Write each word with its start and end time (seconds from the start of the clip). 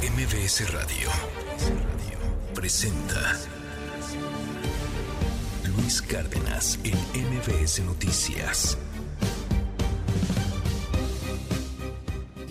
MBS 0.00 0.72
Radio 0.72 1.08
presenta 2.54 3.36
Luis 5.74 6.00
Cárdenas 6.00 6.78
en 6.84 6.94
MBS 6.94 7.80
Noticias. 7.80 8.78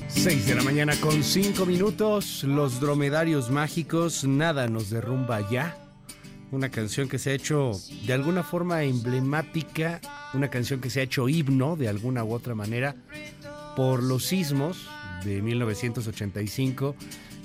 6 0.09 0.45
de 0.45 0.55
la 0.55 0.63
mañana 0.63 0.93
con 0.99 1.23
5 1.23 1.65
minutos, 1.65 2.43
los 2.43 2.81
dromedarios 2.81 3.49
mágicos, 3.49 4.25
nada 4.25 4.67
nos 4.67 4.89
derrumba 4.89 5.49
ya. 5.49 5.77
Una 6.51 6.67
canción 6.67 7.07
que 7.07 7.17
se 7.17 7.29
ha 7.29 7.33
hecho 7.33 7.71
de 8.05 8.11
alguna 8.11 8.43
forma 8.43 8.83
emblemática, 8.83 10.01
una 10.33 10.49
canción 10.49 10.81
que 10.81 10.89
se 10.89 10.99
ha 10.99 11.03
hecho 11.03 11.29
himno 11.29 11.77
de 11.77 11.87
alguna 11.87 12.25
u 12.25 12.33
otra 12.33 12.55
manera 12.55 12.93
por 13.77 14.03
los 14.03 14.25
sismos 14.25 14.89
de 15.23 15.41
1985 15.41 16.95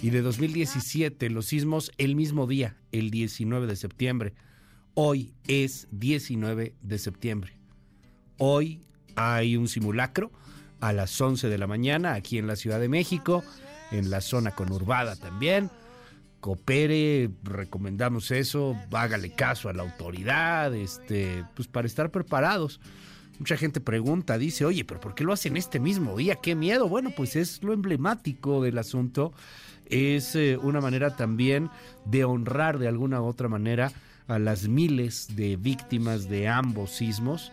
y 0.02 0.10
de 0.10 0.20
2017, 0.20 1.30
los 1.30 1.46
sismos 1.46 1.92
el 1.96 2.16
mismo 2.16 2.48
día, 2.48 2.76
el 2.90 3.12
19 3.12 3.68
de 3.68 3.76
septiembre. 3.76 4.34
Hoy 4.94 5.32
es 5.46 5.86
19 5.92 6.74
de 6.82 6.98
septiembre. 6.98 7.52
Hoy 8.36 8.82
hay 9.14 9.56
un 9.56 9.68
simulacro 9.68 10.32
a 10.80 10.92
las 10.92 11.18
11 11.18 11.48
de 11.48 11.56
la 11.56 11.68
mañana 11.68 12.14
aquí 12.14 12.38
en 12.38 12.48
la 12.48 12.56
Ciudad 12.56 12.80
de 12.80 12.88
México, 12.88 13.44
en 13.92 14.10
la 14.10 14.20
zona 14.20 14.50
conurbada 14.50 15.14
también. 15.14 15.70
Coopere, 16.40 17.30
recomendamos 17.44 18.32
eso, 18.32 18.76
hágale 18.90 19.32
caso 19.36 19.68
a 19.68 19.72
la 19.72 19.84
autoridad, 19.84 20.74
este, 20.74 21.44
pues 21.54 21.68
para 21.68 21.86
estar 21.86 22.10
preparados. 22.10 22.80
Mucha 23.38 23.56
gente 23.56 23.80
pregunta, 23.80 24.36
dice, 24.36 24.64
oye, 24.64 24.84
pero 24.84 24.98
¿por 24.98 25.14
qué 25.14 25.22
lo 25.22 25.32
hacen 25.32 25.56
este 25.56 25.78
mismo 25.78 26.16
día? 26.16 26.36
¡Qué 26.42 26.56
miedo! 26.56 26.88
Bueno, 26.88 27.10
pues 27.16 27.36
es 27.36 27.62
lo 27.62 27.72
emblemático 27.72 28.62
del 28.62 28.78
asunto. 28.78 29.32
Es 29.86 30.34
eh, 30.36 30.56
una 30.56 30.80
manera 30.80 31.16
también 31.16 31.70
de 32.04 32.24
honrar 32.24 32.78
de 32.78 32.88
alguna 32.88 33.20
u 33.20 33.26
otra 33.26 33.48
manera 33.48 33.92
a 34.28 34.38
las 34.38 34.68
miles 34.68 35.28
de 35.36 35.56
víctimas 35.56 36.28
de 36.28 36.48
ambos 36.48 36.92
sismos. 36.92 37.52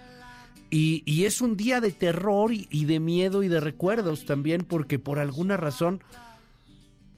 Y, 0.69 1.03
y 1.05 1.25
es 1.25 1.41
un 1.41 1.57
día 1.57 1.81
de 1.81 1.91
terror 1.91 2.51
y, 2.53 2.85
de 2.85 2.99
miedo 2.99 3.41
y 3.41 3.47
de 3.47 3.59
recuerdos 3.59 4.25
también, 4.25 4.63
porque 4.63 4.99
por 4.99 5.17
alguna 5.17 5.57
razón, 5.57 6.03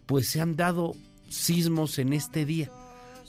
pues 0.05 0.29
se 0.29 0.39
han 0.39 0.55
dado 0.55 0.95
sismos 1.29 1.99
en 1.99 2.13
este 2.13 2.45
día. 2.45 2.71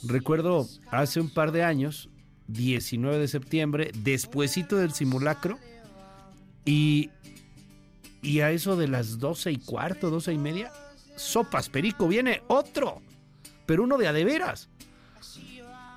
Recuerdo 0.05 0.69
hace 0.91 1.21
un 1.21 1.29
par 1.29 1.51
de 1.51 1.65
años, 1.65 2.09
19 2.49 3.19
de 3.19 3.29
septiembre, 3.29 3.91
despuesito 4.03 4.77
del 4.77 4.93
simulacro, 4.93 5.59
y, 6.65 7.11
y 8.23 8.41
a 8.41 8.53
eso 8.53 8.77
de 8.77 8.87
las 8.87 9.19
12 9.19 9.51
y 9.51 9.57
cuarto, 9.59 10.11
12 10.11 10.33
y 10.33 10.39
media, 10.39 10.73
sopas, 11.23 11.69
perico, 11.69 12.09
viene 12.09 12.43
otro, 12.49 13.01
pero 13.67 13.85
uno 13.85 13.97
de 13.97 14.09
a 14.09 14.13
de 14.13 14.25
veras. 14.25 14.69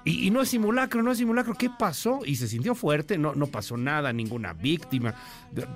Y, 0.08 0.30
no 0.30 0.44
es 0.44 0.50
simulacro, 0.50 1.02
no 1.02 1.12
es 1.12 1.18
simulacro. 1.18 1.56
¿Qué 1.56 1.68
pasó? 1.68 2.20
Y 2.24 2.36
se 2.36 2.48
sintió 2.48 2.76
fuerte, 2.76 3.18
no, 3.18 3.34
no 3.34 3.48
pasó 3.48 3.76
nada, 3.76 4.14
ninguna 4.14 4.54
víctima, 4.54 5.16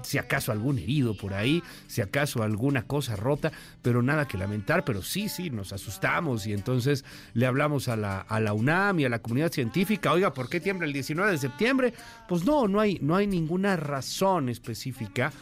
si 0.04 0.20
acaso 0.20 0.52
algún 0.52 0.78
herido 0.78 1.18
por 1.18 1.34
ahí, 1.34 1.64
si 1.88 2.02
acaso 2.02 2.44
alguna 2.44 2.84
cosa 2.84 3.16
rota, 3.16 3.52
pero 3.82 4.04
nada 4.04 4.28
que 4.28 4.38
lamentar. 4.38 4.86
Pero 4.86 5.02
sí, 5.02 5.30
sí, 5.30 5.50
nos 5.50 5.74
asustamos 5.74 6.46
y 6.46 6.54
entonces 6.54 7.06
le 7.34 7.48
hablamos 7.48 7.88
a 7.88 7.96
la, 7.96 8.20
a 8.20 8.40
la 8.40 8.54
UNAM 8.54 9.00
y 9.00 9.06
a 9.06 9.10
la 9.10 9.20
comunidad 9.20 9.52
científica, 9.52 10.14
oiga, 10.14 10.32
¿por 10.32 10.48
qué 10.48 10.60
tiembla 10.60 10.86
el 10.86 10.94
19 10.94 11.32
de 11.32 11.38
septiembre? 11.40 11.94
Pues 12.28 12.46
no, 12.46 12.68
no 12.68 12.80
hay, 12.80 13.00
no 13.02 13.16
hay 13.16 13.26
ninguna 13.26 13.78
razón 13.78 14.48
específica. 14.50 15.34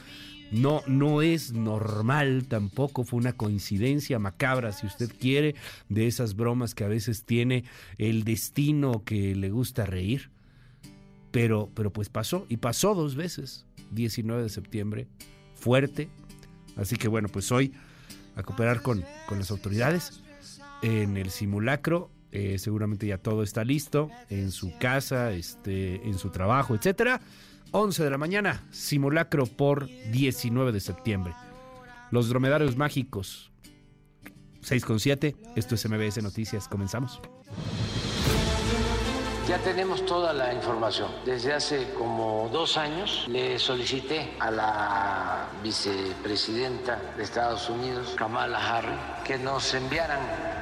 No, 0.51 0.81
no 0.87 1.21
es 1.21 1.51
normal 1.51 2.45
tampoco, 2.47 3.03
fue 3.03 3.19
una 3.19 3.33
coincidencia 3.33 4.17
macabra, 4.19 4.71
si 4.71 4.87
usted 4.87 5.11
quiere, 5.19 5.55
de 5.89 6.07
esas 6.07 6.35
bromas 6.35 6.73
que 6.73 6.83
a 6.83 6.87
veces 6.87 7.23
tiene 7.23 7.65
el 7.97 8.23
destino 8.23 9.03
que 9.03 9.35
le 9.35 9.49
gusta 9.49 9.85
reír. 9.85 10.29
Pero, 11.31 11.69
pero 11.73 11.91
pues 11.91 12.09
pasó, 12.09 12.45
y 12.49 12.57
pasó 12.57 12.95
dos 12.95 13.15
veces, 13.15 13.65
19 13.91 14.43
de 14.43 14.49
septiembre, 14.49 15.07
fuerte. 15.55 16.09
Así 16.77 16.95
que 16.95 17.07
bueno, 17.07 17.27
pues 17.27 17.52
hoy 17.52 17.73
a 18.36 18.43
cooperar 18.43 18.81
con, 18.81 19.03
con 19.27 19.39
las 19.39 19.52
autoridades 19.52 20.21
en 20.81 21.17
el 21.17 21.30
simulacro. 21.30 22.09
Eh, 22.31 22.57
seguramente 22.59 23.07
ya 23.07 23.17
todo 23.17 23.41
está 23.41 23.63
listo 23.63 24.11
en 24.30 24.52
su 24.52 24.77
casa, 24.77 25.31
este, 25.31 26.07
en 26.07 26.17
su 26.17 26.30
trabajo, 26.30 26.75
etcétera. 26.75 27.21
11 27.72 28.04
de 28.04 28.10
la 28.10 28.17
mañana, 28.17 28.64
simulacro 28.72 29.45
por 29.45 29.88
19 30.11 30.72
de 30.72 30.80
septiembre. 30.80 31.33
Los 32.11 32.30
dromedarios 32.30 32.78
mágicos, 32.78 33.52
6 34.61 34.86
con 34.86 35.00
7. 35.00 35.36
Esto 35.55 35.76
es 35.76 35.89
MBS 35.89 36.22
Noticias. 36.22 36.67
Comenzamos. 36.67 37.22
Ya 39.47 39.58
tenemos 39.59 40.05
toda 40.05 40.33
la 40.33 40.53
información. 40.53 41.09
Desde 41.23 41.53
hace 41.53 41.93
como 41.93 42.49
dos 42.52 42.75
años 42.75 43.23
le 43.30 43.58
solicité 43.58 44.35
a 44.41 44.52
la 44.52 45.47
vicepresidenta 45.63 46.99
de 47.15 47.23
Estados 47.23 47.69
Unidos, 47.69 48.13
Kamala 48.17 48.59
Harris, 48.59 48.99
que 49.23 49.37
nos 49.37 49.73
enviaran 49.73 50.19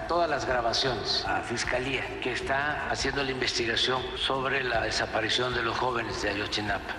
todas 0.07 0.29
las 0.29 0.45
grabaciones 0.45 1.25
a 1.25 1.41
Fiscalía, 1.41 2.19
que 2.21 2.33
está 2.33 2.87
haciendo 2.91 3.23
la 3.23 3.31
investigación 3.31 4.03
sobre 4.17 4.63
la 4.63 4.81
desaparición 4.81 5.55
de 5.55 5.63
los 5.63 5.75
jóvenes 5.75 6.21
de 6.21 6.29
Ayotzinapa 6.29 6.95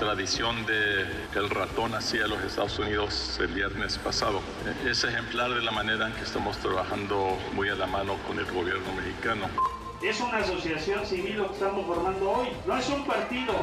tradición 0.00 0.66
de 0.66 1.06
el 1.36 1.48
ratón 1.48 1.94
hacía 1.94 2.26
a 2.26 2.28
los 2.28 2.42
Estados 2.42 2.78
Unidos 2.78 3.38
el 3.40 3.46
viernes 3.48 3.96
pasado. 3.96 4.42
Es 4.84 5.04
ejemplar 5.04 5.54
de 5.54 5.62
la 5.62 5.70
manera 5.70 6.08
en 6.08 6.12
que 6.12 6.22
estamos 6.22 6.58
trabajando 6.58 7.38
muy 7.54 7.70
a 7.70 7.76
la 7.76 7.86
mano 7.86 8.16
con 8.26 8.38
el 8.38 8.44
gobierno 8.44 8.92
mexicano. 8.92 9.48
Es 10.02 10.20
una 10.20 10.38
asociación 10.38 11.06
civil 11.06 11.38
lo 11.38 11.48
que 11.48 11.54
estamos 11.54 11.86
formando 11.86 12.30
hoy, 12.30 12.48
no 12.66 12.76
es 12.76 12.88
un 12.90 13.04
partido. 13.04 13.54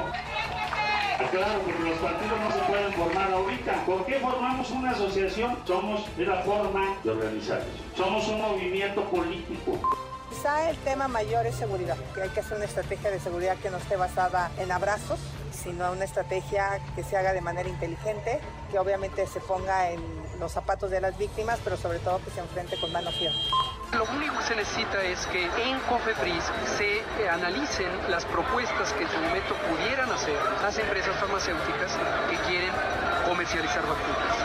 Claro, 1.32 1.62
porque 1.64 1.84
los 1.90 1.98
partidos 2.00 2.40
no 2.40 2.52
se 2.52 2.60
pueden 2.60 2.94
formar 2.94 3.32
ahorita. 3.32 3.86
¿Por 3.86 4.06
qué 4.06 4.16
formamos 4.16 4.70
una 4.72 4.92
asociación? 4.92 5.58
Somos 5.66 6.02
de 6.18 6.26
la 6.26 6.38
forma 6.42 6.98
de 7.04 7.12
organizarnos. 7.12 7.68
Somos 7.96 8.28
un 8.28 8.42
movimiento 8.42 9.04
político. 9.06 9.80
Quizá 10.34 10.72
el 10.72 10.78
tema 10.78 11.08
mayor 11.08 11.46
es 11.46 11.54
seguridad, 11.54 11.96
que 12.16 12.24
hay 12.24 12.30
que 12.30 12.40
hacer 12.40 12.58
una 12.58 12.66
estrategia 12.66 13.12
de 13.12 13.20
seguridad 13.20 13.56
que 13.58 13.70
no 13.70 13.78
esté 13.78 13.98
basada 13.98 14.50
en 14.58 14.72
abrazos, 14.72 15.20
sino 15.52 15.92
una 15.92 16.06
estrategia 16.06 16.80
que 16.96 17.04
se 17.04 17.16
haga 17.16 17.34
de 17.34 17.42
manera 17.42 17.70
inteligente, 17.70 18.40
que 18.72 18.80
obviamente 18.80 19.28
se 19.28 19.40
ponga 19.40 19.92
en 19.92 20.02
los 20.40 20.52
zapatos 20.52 20.90
de 20.90 21.02
las 21.02 21.16
víctimas, 21.20 21.60
pero 21.64 21.78
sobre 21.78 22.00
todo 22.00 22.20
que 22.26 22.32
se 22.32 22.40
enfrente 22.40 22.80
con 22.82 22.92
mano 22.92 23.12
firme. 23.12 23.38
Lo 23.94 24.06
único 24.06 24.36
que 24.40 24.44
se 24.44 24.56
necesita 24.56 25.04
es 25.04 25.24
que 25.28 25.44
en 25.44 25.80
COFEPRIS 25.82 26.44
se 26.78 27.30
analicen 27.30 27.92
las 28.10 28.26
propuestas 28.26 28.92
que 28.94 29.04
en 29.04 29.12
su 29.12 29.18
momento 29.18 29.54
pudieran 29.70 30.12
hacer 30.12 30.36
las 30.64 30.76
empresas 30.80 31.16
farmacéuticas 31.18 31.92
que 32.28 32.38
quieren 32.50 32.72
comercializar 33.28 33.84
vacunas. 33.84 34.43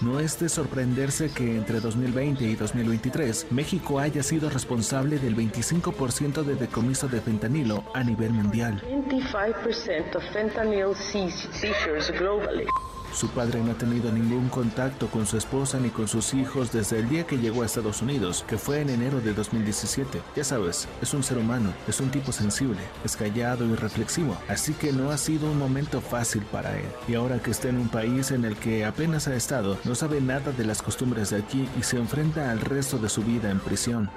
No 0.00 0.18
es 0.18 0.40
de 0.40 0.48
sorprenderse 0.48 1.30
que 1.30 1.56
entre 1.56 1.78
2020 1.78 2.44
y 2.44 2.56
2023 2.56 3.48
México 3.50 3.98
haya 3.98 4.22
sido 4.22 4.48
responsable 4.48 5.18
del 5.18 5.36
25% 5.36 6.42
de 6.42 6.54
decomiso 6.54 7.06
de 7.06 7.20
fentanilo 7.20 7.84
a 7.92 8.02
nivel 8.02 8.30
mundial. 8.30 8.82
25% 8.88 10.16
of 10.16 10.24
fentanyl 10.32 10.94
seizures 10.94 12.10
globally. 12.18 12.66
Su 13.12 13.28
padre 13.28 13.60
no 13.60 13.72
ha 13.72 13.74
tenido 13.74 14.10
ningún 14.12 14.48
contacto 14.48 15.08
con 15.08 15.26
su 15.26 15.36
esposa 15.36 15.78
ni 15.78 15.90
con 15.90 16.08
sus 16.08 16.32
hijos 16.34 16.72
desde 16.72 16.98
el 17.00 17.08
día 17.08 17.26
que 17.26 17.38
llegó 17.38 17.62
a 17.62 17.66
Estados 17.66 18.02
Unidos, 18.02 18.44
que 18.46 18.58
fue 18.58 18.80
en 18.80 18.90
enero 18.90 19.20
de 19.20 19.34
2017. 19.34 20.22
Ya 20.36 20.44
sabes, 20.44 20.88
es 21.02 21.12
un 21.12 21.22
ser 21.22 21.38
humano, 21.38 21.72
es 21.88 22.00
un 22.00 22.10
tipo 22.10 22.32
sensible, 22.32 22.80
es 23.04 23.16
callado 23.16 23.64
y 23.66 23.74
reflexivo, 23.74 24.36
así 24.48 24.72
que 24.74 24.92
no 24.92 25.10
ha 25.10 25.18
sido 25.18 25.50
un 25.50 25.58
momento 25.58 26.00
fácil 26.00 26.42
para 26.42 26.76
él. 26.78 26.88
Y 27.08 27.14
ahora 27.14 27.40
que 27.40 27.50
está 27.50 27.68
en 27.68 27.78
un 27.78 27.88
país 27.88 28.30
en 28.30 28.44
el 28.44 28.56
que 28.56 28.84
apenas 28.84 29.28
ha 29.28 29.34
estado, 29.34 29.78
no 29.84 29.94
sabe 29.94 30.20
nada 30.20 30.52
de 30.52 30.64
las 30.64 30.82
costumbres 30.82 31.30
de 31.30 31.38
aquí 31.38 31.68
y 31.78 31.82
se 31.82 31.96
enfrenta 31.96 32.50
al 32.50 32.60
resto 32.60 32.98
de 32.98 33.08
su 33.08 33.22
vida 33.22 33.50
en 33.50 33.60
prisión. 33.60 34.10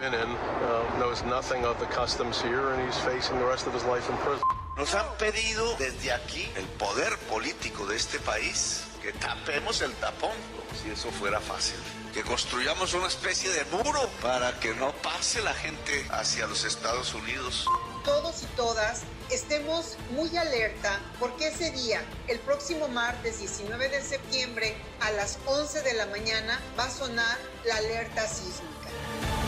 Nos 4.75 4.95
han 4.95 5.05
pedido 5.19 5.75
desde 5.77 6.11
aquí, 6.11 6.49
el 6.55 6.65
poder 6.65 7.15
político 7.29 7.85
de 7.85 7.95
este 7.95 8.17
país, 8.19 8.85
que 9.03 9.11
tapemos 9.11 9.81
el 9.81 9.93
tapón, 9.95 10.31
como 10.55 10.81
si 10.81 10.89
eso 10.89 11.11
fuera 11.11 11.41
fácil. 11.41 11.75
Que 12.13 12.23
construyamos 12.23 12.93
una 12.93 13.07
especie 13.07 13.51
de 13.51 13.65
muro 13.65 14.09
para 14.21 14.57
que 14.61 14.73
no 14.75 14.93
pase 14.93 15.41
la 15.41 15.53
gente 15.53 16.07
hacia 16.09 16.47
los 16.47 16.63
Estados 16.63 17.13
Unidos. 17.13 17.67
Todos 18.05 18.43
y 18.43 18.45
todas 18.55 19.01
estemos 19.29 19.97
muy 20.11 20.35
alerta 20.37 21.01
porque 21.19 21.47
ese 21.47 21.71
día, 21.71 22.01
el 22.29 22.39
próximo 22.39 22.87
martes 22.87 23.39
19 23.39 23.89
de 23.89 24.01
septiembre, 24.01 24.73
a 25.01 25.11
las 25.11 25.37
11 25.47 25.81
de 25.81 25.93
la 25.95 26.05
mañana, 26.05 26.61
va 26.79 26.85
a 26.85 26.89
sonar 26.89 27.37
la 27.65 27.75
alerta 27.75 28.25
sísmica. 28.25 29.42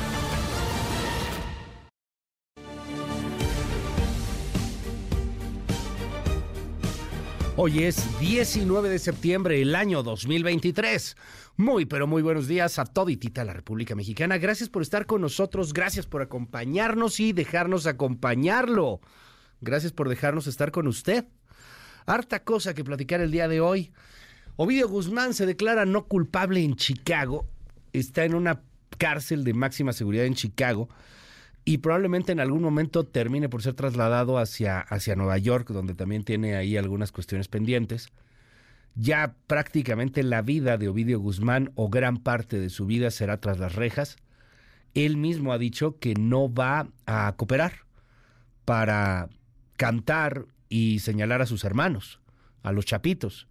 Hoy 7.58 7.84
es 7.84 8.20
19 8.20 8.90
de 8.90 9.00
septiembre 9.00 9.58
del 9.60 9.76
año 9.76 10.04
2023. 10.04 11.16
Muy, 11.56 11.86
pero 11.86 12.06
muy 12.06 12.22
buenos 12.22 12.50
días 12.50 12.80
a 12.80 12.86
toditita 12.86 13.46
la 13.46 13.54
República 13.54 13.96
Mexicana. 13.96 14.38
Gracias 14.38 14.68
por 14.68 14.82
estar 14.82 15.06
con 15.06 15.22
nosotros, 15.22 15.72
gracias 15.72 16.06
por 16.06 16.22
acompañarnos 16.22 17.22
y 17.22 17.32
dejarnos 17.32 17.88
acompañarlo. 17.88 19.00
Gracias 19.62 19.94
por 19.94 20.10
dejarnos 20.10 20.48
estar 20.48 20.72
con 20.72 20.86
usted. 20.86 21.28
Harta 22.06 22.44
cosa 22.44 22.74
que 22.74 22.84
platicar 22.84 23.22
el 23.22 23.32
día 23.32 23.48
de 23.48 23.62
hoy. 23.62 23.94
Ovidio 24.58 24.90
Guzmán 24.90 25.34
se 25.34 25.46
declara 25.46 25.86
no 25.86 26.08
culpable 26.08 26.62
en 26.62 26.76
Chicago. 26.76 27.48
Está 27.94 28.26
en 28.26 28.36
una 28.36 28.64
cárcel 28.98 29.46
de 29.46 29.54
máxima 29.54 29.94
seguridad 29.94 30.26
en 30.26 30.36
Chicago 30.36 30.90
y 31.66 31.80
probablemente 31.80 32.32
en 32.32 32.40
algún 32.40 32.62
momento 32.62 33.06
termine 33.06 33.50
por 33.50 33.64
ser 33.64 33.74
trasladado 33.74 34.38
hacia, 34.38 34.80
hacia 34.80 35.16
Nueva 35.16 35.40
York, 35.40 35.70
donde 35.70 35.96
también 35.96 36.24
tiene 36.24 36.56
ahí 36.56 36.78
algunas 36.78 37.12
cuestiones 37.12 37.48
pendientes. 37.48 38.10
Ya 38.94 39.36
prácticamente 39.48 40.22
la 40.22 40.44
vida 40.44 40.78
de 40.78 40.88
Ovidio 40.88 41.20
Guzmán 41.20 41.72
o 41.74 41.90
gran 41.90 42.18
parte 42.18 42.60
de 42.60 42.70
su 42.70 42.86
vida 42.86 43.10
será 43.10 43.42
tras 43.42 43.58
las 43.58 43.74
rejas. 43.74 44.18
Él 44.94 45.18
mismo 45.18 45.52
ha 45.52 45.58
dicho 45.58 45.98
que 45.98 46.14
no 46.14 46.54
va 46.54 46.88
a 47.08 47.34
cooperar 47.36 47.74
para 48.64 49.30
cantar 49.76 50.46
y 50.70 51.00
señalar 51.00 51.42
a 51.42 51.48
sus 51.48 51.64
hermanos, 51.64 52.22
a 52.62 52.72
los 52.72 52.86
chapitos. 52.86 53.48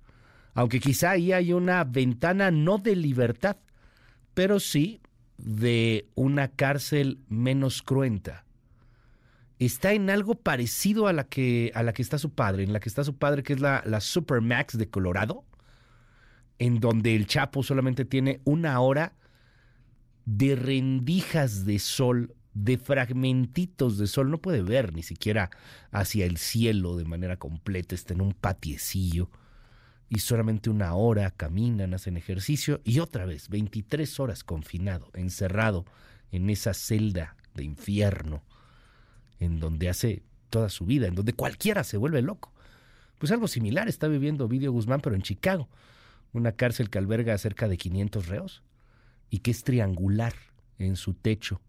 Aunque 0.55 0.79
quizá 0.79 1.11
ahí 1.11 1.33
hay 1.33 1.53
una 1.53 1.83
ventana 1.83 2.53
no 2.53 2.79
de 2.79 2.95
libertad, 2.95 3.57
pero 4.35 4.61
sí 4.61 5.01
de 5.39 6.09
una 6.15 6.49
cárcel 6.49 7.21
menos 7.29 7.83
cruenta. 7.83 8.45
Está 9.59 9.93
en 9.93 10.11
algo 10.11 10.35
parecido 10.35 11.07
a 11.07 11.13
la 11.13 11.25
que, 11.25 11.71
a 11.75 11.83
la 11.83 11.93
que 11.93 12.03
está 12.03 12.19
su 12.19 12.31
padre, 12.35 12.65
en 12.65 12.73
la 12.73 12.81
que 12.81 12.89
está 12.89 13.05
su 13.05 13.17
padre, 13.17 13.43
que 13.43 13.53
es 13.53 13.61
la, 13.61 13.83
la 13.87 14.01
Supermax 14.01 14.77
de 14.77 14.89
Colorado, 14.89 15.45
en 16.59 16.81
donde 16.81 17.15
el 17.15 17.27
Chapo 17.27 17.63
solamente 17.63 18.05
tiene 18.05 18.41
una 18.45 18.81
hora 18.81 19.15
de 20.25 20.57
rendijas 20.57 21.65
de 21.65 21.79
sol, 21.79 22.35
de 22.53 22.79
fragmentitos 22.79 23.99
de 23.99 24.07
sol. 24.07 24.31
No 24.31 24.39
puede 24.39 24.63
ver 24.63 24.93
ni 24.93 25.03
siquiera 25.03 25.51
hacia 25.91 26.27
el 26.27 26.37
cielo 26.37 26.97
de 26.97 27.05
manera 27.05 27.37
completa, 27.37 27.95
está 27.95 28.15
en 28.15 28.23
un 28.23 28.33
patiecillo 28.33 29.31
y 30.15 30.21
solamente 30.21 30.71
una 30.71 30.95
hora 30.95 31.33
caminan, 31.33 31.93
hacen 31.93 32.17
ejercicio 32.17 32.81
y 32.85 33.01
otra 33.01 33.27
vez 33.27 33.49
23 33.49 34.21
horas 34.21 34.45
confinado, 34.45 35.11
encerrado 35.15 35.85
en 36.31 36.51
esa 36.51 36.73
celda 36.73 37.37
de 37.55 37.65
infierno 37.65 38.45
en 39.41 39.59
donde 39.59 39.89
hace 39.89 40.23
toda 40.51 40.69
su 40.69 40.87
vida, 40.87 41.09
en 41.09 41.17
donde 41.17 41.33
cualquiera 41.33 41.83
se 41.83 41.97
vuelve 41.97 42.23
loco. 42.23 42.53
Pues 43.19 43.33
algo 43.33 43.49
similar 43.49 43.89
está 43.89 44.07
viviendo 44.07 44.47
Vidio 44.47 44.71
Guzmán, 44.71 45.01
pero 45.01 45.17
en 45.17 45.23
Chicago, 45.23 45.69
una 46.33 46.53
cárcel 46.53 46.91
que 46.91 46.99
alberga 46.99 47.35
a 47.35 47.39
cerca 47.39 47.67
de 47.67 47.77
500 47.77 48.29
reos 48.29 48.63
y 49.31 49.41
que 49.41 49.51
es 49.51 49.65
triangular 49.65 50.35
en 50.79 50.95
su 50.95 51.15
techo, 51.15 51.61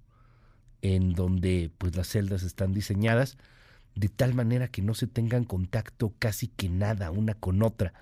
en 0.84 1.14
donde 1.14 1.72
pues 1.80 1.96
las 1.96 2.10
celdas 2.10 2.44
están 2.44 2.74
diseñadas 2.74 3.40
de 3.96 4.08
tal 4.08 4.36
manera 4.36 4.68
que 4.68 4.84
no 4.84 4.94
se 4.94 5.08
tengan 5.08 5.46
contacto 5.46 6.14
casi 6.20 6.48
que 6.48 6.70
nada 6.70 7.10
una 7.10 7.34
con 7.34 7.64
otra 7.64 7.94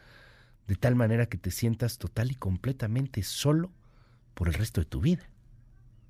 de 0.67 0.75
tal 0.75 0.95
manera 0.95 1.25
que 1.25 1.37
te 1.37 1.51
sientas 1.51 1.97
total 1.97 2.31
y 2.31 2.35
completamente 2.35 3.23
solo 3.23 3.71
por 4.33 4.47
el 4.47 4.53
resto 4.53 4.81
de 4.81 4.85
tu 4.85 5.01
vida. 5.01 5.29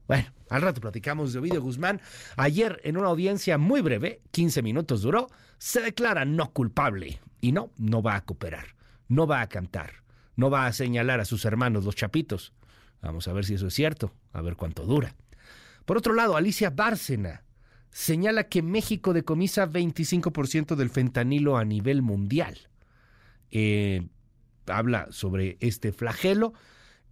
Bueno, 0.07 0.27
al 0.49 0.61
rato 0.61 0.81
platicamos 0.81 1.33
de 1.33 1.39
Ovidio 1.39 1.61
Guzmán. 1.61 2.01
Ayer, 2.35 2.81
en 2.83 2.97
una 2.97 3.07
audiencia 3.07 3.57
muy 3.57 3.81
breve, 3.81 4.21
15 4.31 4.61
minutos 4.61 5.01
duró, 5.01 5.29
se 5.57 5.81
declara 5.81 6.25
no 6.25 6.51
culpable. 6.51 7.19
Y 7.41 7.51
no, 7.51 7.71
no 7.77 8.01
va 8.01 8.15
a 8.15 8.23
cooperar, 8.23 8.75
no 9.07 9.27
va 9.27 9.41
a 9.41 9.49
cantar, 9.49 10.03
no 10.35 10.49
va 10.49 10.65
a 10.65 10.73
señalar 10.73 11.19
a 11.19 11.25
sus 11.25 11.45
hermanos 11.45 11.83
los 11.83 11.95
chapitos. 11.95 12.53
Vamos 13.01 13.27
a 13.27 13.33
ver 13.33 13.43
si 13.43 13.55
eso 13.55 13.67
es 13.67 13.73
cierto, 13.73 14.13
a 14.31 14.41
ver 14.41 14.55
cuánto 14.55 14.85
dura. 14.85 15.15
Por 15.85 15.97
otro 15.97 16.13
lado, 16.13 16.37
Alicia 16.37 16.69
Bárcena 16.69 17.43
señala 17.89 18.45
que 18.45 18.61
México 18.61 19.13
decomisa 19.13 19.67
25% 19.67 20.75
del 20.75 20.89
fentanilo 20.89 21.57
a 21.57 21.65
nivel 21.65 22.01
mundial. 22.01 22.57
Eh, 23.51 24.07
habla 24.67 25.07
sobre 25.11 25.57
este 25.59 25.91
flagelo. 25.91 26.53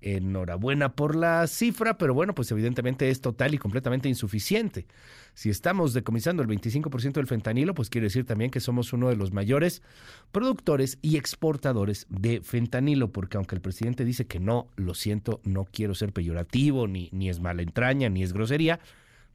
Enhorabuena 0.03 0.95
por 0.95 1.15
la 1.15 1.45
cifra, 1.45 1.99
pero 1.99 2.15
bueno, 2.15 2.33
pues 2.33 2.51
evidentemente 2.51 3.09
es 3.11 3.21
total 3.21 3.53
y 3.53 3.59
completamente 3.59 4.09
insuficiente. 4.09 4.87
Si 5.35 5.51
estamos 5.51 5.93
decomisando 5.93 6.41
el 6.41 6.49
25% 6.49 7.13
del 7.13 7.27
fentanilo, 7.27 7.75
pues 7.75 7.91
quiere 7.91 8.07
decir 8.07 8.25
también 8.25 8.49
que 8.49 8.59
somos 8.59 8.93
uno 8.93 9.09
de 9.09 9.15
los 9.15 9.31
mayores 9.31 9.83
productores 10.31 10.97
y 11.03 11.17
exportadores 11.17 12.07
de 12.09 12.41
fentanilo, 12.41 13.11
porque 13.11 13.37
aunque 13.37 13.53
el 13.53 13.61
presidente 13.61 14.03
dice 14.03 14.25
que 14.25 14.39
no, 14.39 14.69
lo 14.75 14.95
siento, 14.95 15.39
no 15.43 15.65
quiero 15.65 15.93
ser 15.93 16.13
peyorativo, 16.13 16.87
ni, 16.87 17.09
ni 17.11 17.29
es 17.29 17.39
mala 17.39 17.61
entraña, 17.61 18.09
ni 18.09 18.23
es 18.23 18.33
grosería, 18.33 18.79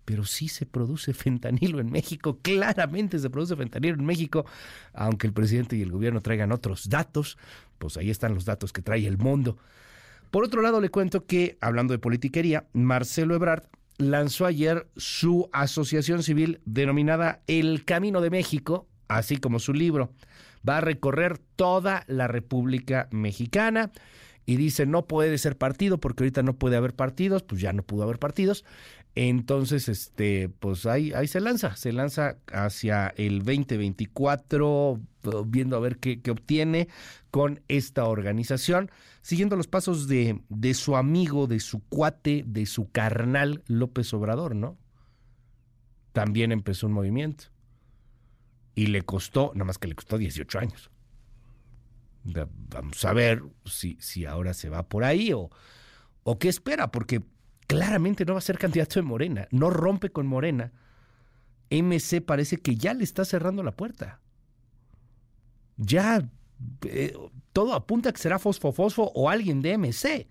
pero 0.06 0.24
sí 0.24 0.48
se 0.48 0.64
produce 0.64 1.12
fentanilo 1.12 1.80
en 1.80 1.90
México, 1.90 2.38
claramente 2.40 3.18
se 3.18 3.28
produce 3.28 3.54
fentanilo 3.54 3.96
en 3.96 4.06
México, 4.06 4.46
aunque 4.94 5.26
el 5.26 5.34
presidente 5.34 5.76
y 5.76 5.82
el 5.82 5.90
gobierno 5.90 6.22
traigan 6.22 6.52
otros 6.52 6.88
datos, 6.88 7.36
pues 7.78 7.98
ahí 7.98 8.08
están 8.08 8.32
los 8.32 8.46
datos 8.46 8.72
que 8.72 8.80
trae 8.80 9.06
el 9.06 9.18
mundo. 9.18 9.58
Por 10.30 10.44
otro 10.44 10.62
lado, 10.62 10.80
le 10.80 10.88
cuento 10.88 11.26
que, 11.26 11.58
hablando 11.60 11.92
de 11.92 11.98
politiquería, 11.98 12.66
Marcelo 12.72 13.34
Ebrard 13.34 13.64
lanzó 13.98 14.46
ayer 14.46 14.88
su 14.96 15.48
asociación 15.52 16.22
civil 16.22 16.60
denominada 16.64 17.42
El 17.46 17.84
Camino 17.84 18.20
de 18.20 18.30
México, 18.30 18.88
así 19.08 19.36
como 19.36 19.58
su 19.58 19.72
libro. 19.72 20.12
Va 20.68 20.78
a 20.78 20.80
recorrer 20.80 21.38
toda 21.38 22.04
la 22.06 22.26
República 22.26 23.08
Mexicana 23.10 23.92
y 24.46 24.56
dice 24.56 24.86
no 24.86 25.06
puede 25.06 25.36
ser 25.38 25.56
partido 25.56 25.98
porque 25.98 26.22
ahorita 26.22 26.42
no 26.42 26.54
puede 26.56 26.76
haber 26.76 26.94
partidos, 26.94 27.42
pues 27.42 27.60
ya 27.60 27.72
no 27.72 27.82
pudo 27.82 28.04
haber 28.04 28.18
partidos. 28.18 28.64
Entonces, 29.18 29.88
este, 29.88 30.50
pues 30.50 30.84
ahí, 30.84 31.10
ahí 31.14 31.26
se 31.26 31.40
lanza, 31.40 31.74
se 31.74 31.90
lanza 31.90 32.36
hacia 32.52 33.14
el 33.16 33.38
2024, 33.38 35.00
viendo 35.46 35.76
a 35.76 35.80
ver 35.80 35.96
qué, 35.96 36.20
qué 36.20 36.30
obtiene 36.30 36.88
con 37.30 37.62
esta 37.68 38.04
organización, 38.04 38.90
siguiendo 39.22 39.56
los 39.56 39.68
pasos 39.68 40.06
de, 40.06 40.42
de 40.50 40.74
su 40.74 40.96
amigo, 40.96 41.46
de 41.46 41.60
su 41.60 41.80
cuate, 41.80 42.44
de 42.46 42.66
su 42.66 42.90
carnal 42.90 43.64
López 43.68 44.12
Obrador, 44.12 44.54
¿no? 44.54 44.76
También 46.12 46.52
empezó 46.52 46.86
un 46.86 46.92
movimiento. 46.92 47.44
Y 48.74 48.88
le 48.88 49.00
costó, 49.00 49.52
nada 49.54 49.64
más 49.64 49.78
que 49.78 49.88
le 49.88 49.94
costó 49.94 50.18
18 50.18 50.58
años. 50.58 50.90
Vamos 52.22 53.02
a 53.06 53.14
ver 53.14 53.42
si, 53.64 53.96
si 53.98 54.26
ahora 54.26 54.52
se 54.52 54.68
va 54.68 54.82
por 54.82 55.04
ahí 55.04 55.32
o, 55.32 55.48
o 56.22 56.38
qué 56.38 56.48
espera, 56.50 56.90
porque 56.90 57.22
claramente 57.66 58.24
no 58.24 58.34
va 58.34 58.38
a 58.38 58.42
ser 58.42 58.58
candidato 58.58 59.00
de 59.00 59.02
Morena, 59.02 59.48
no 59.50 59.70
rompe 59.70 60.10
con 60.10 60.26
Morena. 60.26 60.72
MC 61.70 62.20
parece 62.20 62.58
que 62.58 62.76
ya 62.76 62.94
le 62.94 63.04
está 63.04 63.24
cerrando 63.24 63.62
la 63.62 63.72
puerta. 63.72 64.20
Ya 65.76 66.28
eh, 66.84 67.14
todo 67.52 67.74
apunta 67.74 68.10
a 68.10 68.12
que 68.12 68.20
será 68.20 68.38
Fosfo 68.38 68.72
Fosfo 68.72 69.10
o 69.14 69.28
alguien 69.28 69.62
de 69.62 69.76
MC. 69.76 70.28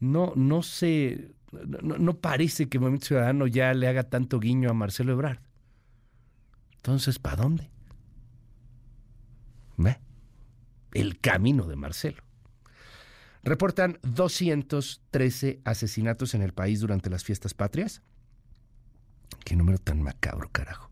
No, 0.00 0.32
no 0.36 0.62
sé, 0.62 1.34
no, 1.50 1.96
no 1.96 2.18
parece 2.18 2.68
que 2.68 2.78
Movimiento 2.78 3.06
Ciudadano 3.06 3.46
ya 3.46 3.72
le 3.72 3.88
haga 3.88 4.04
tanto 4.04 4.38
guiño 4.38 4.70
a 4.70 4.74
Marcelo 4.74 5.12
Ebrard. 5.12 5.40
Entonces, 6.76 7.18
¿para 7.18 7.36
dónde? 7.42 7.70
¿Ve? 9.76 9.98
El 10.92 11.18
camino 11.18 11.66
de 11.66 11.76
Marcelo. 11.76 12.25
Reportan 13.46 14.00
213 14.02 15.60
asesinatos 15.64 16.34
en 16.34 16.42
el 16.42 16.52
país 16.52 16.80
durante 16.80 17.08
las 17.08 17.22
fiestas 17.22 17.54
patrias. 17.54 18.02
Qué 19.44 19.54
número 19.54 19.78
tan 19.78 20.02
macabro, 20.02 20.50
carajo. 20.50 20.90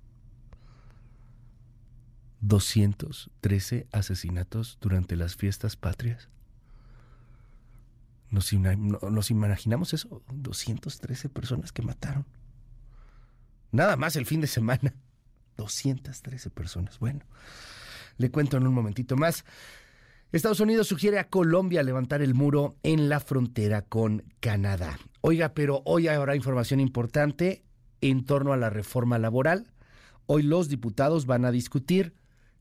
213 2.43 3.89
asesinatos 3.91 4.79
durante 4.81 5.17
las 5.17 5.35
fiestas 5.35 5.75
patrias. 5.75 6.29
¿Nos, 8.31 8.53
imaginamos 8.53 9.93
eso? 9.93 10.23
213 10.33 11.29
personas 11.31 11.73
que 11.73 11.83
mataron. 11.83 12.25
Nada 13.73 13.97
más 13.97 14.15
el 14.15 14.27
fin 14.27 14.41
de 14.41 14.47
semana. 14.47 14.95
213 15.57 16.51
personas. 16.51 17.01
Bueno, 17.01 17.25
le 18.17 18.31
cuento 18.31 18.57
en 18.59 18.69
un 18.69 18.75
momentito 18.75 19.17
más. 19.17 19.45
Estados 20.35 20.59
Unidos 20.59 20.89
sugiere 20.89 21.21
a 21.21 21.29
Colombia 21.29 21.85
levantar 21.85 22.21
el 22.21 22.35
muro 22.35 22.75
en 22.83 23.09
la 23.09 23.21
frontera 23.21 23.83
con 23.83 24.25
Canadá. 24.41 24.99
Oiga, 25.21 25.55
pero 25.55 25.83
hoy 25.85 26.09
habrá 26.09 26.35
información 26.35 26.81
importante 26.81 27.63
en 28.01 28.25
torno 28.25 28.53
a 28.53 28.57
la 28.57 28.69
reforma 28.69 29.17
laboral. 29.21 29.71
Hoy 30.27 30.43
los 30.43 30.69
diputados 30.69 31.27
van 31.27 31.45
a 31.45 31.53
discutir 31.53 32.15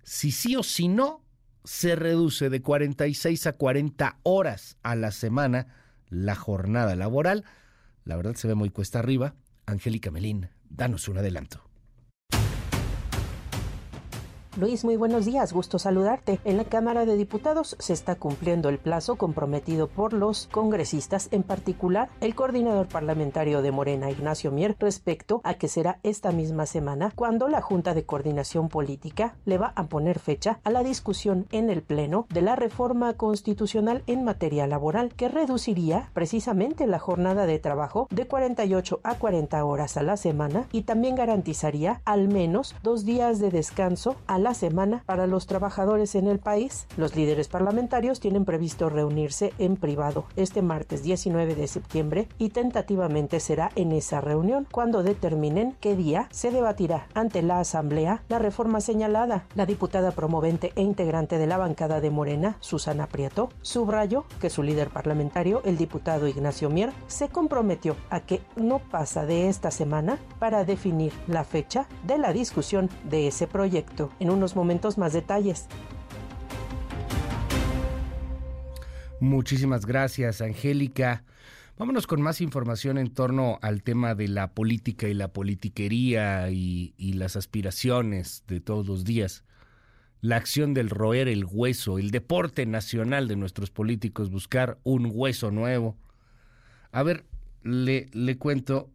si 0.03 0.30
sí 0.30 0.56
o 0.56 0.62
si 0.62 0.88
no 0.88 1.25
se 1.63 1.96
reduce 1.96 2.51
de 2.51 2.62
46 2.62 3.48
a 3.48 3.53
40 3.53 4.20
horas 4.22 4.77
a 4.84 4.96
la 4.96 5.10
semana 5.10 5.65
la 6.10 6.36
jornada 6.36 6.96
laboral. 6.96 7.44
La 8.06 8.15
verdad 8.18 8.36
se 8.36 8.48
ve 8.48 8.53
muy 8.53 8.70
cuesta 8.70 9.00
arriba. 9.00 9.34
Angélica 9.65 10.12
Melín, 10.12 10.50
danos 10.70 11.08
un 11.08 11.18
adelanto. 11.18 11.73
Luis, 14.55 14.86
muy 14.86 14.98
buenos 14.98 15.25
días, 15.25 15.51
gusto 15.51 15.79
saludarte. 15.79 16.39
En 16.45 16.57
la 16.57 16.63
Cámara 16.63 17.07
de 17.07 17.15
Diputados 17.15 17.75
se 17.79 17.91
está 17.91 18.13
cumpliendo 18.13 18.69
el 18.69 18.77
plazo 18.77 19.15
comprometido 19.15 19.88
por 19.88 20.13
los 20.13 20.48
congresistas, 20.51 21.27
en 21.31 21.41
particular 21.41 22.10
el 22.22 22.36
coordinador 22.36 22.88
parlamentario 22.88 23.63
de 23.63 23.72
Morena, 23.72 24.12
Ignacio 24.12 24.51
Mier, 24.51 24.75
respecto 24.79 25.41
a 25.43 25.55
que 25.55 25.67
será 25.67 25.98
esta 26.03 26.31
misma 26.31 26.67
semana 26.67 27.12
cuando 27.15 27.48
la 27.48 27.62
Junta 27.63 27.95
de 27.95 28.05
Coordinación 28.05 28.69
Política 28.69 29.33
le 29.45 29.57
va 29.57 29.74
a 29.75 29.86
poner 29.86 30.19
fecha 30.19 30.60
a 30.63 30.69
la 30.69 30.83
discusión 30.83 31.48
en 31.51 31.72
el 31.72 31.81
Pleno 31.81 32.27
de 32.29 32.43
la 32.43 32.55
reforma 32.55 33.15
constitucional 33.15 34.03
en 34.05 34.24
materia 34.24 34.67
laboral 34.67 35.15
que 35.15 35.29
reduciría 35.29 36.12
precisamente 36.13 36.86
la 36.86 37.00
jornada 37.00 37.48
de 37.48 37.57
trabajo 37.57 38.07
de 38.12 38.27
48 38.27 39.00
a 39.03 39.15
40 39.15 39.65
horas 39.65 39.98
a 39.98 40.03
la 40.03 40.15
semana 40.15 40.67
y 40.72 40.83
también 40.83 41.15
garantizaría 41.15 42.01
al 42.05 42.27
menos 42.27 42.75
dos 42.83 43.03
días 43.03 43.39
de 43.39 43.50
descanso 43.50 44.15
a 44.27 44.42
la 44.43 44.53
semana 44.53 45.03
para 45.05 45.25
los 45.25 45.47
trabajadores 45.47 46.15
en 46.15 46.27
el 46.27 46.39
país. 46.39 46.88
Los 46.97 47.15
líderes 47.15 47.47
parlamentarios 47.47 48.19
tienen 48.19 48.45
previsto 48.45 48.89
reunirse 48.89 49.53
en 49.57 49.77
privado 49.77 50.25
este 50.35 50.62
martes 50.62 51.03
19 51.03 51.55
de 51.55 51.67
septiembre 51.67 52.27
y 52.38 52.50
tentativamente 52.50 53.39
será 53.39 53.71
en 53.75 53.91
esa 53.91 54.21
reunión 54.21 54.67
cuando 54.71 55.03
determinen 55.03 55.75
qué 55.79 55.95
día 55.95 56.27
se 56.31 56.51
debatirá 56.51 57.07
ante 57.13 57.41
la 57.41 57.59
Asamblea 57.59 58.23
la 58.27 58.39
reforma 58.39 58.81
señalada. 58.81 59.45
La 59.55 59.65
diputada 59.65 60.12
promovente 60.12 60.73
e 60.75 60.81
integrante 60.81 61.38
de 61.38 61.47
la 61.47 61.57
bancada 61.57 62.01
de 62.01 62.09
Morena, 62.09 62.57
Susana 62.59 63.07
Prieto, 63.07 63.50
subrayó 63.62 64.25
que 64.41 64.50
su 64.50 64.63
líder 64.63 64.89
parlamentario, 64.89 65.62
el 65.63 65.77
diputado 65.77 66.27
Ignacio 66.27 66.69
Mier, 66.69 66.91
se 67.07 67.29
comprometió 67.29 67.95
a 68.09 68.19
que 68.19 68.41
no 68.55 68.79
pasa 68.79 69.25
de 69.25 69.47
esta 69.47 69.71
semana 69.71 70.17
para 70.39 70.65
definir 70.65 71.13
la 71.27 71.43
fecha 71.43 71.88
de 72.05 72.17
la 72.17 72.33
discusión 72.33 72.89
de 73.09 73.27
ese 73.27 73.47
proyecto. 73.47 74.09
En 74.19 74.29
unos 74.33 74.55
momentos 74.55 74.97
más 74.97 75.13
detalles. 75.13 75.67
Muchísimas 79.19 79.85
gracias, 79.85 80.41
Angélica. 80.41 81.23
Vámonos 81.77 82.05
con 82.05 82.21
más 82.21 82.41
información 82.41 82.97
en 82.97 83.13
torno 83.13 83.57
al 83.61 83.81
tema 83.81 84.13
de 84.13 84.27
la 84.27 84.53
política 84.53 85.07
y 85.07 85.13
la 85.13 85.33
politiquería 85.33 86.51
y, 86.51 86.93
las 87.13 87.35
aspiraciones 87.35 88.43
de 88.47 88.59
todos 88.59 88.85
los 88.85 89.05
días. 89.05 89.43
La 90.21 90.35
acción 90.35 90.73
del 90.73 90.89
roer 90.89 91.27
el 91.27 91.45
hueso, 91.45 91.99
el 91.99 92.11
deporte 92.11 92.65
nacional 92.65 93.27
de 93.27 93.37
nuestros 93.37 93.71
políticos, 93.71 94.29
buscar 94.29 94.77
un 94.83 95.09
hueso 95.11 95.51
nuevo. 95.51 95.97
A 96.91 97.01
ver, 97.01 97.25
le, 97.63 98.07
le 98.11 98.37
cuento, 98.37 98.91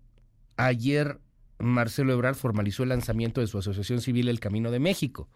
ayer 0.57 1.21
Marcelo 1.59 2.13
Ebrard 2.13 2.37
formalizó 2.37 2.83
el 2.83 2.91
lanzamiento 2.91 3.41
de 3.41 3.47
su 3.47 3.59
asociación 3.59 4.01
civil 4.01 4.29
El 4.29 4.41
Camino 4.41 4.71
de 4.71 4.79
México. 4.79 5.29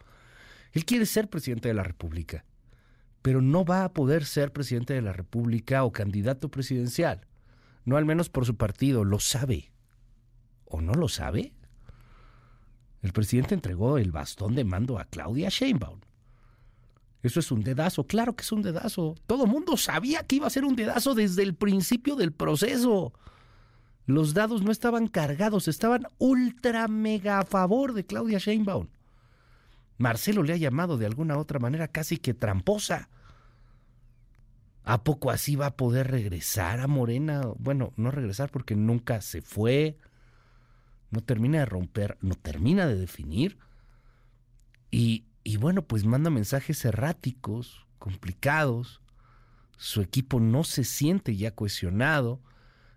Él 0.72 0.84
quiere 0.84 1.06
ser 1.06 1.28
presidente 1.28 1.68
de 1.68 1.74
la 1.74 1.82
República, 1.82 2.44
pero 3.20 3.42
no 3.42 3.64
va 3.64 3.84
a 3.84 3.92
poder 3.92 4.24
ser 4.24 4.52
presidente 4.52 4.94
de 4.94 5.02
la 5.02 5.12
República 5.12 5.84
o 5.84 5.92
candidato 5.92 6.50
presidencial. 6.50 7.26
No 7.84 7.96
al 7.96 8.04
menos 8.04 8.28
por 8.28 8.46
su 8.46 8.56
partido, 8.56 9.04
lo 9.04 9.18
sabe. 9.18 9.72
¿O 10.64 10.80
no 10.80 10.94
lo 10.94 11.08
sabe? 11.08 11.52
El 13.02 13.12
presidente 13.12 13.54
entregó 13.54 13.98
el 13.98 14.12
bastón 14.12 14.54
de 14.54 14.64
mando 14.64 14.98
a 14.98 15.04
Claudia 15.04 15.48
Sheinbaum. 15.48 16.00
Eso 17.22 17.40
es 17.40 17.52
un 17.52 17.62
dedazo, 17.62 18.06
claro 18.06 18.34
que 18.34 18.42
es 18.42 18.52
un 18.52 18.62
dedazo. 18.62 19.14
Todo 19.26 19.46
mundo 19.46 19.76
sabía 19.76 20.26
que 20.26 20.36
iba 20.36 20.46
a 20.46 20.50
ser 20.50 20.64
un 20.64 20.76
dedazo 20.76 21.14
desde 21.14 21.42
el 21.42 21.54
principio 21.54 22.16
del 22.16 22.32
proceso. 22.32 23.12
Los 24.06 24.34
dados 24.34 24.62
no 24.62 24.72
estaban 24.72 25.06
cargados, 25.06 25.68
estaban 25.68 26.06
ultra 26.18 26.88
mega 26.88 27.38
a 27.38 27.44
favor 27.44 27.92
de 27.92 28.04
Claudia 28.04 28.38
Sheinbaum. 28.38 28.88
Marcelo 29.98 30.42
le 30.42 30.52
ha 30.52 30.56
llamado 30.56 30.98
de 30.98 31.06
alguna 31.06 31.38
otra 31.38 31.60
manera 31.60 31.88
casi 31.88 32.16
que 32.18 32.34
tramposa. 32.34 33.08
¿A 34.84 35.04
poco 35.04 35.30
así 35.30 35.54
va 35.54 35.66
a 35.66 35.76
poder 35.76 36.10
regresar 36.10 36.80
a 36.80 36.88
Morena? 36.88 37.42
Bueno, 37.58 37.92
no 37.96 38.10
regresar 38.10 38.50
porque 38.50 38.74
nunca 38.74 39.20
se 39.20 39.40
fue. 39.40 39.96
No 41.10 41.20
termina 41.20 41.60
de 41.60 41.66
romper, 41.66 42.18
no 42.20 42.34
termina 42.34 42.88
de 42.88 42.96
definir. 42.96 43.58
Y, 44.90 45.26
y 45.44 45.58
bueno, 45.58 45.82
pues 45.82 46.04
manda 46.04 46.30
mensajes 46.30 46.84
erráticos, 46.84 47.86
complicados. 48.00 49.00
Su 49.76 50.00
equipo 50.00 50.40
no 50.40 50.64
se 50.64 50.82
siente 50.82 51.36
ya 51.36 51.52
cohesionado 51.52 52.40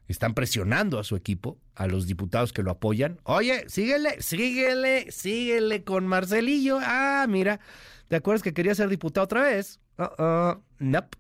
están 0.08 0.34
presionando 0.34 1.00
a 1.00 1.04
su 1.04 1.16
equipo, 1.16 1.58
a 1.74 1.88
los 1.88 2.08
diputados 2.08 2.54
que 2.54 2.64
lo 2.64 2.72
apoyan. 2.72 3.20
Oye, 3.24 3.66
síguele, 3.68 4.22
síguele, 4.22 5.12
síguele 5.12 5.84
con 5.84 6.08
Marcelillo. 6.08 6.80
Ah, 6.82 7.26
mira, 7.28 7.60
¿te 8.08 8.16
acuerdas 8.16 8.44
que 8.44 8.54
quería 8.54 8.76
ser 8.76 8.90
diputado 8.90 9.26
otra 9.26 9.42
vez? 9.42 9.80
Uh 9.98 10.04
-uh, 10.04 10.62
nope. 10.80 11.18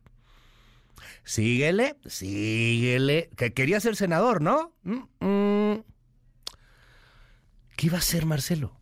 Síguele, 1.23 1.95
síguele, 2.05 3.29
que 3.35 3.53
quería 3.53 3.79
ser 3.79 3.95
senador, 3.95 4.41
¿no? 4.41 4.73
¿Qué 7.75 7.89
va 7.89 7.95
a 7.95 7.99
hacer 7.99 8.25
Marcelo? 8.25 8.77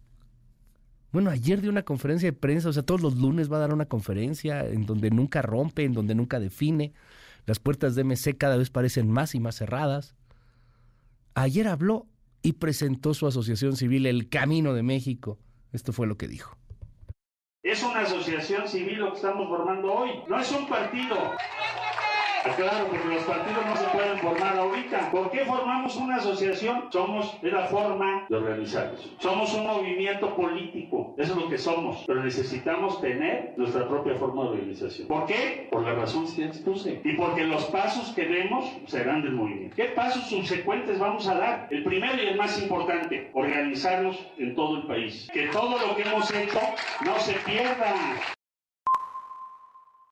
Bueno, 1.14 1.30
ayer 1.30 1.62
dio 1.62 1.70
una 1.70 1.84
conferencia 1.84 2.28
de 2.28 2.34
prensa, 2.34 2.70
o 2.70 2.74
sea, 2.74 2.84
todos 2.84 3.02
los 3.02 3.16
lunes 3.16 3.52
va 3.52 3.58
a 3.58 3.60
dar 3.62 3.74
una 3.74 3.86
conferencia 3.86 4.66
en 4.66 4.86
donde 4.86 5.10
nunca 5.12 5.42
rompe, 5.42 5.84
en 5.84 5.94
donde 5.94 6.16
nunca 6.16 6.40
define. 6.40 6.92
Las 7.46 7.60
puertas 7.60 7.96
de 7.96 8.04
MC 8.04 8.38
cada 8.38 8.58
vez 8.58 8.70
parecen 8.70 9.10
más 9.10 9.36
y 9.36 9.40
más 9.40 9.56
cerradas. 9.56 10.16
Ayer 11.36 11.68
habló 11.68 12.08
y 12.42 12.54
presentó 12.54 13.14
su 13.14 13.28
asociación 13.28 13.76
civil 13.76 14.06
El 14.06 14.30
Camino 14.30 14.74
de 14.74 14.84
México. 14.84 15.40
Esto 15.72 15.92
fue 15.94 16.08
lo 16.08 16.18
que 16.18 16.28
dijo. 16.28 16.58
Es 17.64 17.82
una 17.84 18.02
asociación 18.02 18.68
civil 18.68 19.00
lo 19.00 19.12
que 19.12 19.18
estamos 19.18 19.48
formando 19.48 19.94
hoy. 19.94 20.12
No 20.28 20.40
es 20.40 20.52
un 20.52 20.68
partido. 20.68 21.16
Claro, 22.56 22.88
porque 22.90 23.08
los 23.08 23.24
partidos 23.24 23.66
no 23.66 23.76
se 23.76 23.86
pueden 23.86 24.18
formar 24.20 24.58
ahorita. 24.58 25.12
¿Por 25.12 25.32
qué 25.32 25.46
formamos 25.46 25.96
una 25.96 26.18
asociación? 26.18 26.86
Somos 26.92 27.42
de 27.42 27.52
la 27.52 27.66
forma 27.66 28.26
de 28.30 28.36
organizarnos. 28.36 29.12
Somos 29.20 29.54
un 29.54 29.66
movimiento 29.66 30.36
político. 30.36 31.16
Eso 31.18 31.34
es 31.34 31.40
lo 31.40 31.50
que 31.50 31.58
somos. 31.58 32.04
Pero 32.06 32.24
necesitamos 32.24 33.00
tener 33.02 33.54
nuestra 33.58 33.88
propia 33.88 34.16
forma 34.16 34.44
de 34.44 34.50
organización. 34.50 35.08
¿Por 35.08 35.26
qué? 35.26 35.68
Por 35.72 35.84
la 35.84 35.96
razón 35.96 36.26
que 36.34 36.46
expuse. 36.46 37.02
Y 37.04 37.14
porque 37.14 37.46
los 37.46 37.64
pasos 37.66 38.14
que 38.14 38.26
demos 38.26 38.66
serán 38.88 39.24
del 39.24 39.34
movimiento. 39.34 39.76
¿Qué 39.76 39.86
pasos 39.86 40.30
subsecuentes 40.30 41.00
vamos 41.00 41.28
a 41.28 41.36
dar? 41.36 41.68
El 41.72 41.84
primero 41.84 42.22
y 42.22 42.28
el 42.28 42.38
más 42.38 42.62
importante, 42.62 43.32
organizarnos 43.34 44.20
en 44.38 44.54
todo 44.56 44.78
el 44.78 44.84
país. 44.84 45.30
Que 45.34 45.48
todo 45.48 45.80
lo 45.80 45.96
que 45.96 46.04
hemos 46.04 46.30
hecho 46.32 46.60
no 47.06 47.18
se 47.20 47.34
pierda. 47.46 47.96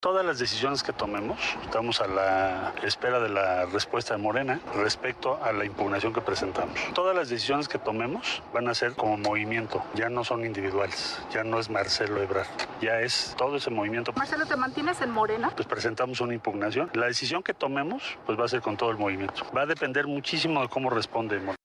Todas 0.01 0.25
las 0.25 0.39
decisiones 0.39 0.81
que 0.81 0.93
tomemos, 0.93 1.39
estamos 1.63 2.01
a 2.01 2.07
la 2.07 2.73
espera 2.81 3.19
de 3.19 3.29
la 3.29 3.67
respuesta 3.67 4.15
de 4.15 4.19
Morena 4.19 4.59
respecto 4.73 5.37
a 5.43 5.51
la 5.51 5.63
impugnación 5.63 6.11
que 6.11 6.21
presentamos. 6.21 6.75
Todas 6.95 7.15
las 7.15 7.29
decisiones 7.29 7.67
que 7.67 7.77
tomemos 7.77 8.41
van 8.51 8.67
a 8.67 8.73
ser 8.73 8.93
como 8.93 9.15
movimiento, 9.17 9.83
ya 9.93 10.09
no 10.09 10.23
son 10.23 10.43
individuales, 10.43 11.21
ya 11.31 11.43
no 11.43 11.59
es 11.59 11.69
Marcelo 11.69 12.19
Ebrard, 12.19 12.47
ya 12.81 12.99
es 12.99 13.35
todo 13.37 13.57
ese 13.57 13.69
movimiento. 13.69 14.11
Marcelo, 14.13 14.47
¿te 14.47 14.55
mantienes 14.55 14.99
en 15.01 15.11
Morena? 15.11 15.51
Pues 15.55 15.67
presentamos 15.67 16.19
una 16.19 16.33
impugnación. 16.33 16.89
La 16.95 17.05
decisión 17.05 17.43
que 17.43 17.53
tomemos, 17.53 18.17
pues 18.25 18.39
va 18.39 18.45
a 18.45 18.47
ser 18.47 18.61
con 18.61 18.77
todo 18.77 18.89
el 18.89 18.97
movimiento. 18.97 19.45
Va 19.55 19.61
a 19.61 19.65
depender 19.67 20.07
muchísimo 20.07 20.63
de 20.63 20.67
cómo 20.67 20.89
responde 20.89 21.37
Morena. 21.37 21.55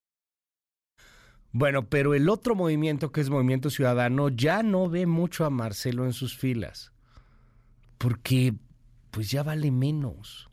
Bueno, 1.52 1.88
pero 1.88 2.12
el 2.12 2.28
otro 2.28 2.54
movimiento, 2.54 3.12
que 3.12 3.22
es 3.22 3.30
Movimiento 3.30 3.70
Ciudadano, 3.70 4.28
ya 4.28 4.62
no 4.62 4.90
ve 4.90 5.06
mucho 5.06 5.46
a 5.46 5.48
Marcelo 5.48 6.04
en 6.04 6.12
sus 6.12 6.36
filas 6.36 6.92
porque 7.98 8.54
pues 9.10 9.30
ya 9.30 9.42
vale 9.42 9.70
menos. 9.70 10.50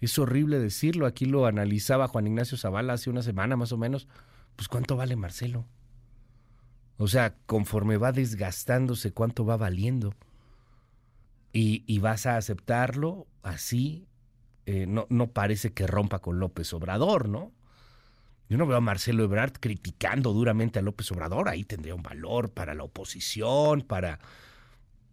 Es 0.00 0.18
horrible 0.18 0.58
decirlo, 0.58 1.06
aquí 1.06 1.26
lo 1.26 1.46
analizaba 1.46 2.08
Juan 2.08 2.26
Ignacio 2.26 2.56
Zavala 2.56 2.94
hace 2.94 3.10
una 3.10 3.22
semana 3.22 3.56
más 3.56 3.72
o 3.72 3.76
menos, 3.76 4.08
pues 4.56 4.68
cuánto 4.68 4.96
vale 4.96 5.14
Marcelo. 5.16 5.66
O 6.96 7.06
sea, 7.06 7.34
conforme 7.46 7.96
va 7.96 8.12
desgastándose, 8.12 9.12
cuánto 9.12 9.44
va 9.44 9.56
valiendo. 9.56 10.14
Y, 11.52 11.84
y 11.86 11.98
vas 11.98 12.26
a 12.26 12.36
aceptarlo 12.36 13.26
así, 13.42 14.06
eh, 14.66 14.86
no, 14.86 15.06
no 15.10 15.32
parece 15.32 15.72
que 15.72 15.86
rompa 15.86 16.20
con 16.20 16.38
López 16.38 16.72
Obrador, 16.72 17.28
¿no? 17.28 17.52
Yo 18.48 18.56
no 18.56 18.66
veo 18.66 18.76
a 18.76 18.80
Marcelo 18.80 19.24
Ebrard 19.24 19.54
criticando 19.60 20.32
duramente 20.32 20.78
a 20.78 20.82
López 20.82 21.10
Obrador, 21.12 21.48
ahí 21.48 21.64
tendría 21.64 21.94
un 21.94 22.02
valor 22.02 22.50
para 22.50 22.74
la 22.74 22.84
oposición, 22.84 23.82
para, 23.82 24.18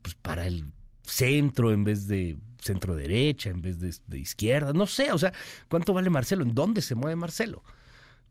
pues 0.02 0.16
para 0.16 0.48
el 0.48 0.66
centro 1.08 1.72
en 1.72 1.84
vez 1.84 2.08
de 2.08 2.38
centro 2.62 2.96
derecha, 2.96 3.50
en 3.50 3.62
vez 3.62 3.80
de, 3.80 4.20
izquierda, 4.20 4.74
no 4.74 4.88
sé, 4.88 5.12
o 5.12 5.18
sea, 5.18 5.34
¿cuánto 5.70 5.94
vale 5.94 6.10
Marcelo? 6.10 6.44
¿En 6.44 6.54
dónde 6.54 6.82
se 6.82 6.96
mueve 6.96 7.16
Marcelo? 7.16 7.64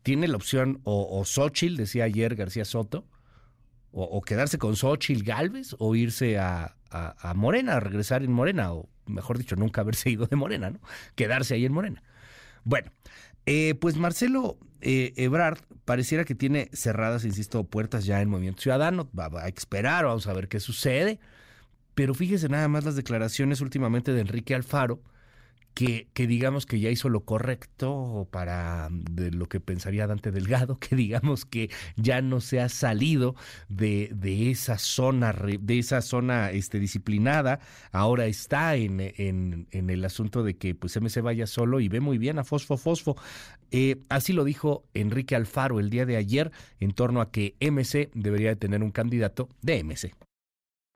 Tiene 0.03 0.27
la 0.27 0.37
opción 0.37 0.79
o, 0.83 1.19
o 1.19 1.25
Xochitl, 1.25 1.75
decía 1.75 2.03
ayer 2.03 2.35
García 2.35 2.65
Soto, 2.65 3.05
o, 3.91 4.21
quedarse 4.21 4.59
con 4.59 4.75
Xochitl 4.75 5.23
Galvez, 5.23 5.75
o 5.79 5.95
irse 5.95 6.37
a, 6.37 6.75
a, 6.91 7.29
a, 7.29 7.33
Morena, 7.33 7.77
a 7.77 7.79
regresar 7.79 8.21
en 8.21 8.31
Morena, 8.31 8.73
o 8.73 8.89
mejor 9.07 9.39
dicho, 9.39 9.55
nunca 9.55 9.81
haberse 9.81 10.09
ido 10.11 10.27
de 10.27 10.35
Morena, 10.35 10.69
¿no? 10.69 10.79
Quedarse 11.15 11.55
ahí 11.55 11.65
en 11.65 11.73
Morena. 11.73 12.03
Bueno, 12.63 12.91
Eh, 13.47 13.75
pues 13.75 13.95
Marcelo 13.95 14.57
eh, 14.81 15.13
Ebrard 15.15 15.59
pareciera 15.85 16.25
que 16.25 16.35
tiene 16.35 16.69
cerradas, 16.73 17.23
insisto, 17.23 17.63
puertas 17.63 18.05
ya 18.05 18.21
en 18.21 18.29
Movimiento 18.29 18.61
Ciudadano. 18.61 19.09
Va, 19.17 19.29
va, 19.29 19.45
a 19.45 19.47
esperar, 19.47 20.05
vamos 20.05 20.27
a 20.27 20.33
ver 20.33 20.49
qué 20.49 20.59
sucede. 20.59 21.19
Pero 21.97 22.13
fíjese 22.13 22.47
nada 22.47 22.67
más 22.67 22.85
las 22.85 22.95
declaraciones 22.95 23.59
últimamente 23.59 24.13
de 24.13 24.21
Enrique 24.21 24.53
Alfaro, 24.53 25.01
que, 25.73 26.07
que, 26.13 26.27
digamos 26.27 26.67
que 26.67 26.79
ya 26.79 26.91
hizo 26.91 27.09
lo 27.09 27.21
correcto 27.21 28.27
para 28.29 28.89
de 28.91 29.31
lo 29.31 29.47
que 29.47 29.59
pensaría 29.59 30.05
Dante 30.05 30.29
Delgado, 30.29 30.77
que 30.79 30.95
digamos 30.95 31.45
que 31.45 31.71
ya 31.95 32.21
no 32.21 32.39
se 32.39 32.61
ha 32.61 32.69
salido 32.69 33.35
de, 33.67 34.11
de 34.13 34.51
esa 34.51 34.77
zona, 34.77 35.33
de 35.33 35.79
esa 35.79 36.03
zona 36.03 36.51
este, 36.51 36.79
disciplinada, 36.79 37.61
ahora 37.91 38.27
está 38.27 38.75
en, 38.75 38.99
en, 38.99 39.67
en, 39.71 39.89
el 39.89 40.05
asunto 40.05 40.43
de 40.43 40.55
que 40.55 40.75
pues 40.75 41.01
MC 41.01 41.21
vaya 41.21 41.47
solo 41.47 41.79
y 41.79 41.89
ve 41.89 41.99
muy 41.99 42.19
bien 42.19 42.37
a 42.37 42.43
Fosfo 42.43 42.77
Fosfo. 42.77 43.15
Eh, 43.71 44.03
así 44.09 44.33
lo 44.33 44.43
dijo 44.43 44.83
Enrique 44.93 45.35
Alfaro 45.35 45.79
el 45.79 45.89
día 45.89 46.05
de 46.05 46.17
ayer 46.17 46.51
en 46.79 46.91
torno 46.91 47.21
a 47.21 47.31
que 47.31 47.55
MC 47.59 48.11
debería 48.13 48.49
de 48.49 48.55
tener 48.55 48.83
un 48.83 48.91
candidato 48.91 49.49
de 49.63 49.83
MC 49.83 50.26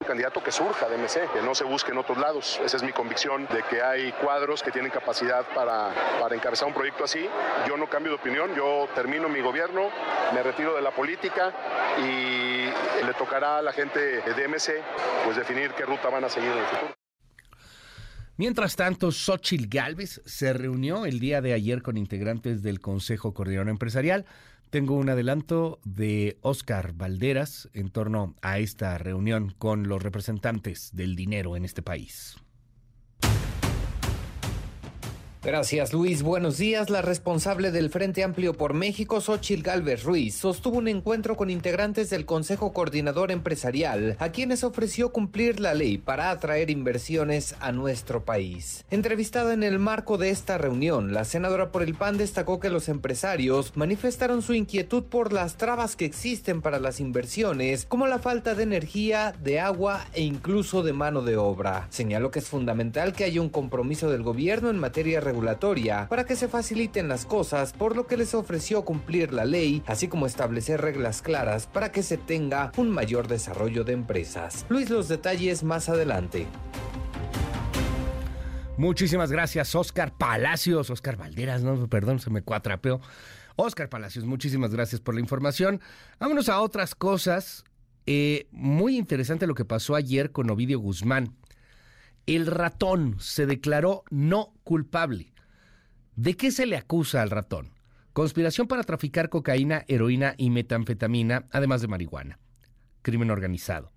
candidato 0.05 0.43
que 0.43 0.51
surja 0.51 0.87
de 0.87 0.97
MC, 0.97 1.29
que 1.31 1.41
no 1.41 1.55
se 1.55 1.63
busque 1.63 1.91
en 1.91 1.97
otros 1.97 2.17
lados. 2.17 2.59
Esa 2.63 2.77
es 2.77 2.83
mi 2.83 2.91
convicción 2.91 3.47
de 3.47 3.63
que 3.69 3.81
hay 3.81 4.11
cuadros 4.13 4.61
que 4.63 4.71
tienen 4.71 4.91
capacidad 4.91 5.45
para, 5.53 5.93
para 6.19 6.35
encabezar 6.35 6.67
un 6.67 6.73
proyecto 6.73 7.03
así. 7.03 7.27
Yo 7.67 7.77
no 7.77 7.89
cambio 7.89 8.11
de 8.11 8.17
opinión, 8.17 8.53
yo 8.55 8.87
termino 8.95 9.29
mi 9.29 9.41
gobierno, 9.41 9.89
me 10.33 10.43
retiro 10.43 10.75
de 10.75 10.81
la 10.81 10.91
política 10.91 11.53
y 11.99 12.65
le 13.05 13.13
tocará 13.17 13.57
a 13.57 13.61
la 13.61 13.73
gente 13.73 13.99
de 13.99 14.47
MC 14.47 14.81
pues 15.25 15.37
definir 15.37 15.71
qué 15.71 15.85
ruta 15.85 16.09
van 16.09 16.23
a 16.23 16.29
seguir 16.29 16.51
en 16.51 16.57
el 16.57 16.65
futuro. 16.65 16.93
Mientras 18.37 18.75
tanto, 18.75 19.11
Xochil 19.11 19.67
Gálvez 19.67 20.21
se 20.25 20.53
reunió 20.53 21.05
el 21.05 21.19
día 21.19 21.41
de 21.41 21.53
ayer 21.53 21.83
con 21.83 21.97
integrantes 21.97 22.63
del 22.63 22.79
Consejo 22.79 23.33
Coordinador 23.33 23.69
Empresarial 23.69 24.25
tengo 24.71 24.95
un 24.95 25.09
adelanto 25.09 25.81
de 25.83 26.37
Oscar 26.41 26.93
Valderas 26.93 27.69
en 27.73 27.89
torno 27.89 28.35
a 28.41 28.57
esta 28.57 28.97
reunión 28.97 29.53
con 29.57 29.89
los 29.89 30.01
representantes 30.01 30.91
del 30.93 31.17
dinero 31.17 31.57
en 31.57 31.65
este 31.65 31.81
país. 31.81 32.37
Gracias, 35.43 35.91
Luis. 35.91 36.21
Buenos 36.21 36.59
días. 36.59 36.91
La 36.91 37.01
responsable 37.01 37.71
del 37.71 37.89
Frente 37.89 38.23
Amplio 38.23 38.53
por 38.53 38.75
México, 38.75 39.19
Xochil 39.21 39.63
Gálvez 39.63 40.03
Ruiz, 40.03 40.35
sostuvo 40.35 40.77
un 40.77 40.87
encuentro 40.87 41.35
con 41.35 41.49
integrantes 41.49 42.11
del 42.11 42.27
Consejo 42.27 42.73
Coordinador 42.73 43.31
Empresarial, 43.31 44.17
a 44.19 44.29
quienes 44.29 44.63
ofreció 44.63 45.11
cumplir 45.11 45.59
la 45.59 45.73
ley 45.73 45.97
para 45.97 46.29
atraer 46.29 46.69
inversiones 46.69 47.55
a 47.59 47.71
nuestro 47.71 48.23
país. 48.23 48.85
Entrevistada 48.91 49.55
en 49.55 49.63
el 49.63 49.79
marco 49.79 50.19
de 50.19 50.29
esta 50.29 50.59
reunión, 50.59 51.11
la 51.11 51.25
senadora 51.25 51.71
por 51.71 51.81
el 51.81 51.95
PAN 51.95 52.19
destacó 52.19 52.59
que 52.59 52.69
los 52.69 52.87
empresarios 52.87 53.75
manifestaron 53.75 54.43
su 54.43 54.53
inquietud 54.53 55.05
por 55.05 55.33
las 55.33 55.57
trabas 55.57 55.95
que 55.95 56.05
existen 56.05 56.61
para 56.61 56.79
las 56.79 56.99
inversiones, 56.99 57.85
como 57.85 58.05
la 58.05 58.19
falta 58.19 58.53
de 58.53 58.61
energía, 58.61 59.33
de 59.41 59.59
agua 59.59 60.05
e 60.13 60.21
incluso 60.21 60.83
de 60.83 60.93
mano 60.93 61.23
de 61.23 61.37
obra. 61.37 61.87
Señaló 61.89 62.29
que 62.29 62.37
es 62.37 62.47
fundamental 62.47 63.13
que 63.13 63.23
haya 63.23 63.41
un 63.41 63.49
compromiso 63.49 64.11
del 64.11 64.21
gobierno 64.21 64.69
en 64.69 64.77
materia 64.77 65.19
regulatoria 65.31 66.07
para 66.09 66.25
que 66.25 66.35
se 66.35 66.49
faciliten 66.49 67.07
las 67.07 67.25
cosas, 67.25 67.71
por 67.71 67.95
lo 67.95 68.05
que 68.05 68.17
les 68.17 68.33
ofreció 68.33 68.83
cumplir 68.83 69.31
la 69.31 69.45
ley, 69.45 69.81
así 69.87 70.07
como 70.07 70.25
establecer 70.25 70.81
reglas 70.81 71.21
claras 71.21 71.67
para 71.67 71.91
que 71.91 72.03
se 72.03 72.17
tenga 72.17 72.71
un 72.75 72.89
mayor 72.89 73.27
desarrollo 73.27 73.83
de 73.83 73.93
empresas. 73.93 74.65
Luis, 74.67 74.89
los 74.89 75.07
detalles 75.07 75.63
más 75.63 75.87
adelante. 75.87 76.47
Muchísimas 78.77 79.31
gracias, 79.31 79.73
Oscar 79.73 80.11
Palacios, 80.17 80.89
Oscar 80.89 81.15
Valderas, 81.15 81.63
no, 81.63 81.87
perdón, 81.87 82.19
se 82.19 82.29
me 82.29 82.41
cuatrapeó. 82.41 82.99
Oscar 83.55 83.89
Palacios, 83.89 84.25
muchísimas 84.25 84.71
gracias 84.71 84.99
por 84.99 85.13
la 85.13 85.21
información. 85.21 85.79
Vámonos 86.19 86.49
a 86.49 86.59
otras 86.59 86.95
cosas. 86.95 87.63
Eh, 88.05 88.47
muy 88.51 88.97
interesante 88.97 89.47
lo 89.47 89.55
que 89.55 89.65
pasó 89.65 89.95
ayer 89.95 90.31
con 90.31 90.49
Ovidio 90.49 90.79
Guzmán. 90.79 91.35
El 92.25 92.45
ratón 92.47 93.15
se 93.19 93.45
declaró 93.45 94.03
no 94.09 94.53
culpable. 94.63 95.33
¿De 96.15 96.35
qué 96.35 96.51
se 96.51 96.65
le 96.65 96.77
acusa 96.77 97.21
al 97.21 97.29
ratón? 97.29 97.73
Conspiración 98.13 98.67
para 98.67 98.83
traficar 98.83 99.29
cocaína, 99.29 99.85
heroína 99.87 100.35
y 100.37 100.49
metanfetamina, 100.49 101.47
además 101.51 101.81
de 101.81 101.87
marihuana. 101.87 102.39
Crimen 103.01 103.31
organizado. 103.31 103.91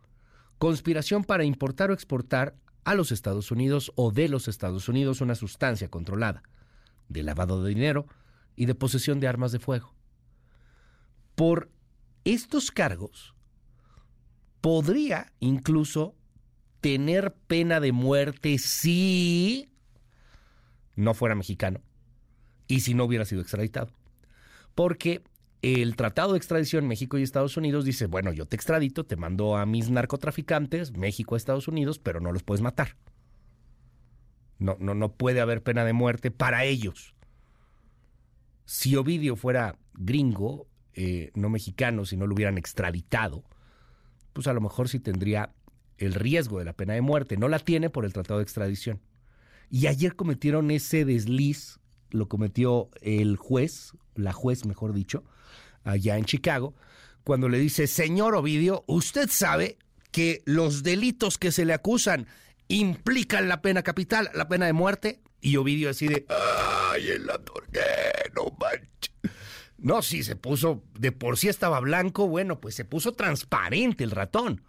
Conspiración 0.59 1.25
para 1.25 1.45
importar 1.45 1.91
o 1.91 1.95
exportar 1.95 2.55
a 2.85 2.95
los 2.95 3.13
Estados 3.13 3.51
Unidos 3.51 3.93
o 3.97 4.13
de 4.13 4.29
los 4.29 4.49
Estados 4.49 4.89
Unidos 4.89 5.21
una 5.21 5.35
sustancia 5.35 5.89
controlada. 5.89 6.43
De 7.09 7.23
lavado 7.23 7.63
de 7.63 7.71
dinero 7.71 8.07
y 8.57 8.67
de 8.67 8.75
posesión 8.75 9.21
de 9.21 9.29
armas 9.29 9.53
de 9.53 9.59
fuego. 9.59 9.95
Por 11.35 11.71
estos 12.25 12.71
cargos, 12.71 13.35
podría 14.61 15.33
incluso 15.41 16.15
tener 16.85 17.33
pena 17.47 17.81
de 17.81 17.93
muerte 17.93 18.59
si 18.59 19.71
no 20.97 21.15
fuera 21.15 21.35
mexicano 21.35 21.81
y 22.69 22.81
si 22.81 22.93
no 22.93 23.05
hubiera 23.05 23.25
sido 23.25 23.41
extraditado. 23.41 23.91
Porque 24.75 25.23
el 25.63 25.97
Tratado 25.97 26.33
de 26.33 26.37
Extradición 26.37 26.87
México 26.87 27.17
y 27.17 27.23
Estados 27.23 27.57
Unidos 27.57 27.87
dice, 27.87 28.05
bueno, 28.05 28.35
yo 28.35 28.45
te 28.45 28.57
extradito, 28.57 29.07
te 29.07 29.17
mando 29.17 29.57
a 29.57 29.65
mis 29.65 29.89
narcotraficantes, 29.89 30.95
México 30.95 31.35
a 31.35 31.39
Estados 31.39 31.69
Unidos, 31.69 31.99
pero 31.99 32.21
no 32.21 32.33
los 32.33 32.43
puedes 32.43 32.61
matar. 32.61 32.97
No, 34.59 34.77
no, 34.79 34.95
no 34.95 35.15
puede 35.15 35.41
haber 35.41 35.63
pena 35.63 35.87
de 35.87 35.95
muerte 35.95 36.31
para 36.31 36.67
ellos. 36.67 37.15
Si 38.67 38.95
Ovidio 38.95 39.37
fuera 39.37 39.79
gringo, 39.95 40.67
eh, 40.93 41.31
no 41.35 41.49
mexicano, 41.49 42.05
si 42.05 42.19
no 42.19 42.27
lo 42.27 42.35
hubieran 42.35 42.59
extraditado, 42.59 43.43
pues 44.35 44.49
a 44.49 44.53
lo 44.53 44.61
mejor 44.61 44.91
sí 44.91 45.01
tendría 45.01 45.55
el 45.99 46.15
riesgo 46.15 46.59
de 46.59 46.65
la 46.65 46.73
pena 46.73 46.95
de 46.95 47.01
muerte. 47.01 47.37
No 47.37 47.49
la 47.49 47.59
tiene 47.59 47.91
por 47.91 48.05
el 48.05 48.13
Tratado 48.13 48.39
de 48.39 48.45
Extradición. 48.45 49.01
Y 49.71 49.87
ayer 49.87 50.17
cometieron 50.17 50.71
ese 50.71 51.05
desliz, 51.05 51.79
lo 52.11 52.29
cometió 52.29 52.91
el 53.01 53.37
juez, 53.37 53.93
la 54.15 54.33
juez 54.33 54.65
mejor 54.67 54.93
dicho, 54.93 55.25
allá 55.83 56.17
en 56.17 56.25
Chicago, 56.25 56.75
cuando 57.25 57.49
le 57.49 57.59
dice, 57.59 57.87
señor 57.87 58.35
Ovidio, 58.35 58.85
usted 58.87 59.29
sabe 59.31 59.79
que 60.11 60.43
los 60.45 60.83
delitos 60.83 61.39
que 61.39 61.51
se 61.51 61.65
le 61.65 61.73
acusan 61.73 62.27
implican 62.69 63.49
la 63.49 63.63
pena 63.63 63.83
capital, 63.83 64.31
la 64.35 64.49
pena 64.49 64.67
de 64.67 64.73
muerte. 64.73 65.21
Y 65.41 65.57
Ovidio 65.57 65.89
decide, 65.89 66.27
ay, 66.29 67.09
el 67.09 67.27
qué 67.73 68.31
no 68.35 68.57
manches. 68.59 69.13
No, 69.79 70.03
si 70.03 70.23
se 70.23 70.37
puso, 70.37 70.85
de 70.99 71.13
por 71.13 71.37
sí 71.37 71.49
estaba 71.49 71.81
blanco, 71.81 72.29
bueno, 72.29 72.61
pues 72.61 72.75
se 72.75 72.85
puso 72.85 73.13
transparente 73.13 74.05
el 74.05 74.13
ratón 74.13 74.63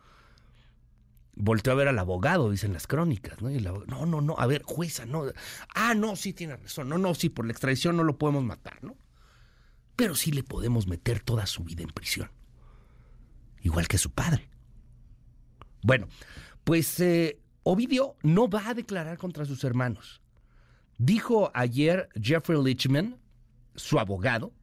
volteó 1.35 1.73
a 1.73 1.75
ver 1.75 1.87
al 1.87 1.99
abogado, 1.99 2.49
dicen 2.49 2.73
las 2.73 2.87
crónicas, 2.87 3.41
¿no? 3.41 3.49
no, 3.49 4.05
no, 4.05 4.21
no, 4.21 4.35
a 4.37 4.47
ver, 4.47 4.63
jueza, 4.63 5.05
no. 5.05 5.25
Ah, 5.73 5.93
no, 5.93 6.15
sí 6.15 6.33
tiene 6.33 6.55
razón. 6.55 6.89
No, 6.89 6.97
no, 6.97 7.13
sí, 7.13 7.29
por 7.29 7.45
la 7.45 7.51
extradición 7.51 7.97
no 7.97 8.03
lo 8.03 8.17
podemos 8.17 8.43
matar, 8.43 8.83
¿no? 8.83 8.95
Pero 9.95 10.15
sí 10.15 10.31
le 10.31 10.43
podemos 10.43 10.87
meter 10.87 11.19
toda 11.19 11.45
su 11.45 11.63
vida 11.63 11.83
en 11.83 11.89
prisión. 11.89 12.31
Igual 13.61 13.87
que 13.87 13.97
su 13.97 14.11
padre. 14.11 14.49
Bueno, 15.81 16.07
pues 16.63 16.99
eh, 16.99 17.39
Ovidio 17.63 18.15
no 18.23 18.49
va 18.49 18.69
a 18.69 18.73
declarar 18.73 19.17
contra 19.17 19.45
sus 19.45 19.63
hermanos. 19.63 20.21
Dijo 20.97 21.51
ayer 21.53 22.09
Jeffrey 22.21 22.61
Lichman, 22.61 23.19
su 23.75 23.99
abogado, 23.99 24.53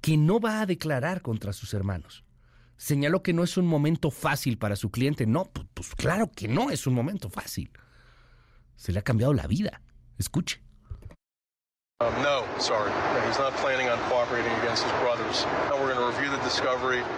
que 0.00 0.16
no 0.16 0.40
va 0.40 0.60
a 0.60 0.66
declarar 0.66 1.22
contra 1.22 1.52
sus 1.52 1.74
hermanos 1.74 2.25
señaló 2.76 3.22
que 3.22 3.32
no 3.32 3.44
es 3.44 3.56
un 3.56 3.66
momento 3.66 4.10
fácil 4.10 4.58
para 4.58 4.76
su 4.76 4.90
cliente. 4.90 5.26
No, 5.26 5.50
pues, 5.74 5.94
claro 5.94 6.30
que 6.34 6.48
no 6.48 6.70
es 6.70 6.86
un 6.86 6.94
momento 6.94 7.30
fácil. 7.30 7.70
Se 8.76 8.92
le 8.92 8.98
ha 8.98 9.02
cambiado 9.02 9.32
la 9.32 9.46
vida. 9.46 9.82
Escuche. 10.18 10.65
Um, 11.98 12.12
no, 12.22 12.44
sorry. 12.60 12.90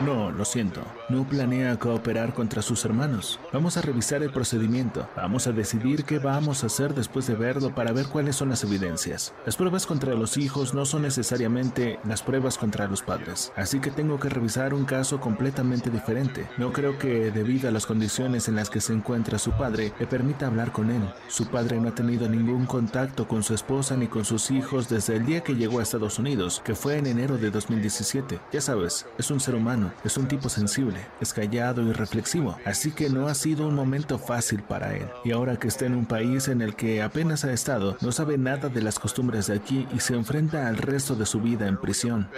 No, 0.00 0.30
lo 0.30 0.44
siento. 0.44 0.82
No 1.08 1.24
planea 1.24 1.76
cooperar 1.80 2.32
contra 2.32 2.62
sus 2.62 2.84
hermanos. 2.84 3.40
Vamos 3.52 3.76
a 3.76 3.82
revisar 3.82 4.22
el 4.22 4.30
procedimiento. 4.30 5.08
Vamos 5.16 5.48
a 5.48 5.52
decidir 5.52 6.04
qué 6.04 6.20
vamos 6.20 6.62
a 6.62 6.66
hacer 6.66 6.94
después 6.94 7.26
de 7.26 7.34
verlo 7.34 7.74
para 7.74 7.90
ver 7.90 8.06
cuáles 8.06 8.36
son 8.36 8.50
las 8.50 8.62
evidencias. 8.62 9.34
Las 9.44 9.56
pruebas 9.56 9.84
contra 9.84 10.14
los 10.14 10.36
hijos 10.36 10.74
no 10.74 10.84
son 10.86 11.02
necesariamente 11.02 11.98
las 12.04 12.22
pruebas 12.22 12.56
contra 12.56 12.86
los 12.86 13.02
padres. 13.02 13.52
Así 13.56 13.80
que 13.80 13.90
tengo 13.90 14.20
que 14.20 14.28
revisar 14.28 14.74
un 14.74 14.84
caso 14.84 15.18
completamente 15.18 15.90
diferente. 15.90 16.48
No 16.56 16.72
creo 16.72 16.98
que 16.98 17.32
debido 17.32 17.68
a 17.68 17.72
las 17.72 17.86
condiciones 17.86 18.46
en 18.46 18.54
las 18.54 18.70
que 18.70 18.80
se 18.80 18.92
encuentra 18.92 19.40
su 19.40 19.50
padre, 19.50 19.92
le 19.98 20.06
permita 20.06 20.46
hablar 20.46 20.70
con 20.70 20.92
él. 20.92 21.02
Su 21.26 21.48
padre 21.48 21.80
no 21.80 21.88
ha 21.88 21.94
tenido 21.96 22.28
ningún 22.28 22.64
contacto 22.64 23.26
con 23.26 23.42
su 23.42 23.54
esposa 23.54 23.96
ni 23.96 24.06
con 24.06 24.24
sus 24.24 24.52
hijos 24.52 24.67
desde 24.76 25.16
el 25.16 25.24
día 25.24 25.40
que 25.40 25.54
llegó 25.54 25.80
a 25.80 25.82
Estados 25.82 26.18
Unidos, 26.18 26.60
que 26.62 26.74
fue 26.74 26.98
en 26.98 27.06
enero 27.06 27.38
de 27.38 27.50
2017. 27.50 28.38
Ya 28.52 28.60
sabes, 28.60 29.06
es 29.16 29.30
un 29.30 29.40
ser 29.40 29.54
humano, 29.54 29.92
es 30.04 30.18
un 30.18 30.28
tipo 30.28 30.50
sensible, 30.50 31.06
es 31.22 31.32
callado 31.32 31.82
y 31.82 31.92
reflexivo, 31.92 32.54
así 32.66 32.92
que 32.92 33.08
no 33.08 33.28
ha 33.28 33.34
sido 33.34 33.66
un 33.66 33.74
momento 33.74 34.18
fácil 34.18 34.62
para 34.62 34.94
él. 34.94 35.08
Y 35.24 35.32
ahora 35.32 35.56
que 35.56 35.68
está 35.68 35.86
en 35.86 35.94
un 35.94 36.04
país 36.04 36.48
en 36.48 36.60
el 36.60 36.76
que 36.76 37.02
apenas 37.02 37.44
ha 37.44 37.52
estado, 37.52 37.96
no 38.02 38.12
sabe 38.12 38.36
nada 38.36 38.68
de 38.68 38.82
las 38.82 38.98
costumbres 38.98 39.46
de 39.46 39.56
aquí 39.56 39.88
y 39.94 40.00
se 40.00 40.14
enfrenta 40.14 40.68
al 40.68 40.76
resto 40.76 41.14
de 41.14 41.24
su 41.24 41.40
vida 41.40 41.66
en 41.66 41.78
prisión. 41.78 42.28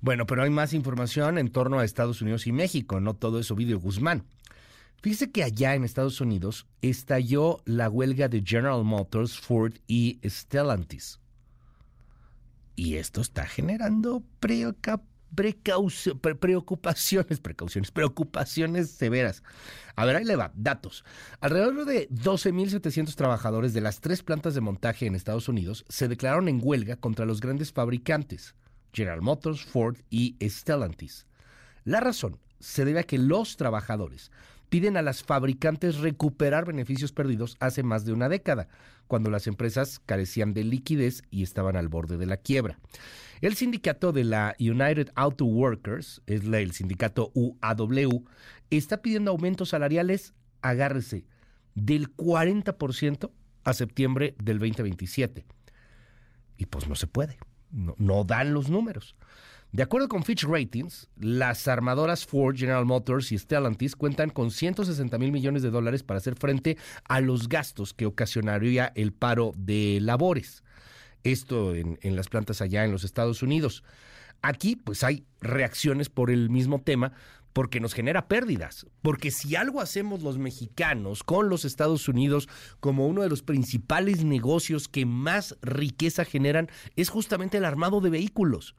Bueno, 0.00 0.24
pero 0.24 0.42
hay 0.42 0.50
más 0.50 0.72
información 0.72 1.36
en 1.36 1.52
torno 1.52 1.78
a 1.78 1.84
Estados 1.84 2.22
Unidos 2.22 2.46
y 2.46 2.52
México, 2.52 2.98
no 3.00 3.12
todo 3.12 3.38
eso 3.38 3.52
Ovidio 3.52 3.78
Guzmán. 3.78 4.24
Fíjese 5.02 5.30
que 5.30 5.42
allá 5.42 5.74
en 5.74 5.84
Estados 5.84 6.20
Unidos 6.20 6.66
estalló 6.82 7.62
la 7.64 7.88
huelga 7.88 8.28
de 8.28 8.42
General 8.44 8.84
Motors, 8.84 9.38
Ford 9.38 9.72
y 9.86 10.20
Stellantis. 10.24 11.20
Y 12.76 12.96
esto 12.96 13.22
está 13.22 13.46
generando 13.46 14.22
preocupaciones, 14.40 17.40
precauciones, 17.40 17.90
preocupaciones 17.90 18.90
severas. 18.90 19.42
A 19.96 20.04
ver, 20.04 20.16
ahí 20.16 20.24
le 20.24 20.36
va, 20.36 20.52
datos. 20.54 21.02
Alrededor 21.40 21.86
de 21.86 22.08
12.700 22.10 23.14
trabajadores 23.14 23.72
de 23.72 23.80
las 23.80 24.00
tres 24.00 24.22
plantas 24.22 24.54
de 24.54 24.60
montaje 24.60 25.06
en 25.06 25.14
Estados 25.14 25.48
Unidos 25.48 25.86
se 25.88 26.08
declararon 26.08 26.48
en 26.48 26.60
huelga 26.62 26.96
contra 26.96 27.24
los 27.24 27.40
grandes 27.40 27.72
fabricantes. 27.72 28.54
General 28.92 29.22
Motors, 29.22 29.64
Ford 29.64 29.96
y 30.10 30.36
Stellantis. 30.42 31.26
La 31.84 32.00
razón 32.00 32.38
se 32.58 32.84
debe 32.84 33.00
a 33.00 33.04
que 33.04 33.18
los 33.18 33.56
trabajadores 33.56 34.30
piden 34.70 34.96
a 34.96 35.02
las 35.02 35.22
fabricantes 35.22 35.98
recuperar 35.98 36.64
beneficios 36.64 37.12
perdidos 37.12 37.56
hace 37.60 37.82
más 37.82 38.06
de 38.06 38.14
una 38.14 38.30
década, 38.30 38.68
cuando 39.06 39.28
las 39.28 39.46
empresas 39.46 40.00
carecían 40.06 40.54
de 40.54 40.64
liquidez 40.64 41.22
y 41.30 41.42
estaban 41.42 41.76
al 41.76 41.88
borde 41.88 42.16
de 42.16 42.26
la 42.26 42.38
quiebra. 42.38 42.78
El 43.42 43.56
sindicato 43.56 44.12
de 44.12 44.24
la 44.24 44.56
United 44.58 45.10
Auto 45.14 45.44
Workers, 45.44 46.22
es 46.26 46.44
el 46.44 46.72
sindicato 46.72 47.30
UAW, 47.34 48.24
está 48.70 49.02
pidiendo 49.02 49.32
aumentos 49.32 49.70
salariales, 49.70 50.32
agárrese, 50.62 51.26
del 51.74 52.14
40% 52.16 53.30
a 53.64 53.74
septiembre 53.74 54.34
del 54.42 54.58
2027. 54.58 55.44
Y 56.56 56.66
pues 56.66 56.88
no 56.88 56.94
se 56.94 57.06
puede 57.06 57.38
no, 57.72 58.24
dan 58.24 58.52
los 58.52 58.68
números. 58.68 59.16
De 59.72 59.84
acuerdo 59.84 60.08
con 60.08 60.24
Fitch 60.24 60.42
Ratings, 60.44 61.08
las 61.16 61.68
armadoras 61.68 62.26
Ford, 62.26 62.56
General 62.56 62.84
Motors 62.84 63.30
y 63.30 63.38
Stellantis 63.38 63.94
cuentan 63.94 64.30
con 64.30 64.50
160 64.50 65.16
mil 65.16 65.30
millones 65.30 65.62
de 65.62 65.70
dólares 65.70 66.02
para 66.02 66.18
hacer 66.18 66.34
frente 66.34 66.76
a 67.04 67.20
los 67.20 67.48
gastos 67.48 67.94
que 67.94 68.04
ocasionaría 68.04 68.90
el 68.96 69.12
paro 69.12 69.52
de 69.56 70.00
labores. 70.00 70.64
Esto 71.22 71.76
en, 71.76 72.00
en 72.02 72.16
las 72.16 72.28
plantas 72.28 72.60
allá 72.60 72.84
en 72.84 72.90
los 72.90 73.04
Estados 73.04 73.44
Unidos. 73.44 73.84
Aquí, 74.42 74.74
pues 74.74 75.04
hay 75.04 75.24
reacciones 75.40 76.08
por 76.08 76.32
el 76.32 76.50
mismo 76.50 76.80
tema, 76.80 77.12
porque 77.52 77.78
nos 77.78 77.94
genera 77.94 78.26
pérdidas. 78.26 78.86
Porque 79.02 79.30
si 79.30 79.54
algo 79.54 79.80
hacemos 79.80 80.22
los 80.22 80.36
mexicanos 80.38 81.22
con 81.22 81.48
los 81.48 81.64
Estados 81.64 82.08
Unidos 82.08 82.48
como 82.80 83.06
uno 83.06 83.22
de 83.22 83.28
los 83.28 83.42
principales 83.42 84.24
negocios 84.24 84.88
que 84.88 85.06
más 85.06 85.56
riqueza 85.62 86.24
generan, 86.24 86.68
es 86.96 87.08
justamente 87.08 87.58
el 87.58 87.64
armado 87.64 88.00
de 88.00 88.10
vehículos. 88.10 88.74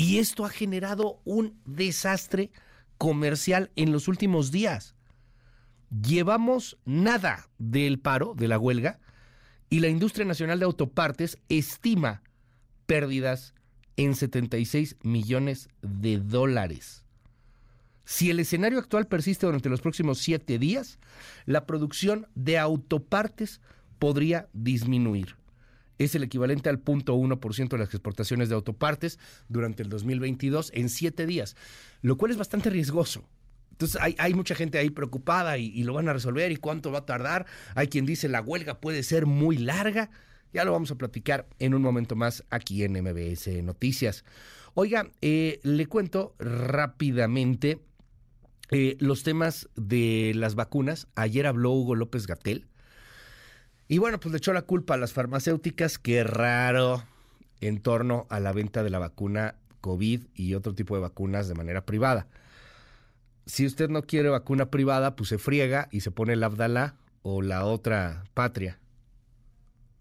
Y 0.00 0.16
esto 0.16 0.46
ha 0.46 0.48
generado 0.48 1.20
un 1.26 1.60
desastre 1.66 2.50
comercial 2.96 3.70
en 3.76 3.92
los 3.92 4.08
últimos 4.08 4.50
días. 4.50 4.94
Llevamos 5.90 6.78
nada 6.86 7.50
del 7.58 7.98
paro, 7.98 8.32
de 8.34 8.48
la 8.48 8.58
huelga, 8.58 8.98
y 9.68 9.80
la 9.80 9.88
industria 9.88 10.24
nacional 10.24 10.58
de 10.58 10.64
autopartes 10.64 11.36
estima 11.50 12.22
pérdidas 12.86 13.52
en 13.98 14.14
76 14.14 14.96
millones 15.02 15.68
de 15.82 16.16
dólares. 16.16 17.04
Si 18.06 18.30
el 18.30 18.40
escenario 18.40 18.78
actual 18.78 19.06
persiste 19.06 19.44
durante 19.44 19.68
los 19.68 19.82
próximos 19.82 20.16
siete 20.16 20.58
días, 20.58 20.98
la 21.44 21.66
producción 21.66 22.26
de 22.34 22.58
autopartes 22.58 23.60
podría 23.98 24.48
disminuir. 24.54 25.36
Es 26.00 26.14
el 26.14 26.22
equivalente 26.22 26.70
al 26.70 26.82
0.1% 26.82 27.68
de 27.68 27.78
las 27.78 27.90
exportaciones 27.90 28.48
de 28.48 28.54
autopartes 28.54 29.18
durante 29.50 29.82
el 29.82 29.90
2022 29.90 30.70
en 30.74 30.88
siete 30.88 31.26
días, 31.26 31.56
lo 32.00 32.16
cual 32.16 32.30
es 32.30 32.38
bastante 32.38 32.70
riesgoso. 32.70 33.28
Entonces 33.72 34.00
hay, 34.18 34.32
mucha 34.32 34.54
gente 34.54 34.78
ahí 34.78 34.88
preocupada 34.88 35.58
y, 35.58 35.82
lo 35.84 35.92
van 35.92 36.08
a 36.08 36.14
resolver 36.14 36.52
y 36.52 36.56
cuánto 36.56 36.90
va 36.90 37.00
a 37.00 37.06
tardar. 37.06 37.44
Hay 37.74 37.88
quien 37.88 38.06
dice 38.06 38.30
la 38.30 38.40
huelga 38.40 38.80
puede 38.80 39.02
ser 39.02 39.26
muy 39.26 39.58
larga. 39.58 40.10
Ya 40.54 40.64
lo 40.64 40.72
vamos 40.72 40.90
a 40.90 40.94
platicar 40.94 41.46
en 41.58 41.74
un 41.74 41.82
momento 41.82 42.16
más 42.16 42.44
aquí 42.48 42.82
en 42.82 42.92
MBS 42.92 43.62
Noticias. 43.62 44.24
Oiga, 44.72 45.10
eh, 45.20 45.60
le 45.64 45.86
cuento 45.86 46.34
rápidamente 46.38 47.78
eh, 48.70 48.96
los 49.00 49.22
temas 49.22 49.68
de 49.76 50.32
las 50.34 50.54
vacunas. 50.54 51.08
Ayer 51.14 51.46
habló 51.46 51.72
Hugo 51.72 51.94
López 51.94 52.26
Gatel. 52.26 52.66
Y 53.90 53.98
bueno, 53.98 54.20
pues 54.20 54.30
le 54.30 54.38
echó 54.38 54.52
la 54.52 54.62
culpa 54.62 54.94
a 54.94 54.98
las 54.98 55.12
farmacéuticas. 55.12 55.98
Qué 55.98 56.22
raro 56.22 57.02
en 57.60 57.82
torno 57.82 58.28
a 58.30 58.38
la 58.38 58.52
venta 58.52 58.84
de 58.84 58.90
la 58.90 59.00
vacuna 59.00 59.56
COVID 59.80 60.26
y 60.32 60.54
otro 60.54 60.76
tipo 60.76 60.94
de 60.94 61.00
vacunas 61.00 61.48
de 61.48 61.56
manera 61.56 61.84
privada. 61.84 62.28
Si 63.46 63.66
usted 63.66 63.88
no 63.88 64.02
quiere 64.02 64.28
vacuna 64.28 64.70
privada, 64.70 65.16
pues 65.16 65.30
se 65.30 65.38
friega 65.38 65.88
y 65.90 66.02
se 66.02 66.12
pone 66.12 66.34
el 66.34 66.44
Abdalá 66.44 66.94
o 67.22 67.42
la 67.42 67.64
otra 67.64 68.22
patria. 68.32 68.78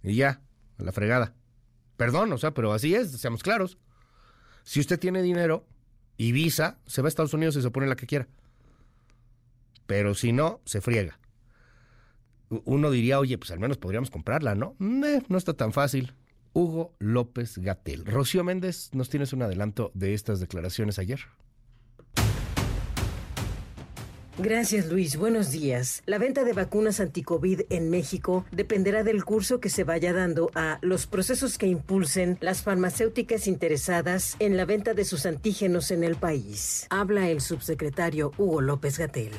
Y 0.03 0.13
ya, 0.13 0.39
a 0.77 0.83
la 0.83 0.91
fregada. 0.91 1.33
Perdón, 1.97 2.31
o 2.31 2.37
sea, 2.37 2.53
pero 2.53 2.73
así 2.73 2.93
es, 2.93 3.09
seamos 3.13 3.41
claros. 3.41 3.79
Si 4.65 4.79
usted 4.79 4.99
tiene 4.99 5.23
dinero 5.23 5.65
y 6.15 6.31
visa, 6.31 6.77
se 6.85 7.01
va 7.01 7.07
a 7.07 7.09
Estados 7.09 7.33
Unidos 7.33 7.55
y 7.55 7.63
se 7.63 7.71
pone 7.71 7.87
la 7.87 7.95
que 7.95 8.05
quiera 8.05 8.27
pero 9.89 10.13
si 10.13 10.33
no, 10.33 10.61
se 10.65 10.81
friega. 10.81 11.17
Uno 12.49 12.91
diría, 12.91 13.19
oye, 13.19 13.37
pues 13.37 13.51
al 13.51 13.59
menos 13.59 13.77
podríamos 13.77 14.09
comprarla, 14.09 14.55
¿no? 14.55 14.75
no 14.79 15.37
está 15.37 15.53
tan 15.53 15.71
fácil. 15.73 16.13
Hugo 16.53 16.95
López 16.99 17.57
Gatel. 17.57 18.05
Rocío 18.05 18.43
Méndez, 18.43 18.89
¿nos 18.93 19.09
tienes 19.09 19.33
un 19.33 19.43
adelanto 19.43 19.91
de 19.93 20.13
estas 20.13 20.39
declaraciones 20.39 20.99
ayer? 20.99 21.19
Gracias 24.41 24.85
Luis, 24.85 25.17
buenos 25.17 25.51
días. 25.51 26.01
La 26.05 26.17
venta 26.17 26.45
de 26.45 26.53
vacunas 26.53 27.01
anticovid 27.01 27.63
en 27.69 27.89
México 27.89 28.45
dependerá 28.53 29.03
del 29.03 29.25
curso 29.25 29.59
que 29.59 29.67
se 29.67 29.83
vaya 29.83 30.13
dando 30.13 30.49
a 30.55 30.79
los 30.81 31.07
procesos 31.07 31.57
que 31.57 31.67
impulsen 31.67 32.37
las 32.39 32.61
farmacéuticas 32.61 33.47
interesadas 33.47 34.37
en 34.39 34.55
la 34.55 34.63
venta 34.63 34.93
de 34.93 35.03
sus 35.03 35.25
antígenos 35.25 35.91
en 35.91 36.05
el 36.05 36.15
país. 36.15 36.87
Habla 36.89 37.29
el 37.29 37.41
subsecretario 37.41 38.31
Hugo 38.37 38.61
López 38.61 38.97
Gatel. 38.97 39.33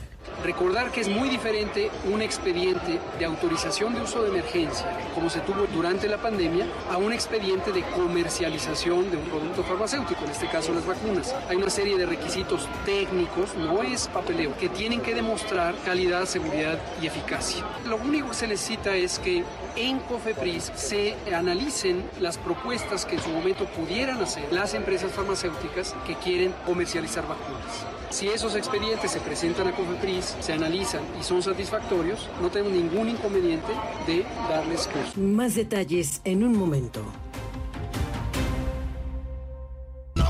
Recordar 0.45 0.91
que 0.91 1.03
es 1.03 1.09
muy 1.09 1.29
diferente 1.29 1.91
un 2.11 2.23
expediente 2.23 2.99
de 3.19 3.25
autorización 3.25 3.95
de 3.95 4.01
uso 4.01 4.23
de 4.23 4.31
emergencia, 4.31 4.87
como 5.15 5.29
se 5.29 5.41
tuvo 5.41 5.67
durante 5.73 6.09
la 6.09 6.17
pandemia, 6.17 6.67
a 6.91 6.97
un 6.97 7.13
expediente 7.13 7.73
de 7.73 7.83
comercialización 7.83 9.11
de 9.11 9.19
un 9.19 9.25
producto 9.25 9.63
farmacéutico, 9.63 10.25
en 10.25 10.31
este 10.31 10.49
caso 10.49 10.73
las 10.73 10.87
vacunas. 10.87 11.35
Hay 11.49 11.57
una 11.57 11.69
serie 11.69 11.99
de 11.99 12.07
requisitos 12.07 12.67
técnicos, 12.87 13.55
no 13.55 13.83
es 13.83 14.09
papeleo, 14.09 14.57
que 14.57 14.71
tienen 14.71 15.01
que 15.01 15.15
demostrar 15.15 15.75
calidad, 15.85 16.25
seguridad 16.25 16.79
y 17.03 17.07
eficacia. 17.07 17.65
Lo 17.87 17.97
único 17.97 18.29
que 18.29 18.35
se 18.35 18.47
necesita 18.47 18.97
es 18.97 19.19
que 19.19 19.45
en 19.77 19.99
COFEPRIS 20.01 20.73
se 20.75 21.17
analicen 21.35 22.03
las 22.19 22.39
propuestas 22.39 23.05
que 23.05 23.17
en 23.17 23.23
su 23.23 23.29
momento 23.29 23.67
pudieran 23.67 24.21
hacer 24.23 24.51
las 24.53 24.75
empresas 24.75 25.13
farmacéuticas 25.13 25.95
que 26.07 26.15
quieren 26.17 26.55
comercializar 26.65 27.27
vacunas. 27.27 28.00
Si 28.11 28.27
esos 28.27 28.57
expedientes 28.57 29.13
se 29.13 29.21
presentan 29.21 29.69
a 29.69 29.73
COFEPRIS, 29.73 30.37
se 30.41 30.53
analizan 30.53 31.03
y 31.19 31.23
son 31.23 31.43
satisfactorios, 31.43 32.29
no 32.43 32.51
tenemos 32.51 32.73
ningún 32.73 33.09
inconveniente 33.09 33.73
de 34.07 34.25
darles 34.49 34.89
curso. 34.89 35.21
Más 35.21 35.55
detalles 35.55 36.21
en 36.25 36.43
un 36.43 36.57
momento. 36.57 37.05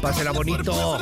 Pásela 0.02 0.32
bonito. 0.32 0.98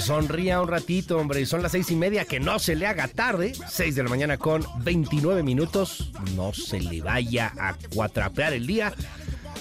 Sonría 0.00 0.60
un 0.60 0.68
ratito, 0.68 1.18
hombre. 1.18 1.44
Son 1.46 1.62
las 1.62 1.72
seis 1.72 1.90
y 1.90 1.96
media. 1.96 2.24
Que 2.24 2.40
no 2.40 2.58
se 2.58 2.76
le 2.76 2.86
haga 2.86 3.08
tarde. 3.08 3.52
Seis 3.68 3.94
de 3.94 4.02
la 4.02 4.08
mañana 4.08 4.38
con 4.38 4.64
29 4.84 5.42
minutos. 5.42 6.12
No 6.34 6.52
se 6.52 6.80
le 6.80 7.00
vaya 7.00 7.52
a 7.58 7.74
cuatrapear 7.94 8.52
el 8.52 8.66
día. 8.66 8.92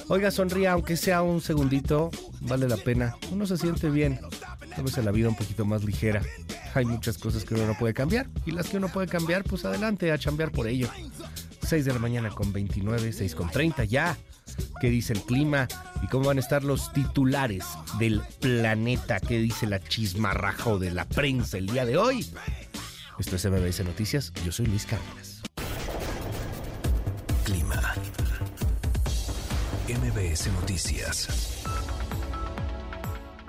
Oiga, 0.10 0.32
sonría, 0.32 0.74
aunque 0.74 0.96
sea 0.96 1.22
un 1.22 1.42
segundito, 1.42 2.12
vale 2.42 2.68
la 2.68 2.78
pena. 2.78 3.16
Uno 3.32 3.46
se 3.46 3.58
siente 3.58 3.90
bien. 3.90 4.20
Tómese 4.76 5.02
la 5.02 5.12
vida 5.12 5.28
un 5.28 5.36
poquito 5.36 5.66
más 5.66 5.84
ligera. 5.84 6.22
Hay 6.78 6.86
muchas 6.86 7.18
cosas 7.18 7.44
que 7.44 7.56
uno 7.56 7.66
no 7.66 7.76
puede 7.76 7.96
cambiar. 7.96 8.30
Y 8.46 8.52
las 8.52 8.70
que 8.70 8.78
uno 8.78 8.88
puede 8.90 9.08
cambiar, 9.08 9.44
pues 9.44 9.66
adelante 9.66 10.12
a 10.12 10.18
chambear 10.20 10.52
por 10.52 10.68
ello. 10.68 10.88
6 11.64 11.86
de 11.86 11.92
la 11.92 11.98
mañana 11.98 12.30
con 12.30 12.54
29, 12.54 13.12
6 13.12 13.34
con 13.34 13.50
30 13.50 13.84
ya. 13.86 14.16
¿Qué 14.80 14.92
dice 14.92 15.14
el 15.14 15.22
clima? 15.24 15.68
¿Y 16.04 16.08
cómo 16.08 16.28
van 16.28 16.38
a 16.38 16.40
estar 16.40 16.64
los 16.64 16.94
titulares 16.94 17.66
del 17.98 18.22
planeta? 18.40 19.20
¿Qué 19.20 19.40
dice 19.40 19.66
la 19.66 19.80
chismarrajo 19.80 20.78
de 20.78 20.92
la 20.92 21.06
prensa 21.06 21.58
el 21.58 21.66
día 21.66 21.84
de 21.84 21.98
hoy? 21.98 22.30
Esto 23.18 23.38
es 23.38 23.46
MBS 23.46 23.84
Noticias. 23.84 24.32
Yo 24.46 24.52
soy 24.52 24.68
Luis 24.68 24.86
Cárdenas. 24.86 25.42
clima. 27.44 27.96
MBS 29.88 30.52
Noticias. 30.52 31.57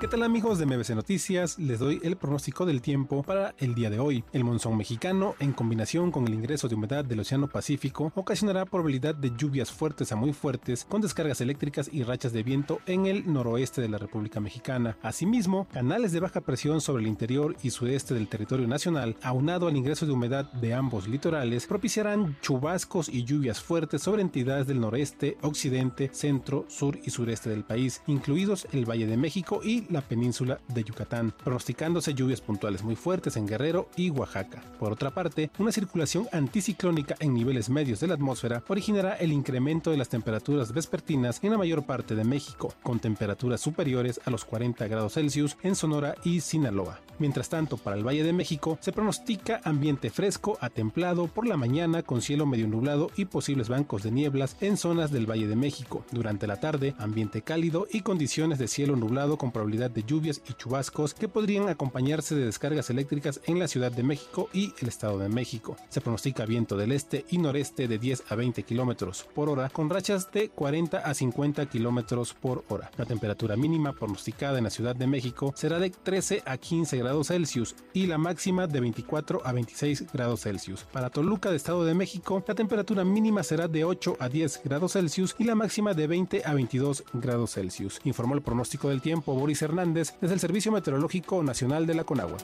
¿Qué 0.00 0.06
tal 0.06 0.22
amigos 0.22 0.60
de 0.60 0.66
MBC 0.66 0.90
Noticias? 0.90 1.58
Les 1.58 1.80
doy 1.80 2.00
el 2.04 2.16
pronóstico 2.16 2.64
del 2.64 2.80
tiempo 2.80 3.24
para 3.24 3.56
el 3.58 3.74
día 3.74 3.90
de 3.90 3.98
hoy. 3.98 4.22
El 4.32 4.44
monzón 4.44 4.76
mexicano, 4.76 5.34
en 5.40 5.52
combinación 5.52 6.12
con 6.12 6.24
el 6.28 6.34
ingreso 6.34 6.68
de 6.68 6.76
humedad 6.76 7.04
del 7.04 7.18
Océano 7.18 7.48
Pacífico, 7.48 8.12
ocasionará 8.14 8.64
probabilidad 8.64 9.16
de 9.16 9.32
lluvias 9.36 9.72
fuertes 9.72 10.12
a 10.12 10.16
muy 10.16 10.32
fuertes 10.32 10.86
con 10.88 11.00
descargas 11.00 11.40
eléctricas 11.40 11.90
y 11.92 12.04
rachas 12.04 12.32
de 12.32 12.44
viento 12.44 12.78
en 12.86 13.06
el 13.06 13.32
noroeste 13.32 13.80
de 13.80 13.88
la 13.88 13.98
República 13.98 14.38
Mexicana. 14.38 14.96
Asimismo, 15.02 15.66
canales 15.72 16.12
de 16.12 16.20
baja 16.20 16.42
presión 16.42 16.80
sobre 16.80 17.02
el 17.02 17.08
interior 17.08 17.56
y 17.64 17.70
sudeste 17.70 18.14
del 18.14 18.28
territorio 18.28 18.68
nacional, 18.68 19.16
aunado 19.20 19.66
al 19.66 19.76
ingreso 19.76 20.06
de 20.06 20.12
humedad 20.12 20.44
de 20.52 20.74
ambos 20.74 21.08
litorales, 21.08 21.66
propiciarán 21.66 22.36
chubascos 22.40 23.08
y 23.08 23.24
lluvias 23.24 23.60
fuertes 23.60 24.02
sobre 24.02 24.22
entidades 24.22 24.68
del 24.68 24.78
noreste, 24.78 25.38
occidente, 25.42 26.10
centro, 26.12 26.66
sur 26.68 26.96
y 27.04 27.10
sureste 27.10 27.50
del 27.50 27.64
país, 27.64 28.00
incluidos 28.06 28.68
el 28.70 28.88
Valle 28.88 29.08
de 29.08 29.16
México 29.16 29.60
y 29.64 29.87
la 29.88 30.00
península 30.00 30.60
de 30.68 30.84
Yucatán, 30.84 31.32
pronosticándose 31.44 32.14
lluvias 32.14 32.40
puntuales 32.40 32.82
muy 32.82 32.96
fuertes 32.96 33.36
en 33.36 33.46
Guerrero 33.46 33.88
y 33.96 34.10
Oaxaca. 34.10 34.62
Por 34.78 34.92
otra 34.92 35.10
parte, 35.10 35.50
una 35.58 35.72
circulación 35.72 36.28
anticiclónica 36.32 37.16
en 37.20 37.34
niveles 37.34 37.70
medios 37.70 38.00
de 38.00 38.08
la 38.08 38.14
atmósfera 38.14 38.62
originará 38.68 39.14
el 39.14 39.32
incremento 39.32 39.90
de 39.90 39.96
las 39.96 40.08
temperaturas 40.08 40.72
vespertinas 40.72 41.42
en 41.42 41.52
la 41.52 41.58
mayor 41.58 41.84
parte 41.84 42.14
de 42.14 42.24
México, 42.24 42.72
con 42.82 43.00
temperaturas 43.00 43.60
superiores 43.60 44.20
a 44.24 44.30
los 44.30 44.44
40 44.44 44.86
grados 44.88 45.14
Celsius 45.14 45.56
en 45.62 45.74
Sonora 45.74 46.14
y 46.24 46.40
Sinaloa. 46.40 47.00
Mientras 47.18 47.48
tanto, 47.48 47.76
para 47.76 47.96
el 47.96 48.06
Valle 48.06 48.22
de 48.22 48.32
México 48.32 48.78
se 48.80 48.92
pronostica 48.92 49.60
ambiente 49.64 50.10
fresco 50.10 50.56
a 50.60 50.70
templado 50.70 51.26
por 51.26 51.46
la 51.46 51.56
mañana 51.56 52.02
con 52.02 52.22
cielo 52.22 52.46
medio 52.46 52.68
nublado 52.68 53.10
y 53.16 53.24
posibles 53.24 53.68
bancos 53.68 54.02
de 54.02 54.12
nieblas 54.12 54.56
en 54.60 54.76
zonas 54.76 55.10
del 55.10 55.28
Valle 55.28 55.48
de 55.48 55.56
México. 55.56 56.04
Durante 56.12 56.46
la 56.46 56.60
tarde, 56.60 56.94
ambiente 56.98 57.42
cálido 57.42 57.86
y 57.90 58.02
condiciones 58.02 58.58
de 58.58 58.68
cielo 58.68 58.94
nublado 58.94 59.36
con 59.36 59.50
probabilidad 59.50 59.77
de 59.86 60.02
lluvias 60.02 60.42
y 60.50 60.54
chubascos 60.54 61.14
que 61.14 61.28
podrían 61.28 61.68
acompañarse 61.68 62.34
de 62.34 62.46
descargas 62.46 62.90
eléctricas 62.90 63.40
en 63.46 63.60
la 63.60 63.68
Ciudad 63.68 63.92
de 63.92 64.02
México 64.02 64.50
y 64.52 64.74
el 64.80 64.88
Estado 64.88 65.18
de 65.20 65.28
México. 65.28 65.76
Se 65.88 66.00
pronostica 66.00 66.44
viento 66.44 66.76
del 66.76 66.90
este 66.90 67.24
y 67.30 67.38
noreste 67.38 67.86
de 67.86 67.98
10 67.98 68.24
a 68.28 68.34
20 68.34 68.64
kilómetros 68.64 69.28
por 69.34 69.48
hora 69.48 69.68
con 69.68 69.88
rachas 69.88 70.32
de 70.32 70.48
40 70.48 70.98
a 70.98 71.14
50 71.14 71.66
kilómetros 71.66 72.34
por 72.34 72.64
hora. 72.68 72.90
La 72.96 73.04
temperatura 73.04 73.56
mínima 73.56 73.92
pronosticada 73.92 74.58
en 74.58 74.64
la 74.64 74.70
Ciudad 74.70 74.96
de 74.96 75.06
México 75.06 75.52
será 75.54 75.78
de 75.78 75.90
13 75.90 76.42
a 76.44 76.56
15 76.56 76.98
grados 76.98 77.28
Celsius 77.28 77.76
y 77.92 78.06
la 78.06 78.18
máxima 78.18 78.66
de 78.66 78.80
24 78.80 79.46
a 79.46 79.52
26 79.52 80.12
grados 80.12 80.40
Celsius. 80.40 80.84
Para 80.92 81.10
Toluca 81.10 81.50
de 81.50 81.56
Estado 81.56 81.84
de 81.84 81.94
México, 81.94 82.42
la 82.46 82.54
temperatura 82.54 83.04
mínima 83.04 83.42
será 83.42 83.68
de 83.68 83.84
8 83.84 84.16
a 84.18 84.28
10 84.28 84.62
grados 84.64 84.92
Celsius 84.92 85.36
y 85.38 85.44
la 85.44 85.54
máxima 85.54 85.94
de 85.94 86.06
20 86.06 86.42
a 86.44 86.54
22 86.54 87.04
grados 87.12 87.52
Celsius. 87.52 88.00
Informó 88.04 88.34
el 88.34 88.42
pronóstico 88.42 88.88
del 88.88 89.02
tiempo 89.02 89.34
Boris 89.34 89.58
Hernández 89.68 90.14
desde 90.20 90.34
el 90.34 90.40
Servicio 90.40 90.72
Meteorológico 90.72 91.42
Nacional 91.42 91.86
de 91.86 91.94
la 91.94 92.04
Conagua. 92.04 92.38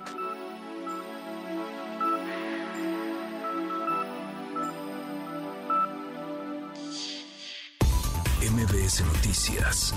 MBS 8.51 9.05
Noticias 9.07 9.95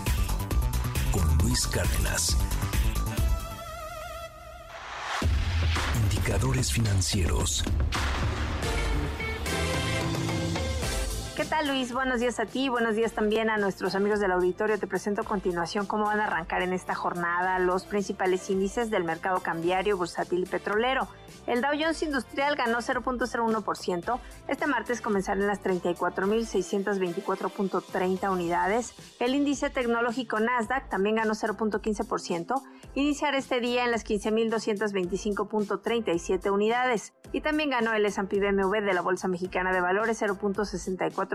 con 1.11 1.37
Luis 1.39 1.67
Cárdenas. 1.67 2.37
Indicadores 6.03 6.71
financieros. 6.71 7.63
¿Qué 11.38 11.45
tal 11.45 11.67
Luis? 11.67 11.93
Buenos 11.93 12.19
días 12.19 12.39
a 12.39 12.47
ti, 12.47 12.67
buenos 12.67 12.95
días 12.95 13.13
también 13.13 13.52
a 13.52 13.60
nuestros 13.60 13.93
amigos 13.93 14.19
del 14.19 14.32
auditorio. 14.32 14.80
Te 14.80 14.88
presento 14.88 15.21
a 15.21 15.23
continuación 15.23 15.86
cómo 15.86 16.06
van 16.06 16.19
a 16.19 16.26
arrancar 16.26 16.63
en 16.63 16.73
esta 16.73 16.95
jornada 16.95 17.60
los 17.60 17.86
principales 17.86 18.50
índices 18.50 18.89
del 18.89 19.04
mercado 19.04 19.41
cambiario, 19.41 19.97
bursátil 19.97 20.39
y 20.39 20.47
petrolero. 20.47 21.08
El 21.45 21.62
Dow 21.62 21.73
Jones 21.80 22.02
Industrial 22.02 22.56
ganó 22.56 22.80
0.01%. 22.80 24.19
Este 24.47 24.65
martes 24.65 25.00
comenzará 25.00 25.39
en 25.39 25.45
las 25.45 25.62
34.624.30 25.62 28.32
unidades. 28.32 28.95
El 29.19 29.36
índice 29.36 29.69
tecnológico 29.69 30.39
Nasdaq 30.39 30.89
también 30.89 31.17
ganó 31.17 31.36
0.15%. 31.36 32.63
Iniciar 32.95 33.36
este 33.36 33.60
día 33.60 33.86
en 33.86 33.91
las 33.91 34.04
15.225.37 34.04 36.52
unidades. 36.52 37.13
Y 37.32 37.41
también 37.41 37.69
ganó 37.69 37.93
el 37.93 38.04
S&P 38.06 38.39
BMW 38.39 38.82
de 38.84 38.93
la 38.93 39.02
Bolsa 39.02 39.28
Mexicana 39.28 39.71
de 39.71 39.82
Valores 39.82 40.19
0.64%. 40.19 41.26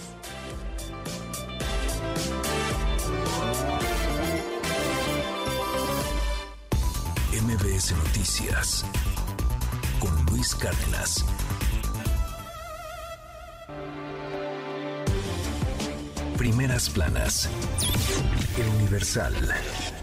MBS 7.53 7.91
Noticias 7.95 8.83
con 9.99 10.25
Luis 10.25 10.55
Cárdenas. 10.55 11.23
Primeras 16.35 16.89
planas. 16.89 17.47
El 18.57 18.67
Universal. 18.81 19.35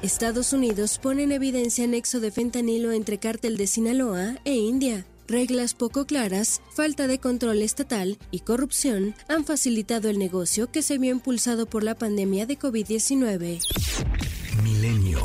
Estados 0.00 0.52
Unidos 0.52 1.00
pone 1.02 1.24
en 1.24 1.32
evidencia 1.32 1.88
nexo 1.88 2.20
de 2.20 2.30
fentanilo 2.30 2.92
entre 2.92 3.18
cártel 3.18 3.56
de 3.56 3.66
Sinaloa 3.66 4.36
e 4.44 4.54
India. 4.54 5.04
Reglas 5.26 5.74
poco 5.74 6.06
claras, 6.06 6.60
falta 6.72 7.08
de 7.08 7.18
control 7.18 7.62
estatal 7.62 8.18
y 8.30 8.40
corrupción 8.40 9.14
han 9.26 9.44
facilitado 9.44 10.08
el 10.08 10.20
negocio 10.20 10.70
que 10.70 10.82
se 10.82 10.98
vio 10.98 11.10
impulsado 11.10 11.66
por 11.66 11.82
la 11.82 11.96
pandemia 11.96 12.46
de 12.46 12.56
COVID-19. 12.56 14.39
Milenio. 14.60 15.20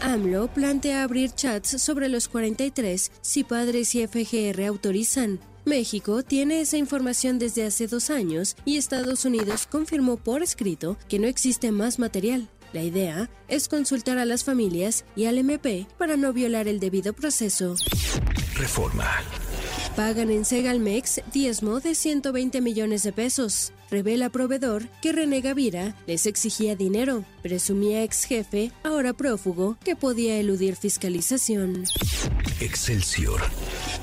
AMLO 0.00 0.48
plantea 0.48 1.04
abrir 1.04 1.30
chats 1.32 1.80
sobre 1.80 2.08
los 2.08 2.28
43 2.28 3.12
si 3.20 3.44
padres 3.44 3.94
y 3.94 4.06
FGR 4.06 4.64
autorizan. 4.66 5.40
México 5.64 6.22
tiene 6.22 6.60
esa 6.60 6.76
información 6.76 7.38
desde 7.38 7.64
hace 7.64 7.86
dos 7.86 8.10
años 8.10 8.56
y 8.64 8.78
Estados 8.78 9.24
Unidos 9.24 9.68
confirmó 9.70 10.16
por 10.16 10.42
escrito 10.42 10.96
que 11.08 11.18
no 11.18 11.28
existe 11.28 11.70
más 11.70 11.98
material. 11.98 12.48
La 12.72 12.82
idea 12.82 13.30
es 13.48 13.68
consultar 13.68 14.18
a 14.18 14.24
las 14.24 14.44
familias 14.44 15.04
y 15.14 15.26
al 15.26 15.38
MP 15.38 15.86
para 15.98 16.16
no 16.16 16.32
violar 16.32 16.68
el 16.68 16.80
debido 16.80 17.12
proceso. 17.12 17.76
Reforma. 18.56 19.08
Pagan 19.96 20.30
en 20.30 20.46
Segalmex 20.46 21.20
diezmo 21.32 21.80
de 21.80 21.94
120 21.94 22.62
millones 22.62 23.02
de 23.02 23.12
pesos. 23.12 23.72
Revela 23.90 24.30
proveedor 24.30 24.88
que 25.02 25.12
René 25.12 25.42
Gavira 25.42 25.94
les 26.06 26.24
exigía 26.24 26.76
dinero. 26.76 27.24
Presumía 27.42 28.04
ex 28.04 28.24
jefe, 28.24 28.70
ahora 28.84 29.12
prófugo, 29.12 29.76
que 29.84 29.96
podía 29.96 30.38
eludir 30.38 30.76
fiscalización. 30.76 31.84
Excelsior. 32.60 33.40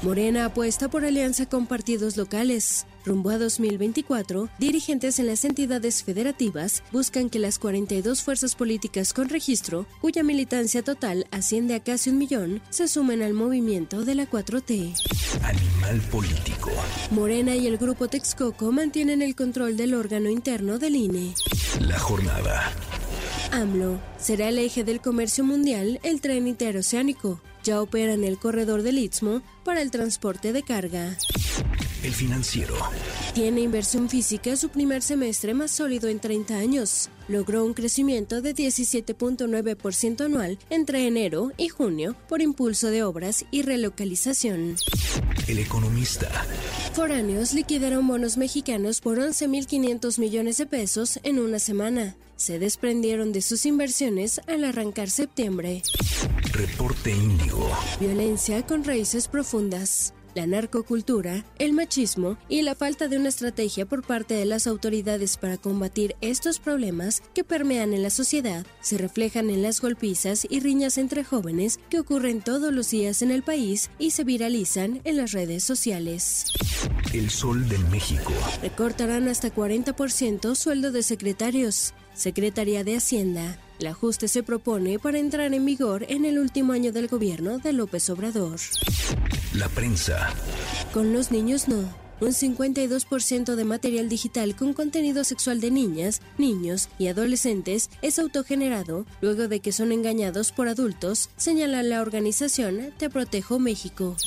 Morena 0.01 0.45
apuesta 0.45 0.89
por 0.89 1.05
alianza 1.05 1.47
con 1.47 1.65
partidos 1.65 2.17
locales. 2.17 2.85
Rumbo 3.05 3.29
a 3.29 3.37
2024, 3.37 4.49
dirigentes 4.59 5.19
en 5.19 5.27
las 5.27 5.45
entidades 5.45 6.03
federativas 6.03 6.83
buscan 6.91 7.29
que 7.29 7.39
las 7.39 7.57
42 7.57 8.21
fuerzas 8.21 8.55
políticas 8.55 9.13
con 9.13 9.29
registro, 9.29 9.85
cuya 10.01 10.21
militancia 10.21 10.83
total 10.83 11.25
asciende 11.31 11.75
a 11.75 11.79
casi 11.79 12.09
un 12.09 12.17
millón, 12.17 12.61
se 12.69 12.87
sumen 12.87 13.21
al 13.21 13.33
movimiento 13.33 14.03
de 14.03 14.15
la 14.15 14.29
4T. 14.29 14.93
Animal 15.43 16.01
político. 16.11 16.71
Morena 17.11 17.55
y 17.55 17.67
el 17.67 17.77
grupo 17.77 18.09
Texcoco 18.09 18.71
mantienen 18.71 19.21
el 19.21 19.35
control 19.35 19.77
del 19.77 19.93
órgano 19.93 20.29
interno 20.29 20.77
del 20.77 20.95
INE. 20.95 21.33
La 21.79 21.97
jornada. 21.97 22.73
AMLO. 23.51 23.99
Será 24.17 24.49
el 24.49 24.57
eje 24.57 24.83
del 24.83 25.01
comercio 25.01 25.43
mundial 25.43 25.99
el 26.03 26.21
tren 26.21 26.47
interoceánico. 26.47 27.41
Ya 27.63 27.81
opera 27.81 28.13
en 28.13 28.23
el 28.23 28.37
corredor 28.37 28.83
del 28.83 28.97
Istmo 28.97 29.41
para 29.63 29.81
el 29.81 29.91
transporte 29.91 30.53
de 30.53 30.63
carga. 30.63 31.17
El 32.03 32.13
financiero. 32.13 32.75
Tiene 33.33 33.59
inversión 33.59 34.07
física 34.07 34.55
su 34.55 34.69
primer 34.69 35.01
semestre 35.01 35.53
más 35.53 35.71
sólido 35.71 36.07
en 36.07 36.19
30 36.19 36.55
años. 36.55 37.09
Logró 37.27 37.65
un 37.65 37.73
crecimiento 37.73 38.41
de 38.41 38.55
17.9% 38.55 40.25
anual 40.25 40.57
entre 40.69 41.05
enero 41.07 41.51
y 41.57 41.67
junio 41.67 42.15
por 42.29 42.41
impulso 42.41 42.87
de 42.87 43.03
obras 43.03 43.45
y 43.51 43.63
relocalización. 43.63 44.75
El 45.47 45.59
economista. 45.59 46.29
Foráneos 46.93 47.53
liquidaron 47.53 48.07
bonos 48.07 48.37
mexicanos 48.37 49.01
por 49.01 49.17
11.500 49.17 50.19
millones 50.19 50.57
de 50.57 50.67
pesos 50.67 51.19
en 51.23 51.39
una 51.39 51.59
semana. 51.59 52.15
Se 52.37 52.59
desprendieron 52.59 53.33
de 53.33 53.41
sus 53.41 53.65
inversiones 53.65 54.39
al 54.47 54.63
arrancar 54.63 55.09
septiembre. 55.09 55.83
Reporte 56.53 57.11
Índigo. 57.11 57.69
Violencia 57.99 58.65
con 58.65 58.85
raíces 58.85 59.27
profundas. 59.27 60.13
La 60.35 60.47
narcocultura, 60.47 61.43
el 61.57 61.73
machismo 61.73 62.37
y 62.47 62.61
la 62.61 62.75
falta 62.75 63.07
de 63.07 63.17
una 63.17 63.29
estrategia 63.29 63.85
por 63.85 64.03
parte 64.03 64.35
de 64.35 64.45
las 64.45 64.67
autoridades 64.67 65.37
para 65.37 65.57
combatir 65.57 66.15
estos 66.21 66.59
problemas 66.59 67.21
que 67.33 67.43
permean 67.43 67.93
en 67.93 68.03
la 68.03 68.09
sociedad 68.09 68.65
se 68.81 68.97
reflejan 68.97 69.49
en 69.49 69.63
las 69.63 69.81
golpizas 69.81 70.45
y 70.49 70.59
riñas 70.59 70.97
entre 70.97 71.23
jóvenes 71.23 71.79
que 71.89 71.99
ocurren 71.99 72.41
todos 72.41 72.73
los 72.73 72.89
días 72.91 73.21
en 73.21 73.31
el 73.31 73.43
país 73.43 73.89
y 73.97 74.11
se 74.11 74.23
viralizan 74.23 75.01
en 75.03 75.17
las 75.17 75.31
redes 75.31 75.63
sociales. 75.63 76.45
El 77.13 77.29
Sol 77.29 77.67
de 77.67 77.77
México. 77.77 78.31
Recortarán 78.61 79.27
hasta 79.27 79.53
40% 79.53 80.55
sueldo 80.55 80.91
de 80.91 81.03
secretarios. 81.03 81.93
Secretaría 82.13 82.83
de 82.83 82.97
Hacienda. 82.97 83.57
El 83.79 83.87
ajuste 83.87 84.27
se 84.27 84.43
propone 84.43 84.99
para 84.99 85.19
entrar 85.19 85.53
en 85.53 85.65
vigor 85.65 86.05
en 86.09 86.25
el 86.25 86.37
último 86.37 86.73
año 86.73 86.91
del 86.91 87.07
gobierno 87.07 87.59
de 87.59 87.71
López 87.71 88.09
Obrador. 88.09 88.59
La 89.53 89.69
prensa. 89.69 90.33
Con 90.93 91.13
los 91.13 91.31
niños 91.31 91.69
no. 91.69 91.89
Un 92.19 92.31
52% 92.31 93.55
de 93.55 93.63
material 93.63 94.09
digital 94.09 94.53
con 94.53 94.73
contenido 94.73 95.23
sexual 95.23 95.61
de 95.61 95.71
niñas, 95.71 96.21
niños 96.37 96.89
y 96.99 97.07
adolescentes 97.07 97.89
es 98.01 98.19
autogenerado 98.19 99.05
luego 99.21 99.47
de 99.47 99.61
que 99.61 99.71
son 99.71 99.93
engañados 99.93 100.51
por 100.51 100.67
adultos, 100.67 101.29
señala 101.37 101.81
la 101.81 102.01
organización 102.01 102.93
Te 102.97 103.09
Protejo 103.09 103.59
México. 103.59 104.17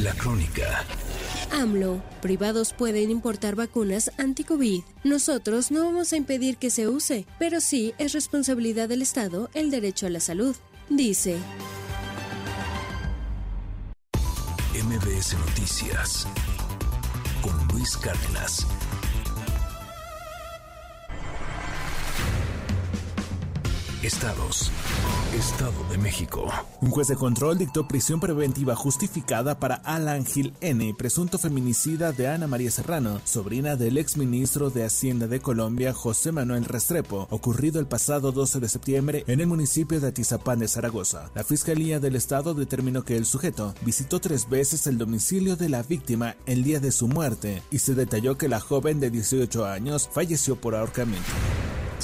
La 0.00 0.12
crónica. 0.12 0.84
AMLO. 1.54 2.02
Privados 2.20 2.72
pueden 2.72 3.10
importar 3.10 3.54
vacunas 3.54 4.10
anti-COVID. 4.18 4.82
Nosotros 5.04 5.70
no 5.70 5.84
vamos 5.84 6.12
a 6.12 6.16
impedir 6.16 6.56
que 6.56 6.70
se 6.70 6.88
use, 6.88 7.26
pero 7.38 7.60
sí 7.60 7.94
es 7.98 8.12
responsabilidad 8.12 8.88
del 8.88 9.02
Estado 9.02 9.50
el 9.54 9.70
derecho 9.70 10.06
a 10.06 10.10
la 10.10 10.20
salud, 10.20 10.56
dice. 10.88 11.38
MBS 14.74 15.34
Noticias 15.38 16.26
con 17.40 17.68
Luis 17.68 17.96
Cárdenas. 17.96 18.66
Estados. 24.04 24.70
Estado 25.32 25.72
de 25.90 25.96
México. 25.96 26.46
Un 26.82 26.90
juez 26.90 27.08
de 27.08 27.16
control 27.16 27.56
dictó 27.56 27.88
prisión 27.88 28.20
preventiva 28.20 28.76
justificada 28.76 29.58
para 29.58 29.76
Alan 29.76 30.26
Gil 30.26 30.52
N., 30.60 30.94
presunto 30.98 31.38
feminicida 31.38 32.12
de 32.12 32.28
Ana 32.28 32.46
María 32.46 32.70
Serrano, 32.70 33.22
sobrina 33.24 33.76
del 33.76 33.96
exministro 33.96 34.68
de 34.68 34.84
Hacienda 34.84 35.26
de 35.26 35.40
Colombia, 35.40 35.94
José 35.94 36.32
Manuel 36.32 36.66
Restrepo, 36.66 37.26
ocurrido 37.30 37.80
el 37.80 37.86
pasado 37.86 38.30
12 38.30 38.60
de 38.60 38.68
septiembre 38.68 39.24
en 39.26 39.40
el 39.40 39.46
municipio 39.46 40.00
de 40.00 40.08
Atizapán 40.08 40.58
de 40.58 40.68
Zaragoza. 40.68 41.30
La 41.34 41.42
Fiscalía 41.42 41.98
del 41.98 42.16
Estado 42.16 42.52
determinó 42.52 43.04
que 43.04 43.16
el 43.16 43.24
sujeto 43.24 43.74
visitó 43.80 44.20
tres 44.20 44.50
veces 44.50 44.86
el 44.86 44.98
domicilio 44.98 45.56
de 45.56 45.70
la 45.70 45.82
víctima 45.82 46.36
el 46.44 46.62
día 46.62 46.78
de 46.78 46.92
su 46.92 47.08
muerte 47.08 47.62
y 47.70 47.78
se 47.78 47.94
detalló 47.94 48.36
que 48.36 48.48
la 48.48 48.60
joven 48.60 49.00
de 49.00 49.10
18 49.10 49.64
años 49.64 50.10
falleció 50.12 50.56
por 50.56 50.74
ahorcamiento. 50.74 51.32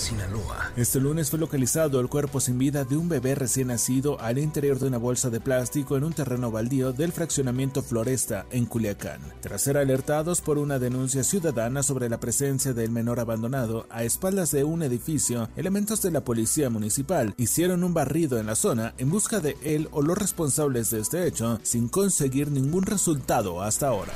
Sinaloa. 0.01 0.73
Este 0.77 0.99
lunes 0.99 1.29
fue 1.29 1.39
localizado 1.39 2.01
el 2.01 2.09
cuerpo 2.09 2.41
sin 2.41 2.59
vida 2.59 2.85
de 2.85 2.97
un 2.97 3.09
bebé 3.09 3.35
recién 3.35 3.69
nacido 3.69 4.19
al 4.21 4.39
interior 4.39 4.79
de 4.79 4.89
una 4.89 4.97
bolsa 4.97 5.29
de 5.29 5.41
plástico 5.41 5.97
en 5.97 6.05
un 6.05 6.15
terreno 6.15 6.51
baldío 6.51 6.93
del 6.93 7.13
fraccionamiento 7.13 7.83
Floresta 7.83 8.47
en 8.51 8.65
Culiacán. 8.65 9.21
Tras 9.43 9.61
ser 9.61 9.77
alertados 9.77 10.41
por 10.41 10.57
una 10.57 10.79
denuncia 10.79 11.23
ciudadana 11.23 11.83
sobre 11.83 12.09
la 12.09 12.19
presencia 12.19 12.73
del 12.73 12.91
menor 12.91 13.21
abandonado 13.21 13.87
a 13.91 14.03
espaldas 14.03 14.51
de 14.53 14.65
un 14.65 14.83
edificio, 14.83 15.51
elementos 15.55 16.01
de 16.01 16.11
la 16.11 16.25
policía 16.25 16.71
municipal 16.71 17.35
hicieron 17.37 17.85
un 17.85 17.93
barrido 17.93 18.39
en 18.39 18.47
la 18.47 18.55
zona 18.55 18.95
en 18.97 19.11
busca 19.11 19.41
de 19.41 19.59
él 19.63 19.89
o 19.93 20.01
los 20.01 20.17
responsables 20.17 20.91
de 20.91 21.01
este 21.01 21.27
hecho, 21.27 21.61
sin 21.63 21.89
conseguir 21.89 22.51
ningún 22.51 22.85
resultado 22.85 23.63
hasta 23.63 23.89
ahora. 23.89 24.13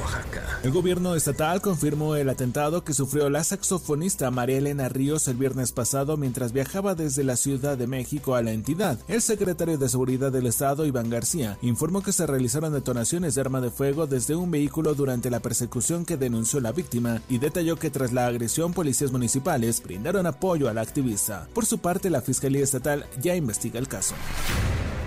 Oaxaca. 0.00 0.60
El 0.62 0.70
gobierno 0.70 1.14
estatal 1.14 1.60
confirmó 1.60 2.16
el 2.16 2.28
atentado 2.28 2.84
que 2.84 2.94
sufrió 2.94 3.30
la 3.30 3.44
saxofonista 3.44 4.30
María 4.30 4.58
Elena 4.58 4.88
Ríos 4.88 5.07
el 5.08 5.36
viernes 5.38 5.72
pasado 5.72 6.18
mientras 6.18 6.52
viajaba 6.52 6.94
desde 6.94 7.24
la 7.24 7.36
Ciudad 7.36 7.78
de 7.78 7.86
México 7.86 8.34
a 8.34 8.42
la 8.42 8.52
entidad. 8.52 8.98
El 9.08 9.22
secretario 9.22 9.78
de 9.78 9.88
Seguridad 9.88 10.30
del 10.30 10.46
Estado, 10.46 10.84
Iván 10.84 11.08
García, 11.08 11.56
informó 11.62 12.02
que 12.02 12.12
se 12.12 12.26
realizaron 12.26 12.74
detonaciones 12.74 13.34
de 13.34 13.40
arma 13.40 13.62
de 13.62 13.70
fuego 13.70 14.06
desde 14.06 14.36
un 14.36 14.50
vehículo 14.50 14.94
durante 14.94 15.30
la 15.30 15.40
persecución 15.40 16.04
que 16.04 16.18
denunció 16.18 16.60
la 16.60 16.72
víctima 16.72 17.22
y 17.28 17.38
detalló 17.38 17.76
que 17.76 17.90
tras 17.90 18.12
la 18.12 18.26
agresión 18.26 18.74
policías 18.74 19.10
municipales 19.10 19.82
brindaron 19.82 20.26
apoyo 20.26 20.68
a 20.68 20.74
la 20.74 20.82
activista. 20.82 21.48
Por 21.54 21.64
su 21.64 21.78
parte, 21.78 22.10
la 22.10 22.20
Fiscalía 22.20 22.62
Estatal 22.62 23.06
ya 23.18 23.34
investiga 23.34 23.78
el 23.78 23.88
caso. 23.88 24.14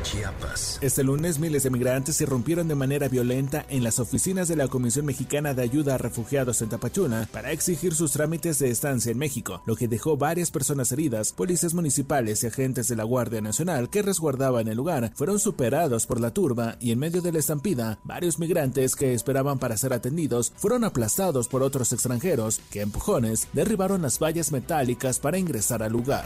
Chiapas. 0.04 0.80
Este 0.82 1.04
lunes 1.04 1.40
miles 1.40 1.64
de 1.64 1.70
migrantes 1.70 2.20
irrumpieron 2.22 2.68
de 2.68 2.76
manera 2.76 3.08
violenta 3.08 3.66
en 3.70 3.84
las 3.84 4.00
oficinas 4.00 4.48
de 4.48 4.56
la 4.56 4.68
Comisión 4.68 5.06
Mexicana 5.06 5.54
de 5.54 5.62
Ayuda 5.62 5.96
a 5.96 5.98
Refugiados 5.98 6.62
en 6.62 6.70
Tapachula 6.70 7.28
para 7.32 7.52
exigir 7.52 7.94
sus 7.94 8.12
trámites 8.12 8.60
de 8.60 8.70
estancia 8.70 9.12
en 9.12 9.18
México, 9.18 9.62
lo 9.66 9.76
que 9.76 9.88
dejó 9.88 10.18
varias 10.18 10.52
personas 10.52 10.92
heridas. 10.92 11.32
Policías 11.32 11.74
municipales 11.74 12.44
y 12.44 12.48
agentes 12.48 12.88
de 12.88 12.96
la 12.96 13.04
Guardia 13.04 13.42
Nacional 13.42 13.90
que 13.90 14.02
resguardaban 14.02 14.68
el 14.68 14.78
lugar 14.78 15.12
fueron 15.16 15.40
superados 15.40 16.06
por 16.06 16.20
la 16.20 16.34
turba 16.34 16.78
y 16.80 16.92
en 16.92 17.00
medio 17.00 17.22
de 17.22 17.32
la 17.32 17.40
estampida, 17.40 18.00
varios 18.04 18.40
migrantes 18.40 18.96
que 18.96 19.14
esperaban 19.14 19.60
para 19.60 19.78
ser 19.78 19.94
atendidos 19.94 20.54
fueron 20.56 20.84
aplastados 20.84 21.48
por 21.48 21.64
otros 21.64 21.94
extranjeros 21.94 22.60
que 22.72 22.82
empujones 22.82 23.48
derribaron 23.54 24.02
las 24.02 24.20
vallas 24.20 24.52
metálicas 24.52 25.20
para 25.20 25.38
ingresar 25.38 25.84
al 25.84 25.92
lugar. 25.92 26.26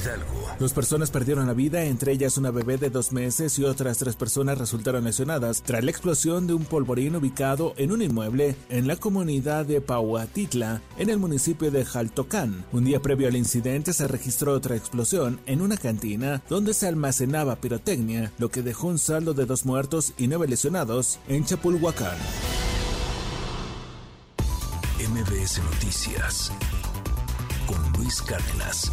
Hidalgo. 0.00 0.41
Dos 0.58 0.72
personas 0.72 1.10
perdieron 1.10 1.46
la 1.46 1.54
vida, 1.54 1.84
entre 1.84 2.12
ellas 2.12 2.38
una 2.38 2.50
bebé 2.50 2.76
de 2.76 2.90
dos 2.90 3.12
meses 3.12 3.58
y 3.58 3.64
otras 3.64 3.98
tres 3.98 4.14
personas 4.14 4.58
resultaron 4.58 5.04
lesionadas 5.04 5.62
tras 5.62 5.82
la 5.82 5.90
explosión 5.90 6.46
de 6.46 6.54
un 6.54 6.64
polvorín 6.64 7.16
ubicado 7.16 7.74
en 7.76 7.90
un 7.90 8.02
inmueble 8.02 8.54
en 8.68 8.86
la 8.86 8.96
comunidad 8.96 9.66
de 9.66 9.80
Pauatitla, 9.80 10.80
en 10.98 11.10
el 11.10 11.18
municipio 11.18 11.70
de 11.70 11.84
Jaltocán. 11.84 12.64
Un 12.72 12.84
día 12.84 13.00
previo 13.00 13.28
al 13.28 13.36
incidente 13.36 13.92
se 13.92 14.06
registró 14.06 14.52
otra 14.52 14.76
explosión 14.76 15.40
en 15.46 15.62
una 15.62 15.76
cantina 15.76 16.42
donde 16.48 16.74
se 16.74 16.86
almacenaba 16.86 17.56
pirotecnia, 17.56 18.32
lo 18.38 18.50
que 18.50 18.62
dejó 18.62 18.88
un 18.88 18.98
saldo 18.98 19.34
de 19.34 19.46
dos 19.46 19.66
muertos 19.66 20.12
y 20.16 20.28
nueve 20.28 20.46
lesionados 20.46 21.18
en 21.28 21.44
Chapulhuacán. 21.44 22.16
MBS 24.98 25.60
Noticias 25.64 26.52
con 27.66 27.92
Luis 27.98 28.22
Cárdenas. 28.22 28.92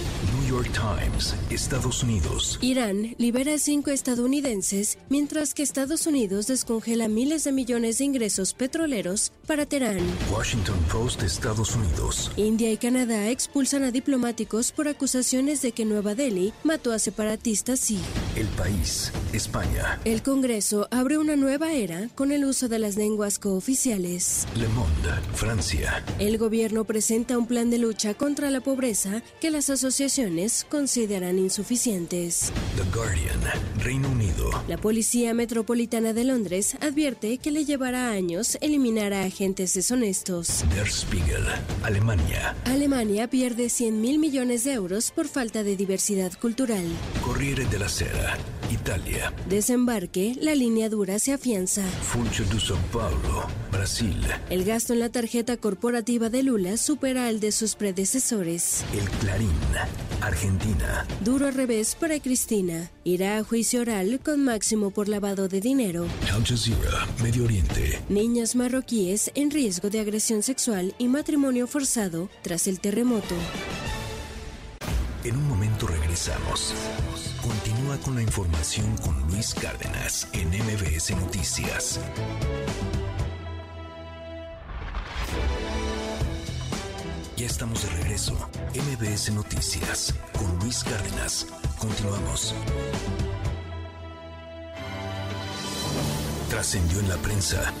York 0.51 0.69
Times, 0.73 1.33
Estados 1.49 2.03
Unidos. 2.03 2.59
Irán 2.61 3.15
libera 3.17 3.53
a 3.53 3.57
cinco 3.57 3.89
estadounidenses, 3.89 4.97
mientras 5.07 5.53
que 5.53 5.63
Estados 5.63 6.07
Unidos 6.07 6.47
descongela 6.47 7.07
miles 7.07 7.45
de 7.45 7.53
millones 7.53 7.99
de 7.99 8.03
ingresos 8.03 8.53
petroleros 8.53 9.31
para 9.47 9.65
Teherán. 9.65 10.01
Washington 10.29 10.77
Post, 10.91 11.23
Estados 11.23 11.73
Unidos. 11.73 12.33
India 12.35 12.69
y 12.69 12.75
Canadá 12.75 13.29
expulsan 13.29 13.83
a 13.83 13.91
diplomáticos 13.91 14.73
por 14.73 14.89
acusaciones 14.89 15.61
de 15.61 15.71
que 15.71 15.85
Nueva 15.85 16.15
Delhi 16.15 16.51
mató 16.65 16.91
a 16.91 16.99
separatistas 16.99 17.79
sí. 17.79 17.97
El 18.35 18.47
país, 18.47 19.13
España. 19.31 20.01
El 20.03 20.21
Congreso 20.21 20.89
abre 20.91 21.17
una 21.17 21.37
nueva 21.37 21.71
era 21.71 22.09
con 22.13 22.33
el 22.33 22.43
uso 22.43 22.67
de 22.67 22.79
las 22.79 22.97
lenguas 22.97 23.39
cooficiales. 23.39 24.45
Le 24.57 24.67
Monde, 24.67 25.11
Francia. 25.33 26.03
El 26.19 26.37
gobierno 26.37 26.83
presenta 26.83 27.37
un 27.37 27.47
plan 27.47 27.69
de 27.69 27.77
lucha 27.77 28.15
contra 28.15 28.51
la 28.51 28.59
pobreza 28.59 29.23
que 29.39 29.49
las 29.49 29.69
asociaciones 29.69 30.40
consideran 30.69 31.37
insuficientes. 31.37 32.51
The 32.75 32.83
Guardian, 32.95 33.39
Reino 33.79 34.09
Unido. 34.09 34.49
La 34.67 34.77
Policía 34.77 35.33
Metropolitana 35.33 36.13
de 36.13 36.23
Londres 36.23 36.75
advierte 36.81 37.37
que 37.37 37.51
le 37.51 37.63
llevará 37.63 38.09
años 38.11 38.57
eliminar 38.61 39.13
a 39.13 39.23
agentes 39.23 39.73
deshonestos. 39.75 40.63
Der 40.73 40.87
Spiegel, 40.89 41.45
Alemania. 41.83 42.55
Alemania 42.65 43.29
pierde 43.29 43.69
100 43.69 44.01
mil 44.01 44.17
millones 44.17 44.63
de 44.63 44.73
euros 44.73 45.11
por 45.11 45.27
falta 45.27 45.63
de 45.63 45.75
diversidad 45.75 46.31
cultural. 46.39 46.85
Corriere 47.23 47.65
de 47.65 47.77
la 47.79 47.87
Sera, 47.87 48.37
Italia. 48.71 49.33
Desembarque, 49.47 50.35
la 50.41 50.55
línea 50.55 50.89
dura 50.89 51.19
se 51.19 51.33
afianza. 51.33 51.83
Funcho 52.01 52.43
de 52.45 52.57
São 52.57 52.79
Paulo, 52.91 53.47
Brasil. 53.71 54.17
El 54.49 54.63
gasto 54.63 54.93
en 54.93 54.99
la 54.99 55.09
tarjeta 55.09 55.57
corporativa 55.57 56.29
de 56.29 56.43
Lula 56.43 56.77
supera 56.77 57.27
al 57.27 57.39
de 57.39 57.51
sus 57.51 57.75
predecesores. 57.75 58.83
El 58.93 59.09
Clarín, 59.19 59.51
Argentina. 60.31 61.05
Duro 61.21 61.51
revés 61.51 61.95
para 61.95 62.19
Cristina. 62.19 62.89
Irá 63.03 63.37
a 63.37 63.43
juicio 63.43 63.81
oral 63.81 64.19
con 64.23 64.43
máximo 64.43 64.89
por 64.91 65.07
lavado 65.09 65.47
de 65.47 65.59
dinero. 65.59 66.07
Al 66.33 66.43
Jazeera, 66.45 67.07
Medio 67.21 67.43
Oriente. 67.43 67.99
Niñas 68.09 68.55
marroquíes 68.55 69.31
en 69.35 69.51
riesgo 69.51 69.89
de 69.89 69.99
agresión 69.99 70.41
sexual 70.41 70.95
y 70.97 71.07
matrimonio 71.07 71.67
forzado 71.67 72.29
tras 72.41 72.67
el 72.67 72.79
terremoto. 72.79 73.35
En 75.23 75.35
un 75.35 75.47
momento 75.47 75.85
regresamos. 75.87 76.73
Continúa 77.41 77.97
con 77.97 78.15
la 78.15 78.23
información 78.23 78.97
con 78.97 79.19
Luis 79.27 79.53
Cárdenas 79.53 80.27
en 80.33 80.47
MBS 80.49 81.11
Noticias. 81.11 81.99
Ya 87.41 87.47
estamos 87.47 87.81
de 87.81 87.89
regreso. 88.03 88.35
MBS 88.75 89.33
Noticias 89.33 90.13
con 90.37 90.59
Luis 90.59 90.83
Cárdenas. 90.83 91.47
Continuamos. 91.79 92.53
Trascendió 96.51 96.99
en 96.99 97.09
la 97.09 97.17
prensa. 97.17 97.73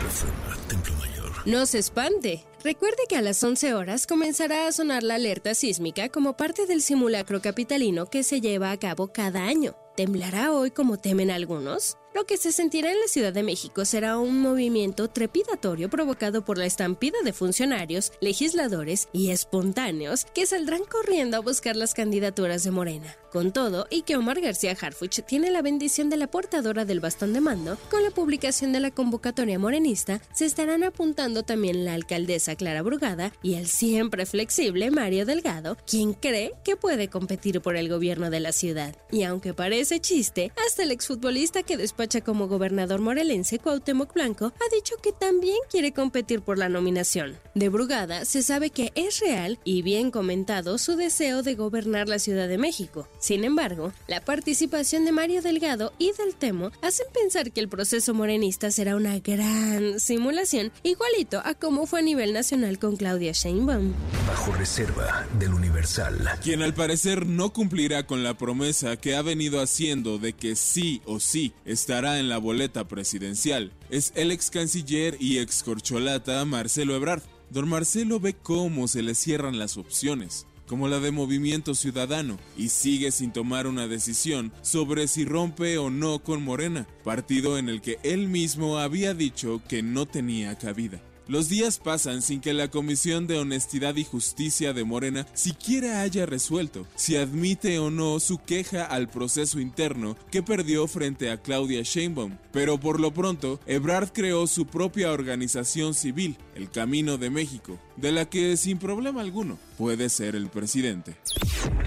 Reforma 0.00 0.56
Templo 0.68 0.94
Mayor. 0.94 1.32
No 1.44 1.66
se 1.66 1.78
espante. 1.78 2.44
Recuerde 2.62 3.02
que 3.08 3.16
a 3.16 3.20
las 3.20 3.42
11 3.42 3.74
horas 3.74 4.06
comenzará 4.06 4.68
a 4.68 4.72
sonar 4.72 5.02
la 5.02 5.16
alerta 5.16 5.52
sísmica 5.56 6.08
como 6.08 6.36
parte 6.36 6.66
del 6.66 6.82
simulacro 6.82 7.42
capitalino 7.42 8.06
que 8.06 8.22
se 8.22 8.40
lleva 8.40 8.70
a 8.70 8.78
cabo 8.78 9.08
cada 9.08 9.42
año. 9.44 9.74
¿Temblará 9.96 10.52
hoy 10.52 10.70
como 10.70 10.98
temen 10.98 11.32
algunos? 11.32 11.96
Lo 12.14 12.26
que 12.26 12.36
se 12.36 12.52
sentirá 12.52 12.92
en 12.92 13.00
la 13.00 13.08
Ciudad 13.08 13.32
de 13.32 13.42
México 13.42 13.84
será 13.84 14.18
un 14.18 14.40
movimiento 14.40 15.08
trepidatorio 15.08 15.90
provocado 15.90 16.44
por 16.44 16.58
la 16.58 16.64
estampida 16.64 17.18
de 17.24 17.32
funcionarios, 17.32 18.12
legisladores 18.20 19.08
y 19.12 19.30
espontáneos 19.30 20.24
que 20.26 20.46
saldrán 20.46 20.84
corriendo 20.84 21.36
a 21.36 21.40
buscar 21.40 21.74
las 21.74 21.92
candidaturas 21.92 22.62
de 22.62 22.70
Morena. 22.70 23.16
Con 23.34 23.50
todo, 23.50 23.88
y 23.90 24.02
que 24.02 24.14
Omar 24.14 24.40
García 24.40 24.76
Harfuch 24.80 25.24
tiene 25.26 25.50
la 25.50 25.60
bendición 25.60 26.08
de 26.08 26.16
la 26.16 26.28
portadora 26.28 26.84
del 26.84 27.00
bastón 27.00 27.32
de 27.32 27.40
mando, 27.40 27.76
con 27.90 28.04
la 28.04 28.12
publicación 28.12 28.70
de 28.72 28.78
la 28.78 28.92
convocatoria 28.92 29.58
morenista, 29.58 30.20
se 30.32 30.44
estarán 30.44 30.84
apuntando 30.84 31.42
también 31.42 31.84
la 31.84 31.94
alcaldesa 31.94 32.54
Clara 32.54 32.82
Brugada 32.82 33.32
y 33.42 33.54
el 33.54 33.66
siempre 33.66 34.24
flexible 34.24 34.92
Mario 34.92 35.26
Delgado, 35.26 35.76
quien 35.84 36.12
cree 36.12 36.54
que 36.62 36.76
puede 36.76 37.08
competir 37.08 37.60
por 37.60 37.74
el 37.74 37.88
gobierno 37.88 38.30
de 38.30 38.38
la 38.38 38.52
ciudad. 38.52 38.94
Y 39.10 39.24
aunque 39.24 39.52
parece 39.52 39.98
chiste, 39.98 40.52
hasta 40.64 40.84
el 40.84 40.92
exfutbolista 40.92 41.64
que 41.64 41.76
despacha 41.76 42.20
como 42.20 42.46
gobernador 42.46 43.00
morelense 43.00 43.58
Cuauhtémoc 43.58 44.14
Blanco 44.14 44.52
ha 44.54 44.74
dicho 44.76 44.94
que 45.02 45.10
también 45.10 45.58
quiere 45.68 45.90
competir 45.90 46.42
por 46.42 46.56
la 46.56 46.68
nominación. 46.68 47.36
De 47.56 47.68
Brugada 47.68 48.26
se 48.26 48.44
sabe 48.44 48.70
que 48.70 48.92
es 48.94 49.18
real 49.18 49.58
y 49.64 49.82
bien 49.82 50.12
comentado 50.12 50.78
su 50.78 50.94
deseo 50.94 51.42
de 51.42 51.56
gobernar 51.56 52.08
la 52.08 52.20
Ciudad 52.20 52.46
de 52.46 52.58
México. 52.58 53.08
Sin 53.24 53.42
embargo, 53.42 53.90
la 54.06 54.22
participación 54.22 55.06
de 55.06 55.12
Mario 55.12 55.40
Delgado 55.40 55.94
y 55.98 56.12
del 56.12 56.34
Temo 56.34 56.72
hacen 56.82 57.06
pensar 57.10 57.52
que 57.52 57.60
el 57.62 57.70
proceso 57.70 58.12
morenista 58.12 58.70
será 58.70 58.96
una 58.96 59.18
gran 59.18 59.98
simulación, 59.98 60.72
igualito 60.82 61.40
a 61.42 61.54
como 61.54 61.86
fue 61.86 62.00
a 62.00 62.02
nivel 62.02 62.34
nacional 62.34 62.78
con 62.78 62.96
Claudia 62.96 63.32
Sheinbaum. 63.32 63.94
Bajo 64.28 64.52
reserva 64.52 65.26
del 65.38 65.54
Universal. 65.54 66.32
Quien 66.42 66.60
al 66.60 66.74
parecer 66.74 67.24
no 67.24 67.50
cumplirá 67.54 68.06
con 68.06 68.22
la 68.22 68.36
promesa 68.36 68.98
que 68.98 69.16
ha 69.16 69.22
venido 69.22 69.62
haciendo 69.62 70.18
de 70.18 70.34
que 70.34 70.54
sí 70.54 71.00
o 71.06 71.18
sí 71.18 71.54
estará 71.64 72.18
en 72.18 72.28
la 72.28 72.36
boleta 72.36 72.88
presidencial 72.88 73.72
es 73.88 74.12
el 74.16 74.32
ex 74.32 74.50
canciller 74.50 75.16
y 75.18 75.38
ex 75.38 75.62
corcholata 75.62 76.44
Marcelo 76.44 76.94
Ebrard. 76.94 77.22
Don 77.48 77.70
Marcelo 77.70 78.20
ve 78.20 78.34
cómo 78.34 78.86
se 78.86 79.00
le 79.00 79.14
cierran 79.14 79.58
las 79.58 79.78
opciones 79.78 80.46
como 80.66 80.88
la 80.88 81.00
de 81.00 81.10
Movimiento 81.10 81.74
Ciudadano, 81.74 82.38
y 82.56 82.68
sigue 82.68 83.10
sin 83.10 83.32
tomar 83.32 83.66
una 83.66 83.86
decisión 83.86 84.52
sobre 84.62 85.08
si 85.08 85.24
rompe 85.24 85.78
o 85.78 85.90
no 85.90 86.20
con 86.20 86.42
Morena, 86.42 86.86
partido 87.04 87.58
en 87.58 87.68
el 87.68 87.80
que 87.80 87.98
él 88.02 88.28
mismo 88.28 88.78
había 88.78 89.14
dicho 89.14 89.62
que 89.68 89.82
no 89.82 90.06
tenía 90.06 90.56
cabida. 90.58 91.00
Los 91.26 91.48
días 91.48 91.78
pasan 91.78 92.20
sin 92.20 92.40
que 92.40 92.52
la 92.52 92.68
Comisión 92.68 93.26
de 93.26 93.38
Honestidad 93.38 93.96
y 93.96 94.04
Justicia 94.04 94.74
de 94.74 94.84
Morena 94.84 95.26
siquiera 95.32 96.02
haya 96.02 96.26
resuelto 96.26 96.86
si 96.96 97.16
admite 97.16 97.78
o 97.78 97.90
no 97.90 98.20
su 98.20 98.38
queja 98.38 98.84
al 98.84 99.08
proceso 99.08 99.58
interno 99.58 100.16
que 100.30 100.42
perdió 100.42 100.86
frente 100.86 101.30
a 101.30 101.38
Claudia 101.38 101.80
Sheinbaum. 101.82 102.36
Pero 102.52 102.78
por 102.78 103.00
lo 103.00 103.14
pronto, 103.14 103.58
Ebrard 103.66 104.12
creó 104.12 104.46
su 104.46 104.66
propia 104.66 105.12
organización 105.12 105.94
civil, 105.94 106.36
el 106.54 106.70
Camino 106.70 107.16
de 107.16 107.30
México, 107.30 107.78
de 107.96 108.12
la 108.12 108.28
que 108.28 108.58
sin 108.58 108.76
problema 108.78 109.22
alguno 109.22 109.58
puede 109.78 110.10
ser 110.10 110.36
el 110.36 110.48
presidente. 110.48 111.16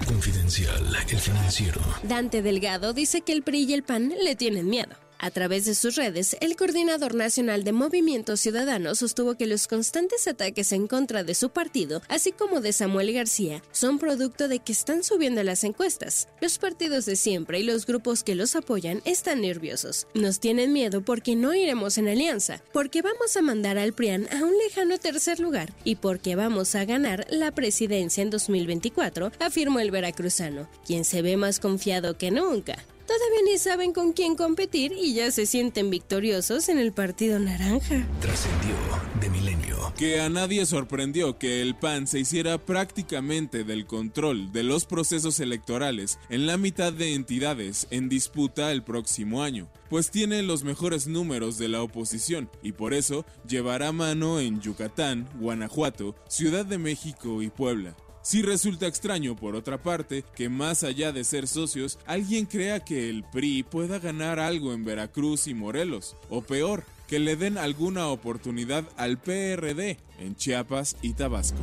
Confidencial, 0.08 0.84
el 1.08 1.18
financiero. 1.18 1.80
Dante 2.02 2.42
Delgado 2.42 2.92
dice 2.92 3.20
que 3.20 3.32
el 3.32 3.42
PRI 3.42 3.64
y 3.64 3.74
el 3.74 3.84
PAN 3.84 4.12
le 4.20 4.34
tienen 4.34 4.66
miedo. 4.68 4.96
A 5.20 5.32
través 5.32 5.64
de 5.64 5.74
sus 5.74 5.96
redes, 5.96 6.36
el 6.40 6.54
coordinador 6.54 7.16
nacional 7.16 7.64
de 7.64 7.72
Movimiento 7.72 8.36
Ciudadano 8.36 8.94
sostuvo 8.94 9.34
que 9.34 9.46
los 9.46 9.66
constantes 9.66 10.28
ataques 10.28 10.70
en 10.70 10.86
contra 10.86 11.24
de 11.24 11.34
su 11.34 11.50
partido, 11.50 12.02
así 12.08 12.30
como 12.30 12.60
de 12.60 12.72
Samuel 12.72 13.12
García, 13.12 13.62
son 13.72 13.98
producto 13.98 14.46
de 14.46 14.60
que 14.60 14.70
están 14.70 15.02
subiendo 15.02 15.42
las 15.42 15.64
encuestas. 15.64 16.28
Los 16.40 16.58
partidos 16.58 17.04
de 17.04 17.16
siempre 17.16 17.58
y 17.58 17.64
los 17.64 17.84
grupos 17.84 18.22
que 18.22 18.36
los 18.36 18.54
apoyan 18.54 19.02
están 19.04 19.40
nerviosos. 19.40 20.06
Nos 20.14 20.38
tienen 20.38 20.72
miedo 20.72 21.02
porque 21.02 21.34
no 21.34 21.52
iremos 21.52 21.98
en 21.98 22.06
alianza, 22.06 22.62
porque 22.72 23.02
vamos 23.02 23.36
a 23.36 23.42
mandar 23.42 23.76
al 23.76 23.94
PRIAN 23.94 24.28
a 24.30 24.44
un 24.44 24.56
lejano 24.56 24.98
tercer 24.98 25.40
lugar 25.40 25.72
y 25.82 25.96
porque 25.96 26.36
vamos 26.36 26.76
a 26.76 26.84
ganar 26.84 27.26
la 27.28 27.50
presidencia 27.50 28.22
en 28.22 28.30
2024, 28.30 29.32
afirmó 29.40 29.80
el 29.80 29.90
veracruzano, 29.90 30.68
quien 30.86 31.04
se 31.04 31.22
ve 31.22 31.36
más 31.36 31.58
confiado 31.58 32.16
que 32.16 32.30
nunca. 32.30 32.84
Todavía 33.08 33.40
ni 33.46 33.56
saben 33.56 33.94
con 33.94 34.12
quién 34.12 34.36
competir 34.36 34.92
y 34.92 35.14
ya 35.14 35.30
se 35.30 35.46
sienten 35.46 35.88
victoriosos 35.88 36.68
en 36.68 36.78
el 36.78 36.92
Partido 36.92 37.38
Naranja. 37.38 38.06
Trascendió 38.20 38.74
de 39.18 39.30
milenio. 39.30 39.94
Que 39.96 40.20
a 40.20 40.28
nadie 40.28 40.66
sorprendió 40.66 41.38
que 41.38 41.62
el 41.62 41.74
PAN 41.74 42.06
se 42.06 42.18
hiciera 42.18 42.58
prácticamente 42.58 43.64
del 43.64 43.86
control 43.86 44.52
de 44.52 44.62
los 44.62 44.84
procesos 44.84 45.40
electorales 45.40 46.18
en 46.28 46.46
la 46.46 46.58
mitad 46.58 46.92
de 46.92 47.14
entidades 47.14 47.86
en 47.90 48.10
disputa 48.10 48.72
el 48.72 48.84
próximo 48.84 49.42
año, 49.42 49.70
pues 49.88 50.10
tiene 50.10 50.42
los 50.42 50.62
mejores 50.62 51.06
números 51.06 51.56
de 51.56 51.68
la 51.68 51.80
oposición 51.80 52.50
y 52.62 52.72
por 52.72 52.92
eso 52.92 53.24
llevará 53.48 53.90
mano 53.90 54.38
en 54.38 54.60
Yucatán, 54.60 55.26
Guanajuato, 55.40 56.14
Ciudad 56.28 56.66
de 56.66 56.76
México 56.76 57.40
y 57.40 57.48
Puebla. 57.48 57.96
Sí 58.28 58.42
resulta 58.42 58.86
extraño, 58.86 59.36
por 59.36 59.56
otra 59.56 59.82
parte, 59.82 60.22
que 60.36 60.50
más 60.50 60.84
allá 60.84 61.12
de 61.12 61.24
ser 61.24 61.48
socios, 61.48 61.98
alguien 62.04 62.44
crea 62.44 62.84
que 62.84 63.08
el 63.08 63.24
PRI 63.24 63.62
pueda 63.62 63.98
ganar 64.00 64.38
algo 64.38 64.74
en 64.74 64.84
Veracruz 64.84 65.46
y 65.46 65.54
Morelos, 65.54 66.14
o 66.28 66.42
peor, 66.42 66.84
que 67.06 67.20
le 67.20 67.36
den 67.36 67.56
alguna 67.56 68.08
oportunidad 68.08 68.84
al 68.98 69.16
PRD 69.16 69.96
en 70.18 70.36
Chiapas 70.36 70.96
y 71.00 71.14
Tabasco. 71.14 71.56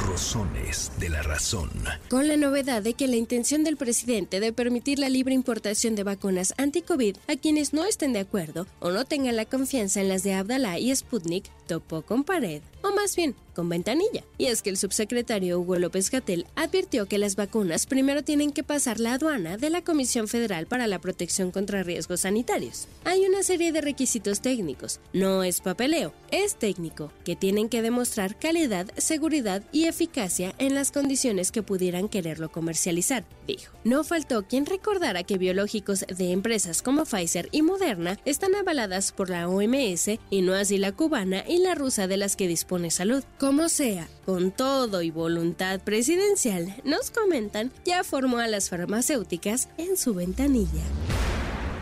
Rosones 0.00 0.90
de 0.98 1.10
la 1.10 1.22
razón. 1.22 1.70
Con 2.08 2.26
la 2.26 2.38
novedad 2.38 2.82
de 2.82 2.94
que 2.94 3.06
la 3.06 3.16
intención 3.16 3.62
del 3.62 3.76
presidente 3.76 4.40
de 4.40 4.52
permitir 4.52 4.98
la 4.98 5.10
libre 5.10 5.34
importación 5.34 5.94
de 5.94 6.04
vacunas 6.04 6.54
anti-COVID 6.56 7.18
a 7.28 7.36
quienes 7.36 7.72
no 7.72 7.84
estén 7.84 8.14
de 8.14 8.20
acuerdo 8.20 8.66
o 8.80 8.90
no 8.90 9.04
tengan 9.04 9.36
la 9.36 9.44
confianza 9.44 10.00
en 10.00 10.08
las 10.08 10.22
de 10.22 10.32
Abdalá 10.32 10.78
y 10.78 10.94
Sputnik 10.94 11.50
topó 11.72 12.02
con 12.02 12.22
pared, 12.22 12.60
o 12.82 12.90
más 12.94 13.16
bien 13.16 13.34
con 13.54 13.68
ventanilla. 13.68 14.24
Y 14.38 14.46
es 14.46 14.62
que 14.62 14.70
el 14.70 14.76
subsecretario 14.76 15.58
Hugo 15.58 15.76
López 15.76 16.10
Gatel 16.10 16.46
advirtió 16.54 17.06
que 17.06 17.18
las 17.18 17.36
vacunas 17.36 17.86
primero 17.86 18.22
tienen 18.22 18.52
que 18.52 18.62
pasar 18.62 19.00
la 19.00 19.14
aduana 19.14 19.56
de 19.56 19.70
la 19.70 19.82
Comisión 19.82 20.28
Federal 20.28 20.66
para 20.66 20.86
la 20.86 21.00
Protección 21.00 21.50
contra 21.50 21.82
Riesgos 21.82 22.20
Sanitarios. 22.20 22.88
Hay 23.04 23.24
una 23.24 23.42
serie 23.42 23.72
de 23.72 23.80
requisitos 23.80 24.40
técnicos, 24.40 25.00
no 25.12 25.44
es 25.44 25.60
papeleo, 25.60 26.12
es 26.30 26.56
técnico, 26.56 27.10
que 27.24 27.36
tienen 27.36 27.68
que 27.68 27.82
demostrar 27.82 28.38
calidad, 28.38 28.90
seguridad 28.96 29.62
y 29.72 29.84
eficacia 29.84 30.54
en 30.58 30.74
las 30.74 30.92
condiciones 30.92 31.52
que 31.52 31.62
pudieran 31.62 32.08
quererlo 32.08 32.50
comercializar, 32.50 33.24
dijo. 33.46 33.72
No 33.84 34.04
faltó 34.04 34.46
quien 34.46 34.66
recordara 34.66 35.24
que 35.24 35.38
biológicos 35.38 36.00
de 36.00 36.32
empresas 36.32 36.82
como 36.82 37.04
Pfizer 37.04 37.48
y 37.52 37.62
Moderna 37.62 38.18
están 38.24 38.54
avaladas 38.54 39.12
por 39.12 39.30
la 39.30 39.48
OMS 39.48 40.18
y 40.30 40.42
no 40.42 40.54
así 40.54 40.78
la 40.78 40.92
cubana 40.92 41.44
y 41.48 41.58
la 41.62 41.74
rusa 41.74 42.06
de 42.06 42.16
las 42.16 42.36
que 42.36 42.48
dispone 42.48 42.90
salud. 42.90 43.24
Como 43.38 43.68
sea, 43.68 44.08
con 44.24 44.50
todo 44.50 45.02
y 45.02 45.10
voluntad 45.10 45.80
presidencial, 45.80 46.74
nos 46.84 47.10
comentan, 47.10 47.72
ya 47.84 48.04
formó 48.04 48.38
a 48.38 48.48
las 48.48 48.68
farmacéuticas 48.70 49.68
en 49.78 49.96
su 49.96 50.14
ventanilla. 50.14 50.82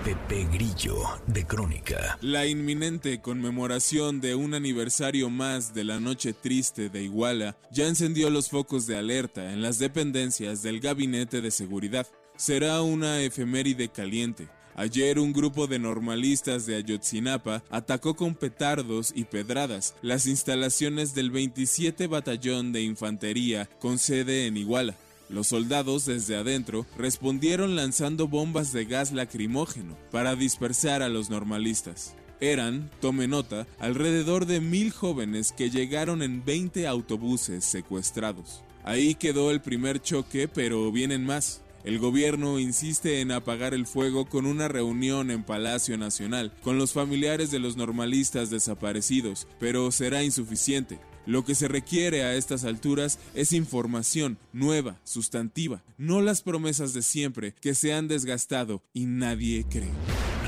Pepe 0.05 0.49
Grillo, 0.51 0.97
de 1.27 1.47
Crónica. 1.47 2.19
La 2.23 2.47
inminente 2.47 3.21
conmemoración 3.21 4.23
de 4.23 4.35
un 4.35 4.55
aniversario 4.55 5.29
más 5.29 5.75
de 5.75 5.85
la 5.85 6.01
Noche 6.01 6.33
Triste 6.33 6.89
de 6.89 7.03
Iguala 7.03 7.59
ya 7.71 7.87
encendió 7.87 8.31
los 8.31 8.49
focos 8.49 8.87
de 8.87 8.97
alerta 8.97 9.53
en 9.53 9.61
las 9.61 9.79
dependencias 9.79 10.63
del 10.63 10.81
Gabinete 10.81 11.43
de 11.43 11.51
Seguridad. 11.51 12.07
será 12.37 12.81
una 12.81 13.21
efeméride 13.21 13.91
caliente. 13.91 14.49
Ayer 14.77 15.19
un 15.19 15.33
grupo 15.33 15.67
de 15.67 15.79
normalistas 15.79 16.67
de 16.67 16.77
Ayotzinapa 16.77 17.63
atacó 17.71 18.15
con 18.15 18.35
petardos 18.35 19.13
y 19.15 19.25
pedradas 19.25 19.95
las 20.03 20.27
instalaciones 20.27 21.15
del 21.15 21.31
27 21.31 22.07
Batallón 22.07 22.73
de 22.73 22.83
Infantería 22.83 23.69
con 23.79 23.99
sede 23.99 24.47
en 24.47 24.57
Iguala. 24.57 24.97
Los 25.29 25.49
soldados 25.49 26.07
desde 26.07 26.37
adentro 26.37 26.87
respondieron 26.99 27.77
lanzando 27.77 28.27
bombas 28.27 28.73
de 28.73 28.85
gas 28.85 29.13
lacrimógeno 29.13 29.97
para 30.11 30.35
dispersar 30.35 31.03
a 31.03 31.09
los 31.09 31.31
normalistas. 31.31 32.17
Eran, 32.41 32.91
tome 33.01 33.29
nota, 33.29 33.67
alrededor 33.79 34.47
de 34.47 34.61
mil 34.61 34.91
jóvenes 34.91 35.53
que 35.53 35.71
llegaron 35.71 36.23
en 36.23 36.45
20 36.45 36.87
autobuses 36.87 37.65
secuestrados. 37.65 38.65
Ahí 38.83 39.15
quedó 39.15 39.51
el 39.51 39.61
primer 39.61 40.01
choque, 40.01 40.49
pero 40.49 40.91
vienen 40.91 41.25
más. 41.25 41.63
El 41.85 41.99
gobierno 41.99 42.59
insiste 42.59 43.21
en 43.21 43.33
apagar 43.33 43.73
el 43.73 43.87
fuego 43.87 44.27
con 44.27 44.45
una 44.45 44.69
reunión 44.69 45.31
en 45.31 45.45
Palacio 45.45 45.97
Nacional 45.97 46.53
con 46.63 46.79
los 46.79 46.93
familiares 46.93 47.51
de 47.51 47.59
los 47.59 47.77
normalistas 47.77 48.51
desaparecidos, 48.51 49.49
pero 49.59 49.91
será 49.91 50.23
insuficiente. 50.23 50.99
Lo 51.27 51.45
que 51.45 51.55
se 51.55 51.69
requiere 51.69 52.25
a 52.25 52.35
estas 52.35 52.65
alturas 52.65 53.19
es 53.35 53.53
información 53.53 54.39
nueva, 54.53 54.99
sustantiva, 55.05 55.83
no 55.97 56.21
las 56.21 56.43
promesas 56.43 56.93
de 56.93 57.03
siempre 57.03 57.55
que 57.61 57.75
se 57.75 57.93
han 57.93 58.09
desgastado 58.09 58.83
y 58.93 59.07
nadie 59.07 59.65
cree. 59.69 59.93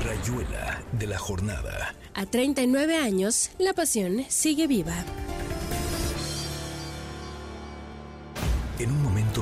Rayuela 0.03 0.83
de 0.99 1.07
la 1.07 1.17
jornada. 1.17 1.95
A 2.13 2.25
39 2.25 2.97
años, 2.97 3.51
la 3.57 3.73
pasión 3.73 4.25
sigue 4.27 4.67
viva. 4.67 5.05
En 8.79 8.91
un 8.91 9.03
momento 9.03 9.41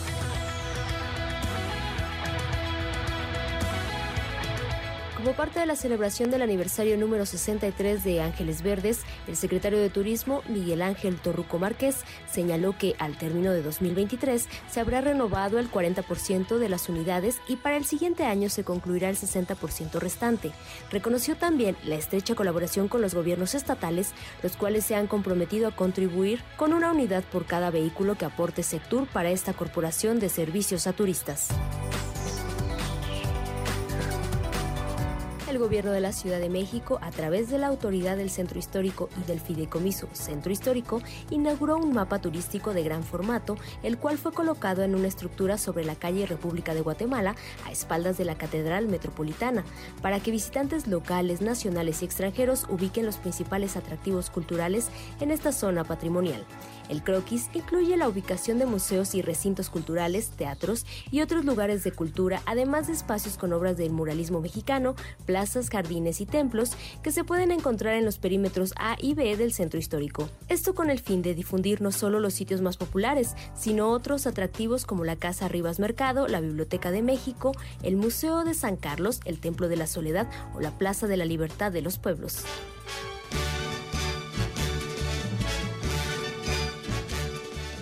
Como 5.21 5.35
parte 5.35 5.59
de 5.59 5.67
la 5.67 5.75
celebración 5.75 6.31
del 6.31 6.41
aniversario 6.41 6.97
número 6.97 7.27
63 7.27 8.03
de 8.03 8.23
Ángeles 8.23 8.63
Verdes, 8.63 9.01
el 9.27 9.35
secretario 9.35 9.77
de 9.77 9.91
Turismo, 9.91 10.41
Miguel 10.49 10.81
Ángel 10.81 11.17
Torruco 11.17 11.59
Márquez, 11.59 11.97
señaló 12.27 12.75
que 12.75 12.95
al 12.97 13.15
término 13.19 13.51
de 13.51 13.61
2023 13.61 14.47
se 14.67 14.79
habrá 14.79 14.99
renovado 14.99 15.59
el 15.59 15.69
40% 15.69 16.57
de 16.57 16.69
las 16.69 16.89
unidades 16.89 17.39
y 17.47 17.57
para 17.57 17.77
el 17.77 17.85
siguiente 17.85 18.25
año 18.25 18.49
se 18.49 18.63
concluirá 18.63 19.11
el 19.11 19.15
60% 19.15 19.99
restante. 19.99 20.53
Reconoció 20.89 21.35
también 21.35 21.77
la 21.83 21.97
estrecha 21.97 22.33
colaboración 22.33 22.87
con 22.87 23.03
los 23.03 23.13
gobiernos 23.13 23.53
estatales, 23.53 24.13
los 24.41 24.57
cuales 24.57 24.85
se 24.85 24.95
han 24.95 25.05
comprometido 25.05 25.67
a 25.67 25.75
contribuir 25.75 26.41
con 26.57 26.73
una 26.73 26.91
unidad 26.91 27.23
por 27.25 27.45
cada 27.45 27.69
vehículo 27.69 28.15
que 28.15 28.25
aporte 28.25 28.63
Sectur 28.63 29.05
para 29.05 29.29
esta 29.29 29.53
corporación 29.53 30.19
de 30.19 30.29
servicios 30.29 30.87
a 30.87 30.93
turistas. 30.93 31.49
El 35.51 35.59
gobierno 35.59 35.91
de 35.91 35.99
la 35.99 36.13
Ciudad 36.13 36.39
de 36.39 36.49
México, 36.49 36.97
a 37.01 37.11
través 37.11 37.49
de 37.49 37.57
la 37.57 37.67
Autoridad 37.67 38.15
del 38.15 38.29
Centro 38.29 38.57
Histórico 38.57 39.09
y 39.21 39.27
del 39.27 39.41
Fideicomiso 39.41 40.07
Centro 40.13 40.51
Histórico, 40.51 41.01
inauguró 41.29 41.77
un 41.77 41.93
mapa 41.93 42.19
turístico 42.19 42.73
de 42.73 42.83
gran 42.83 43.03
formato, 43.03 43.57
el 43.83 43.97
cual 43.97 44.17
fue 44.17 44.31
colocado 44.31 44.81
en 44.83 44.95
una 44.95 45.09
estructura 45.09 45.57
sobre 45.57 45.83
la 45.83 45.95
calle 45.95 46.25
República 46.25 46.73
de 46.73 46.79
Guatemala, 46.79 47.35
a 47.65 47.71
espaldas 47.71 48.17
de 48.17 48.23
la 48.23 48.35
Catedral 48.35 48.87
Metropolitana, 48.87 49.65
para 50.01 50.21
que 50.21 50.31
visitantes 50.31 50.87
locales, 50.87 51.41
nacionales 51.41 52.01
y 52.01 52.05
extranjeros 52.05 52.65
ubiquen 52.69 53.05
los 53.05 53.17
principales 53.17 53.75
atractivos 53.75 54.29
culturales 54.29 54.87
en 55.19 55.31
esta 55.31 55.51
zona 55.51 55.83
patrimonial. 55.83 56.45
El 56.91 57.03
croquis 57.03 57.49
incluye 57.53 57.95
la 57.95 58.09
ubicación 58.09 58.59
de 58.59 58.65
museos 58.65 59.15
y 59.15 59.21
recintos 59.21 59.69
culturales, 59.69 60.31
teatros 60.31 60.85
y 61.09 61.21
otros 61.21 61.45
lugares 61.45 61.85
de 61.85 61.93
cultura, 61.93 62.41
además 62.45 62.87
de 62.87 62.93
espacios 62.93 63.37
con 63.37 63.53
obras 63.53 63.77
del 63.77 63.93
muralismo 63.93 64.41
mexicano, 64.41 64.95
plazas, 65.25 65.69
jardines 65.69 66.19
y 66.19 66.25
templos 66.25 66.73
que 67.01 67.13
se 67.13 67.23
pueden 67.23 67.51
encontrar 67.51 67.95
en 67.95 68.03
los 68.03 68.17
perímetros 68.17 68.73
A 68.75 68.97
y 68.99 69.13
B 69.13 69.37
del 69.37 69.53
centro 69.53 69.79
histórico. 69.79 70.29
Esto 70.49 70.75
con 70.75 70.89
el 70.89 70.99
fin 70.99 71.21
de 71.21 71.33
difundir 71.33 71.81
no 71.81 71.93
solo 71.93 72.19
los 72.19 72.33
sitios 72.33 72.61
más 72.61 72.75
populares, 72.75 73.35
sino 73.55 73.89
otros 73.91 74.27
atractivos 74.27 74.85
como 74.85 75.05
la 75.05 75.15
Casa 75.15 75.47
Rivas 75.47 75.79
Mercado, 75.79 76.27
la 76.27 76.41
Biblioteca 76.41 76.91
de 76.91 77.01
México, 77.01 77.53
el 77.83 77.95
Museo 77.95 78.43
de 78.43 78.53
San 78.53 78.75
Carlos, 78.75 79.21
el 79.23 79.39
Templo 79.39 79.69
de 79.69 79.77
la 79.77 79.87
Soledad 79.87 80.29
o 80.53 80.59
la 80.59 80.77
Plaza 80.77 81.07
de 81.07 81.15
la 81.15 81.23
Libertad 81.23 81.71
de 81.71 81.81
los 81.81 81.99
Pueblos. 81.99 82.43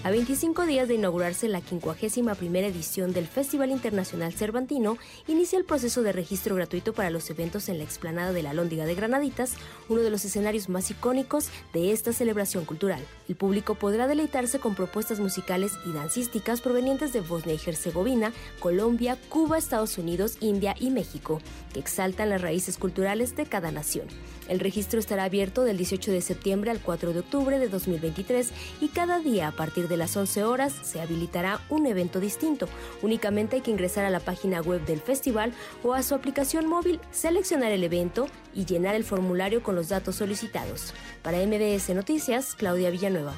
A 0.10 0.12
25 0.12 0.66
días 0.66 0.88
de 0.88 0.96
inaugurarse 0.96 1.48
la 1.48 1.62
51 1.62 2.34
primera 2.34 2.66
edición 2.66 3.14
del 3.14 3.28
Festival 3.28 3.70
Internacional 3.70 4.34
Cervantino, 4.34 4.98
inicia 5.28 5.60
el 5.60 5.66
proceso 5.66 6.02
de 6.02 6.12
registro 6.12 6.56
gratuito 6.56 6.94
para 6.94 7.12
los 7.12 7.30
eventos 7.30 7.70
en 7.70 7.78
la 7.78 7.84
explanada 7.84 8.34
de 8.34 8.42
la 8.42 8.56
Lóndiga 8.56 8.88
de 8.88 8.96
Granaditas, 8.96 9.54
uno 9.90 10.02
de 10.02 10.10
los 10.10 10.24
escenarios 10.24 10.70
más 10.70 10.90
icónicos 10.92 11.50
de 11.74 11.92
esta 11.92 12.14
celebración 12.14 12.66
cultural. 12.66 13.04
El 13.28 13.36
público 13.36 13.76
podrá 13.76 14.08
deleitarse 14.08 14.60
con 14.60 14.76
propuestas 14.76 15.20
musicales 15.20 15.74
y 15.86 15.92
dancísticas 15.92 16.62
provenientes 16.62 17.12
de 17.12 17.22
Bosnia 17.22 17.56
y 17.56 17.70
Herzegovina, 17.70 18.32
Colombia, 18.60 19.18
Cuba, 19.30 19.58
Estados 19.58 19.98
Unidos, 19.98 20.38
India 20.40 20.76
y 20.80 20.90
México, 20.92 21.42
que 21.74 21.80
exaltan 21.80 22.30
las 22.30 22.42
raíces 22.42 22.78
culturales 22.78 23.36
de 23.36 23.46
cada 23.46 23.72
nación. 23.72 24.08
El 24.50 24.60
registro 24.60 25.00
estará 25.00 25.26
abierto 25.26 25.64
del 25.64 25.78
18 25.78 26.12
de 26.12 26.22
septiembre 26.22 26.72
al 26.72 26.82
4 26.82 27.14
de 27.14 27.20
octubre 27.20 27.60
de 27.60 27.70
2023 27.70 28.52
y 28.82 28.88
cada 28.88 29.20
día 29.20 29.48
a 29.48 29.52
partir 29.52 29.88
de 29.88 29.96
las 29.96 30.18
11 30.18 30.44
horas 30.44 30.74
se 30.82 31.00
habilitará 31.00 31.62
un 31.70 31.86
evento 31.86 32.20
distinto. 32.20 32.68
Únicamente 33.04 33.58
hay 33.58 33.62
que 33.62 33.70
ingresar 33.70 34.06
a 34.06 34.10
la 34.10 34.20
página 34.20 34.62
web 34.62 34.84
del 34.86 35.02
festival 35.02 35.54
o 35.84 35.94
a 35.94 36.02
su 36.02 36.16
aplicación 36.16 36.66
móvil, 36.66 37.00
seleccionar 37.12 37.72
el 37.72 37.84
evento 37.84 38.26
y 38.56 38.66
llenar 38.66 38.96
el 38.96 39.04
formulario 39.04 39.62
con 39.62 39.76
los 39.76 39.79
datos 39.88 40.18
solicitados. 40.18 40.94
Para 41.22 41.38
MBS 41.38 41.96
Noticias, 41.96 42.56
Claudia 42.56 42.90
Villanueva. 42.90 43.34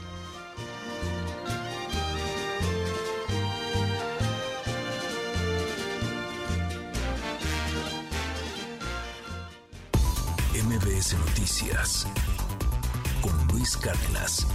MBS 10.56 11.14
Noticias 11.18 12.08
con 13.22 13.48
Luis 13.50 13.78
Cárdenas. 13.78 14.48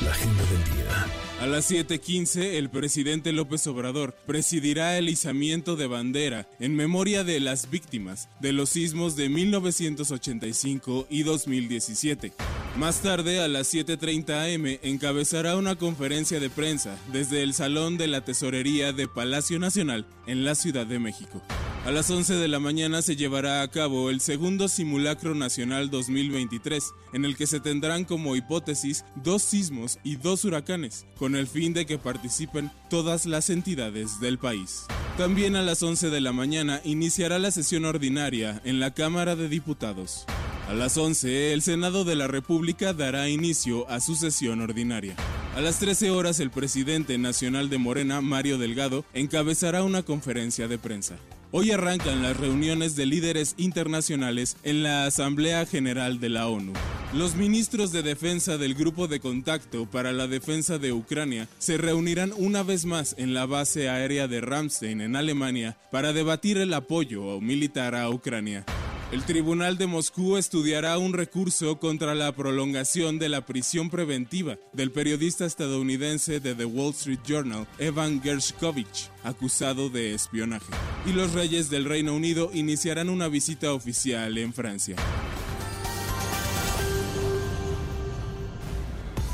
La 0.00 0.10
agenda 0.10 0.42
del 0.44 0.64
día. 0.64 1.27
A 1.40 1.46
las 1.46 1.70
7:15, 1.70 2.58
el 2.58 2.68
presidente 2.68 3.30
López 3.30 3.64
Obrador 3.68 4.12
presidirá 4.26 4.98
el 4.98 5.08
izamiento 5.08 5.76
de 5.76 5.86
bandera 5.86 6.48
en 6.58 6.74
memoria 6.74 7.22
de 7.22 7.38
las 7.38 7.70
víctimas 7.70 8.28
de 8.40 8.52
los 8.52 8.70
sismos 8.70 9.14
de 9.14 9.28
1985 9.28 11.06
y 11.08 11.22
2017. 11.22 12.32
Más 12.76 13.02
tarde, 13.02 13.40
a 13.40 13.46
las 13.46 13.68
7:30 13.72 14.52
am, 14.52 14.78
encabezará 14.82 15.56
una 15.56 15.76
conferencia 15.76 16.40
de 16.40 16.50
prensa 16.50 16.98
desde 17.12 17.44
el 17.44 17.54
Salón 17.54 17.98
de 17.98 18.08
la 18.08 18.24
Tesorería 18.24 18.92
de 18.92 19.06
Palacio 19.06 19.60
Nacional 19.60 20.06
en 20.26 20.44
la 20.44 20.56
Ciudad 20.56 20.86
de 20.86 20.98
México. 20.98 21.40
A 21.84 21.90
las 21.90 22.10
11 22.10 22.34
de 22.34 22.48
la 22.48 22.58
mañana 22.58 23.00
se 23.00 23.16
llevará 23.16 23.62
a 23.62 23.68
cabo 23.70 24.10
el 24.10 24.20
segundo 24.20 24.68
simulacro 24.68 25.34
nacional 25.34 25.88
2023, 25.88 26.92
en 27.14 27.24
el 27.24 27.36
que 27.36 27.46
se 27.46 27.60
tendrán 27.60 28.04
como 28.04 28.36
hipótesis 28.36 29.04
dos 29.14 29.42
sismos 29.42 29.98
y 30.04 30.16
dos 30.16 30.44
huracanes, 30.44 31.06
el 31.34 31.46
fin 31.46 31.72
de 31.72 31.86
que 31.86 31.98
participen 31.98 32.70
todas 32.90 33.26
las 33.26 33.50
entidades 33.50 34.20
del 34.20 34.38
país. 34.38 34.86
También 35.16 35.56
a 35.56 35.62
las 35.62 35.82
11 35.82 36.10
de 36.10 36.20
la 36.20 36.32
mañana 36.32 36.80
iniciará 36.84 37.38
la 37.38 37.50
sesión 37.50 37.84
ordinaria 37.84 38.60
en 38.64 38.80
la 38.80 38.94
Cámara 38.94 39.36
de 39.36 39.48
Diputados. 39.48 40.26
A 40.68 40.74
las 40.74 40.98
11, 40.98 41.54
el 41.54 41.62
Senado 41.62 42.04
de 42.04 42.14
la 42.14 42.26
República 42.26 42.92
dará 42.92 43.28
inicio 43.28 43.88
a 43.88 44.00
su 44.00 44.14
sesión 44.14 44.60
ordinaria. 44.60 45.16
A 45.56 45.60
las 45.60 45.78
13 45.78 46.10
horas, 46.10 46.40
el 46.40 46.50
presidente 46.50 47.16
nacional 47.16 47.70
de 47.70 47.78
Morena, 47.78 48.20
Mario 48.20 48.58
Delgado, 48.58 49.04
encabezará 49.14 49.82
una 49.82 50.02
conferencia 50.02 50.68
de 50.68 50.78
prensa. 50.78 51.16
Hoy 51.50 51.70
arrancan 51.70 52.20
las 52.20 52.36
reuniones 52.36 52.94
de 52.94 53.06
líderes 53.06 53.54
internacionales 53.56 54.58
en 54.64 54.82
la 54.82 55.06
Asamblea 55.06 55.64
General 55.64 56.20
de 56.20 56.28
la 56.28 56.46
ONU. 56.46 56.74
Los 57.14 57.36
ministros 57.36 57.90
de 57.90 58.02
defensa 58.02 58.58
del 58.58 58.74
Grupo 58.74 59.08
de 59.08 59.18
Contacto 59.18 59.86
para 59.86 60.12
la 60.12 60.26
Defensa 60.26 60.76
de 60.76 60.92
Ucrania 60.92 61.48
se 61.58 61.78
reunirán 61.78 62.34
una 62.36 62.62
vez 62.62 62.84
más 62.84 63.14
en 63.16 63.32
la 63.32 63.46
base 63.46 63.88
aérea 63.88 64.28
de 64.28 64.42
Ramstein 64.42 65.00
en 65.00 65.16
Alemania 65.16 65.78
para 65.90 66.12
debatir 66.12 66.58
el 66.58 66.74
apoyo 66.74 67.40
militar 67.40 67.94
a 67.94 68.10
Ucrania. 68.10 68.66
El 69.10 69.24
Tribunal 69.24 69.78
de 69.78 69.86
Moscú 69.86 70.36
estudiará 70.36 70.98
un 70.98 71.14
recurso 71.14 71.80
contra 71.80 72.14
la 72.14 72.30
prolongación 72.32 73.18
de 73.18 73.30
la 73.30 73.46
prisión 73.46 73.88
preventiva 73.88 74.58
del 74.74 74.92
periodista 74.92 75.46
estadounidense 75.46 76.40
de 76.40 76.54
The 76.54 76.66
Wall 76.66 76.90
Street 76.90 77.20
Journal, 77.26 77.66
Evan 77.78 78.20
Gershkovich, 78.22 79.10
acusado 79.24 79.88
de 79.88 80.12
espionaje. 80.12 80.66
Y 81.06 81.14
los 81.14 81.32
reyes 81.32 81.70
del 81.70 81.86
Reino 81.86 82.14
Unido 82.14 82.50
iniciarán 82.52 83.08
una 83.08 83.28
visita 83.28 83.72
oficial 83.72 84.36
en 84.36 84.52
Francia. 84.52 84.96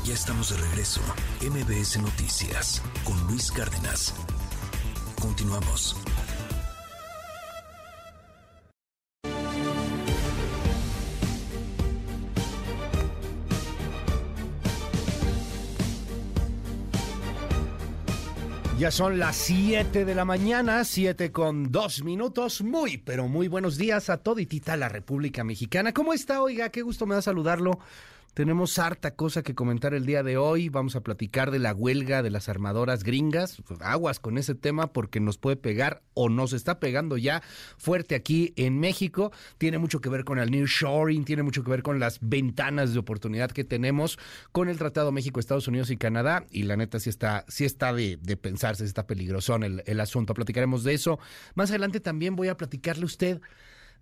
Ya 0.05 0.13
estamos 0.13 0.51
de 0.51 0.57
regreso. 0.57 1.01
MBS 1.41 1.99
Noticias 1.99 2.81
con 3.03 3.19
Luis 3.27 3.51
Cárdenas. 3.51 4.13
Continuamos. 5.19 5.97
Ya 18.77 18.91
son 18.91 19.19
las 19.19 19.37
7 19.37 20.03
de 20.03 20.15
la 20.15 20.25
mañana, 20.25 20.83
7 20.83 21.31
con 21.31 21.71
2 21.71 22.03
minutos. 22.03 22.61
Muy, 22.61 22.97
pero 22.97 23.29
muy 23.29 23.47
buenos 23.47 23.77
días 23.77 24.09
a 24.09 24.17
toditita 24.17 24.75
la 24.75 24.89
República 24.89 25.45
Mexicana. 25.45 25.93
¿Cómo 25.93 26.11
está, 26.11 26.41
oiga? 26.41 26.67
Qué 26.67 26.81
gusto 26.81 27.05
me 27.05 27.15
da 27.15 27.21
saludarlo. 27.21 27.79
Tenemos 28.35 28.79
harta 28.79 29.15
cosa 29.15 29.43
que 29.43 29.55
comentar 29.55 29.93
el 29.93 30.05
día 30.05 30.21
de 30.21 30.35
hoy. 30.35 30.67
Vamos 30.67 30.97
a 30.97 31.03
platicar 31.03 31.51
de 31.51 31.59
la 31.59 31.73
huelga 31.73 32.21
de 32.21 32.29
las 32.29 32.49
armadoras 32.49 33.05
gringas. 33.05 33.63
Aguas 33.79 34.19
con 34.19 34.37
ese 34.37 34.55
tema 34.55 34.91
porque 34.91 35.21
nos 35.21 35.37
puede 35.37 35.55
pegar 35.55 36.03
o 36.15 36.27
nos 36.27 36.51
está 36.51 36.81
pegando 36.81 37.15
ya 37.15 37.41
fuerte 37.77 38.13
aquí 38.13 38.51
en 38.57 38.77
México. 38.77 39.31
Tiene 39.57 39.77
mucho 39.77 40.01
que 40.01 40.09
ver 40.09 40.25
con 40.25 40.37
el 40.37 40.51
nearshoring, 40.51 41.23
tiene 41.23 41.43
mucho 41.43 41.63
que 41.63 41.71
ver 41.71 41.81
con 41.81 41.97
las 41.97 42.19
ventanas 42.21 42.91
de 42.91 42.99
oportunidad 42.99 43.51
que 43.51 43.63
tenemos 43.63 44.19
con 44.51 44.67
el 44.67 44.77
Tratado 44.77 45.13
México, 45.13 45.39
Estados 45.39 45.69
Unidos 45.69 45.89
y 45.89 45.95
Canadá. 45.95 46.45
Y 46.51 46.63
la 46.63 46.75
neta 46.75 46.99
sí 46.99 47.09
está, 47.09 47.45
sí 47.47 47.63
está 47.63 47.93
de, 47.93 48.17
de 48.17 48.35
pensarse, 48.35 48.83
está 48.83 49.07
peligrosón 49.07 49.63
el, 49.63 49.81
el 49.85 50.01
asunto. 50.01 50.33
Platicaremos 50.33 50.83
de 50.83 50.93
eso. 50.93 51.19
Más 51.53 51.69
adelante 51.69 52.01
también 52.01 52.35
voy 52.35 52.49
a 52.49 52.57
platicarle 52.57 53.03
a 53.03 53.05
usted 53.05 53.39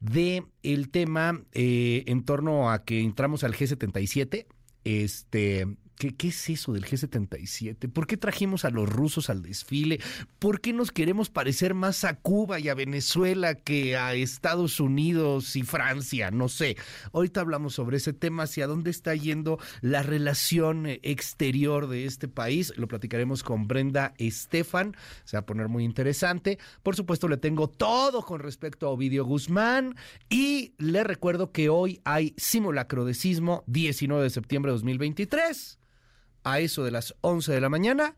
de 0.04 0.44
el 0.64 0.90
tema 0.90 1.42
eh, 1.54 2.04
en 2.08 2.24
torno 2.24 2.72
a 2.72 2.84
que 2.84 3.02
entramos 3.02 3.44
al 3.44 3.54
G77. 3.54 4.46
Este, 4.84 5.78
¿Qué, 5.98 6.16
¿Qué, 6.16 6.30
es 6.30 6.50
eso 6.50 6.74
del 6.74 6.86
G77? 6.86 7.92
¿Por 7.92 8.08
qué 8.08 8.18
trajimos 8.18 8.66
a 8.66 8.70
los 8.70 8.90
rusos 8.90 9.30
al 9.30 9.42
desfile? 9.42 10.00
¿Por 10.40 10.60
qué 10.60 10.74
nos 10.74 10.92
queremos 10.92 11.30
parecer 11.30 11.74
más 11.74 12.04
a 12.04 12.16
Cuba 12.16 12.60
y 12.60 12.70
a 12.70 12.74
Venezuela 12.74 13.56
que 13.56 13.96
a 13.96 14.14
Estados 14.14 14.80
Unidos 14.80 15.56
y 15.56 15.64
Francia? 15.64 16.32
No 16.32 16.50
sé. 16.50 16.78
Ahorita 17.14 17.42
hablamos 17.42 17.76
sobre 17.76 17.98
ese 17.98 18.12
tema, 18.12 18.44
hacia 18.44 18.68
dónde 18.68 18.90
está 18.90 19.16
yendo 19.16 19.60
la 19.82 20.04
relación 20.04 20.88
exterior 20.88 21.88
de 21.88 22.06
este 22.06 22.28
país. 22.28 22.74
Lo 22.76 22.88
platicaremos 22.88 23.44
con 23.44 23.68
Brenda 23.68 24.14
Estefan. 24.18 24.96
Se 25.24 25.38
va 25.38 25.42
a 25.42 25.46
poner 25.46 25.70
muy 25.70 25.84
interesante. 25.84 26.58
Por 26.82 26.96
supuesto, 26.96 27.28
le 27.28 27.38
tengo 27.38 27.70
todo 27.70 28.24
con 28.24 28.40
respecto 28.40 28.88
a 28.88 28.90
Ovidio 28.90 29.26
Guzmán. 29.26 29.96
Y 30.30 30.74
le 30.80 31.04
recuerdo 31.04 31.52
que 31.52 31.70
hoy 31.70 32.02
hay 32.04 32.34
simulacro 32.38 33.06
de 33.06 33.14
sismo, 33.14 33.64
19 33.68 34.24
de 34.24 34.30
septiembre 34.30 34.72
de 34.72 34.74
2023 34.74 35.80
a 36.44 36.60
eso 36.60 36.84
de 36.84 36.92
las 36.92 37.16
11 37.22 37.52
de 37.52 37.62
la 37.62 37.70
mañana. 37.70 38.16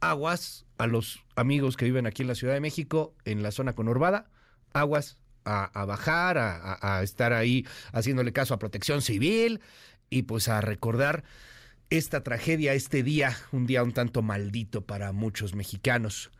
Aguas 0.00 0.66
a 0.78 0.86
los 0.86 1.24
amigos 1.36 1.76
que 1.76 1.84
viven 1.84 2.06
aquí 2.06 2.22
en 2.22 2.28
la 2.28 2.34
Ciudad 2.34 2.54
de 2.54 2.60
México, 2.60 3.14
en 3.24 3.42
la 3.42 3.50
zona 3.50 3.74
conurbada. 3.74 4.30
Aguas 4.72 5.18
a, 5.44 5.84
bajar, 5.84 6.38
a, 6.38 7.02
estar 7.02 7.32
ahí 7.32 7.66
haciéndole 7.92 8.32
caso 8.32 8.54
a 8.54 8.58
protección 8.58 9.02
civil 9.02 9.60
y 10.08 10.22
pues 10.22 10.48
a 10.48 10.60
recordar 10.60 11.24
esta 11.90 12.22
tragedia, 12.22 12.74
este 12.74 13.02
día, 13.02 13.36
un 13.52 13.66
día 13.66 13.82
un 13.82 13.92
tanto 13.92 14.22
maldito 14.22 14.86
para 14.86 15.12
muchos 15.12 15.54
mexicanos. 15.54 16.30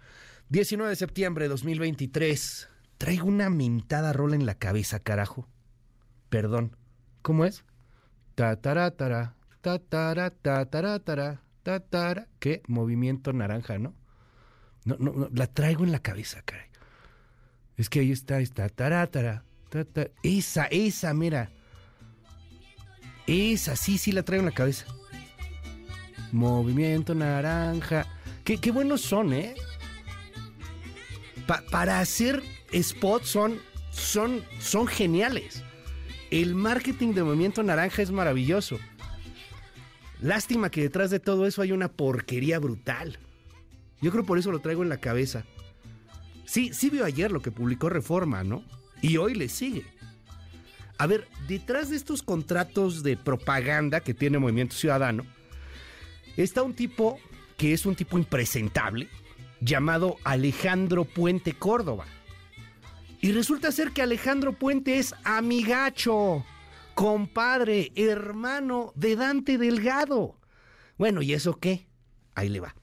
19 0.49 0.91
de 0.91 0.97
septiembre 0.97 1.45
de 1.45 1.49
2023. 1.51 2.69
Traigo 2.99 3.27
una 3.27 3.51
mentada 3.51 4.13
rola 4.13 4.37
en 4.37 4.47
la 4.47 4.55
cabeza, 4.55 5.01
carajo. 5.01 5.49
Perdón. 6.29 6.77
¿Cómo 7.23 7.45
es? 7.45 7.65
Ta, 9.61 9.79
tara, 9.79 10.31
tara, 10.31 10.65
tatara, 10.65 10.99
tatara, 10.99 10.99
tatara, 10.99 11.43
tatara. 11.63 12.29
¿Qué? 12.39 12.63
Movimiento 12.67 13.33
naranja, 13.33 13.79
¿no? 13.79 13.95
No, 14.85 14.97
no, 14.99 15.13
no, 15.13 15.29
la 15.33 15.47
traigo 15.47 15.85
en 15.85 15.93
la 15.93 16.01
cabeza, 16.01 16.43
caray. 16.43 16.67
Es 17.77 17.91
que 17.91 18.01
ahí 18.01 18.11
está, 18.11 18.41
está, 18.41 18.69
tarátara, 18.69 19.45
tatara. 19.69 20.11
Esa, 20.23 20.65
esa, 20.67 21.13
mira. 21.13 21.51
Esa, 23.27 23.77
sí, 23.77 23.99
sí 23.99 24.13
la 24.13 24.23
traigo 24.23 24.43
en 24.43 24.51
la 24.51 24.55
cabeza. 24.55 24.87
Movimiento 26.33 27.15
naranja. 27.15 28.07
Qué, 28.45 28.59
qué 28.59 28.71
buenos 28.71 29.03
son, 29.03 29.33
¿eh? 29.33 29.55
Pa 31.47 31.63
para 31.71 32.01
hacer 32.01 32.43
spots 32.73 33.29
son, 33.29 33.59
son, 33.91 34.43
son 34.59 34.87
geniales. 34.87 35.63
El 36.31 36.55
marketing 36.55 37.13
de 37.13 37.25
Movimiento 37.25 37.63
Naranja 37.63 38.03
es 38.03 38.11
maravilloso. 38.11 38.79
Lástima 40.23 40.71
que 40.71 40.83
detrás 40.83 41.11
de 41.11 41.21
todo 41.21 41.47
eso 41.47 41.62
hay 41.62 41.73
una 41.73 41.89
porquería 41.89 42.59
brutal. 42.59 43.18
Yo 44.03 44.11
creo 44.11 44.25
por 44.25 44.39
eso 44.39 44.53
lo 44.53 44.61
traigo 44.61 44.83
en 44.83 44.89
la 44.89 45.01
cabeza. 45.01 45.45
Sí, 46.45 46.73
sí 46.75 46.91
vio 46.91 47.05
ayer 47.05 47.31
lo 47.31 47.41
que 47.41 47.51
publicó 47.51 47.89
Reforma, 47.89 48.45
¿no? 48.45 48.64
Y 49.01 49.16
hoy 49.16 49.35
le 49.35 49.49
sigue. 49.49 49.85
A 50.99 51.07
ver, 51.07 51.27
detrás 51.49 51.89
de 51.89 51.97
estos 51.97 52.23
contratos 52.23 53.03
de 53.03 53.16
propaganda 53.16 54.01
que 54.01 54.12
tiene 54.12 54.39
Movimiento 54.39 54.75
Ciudadano, 54.75 55.25
está 56.37 56.62
un 56.62 56.75
tipo 56.75 57.18
que 57.57 57.73
es 57.73 57.87
un 57.87 57.95
tipo 57.95 58.18
impresentable, 58.18 59.09
llamado 59.61 60.16
Alejandro 60.25 61.05
Puente 61.05 61.55
Córdoba. 61.55 62.07
Y 63.21 63.33
resulta 63.33 63.71
ser 63.71 63.93
que 63.93 64.03
Alejandro 64.03 64.53
Puente 64.55 64.99
es 64.99 65.14
amigacho 65.25 66.45
compadre, 67.01 67.93
hermano 67.97 68.93
de 68.95 69.17
Dante 69.17 69.57
Delgado. 69.57 70.39
Bueno, 70.99 71.23
¿y 71.23 71.33
eso 71.33 71.59
qué? 71.59 71.87
Ahí 72.35 72.51
le 72.51 72.61
va. 72.61 72.77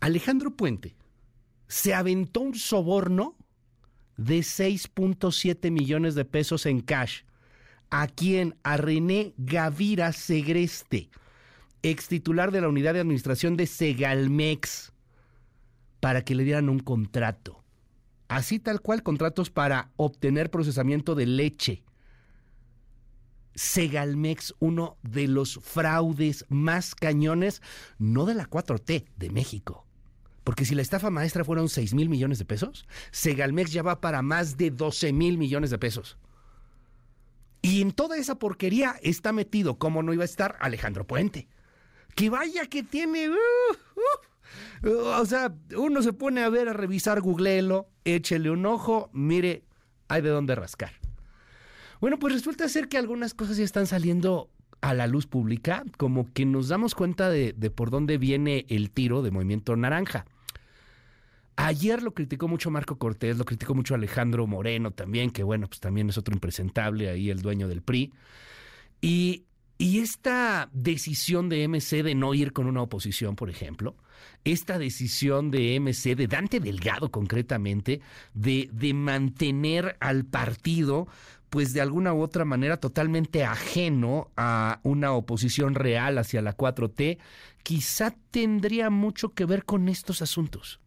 Alejandro 0.00 0.56
Puente 0.56 0.96
se 1.68 1.92
aventó 1.92 2.40
un 2.40 2.54
soborno 2.54 3.36
de 4.16 4.38
6.7 4.38 5.70
millones 5.70 6.14
de 6.14 6.24
pesos 6.24 6.64
en 6.64 6.80
cash. 6.80 7.24
¿A 7.90 8.06
quien 8.06 8.56
A 8.62 8.78
René 8.78 9.34
Gavira 9.36 10.14
Segreste, 10.14 11.10
ex 11.82 12.08
titular 12.08 12.50
de 12.50 12.62
la 12.62 12.70
unidad 12.70 12.94
de 12.94 13.00
administración 13.00 13.58
de 13.58 13.66
Segalmex, 13.66 14.90
para 16.00 16.24
que 16.24 16.34
le 16.34 16.44
dieran 16.44 16.70
un 16.70 16.78
contrato. 16.78 17.62
Así 18.26 18.58
tal 18.58 18.80
cual, 18.80 19.02
contratos 19.02 19.50
para 19.50 19.90
obtener 19.96 20.50
procesamiento 20.50 21.14
de 21.14 21.26
leche 21.26 21.82
Segalmex, 23.54 24.54
uno 24.58 24.96
de 25.02 25.28
los 25.28 25.60
fraudes 25.62 26.44
más 26.48 26.94
cañones, 26.94 27.62
no 27.98 28.26
de 28.26 28.34
la 28.34 28.48
4T, 28.48 29.06
de 29.16 29.30
México. 29.30 29.86
Porque 30.44 30.64
si 30.64 30.74
la 30.74 30.82
estafa 30.82 31.10
maestra 31.10 31.44
fueron 31.44 31.68
6 31.68 31.94
mil 31.94 32.08
millones 32.08 32.38
de 32.38 32.44
pesos, 32.44 32.86
Segalmex 33.10 33.72
ya 33.72 33.82
va 33.82 34.00
para 34.00 34.22
más 34.22 34.56
de 34.56 34.70
12 34.70 35.12
mil 35.12 35.38
millones 35.38 35.70
de 35.70 35.78
pesos. 35.78 36.18
Y 37.62 37.80
en 37.80 37.92
toda 37.92 38.18
esa 38.18 38.38
porquería 38.38 38.96
está 39.02 39.32
metido, 39.32 39.78
como 39.78 40.02
no 40.02 40.12
iba 40.12 40.22
a 40.22 40.26
estar, 40.26 40.56
Alejandro 40.60 41.06
Puente. 41.06 41.48
Que 42.14 42.28
vaya 42.28 42.66
que 42.66 42.82
tiene... 42.82 43.30
Uh, 43.30 44.86
uh, 44.86 44.98
o 45.20 45.24
sea, 45.24 45.54
uno 45.74 46.02
se 46.02 46.12
pone 46.12 46.42
a 46.42 46.50
ver, 46.50 46.68
a 46.68 46.74
revisar, 46.74 47.22
googleelo, 47.22 47.88
échele 48.04 48.50
un 48.50 48.66
ojo, 48.66 49.08
mire, 49.14 49.64
hay 50.08 50.20
de 50.20 50.28
dónde 50.28 50.54
rascar. 50.54 50.92
Bueno, 52.04 52.18
pues 52.18 52.34
resulta 52.34 52.68
ser 52.68 52.88
que 52.88 52.98
algunas 52.98 53.32
cosas 53.32 53.56
ya 53.56 53.64
están 53.64 53.86
saliendo 53.86 54.50
a 54.82 54.92
la 54.92 55.06
luz 55.06 55.26
pública, 55.26 55.84
como 55.96 56.30
que 56.34 56.44
nos 56.44 56.68
damos 56.68 56.94
cuenta 56.94 57.30
de, 57.30 57.54
de, 57.54 57.70
por 57.70 57.88
dónde 57.88 58.18
viene 58.18 58.66
el 58.68 58.90
tiro 58.90 59.22
de 59.22 59.30
Movimiento 59.30 59.74
Naranja. 59.74 60.26
Ayer 61.56 62.02
lo 62.02 62.12
criticó 62.12 62.46
mucho 62.46 62.70
Marco 62.70 62.98
Cortés, 62.98 63.38
lo 63.38 63.46
criticó 63.46 63.74
mucho 63.74 63.94
Alejandro 63.94 64.46
Moreno 64.46 64.90
también, 64.90 65.30
que 65.30 65.44
bueno, 65.44 65.66
pues 65.66 65.80
también 65.80 66.10
es 66.10 66.18
otro 66.18 66.34
impresentable 66.34 67.08
ahí, 67.08 67.30
el 67.30 67.40
dueño 67.40 67.68
del 67.68 67.80
PRI. 67.80 68.12
Y, 69.00 69.44
y 69.78 70.00
esta 70.00 70.68
decisión 70.74 71.48
de 71.48 71.66
MC 71.66 72.02
de 72.02 72.14
no 72.14 72.34
ir 72.34 72.52
con 72.52 72.66
una 72.66 72.82
oposición, 72.82 73.34
por 73.34 73.48
ejemplo, 73.48 73.96
esta 74.44 74.78
decisión 74.78 75.50
de 75.50 75.80
MC, 75.80 76.16
de 76.16 76.26
Dante 76.26 76.60
Delgado 76.60 77.10
concretamente, 77.10 78.02
de, 78.34 78.68
de 78.72 78.92
mantener 78.92 79.96
al 80.00 80.26
partido 80.26 81.08
pues 81.54 81.72
de 81.72 81.80
alguna 81.80 82.12
u 82.12 82.20
otra 82.20 82.44
manera 82.44 82.78
totalmente 82.78 83.44
ajeno 83.44 84.32
a 84.36 84.80
una 84.82 85.12
oposición 85.12 85.76
real 85.76 86.18
hacia 86.18 86.42
la 86.42 86.56
4T, 86.56 87.18
quizá 87.62 88.12
tendría 88.32 88.90
mucho 88.90 89.34
que 89.34 89.44
ver 89.44 89.64
con 89.64 89.88
estos 89.88 90.20
asuntos 90.20 90.80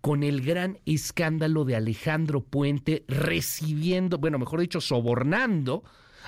con 0.00 0.24
el 0.24 0.40
gran 0.40 0.80
escándalo 0.86 1.64
de 1.64 1.76
Alejandro 1.76 2.42
Puente 2.42 3.04
recibiendo, 3.06 4.18
bueno, 4.18 4.40
mejor 4.40 4.58
dicho, 4.58 4.80
sobornando 4.80 5.84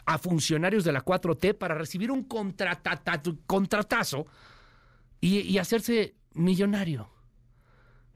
a 0.07 0.19
funcionarios 0.19 0.85
de 0.85 0.93
la 0.93 1.05
4T 1.05 1.59
para 1.59 1.75
recibir 1.75 2.13
un 2.13 2.23
contratazo 2.23 4.29
y, 5.21 5.41
y 5.41 5.59
hacerse 5.59 6.15
millonario 6.35 7.11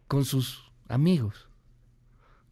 con 0.06 0.24
sus 0.24 0.70
amigos, 0.88 1.47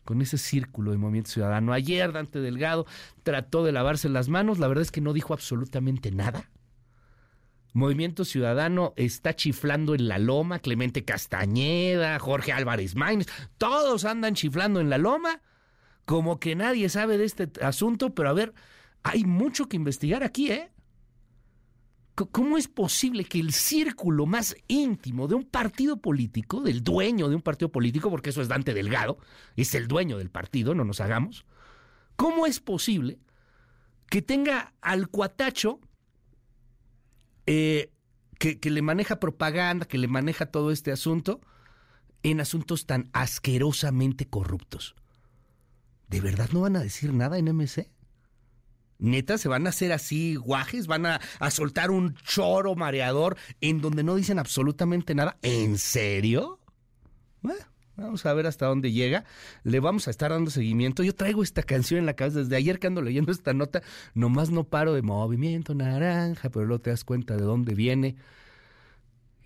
con 0.07 0.23
ese 0.23 0.39
círculo 0.39 0.93
de 0.93 0.97
movimiento 0.97 1.31
ciudadano. 1.31 1.75
Ayer 1.75 2.13
Dante 2.13 2.41
Delgado 2.41 2.87
trató 3.23 3.63
de 3.63 3.73
lavarse 3.73 4.09
las 4.09 4.31
manos, 4.31 4.59
la 4.59 4.69
verdad 4.69 4.83
es 4.83 4.91
que 4.91 5.03
no 5.03 5.13
dijo 5.13 5.35
absolutamente 5.35 6.11
nada. 6.11 6.51
Movimiento 7.75 8.25
Ciudadano 8.25 8.95
está 8.97 9.37
chiflando 9.37 9.95
en 9.95 10.09
la 10.09 10.19
loma, 10.19 10.61
Clemente 10.61 11.05
Castañeda, 11.05 12.19
Jorge 12.19 12.51
Álvarez 12.55 12.95
Maínez, 12.95 13.27
todos 13.59 14.07
andan 14.07 14.35
chiflando 14.35 14.81
en 14.81 14.89
la 14.89 14.97
loma, 14.97 15.43
como 16.07 16.41
que 16.41 16.55
nadie 16.57 16.89
sabe 16.89 17.19
de 17.19 17.27
este 17.27 17.51
asunto, 17.61 18.15
pero 18.15 18.31
a 18.31 18.33
ver, 18.33 18.55
hay 19.03 19.25
mucho 19.25 19.69
que 19.69 19.77
investigar 19.77 20.23
aquí, 20.23 20.51
¿eh? 20.51 20.71
¿Cómo 22.25 22.57
es 22.57 22.67
posible 22.67 23.25
que 23.25 23.39
el 23.39 23.53
círculo 23.53 24.25
más 24.25 24.57
íntimo 24.69 25.29
de 25.29 25.35
un 25.35 25.45
partido 25.45 25.99
político, 25.99 26.63
del 26.63 26.83
dueño 26.83 27.29
de 27.29 27.35
un 27.35 27.43
partido 27.43 27.71
político, 27.71 28.09
porque 28.09 28.31
eso 28.31 28.41
es 28.41 28.49
Dante 28.49 28.73
Delgado, 28.73 29.19
es 29.55 29.75
el 29.75 29.87
dueño 29.87 30.17
del 30.17 30.31
partido, 30.31 30.75
no 30.75 30.85
nos 30.85 31.03
hagamos, 31.03 31.45
¿cómo 32.17 32.47
es 32.47 32.59
posible 32.59 33.19
que 34.09 34.23
tenga 34.23 34.73
al 34.81 35.09
cuatacho 35.09 35.79
eh, 37.45 37.93
que, 38.39 38.61
que 38.61 38.71
le 38.71 38.81
maneja 38.81 39.21
propaganda, 39.21 39.85
que 39.85 39.99
le 39.99 40.09
maneja 40.09 40.47
todo 40.47 40.71
este 40.71 40.93
asunto, 40.93 41.43
en 42.23 42.41
asuntos 42.41 42.87
tan 42.87 43.11
asquerosamente 43.13 44.27
corruptos? 44.27 44.97
¿De 46.09 46.23
verdad 46.23 46.49
no 46.53 46.63
van 46.63 46.77
a 46.77 46.81
decir 46.81 47.13
nada 47.13 47.37
en 47.37 47.55
MC? 47.55 47.91
Neta, 48.99 49.39
se 49.39 49.49
van 49.49 49.67
a 49.67 49.71
hacer 49.71 49.93
así 49.93 50.37
guajes, 50.37 50.87
van 50.87 51.07
a, 51.07 51.21
soltar 51.51 51.91
un 51.91 52.15
choro 52.15 52.75
mareador 52.75 53.37
en 53.61 53.81
donde 53.81 54.03
no 54.03 54.15
dicen 54.15 54.39
absolutamente 54.39 55.15
nada. 55.15 55.37
¿En 55.43 55.79
serio? 55.79 56.61
Vamos 57.97 58.27
a 58.27 58.35
ver 58.35 58.47
hasta 58.47 58.67
dónde 58.67 58.93
llega. 58.93 59.25
Le 59.63 59.81
vamos 59.81 60.07
a 60.07 60.11
estar 60.11 60.31
dando 60.31 60.51
seguimiento. 60.51 61.03
Yo 61.03 61.15
traigo 61.15 61.43
esta 61.43 61.63
canción 61.63 62.01
en 62.01 62.07
la 62.07 62.15
cabeza 62.15 62.41
desde 62.41 62.57
ayer 62.57 62.79
que 62.79 62.87
ando 62.87 63.01
leyendo 63.01 63.33
esta 63.33 63.55
nota. 63.55 63.83
Nomás 64.15 64.51
no 64.51 64.65
paro 64.65 64.93
de 64.93 65.03
movimiento 65.03 65.75
naranja, 65.75 66.51
pero 66.51 66.67
luego 66.67 66.83
te 66.83 66.91
das 66.91 67.05
cuenta 67.05 67.37
de 67.37 67.45
dónde 67.45 67.75
viene 67.75 68.17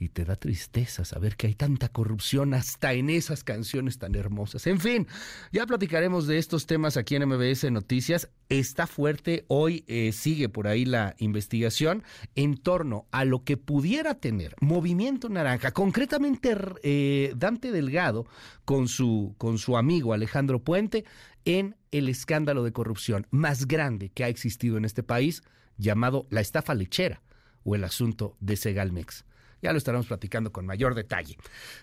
y 0.00 0.08
te 0.08 0.24
da 0.24 0.34
tristeza 0.34 1.04
saber 1.04 1.36
que 1.36 1.46
hay 1.46 1.54
tanta 1.54 1.90
corrupción 1.90 2.54
hasta 2.54 2.94
en 2.94 3.10
esas 3.10 3.44
canciones 3.44 3.98
tan 3.98 4.14
hermosas. 4.14 4.66
En 4.66 4.80
fin, 4.80 5.06
ya 5.52 5.66
platicaremos 5.66 6.26
de 6.26 6.38
estos 6.38 6.66
temas 6.66 6.96
aquí 6.96 7.16
en 7.16 7.28
MBS 7.28 7.70
Noticias. 7.70 8.30
Está 8.48 8.86
fuerte, 8.86 9.44
hoy 9.48 9.84
eh, 9.86 10.12
sigue 10.12 10.48
por 10.48 10.66
ahí 10.66 10.86
la 10.86 11.14
investigación 11.18 12.02
en 12.34 12.56
torno 12.56 13.06
a 13.10 13.26
lo 13.26 13.44
que 13.44 13.58
pudiera 13.58 14.14
tener 14.14 14.54
Movimiento 14.62 15.28
Naranja, 15.28 15.72
concretamente 15.72 16.56
eh, 16.82 17.34
Dante 17.36 17.70
Delgado 17.70 18.26
con 18.64 18.88
su, 18.88 19.34
con 19.36 19.58
su 19.58 19.76
amigo 19.76 20.14
Alejandro 20.14 20.64
Puente 20.64 21.04
en 21.44 21.76
el 21.90 22.08
escándalo 22.08 22.64
de 22.64 22.72
corrupción 22.72 23.26
más 23.30 23.66
grande 23.66 24.08
que 24.08 24.24
ha 24.24 24.28
existido 24.28 24.78
en 24.78 24.86
este 24.86 25.02
país, 25.02 25.42
llamado 25.76 26.26
la 26.30 26.40
estafa 26.40 26.74
lechera 26.74 27.22
o 27.64 27.74
el 27.74 27.84
asunto 27.84 28.36
de 28.40 28.56
Segalmex. 28.56 29.24
Ya 29.62 29.72
lo 29.72 29.78
estaremos 29.78 30.06
platicando 30.06 30.52
con 30.52 30.66
mayor 30.66 30.94
detalle. 30.94 31.36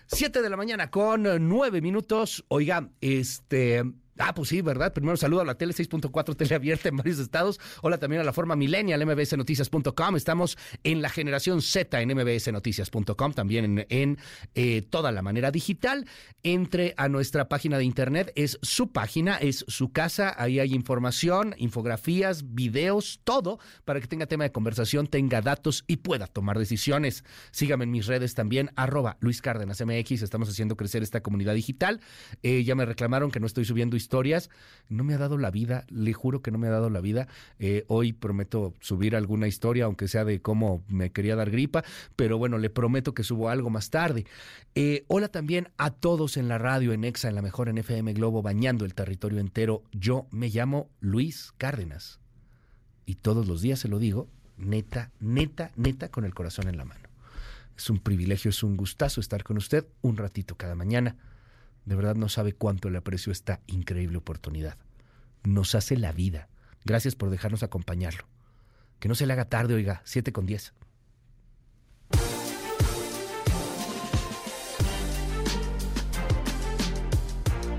Siete 0.06 0.42
de 0.42 0.50
la 0.50 0.56
mañana 0.56 0.90
con 0.90 1.26
nueve 1.48 1.80
minutos. 1.80 2.44
Oiga, 2.48 2.88
este 3.00 3.84
Ah, 4.18 4.34
pues 4.34 4.48
sí, 4.48 4.62
¿verdad? 4.62 4.92
Primero 4.92 5.16
saludo 5.16 5.42
a 5.42 5.44
la 5.44 5.54
tele 5.54 5.72
6.4 5.72 6.36
tele 6.36 6.54
abierta 6.54 6.88
en 6.88 6.96
varios 6.96 7.20
estados. 7.20 7.60
Hola 7.82 7.98
también 7.98 8.20
a 8.20 8.24
la 8.24 8.32
forma 8.32 8.56
millennial 8.56 9.06
mbsnoticias.com. 9.06 10.16
Estamos 10.16 10.58
en 10.82 11.02
la 11.02 11.08
generación 11.08 11.62
Z 11.62 12.00
en 12.00 12.08
mbsnoticias.com, 12.16 13.32
también 13.32 13.86
en, 13.88 14.18
eh, 14.54 14.82
toda 14.82 15.12
la 15.12 15.22
manera 15.22 15.52
digital. 15.52 16.06
Entre 16.42 16.94
a 16.96 17.08
nuestra 17.08 17.48
página 17.48 17.78
de 17.78 17.84
internet, 17.84 18.32
es 18.34 18.58
su 18.62 18.90
página, 18.90 19.36
es 19.36 19.64
su 19.68 19.92
casa, 19.92 20.34
ahí 20.36 20.58
hay 20.58 20.74
información, 20.74 21.54
infografías, 21.58 22.54
videos, 22.54 23.20
todo 23.22 23.60
para 23.84 24.00
que 24.00 24.08
tenga 24.08 24.26
tema 24.26 24.44
de 24.44 24.52
conversación, 24.52 25.06
tenga 25.06 25.42
datos 25.42 25.84
y 25.86 25.98
pueda 25.98 26.26
tomar 26.26 26.58
decisiones. 26.58 27.24
Sígame 27.52 27.84
en 27.84 27.92
mis 27.92 28.06
redes 28.06 28.34
también, 28.34 28.70
arroba 28.74 29.16
Luis 29.20 29.40
Cárdenas 29.42 29.80
MX, 29.80 30.22
estamos 30.22 30.48
haciendo 30.48 30.76
crecer 30.76 31.04
esta 31.04 31.20
comunidad 31.20 31.54
digital. 31.54 32.00
Eh, 32.42 32.64
ya 32.64 32.74
me 32.74 32.84
reclamaron 32.84 33.30
que 33.30 33.38
no 33.38 33.46
estoy 33.46 33.64
subiendo 33.64 33.96
historias 33.96 34.07
historias. 34.08 34.48
No 34.88 35.04
me 35.04 35.12
ha 35.12 35.18
dado 35.18 35.36
la 35.36 35.50
vida, 35.50 35.84
le 35.90 36.14
juro 36.14 36.40
que 36.40 36.50
no 36.50 36.56
me 36.56 36.66
ha 36.66 36.70
dado 36.70 36.88
la 36.88 37.02
vida. 37.02 37.28
Eh, 37.58 37.84
hoy 37.88 38.14
prometo 38.14 38.72
subir 38.80 39.14
alguna 39.14 39.46
historia, 39.46 39.84
aunque 39.84 40.08
sea 40.08 40.24
de 40.24 40.40
cómo 40.40 40.82
me 40.88 41.12
quería 41.12 41.36
dar 41.36 41.50
gripa, 41.50 41.84
pero 42.16 42.38
bueno, 42.38 42.56
le 42.56 42.70
prometo 42.70 43.12
que 43.12 43.22
subo 43.22 43.50
algo 43.50 43.68
más 43.68 43.90
tarde. 43.90 44.24
Eh, 44.74 45.04
hola 45.08 45.28
también 45.28 45.68
a 45.76 45.90
todos 45.90 46.38
en 46.38 46.48
la 46.48 46.56
radio, 46.56 46.94
en 46.94 47.04
EXA, 47.04 47.28
en 47.28 47.34
la 47.34 47.42
mejor 47.42 47.68
en 47.68 47.76
FM 47.76 48.14
Globo, 48.14 48.40
bañando 48.40 48.86
el 48.86 48.94
territorio 48.94 49.40
entero. 49.40 49.82
Yo 49.92 50.26
me 50.30 50.48
llamo 50.48 50.88
Luis 51.00 51.52
Cárdenas. 51.58 52.18
Y 53.04 53.16
todos 53.16 53.46
los 53.46 53.60
días 53.60 53.78
se 53.78 53.88
lo 53.88 53.98
digo, 53.98 54.26
neta, 54.56 55.10
neta, 55.20 55.70
neta, 55.76 56.08
con 56.08 56.24
el 56.24 56.32
corazón 56.32 56.66
en 56.66 56.78
la 56.78 56.86
mano. 56.86 57.08
Es 57.76 57.90
un 57.90 57.98
privilegio, 57.98 58.48
es 58.48 58.62
un 58.62 58.78
gustazo 58.78 59.20
estar 59.20 59.44
con 59.44 59.58
usted 59.58 59.86
un 60.00 60.16
ratito 60.16 60.56
cada 60.56 60.74
mañana. 60.74 61.16
De 61.88 61.96
verdad 61.96 62.16
no 62.16 62.28
sabe 62.28 62.52
cuánto 62.52 62.90
le 62.90 62.98
aprecio 62.98 63.32
esta 63.32 63.62
increíble 63.66 64.18
oportunidad. 64.18 64.76
Nos 65.42 65.74
hace 65.74 65.96
la 65.96 66.12
vida. 66.12 66.50
Gracias 66.84 67.14
por 67.14 67.30
dejarnos 67.30 67.62
acompañarlo. 67.62 68.26
Que 68.98 69.08
no 69.08 69.14
se 69.14 69.24
le 69.24 69.32
haga 69.32 69.46
tarde, 69.46 69.72
oiga, 69.72 70.02
7 70.04 70.30
con 70.30 70.44
10. 70.44 70.74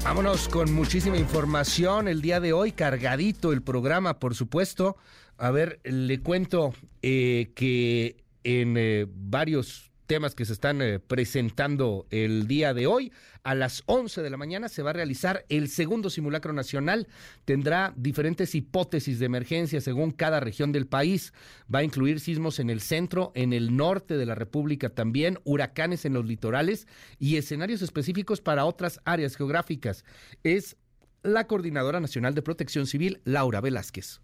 Vámonos 0.04 0.50
con 0.50 0.74
muchísima 0.74 1.18
información 1.18 2.08
el 2.08 2.24
día 2.24 2.40
de 2.40 2.52
hoy, 2.52 2.72
cargadito 2.72 3.54
el 3.54 3.62
programa, 3.62 4.18
por 4.18 4.34
supuesto. 4.34 4.98
A 5.38 5.52
ver, 5.52 5.82
le 5.84 6.20
cuento 6.22 6.74
eh, 7.04 7.52
que 7.54 8.24
en 8.44 8.76
eh, 8.76 9.06
varios 9.08 9.89
temas 10.10 10.34
que 10.34 10.44
se 10.44 10.54
están 10.54 10.82
eh, 10.82 11.00
presentando 11.00 12.08
el 12.10 12.48
día 12.48 12.74
de 12.74 12.88
hoy. 12.88 13.14
A 13.44 13.54
las 13.54 13.84
11 13.86 14.24
de 14.24 14.32
la 14.32 14.38
mañana 14.38 14.68
se 14.68 14.82
va 14.82 14.90
a 14.90 14.94
realizar 14.94 15.46
el 15.50 15.70
segundo 15.70 16.10
simulacro 16.10 16.52
nacional. 16.52 17.08
Tendrá 17.46 17.94
diferentes 17.96 18.56
hipótesis 18.56 19.20
de 19.20 19.28
emergencia 19.28 19.80
según 19.82 20.10
cada 20.10 20.40
región 20.40 20.72
del 20.72 20.88
país. 20.88 21.32
Va 21.74 21.80
a 21.80 21.84
incluir 21.84 22.20
sismos 22.20 22.58
en 22.60 22.72
el 22.72 22.82
centro, 22.82 23.32
en 23.36 23.54
el 23.54 23.78
norte 23.78 24.18
de 24.18 24.26
la 24.26 24.34
República 24.34 24.90
también, 24.90 25.38
huracanes 25.44 26.06
en 26.06 26.14
los 26.14 26.26
litorales 26.26 26.88
y 27.20 27.38
escenarios 27.38 27.84
específicos 27.84 28.42
para 28.42 28.66
otras 28.66 29.00
áreas 29.06 29.36
geográficas. 29.36 30.04
Es 30.44 30.76
la 31.22 31.46
Coordinadora 31.46 32.00
Nacional 32.00 32.34
de 32.34 32.42
Protección 32.42 32.88
Civil, 32.88 33.22
Laura 33.26 33.62
Velázquez. 33.62 34.22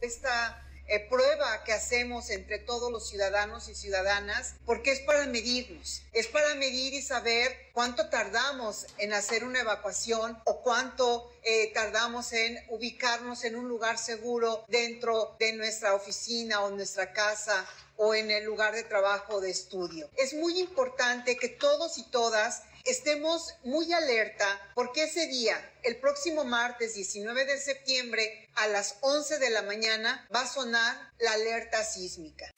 Esta 0.00 0.69
eh, 0.90 1.06
prueba 1.08 1.62
que 1.62 1.72
hacemos 1.72 2.30
entre 2.30 2.58
todos 2.58 2.90
los 2.90 3.08
ciudadanos 3.08 3.68
y 3.68 3.76
ciudadanas, 3.76 4.54
porque 4.66 4.90
es 4.90 5.00
para 5.00 5.24
medirnos, 5.26 6.02
es 6.12 6.26
para 6.26 6.56
medir 6.56 6.94
y 6.94 7.00
saber 7.00 7.56
cuánto 7.72 8.08
tardamos 8.08 8.86
en 8.98 9.12
hacer 9.12 9.44
una 9.44 9.60
evacuación 9.60 10.36
o 10.44 10.62
cuánto 10.62 11.32
eh, 11.44 11.72
tardamos 11.72 12.32
en 12.32 12.58
ubicarnos 12.70 13.44
en 13.44 13.54
un 13.54 13.68
lugar 13.68 13.98
seguro 13.98 14.64
dentro 14.66 15.36
de 15.38 15.52
nuestra 15.52 15.94
oficina 15.94 16.62
o 16.62 16.70
nuestra 16.70 17.12
casa 17.12 17.64
o 17.96 18.14
en 18.14 18.30
el 18.30 18.44
lugar 18.44 18.74
de 18.74 18.82
trabajo 18.82 19.36
o 19.36 19.40
de 19.40 19.50
estudio. 19.50 20.10
Es 20.16 20.34
muy 20.34 20.58
importante 20.58 21.36
que 21.36 21.48
todos 21.48 21.98
y 21.98 22.02
todas 22.04 22.62
estemos 22.84 23.54
muy 23.64 23.92
alerta 23.92 24.46
porque 24.74 25.04
ese 25.04 25.26
día, 25.26 25.56
el 25.82 25.96
próximo 25.96 26.44
martes 26.44 26.94
19 26.94 27.44
de 27.44 27.58
septiembre 27.58 28.48
a 28.54 28.68
las 28.68 28.96
11 29.00 29.38
de 29.38 29.50
la 29.50 29.62
mañana, 29.62 30.28
va 30.34 30.42
a 30.42 30.48
sonar 30.48 31.12
la 31.18 31.32
alerta 31.32 31.84
sísmica. 31.84 32.50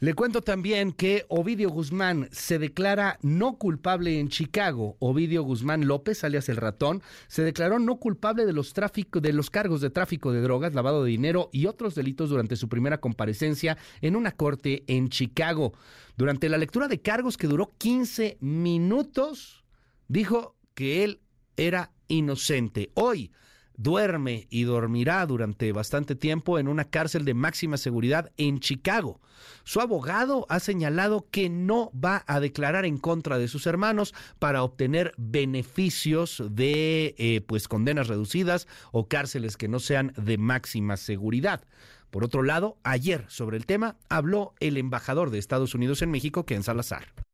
Le 0.00 0.14
cuento 0.14 0.42
también 0.42 0.92
que 0.92 1.26
Ovidio 1.28 1.70
Guzmán 1.70 2.28
se 2.30 2.60
declara 2.60 3.18
no 3.20 3.58
culpable 3.58 4.20
en 4.20 4.28
Chicago. 4.28 4.96
Ovidio 5.00 5.42
Guzmán 5.42 5.88
López, 5.88 6.22
alias 6.22 6.48
el 6.48 6.56
ratón, 6.56 7.02
se 7.26 7.42
declaró 7.42 7.80
no 7.80 7.96
culpable 7.96 8.46
de 8.46 8.52
los, 8.52 8.74
tráfico, 8.74 9.20
de 9.20 9.32
los 9.32 9.50
cargos 9.50 9.80
de 9.80 9.90
tráfico 9.90 10.30
de 10.30 10.40
drogas, 10.40 10.72
lavado 10.72 11.02
de 11.02 11.10
dinero 11.10 11.50
y 11.52 11.66
otros 11.66 11.96
delitos 11.96 12.30
durante 12.30 12.54
su 12.54 12.68
primera 12.68 13.00
comparecencia 13.00 13.76
en 14.00 14.14
una 14.14 14.30
corte 14.30 14.84
en 14.86 15.08
Chicago. 15.08 15.72
Durante 16.16 16.48
la 16.48 16.58
lectura 16.58 16.86
de 16.86 17.02
cargos 17.02 17.36
que 17.36 17.48
duró 17.48 17.74
15 17.76 18.38
minutos, 18.40 19.64
dijo 20.06 20.54
que 20.74 21.02
él 21.02 21.22
era 21.56 21.90
inocente. 22.06 22.92
Hoy, 22.94 23.32
duerme 23.78 24.46
y 24.50 24.64
dormirá 24.64 25.24
durante 25.24 25.72
bastante 25.72 26.14
tiempo 26.14 26.58
en 26.58 26.68
una 26.68 26.84
cárcel 26.84 27.24
de 27.24 27.32
máxima 27.32 27.78
seguridad 27.78 28.30
en 28.36 28.60
Chicago. 28.60 29.20
Su 29.64 29.80
abogado 29.80 30.46
ha 30.48 30.60
señalado 30.60 31.26
que 31.30 31.48
no 31.48 31.90
va 31.92 32.24
a 32.26 32.40
declarar 32.40 32.84
en 32.84 32.98
contra 32.98 33.38
de 33.38 33.48
sus 33.48 33.66
hermanos 33.66 34.14
para 34.38 34.62
obtener 34.62 35.14
beneficios 35.16 36.42
de 36.50 37.14
eh, 37.18 37.40
pues 37.46 37.68
condenas 37.68 38.08
reducidas 38.08 38.66
o 38.92 39.08
cárceles 39.08 39.56
que 39.56 39.68
no 39.68 39.78
sean 39.78 40.12
de 40.16 40.38
máxima 40.38 40.96
seguridad. 40.96 41.64
Por 42.10 42.24
otro 42.24 42.42
lado, 42.42 42.78
ayer 42.82 43.26
sobre 43.28 43.56
el 43.56 43.66
tema 43.66 43.96
habló 44.08 44.54
el 44.60 44.76
embajador 44.76 45.30
de 45.30 45.38
Estados 45.38 45.74
Unidos 45.74 46.02
en 46.02 46.10
México, 46.10 46.44
Ken 46.44 46.62
Salazar. 46.62 47.27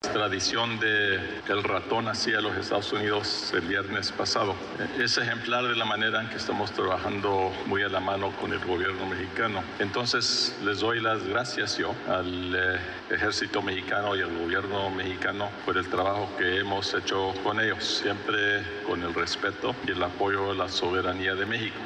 Tradición 0.00 0.78
de 0.78 1.16
el 1.48 1.64
ratón 1.64 2.08
hacia 2.08 2.40
los 2.40 2.56
Estados 2.56 2.92
Unidos 2.92 3.52
el 3.52 3.62
viernes 3.62 4.12
pasado. 4.12 4.54
Es 4.98 5.18
ejemplar 5.18 5.64
de 5.66 5.74
la 5.74 5.84
manera 5.84 6.22
en 6.22 6.28
que 6.28 6.36
estamos 6.36 6.70
trabajando 6.72 7.52
muy 7.66 7.82
a 7.82 7.88
la 7.88 7.98
mano 7.98 8.30
con 8.40 8.52
el 8.52 8.58
gobierno 8.60 9.06
mexicano. 9.06 9.62
Entonces 9.78 10.56
les 10.64 10.80
doy 10.80 11.00
las 11.00 11.24
gracias 11.24 11.78
yo 11.78 11.94
al 12.08 12.54
eh, 12.54 12.80
ejército 13.10 13.60
mexicano 13.60 14.16
y 14.16 14.22
al 14.22 14.36
gobierno 14.38 14.88
mexicano 14.90 15.50
por 15.64 15.76
el 15.76 15.88
trabajo 15.88 16.28
que 16.38 16.58
hemos 16.58 16.94
hecho 16.94 17.32
con 17.42 17.60
ellos, 17.60 17.84
siempre 17.84 18.62
con 18.86 19.02
el 19.02 19.12
respeto 19.12 19.74
y 19.86 19.90
el 19.90 20.02
apoyo 20.02 20.52
a 20.52 20.54
la 20.54 20.68
soberanía 20.68 21.34
de 21.34 21.46
México. 21.46 21.78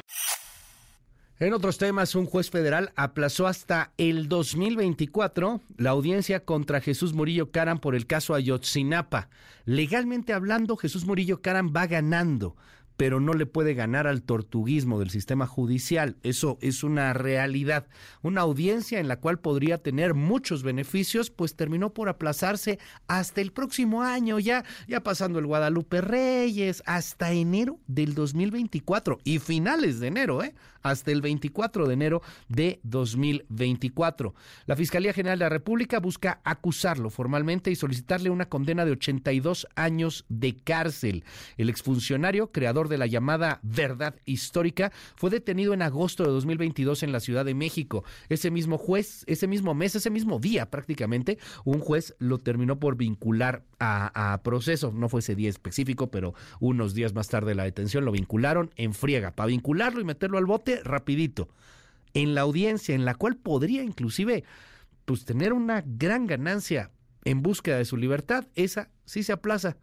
En 1.43 1.55
otros 1.55 1.77
temas, 1.77 2.15
un 2.15 2.27
juez 2.27 2.51
federal 2.51 2.93
aplazó 2.95 3.49
hasta 3.49 3.91
el 3.99 4.29
2024 4.29 5.61
la 5.77 5.91
audiencia 5.91 6.45
contra 6.45 6.81
Jesús 6.81 7.15
Murillo 7.15 7.51
Caram 7.51 7.81
por 7.81 7.97
el 7.97 8.07
caso 8.07 8.37
Ayotzinapa. 8.37 9.29
Legalmente 9.65 10.35
hablando, 10.35 10.77
Jesús 10.77 11.05
Murillo 11.05 11.43
Caram 11.43 11.73
va 11.75 11.89
ganando, 11.89 12.55
pero 12.97 13.19
no 13.19 13.35
le 13.35 13.47
puede 13.47 13.75
ganar 13.75 14.07
al 14.07 14.23
tortuguismo 14.23 15.01
del 15.01 15.11
sistema 15.11 15.49
judicial. 15.49 16.17
Eso 16.23 16.59
es 16.61 16.85
una 16.85 17.13
realidad. 17.13 17.89
Una 18.23 18.43
audiencia 18.43 19.01
en 19.01 19.09
la 19.09 19.19
cual 19.19 19.41
podría 19.41 19.79
tener 19.79 20.15
muchos 20.15 20.63
beneficios, 20.63 21.31
pues 21.31 21.57
terminó 21.57 21.93
por 21.93 22.09
aplazarse 22.09 22.79
hasta 23.09 23.41
el 23.41 23.51
próximo 23.51 24.03
año, 24.03 24.39
ya, 24.39 24.65
ya 24.87 25.03
pasando 25.03 25.41
el 25.41 25.47
Guadalupe 25.47 26.03
Reyes, 26.03 26.85
hasta 26.87 27.33
enero 27.33 27.81
del 27.89 28.15
2024 28.15 29.19
y 29.25 29.41
finales 29.41 29.99
de 29.99 30.07
enero, 30.07 30.45
¿eh? 30.45 30.55
Hasta 30.83 31.11
el 31.11 31.23
24 31.23 31.87
de 31.87 31.95
enero 31.95 32.23
de 32.49 32.81
2024. 32.83 34.35
La 34.67 34.77
Fiscalía 34.77 35.13
General 35.13 35.39
de 35.39 35.45
la 35.45 35.49
República 35.49 36.01
busca 36.01 36.41
acusarlo 36.45 37.11
formalmente 37.11 37.71
y 37.71 37.77
solicitarle 37.77 38.31
una 38.31 38.49
condena 38.49 38.85
de 38.85 38.93
82 38.93 39.67
años 39.75 40.25
de 40.29 40.57
cárcel. 40.57 41.25
El 41.57 41.69
exfuncionario, 41.69 42.53
creador 42.53 42.89
de 42.89 42.99
la 42.99 43.07
llamada 43.07 43.61
verdad 43.63 44.17
histórica, 44.25 44.93
fue 45.17 45.31
detenido 45.31 45.75
en 45.75 45.83
agosto 45.83 46.25
de 46.25 46.31
2022 46.31 47.03
en 47.03 47.13
la 47.13 47.21
Ciudad 47.21 47.45
de 47.45 47.55
México. 47.55 48.05
Ese 48.29 48.51
mismo 48.51 48.79
juez, 48.79 49.25
ese 49.27 49.47
mismo 49.47 49.75
mes, 49.75 49.95
ese 49.95 50.11
mismo 50.11 50.39
día 50.39 50.71
prácticamente, 50.71 51.39
un 51.65 51.81
juez 51.81 52.15
lo 52.19 52.39
terminó 52.39 52.79
por 52.79 52.97
vincular 52.97 53.65
a, 53.79 54.41
proceso. 54.45 54.93
No 54.95 55.09
fue 55.09 55.21
ese 55.21 55.35
día 55.35 55.51
específico, 55.51 56.11
pero 56.11 56.35
unos 56.61 56.95
días 56.95 57.15
más 57.15 57.29
tarde 57.29 57.55
la 57.55 57.65
detención 57.65 58.05
lo 58.05 58.13
vincularon 58.13 58.71
en 58.77 58.95
friega. 58.95 59.33
Para 59.33 59.49
vincularlo 59.49 60.01
y 60.01 60.05
meterlo 60.05 60.39
al 60.39 60.47
bote, 60.47 60.72
rapidito. 60.85 61.49
En 62.15 62.35
la 62.35 62.43
audiencia, 62.43 62.95
en 62.95 63.05
la 63.05 63.15
cual 63.15 63.37
podría 63.37 63.83
inclusive 63.83 64.45
pues, 65.05 65.25
tener 65.25 65.53
una 65.53 65.83
gran 65.87 66.27
ganancia 66.27 66.91
en 67.25 67.43
búsqueda 67.43 67.79
de 67.79 67.85
su 67.85 67.97
libertad, 67.97 68.47
esa 68.55 68.91
sí 69.05 69.23
se 69.23 69.33
aplaza. 69.33 69.77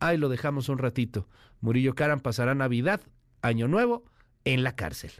Ahí 0.00 0.16
lo 0.16 0.28
dejamos 0.28 0.68
un 0.68 0.78
ratito. 0.78 1.28
Murillo 1.60 1.94
Caram 1.94 2.20
pasará 2.20 2.54
Navidad, 2.54 3.00
Año 3.42 3.68
Nuevo, 3.68 4.04
en 4.44 4.62
la 4.62 4.76
cárcel. 4.76 5.12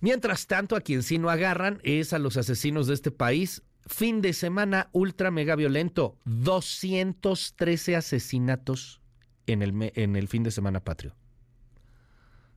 Mientras 0.00 0.46
tanto, 0.48 0.74
a 0.74 0.80
quien 0.80 1.02
sí 1.02 1.18
no 1.18 1.30
agarran 1.30 1.78
es 1.84 2.12
a 2.12 2.18
los 2.18 2.36
asesinos 2.36 2.88
de 2.88 2.94
este 2.94 3.10
país. 3.10 3.62
Fin 3.86 4.20
de 4.20 4.32
semana 4.32 4.88
ultra 4.92 5.30
mega 5.30 5.54
violento. 5.54 6.18
213 6.24 7.96
asesinatos 7.96 9.00
en 9.46 9.62
el, 9.62 9.92
en 9.94 10.16
el 10.16 10.28
fin 10.28 10.42
de 10.42 10.50
semana 10.50 10.80
patrio. 10.80 11.14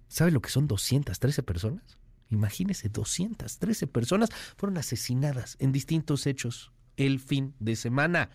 ¿Sabe 0.08 0.32
lo 0.32 0.42
que 0.42 0.50
son 0.50 0.68
213 0.68 1.44
personas? 1.44 1.98
Imagínese, 2.30 2.90
213 2.90 3.88
personas 3.88 4.30
fueron 4.58 4.78
asesinadas 4.78 5.58
en 5.60 5.72
distintos 5.72 6.26
hechos 6.28 6.72
el 6.98 7.20
fin 7.20 7.54
de 7.60 7.76
semana. 7.76 8.30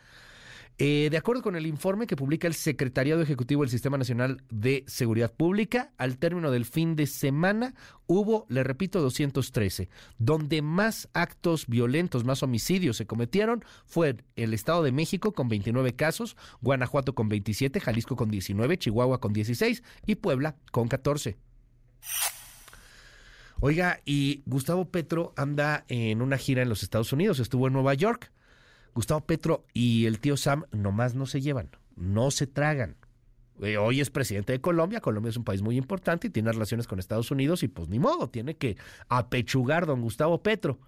Eh, 0.83 1.09
de 1.11 1.19
acuerdo 1.19 1.43
con 1.43 1.57
el 1.57 1.67
informe 1.67 2.07
que 2.07 2.17
publica 2.17 2.49
el 2.49 2.55
Secretariado 2.55 3.21
Ejecutivo 3.21 3.61
del 3.61 3.69
Sistema 3.69 3.99
Nacional 3.99 4.43
de 4.49 4.83
Seguridad 4.87 5.31
Pública, 5.31 5.93
al 5.99 6.17
término 6.17 6.51
del 6.51 6.65
fin 6.65 6.97
de 6.97 7.07
semana 7.07 7.75
hubo, 8.07 8.47
le 8.49 8.65
repito, 8.65 9.03
213. 9.03 9.91
Donde 10.17 10.63
más 10.63 11.11
actos 11.13 11.67
violentos, 11.67 12.25
más 12.25 12.43
homicidios 12.43 12.97
se 12.97 13.07
cometieron 13.07 13.63
fue 13.85 14.17
el 14.37 14.55
Estado 14.55 14.83
de 14.83 14.93
México 14.93 15.33
con 15.33 15.51
29 15.51 15.97
casos, 15.97 16.35
Guanajuato 16.63 17.15
con 17.15 17.29
27, 17.29 17.79
Jalisco 17.79 18.17
con 18.17 18.31
19, 18.31 18.79
Chihuahua 18.79 19.21
con 19.21 19.35
16 19.35 19.83
y 20.07 20.15
Puebla 20.15 20.57
con 20.73 20.89
14. 20.89 21.37
Oiga, 23.61 24.01
y 24.07 24.43
Gustavo 24.47 24.87
Petro 24.87 25.35
anda 25.37 25.85
en 25.89 26.23
una 26.23 26.39
gira 26.39 26.63
en 26.63 26.71
los 26.71 26.83
Estados 26.83 27.13
Unidos, 27.13 27.41
estuvo 27.41 27.67
en 27.67 27.75
Nueva 27.75 27.93
York. 27.95 28.33
Gustavo 28.95 29.21
Petro 29.21 29.67
y 29.75 30.07
el 30.07 30.19
tío 30.19 30.37
Sam 30.37 30.65
nomás 30.73 31.15
no 31.15 31.27
se 31.27 31.41
llevan, 31.41 31.71
no 31.95 32.31
se 32.31 32.47
tragan. 32.47 32.97
Eh, 33.63 33.77
hoy 33.77 34.01
es 34.01 34.09
presidente 34.09 34.53
de 34.53 34.61
Colombia, 34.61 35.01
Colombia 35.01 35.29
es 35.29 35.37
un 35.37 35.45
país 35.45 35.61
muy 35.61 35.77
importante 35.77 36.29
y 36.29 36.31
tiene 36.31 36.51
relaciones 36.51 36.87
con 36.87 36.99
Estados 36.99 37.31
Unidos 37.31 37.63
y 37.63 37.69
pues 37.69 37.89
ni 37.89 37.99
modo, 37.99 38.31
tiene 38.31 38.57
que 38.57 38.79
apechugar 39.09 39.85
don 39.85 40.01
Gustavo 40.01 40.43
Petro. 40.43 40.81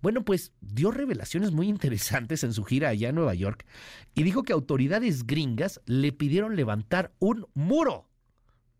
Bueno, 0.00 0.24
pues 0.24 0.52
dio 0.60 0.90
revelaciones 0.90 1.52
muy 1.52 1.68
interesantes 1.68 2.44
en 2.44 2.54
su 2.54 2.64
gira 2.64 2.88
allá 2.88 3.10
en 3.10 3.14
Nueva 3.14 3.34
York 3.34 3.66
y 4.14 4.22
dijo 4.22 4.42
que 4.42 4.54
autoridades 4.54 5.26
gringas 5.26 5.82
le 5.84 6.12
pidieron 6.12 6.56
levantar 6.56 7.12
un 7.18 7.46
muro 7.54 8.08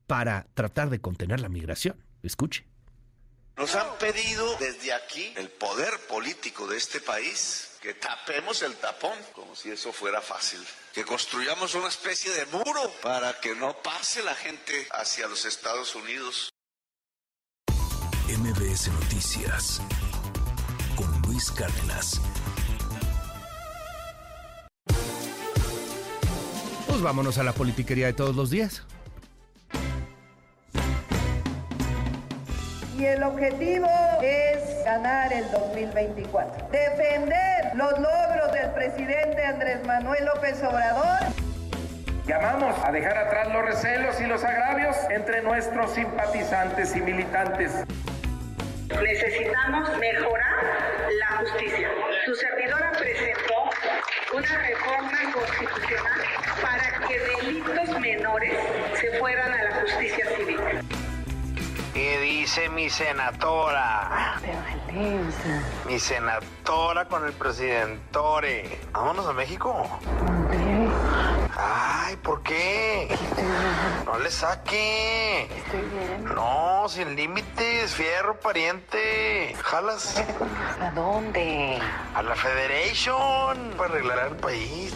para 0.07 0.47
tratar 0.55 0.91
de 0.91 1.01
contener 1.01 1.41
la 1.41 1.49
migración. 1.49 2.03
Escuche. 2.23 2.67
Nos 3.57 3.75
han 3.75 3.97
pedido 3.99 4.55
desde 4.59 4.93
aquí, 4.93 5.33
el 5.37 5.49
poder 5.49 5.99
político 6.09 6.67
de 6.67 6.77
este 6.77 7.01
país, 7.01 7.79
que 7.81 7.95
tapemos 7.95 8.61
el 8.63 8.75
tapón, 8.75 9.19
como 9.33 9.57
si 9.57 9.71
eso 9.71 9.93
fuera 9.93 10.21
fácil. 10.21 10.61
Que 10.93 11.05
construyamos 11.05 11.75
una 11.75 11.89
especie 11.89 12.31
de 12.33 12.45
muro 12.47 12.93
para 13.03 13.41
que 13.41 13.55
no 13.55 13.75
pase 13.83 14.23
la 14.23 14.35
gente 14.35 14.87
hacia 14.91 15.27
los 15.27 15.47
Estados 15.47 15.95
Unidos. 15.95 16.51
MBS 18.29 18.89
Noticias 18.89 19.81
con 20.97 21.23
Luis 21.23 21.51
Cárdenas. 21.53 22.21
Pues 26.87 27.01
vámonos 27.01 27.39
a 27.39 27.43
la 27.43 27.53
politiquería 27.53 28.07
de 28.07 28.13
todos 28.15 28.35
los 28.35 28.51
días. 28.51 28.83
Y 32.99 33.05
el 33.05 33.23
objetivo 33.25 33.91
es 34.23 34.83
ganar 34.87 35.31
el 35.31 35.51
2024. 35.51 36.69
Defender 36.71 37.75
los 37.75 37.93
logros 37.93 38.53
del 38.53 38.71
presidente 38.71 39.45
Andrés 39.45 39.85
Manuel 39.87 40.25
López 40.25 40.63
Obrador. 40.63 41.19
Llamamos 42.27 42.75
a 42.83 42.91
dejar 42.91 43.19
atrás 43.19 43.49
los 43.53 43.67
recelos 43.67 44.19
y 44.19 44.25
los 44.25 44.43
agravios 44.43 44.97
entre 45.11 45.43
nuestros 45.43 45.93
simpatizantes 45.93 46.97
y 46.97 47.03
militantes. 47.03 47.85
Necesitamos 48.89 49.99
mejorar 49.99 50.65
la 51.19 51.37
justicia. 51.41 51.91
Su 52.25 52.35
servidora 52.35 52.93
presentó 52.93 53.71
una 54.35 54.59
reforma 54.59 55.33
constitucional 55.35 56.21
para 56.63 57.07
que 57.07 57.19
delitos 57.19 58.01
menores 58.01 58.59
se 58.95 59.19
fueran 59.19 59.53
a 59.53 59.65
la 59.65 59.81
justicia 59.83 60.25
civil. 60.35 60.96
¿Qué 61.97 62.21
dice 62.21 62.69
mi 62.69 62.91
senadora? 62.91 64.39
Mi 65.87 65.99
senadora 65.99 67.07
con 67.09 67.25
el 67.25 67.33
presidentore. 67.33 68.81
Vámonos 68.93 69.27
a 69.27 69.33
México. 69.33 69.89
Ay, 71.57 72.17
¿por 72.17 72.43
qué? 72.43 73.09
No 74.05 74.19
le 74.19 74.31
saque. 74.31 75.45
Estoy 75.45 75.81
bien. 75.81 76.25
No, 76.35 76.87
sin 76.87 77.17
límites, 77.17 77.95
fierro, 77.95 78.39
pariente. 78.41 79.57
Jalas. 79.63 80.23
¿A 80.79 80.91
dónde? 80.91 81.79
A 82.15 82.23
la 82.23 82.37
Federation 82.37 83.73
para 83.79 83.95
arreglar 83.95 84.29
el 84.33 84.37
país. 84.37 84.95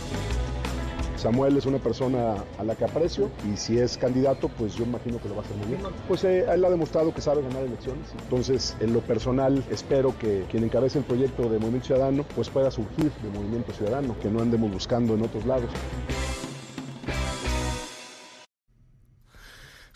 Samuel 1.20 1.54
es 1.58 1.66
una 1.66 1.76
persona 1.76 2.36
a 2.58 2.64
la 2.64 2.74
que 2.74 2.84
aprecio 2.84 3.30
y 3.46 3.58
si 3.58 3.78
es 3.78 3.98
candidato, 3.98 4.48
pues 4.48 4.74
yo 4.74 4.84
imagino 4.84 5.20
que 5.20 5.28
lo 5.28 5.36
va 5.36 5.42
a 5.42 5.44
hacer 5.44 5.56
muy 5.58 5.66
bien. 5.66 5.80
Pues 6.08 6.24
eh, 6.24 6.46
él 6.50 6.64
ha 6.64 6.70
demostrado 6.70 7.12
que 7.12 7.20
sabe 7.20 7.42
ganar 7.42 7.62
elecciones. 7.62 8.06
Entonces, 8.22 8.74
en 8.80 8.94
lo 8.94 9.00
personal, 9.00 9.62
espero 9.70 10.16
que 10.18 10.46
quien 10.50 10.64
encabece 10.64 10.98
el 10.98 11.04
proyecto 11.04 11.42
de 11.50 11.58
Movimiento 11.58 11.88
Ciudadano, 11.88 12.24
pues 12.34 12.48
pueda 12.48 12.70
surgir 12.70 13.12
de 13.12 13.38
Movimiento 13.38 13.70
Ciudadano, 13.72 14.16
que 14.18 14.30
no 14.30 14.40
andemos 14.40 14.70
buscando 14.72 15.14
en 15.14 15.22
otros 15.22 15.44
lados. 15.44 15.70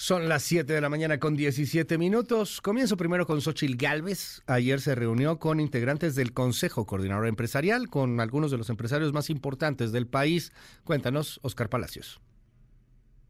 Son 0.04 0.28
las 0.28 0.42
7 0.42 0.70
de 0.70 0.82
la 0.82 0.90
mañana 0.90 1.18
con 1.18 1.34
17 1.34 1.96
minutos. 1.96 2.60
Comienzo 2.60 2.98
primero 2.98 3.26
con 3.26 3.40
Xochil 3.40 3.78
Gálvez. 3.78 4.42
Ayer 4.46 4.78
se 4.82 4.94
reunió 4.94 5.38
con 5.38 5.60
integrantes 5.60 6.14
del 6.14 6.34
Consejo 6.34 6.84
Coordinador 6.84 7.26
Empresarial, 7.26 7.88
con 7.88 8.20
algunos 8.20 8.50
de 8.50 8.58
los 8.58 8.68
empresarios 8.68 9.14
más 9.14 9.30
importantes 9.30 9.92
del 9.92 10.06
país. 10.06 10.52
Cuéntanos, 10.84 11.40
Oscar 11.42 11.70
Palacios. 11.70 12.20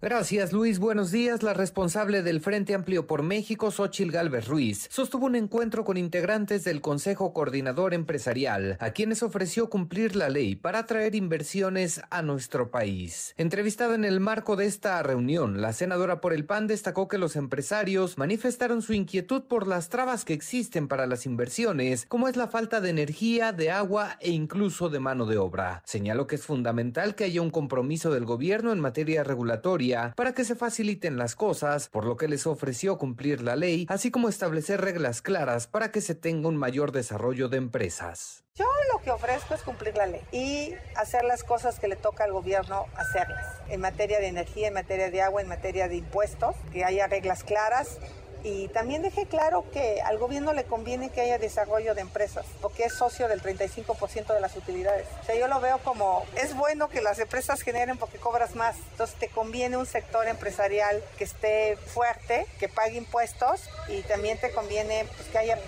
Gracias, 0.04 0.52
Luis. 0.52 0.80
Buenos 0.80 1.12
días. 1.12 1.42
La 1.42 1.54
responsable 1.54 2.22
del 2.22 2.42
Frente 2.42 2.74
Amplio 2.74 3.06
por 3.06 3.22
México, 3.22 3.70
Xochil 3.70 4.12
Gálvez 4.12 4.48
Ruiz, 4.48 4.86
sostuvo 4.90 5.24
un 5.24 5.34
encuentro 5.34 5.86
con 5.86 5.96
integrantes 5.96 6.62
del 6.62 6.82
Consejo 6.82 7.32
Coordinador 7.32 7.94
Empresarial, 7.94 8.76
a 8.80 8.90
quienes 8.90 9.22
ofreció 9.22 9.70
cumplir 9.70 10.14
la 10.14 10.28
ley 10.28 10.56
para 10.56 10.80
atraer 10.80 11.14
inversiones 11.14 12.02
a 12.10 12.20
nuestro 12.20 12.70
país. 12.70 13.32
Entrevistada 13.38 13.94
en 13.94 14.04
el 14.04 14.20
marco 14.20 14.56
de 14.56 14.66
esta 14.66 15.02
reunión, 15.02 15.62
la 15.62 15.72
senadora 15.72 16.20
por 16.20 16.34
el 16.34 16.44
PAN 16.44 16.66
destacó 16.66 17.08
que 17.08 17.16
los 17.16 17.34
empresarios 17.34 18.18
manifestaron 18.18 18.82
su 18.82 18.92
inquietud 18.92 19.44
por 19.44 19.66
las 19.66 19.88
trabas 19.88 20.26
que 20.26 20.34
existen 20.34 20.86
para 20.86 21.06
las 21.06 21.24
inversiones, 21.24 22.04
como 22.08 22.28
es 22.28 22.36
la 22.36 22.48
falta 22.48 22.82
de 22.82 22.90
energía, 22.90 23.52
de 23.52 23.70
agua 23.70 24.18
e 24.20 24.32
incluso 24.32 24.90
de 24.90 25.00
mano 25.00 25.24
de 25.24 25.38
obra. 25.38 25.82
Señaló 25.86 26.26
que 26.26 26.34
es 26.34 26.44
fundamental 26.44 27.14
que 27.14 27.24
haya 27.24 27.40
un 27.40 27.48
compromiso 27.48 28.12
del 28.12 28.26
gobierno 28.26 28.70
en 28.70 28.80
materia 28.80 29.24
regulatoria 29.24 29.93
para 30.16 30.34
que 30.34 30.44
se 30.44 30.54
faciliten 30.54 31.16
las 31.16 31.36
cosas, 31.36 31.88
por 31.88 32.04
lo 32.04 32.16
que 32.16 32.28
les 32.28 32.46
ofreció 32.46 32.98
cumplir 32.98 33.42
la 33.42 33.56
ley, 33.56 33.86
así 33.88 34.10
como 34.10 34.28
establecer 34.28 34.80
reglas 34.80 35.22
claras 35.22 35.66
para 35.66 35.90
que 35.90 36.00
se 36.00 36.14
tenga 36.14 36.48
un 36.48 36.56
mayor 36.56 36.92
desarrollo 36.92 37.48
de 37.48 37.58
empresas. 37.58 38.44
Yo 38.56 38.66
lo 38.92 39.00
que 39.00 39.10
ofrezco 39.10 39.54
es 39.54 39.62
cumplir 39.62 39.96
la 39.96 40.06
ley 40.06 40.22
y 40.30 40.74
hacer 40.96 41.24
las 41.24 41.42
cosas 41.42 41.80
que 41.80 41.88
le 41.88 41.96
toca 41.96 42.24
al 42.24 42.32
gobierno 42.32 42.86
hacerlas, 42.96 43.46
en 43.68 43.80
materia 43.80 44.20
de 44.20 44.28
energía, 44.28 44.68
en 44.68 44.74
materia 44.74 45.10
de 45.10 45.22
agua, 45.22 45.42
en 45.42 45.48
materia 45.48 45.88
de 45.88 45.96
impuestos, 45.96 46.54
que 46.72 46.84
haya 46.84 47.06
reglas 47.06 47.42
claras 47.42 47.98
y 48.44 48.68
también 48.68 49.00
dejé 49.00 49.24
claro 49.24 49.64
que 49.72 50.02
al 50.02 50.18
gobierno 50.18 50.52
le 50.52 50.64
conviene 50.64 51.08
que 51.08 51.22
haya 51.22 51.38
desarrollo 51.38 51.94
de 51.94 52.02
empresas, 52.02 52.44
porque 52.60 52.84
es 52.84 52.92
socio 52.92 53.26
del 53.26 53.42
35% 53.42 54.34
de 54.34 54.40
las 54.40 54.54
utilidades. 54.54 55.06
O 55.22 55.24
sea, 55.24 55.34
yo 55.34 55.48
lo 55.48 55.60
veo 55.60 55.78
como, 55.78 56.24
es 56.36 56.54
bueno 56.54 56.90
que 56.90 57.00
las 57.00 57.18
empresas 57.18 57.62
generen 57.62 57.96
porque 57.96 58.18
cobras 58.18 58.54
más. 58.54 58.76
Entonces 58.92 59.18
te 59.18 59.28
conviene 59.28 59.78
un 59.78 59.86
sector 59.86 60.28
empresarial 60.28 61.02
que 61.16 61.24
esté 61.24 61.76
fuerte, 61.76 62.46
que 62.60 62.68
pague 62.68 62.98
impuestos 62.98 63.62
y 63.88 64.02
también 64.02 64.38
te 64.38 64.52
conviene 64.52 65.06
pues, 65.16 65.28
que 65.28 65.38
haya 65.38 65.58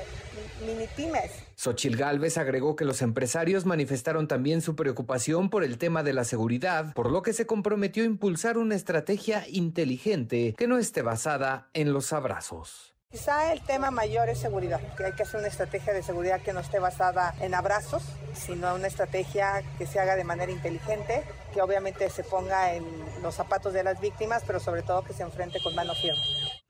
mini 0.64 0.86
pymes. 0.96 1.30
Xochil 1.56 1.96
Gálvez 1.96 2.38
agregó 2.38 2.76
que 2.76 2.84
los 2.84 3.02
empresarios 3.02 3.66
manifestaron 3.66 4.28
también 4.28 4.62
su 4.62 4.76
preocupación 4.76 5.50
por 5.50 5.64
el 5.64 5.78
tema 5.78 6.02
de 6.02 6.12
la 6.12 6.24
seguridad, 6.24 6.92
por 6.94 7.10
lo 7.10 7.22
que 7.22 7.32
se 7.32 7.46
comprometió 7.46 8.02
a 8.02 8.06
impulsar 8.06 8.58
una 8.58 8.74
estrategia 8.74 9.44
inteligente 9.48 10.54
que 10.56 10.66
no 10.66 10.78
esté 10.78 11.02
basada 11.02 11.68
en 11.72 11.92
los 11.92 12.12
abrazos. 12.12 12.96
Quizá 13.10 13.52
el 13.52 13.62
tema 13.62 13.90
mayor 13.90 14.28
es 14.28 14.38
seguridad, 14.38 14.80
que 14.96 15.04
hay 15.04 15.12
que 15.12 15.22
hacer 15.22 15.38
una 15.38 15.48
estrategia 15.48 15.94
de 15.94 16.02
seguridad 16.02 16.42
que 16.42 16.52
no 16.52 16.60
esté 16.60 16.80
basada 16.80 17.34
en 17.40 17.54
abrazos, 17.54 18.02
sino 18.34 18.74
una 18.74 18.88
estrategia 18.88 19.62
que 19.78 19.86
se 19.86 20.00
haga 20.00 20.16
de 20.16 20.24
manera 20.24 20.50
inteligente, 20.50 21.22
que 21.54 21.62
obviamente 21.62 22.10
se 22.10 22.24
ponga 22.24 22.74
en 22.74 22.84
los 23.22 23.34
zapatos 23.34 23.72
de 23.72 23.84
las 23.84 24.00
víctimas, 24.00 24.42
pero 24.46 24.60
sobre 24.60 24.82
todo 24.82 25.02
que 25.02 25.14
se 25.14 25.22
enfrente 25.22 25.60
con 25.62 25.74
mano 25.74 25.94
firme. 25.94 26.20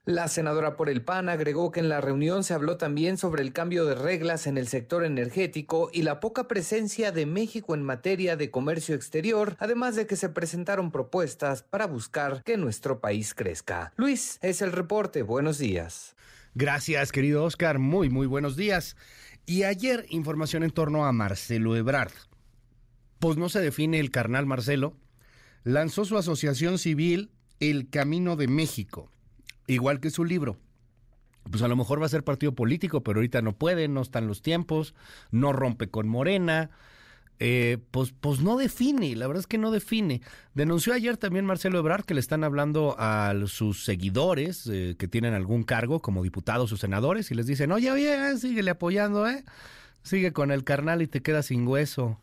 La 0.07 0.29
senadora 0.29 0.77
por 0.77 0.87
el 0.89 1.01
PAN 1.01 1.27
agregó 1.27 1.69
que 1.69 1.81
en 1.81 1.89
la 1.89 1.99
reunión 1.99 2.45
se 2.45 2.53
habló 2.53 2.77
también 2.77 3.17
sobre 3.17 3.43
el 3.43 3.51
cambio 3.51 3.83
de 3.83 3.93
reglas 3.93 4.47
en 4.47 4.57
el 4.57 4.69
sector 4.69 5.03
energético 5.03 5.89
y 5.91 6.03
la 6.03 6.21
poca 6.21 6.47
presencia 6.47 7.11
de 7.11 7.25
México 7.25 7.75
en 7.75 7.83
materia 7.83 8.37
de 8.37 8.49
comercio 8.49 8.95
exterior, 8.95 9.57
además 9.59 9.97
de 9.97 10.07
que 10.07 10.15
se 10.15 10.29
presentaron 10.29 10.91
propuestas 10.91 11.61
para 11.61 11.87
buscar 11.87 12.41
que 12.45 12.55
nuestro 12.55 13.01
país 13.01 13.33
crezca. 13.33 13.91
Luis, 13.97 14.39
es 14.41 14.61
el 14.61 14.71
reporte. 14.71 15.23
Buenos 15.23 15.57
días. 15.57 16.15
Gracias, 16.55 17.11
querido 17.11 17.43
Oscar. 17.43 17.77
Muy, 17.77 18.09
muy 18.09 18.27
buenos 18.27 18.55
días. 18.55 18.95
Y 19.45 19.63
ayer, 19.63 20.05
información 20.07 20.63
en 20.63 20.71
torno 20.71 21.05
a 21.05 21.11
Marcelo 21.11 21.75
Ebrard. 21.75 22.13
Pues 23.19 23.35
no 23.35 23.49
se 23.49 23.59
define 23.59 23.99
el 23.99 24.11
carnal 24.11 24.45
Marcelo. 24.45 24.93
Lanzó 25.65 26.05
su 26.05 26.17
asociación 26.17 26.77
civil 26.77 27.29
El 27.59 27.89
Camino 27.89 28.37
de 28.37 28.47
México 28.47 29.11
igual 29.67 29.99
que 29.99 30.09
su 30.09 30.25
libro. 30.25 30.57
Pues 31.49 31.61
a 31.61 31.67
lo 31.67 31.75
mejor 31.75 32.01
va 32.01 32.05
a 32.05 32.09
ser 32.09 32.23
partido 32.23 32.53
político, 32.53 33.03
pero 33.03 33.19
ahorita 33.19 33.41
no 33.41 33.53
puede, 33.53 33.87
no 33.87 34.01
están 34.01 34.27
los 34.27 34.41
tiempos, 34.41 34.93
no 35.31 35.53
rompe 35.53 35.89
con 35.89 36.07
Morena. 36.07 36.71
Eh, 37.39 37.77
pues, 37.91 38.13
pues 38.19 38.41
no 38.41 38.57
define, 38.57 39.15
la 39.15 39.27
verdad 39.27 39.41
es 39.41 39.47
que 39.47 39.59
no 39.59 39.69
define. 39.69 40.21
Denunció 40.55 40.93
ayer 40.93 41.17
también 41.17 41.45
Marcelo 41.45 41.77
Ebrard 41.77 42.03
que 42.03 42.15
le 42.15 42.19
están 42.19 42.43
hablando 42.43 42.95
a 42.97 43.33
sus 43.45 43.85
seguidores 43.85 44.67
eh, 44.67 44.95
que 44.97 45.07
tienen 45.07 45.35
algún 45.35 45.63
cargo 45.63 46.01
como 46.01 46.23
diputados 46.23 46.71
o 46.71 46.77
senadores 46.77 47.29
y 47.29 47.35
les 47.35 47.45
dicen, 47.45 47.71
oye, 47.71 47.91
oye, 47.91 48.31
eh, 48.31 48.37
síguele 48.37 48.71
apoyando, 48.71 49.27
¿eh? 49.27 49.43
Sigue 50.01 50.33
con 50.33 50.51
el 50.51 50.63
carnal 50.63 51.01
y 51.01 51.07
te 51.07 51.21
quedas 51.21 51.47
sin 51.47 51.67
hueso. 51.67 52.19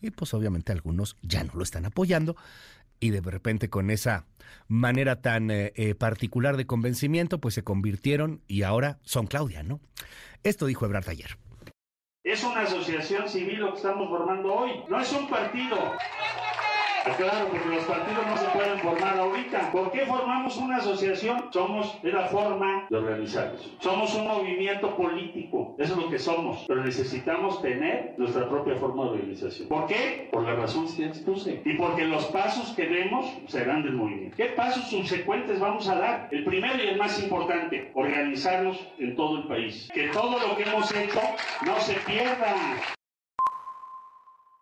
Y 0.00 0.10
pues 0.10 0.32
obviamente 0.34 0.70
algunos 0.70 1.16
ya 1.22 1.42
no 1.42 1.54
lo 1.54 1.64
están 1.64 1.84
apoyando 1.84 2.36
y 3.00 3.10
de 3.10 3.20
repente 3.20 3.70
con 3.70 3.90
esa 3.90 4.26
manera 4.66 5.20
tan 5.20 5.50
eh, 5.50 5.72
eh, 5.76 5.94
particular 5.94 6.56
de 6.56 6.66
convencimiento, 6.66 7.38
pues 7.40 7.54
se 7.54 7.64
convirtieron 7.64 8.42
y 8.46 8.62
ahora 8.62 8.98
son 9.02 9.26
Claudia, 9.26 9.62
¿no? 9.62 9.80
Esto 10.42 10.66
dijo 10.66 10.84
Ebrard 10.84 11.08
ayer. 11.08 11.38
Es 12.24 12.44
una 12.44 12.62
asociación 12.62 13.28
civil 13.28 13.60
lo 13.60 13.70
que 13.70 13.76
estamos 13.76 14.08
formando 14.08 14.52
hoy, 14.52 14.72
no 14.88 15.00
es 15.00 15.12
un 15.12 15.28
partido. 15.28 15.76
Claro, 17.16 17.48
porque 17.50 17.68
los 17.68 17.84
partidos 17.84 18.26
no 18.26 18.36
se 18.36 18.46
pueden 18.48 18.78
formar 18.78 19.18
ahorita. 19.18 19.72
¿Por 19.72 19.90
qué 19.90 20.06
formamos 20.06 20.56
una 20.56 20.76
asociación? 20.76 21.46
Somos, 21.52 21.98
la 22.02 22.26
forma 22.28 22.86
de 22.88 22.96
organizarnos. 22.96 23.76
Somos 23.80 24.14
un 24.14 24.26
movimiento 24.26 24.96
político, 24.96 25.74
eso 25.78 25.94
es 25.94 25.98
lo 25.98 26.10
que 26.10 26.18
somos, 26.18 26.64
pero 26.68 26.84
necesitamos 26.84 27.60
tener 27.62 28.14
nuestra 28.18 28.48
propia 28.48 28.76
forma 28.76 29.04
de 29.04 29.10
organización. 29.10 29.68
¿Por 29.68 29.86
qué? 29.86 30.28
Por 30.32 30.44
la 30.44 30.54
razón 30.54 30.86
que 30.94 31.06
expuse. 31.06 31.62
Y 31.64 31.74
porque 31.74 32.04
los 32.04 32.26
pasos 32.26 32.74
que 32.74 32.86
demos 32.86 33.26
serán 33.46 33.82
del 33.82 33.92
movimiento. 33.92 34.36
¿Qué 34.36 34.46
pasos 34.46 34.88
subsecuentes 34.88 35.58
vamos 35.60 35.88
a 35.88 35.98
dar? 35.98 36.28
El 36.30 36.44
primero 36.44 36.82
y 36.82 36.88
el 36.88 36.98
más 36.98 37.20
importante, 37.22 37.90
organizarnos 37.94 38.78
en 38.98 39.16
todo 39.16 39.38
el 39.38 39.48
país. 39.48 39.88
Que 39.92 40.08
todo 40.08 40.38
lo 40.38 40.56
que 40.56 40.62
hemos 40.64 40.92
hecho 40.94 41.20
no 41.64 41.78
se 41.80 41.94
pierda. 41.94 42.54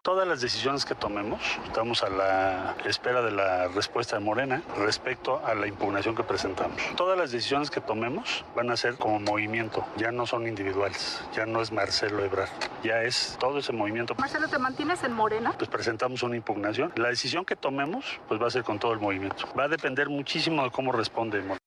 Todas 0.06 0.28
las 0.28 0.40
decisiones 0.40 0.84
que 0.84 0.94
tomemos, 0.94 1.42
estamos 1.66 2.04
a 2.04 2.08
la 2.08 2.76
espera 2.84 3.22
de 3.22 3.32
la 3.32 3.66
respuesta 3.66 4.14
de 4.16 4.24
Morena 4.24 4.62
respecto 4.78 5.44
a 5.44 5.52
la 5.56 5.66
impugnación 5.66 6.14
que 6.14 6.22
presentamos. 6.22 6.80
Todas 6.94 7.18
las 7.18 7.32
decisiones 7.32 7.72
que 7.72 7.80
tomemos 7.80 8.44
van 8.54 8.70
a 8.70 8.76
ser 8.76 8.98
como 8.98 9.18
movimiento, 9.18 9.84
ya 9.96 10.12
no 10.12 10.24
son 10.24 10.46
individuales, 10.46 11.20
ya 11.34 11.44
no 11.44 11.60
es 11.60 11.72
Marcelo 11.72 12.24
Ebrard, 12.24 12.48
ya 12.84 13.02
es 13.02 13.36
todo 13.40 13.58
ese 13.58 13.72
movimiento. 13.72 14.14
Marcelo, 14.16 14.46
¿te 14.46 14.60
mantienes 14.60 15.02
en 15.02 15.12
Morena? 15.12 15.52
Pues 15.58 15.68
presentamos 15.68 16.22
una 16.22 16.36
impugnación. 16.36 16.92
La 16.94 17.08
decisión 17.08 17.44
que 17.44 17.56
tomemos, 17.56 18.20
pues 18.28 18.40
va 18.40 18.46
a 18.46 18.50
ser 18.50 18.62
con 18.62 18.78
todo 18.78 18.92
el 18.92 19.00
movimiento. 19.00 19.48
Va 19.58 19.64
a 19.64 19.68
depender 19.68 20.08
muchísimo 20.08 20.62
de 20.62 20.70
cómo 20.70 20.92
responde 20.92 21.40
Morena. 21.40 21.65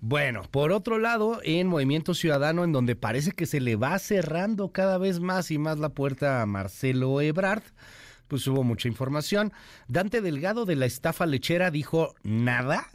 Bueno, 0.00 0.42
por 0.50 0.72
otro 0.72 0.98
lado, 0.98 1.40
en 1.42 1.66
Movimiento 1.66 2.14
Ciudadano, 2.14 2.64
en 2.64 2.72
donde 2.72 2.96
parece 2.96 3.32
que 3.32 3.46
se 3.46 3.60
le 3.60 3.76
va 3.76 3.98
cerrando 3.98 4.70
cada 4.70 4.98
vez 4.98 5.20
más 5.20 5.50
y 5.50 5.58
más 5.58 5.78
la 5.78 5.88
puerta 5.88 6.42
a 6.42 6.46
Marcelo 6.46 7.20
Ebrard, 7.20 7.62
pues 8.28 8.46
hubo 8.46 8.62
mucha 8.62 8.88
información. 8.88 9.52
Dante 9.88 10.20
Delgado 10.20 10.64
de 10.66 10.76
la 10.76 10.86
estafa 10.86 11.26
lechera 11.26 11.70
dijo 11.70 12.14
nada, 12.22 12.88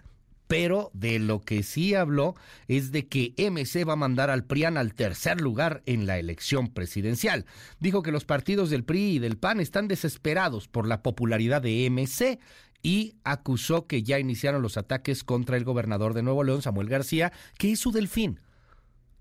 pero 0.47 0.91
de 0.93 1.17
lo 1.17 1.39
que 1.39 1.63
sí 1.63 1.95
habló 1.95 2.35
es 2.67 2.91
de 2.91 3.07
que 3.07 3.33
MC 3.37 3.87
va 3.87 3.93
a 3.93 3.95
mandar 3.95 4.29
al 4.29 4.43
PRIAN 4.43 4.77
al 4.77 4.93
tercer 4.93 5.39
lugar 5.39 5.81
en 5.85 6.05
la 6.05 6.19
elección 6.19 6.67
presidencial. 6.67 7.45
Dijo 7.79 8.03
que 8.03 8.11
los 8.11 8.25
partidos 8.25 8.69
del 8.69 8.83
PRI 8.83 9.15
y 9.15 9.19
del 9.19 9.37
PAN 9.37 9.59
están 9.59 9.87
desesperados 9.87 10.67
por 10.67 10.87
la 10.87 11.01
popularidad 11.01 11.61
de 11.61 11.89
MC 11.89 12.39
y 12.83 13.15
acusó 13.23 13.87
que 13.87 14.03
ya 14.03 14.19
iniciaron 14.19 14.61
los 14.61 14.77
ataques 14.77 15.23
contra 15.23 15.57
el 15.57 15.63
gobernador 15.63 16.13
de 16.13 16.23
Nuevo 16.23 16.43
León, 16.43 16.61
Samuel 16.61 16.89
García, 16.89 17.31
que 17.57 17.71
es 17.71 17.79
su 17.79 17.91
delfín. 17.91 18.39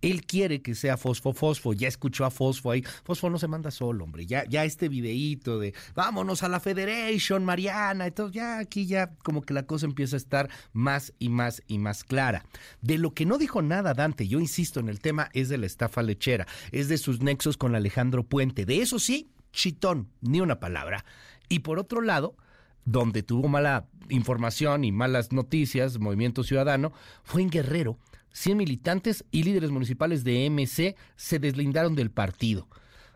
Él 0.02 0.24
quiere 0.24 0.62
que 0.62 0.74
sea 0.74 0.96
Fosfo 0.96 1.32
Fosfo, 1.32 1.72
ya 1.72 1.88
escuchó 1.88 2.24
a 2.24 2.30
Fosfo 2.30 2.70
ahí. 2.70 2.82
Fosfo 3.04 3.28
no 3.28 3.38
se 3.38 3.48
manda 3.48 3.70
solo, 3.70 4.04
hombre. 4.04 4.26
Ya, 4.26 4.44
ya 4.46 4.64
este 4.64 4.88
videíto 4.88 5.58
de 5.58 5.74
vámonos 5.94 6.42
a 6.42 6.48
la 6.48 6.60
Federation, 6.60 7.44
Mariana. 7.44 8.06
Entonces 8.06 8.34
ya 8.34 8.58
aquí 8.58 8.86
ya 8.86 9.14
como 9.22 9.42
que 9.42 9.54
la 9.54 9.66
cosa 9.66 9.86
empieza 9.86 10.16
a 10.16 10.18
estar 10.18 10.48
más 10.72 11.12
y 11.18 11.28
más 11.28 11.62
y 11.66 11.78
más 11.78 12.04
clara. 12.04 12.44
De 12.80 12.98
lo 12.98 13.12
que 13.12 13.26
no 13.26 13.36
dijo 13.36 13.62
nada 13.62 13.94
Dante, 13.94 14.26
yo 14.26 14.40
insisto 14.40 14.80
en 14.80 14.88
el 14.88 15.00
tema, 15.00 15.28
es 15.34 15.48
de 15.48 15.58
la 15.58 15.66
estafa 15.66 16.02
lechera, 16.02 16.46
es 16.72 16.88
de 16.88 16.98
sus 16.98 17.20
nexos 17.20 17.56
con 17.56 17.74
Alejandro 17.74 18.24
Puente. 18.24 18.64
De 18.64 18.80
eso 18.80 18.98
sí, 18.98 19.30
chitón, 19.52 20.08
ni 20.22 20.40
una 20.40 20.60
palabra. 20.60 21.04
Y 21.48 21.60
por 21.60 21.78
otro 21.78 22.00
lado, 22.00 22.36
donde 22.84 23.22
tuvo 23.22 23.48
mala 23.48 23.86
información 24.08 24.84
y 24.84 24.92
malas 24.92 25.32
noticias, 25.32 25.98
Movimiento 25.98 26.44
Ciudadano, 26.44 26.92
fue 27.22 27.42
en 27.42 27.50
Guerrero. 27.50 27.98
100 28.32 28.56
militantes 28.56 29.24
y 29.30 29.42
líderes 29.42 29.70
municipales 29.70 30.22
de 30.22 30.48
MC 30.48 30.96
se 31.16 31.38
deslindaron 31.38 31.94
del 31.96 32.10
partido. 32.10 32.68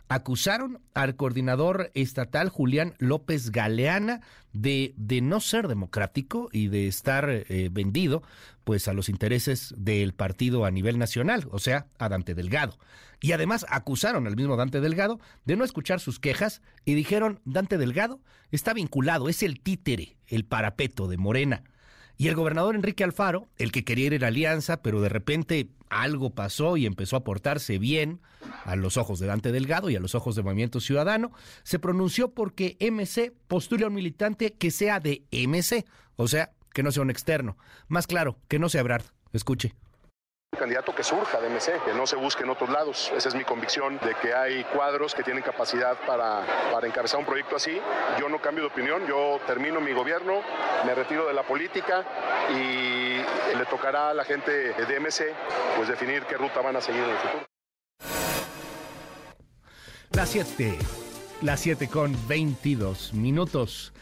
acusaron 0.09 0.81
al 0.93 1.17
coordinador 1.17 1.91
estatal 1.95 2.51
Julián 2.51 2.95
López 2.99 3.51
Galeana 3.51 4.21
de, 4.53 4.93
de 4.97 5.23
no 5.23 5.41
ser 5.41 5.67
democrático 5.67 6.51
y 6.53 6.69
de 6.69 6.89
estar 6.89 7.29
eh, 7.31 7.69
vendido 7.73 8.23
pues 8.65 8.87
a 8.87 8.93
los 8.93 9.09
intereses 9.09 9.75
del 9.79 10.13
partido 10.13 10.65
a 10.65 10.71
nivel 10.71 10.99
nacional, 10.99 11.47
o 11.51 11.59
sea, 11.59 11.87
a 11.99 12.09
Dante 12.09 12.35
Delgado. 12.35 12.77
Y 13.25 13.33
además 13.33 13.65
acusaron 13.71 14.27
al 14.27 14.37
mismo 14.37 14.55
Dante 14.55 14.83
Delgado 14.83 15.19
de 15.47 15.57
no 15.57 15.65
escuchar 15.65 15.99
sus 15.99 16.21
quejas 16.21 16.61
y 16.85 16.93
dijeron, 16.93 17.41
Dante 17.47 17.79
Delgado 17.79 18.21
está 18.51 18.75
vinculado, 18.75 19.31
es 19.31 19.43
el 19.43 19.61
títere, 19.61 20.19
el 20.27 20.45
parapeto 20.45 21.09
de 21.09 21.17
Morena. 21.17 21.65
Y 22.19 22.29
el 22.29 22.35
gobernador 22.35 22.75
Enrique 22.75 23.03
Alfaro, 23.03 23.49
el 23.57 23.73
que 23.73 23.83
quería 23.83 24.09
ir 24.09 24.13
en 24.13 24.25
alianza, 24.25 24.83
pero 24.83 25.01
de 25.01 25.09
repente 25.09 25.71
algo 25.89 26.35
pasó 26.35 26.77
y 26.77 26.85
empezó 26.85 27.17
a 27.17 27.25
portarse 27.25 27.79
bien 27.79 28.21
a 28.67 28.77
los 28.77 28.99
ojos 28.99 29.21
de 29.21 29.27
Dante 29.27 29.53
Delgado 29.53 29.89
y 29.89 29.97
a 29.97 30.01
los 30.01 30.15
ojos 30.15 30.37
de 30.37 30.43
Movimiento 30.43 30.81
Ciudadano, 30.81 31.33
se 31.63 31.79
pronunció 31.79 32.35
porque 32.35 32.77
MC 32.79 33.33
postula 33.49 33.87
a 33.87 33.89
un 33.89 33.95
militante 33.95 34.53
que 34.53 34.71
sea 34.71 35.01
de 35.01 35.25
MC, 35.33 35.87
o 36.17 36.29
sea, 36.29 36.53
que 36.75 36.83
no 36.83 36.93
sea 36.93 37.03
un 37.03 37.09
externo. 37.09 37.57
Más 37.89 38.07
claro, 38.07 38.37
que 38.49 38.59
no 38.59 38.69
sea 38.69 38.83
Brad. 38.83 39.01
Escuche 39.33 39.75
candidato 40.57 40.95
que 40.95 41.03
surja 41.03 41.41
de 41.41 41.49
MC, 41.49 41.81
que 41.85 41.95
no 41.95 42.07
se 42.07 42.17
busque 42.17 42.43
en 42.43 42.51
otros 42.51 42.71
lados. 42.71 43.13
Esa 43.17 43.29
es 43.29 43.35
mi 43.35 43.45
convicción 43.45 43.99
de 43.99 44.15
que 44.15 44.35
hay 44.35 44.65
cuadros 44.65 45.15
que 45.15 45.23
tienen 45.23 45.43
capacidad 45.43 45.97
para, 46.07 46.45
para 46.73 46.87
encabezar 46.87 47.21
un 47.21 47.27
proyecto 47.27 47.57
así. 47.57 47.81
Yo 48.19 48.29
no 48.29 48.41
cambio 48.41 48.65
de 48.65 48.71
opinión, 48.71 49.07
yo 49.07 49.41
termino 49.47 49.81
mi 49.81 49.93
gobierno, 49.93 50.43
me 50.85 50.95
retiro 50.95 51.27
de 51.27 51.35
la 51.35 51.43
política 51.43 52.05
y 52.51 53.17
le 53.57 53.65
tocará 53.71 54.11
a 54.11 54.15
la 54.15 54.25
gente 54.25 54.51
de 54.51 55.01
MC 55.01 55.33
pues 55.77 55.89
definir 55.89 56.25
qué 56.25 56.37
ruta 56.37 56.61
van 56.61 56.77
a 56.77 56.81
seguir 56.81 57.03
en 57.03 57.11
el 57.11 57.17
futuro. 57.17 57.47
Las 60.13 60.29
7, 60.29 60.79
las 61.43 61.61
7 61.61 61.89
con 61.89 62.17
22 62.29 63.15
minutos. 63.15 63.93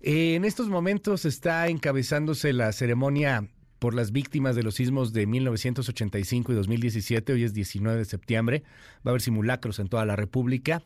En 0.00 0.44
estos 0.44 0.68
momentos 0.68 1.24
está 1.24 1.66
encabezándose 1.68 2.52
la 2.52 2.72
ceremonia 2.72 3.48
por 3.86 3.94
las 3.94 4.10
víctimas 4.10 4.56
de 4.56 4.64
los 4.64 4.74
sismos 4.74 5.12
de 5.12 5.28
1985 5.28 6.50
y 6.50 6.54
2017. 6.56 7.34
Hoy 7.34 7.44
es 7.44 7.54
19 7.54 7.98
de 7.98 8.04
septiembre. 8.04 8.64
Va 8.96 9.02
a 9.04 9.08
haber 9.10 9.22
simulacros 9.22 9.78
en 9.78 9.86
toda 9.86 10.04
la 10.04 10.16
República. 10.16 10.82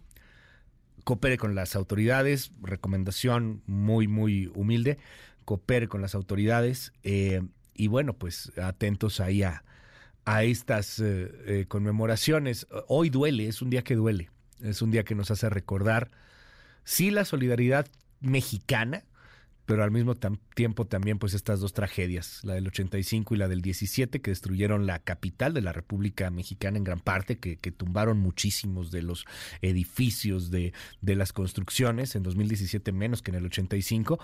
Coopere 1.05 1.39
con 1.39 1.55
las 1.55 1.77
autoridades. 1.77 2.53
Recomendación 2.61 3.63
muy, 3.65 4.07
muy 4.07 4.53
humilde. 4.55 4.99
Coopere 5.47 5.89
con 5.89 6.03
las 6.03 6.15
autoridades. 6.15 6.93
Eh, 7.03 7.41
y 7.73 7.89
bueno, 7.89 8.13
pues 8.19 8.53
atentos 8.59 9.21
ahí 9.21 9.45
a, 9.45 9.65
a 10.27 10.45
estas 10.45 10.99
eh, 10.99 11.33
eh, 11.47 11.65
conmemoraciones. 11.69 12.67
Hoy 12.87 13.09
duele, 13.09 13.49
es 13.49 13.63
un 13.63 13.71
día 13.71 13.81
que 13.81 13.95
duele. 13.95 14.29
Es 14.61 14.83
un 14.83 14.91
día 14.91 15.05
que 15.05 15.15
nos 15.15 15.31
hace 15.31 15.49
recordar, 15.49 16.11
sí, 16.85 17.11
la 17.11 17.25
solidaridad 17.25 17.87
mexicana, 18.21 19.05
pero 19.71 19.85
al 19.85 19.93
mismo 19.93 20.17
tiempo 20.57 20.85
también 20.85 21.21
pues 21.21 21.33
estas 21.33 21.61
dos 21.61 21.73
tragedias, 21.73 22.41
la 22.43 22.55
del 22.55 22.67
85 22.67 23.37
y 23.37 23.39
la 23.39 23.47
del 23.47 23.63
17, 23.63 24.21
que 24.21 24.33
destruyeron 24.33 24.85
la 24.85 24.99
capital 24.99 25.55
de 25.55 25.63
la 25.63 25.73
República 25.73 26.29
Mexicana 26.29 26.77
en 26.77 26.83
gran 26.83 26.99
parte, 26.99 27.39
que, 27.39 27.57
tumbaron 27.71 28.19
muchísimos 28.19 28.91
de 28.91 29.03
los 29.03 29.27
edificios 29.63 30.51
de, 30.51 30.73
de, 31.03 31.15
las 31.15 31.33
construcciones, 31.33 32.17
en 32.17 32.25
2017 32.25 32.91
menos 32.91 33.23
que 33.23 33.31
en 33.31 33.37
el 33.37 33.47
85, 33.47 34.19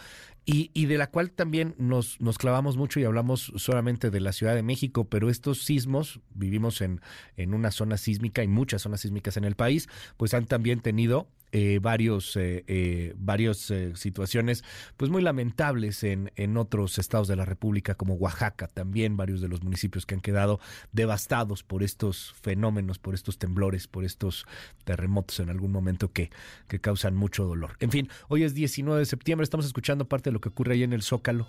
y, 0.45 0.73
y 0.75 0.87
de 0.87 0.99
la 0.99 1.13
cual 1.13 1.31
también 1.31 1.77
nos, 1.79 2.21
nos 2.21 2.39
clavamos 2.39 2.77
mucho 2.77 2.99
y 2.99 3.05
hablamos 3.05 3.53
solamente 3.55 4.11
de 4.11 4.19
la 4.19 4.33
Ciudad 4.33 4.57
de 4.57 4.65
México, 4.65 5.05
pero 5.05 5.31
estos 5.31 5.63
sismos, 5.63 6.19
vivimos 6.35 6.81
en, 6.81 7.01
en 7.37 7.55
una 7.55 7.71
zona 7.71 7.99
sísmica 7.99 8.43
y 8.43 8.49
muchas 8.49 8.83
zonas 8.83 9.03
sísmicas 9.03 9.37
en 9.37 9.45
el 9.45 9.55
país, 9.55 9.89
pues 10.17 10.35
han 10.35 10.47
también 10.47 10.81
tenido 10.81 11.29
eh, 11.59 11.79
varios, 11.81 12.37
eh, 12.37 12.65
eh, 12.67 13.15
varias 13.17 13.73
situaciones 13.95 14.63
pues 14.99 15.11
muy 15.11 15.23
lamentables 15.23 16.05
en, 16.05 16.31
en 16.37 16.59
otros 16.59 16.99
estados 16.99 17.29
de 17.29 17.37
la 17.37 17.47
República 17.47 17.95
como 17.95 18.13
Oaxaca, 18.13 18.69
también 18.69 19.17
varios 19.17 19.41
de 19.41 19.49
los 19.49 19.63
municipios 19.63 20.05
que 20.05 20.15
han 20.15 20.21
quedado 20.21 20.61
devastados 20.93 21.63
por 21.63 21.83
estos 21.83 22.35
fenómenos, 22.43 22.99
por 22.99 23.15
estos 23.15 23.39
temblores, 23.39 23.87
por 23.89 24.05
estos 24.05 24.45
terremotos 24.85 25.41
en 25.41 25.49
algún 25.49 25.73
momento 25.73 26.13
que, 26.13 26.29
que 26.69 26.79
causan 26.79 27.17
mucho 27.17 27.47
dolor. 27.47 27.79
En 27.81 27.91
fin, 27.91 28.11
hoy 28.29 28.43
es 28.43 28.53
19 28.53 28.99
de 28.99 29.07
septiembre, 29.07 29.45
estamos 29.45 29.65
escuchando 29.65 30.07
parte 30.07 30.29
de 30.29 30.35
lo 30.35 30.43
que 30.43 30.51
ocurre 30.51 30.75
ahí 30.75 30.83
en 30.83 30.93
el 30.93 31.01
Zócalo. 31.01 31.49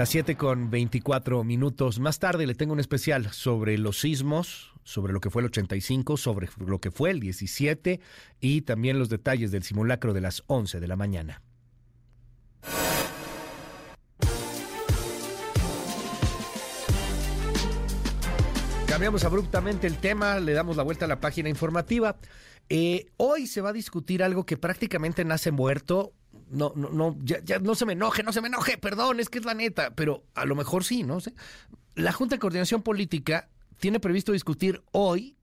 Las 0.00 0.08
7 0.08 0.34
con 0.34 0.70
24 0.70 1.44
minutos. 1.44 2.00
Más 2.00 2.18
tarde 2.18 2.46
le 2.46 2.54
tengo 2.54 2.72
un 2.72 2.80
especial 2.80 3.30
sobre 3.32 3.76
los 3.76 4.00
sismos, 4.00 4.72
sobre 4.82 5.12
lo 5.12 5.20
que 5.20 5.28
fue 5.28 5.42
el 5.42 5.48
85, 5.48 6.16
sobre 6.16 6.48
lo 6.56 6.80
que 6.80 6.90
fue 6.90 7.10
el 7.10 7.20
17 7.20 8.00
y 8.40 8.62
también 8.62 8.98
los 8.98 9.10
detalles 9.10 9.50
del 9.50 9.62
simulacro 9.62 10.14
de 10.14 10.22
las 10.22 10.42
11 10.46 10.80
de 10.80 10.88
la 10.88 10.96
mañana. 10.96 11.42
Cambiamos 18.86 19.24
abruptamente 19.24 19.86
el 19.86 19.98
tema, 19.98 20.40
le 20.40 20.54
damos 20.54 20.78
la 20.78 20.82
vuelta 20.82 21.04
a 21.04 21.08
la 21.08 21.20
página 21.20 21.50
informativa. 21.50 22.16
Eh, 22.70 23.08
hoy 23.18 23.46
se 23.46 23.60
va 23.60 23.68
a 23.68 23.74
discutir 23.74 24.22
algo 24.22 24.46
que 24.46 24.56
prácticamente 24.56 25.26
nace 25.26 25.50
muerto 25.50 26.14
no, 26.50 26.72
no, 26.74 26.90
no, 26.90 27.16
ya, 27.22 27.58
no 27.60 27.74
se 27.74 27.86
me 27.86 27.94
enoje, 27.94 28.22
no 28.22 28.32
se 28.32 28.40
me 28.40 28.48
enoje, 28.48 28.76
perdón, 28.78 29.20
es 29.20 29.28
que 29.28 29.38
es 29.38 29.44
la 29.44 29.54
neta, 29.54 29.94
pero 29.94 30.24
a 30.34 30.44
lo 30.44 30.54
mejor 30.54 30.84
sí, 30.84 31.02
no 31.02 31.20
sé. 31.20 31.32
La 31.94 32.12
Junta 32.12 32.34
de 32.34 32.40
Coordinación 32.40 32.82
Política 32.82 33.48
tiene 33.78 34.00
previsto 34.00 34.32
discutir 34.32 34.82
hoy 34.92 35.36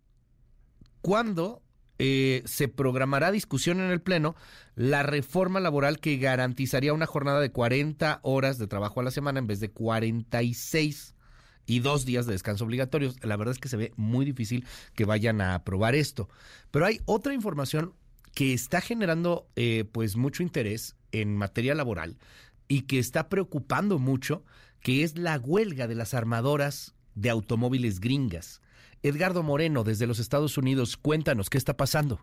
cuándo 1.02 1.62
eh, 2.00 2.44
se 2.46 2.68
programará 2.68 3.32
discusión 3.32 3.80
en 3.80 3.90
el 3.90 4.02
Pleno 4.02 4.36
la 4.76 5.04
reforma 5.04 5.60
laboral 5.60 6.00
que 6.00 6.18
garantizaría 6.18 6.94
una 6.94 7.08
jornada 7.08 7.40
de 7.40 7.52
40 7.52 8.20
horas 8.22 8.60
de 8.60 8.68
trabajo 8.68 9.00
a 9.00 9.04
la 9.04 9.12
semana 9.12 9.40
en 9.40 9.48
vez 9.48 9.60
de 9.60 9.72
46 9.72 11.16
y 11.66 11.80
dos 11.80 12.06
días 12.06 12.26
de 12.26 12.34
descanso 12.34 12.66
obligatorios. 12.66 13.16
La 13.24 13.36
verdad 13.36 13.54
es 13.54 13.60
que 13.60 13.70
se 13.70 13.78
ve 13.78 13.92
muy 13.96 14.26
difícil 14.26 14.66
que 14.96 15.06
vayan 15.06 15.42
a 15.42 15.56
aprobar 15.56 15.96
esto. 15.96 16.30
Pero 16.72 16.86
hay 16.86 17.02
otra 17.06 17.34
información 17.34 17.94
que 18.34 18.54
está 18.54 18.82
generando 18.82 19.48
eh, 19.56 19.86
pues 19.92 20.16
mucho 20.16 20.44
interés 20.44 20.96
en 21.12 21.36
materia 21.36 21.76
laboral 21.76 22.18
y 22.68 22.82
que 22.82 23.00
está 23.00 23.30
preocupando 23.30 24.00
mucho, 24.00 24.44
que 24.82 25.04
es 25.04 25.18
la 25.18 25.38
huelga 25.38 25.88
de 25.88 25.96
las 25.96 26.14
armadoras 26.14 26.96
de 27.16 27.30
automóviles 27.30 28.00
gringas. 28.00 28.62
Edgardo 29.04 29.44
Moreno, 29.44 29.84
desde 29.84 30.08
los 30.08 30.20
Estados 30.20 30.58
Unidos, 30.58 30.98
cuéntanos 30.98 31.50
qué 31.50 31.58
está 31.58 31.78
pasando. 31.78 32.20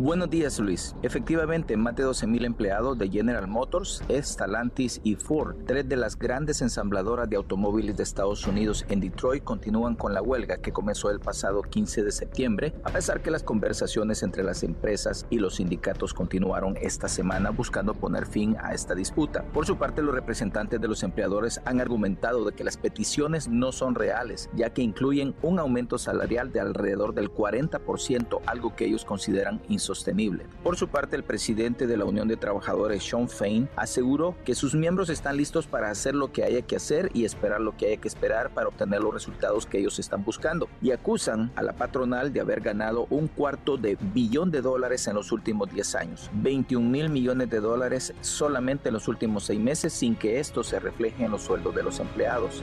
Buenos 0.00 0.30
días, 0.30 0.60
Luis. 0.60 0.94
Efectivamente, 1.02 1.76
más 1.76 1.96
de 1.96 2.06
12.000 2.06 2.44
empleados 2.44 2.96
de 2.96 3.08
General 3.08 3.48
Motors, 3.48 4.00
Stellantis 4.08 5.00
y 5.02 5.16
Ford, 5.16 5.56
tres 5.66 5.88
de 5.88 5.96
las 5.96 6.16
grandes 6.16 6.62
ensambladoras 6.62 7.28
de 7.28 7.34
automóviles 7.34 7.96
de 7.96 8.04
Estados 8.04 8.46
Unidos 8.46 8.86
en 8.90 9.00
Detroit, 9.00 9.42
continúan 9.42 9.96
con 9.96 10.14
la 10.14 10.22
huelga 10.22 10.58
que 10.58 10.70
comenzó 10.70 11.10
el 11.10 11.18
pasado 11.18 11.62
15 11.62 12.04
de 12.04 12.12
septiembre, 12.12 12.74
a 12.84 12.90
pesar 12.90 13.22
que 13.22 13.32
las 13.32 13.42
conversaciones 13.42 14.22
entre 14.22 14.44
las 14.44 14.62
empresas 14.62 15.26
y 15.30 15.40
los 15.40 15.56
sindicatos 15.56 16.14
continuaron 16.14 16.76
esta 16.80 17.08
semana 17.08 17.50
buscando 17.50 17.92
poner 17.92 18.24
fin 18.24 18.56
a 18.62 18.74
esta 18.74 18.94
disputa. 18.94 19.42
Por 19.52 19.66
su 19.66 19.78
parte, 19.78 20.00
los 20.00 20.14
representantes 20.14 20.80
de 20.80 20.86
los 20.86 21.02
empleadores 21.02 21.60
han 21.64 21.80
argumentado 21.80 22.44
de 22.44 22.52
que 22.52 22.62
las 22.62 22.76
peticiones 22.76 23.48
no 23.48 23.72
son 23.72 23.96
reales, 23.96 24.48
ya 24.54 24.70
que 24.70 24.82
incluyen 24.82 25.34
un 25.42 25.58
aumento 25.58 25.98
salarial 25.98 26.52
de 26.52 26.60
alrededor 26.60 27.14
del 27.14 27.32
40%, 27.32 28.42
algo 28.46 28.76
que 28.76 28.84
ellos 28.84 29.04
consideran 29.04 29.60
insostenible 29.68 29.87
sostenible. 29.88 30.44
Por 30.62 30.76
su 30.76 30.88
parte, 30.88 31.16
el 31.16 31.24
presidente 31.24 31.86
de 31.86 31.96
la 31.96 32.04
Unión 32.04 32.28
de 32.28 32.36
Trabajadores, 32.36 33.02
Sean 33.02 33.28
Fain, 33.28 33.68
aseguró 33.74 34.36
que 34.44 34.54
sus 34.54 34.74
miembros 34.74 35.08
están 35.08 35.38
listos 35.38 35.66
para 35.66 35.90
hacer 35.90 36.14
lo 36.14 36.30
que 36.30 36.44
haya 36.44 36.62
que 36.62 36.76
hacer 36.76 37.10
y 37.14 37.24
esperar 37.24 37.60
lo 37.60 37.74
que 37.76 37.86
haya 37.86 37.96
que 37.96 38.08
esperar 38.08 38.50
para 38.50 38.68
obtener 38.68 39.00
los 39.00 39.14
resultados 39.14 39.64
que 39.64 39.78
ellos 39.78 39.98
están 39.98 40.24
buscando. 40.24 40.68
Y 40.82 40.90
acusan 40.90 41.50
a 41.56 41.62
la 41.62 41.72
patronal 41.72 42.32
de 42.32 42.40
haber 42.40 42.60
ganado 42.60 43.06
un 43.08 43.28
cuarto 43.28 43.78
de 43.78 43.96
billón 44.12 44.50
de 44.50 44.60
dólares 44.60 45.06
en 45.06 45.14
los 45.14 45.32
últimos 45.32 45.72
10 45.72 45.94
años, 45.94 46.30
21 46.34 46.88
mil 46.88 47.08
millones 47.08 47.48
de 47.48 47.60
dólares 47.60 48.12
solamente 48.20 48.88
en 48.88 48.94
los 48.94 49.08
últimos 49.08 49.44
seis 49.44 49.60
meses 49.60 49.92
sin 49.92 50.14
que 50.14 50.38
esto 50.38 50.62
se 50.62 50.78
refleje 50.78 51.24
en 51.24 51.30
los 51.30 51.42
sueldos 51.42 51.74
de 51.74 51.82
los 51.82 51.98
empleados. 51.98 52.62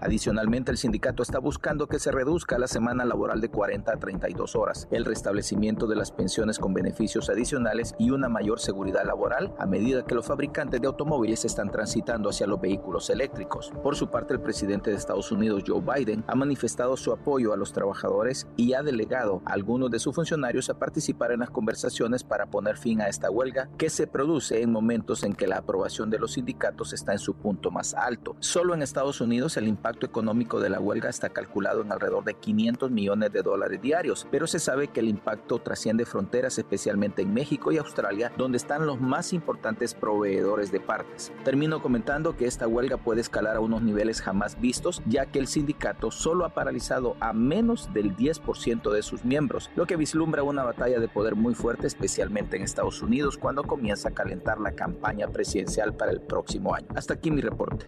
Adicionalmente, 0.00 0.70
el 0.70 0.78
sindicato 0.78 1.22
está 1.22 1.38
buscando 1.38 1.86
que 1.86 1.98
se 1.98 2.10
reduzca 2.10 2.58
la 2.58 2.66
semana 2.66 3.04
laboral 3.04 3.40
de 3.40 3.50
40 3.50 3.92
a 3.92 3.96
32 3.98 4.56
horas, 4.56 4.88
el 4.90 5.04
restablecimiento 5.04 5.86
de 5.86 5.96
las 5.96 6.10
pensiones 6.10 6.58
con 6.58 6.72
beneficios 6.72 7.28
adicionales 7.28 7.94
y 7.98 8.10
una 8.10 8.30
mayor 8.30 8.60
seguridad 8.60 9.04
laboral 9.04 9.52
a 9.58 9.66
medida 9.66 10.06
que 10.06 10.14
los 10.14 10.26
fabricantes 10.26 10.80
de 10.80 10.86
automóviles 10.86 11.44
están 11.44 11.70
transitando 11.70 12.30
hacia 12.30 12.46
los 12.46 12.60
vehículos 12.60 13.10
eléctricos. 13.10 13.72
Por 13.82 13.94
su 13.94 14.08
parte, 14.10 14.32
el 14.32 14.40
presidente 14.40 14.90
de 14.90 14.96
Estados 14.96 15.32
Unidos, 15.32 15.64
Joe 15.66 15.82
Biden, 15.82 16.24
ha 16.26 16.34
manifestado 16.34 16.96
su 16.96 17.12
apoyo 17.12 17.52
a 17.52 17.58
los 17.58 17.72
trabajadores 17.74 18.46
y 18.56 18.72
ha 18.72 18.82
delegado 18.82 19.42
a 19.44 19.52
algunos 19.52 19.90
de 19.90 19.98
sus 19.98 20.14
funcionarios 20.14 20.70
a 20.70 20.78
participar 20.78 21.32
en 21.32 21.40
las 21.40 21.50
conversaciones 21.50 22.24
para 22.24 22.46
poner 22.46 22.78
fin 22.78 23.02
a 23.02 23.08
esta 23.08 23.30
huelga 23.30 23.68
que 23.76 23.90
se 23.90 24.06
produce 24.06 24.62
en 24.62 24.72
momentos 24.72 25.24
en 25.24 25.34
que 25.34 25.46
la 25.46 25.58
aprobación 25.58 26.08
de 26.08 26.18
los 26.18 26.32
sindicatos 26.32 26.94
está 26.94 27.12
en 27.12 27.18
su 27.18 27.34
punto 27.34 27.70
más 27.70 27.92
alto. 27.92 28.36
Solo 28.40 28.72
en 28.72 28.80
Estados 28.82 29.20
Unidos 29.20 29.58
el 29.58 29.68
impacto 29.68 29.89
económico 30.06 30.60
de 30.60 30.70
la 30.70 30.80
huelga 30.80 31.08
está 31.08 31.30
calculado 31.30 31.82
en 31.82 31.92
alrededor 31.92 32.24
de 32.24 32.34
500 32.34 32.90
millones 32.90 33.32
de 33.32 33.42
dólares 33.42 33.80
diarios, 33.80 34.26
pero 34.30 34.46
se 34.46 34.58
sabe 34.58 34.88
que 34.88 35.00
el 35.00 35.08
impacto 35.08 35.58
trasciende 35.58 36.04
fronteras, 36.04 36.58
especialmente 36.58 37.22
en 37.22 37.34
México 37.34 37.72
y 37.72 37.78
Australia, 37.78 38.32
donde 38.36 38.58
están 38.58 38.86
los 38.86 39.00
más 39.00 39.32
importantes 39.32 39.94
proveedores 39.94 40.72
de 40.72 40.80
partes. 40.80 41.32
Termino 41.44 41.82
comentando 41.82 42.36
que 42.36 42.46
esta 42.46 42.66
huelga 42.66 42.96
puede 42.96 43.20
escalar 43.20 43.56
a 43.56 43.60
unos 43.60 43.82
niveles 43.82 44.20
jamás 44.22 44.60
vistos, 44.60 45.02
ya 45.06 45.26
que 45.26 45.38
el 45.38 45.46
sindicato 45.46 46.10
solo 46.10 46.44
ha 46.44 46.54
paralizado 46.54 47.16
a 47.20 47.32
menos 47.32 47.92
del 47.92 48.16
10% 48.16 48.90
de 48.90 49.02
sus 49.02 49.24
miembros, 49.24 49.70
lo 49.76 49.86
que 49.86 49.96
vislumbra 49.96 50.42
una 50.42 50.64
batalla 50.64 51.00
de 51.00 51.08
poder 51.08 51.34
muy 51.34 51.54
fuerte, 51.54 51.86
especialmente 51.86 52.56
en 52.56 52.62
Estados 52.62 53.02
Unidos, 53.02 53.38
cuando 53.38 53.64
comienza 53.64 54.10
a 54.10 54.12
calentar 54.12 54.60
la 54.60 54.72
campaña 54.72 55.28
presidencial 55.28 55.94
para 55.94 56.12
el 56.12 56.20
próximo 56.20 56.74
año. 56.74 56.86
Hasta 56.94 57.14
aquí 57.14 57.30
mi 57.30 57.40
reporte. 57.40 57.86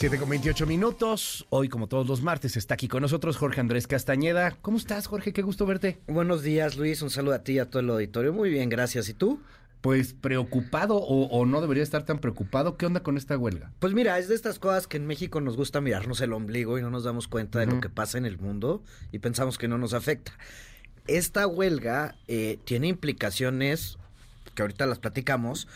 7 0.00 0.16
con 0.16 0.30
28 0.30 0.64
minutos. 0.64 1.46
Hoy, 1.50 1.68
como 1.68 1.86
todos 1.86 2.06
los 2.06 2.22
martes, 2.22 2.56
está 2.56 2.72
aquí 2.72 2.88
con 2.88 3.02
nosotros 3.02 3.36
Jorge 3.36 3.60
Andrés 3.60 3.86
Castañeda. 3.86 4.56
¿Cómo 4.62 4.78
estás, 4.78 5.06
Jorge? 5.06 5.34
Qué 5.34 5.42
gusto 5.42 5.66
verte. 5.66 5.98
Buenos 6.06 6.42
días, 6.42 6.78
Luis. 6.78 7.02
Un 7.02 7.10
saludo 7.10 7.34
a 7.34 7.40
ti 7.40 7.52
y 7.52 7.58
a 7.58 7.68
todo 7.68 7.80
el 7.80 7.90
auditorio. 7.90 8.32
Muy 8.32 8.48
bien, 8.48 8.70
gracias. 8.70 9.10
¿Y 9.10 9.12
tú? 9.12 9.42
Pues 9.82 10.14
preocupado 10.14 10.96
o, 10.96 11.26
o, 11.26 11.44
no 11.44 11.60
debería 11.60 11.82
estar 11.82 12.06
tan 12.06 12.18
preocupado. 12.18 12.78
¿Qué 12.78 12.86
onda 12.86 13.02
con 13.02 13.18
esta 13.18 13.36
huelga? 13.36 13.72
Pues 13.78 13.92
mira, 13.92 14.18
es 14.18 14.28
de 14.28 14.36
estas 14.36 14.58
cosas 14.58 14.86
que 14.86 14.96
en 14.96 15.06
México 15.06 15.42
nos 15.42 15.58
gusta 15.58 15.82
mirarnos 15.82 16.22
el 16.22 16.32
ombligo 16.32 16.78
y 16.78 16.80
no 16.80 16.88
nos 16.88 17.04
damos 17.04 17.28
cuenta 17.28 17.58
de 17.58 17.66
lo 17.66 17.82
que 17.82 17.90
pasa 17.90 18.16
en 18.16 18.24
el 18.24 18.38
mundo 18.38 18.82
y 19.12 19.18
pensamos 19.18 19.58
que 19.58 19.68
no 19.68 19.76
nos 19.76 19.92
afecta. 19.92 20.32
Esta 21.08 21.46
huelga 21.46 22.14
eh, 22.26 22.58
tiene 22.64 22.88
implicaciones 22.88 23.98
que 24.54 24.62
ahorita 24.62 24.86
las 24.86 24.98
platicamos 24.98 25.68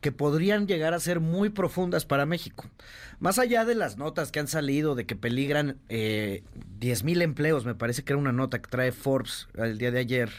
que 0.00 0.12
podrían 0.12 0.66
llegar 0.66 0.94
a 0.94 1.00
ser 1.00 1.20
muy 1.20 1.50
profundas 1.50 2.04
para 2.04 2.26
México. 2.26 2.70
Más 3.18 3.38
allá 3.38 3.64
de 3.64 3.74
las 3.74 3.96
notas 3.96 4.30
que 4.30 4.38
han 4.38 4.46
salido 4.46 4.94
de 4.94 5.06
que 5.06 5.16
peligran 5.16 5.78
eh, 5.88 6.44
10 6.78 7.04
mil 7.04 7.22
empleos, 7.22 7.64
me 7.64 7.74
parece 7.74 8.04
que 8.04 8.12
era 8.12 8.20
una 8.20 8.32
nota 8.32 8.60
que 8.60 8.70
trae 8.70 8.92
Forbes 8.92 9.48
el 9.54 9.78
día 9.78 9.90
de 9.90 9.98
ayer, 9.98 10.30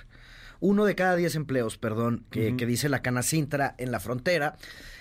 uno 0.62 0.86
de 0.86 0.96
cada 0.96 1.16
10 1.16 1.36
empleos, 1.36 1.78
perdón, 1.78 2.26
que, 2.30 2.50
uh 2.50 2.52
-huh. 2.52 2.58
que 2.58 2.66
dice 2.66 2.90
la 2.90 3.02
Canacintra 3.02 3.76
en 3.78 3.92
la 3.92 4.00
frontera, 4.00 4.56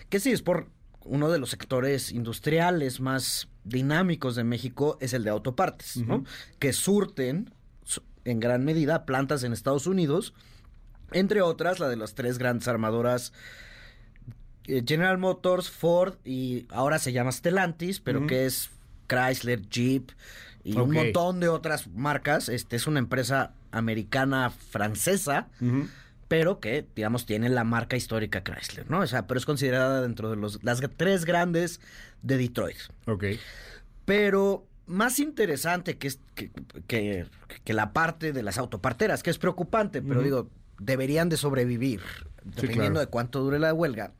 que 0.08 0.20
sí 0.20 0.32
es 0.32 0.42
por 0.42 0.68
uno 1.04 1.30
de 1.30 1.38
los 1.38 1.50
sectores 1.50 2.10
industriales 2.10 3.00
más 3.00 3.48
dinámicos 3.64 4.34
de 4.36 4.44
México, 4.44 4.98
es 5.00 5.12
el 5.12 5.24
de 5.24 5.30
autopartes, 5.30 5.96
uh 5.96 6.00
-huh. 6.00 6.06
¿no? 6.06 6.24
que 6.58 6.72
surten 6.72 7.52
en 8.24 8.40
gran 8.40 8.64
medida 8.64 9.06
plantas 9.06 9.42
en 9.42 9.52
Estados 9.52 9.86
Unidos, 9.86 10.34
entre 11.12 11.40
otras 11.40 11.78
la 11.80 11.88
de 11.88 11.96
las 11.96 12.14
tres 12.14 12.38
grandes 12.38 12.68
armadoras 12.68 13.32
General 14.86 15.18
Motors, 15.18 15.70
Ford 15.70 16.14
y 16.24 16.66
ahora 16.70 16.98
se 16.98 17.12
llama 17.12 17.32
Stellantis, 17.32 18.00
pero 18.00 18.20
uh 18.20 18.22
-huh. 18.24 18.28
que 18.28 18.46
es 18.46 18.70
Chrysler, 19.06 19.62
Jeep 19.68 20.10
y 20.62 20.72
okay. 20.72 20.82
un 20.82 20.92
montón 20.92 21.40
de 21.40 21.48
otras 21.48 21.88
marcas. 21.88 22.48
Este 22.48 22.76
es 22.76 22.86
una 22.86 22.98
empresa 22.98 23.52
americana 23.70 24.50
francesa, 24.50 25.48
uh 25.60 25.64
-huh. 25.64 25.88
pero 26.28 26.60
que 26.60 26.86
digamos 26.94 27.24
tiene 27.24 27.48
la 27.48 27.64
marca 27.64 27.96
histórica 27.96 28.42
Chrysler, 28.42 28.90
¿no? 28.90 29.00
O 29.00 29.06
sea, 29.06 29.26
pero 29.26 29.38
es 29.38 29.46
considerada 29.46 30.02
dentro 30.02 30.30
de 30.30 30.36
los 30.36 30.62
las 30.62 30.80
tres 30.96 31.24
grandes 31.24 31.80
de 32.22 32.36
Detroit. 32.36 32.76
Ok. 33.06 33.24
Pero 34.04 34.66
más 34.86 35.18
interesante 35.18 35.98
que, 35.98 36.12
que, 36.34 36.50
que, 36.86 37.26
que, 37.64 37.72
la 37.74 37.92
parte 37.92 38.32
de 38.32 38.42
las 38.42 38.56
autoparteras, 38.56 39.22
que 39.22 39.30
es 39.30 39.38
preocupante, 39.38 40.00
pero 40.00 40.20
uh 40.20 40.22
-huh. 40.22 40.24
digo, 40.24 40.50
deberían 40.78 41.28
de 41.28 41.36
sobrevivir, 41.36 42.00
dependiendo 42.44 42.60
sí, 42.62 42.74
claro. 42.74 43.00
de 43.00 43.06
cuánto 43.06 43.40
dure 43.40 43.58
la 43.58 43.74
huelga, 43.74 44.12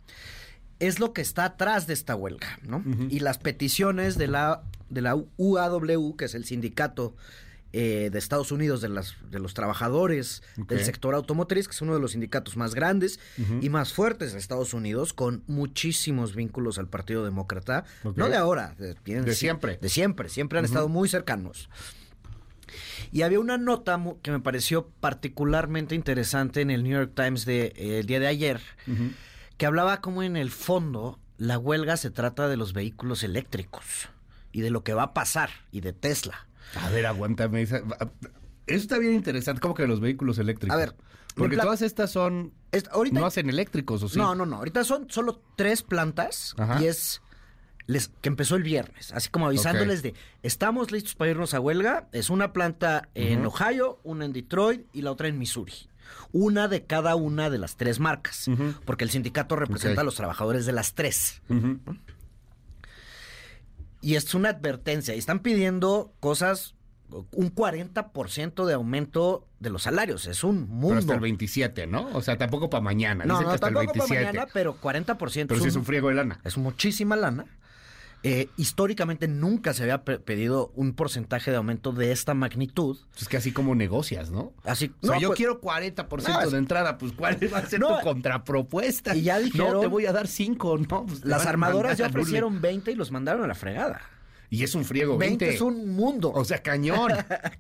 es 0.81 1.01
lo 1.01 1.13
que 1.13 1.23
está 1.23 1.45
atrás 1.45 1.87
de 1.87 1.95
esta 1.95 2.15
huelga, 2.15 2.59
¿no? 2.63 2.79
Uh 2.79 2.83
-huh. 2.85 3.09
Y 3.11 3.21
las 3.21 3.39
peticiones 3.39 4.17
de 4.17 4.29
la, 4.29 4.63
de 4.91 5.03
la 5.03 5.17
UAW, 5.37 6.17
que 6.17 6.27
es 6.27 6.35
el 6.35 6.45
sindicato 6.45 7.15
eh, 7.73 8.09
de 8.11 8.19
Estados 8.19 8.51
Unidos 8.51 8.81
de, 8.81 8.89
las, 8.89 9.17
de 9.31 9.39
los 9.41 9.53
trabajadores 9.53 10.43
okay. 10.59 10.79
del 10.79 10.87
sector 10.87 11.15
automotriz, 11.15 11.69
que 11.69 11.73
es 11.75 11.83
uno 11.83 11.93
de 11.95 12.01
los 12.01 12.13
sindicatos 12.13 12.57
más 12.57 12.75
grandes 12.75 13.21
uh 13.37 13.43
-huh. 13.43 13.65
y 13.65 13.69
más 13.69 13.93
fuertes 13.93 14.33
de 14.33 14.39
Estados 14.39 14.73
Unidos, 14.73 15.13
con 15.13 15.43
muchísimos 15.47 16.35
vínculos 16.35 16.79
al 16.79 16.89
Partido 16.89 17.25
Demócrata, 17.25 17.85
okay. 18.05 18.15
no 18.17 18.29
de 18.31 18.37
ahora, 18.37 18.75
de, 18.79 18.95
de 19.05 19.35
siempre. 19.35 19.79
De 19.83 19.89
siempre, 19.91 20.29
siempre 20.31 20.59
han 20.59 20.65
uh 20.65 20.67
-huh. 20.67 20.71
estado 20.71 20.89
muy 20.89 21.09
cercanos. 21.09 21.69
Y 23.13 23.23
había 23.23 23.41
una 23.41 23.59
nota 23.59 24.03
que 24.23 24.31
me 24.31 24.41
pareció 24.41 24.89
particularmente 25.01 25.95
interesante 25.95 26.61
en 26.61 26.71
el 26.71 26.83
New 26.83 26.93
York 26.93 27.13
Times 27.15 27.45
del 27.45 27.73
de, 27.75 27.99
eh, 27.99 28.03
día 28.03 28.21
de 28.21 28.27
ayer, 28.29 28.61
uh 28.87 28.91
-huh. 28.93 29.13
Que 29.59 29.67
hablaba 29.67 30.01
como 30.01 30.23
en 30.23 30.37
el 30.37 30.51
fondo 30.51 31.19
la 31.37 31.59
huelga 31.59 31.97
se 31.97 32.11
trata 32.11 32.49
de 32.49 32.57
los 32.57 32.73
vehículos 32.73 33.23
eléctricos 33.23 34.09
y 34.53 34.61
de 34.61 34.71
lo 34.71 34.83
que 34.83 34.95
va 34.95 35.03
a 35.05 35.15
pasar 35.15 35.51
y 35.71 35.81
de 35.81 35.93
Tesla. 35.93 36.49
A 36.75 36.91
ver, 36.91 37.07
aguántame. 37.07 37.63
Eso 37.63 37.83
está 38.67 38.99
bien 38.99 39.15
interesante. 39.15 39.61
¿Cómo 39.61 39.75
que 39.75 39.87
los 39.87 40.01
vehículos 40.01 40.39
eléctricos? 40.39 40.75
A 40.75 40.79
ver. 40.79 40.95
Porque 41.35 41.57
todas 41.57 41.83
estas 41.83 42.11
son. 42.11 42.53
Ahorita, 42.91 43.21
no 43.21 43.27
hacen 43.27 43.49
eléctricos, 43.49 44.03
¿o 44.03 44.09
sí? 44.09 44.19
No, 44.19 44.35
no, 44.35 44.45
no. 44.45 44.57
Ahorita 44.57 44.85
son 44.85 45.09
solo 45.09 45.41
tres 45.57 45.83
plantas 45.83 46.55
Ajá. 46.59 46.83
y 46.83 46.87
es. 46.87 47.23
Les, 47.87 48.09
que 48.21 48.29
empezó 48.29 48.57
el 48.57 48.65
viernes, 48.65 49.13
así 49.13 49.31
como 49.31 49.47
avisándoles 49.47 50.01
okay. 50.01 50.11
de 50.11 50.19
estamos 50.43 50.93
listos 50.93 51.15
para 51.15 51.31
irnos 51.31 51.55
a 51.55 51.61
huelga. 51.61 52.09
Es 52.13 52.29
una 52.29 52.53
planta 52.53 53.09
en 53.15 53.47
uh 53.47 53.51
-huh. 53.51 53.63
Ohio, 53.63 54.01
una 54.05 54.27
en 54.27 54.35
Detroit 54.35 54.85
y 54.93 55.01
la 55.01 55.11
otra 55.11 55.29
en 55.29 55.39
Missouri. 55.39 55.73
Una 56.33 56.69
de 56.69 56.85
cada 56.85 57.15
una 57.17 57.51
de 57.51 57.59
las 57.59 57.77
tres 57.77 58.01
marcas, 58.01 58.49
uh 58.49 58.53
-huh. 58.53 58.75
porque 58.85 59.05
el 59.05 59.11
sindicato 59.11 59.57
representa 59.57 59.93
okay. 59.93 60.03
a 60.03 60.05
los 60.05 60.15
trabajadores 60.15 60.67
de 60.67 60.73
las 60.73 60.95
tres. 60.95 61.43
Uh 61.49 61.55
-huh. 61.55 61.99
Y 64.01 64.15
es 64.15 64.35
una 64.35 64.51
advertencia. 64.51 65.15
Y 65.15 65.19
están 65.19 65.41
pidiendo 65.41 66.13
cosas, 66.21 66.75
un 67.33 67.55
40% 67.55 68.67
de 68.67 68.75
aumento 68.75 69.49
de 69.59 69.71
los 69.71 69.83
salarios. 69.83 70.27
Es 70.27 70.45
un 70.45 70.69
mundo. 70.69 70.89
Pero 70.89 70.99
hasta 71.01 71.15
el 71.15 71.21
27, 71.21 71.87
¿no? 71.87 72.09
O 72.13 72.23
sea, 72.23 72.37
tampoco 72.37 72.71
para 72.71 72.81
mañana. 72.81 73.25
No, 73.25 73.35
Dicen 73.35 73.45
no, 73.45 73.49
que 73.51 73.55
hasta 73.55 73.67
tampoco 73.67 73.81
el 73.81 73.99
27. 73.99 74.15
para 74.15 74.33
mañana, 74.33 74.51
pero 74.53 74.81
40%. 74.81 75.47
Pero 75.47 75.57
es 75.57 75.63
sí 75.63 75.69
es 75.69 75.77
un 75.77 75.85
friego 75.85 76.09
de 76.09 76.15
lana. 76.15 76.41
Es 76.45 76.57
muchísima 76.59 77.17
lana. 77.17 77.47
Eh, 78.25 78.49
históricamente 78.57 79.29
nunca 79.29 79.73
se 79.75 79.85
había 79.85 80.03
pedido 80.03 80.73
un 80.75 80.93
porcentaje 80.93 81.53
de 81.53 81.57
aumento 81.57 81.93
de 81.93 82.11
esta 82.11 82.35
magnitud. 82.35 82.99
Es 83.17 83.29
que 83.29 83.37
así 83.37 83.53
como 83.53 83.77
negocias, 83.77 84.31
¿no? 84.31 84.53
Así, 84.65 84.93
o 85.03 85.07
sea, 85.07 85.17
no, 85.17 85.21
yo 85.21 85.29
pues, 85.29 85.37
quiero 85.37 85.61
40% 85.61 86.45
no, 86.45 86.51
de 86.51 86.59
entrada, 86.59 86.99
pues 86.99 87.13
¿cuál 87.13 87.39
va 87.53 87.59
a 87.59 87.67
ser 87.67 87.79
no, 87.79 87.99
tu 87.99 88.03
contrapropuesta? 88.03 89.15
Y 89.15 89.23
ya 89.23 89.39
dijeron, 89.39 89.75
no, 89.75 89.81
te 89.81 89.87
voy 89.87 90.07
a 90.07 90.13
dar 90.13 90.27
5, 90.27 90.79
¿no? 90.79 91.07
Pues, 91.07 91.25
las 91.25 91.47
armadoras 91.47 91.99
ya 91.99 92.09
ofrecieron 92.09 92.61
20 92.61 92.91
y 92.91 92.95
los 92.97 93.13
mandaron 93.13 93.45
a 93.45 93.47
la 93.47 93.55
fregada. 93.55 94.01
Y 94.51 94.65
es 94.65 94.75
un 94.75 94.85
friego. 94.85 95.19
20, 95.19 95.45
20 95.45 95.55
es 95.55 95.61
un 95.61 95.95
mundo. 95.95 96.33
O 96.35 96.45
sea, 96.45 96.63
cañón. 96.63 97.13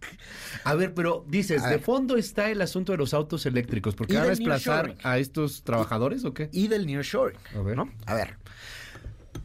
a 0.64 0.74
ver, 0.74 0.94
pero 0.94 1.24
dices, 1.28 1.62
de 1.62 1.78
fondo 1.78 2.16
está 2.16 2.50
el 2.50 2.62
asunto 2.62 2.92
de 2.92 2.98
los 2.98 3.12
autos 3.12 3.44
eléctricos, 3.46 3.94
porque 3.94 4.14
van 4.14 4.24
a 4.24 4.28
desplazar 4.28 4.96
a 5.02 5.18
estos 5.18 5.62
trabajadores 5.62 6.24
o 6.24 6.32
qué? 6.32 6.48
Y 6.52 6.68
del 6.68 6.86
nearshoring. 6.86 7.38
A 7.54 7.60
ver. 7.60 7.76
¿no? 7.76 7.90
A 8.06 8.14
ver. 8.14 8.36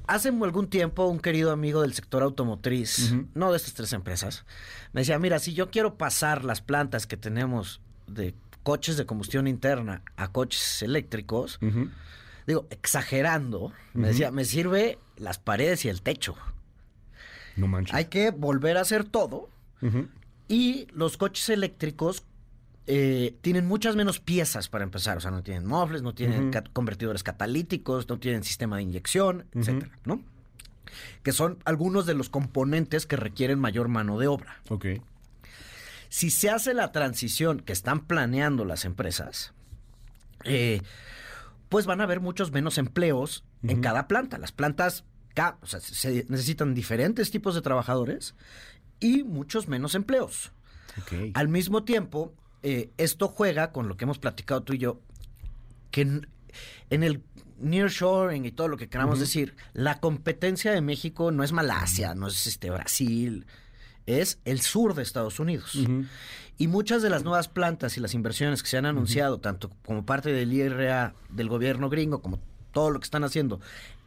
Hace 0.08 0.30
algún 0.30 0.68
tiempo 0.68 1.06
un 1.08 1.20
querido 1.20 1.52
amigo 1.52 1.82
del 1.82 1.94
sector 1.94 2.24
automotriz, 2.24 3.12
uh 3.12 3.16
-huh. 3.16 3.28
no 3.34 3.52
de 3.52 3.58
estas 3.58 3.74
tres 3.74 3.94
empresas, 3.94 4.44
me 4.92 5.02
decía, 5.02 5.18
mira, 5.20 5.40
si 5.40 5.54
yo 5.54 5.70
quiero 5.72 5.96
pasar 5.98 6.44
las 6.44 6.62
plantas 6.62 7.08
que 7.08 7.18
tenemos 7.18 7.80
de 8.08 8.34
coches 8.64 8.98
de 8.98 9.06
combustión 9.06 9.48
interna 9.48 10.02
a 10.18 10.32
coches 10.32 10.82
eléctricos, 10.82 11.58
uh 11.62 11.66
-huh. 11.66 11.90
digo, 12.48 12.68
exagerando, 12.70 13.60
uh 13.66 13.70
-huh. 13.70 13.74
me 13.94 14.08
decía, 14.10 14.32
me 14.32 14.46
sirve 14.46 15.00
las 15.18 15.40
paredes 15.40 15.86
y 15.86 15.90
el 15.90 16.02
techo. 16.02 16.36
No 17.56 17.68
manches. 17.68 17.94
Hay 17.96 18.06
que 18.06 18.32
volver 18.32 18.78
a 18.78 18.82
hacer 18.82 19.04
todo. 19.04 19.50
Y 20.48 20.88
los 20.94 21.18
coches 21.18 21.50
eléctricos 21.50 22.24
eh, 22.86 23.36
tienen 23.42 23.66
muchas 23.66 23.96
menos 23.96 24.20
piezas 24.20 24.70
para 24.70 24.84
empezar. 24.84 25.18
O 25.18 25.22
sea, 25.22 25.32
no 25.32 25.44
tienen 25.44 25.66
mofles, 25.66 26.02
no 26.02 26.14
tienen 26.14 26.48
uh 26.48 26.52
-huh. 26.52 26.74
convertidores 26.74 27.24
catalíticos, 27.24 28.10
no 28.10 28.20
tienen 28.20 28.44
sistema 28.44 28.78
de 28.78 28.84
inyección, 28.84 29.38
uh 29.38 29.42
-huh. 29.42 29.60
etcétera, 29.62 30.00
¿no? 30.06 30.22
Que 31.24 31.32
son 31.32 31.60
algunos 31.66 32.06
de 32.06 32.14
los 32.14 32.30
componentes 32.30 33.06
que 33.06 33.16
requieren 33.16 33.60
mayor 33.60 33.88
mano 33.88 34.20
de 34.20 34.28
obra. 34.28 34.62
Ok. 34.70 34.86
Si 36.10 36.30
se 36.30 36.50
hace 36.50 36.74
la 36.74 36.92
transición 36.92 37.60
que 37.60 37.74
están 37.74 38.06
planeando 38.06 38.66
las 38.66 38.86
empresas, 38.86 39.54
eh, 40.44 40.82
pues 41.70 41.88
van 41.88 42.02
a 42.02 42.04
haber 42.04 42.20
muchos 42.20 42.52
menos 42.52 42.78
empleos 42.78 43.44
en 43.64 43.82
cada 43.82 44.08
planta. 44.08 44.38
Las 44.38 44.52
plantas 44.52 45.06
o 45.62 45.66
sea, 45.66 45.80
se 45.80 46.26
necesitan 46.30 46.76
diferentes 46.76 47.32
tipos 47.32 47.56
de 47.56 47.62
trabajadores 47.62 48.36
y 49.00 49.24
muchos 49.24 49.68
menos 49.68 49.96
empleos. 49.96 50.52
Al 51.34 51.48
mismo 51.48 51.84
tiempo, 51.84 52.34
eh, 52.64 52.90
esto 52.98 53.28
juega 53.28 53.72
con 53.72 53.88
lo 53.88 53.98
que 53.98 54.06
hemos 54.06 54.20
platicado 54.20 54.64
tú 54.64 54.74
y 54.74 54.80
yo, 54.80 55.00
que 55.92 56.02
en, 56.02 56.28
el 56.90 57.22
nearshoring 57.60 58.46
y 58.46 58.52
todo 58.52 58.68
lo 58.68 58.78
que 58.78 58.90
queramos 58.90 59.20
decir, 59.20 59.56
la 59.74 60.00
competencia 60.00 60.72
de 60.72 60.82
México 60.82 61.32
no 61.32 61.44
es 61.44 61.52
Malasia, 61.52 62.16
no 62.16 62.28
es 62.28 62.48
este 62.48 62.70
Brasil, 62.72 63.46
es 64.06 64.40
el 64.46 64.62
sur 64.62 64.96
de 64.96 65.04
Estados 65.04 65.40
Unidos. 65.40 65.78
Y 66.58 66.68
muchas 66.68 67.02
de 67.02 67.10
las 67.10 67.24
nuevas 67.24 67.48
plantas 67.48 67.98
y 67.98 68.00
las 68.00 68.14
inversiones 68.14 68.64
que 68.64 68.70
se 68.70 68.78
han 68.78 68.86
anunciado, 68.86 69.40
tanto 69.40 69.70
como 69.86 70.06
parte 70.06 70.32
del 70.32 70.52
IRA 70.54 71.16
del 71.30 71.50
gobierno 71.50 71.90
gringo, 71.90 72.22
como 72.22 72.40
todo 72.72 72.92
lo 72.92 73.00
que 73.00 73.06
están 73.06 73.24
haciendo 73.24 73.60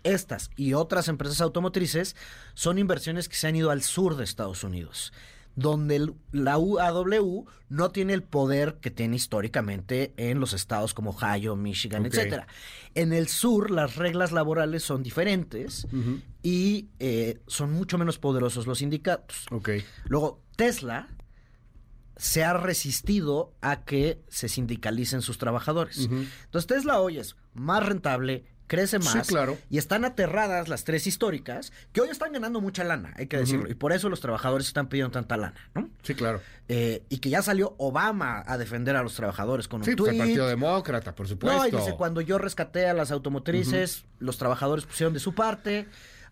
estas 0.07 0.51
y 0.57 0.74
otras 0.74 1.09
empresas 1.09 1.41
automotrices 1.41 2.16
son 2.55 2.78
inversiones 2.78 3.28
que 3.28 3.37
se 3.37 3.49
han 3.49 3.57
ido 3.57 3.70
al 3.70 3.83
sur 3.83 4.16
de 4.16 4.24
Estados 4.24 4.65
Unidos, 4.65 5.12
donde 5.57 6.12
la 6.33 6.59
UAW 6.59 7.47
no 7.69 7.91
tiene 7.91 8.12
el 8.12 8.23
poder 8.23 8.78
que 8.81 8.91
tiene 8.91 9.16
históricamente 9.16 10.12
en 10.16 10.39
los 10.39 10.53
estados 10.53 10.95
como 10.95 11.11
Ohio, 11.11 11.57
Michigan, 11.57 12.07
etcétera. 12.07 12.47
En 12.95 13.12
el 13.12 13.27
sur 13.27 13.70
las 13.70 13.97
reglas 13.97 14.33
laborales 14.33 14.85
son 14.85 15.03
diferentes 15.03 15.89
y 16.43 16.89
eh, 17.01 17.41
son 17.47 17.73
mucho 17.73 17.99
menos 17.99 18.19
poderosos 18.19 18.66
los 18.66 18.78
sindicatos. 18.78 19.47
Luego, 20.05 20.43
Tesla 20.57 21.09
se 22.16 22.45
ha 22.45 22.55
resistido 22.55 23.55
a 23.61 23.85
que 23.85 24.23
se 24.28 24.49
sindicalicen 24.49 25.23
sus 25.23 25.39
trabajadores. 25.39 26.09
Entonces 26.11 26.66
Tesla 26.66 27.01
hoy 27.01 27.19
es 27.19 27.37
más 27.53 27.85
rentable, 27.85 28.45
crece 28.66 28.98
más. 28.98 29.26
claro. 29.26 29.59
Y 29.70 29.78
están 29.78 30.05
aterradas 30.05 30.68
las 30.68 30.84
tres 30.84 31.06
históricas, 31.06 31.72
que 31.93 32.01
hoy 32.01 32.09
están 32.09 32.32
ganando 32.32 32.60
mucha 32.60 32.84
lana, 32.84 33.12
hay 33.16 33.26
que 33.26 33.36
decirlo. 33.36 33.70
Y 33.70 33.74
por 33.74 33.93
eso 33.93 34.09
los 34.09 34.20
trabajadores 34.20 34.66
están 34.66 34.88
pidiendo 34.88 35.12
tanta 35.12 35.36
lana, 35.36 35.55
¿no? 35.74 35.88
Sí, 36.02 36.14
claro. 36.14 36.40
Eh, 36.68 37.02
y 37.09 37.18
que 37.18 37.30
ya 37.30 37.43
salió 37.43 37.74
Obama 37.78 38.43
a 38.47 38.59
defender 38.59 38.97
a 38.97 39.02
los 39.02 39.14
trabajadores 39.14 39.68
con 39.68 39.80
un 39.80 39.84
sí, 39.84 39.94
pues, 39.94 40.12
el 40.12 40.18
Partido 40.18 40.48
Demócrata, 40.48 41.14
por 41.14 41.28
supuesto. 41.28 41.59
No, 41.59 41.66
y 41.66 41.70
dice, 41.70 41.94
cuando 41.97 42.20
yo 42.20 42.38
rescaté 42.38 42.86
a 42.86 42.94
las 42.94 43.10
automotrices, 43.10 44.05
los 44.18 44.38
trabajadores 44.38 44.86
pusieron 44.86 45.14
de 45.14 45.20
su 45.20 45.34
parte. 45.34 45.86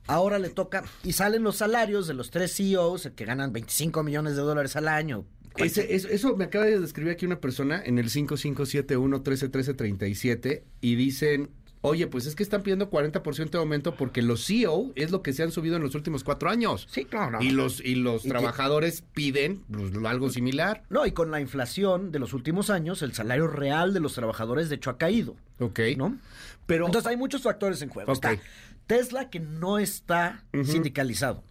Ahora 0.06 0.38
le 0.38 0.50
toca, 0.50 0.84
y 1.02 1.12
salen 1.12 1.42
los 1.42 1.56
salarios 1.56 2.06
de 2.06 2.12
los 2.12 2.30
tres 2.30 2.54
CEOs 2.54 3.10
que 3.16 3.24
ganan 3.24 3.54
25 3.54 4.02
millones 4.02 4.36
de 4.36 4.42
dólares 4.42 4.76
al 4.76 4.88
año, 4.88 5.24
eso, 5.56 6.36
me 6.36 6.44
acaba 6.44 6.64
de 6.64 6.80
describir 6.80 7.12
aquí 7.12 7.26
una 7.26 7.40
persona 7.40 7.80
en 7.84 7.98
el 7.98 8.10
5571 8.10 9.18
131337 9.18 10.64
y 10.80 10.94
dicen 10.96 11.50
Oye, 11.86 12.06
pues 12.06 12.24
es 12.24 12.34
que 12.34 12.42
están 12.42 12.62
pidiendo 12.62 12.88
40% 12.88 13.50
de 13.50 13.58
aumento 13.58 13.94
porque 13.94 14.22
los 14.22 14.46
CEO 14.46 14.92
es 14.94 15.10
lo 15.10 15.20
que 15.20 15.34
se 15.34 15.42
han 15.42 15.52
subido 15.52 15.76
en 15.76 15.82
los 15.82 15.94
últimos 15.94 16.24
cuatro 16.24 16.48
años. 16.48 16.88
Sí, 16.90 17.04
claro. 17.04 17.42
Y 17.42 17.50
los, 17.50 17.84
y 17.84 17.94
los 17.94 18.22
trabajadores 18.22 19.02
piden 19.12 19.62
pues, 19.70 19.92
algo 20.06 20.30
similar. 20.30 20.84
No, 20.88 21.04
y 21.04 21.12
con 21.12 21.30
la 21.30 21.42
inflación 21.42 22.10
de 22.10 22.20
los 22.20 22.32
últimos 22.32 22.70
años, 22.70 23.02
el 23.02 23.12
salario 23.12 23.48
real 23.48 23.92
de 23.92 24.00
los 24.00 24.14
trabajadores 24.14 24.70
de 24.70 24.76
hecho 24.76 24.88
ha 24.88 24.96
caído. 24.96 25.36
Ok. 25.58 25.80
¿No? 25.98 26.16
Pero, 26.64 26.86
Entonces 26.86 27.06
hay 27.06 27.18
muchos 27.18 27.42
factores 27.42 27.82
en 27.82 27.90
juego. 27.90 28.10
Está 28.14 28.38
Tesla 28.86 29.28
que 29.28 29.40
no 29.40 29.78
está 29.78 30.42
sindicalizado. 30.64 31.44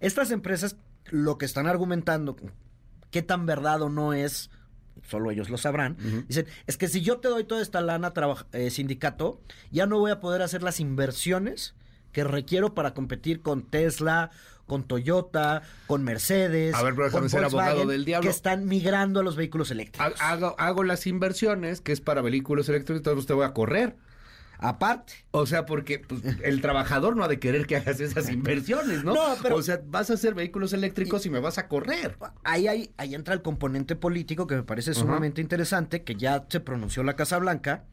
Estas 0.00 0.30
empresas 0.30 0.76
lo 1.10 1.36
que 1.36 1.44
están 1.44 1.66
argumentando, 1.66 2.36
qué 3.10 3.20
tan 3.20 3.44
verdad 3.44 3.82
o 3.82 3.90
no 3.90 4.14
es 4.14 4.48
solo 5.08 5.30
ellos 5.30 5.50
lo 5.50 5.58
sabrán, 5.58 5.96
dicen, 6.28 6.46
es 6.66 6.76
que 6.76 6.88
si 6.88 7.00
yo 7.00 7.18
te 7.18 7.28
doy 7.28 7.44
toda 7.44 7.62
esta 7.62 7.80
lana 7.80 8.12
eh, 8.52 8.70
sindicato, 8.70 9.40
ya 9.70 9.86
no 9.86 9.98
voy 9.98 10.10
a 10.10 10.20
poder 10.20 10.42
hacer 10.42 10.62
las 10.62 10.80
inversiones 10.80 11.74
que 12.12 12.24
requiero 12.24 12.74
para 12.74 12.94
competir 12.94 13.42
con 13.42 13.62
Tesla, 13.62 14.30
con 14.66 14.84
Toyota, 14.84 15.62
con 15.86 16.04
Mercedes, 16.04 16.74
a 16.74 16.82
ver, 16.82 16.94
pero 16.94 17.10
con 17.10 17.28
ser 17.28 17.44
abogado 17.44 17.86
del 17.86 18.04
diablo. 18.04 18.28
que 18.28 18.34
están 18.34 18.66
migrando 18.66 19.20
a 19.20 19.22
los 19.22 19.36
vehículos 19.36 19.70
eléctricos. 19.70 20.20
Hago, 20.20 20.54
hago 20.58 20.84
las 20.84 21.06
inversiones, 21.06 21.80
que 21.80 21.92
es 21.92 22.00
para 22.00 22.22
vehículos 22.22 22.68
eléctricos, 22.68 23.00
entonces 23.00 23.26
te 23.26 23.34
voy 23.34 23.44
a 23.44 23.52
correr. 23.52 23.96
Aparte. 24.58 25.14
O 25.30 25.46
sea, 25.46 25.66
porque 25.66 25.98
pues, 25.98 26.22
el 26.42 26.60
trabajador 26.60 27.16
no 27.16 27.24
ha 27.24 27.28
de 27.28 27.38
querer 27.38 27.66
que 27.66 27.76
hagas 27.76 28.00
esas 28.00 28.30
inversiones, 28.30 29.04
¿no? 29.04 29.14
No, 29.24 29.36
pero. 29.42 29.56
O 29.56 29.62
sea, 29.62 29.80
vas 29.86 30.10
a 30.10 30.14
hacer 30.14 30.34
vehículos 30.34 30.72
eléctricos 30.72 31.24
y, 31.26 31.30
me 31.30 31.40
vas 31.40 31.58
a 31.58 31.68
correr. 31.68 32.16
Ahí, 32.42 32.66
ahí, 32.66 32.90
ahí 32.96 33.14
entra 33.14 33.34
el 33.34 33.42
componente 33.42 33.96
político 33.96 34.46
que 34.46 34.56
me 34.56 34.62
parece 34.62 34.94
sumamente 34.94 35.40
interesante, 35.40 36.02
que 36.02 36.14
ya 36.14 36.46
se 36.48 36.60
pronunció 36.60 37.02
la 37.02 37.16
Casa 37.16 37.38
Blanca, 37.38 37.84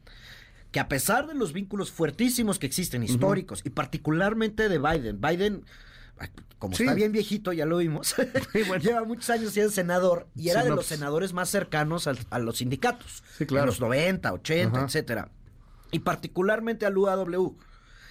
que 0.70 0.80
a 0.80 0.88
pesar 0.88 1.26
de 1.26 1.34
los 1.34 1.52
vínculos 1.52 1.90
fuertísimos 1.90 2.58
que 2.58 2.66
existen, 2.66 3.02
históricos, 3.02 3.62
y 3.64 3.70
particularmente 3.70 4.68
de 4.68 4.78
Biden, 4.78 5.20
Biden 5.20 5.64
como 6.58 6.74
está 6.74 6.94
bien 6.94 7.10
viejito, 7.10 7.52
ya 7.52 7.66
lo 7.66 7.78
vimos, 7.78 8.14
lleva 8.80 9.04
muchos 9.04 9.28
años 9.30 9.52
siendo 9.52 9.72
senador 9.72 10.28
y 10.36 10.50
era 10.50 10.62
de 10.62 10.70
los 10.70 10.86
senadores 10.86 11.32
más 11.32 11.48
cercanos 11.48 12.06
a, 12.06 12.38
los 12.38 12.58
sindicatos. 12.58 13.22
Sí, 13.36 13.46
claro. 13.46 13.64
En 13.64 13.66
los 13.66 13.80
90, 13.80 14.32
80, 14.32 14.84
etcétera 14.84 15.28
y 15.92 16.00
particularmente 16.00 16.84
al 16.84 16.98
UAW. 16.98 17.56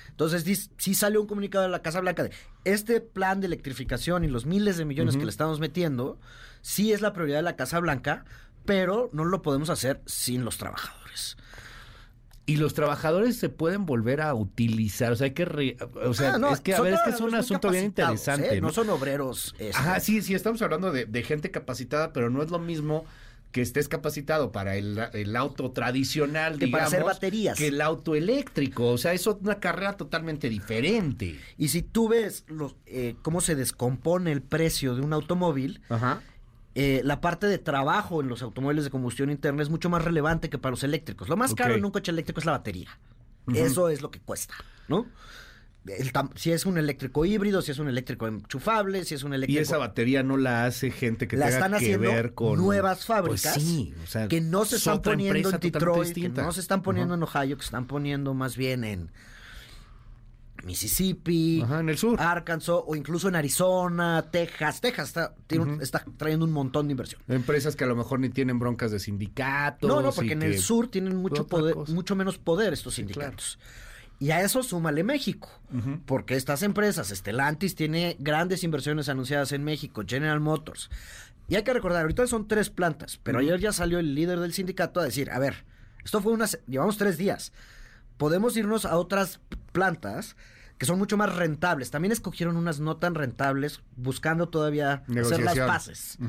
Entonces 0.10 0.70
sí 0.78 0.94
salió 0.94 1.20
un 1.20 1.28
comunicado 1.28 1.64
de 1.64 1.70
la 1.70 1.82
Casa 1.82 2.00
Blanca 2.00 2.24
de 2.24 2.32
este 2.64 3.02
plan 3.02 3.42
de 3.42 3.48
electrificación 3.48 4.24
y 4.24 4.28
los 4.28 4.46
miles 4.46 4.78
de 4.78 4.86
millones 4.86 5.18
que 5.18 5.24
le 5.24 5.32
estamos 5.32 5.60
metiendo, 5.60 6.20
sí 6.62 6.94
es 6.94 7.02
la 7.02 7.12
prioridad 7.12 7.40
de 7.40 7.44
la 7.44 7.56
Casa 7.56 7.80
Blanca, 7.80 8.24
pero 8.66 9.10
no 9.14 9.26
lo 9.26 9.42
podemos 9.42 9.70
hacer 9.70 10.02
sin 10.06 10.46
los 10.46 10.58
trabajadores. 10.58 11.38
Y 12.46 12.58
los 12.58 12.74
trabajadores 12.74 13.38
se 13.38 13.50
pueden 13.50 13.86
volver 13.86 14.22
a 14.22 14.34
utilizar, 14.34 15.12
o 15.12 15.16
sea, 15.16 15.26
hay 15.26 15.32
que, 15.32 15.78
o 16.04 16.14
sea, 16.14 16.36
ah, 16.36 16.50
es 16.52 16.60
que 16.60 16.76
a 16.76 16.82
ver, 16.82 16.96
es 16.96 17.02
que 17.02 17.12
es 17.12 17.22
un 17.22 17.34
asunto 17.34 17.70
bien 17.70 17.86
interesante. 17.86 18.58
¿eh? 18.58 18.62
¿no? 18.62 18.72
son 18.72 18.90
obreros. 18.90 19.56
Este. 19.58 19.78
Ajá, 19.78 20.00
sí, 20.00 20.22
sí, 20.22 20.36
estamos 20.36 20.62
hablando 20.62 20.92
de, 20.92 21.06
de 21.06 21.24
gente 21.24 21.50
capacitada, 21.50 22.14
pero 22.14 22.30
no 22.30 22.44
es 22.44 22.52
lo 22.52 22.60
mismo 22.60 23.06
que 23.52 23.62
estés 23.62 23.88
capacitado 23.88 24.52
para 24.52 24.76
el, 24.76 25.36
auto 25.36 25.72
tradicional, 25.72 26.58
que 26.58 26.66
digamos, 26.66 26.72
para 26.72 26.86
hacer 26.86 27.04
baterías. 27.04 27.58
que 27.58 27.68
el 27.68 27.82
auto 27.82 28.16
eléctrico. 28.16 28.88
O 28.90 28.98
sea, 28.98 29.14
es 29.14 29.28
una 29.28 29.60
carrera 29.60 29.98
totalmente 29.98 30.50
diferente. 30.50 31.40
Y 31.58 31.68
si 31.68 31.82
tú 31.82 32.08
ves 32.10 32.46
los, 32.48 32.76
eh, 32.86 33.16
cómo 33.22 33.42
se 33.42 33.56
descompone 33.56 34.32
el 34.32 34.42
precio 34.42 34.96
de 34.96 35.02
un 35.02 35.14
automóvil, 35.14 35.82
eh, 36.76 37.02
la 37.04 37.20
parte 37.20 37.48
de 37.48 37.58
trabajo 37.58 38.22
en 38.22 38.30
los 38.30 38.42
automóviles 38.42 38.86
de 38.86 38.90
combustión 38.90 39.30
interna 39.30 39.62
es 39.62 39.70
mucho 39.70 39.90
más 39.90 40.04
relevante 40.04 40.50
que 40.50 40.58
para 40.58 40.72
los 40.72 40.84
eléctricos. 40.84 41.28
Lo 41.28 41.36
más 41.36 41.54
caro 41.54 41.76
en 41.76 41.84
un 41.84 41.92
coche 41.92 42.12
eléctrico 42.12 42.40
es 42.40 42.46
la 42.46 42.54
batería. 42.54 42.98
Eso 43.54 43.90
es 43.90 44.02
lo 44.02 44.12
que 44.12 44.20
cuesta, 44.20 44.54
¿no? 44.88 45.08
Si 46.36 46.52
es 46.52 46.66
un 46.66 46.78
eléctrico 46.78 47.26
híbrido, 47.26 47.62
si 47.62 47.72
es 47.72 47.80
un 47.80 47.88
eléctrico 47.88 48.28
enchufable, 48.28 49.04
si 49.04 49.16
es 49.16 49.24
un 49.24 49.34
eléctrico... 49.34 49.60
Y 49.60 49.64
esa 49.64 49.78
batería 49.78 50.22
no 50.22 50.38
la 50.38 50.66
hace 50.66 50.92
gente 50.92 51.28
que 51.28 51.38
tenga 51.38 51.80
que 51.80 51.98
ver 51.98 52.34
con... 52.34 52.60
nuevas 52.60 53.06
pues 53.06 53.08
fábricas 53.08 54.28
que 54.30 54.42
no 54.42 54.66
se 54.66 54.76
están 54.76 55.02
poniendo 55.02 55.50
en 55.50 55.60
Detroit, 55.60 56.14
que 56.14 56.30
no 56.30 56.52
se 56.52 56.60
están 56.62 56.84
poniendo 56.84 57.16
en 57.16 57.24
Ohio, 57.24 57.58
que 57.58 57.64
se 57.64 57.68
están 57.68 57.88
poniendo 57.88 58.34
más 58.34 58.56
bien 58.58 58.84
en 58.84 59.12
Mississippi, 60.64 61.62
en 61.62 61.90
el 61.90 61.98
sur. 61.98 62.22
Arkansas 62.22 62.76
o 62.86 62.96
incluso 62.96 63.28
en 63.28 63.36
Arizona, 63.36 64.28
Texas. 64.32 64.82
Texas 64.82 65.08
está, 65.08 65.36
está 65.82 66.06
trayendo 66.18 66.46
un 66.46 66.52
montón 66.52 66.88
de 66.88 66.92
inversión. 66.92 67.22
Empresas 67.28 67.76
que 67.76 67.84
a 67.84 67.88
lo 67.88 67.96
mejor 67.96 68.20
ni 68.20 68.30
tienen 68.30 68.60
broncas 68.60 68.92
de 68.92 69.00
sindicatos. 69.00 69.90
No, 69.90 70.02
no, 70.02 70.12
porque 70.12 70.34
en 70.34 70.44
el 70.44 70.60
sur 70.60 70.90
tienen 70.90 71.16
mucho 71.16 71.48
poder, 71.48 71.76
mucho 71.90 72.16
menos 72.16 72.38
poder 72.38 72.74
estos 72.74 72.96
sindicatos. 72.96 73.58
Y 74.22 74.30
a 74.30 74.42
eso 74.42 74.62
súmale 74.62 75.04
México, 75.04 75.50
porque 76.06 76.36
estas 76.36 76.62
empresas, 76.62 77.10
Stellantis 77.10 77.74
tiene 77.74 78.18
grandes 78.20 78.64
inversiones 78.64 79.10
anunciadas 79.10 79.52
en 79.52 79.64
México, 79.64 80.04
General 80.06 80.40
Motors. 80.40 80.92
Y 81.48 81.56
hay 81.56 81.64
que 81.64 81.74
recordar, 81.74 82.04
ahorita 82.04 82.28
son 82.28 82.48
tres 82.48 82.70
plantas, 82.70 83.20
pero 83.24 83.40
ayer 83.40 83.60
ya 83.60 83.74
salió 83.74 83.98
el 83.98 84.14
líder 84.14 84.40
del 84.40 84.54
sindicato 84.54 85.00
a 85.00 85.04
decir, 85.04 85.32
a 85.32 85.40
ver, 85.40 85.66
esto 86.06 86.22
fue 86.22 86.34
unas, 86.34 86.60
llevamos 86.68 86.98
tres 86.98 87.18
días, 87.18 87.52
podemos 88.18 88.56
irnos 88.56 88.86
a 88.86 88.96
otras 88.96 89.40
plantas 89.72 90.36
que 90.78 90.86
son 90.86 91.00
mucho 91.00 91.18
más 91.18 91.36
rentables. 91.36 91.90
También 91.90 92.12
escogieron 92.12 92.58
unas 92.58 92.80
no 92.80 92.98
tan 92.98 93.16
rentables, 93.16 93.82
buscando 93.96 94.50
todavía 94.50 95.04
hacer 95.20 95.42
las 95.42 95.58
bases. 95.58 96.20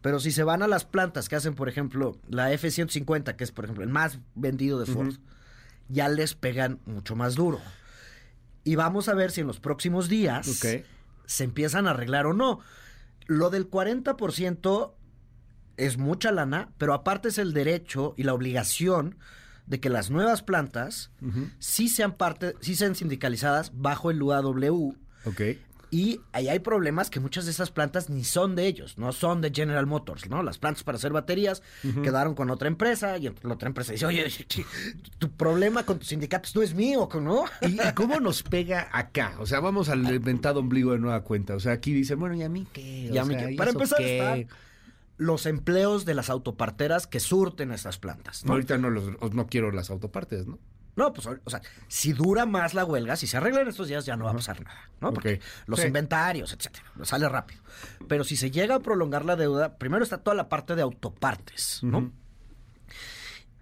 Pero 0.00 0.18
si 0.18 0.32
se 0.32 0.42
van 0.42 0.64
a 0.64 0.66
las 0.68 0.84
plantas 0.84 1.28
que 1.28 1.36
hacen, 1.36 1.54
por 1.54 1.68
ejemplo, 1.68 2.18
la 2.28 2.52
F-150, 2.52 3.36
que 3.36 3.44
es, 3.44 3.52
por 3.52 3.66
ejemplo, 3.66 3.84
el 3.84 3.90
más 3.90 4.18
vendido 4.34 4.80
de 4.80 4.86
Ford, 4.86 5.14
ya 5.88 6.08
les 6.08 6.34
pegan 6.34 6.80
mucho 6.86 7.16
más 7.16 7.34
duro. 7.34 7.60
Y 8.64 8.74
vamos 8.74 9.08
a 9.08 9.14
ver 9.14 9.30
si 9.30 9.42
en 9.42 9.46
los 9.46 9.60
próximos 9.60 10.08
días 10.08 10.46
se 11.26 11.44
empiezan 11.44 11.86
a 11.86 11.90
arreglar 11.90 12.26
o 12.26 12.32
no. 12.32 12.60
Lo 13.26 13.50
del 13.50 13.70
40% 13.70 14.92
es 15.76 15.98
mucha 15.98 16.32
lana, 16.32 16.70
pero 16.78 16.94
aparte 16.94 17.28
es 17.28 17.38
el 17.38 17.52
derecho 17.52 18.14
y 18.16 18.22
la 18.24 18.34
obligación 18.34 19.18
de 19.66 19.80
que 19.80 19.90
las 19.90 20.10
nuevas 20.10 20.42
plantas 20.42 21.10
sí 21.58 21.88
sean 21.88 22.16
parte, 22.16 22.54
sí 22.60 22.76
sean 22.76 22.94
sindicalizadas 22.94 23.72
bajo 23.74 24.10
el 24.10 24.22
UAW. 24.22 24.96
Y 25.90 26.20
ahí 26.32 26.48
hay 26.48 26.58
problemas 26.58 27.10
que 27.10 27.20
muchas 27.20 27.44
de 27.44 27.52
esas 27.52 27.70
plantas 27.70 28.10
ni 28.10 28.24
son 28.24 28.56
de 28.56 28.66
ellos, 28.66 28.98
no 28.98 29.12
son 29.12 29.40
de 29.40 29.52
General 29.54 29.86
Motors, 29.86 30.28
¿no? 30.28 30.42
Las 30.42 30.58
plantas 30.58 30.82
para 30.82 30.96
hacer 30.96 31.12
baterías 31.12 31.62
quedaron 32.02 32.34
con 32.34 32.50
otra 32.50 32.68
empresa 32.68 33.16
y 33.18 33.32
la 33.42 33.54
otra 33.54 33.68
empresa 33.68 33.92
dice, 33.92 34.06
oye, 34.06 34.26
tu 35.18 35.30
problema 35.30 35.84
con 35.84 35.98
tus 35.98 36.08
sindicatos 36.08 36.54
no 36.56 36.62
es 36.62 36.74
mío, 36.74 37.08
¿no? 37.20 37.44
¿Y, 37.62 37.78
cómo 37.94 38.18
nos 38.20 38.42
pega 38.42 38.88
acá? 38.92 39.34
O 39.38 39.46
sea, 39.46 39.60
vamos 39.60 39.88
al 39.88 40.12
inventado 40.12 40.60
ombligo 40.60 40.92
de 40.92 40.98
nueva 40.98 41.22
cuenta. 41.22 41.54
O 41.54 41.60
sea, 41.60 41.72
aquí 41.72 41.92
dicen, 41.92 42.18
bueno, 42.18 42.34
¿y 42.34 42.42
a 42.42 42.48
mí 42.48 42.66
qué? 42.72 43.08
O 43.10 43.14
Y 43.14 43.18
a 43.18 43.24
mí 43.24 43.34
sea, 43.34 43.46
que- 43.46 43.52
¿y 43.52 43.56
para 43.56 43.70
empezar 43.70 43.98
qué? 43.98 44.18
están 44.18 44.58
los 45.18 45.46
empleos 45.46 46.04
de 46.04 46.14
las 46.14 46.30
autoparteras 46.30 47.06
que 47.06 47.20
surten 47.20 47.70
estas 47.70 47.98
plantas. 47.98 48.44
¿no? 48.44 48.52
Ahorita 48.52 48.76
no, 48.76 48.90
los, 48.90 49.04
no 49.32 49.46
quiero 49.46 49.70
las 49.72 49.90
autopartes, 49.90 50.46
¿no? 50.46 50.58
No, 50.96 51.12
pues, 51.12 51.26
o 51.26 51.50
sea, 51.50 51.60
si 51.88 52.12
dura 52.14 52.46
más 52.46 52.72
la 52.74 52.84
huelga, 52.84 53.16
si 53.16 53.26
se 53.26 53.36
arreglan 53.36 53.68
estos 53.68 53.86
días, 53.88 54.06
ya 54.06 54.16
no 54.16 54.24
va 54.24 54.30
a 54.30 54.34
pasar 54.34 54.62
nada, 54.64 54.90
¿no? 55.00 55.12
Porque 55.12 55.40
los 55.66 55.78
Sí. 55.80 55.86
inventarios, 55.86 56.52
etcétera, 56.54 56.84
sale 57.02 57.28
rápido. 57.28 57.62
Pero 58.08 58.24
si 58.24 58.36
se 58.36 58.50
llega 58.50 58.76
a 58.76 58.80
prolongar 58.80 59.24
la 59.26 59.36
deuda, 59.36 59.76
primero 59.76 60.02
está 60.02 60.18
toda 60.18 60.34
la 60.34 60.48
parte 60.48 60.74
de 60.74 60.82
autopartes, 60.82 61.80
¿no? 61.82 62.10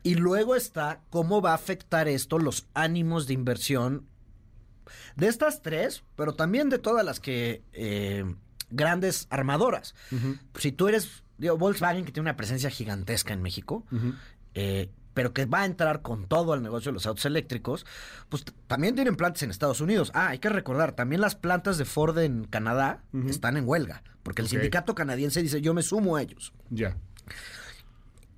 Y 0.02 0.14
luego 0.16 0.54
está 0.54 1.00
cómo 1.10 1.40
va 1.40 1.52
a 1.52 1.54
afectar 1.54 2.08
esto 2.08 2.38
los 2.38 2.66
ánimos 2.74 3.26
de 3.26 3.34
inversión 3.34 4.06
de 5.16 5.28
estas 5.28 5.62
tres, 5.62 6.04
pero 6.14 6.34
también 6.34 6.68
de 6.68 6.78
todas 6.78 7.04
las 7.04 7.20
que 7.20 7.62
eh, 7.72 8.24
grandes 8.70 9.26
armadoras. 9.30 9.94
Si 10.58 10.72
tú 10.72 10.88
eres, 10.88 11.22
digo, 11.38 11.56
Volkswagen, 11.56 12.04
que 12.04 12.12
tiene 12.12 12.28
una 12.28 12.36
presencia 12.36 12.68
gigantesca 12.70 13.32
en 13.32 13.40
México, 13.42 13.84
eh, 14.54 14.90
pero 15.14 15.32
que 15.32 15.46
va 15.46 15.62
a 15.62 15.64
entrar 15.64 16.02
con 16.02 16.26
todo 16.26 16.52
al 16.52 16.62
negocio 16.62 16.90
de 16.90 16.94
los 16.94 17.06
autos 17.06 17.24
eléctricos, 17.24 17.86
pues 18.28 18.44
también 18.66 18.94
tienen 18.94 19.16
plantas 19.16 19.42
en 19.44 19.50
Estados 19.50 19.80
Unidos. 19.80 20.10
Ah, 20.14 20.28
hay 20.28 20.38
que 20.38 20.48
recordar, 20.48 20.92
también 20.92 21.20
las 21.20 21.36
plantas 21.36 21.78
de 21.78 21.84
Ford 21.84 22.18
en 22.18 22.44
Canadá 22.44 23.02
están 23.28 23.56
en 23.56 23.66
huelga, 23.66 24.02
porque 24.22 24.42
el 24.42 24.48
sindicato 24.48 24.94
canadiense 24.94 25.42
dice, 25.42 25.60
yo 25.60 25.72
me 25.72 25.82
sumo 25.82 26.16
a 26.16 26.22
ellos. 26.22 26.52
Ya. 26.68 26.96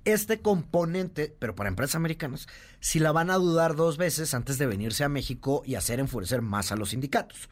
Este 0.05 0.39
componente, 0.39 1.35
pero 1.37 1.53
para 1.53 1.67
empresas 1.67 1.95
americanas, 1.95 2.47
si 2.79 2.99
la 2.99 3.11
van 3.11 3.29
a 3.29 3.35
dudar 3.35 3.75
dos 3.75 3.97
veces 3.97 4.33
antes 4.33 4.57
de 4.57 4.67
venirse 4.67 5.03
a 5.03 5.09
México 5.09 5.63
y 5.65 5.75
hacer 5.75 5.99
enfurecer 5.99 6.41
más 6.41 6.71
a 6.71 6.77
los 6.77 6.91
sindicatos. 6.91 7.49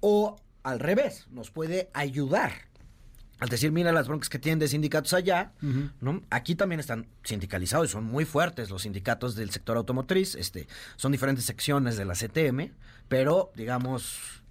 O 0.00 0.36
al 0.62 0.80
revés, 0.80 1.26
nos 1.30 1.50
puede 1.50 1.90
ayudar. 1.92 2.52
Al 3.44 3.50
decir, 3.50 3.70
mira 3.72 3.92
las 3.92 4.08
broncas 4.08 4.30
que 4.30 4.38
tienen 4.38 4.58
de 4.58 4.68
sindicatos 4.68 5.12
allá, 5.12 5.52
¿no? 6.00 6.22
Aquí 6.30 6.54
también 6.54 6.80
están 6.80 7.08
sindicalizados 7.24 7.90
y 7.90 7.92
son 7.92 8.04
muy 8.04 8.24
fuertes 8.24 8.70
los 8.70 8.80
sindicatos 8.84 9.34
del 9.36 9.50
sector 9.50 9.76
automotriz. 9.76 10.34
Este, 10.34 10.66
son 10.96 11.12
diferentes 11.12 11.44
secciones 11.44 11.98
de 11.98 12.06
la 12.06 12.14
CTM, 12.14 12.72
pero 13.06 13.52
digamos, 13.54 14.42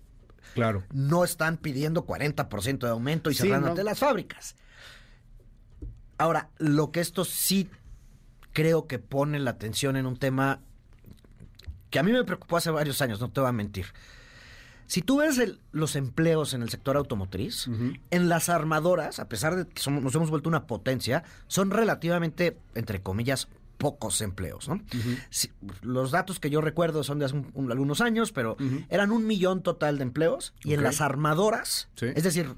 Claro. 0.54 0.84
no 0.94 1.24
están 1.24 1.58
pidiendo 1.58 2.06
40% 2.06 2.86
de 2.86 2.90
aumento 2.92 3.32
y 3.32 3.34
Sí, 3.34 3.42
cerrándote 3.48 3.80
no. 3.82 3.86
las 3.86 3.98
fábricas. 3.98 4.56
Ahora, 6.20 6.52
lo 6.60 6.92
que 6.92 7.00
esto 7.00 7.26
sí 7.26 7.72
creo 8.52 8.86
que 8.86 9.00
pone 9.00 9.40
la 9.40 9.50
atención 9.50 9.96
en 9.98 10.06
un 10.06 10.18
tema 10.18 10.60
que 11.90 11.98
a 11.98 12.04
mí 12.04 12.12
me 12.12 12.24
preocupó 12.26 12.58
hace 12.58 12.70
varios 12.70 13.02
años, 13.02 13.20
no 13.20 13.32
te 13.32 13.40
voy 13.42 13.50
a 13.50 13.54
mentir. 13.54 13.88
Si 14.88 15.02
tú 15.02 15.18
ves 15.18 15.38
el- 15.38 15.60
los 15.72 15.96
empleos 15.96 16.54
en 16.54 16.62
el 16.62 16.70
sector 16.70 16.98
automotriz, 16.98 17.68
en 18.12 18.30
las 18.30 18.50
armadoras, 18.50 19.20
a 19.20 19.28
pesar 19.28 19.56
de 19.56 19.68
que 19.68 19.82
somos- 19.82 20.04
nos 20.04 20.14
hemos 20.16 20.30
vuelto 20.30 20.50
una 20.50 20.68
potencia, 20.68 21.24
son 21.48 21.72
relativamente, 21.72 22.58
entre 22.76 23.02
comillas, 23.02 23.48
pocos 23.78 24.22
empleos, 24.22 24.70
¿no? 24.70 24.82
Si- 25.30 25.52
los 25.82 26.12
datos 26.12 26.40
que 26.40 26.50
yo 26.50 26.62
recuerdo 26.62 27.04
son 27.04 27.20
de 27.20 27.26
hace 27.26 27.36
un- 27.36 27.50
un- 27.54 27.72
algunos 27.72 28.00
años, 28.02 28.32
pero 28.32 28.56
eran 28.90 29.12
un 29.12 29.26
millón 29.28 29.62
total 29.64 29.98
de 29.98 30.04
empleos 30.04 30.54
y 30.64 30.74
en 30.74 30.84
las 30.84 31.02
armadoras, 31.02 31.90
Sí. 31.96 32.08
es 32.16 32.24
decir, 32.24 32.54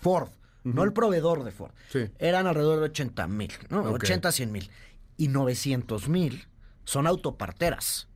Ford, 0.00 0.30
no 0.64 0.84
el 0.84 0.92
proveedor 0.92 1.44
de 1.44 1.50
Ford, 1.52 1.72
Sí. 1.90 2.10
eran 2.18 2.46
alrededor 2.46 2.78
de 2.80 2.84
80 2.86 3.26
mil, 3.26 3.52
¿no? 3.70 3.80
Ok. 3.82 3.94
80, 4.02 4.30
100 4.32 4.52
mil. 4.52 4.70
Y 5.16 5.28
900 5.28 6.08
mil 6.08 6.46
son 6.84 7.06
autoparteras, 7.06 8.07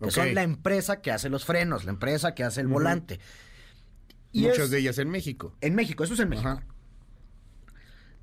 que 0.00 0.10
son 0.10 0.34
la 0.34 0.42
empresa 0.42 1.00
que 1.00 1.10
hace 1.12 1.28
los 1.28 1.44
frenos, 1.44 1.84
la 1.84 1.90
empresa 1.92 2.34
que 2.34 2.44
hace 2.44 2.60
el 2.60 2.68
volante. 2.68 3.20
Muchas 4.32 4.58
es- 4.58 4.70
de 4.70 4.78
ellas 4.78 4.98
en 4.98 5.08
México. 5.10 5.54
En 5.60 5.74
México, 5.74 6.02
eso 6.04 6.14
es 6.14 6.20
en 6.20 6.28
México. 6.28 6.60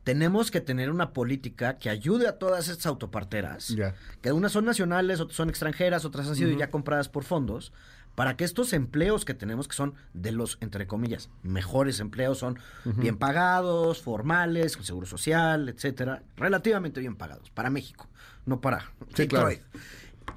Tenemos 0.03 0.49
que 0.49 0.61
tener 0.61 0.89
una 0.89 1.14
política 1.14 1.77
que 1.77 1.89
ayude 1.89 2.27
a 2.27 2.39
todas 2.39 2.68
estas 2.69 2.88
autoparteras, 2.88 3.76
que 4.22 4.31
unas 4.31 4.52
son 4.52 4.65
nacionales, 4.65 5.19
otras 5.19 5.38
son 5.38 5.49
extranjeras, 5.49 6.06
otras 6.06 6.27
han 6.27 6.35
sido 6.35 6.57
ya 6.57 6.72
compradas 6.72 7.07
por 7.07 7.23
fondos, 7.23 7.72
para 8.15 8.35
que 8.35 8.43
estos 8.43 8.73
empleos 8.73 9.26
que 9.26 9.35
tenemos, 9.35 9.68
que 9.68 9.76
son 9.76 9.93
de 10.14 10.31
los, 10.31 10.57
entre 10.60 10.88
comillas, 10.88 11.30
mejores 11.43 11.99
empleos, 11.99 12.39
son 12.39 12.57
bien 12.84 13.15
pagados, 13.18 14.02
formales, 14.02 14.76
con 14.76 14.85
seguro 14.85 15.06
social, 15.06 15.69
etcétera, 15.69 16.23
relativamente 16.35 16.99
bien 16.99 17.15
pagados, 17.15 17.52
para 17.52 17.69
México, 17.69 18.10
no 18.48 18.60
para 18.60 18.91
Sí, 19.15 19.27
claro. 19.27 19.49
Detroit. 19.49 19.61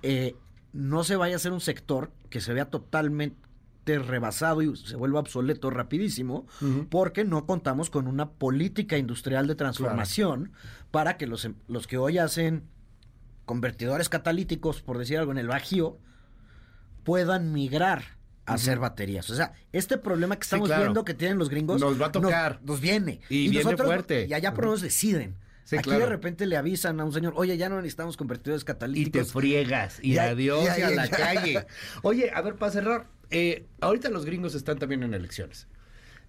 Eh, 0.02 0.36
no 0.74 1.04
se 1.04 1.16
vaya 1.16 1.36
a 1.36 1.38
ser 1.38 1.52
un 1.52 1.60
sector 1.62 2.10
que 2.28 2.40
se 2.42 2.52
vea 2.52 2.66
totalmente 2.66 3.38
rebasado 3.86 4.60
y 4.60 4.76
se 4.76 4.96
vuelva 4.96 5.20
obsoleto 5.20 5.70
rapidísimo, 5.70 6.46
porque 6.90 7.24
no 7.24 7.46
contamos 7.46 7.88
con 7.90 8.06
una 8.08 8.30
política 8.32 8.98
industrial 8.98 9.46
de 9.46 9.54
transformación 9.54 10.52
para 10.90 11.16
que 11.16 11.26
los, 11.26 11.44
em- 11.44 11.54
los 11.68 11.86
que 11.86 11.96
hoy 11.96 12.18
hacen 12.18 12.64
convertidores 13.44 14.08
catalíticos, 14.08 14.82
por 14.82 14.98
decir 14.98 15.18
algo, 15.18 15.32
en 15.32 15.38
el 15.38 15.48
Bajío, 15.48 15.98
puedan 17.04 17.52
migrar 17.52 18.02
a 18.46 18.54
hacer 18.54 18.78
baterías. 18.78 19.30
O 19.30 19.34
sea, 19.34 19.52
este 19.72 19.96
problema 19.96 20.36
que 20.36 20.42
estamos 20.42 20.68
claro. 20.68 20.82
viendo 20.82 21.04
que 21.04 21.14
tienen 21.14 21.38
los 21.38 21.48
gringos 21.48 21.80
Nos 21.80 22.00
va 22.00 22.06
a 22.06 22.12
tocar. 22.12 22.60
Nos, 22.62 22.80
viene. 22.80 23.20
Y 23.28 23.48
viene 23.48 23.64
nosotros- 23.64 23.86
fuerte. 23.86 24.26
Y 24.28 24.34
allá 24.34 24.54
por 24.54 24.64
menos 24.64 24.80
deciden. 24.82 25.36
Sí, 25.64 25.76
Aquí 25.76 25.84
claro. 25.84 26.04
de 26.04 26.10
repente 26.10 26.46
le 26.46 26.56
avisan 26.58 27.00
a 27.00 27.04
un 27.04 27.12
señor, 27.12 27.32
oye, 27.36 27.56
ya 27.56 27.68
no 27.70 27.76
necesitamos 27.76 28.16
convertidores 28.18 28.62
Y 28.62 28.66
catalíticos. 28.66 29.26
te 29.28 29.32
friegas. 29.32 29.98
Y, 30.02 30.12
Ya- 30.14 30.24
adiós 30.24 30.64
ya- 30.66 30.78
y 30.78 30.82
a 30.82 30.90
la 30.90 31.08
calle. 31.08 31.66
Oye, 32.02 32.30
a 32.34 32.42
ver, 32.42 32.56
para 32.56 32.70
cerrar. 32.72 33.06
eh, 33.30 33.64
ahorita 33.80 34.10
los 34.10 34.24
gringos 34.26 34.54
están 34.54 34.78
también 34.78 35.02
en 35.02 35.14
elecciones. 35.14 35.66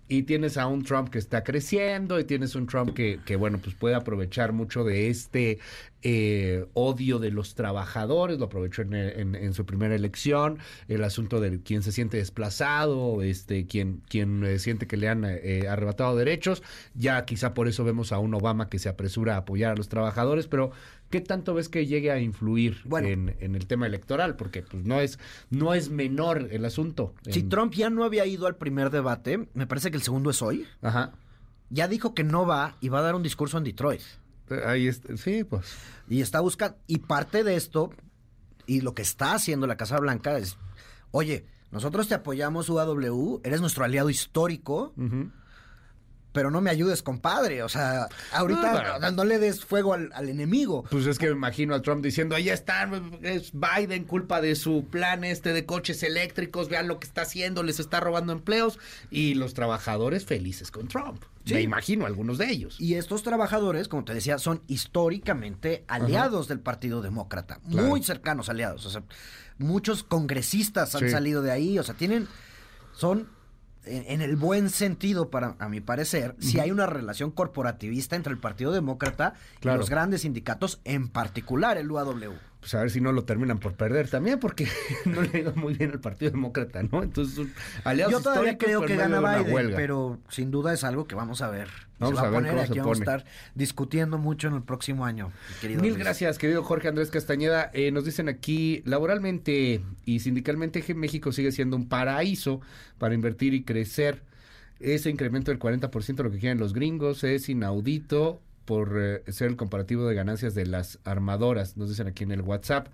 Y 0.08 0.24
tienes 0.24 0.58
a 0.58 0.68
un 0.68 0.84
Trump 0.84 1.10
que 1.10 1.18
está 1.18 1.44
creciendo 1.44 2.20
y 2.20 2.26
tienes 2.26 2.54
un 2.54 2.68
Trump 2.68 2.94
que, 2.94 3.20
que 3.26 3.36
bueno, 3.36 3.58
pues 3.58 3.76
puede 3.76 3.96
aprovechar 3.96 4.54
mucho 4.54 4.84
de 4.84 5.10
este 5.10 5.58
eh, 6.04 6.68
odio 6.74 7.18
de 7.18 7.32
los 7.32 7.56
trabajadores, 7.56 8.38
lo 8.38 8.46
aprovechó 8.46 8.84
en, 8.84 8.94
en- 8.94 9.54
su 9.56 9.66
primera 9.66 9.96
elección, 9.96 10.60
el 10.88 11.04
asunto 11.04 11.40
de 11.40 11.60
quién 11.64 11.82
se 11.82 11.92
siente 11.92 12.18
desplazado, 12.18 13.24
este, 13.24 13.66
quién, 13.66 14.04
quién 14.08 14.44
eh, 14.44 14.60
siente 14.60 14.86
que 14.86 14.98
le 14.98 15.10
han 15.10 15.24
eh, 15.26 15.68
arrebatado 15.68 16.16
derechos, 16.16 16.62
ya 16.94 17.26
quizá 17.26 17.56
por 17.56 17.68
eso 17.68 17.84
vemos 17.84 18.12
a 18.12 18.20
un 18.20 18.36
Obama 18.36 18.70
que 18.70 18.78
se 18.78 18.90
apresura 18.90 19.34
a 19.34 19.38
apoyar 19.40 19.72
a 19.72 19.76
los 19.76 19.90
trabajadores, 19.90 20.46
pero 20.48 20.70
¿qué 21.10 21.22
tanto 21.22 21.54
ves 21.54 21.70
que 21.70 21.86
llegue 21.86 22.12
a 22.12 22.20
influir 22.20 22.78
en, 23.04 23.36
en 23.40 23.56
el 23.56 23.68
tema 23.68 23.86
electoral? 23.88 24.36
Porque 24.36 24.64
pues 24.64 24.84
no 24.86 25.00
es, 25.00 25.20
no 25.50 25.74
es 25.74 25.90
menor 25.90 26.48
el 26.52 26.66
asunto. 26.66 27.14
Si 27.30 27.40
En- 27.42 27.50
Trump 27.50 27.74
ya 27.74 27.90
no 27.90 28.04
había 28.04 28.26
ido 28.26 28.48
al 28.48 28.56
primer 28.58 28.90
debate, 28.90 29.48
me 29.54 29.68
parece 29.68 29.92
que 29.92 29.98
el 29.98 30.04
segundo 30.04 30.30
es 30.30 30.42
hoy. 30.42 30.66
Ajá. 30.82 31.12
Ya 31.70 31.88
dijo 31.88 32.14
que 32.14 32.24
no 32.24 32.46
va 32.46 32.76
y 32.82 32.90
va 32.90 33.00
a 33.00 33.04
dar 33.04 33.16
un 33.16 33.24
discurso 33.24 33.58
en 33.58 33.64
Detroit. 33.64 34.02
Ahí 34.66 34.88
está, 34.88 35.18
sí, 35.18 35.44
pues. 35.44 35.76
Y 36.08 36.22
está 36.22 36.40
buscando. 36.40 36.78
Y 36.86 37.00
parte 37.00 37.44
de 37.44 37.56
esto, 37.56 37.92
y 38.68 38.82
lo 38.82 38.94
que 38.94 39.02
está 39.02 39.34
haciendo 39.34 39.66
la 39.66 39.76
Casa 39.78 39.98
Blanca 40.00 40.38
es: 40.38 40.58
oye, 41.12 41.46
nosotros 41.72 42.08
te 42.08 42.14
apoyamos, 42.14 42.70
UAW, 42.70 43.42
eres 43.44 43.62
nuestro 43.62 43.84
aliado 43.84 44.12
histórico, 44.12 44.94
pero 46.36 46.52
no 46.52 46.62
me 46.62 46.70
ayudes, 46.70 47.02
compadre. 47.02 47.64
O 47.64 47.70
sea, 47.70 48.08
ahorita 48.32 48.96
Ah, 48.96 49.00
no, 49.00 49.12
no 49.12 49.24
le 49.26 49.40
des 49.40 49.66
fuego 49.66 49.94
al, 49.96 50.12
al 50.14 50.30
enemigo. 50.30 50.84
Pues 50.92 51.08
es 51.08 51.18
que 51.18 51.26
me 51.28 51.32
imagino 51.32 51.74
a 51.74 51.82
Trump 51.82 52.04
diciendo, 52.04 52.36
ahí 52.36 52.50
están, 52.50 53.18
es 53.24 53.52
Biden, 53.54 54.04
culpa 54.04 54.42
de 54.42 54.56
su 54.56 54.86
plan 54.92 55.24
este 55.24 55.54
de 55.54 55.66
coches 55.66 56.04
eléctricos, 56.04 56.70
vean 56.70 56.88
lo 56.88 57.00
que 57.00 57.08
está 57.08 57.24
haciendo, 57.24 57.64
les 57.64 57.80
está 57.80 58.00
robando 58.00 58.34
empleos, 58.34 58.78
y 59.10 59.34
los 59.34 59.56
trabajadores 59.56 60.26
felices 60.26 60.70
con 60.70 60.88
Trump. 60.88 61.24
Sí. 61.46 61.54
Me 61.56 61.62
imagino 61.62 62.06
algunos 62.06 62.38
de 62.38 62.50
ellos. 62.52 62.80
Y 62.82 62.96
estos 62.96 63.24
trabajadores, 63.24 63.88
como 63.88 64.04
te 64.04 64.14
decía, 64.14 64.38
son 64.40 64.62
históricamente 64.68 65.84
aliados 65.88 66.48
del 66.48 66.60
Partido 66.60 67.02
Demócrata, 67.02 67.60
Claro. 67.70 67.88
muy 67.88 68.04
cercanos 68.04 68.50
aliados. 68.50 68.86
O 68.86 68.90
sea, 68.90 69.04
muchos 69.58 70.04
congresistas 70.04 70.96
han 70.96 71.02
Sí. 71.02 71.10
salido 71.12 71.42
de 71.42 71.52
ahí, 71.52 71.78
o 71.80 71.84
sea, 71.84 71.96
tienen, 71.96 72.28
son, 72.94 73.30
en, 73.86 74.06
en 74.08 74.22
el 74.22 74.36
buen 74.36 74.70
sentido, 74.70 75.30
para 75.30 75.56
a 75.60 75.70
mi 75.70 75.82
parecer, 75.82 76.36
si 76.40 76.60
hay 76.60 76.72
una 76.72 76.86
relación 76.86 77.32
corporativista 77.32 78.16
entre 78.16 78.34
el 78.34 78.40
Partido 78.40 78.72
Demócrata 78.72 79.34
y 79.62 79.68
los 79.68 79.90
grandes 79.90 80.22
sindicatos, 80.22 80.80
en 80.84 81.10
particular 81.10 81.78
el 81.78 81.92
UAW. 81.92 82.34
Pues 82.66 82.74
a 82.74 82.80
ver 82.80 82.90
si 82.90 83.00
no 83.00 83.12
lo 83.12 83.26
terminan 83.26 83.60
por 83.60 83.76
perder 83.76 84.10
también, 84.10 84.40
porque 84.40 84.68
no 85.06 85.22
le 85.22 85.30
ha 85.32 85.38
ido 85.38 85.54
muy 85.56 85.76
bien 85.76 85.92
al 85.92 86.00
Partido 86.00 86.32
Demócrata, 86.32 86.82
¿no? 86.82 87.04
Entonces, 87.04 87.46
aliados 87.84 88.12
Yo 88.12 88.22
todavía 88.22 88.58
creo 88.58 88.82
que 88.88 88.96
gana 88.96 89.20
Biden, 89.20 89.74
pero 89.76 90.18
sin 90.30 90.50
duda 90.50 90.74
es 90.74 90.84
algo 90.84 91.06
que 91.06 91.14
vamos 91.14 91.44
a 91.44 91.52
ver. 91.52 91.68
Vamos 92.00 92.18
se 92.18 92.24
va 92.24 92.28
a 92.28 92.32
ver 92.32 92.40
poner, 92.40 92.52
cómo 92.54 92.62
aquí 92.64 92.74
se 92.74 92.80
vamos 92.80 92.98
pone. 92.98 93.12
a 93.12 93.18
estar 93.18 93.32
discutiendo 93.54 94.18
mucho 94.18 94.48
en 94.48 94.56
el 94.56 94.64
próximo 94.64 95.06
año, 95.06 95.32
querido 95.62 95.80
Mil 95.80 95.92
Luis. 95.92 96.04
gracias, 96.04 96.40
querido 96.40 96.64
Jorge 96.64 96.88
Andrés 96.88 97.12
Castañeda. 97.12 97.70
Eh, 97.72 97.92
nos 97.92 98.04
dicen 98.04 98.30
aquí, 98.30 98.82
laboralmente 98.86 99.84
y 100.04 100.22
sindicalmente, 100.22 100.84
México 100.96 101.32
sigue 101.32 101.52
siendo 101.52 101.76
un 101.76 101.88
paraíso 101.88 102.62
para 102.98 103.14
invertir 103.14 103.54
y 103.54 103.62
crecer. 103.62 104.24
Ese 104.80 105.12
incremento 105.12 105.52
del 105.52 105.60
40% 105.60 106.24
lo 106.24 106.32
que 106.32 106.40
quieren 106.40 106.58
los 106.58 106.74
gringos 106.74 107.24
es 107.24 107.48
inaudito 107.48 108.42
por 108.66 108.98
eh, 109.00 109.24
ser 109.32 109.48
el 109.50 109.56
comparativo 109.56 110.08
de 110.08 110.16
ganancias 110.16 110.56
de 110.56 110.66
las 110.66 111.00
armadoras, 111.04 111.78
nos 111.78 111.90
dicen 111.90 112.08
aquí 112.08 112.24
en 112.24 112.32
el 112.32 112.42
WhatsApp. 112.42 112.88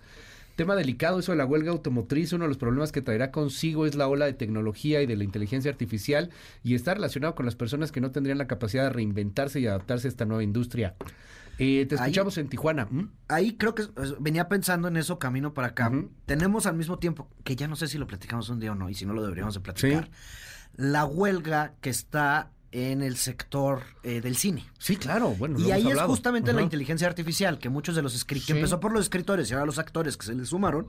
Tema 0.57 0.75
delicado, 0.75 1.19
eso 1.19 1.31
de 1.31 1.37
la 1.37 1.45
huelga 1.45 1.71
automotriz, 1.71 2.33
uno 2.33 2.43
de 2.43 2.49
los 2.49 2.57
problemas 2.57 2.91
que 2.91 3.01
traerá 3.01 3.31
consigo 3.31 3.85
es 3.85 3.95
la 3.95 4.07
ola 4.07 4.25
de 4.25 4.33
tecnología 4.33 5.01
y 5.01 5.05
de 5.07 5.15
la 5.15 5.23
inteligencia 5.23 5.71
artificial 5.71 6.29
y 6.61 6.75
está 6.75 6.93
relacionado 6.93 7.35
con 7.35 7.45
las 7.45 7.55
personas 7.55 7.91
que 7.91 8.01
no 8.01 8.11
tendrían 8.11 8.37
la 8.37 8.47
capacidad 8.47 8.83
de 8.83 8.89
reinventarse 8.89 9.59
y 9.61 9.67
adaptarse 9.67 10.07
a 10.07 10.09
esta 10.09 10.25
nueva 10.25 10.43
industria. 10.43 10.93
Eh, 11.57 11.85
te 11.87 11.95
Ahí- 11.95 12.01
escuchamos 12.11 12.37
en 12.37 12.49
Tijuana. 12.49 12.85
¿Mm? 12.91 13.09
Ahí 13.29 13.53
creo 13.55 13.75
que 13.75 13.83
venía 14.19 14.49
pensando 14.49 14.87
en 14.89 14.97
eso 14.97 15.19
camino 15.19 15.53
para 15.53 15.69
acá. 15.69 15.91
Tenemos 16.25 16.65
al 16.65 16.75
mismo 16.75 16.99
tiempo, 16.99 17.29
que 17.43 17.55
ya 17.55 17.67
no 17.67 17.75
sé 17.77 17.87
si 17.87 17.97
lo 17.97 18.05
platicamos 18.05 18.49
un 18.49 18.59
día 18.59 18.73
o 18.73 18.75
no, 18.75 18.89
y 18.89 18.93
si 18.93 19.05
no 19.05 19.13
lo 19.13 19.21
deberíamos 19.23 19.53
de 19.53 19.61
platicar, 19.61 20.09
la 20.75 21.05
huelga 21.05 21.75
que 21.81 21.89
está 21.89 22.51
en 22.71 23.01
el 23.01 23.17
sector 23.17 23.83
eh, 24.03 24.21
del 24.21 24.35
cine. 24.35 24.65
Sí, 24.79 24.95
claro, 24.95 25.29
bueno. 25.31 25.59
lo 25.59 25.67
Y 25.67 25.71
ahí 25.71 25.81
hemos 25.81 25.95
es 25.95 26.01
justamente 26.01 26.53
la 26.53 26.61
inteligencia 26.61 27.07
artificial, 27.07 27.59
que 27.59 27.69
muchos 27.69 27.95
de 27.95 28.01
los 28.01 28.15
escritores, 28.15 28.47
que 28.47 28.53
empezó 28.53 28.79
por 28.79 28.93
los 28.93 29.01
escritores 29.01 29.49
y 29.49 29.53
ahora 29.53 29.65
los 29.65 29.79
actores 29.79 30.17
que 30.17 30.25
se 30.25 30.35
le 30.35 30.45
sumaron, 30.45 30.87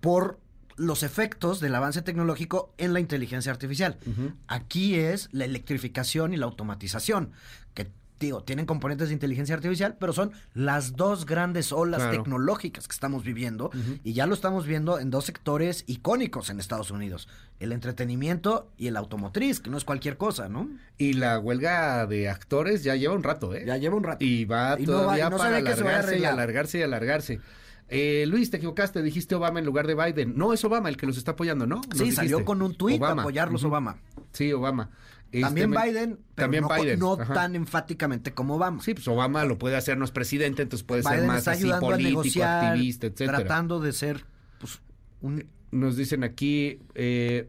por 0.00 0.40
los 0.76 1.02
efectos 1.02 1.60
del 1.60 1.74
avance 1.74 2.02
tecnológico 2.02 2.74
en 2.78 2.92
la 2.92 3.00
inteligencia 3.00 3.52
artificial. 3.52 3.98
Aquí 4.46 4.94
es 4.94 5.28
la 5.32 5.44
electrificación 5.44 6.34
y 6.34 6.36
la 6.36 6.46
automatización, 6.46 7.32
que 7.74 7.90
digo, 8.26 8.42
tienen 8.42 8.64
componentes 8.66 9.08
de 9.08 9.14
inteligencia 9.14 9.54
artificial, 9.54 9.96
pero 10.00 10.12
son 10.12 10.32
las 10.54 10.96
dos 10.96 11.26
grandes 11.26 11.72
olas 11.72 12.00
Claro. 12.02 12.22
tecnológicas 12.22 12.88
que 12.88 12.92
estamos 12.92 13.22
viviendo 13.24 13.70
y 14.02 14.14
ya 14.14 14.26
lo 14.26 14.34
estamos 14.34 14.66
viendo 14.66 14.98
en 14.98 15.10
dos 15.10 15.24
sectores 15.26 15.84
icónicos 15.86 16.48
en 16.50 16.58
Estados 16.60 16.90
Unidos, 16.90 17.28
el 17.60 17.72
entretenimiento 17.72 18.70
y 18.78 18.86
el 18.88 18.96
automotriz, 18.96 19.60
que 19.60 19.70
no 19.70 19.76
es 19.76 19.84
cualquier 19.84 20.16
cosa, 20.16 20.48
¿no? 20.48 20.68
Y 20.98 21.12
la 21.14 21.38
huelga 21.38 22.06
de 22.06 22.28
actores 22.28 22.82
ya 22.84 22.96
lleva 22.96 23.14
un 23.14 23.22
rato, 23.22 23.54
¿eh? 23.54 23.64
Ya 23.66 23.76
lleva 23.76 23.96
un 23.96 24.04
rato. 24.04 24.24
Y 24.24 24.44
va 24.44 24.76
Y 24.78 24.86
no 24.86 24.92
va- 24.92 24.98
todavía 25.02 25.26
y 25.26 25.30
no 25.30 25.36
se 25.36 25.42
para 25.44 25.56
alargarse 25.58 26.18
y 26.18 26.24
alargarse 26.24 26.78
y 26.78 26.82
alargarse. 26.82 27.40
Eh, 27.94 28.24
Luis, 28.26 28.50
te 28.50 28.56
equivocaste, 28.56 29.02
dijiste 29.02 29.34
Obama 29.34 29.58
en 29.58 29.66
lugar 29.66 29.86
de 29.86 29.94
Biden. 29.94 30.32
No, 30.36 30.52
es 30.54 30.64
Obama 30.64 30.88
el 30.88 30.96
que 30.96 31.06
los 31.06 31.18
está 31.18 31.32
apoyando, 31.32 31.66
¿no? 31.66 31.82
Sí, 31.94 32.10
salió 32.12 32.42
con 32.44 32.62
un 32.62 32.74
tuit 32.74 33.02
apoyarlos. 33.02 33.64
Obama. 33.64 33.98
Sí, 34.32 34.50
Obama. 34.52 34.88
También 35.40 35.72
Este, 35.72 35.90
Biden, 35.90 36.18
pero 36.34 36.46
también 36.46 36.62
no, 36.64 36.68
Biden. 36.68 36.98
no 36.98 37.16
tan 37.16 37.56
enfáticamente 37.56 38.34
como 38.34 38.56
Obama. 38.56 38.82
Sí, 38.82 38.92
pues 38.94 39.08
Obama 39.08 39.44
lo 39.44 39.58
puede 39.58 39.76
hacer, 39.76 39.96
no 39.96 40.04
es 40.04 40.10
presidente, 40.10 40.62
entonces 40.62 40.84
puede 40.84 41.02
ser 41.02 41.12
Biden 41.12 41.26
más 41.26 41.38
está 41.38 41.52
así 41.52 41.70
político, 41.80 42.22
negociar, 42.22 42.66
activista, 42.66 43.06
etcétera. 43.06 43.38
tratando 43.38 43.80
de 43.80 43.92
ser 43.92 44.24
pues, 44.58 44.80
un... 45.22 45.46
Nos 45.70 45.96
dicen 45.96 46.22
aquí, 46.22 46.80
eh, 46.94 47.48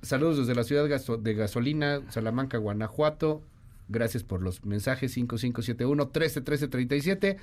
saludos 0.00 0.38
desde 0.38 0.54
la 0.54 0.64
ciudad 0.64 0.88
de 1.18 1.34
gasolina, 1.34 2.00
Salamanca, 2.08 2.56
Guanajuato. 2.56 3.42
Gracias 3.88 4.22
por 4.22 4.40
los 4.40 4.64
mensajes 4.64 5.12
5571 5.12 6.04
131337. 6.06 7.36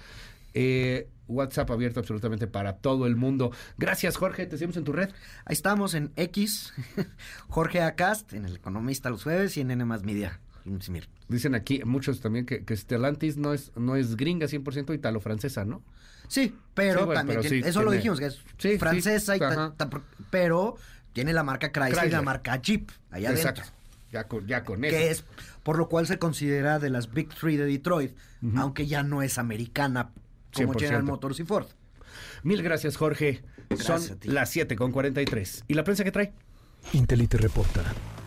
Eh, 0.53 1.09
WhatsApp 1.27 1.69
abierto 1.69 1.99
absolutamente 1.99 2.47
para 2.47 2.77
todo 2.77 3.05
el 3.05 3.15
mundo. 3.15 3.51
Gracias, 3.77 4.17
Jorge. 4.17 4.47
Te 4.47 4.57
seguimos 4.57 4.77
en 4.77 4.83
tu 4.83 4.93
red. 4.93 5.09
Ahí 5.45 5.53
estamos 5.53 5.93
en 5.93 6.11
X, 6.15 6.73
Jorge 7.49 7.81
Acast, 7.81 8.33
en 8.33 8.45
El 8.45 8.55
Economista 8.55 9.09
los 9.11 9.23
jueves 9.23 9.55
y 9.57 9.61
en 9.61 9.71
N 9.71 9.85
más 9.85 10.03
Media. 10.03 10.39
Dicen 11.27 11.55
aquí 11.55 11.81
muchos 11.85 12.19
también 12.21 12.45
que, 12.45 12.63
que 12.63 12.75
Stellantis 12.75 13.37
no 13.37 13.53
es, 13.53 13.71
no 13.75 13.95
es 13.95 14.15
gringa 14.17 14.47
100% 14.47 14.93
italo-francesa, 14.93 15.65
¿no? 15.65 15.81
Sí, 16.27 16.55
pero 16.75 16.99
Sí, 17.01 17.05
bueno, 17.05 17.19
también 17.19 17.39
pero 17.39 17.49
tiene- 17.49 17.63
sí 17.63 17.69
eso 17.69 17.81
lo 17.83 17.91
dijimos, 17.91 18.19
que 18.19 18.25
es 18.27 18.39
Sí, 18.57 18.77
francesa, 18.77 19.35
y 19.35 19.39
ta- 19.39 19.47
ajá. 19.51 19.73
ta- 19.77 19.89
pero 20.29 20.75
tiene 21.13 21.33
la 21.33 21.43
marca 21.43 21.71
Chrysler, 21.71 22.07
y 22.07 22.11
la 22.11 22.21
marca 22.21 22.55
Jeep 22.61 22.89
allá 23.09 23.29
adentro. 23.29 23.49
Exacto. 23.51 23.73
Ya 24.11 24.27
con, 24.27 24.45
ya 24.47 24.63
con 24.63 24.83
eso. 24.83 24.95
que 24.95 25.09
es 25.11 25.23
por 25.63 25.77
lo 25.77 25.87
cual 25.89 26.05
se 26.07 26.19
considera 26.19 26.77
de 26.79 26.89
las 26.89 27.11
Big 27.13 27.29
Three 27.29 27.57
de 27.57 27.65
Detroit, 27.65 28.15
aunque 28.55 28.85
ya 28.87 29.01
no 29.03 29.21
es 29.23 29.37
americana 29.37 30.09
como 30.53 30.73
100%. 30.73 30.79
General 30.79 31.03
Motors 31.03 31.39
y 31.39 31.43
Ford. 31.43 31.67
Mil 32.43 32.61
gracias, 32.63 32.97
Jorge. 32.97 33.41
Gracias 33.69 34.03
Son 34.03 34.17
a 34.17 34.19
ti. 34.19 34.27
las 34.29 34.49
7 34.49 34.75
con 34.75 34.91
43. 34.91 35.65
¿Y 35.67 35.73
la 35.73 35.83
prensa 35.83 36.03
que 36.03 36.11
trae? 36.11 36.33
Intelite 36.93 37.37
reporta. 37.37 37.83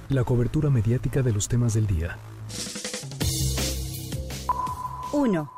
La 0.08 0.24
cobertura 0.24 0.70
mediática 0.70 1.22
de 1.22 1.32
los 1.32 1.48
temas 1.48 1.74
del 1.74 1.86
día. 1.86 2.18
1. 5.12 5.52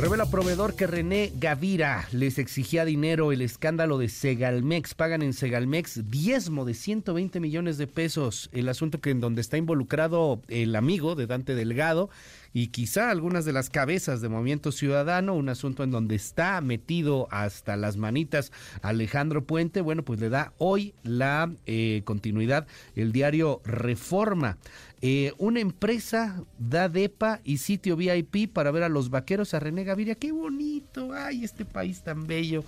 Revela 0.00 0.26
proveedor 0.30 0.74
que 0.74 0.86
René 0.86 1.32
Gavira 1.36 2.08
les 2.12 2.38
exigía 2.38 2.84
dinero. 2.84 3.32
El 3.32 3.40
escándalo 3.40 3.96
de 3.96 4.08
Segalmex. 4.08 4.94
Pagan 4.94 5.22
en 5.22 5.32
Segalmex 5.32 6.10
diezmo 6.10 6.64
de 6.64 6.74
120 6.74 7.40
millones 7.40 7.78
de 7.78 7.86
pesos. 7.86 8.50
El 8.52 8.68
asunto 8.68 9.00
que 9.00 9.10
en 9.10 9.20
donde 9.20 9.40
está 9.40 9.56
involucrado 9.56 10.42
el 10.48 10.76
amigo 10.76 11.14
de 11.14 11.26
Dante 11.26 11.54
Delgado 11.54 12.10
y 12.54 12.68
quizá 12.68 13.10
algunas 13.10 13.44
de 13.44 13.52
las 13.52 13.68
cabezas 13.68 14.20
de 14.20 14.28
Movimiento 14.28 14.70
Ciudadano. 14.70 15.34
Un 15.34 15.48
asunto 15.48 15.82
en 15.82 15.90
donde 15.90 16.14
está 16.14 16.60
metido 16.60 17.26
hasta 17.32 17.76
las 17.76 17.96
manitas 17.96 18.52
Alejandro 18.80 19.44
Puente. 19.44 19.80
Bueno, 19.80 20.04
pues 20.04 20.20
le 20.20 20.28
da 20.30 20.54
hoy 20.58 20.94
la 21.02 21.52
eh, 21.66 22.02
continuidad 22.04 22.68
el 22.94 23.10
diario 23.10 23.60
Reforma. 23.64 24.56
Eh, 25.02 25.32
una 25.36 25.58
empresa 25.58 26.44
da 26.56 26.88
DEPA 26.88 27.40
y 27.44 27.58
sitio 27.58 27.96
VIP 27.96 28.52
para 28.52 28.70
ver 28.70 28.84
a 28.84 28.88
los 28.88 29.10
vaqueros 29.10 29.52
a 29.52 29.60
René 29.60 29.82
Gaviria. 29.82 30.14
¡Qué 30.14 30.30
bonito! 30.30 31.12
¡Ay, 31.12 31.44
este 31.44 31.64
país 31.64 32.02
tan 32.02 32.26
bello! 32.28 32.64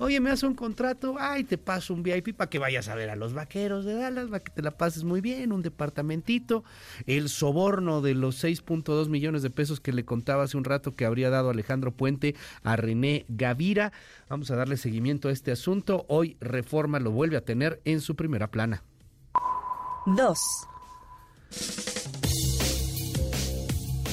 Oye, 0.00 0.20
me 0.20 0.30
hace 0.30 0.46
un 0.46 0.54
contrato, 0.54 1.16
ay, 1.18 1.42
te 1.42 1.58
paso 1.58 1.92
un 1.92 2.04
VIP 2.04 2.34
para 2.36 2.48
que 2.48 2.60
vayas 2.60 2.88
a 2.88 2.94
ver 2.94 3.10
a 3.10 3.16
los 3.16 3.34
vaqueros 3.34 3.84
de 3.84 3.94
Dallas, 3.94 4.28
para 4.28 4.40
que 4.40 4.52
te 4.52 4.62
la 4.62 4.70
pases 4.70 5.02
muy 5.02 5.20
bien, 5.20 5.52
un 5.52 5.62
departamentito. 5.62 6.62
El 7.06 7.28
soborno 7.28 8.00
de 8.00 8.14
los 8.14 8.42
6.2 8.44 9.08
millones 9.08 9.42
de 9.42 9.50
pesos 9.50 9.80
que 9.80 9.92
le 9.92 10.04
contaba 10.04 10.44
hace 10.44 10.56
un 10.56 10.64
rato 10.64 10.94
que 10.94 11.04
habría 11.04 11.30
dado 11.30 11.50
Alejandro 11.50 11.90
Puente 11.90 12.36
a 12.62 12.76
René 12.76 13.26
Gavira. 13.28 13.92
Vamos 14.28 14.52
a 14.52 14.56
darle 14.56 14.76
seguimiento 14.76 15.28
a 15.28 15.32
este 15.32 15.50
asunto. 15.50 16.06
Hoy 16.08 16.36
Reforma 16.40 17.00
lo 17.00 17.10
vuelve 17.10 17.36
a 17.36 17.44
tener 17.44 17.80
en 17.84 18.00
su 18.00 18.14
primera 18.14 18.50
plana. 18.50 18.84
2. 20.06 20.38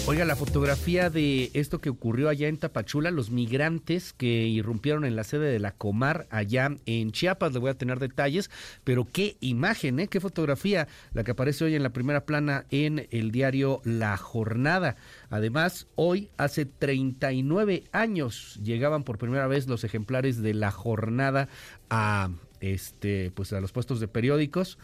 Oiga, 0.07 0.23
la 0.23 0.35
fotografía 0.35 1.09
de 1.09 1.49
esto 1.55 1.81
que 1.81 1.89
ocurrió 1.89 2.29
allá 2.29 2.47
en 2.47 2.57
Tapachula, 2.57 3.09
los 3.09 3.31
migrantes 3.31 4.13
que 4.13 4.45
irrumpieron 4.45 5.03
en 5.03 5.15
la 5.15 5.23
sede 5.23 5.51
de 5.51 5.57
la 5.57 5.71
Comar 5.71 6.27
allá 6.29 6.69
en 6.85 7.11
Chiapas, 7.11 7.53
le 7.53 7.59
voy 7.59 7.71
a 7.71 7.77
tener 7.77 7.97
detalles, 7.97 8.51
pero 8.83 9.07
qué 9.11 9.35
imagen, 9.39 9.99
¿eh? 9.99 10.07
qué 10.07 10.19
fotografía 10.19 10.87
la 11.13 11.23
que 11.23 11.31
aparece 11.31 11.65
hoy 11.65 11.73
en 11.73 11.81
la 11.81 11.89
primera 11.89 12.23
plana 12.27 12.67
en 12.69 13.07
el 13.09 13.31
diario 13.31 13.81
La 13.83 14.15
Jornada. 14.15 14.95
Además, 15.31 15.87
hoy 15.95 16.29
hace 16.37 16.65
39 16.65 17.85
años 17.91 18.59
llegaban 18.63 19.03
por 19.03 19.17
primera 19.17 19.47
vez 19.47 19.65
los 19.67 19.83
ejemplares 19.83 20.39
de 20.39 20.53
La 20.53 20.69
Jornada 20.69 21.49
a 21.89 22.29
este 22.59 23.31
pues 23.31 23.53
a 23.53 23.59
los 23.59 23.71
puestos 23.71 23.99
de 23.99 24.07
periódicos 24.07 24.77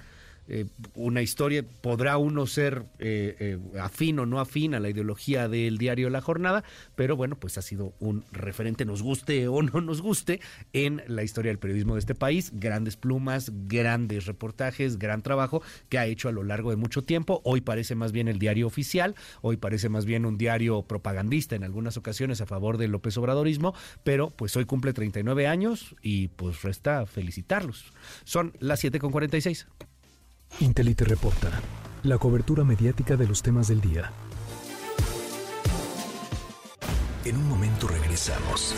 eh, 0.48 0.66
una 0.96 1.22
historia, 1.22 1.64
podrá 1.64 2.18
uno 2.18 2.46
ser 2.46 2.84
eh, 3.00 3.36
eh, 3.40 3.58
afín 3.80 4.20
o 4.20 4.26
no 4.26 4.40
afín 4.40 4.74
a 4.74 4.80
la 4.80 4.90
ideología 4.90 5.48
del 5.48 5.78
diario 5.78 6.10
La 6.10 6.22
Jornada, 6.22 6.64
pero 6.96 7.16
bueno, 7.16 7.38
pues 7.38 7.58
ha 7.58 7.62
sido 7.62 7.94
un 8.00 8.26
referente, 8.32 8.84
nos 8.84 9.02
guste 9.02 9.48
o 9.48 9.62
no 9.62 9.82
nos 9.82 10.02
guste, 10.02 10.42
en 10.74 11.04
la 11.08 11.24
historia 11.24 11.52
del 11.52 11.60
periodismo 11.60 11.94
de 11.94 12.00
este 12.00 12.16
país. 12.16 12.52
Grandes 12.54 12.98
plumas, 12.98 13.52
grandes 13.68 14.26
reportajes, 14.26 14.98
gran 15.00 15.22
trabajo 15.22 15.62
que 15.90 15.98
ha 15.98 16.06
hecho 16.06 16.28
a 16.28 16.32
lo 16.32 16.44
largo 16.44 16.72
de 16.72 16.76
mucho 16.76 17.04
tiempo. 17.04 17.42
Hoy 17.46 17.62
parece 17.62 17.96
más 17.96 18.12
bien 18.12 18.28
el 18.28 18.40
diario 18.40 18.68
oficial, 18.68 19.16
hoy 19.42 19.58
parece 19.58 19.90
más 19.90 20.06
bien 20.06 20.26
un 20.26 20.38
diario 20.38 20.82
propagandista 20.84 21.56
en 21.56 21.64
algunas 21.64 21.98
ocasiones 21.98 22.42
a 22.42 22.46
favor 22.46 22.78
del 22.78 22.92
López 22.92 23.18
Obradorismo, 23.18 23.74
pero 24.04 24.32
pues 24.32 24.56
hoy 24.58 24.66
cumple 24.66 24.94
39 24.94 25.48
años 25.48 25.96
y 26.02 26.28
pues 26.30 26.62
resta 26.64 27.06
felicitarlos. 27.06 27.94
Son 28.24 28.54
las 28.60 28.80
7 28.80 29.00
con 29.00 29.12
46. 29.12 29.68
Intelite 30.60 31.06
reporta. 31.06 31.50
La 32.04 32.18
cobertura 32.18 32.64
mediática 32.64 33.16
de 33.16 33.28
los 33.28 33.42
temas 33.42 33.68
del 33.68 33.82
día. 33.82 34.12
En 37.26 37.38
un 37.38 37.48
momento 37.48 37.88
regresamos. 37.88 38.74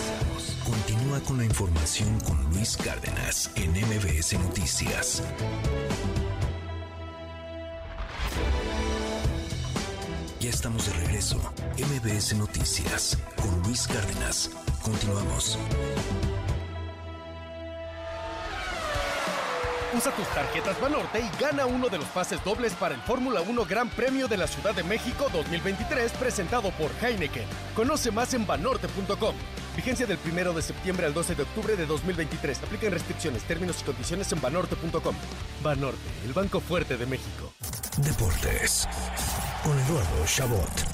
Continúa 0.66 1.20
con 1.22 1.38
la 1.38 1.46
información 1.46 2.20
con 2.22 2.42
Luis 2.52 2.78
Cárdenas 2.78 3.52
en 3.56 3.72
MBS 3.72 4.34
Noticias. 4.40 5.24
Ya 10.40 10.50
estamos 10.50 10.86
de 10.88 10.94
regreso. 11.06 11.38
MBS 11.78 12.36
Noticias 12.36 13.18
con 13.42 13.62
Luis 13.64 13.88
Cárdenas. 13.88 14.50
Continuamos. 14.82 15.58
Usa 19.96 20.12
tus 20.12 20.28
tarjetas 20.30 20.80
Banorte 20.82 21.20
y 21.20 21.42
gana 21.42 21.68
uno 21.68 21.88
de 21.88 22.00
los 22.00 22.08
pases 22.08 22.44
dobles 22.44 22.74
para 22.74 22.96
el 22.96 23.02
Fórmula 23.02 23.42
1 23.42 23.66
Gran 23.66 23.90
Premio 23.90 24.28
de 24.28 24.38
la 24.38 24.48
Ciudad 24.48 24.74
de 24.74 24.84
México 24.84 25.28
2023 25.32 26.12
presentado 26.14 26.72
por 26.72 26.90
Heineken. 27.02 27.46
Conoce 27.76 28.10
más 28.10 28.34
en 28.34 28.48
banorte.com. 28.48 29.36
Vigencia 29.76 30.06
del 30.08 30.18
1 30.26 30.54
de 30.54 30.62
septiembre 30.62 31.06
al 31.06 31.14
12 31.14 31.36
de 31.36 31.44
octubre 31.44 31.76
de 31.76 31.86
2023. 31.86 32.64
Aplican 32.64 32.92
restricciones, 32.92 33.44
términos 33.44 33.82
y 33.82 33.84
condiciones 33.84 34.32
en 34.32 34.42
banorte.com. 34.42 35.16
Banorte, 35.62 36.10
el 36.26 36.34
banco 36.34 36.60
fuerte 36.60 36.98
de 36.98 37.06
México. 37.06 37.54
Deportes 37.98 38.88
con 39.64 39.80
Eduardo 39.80 40.26
Chabot. 40.26 40.93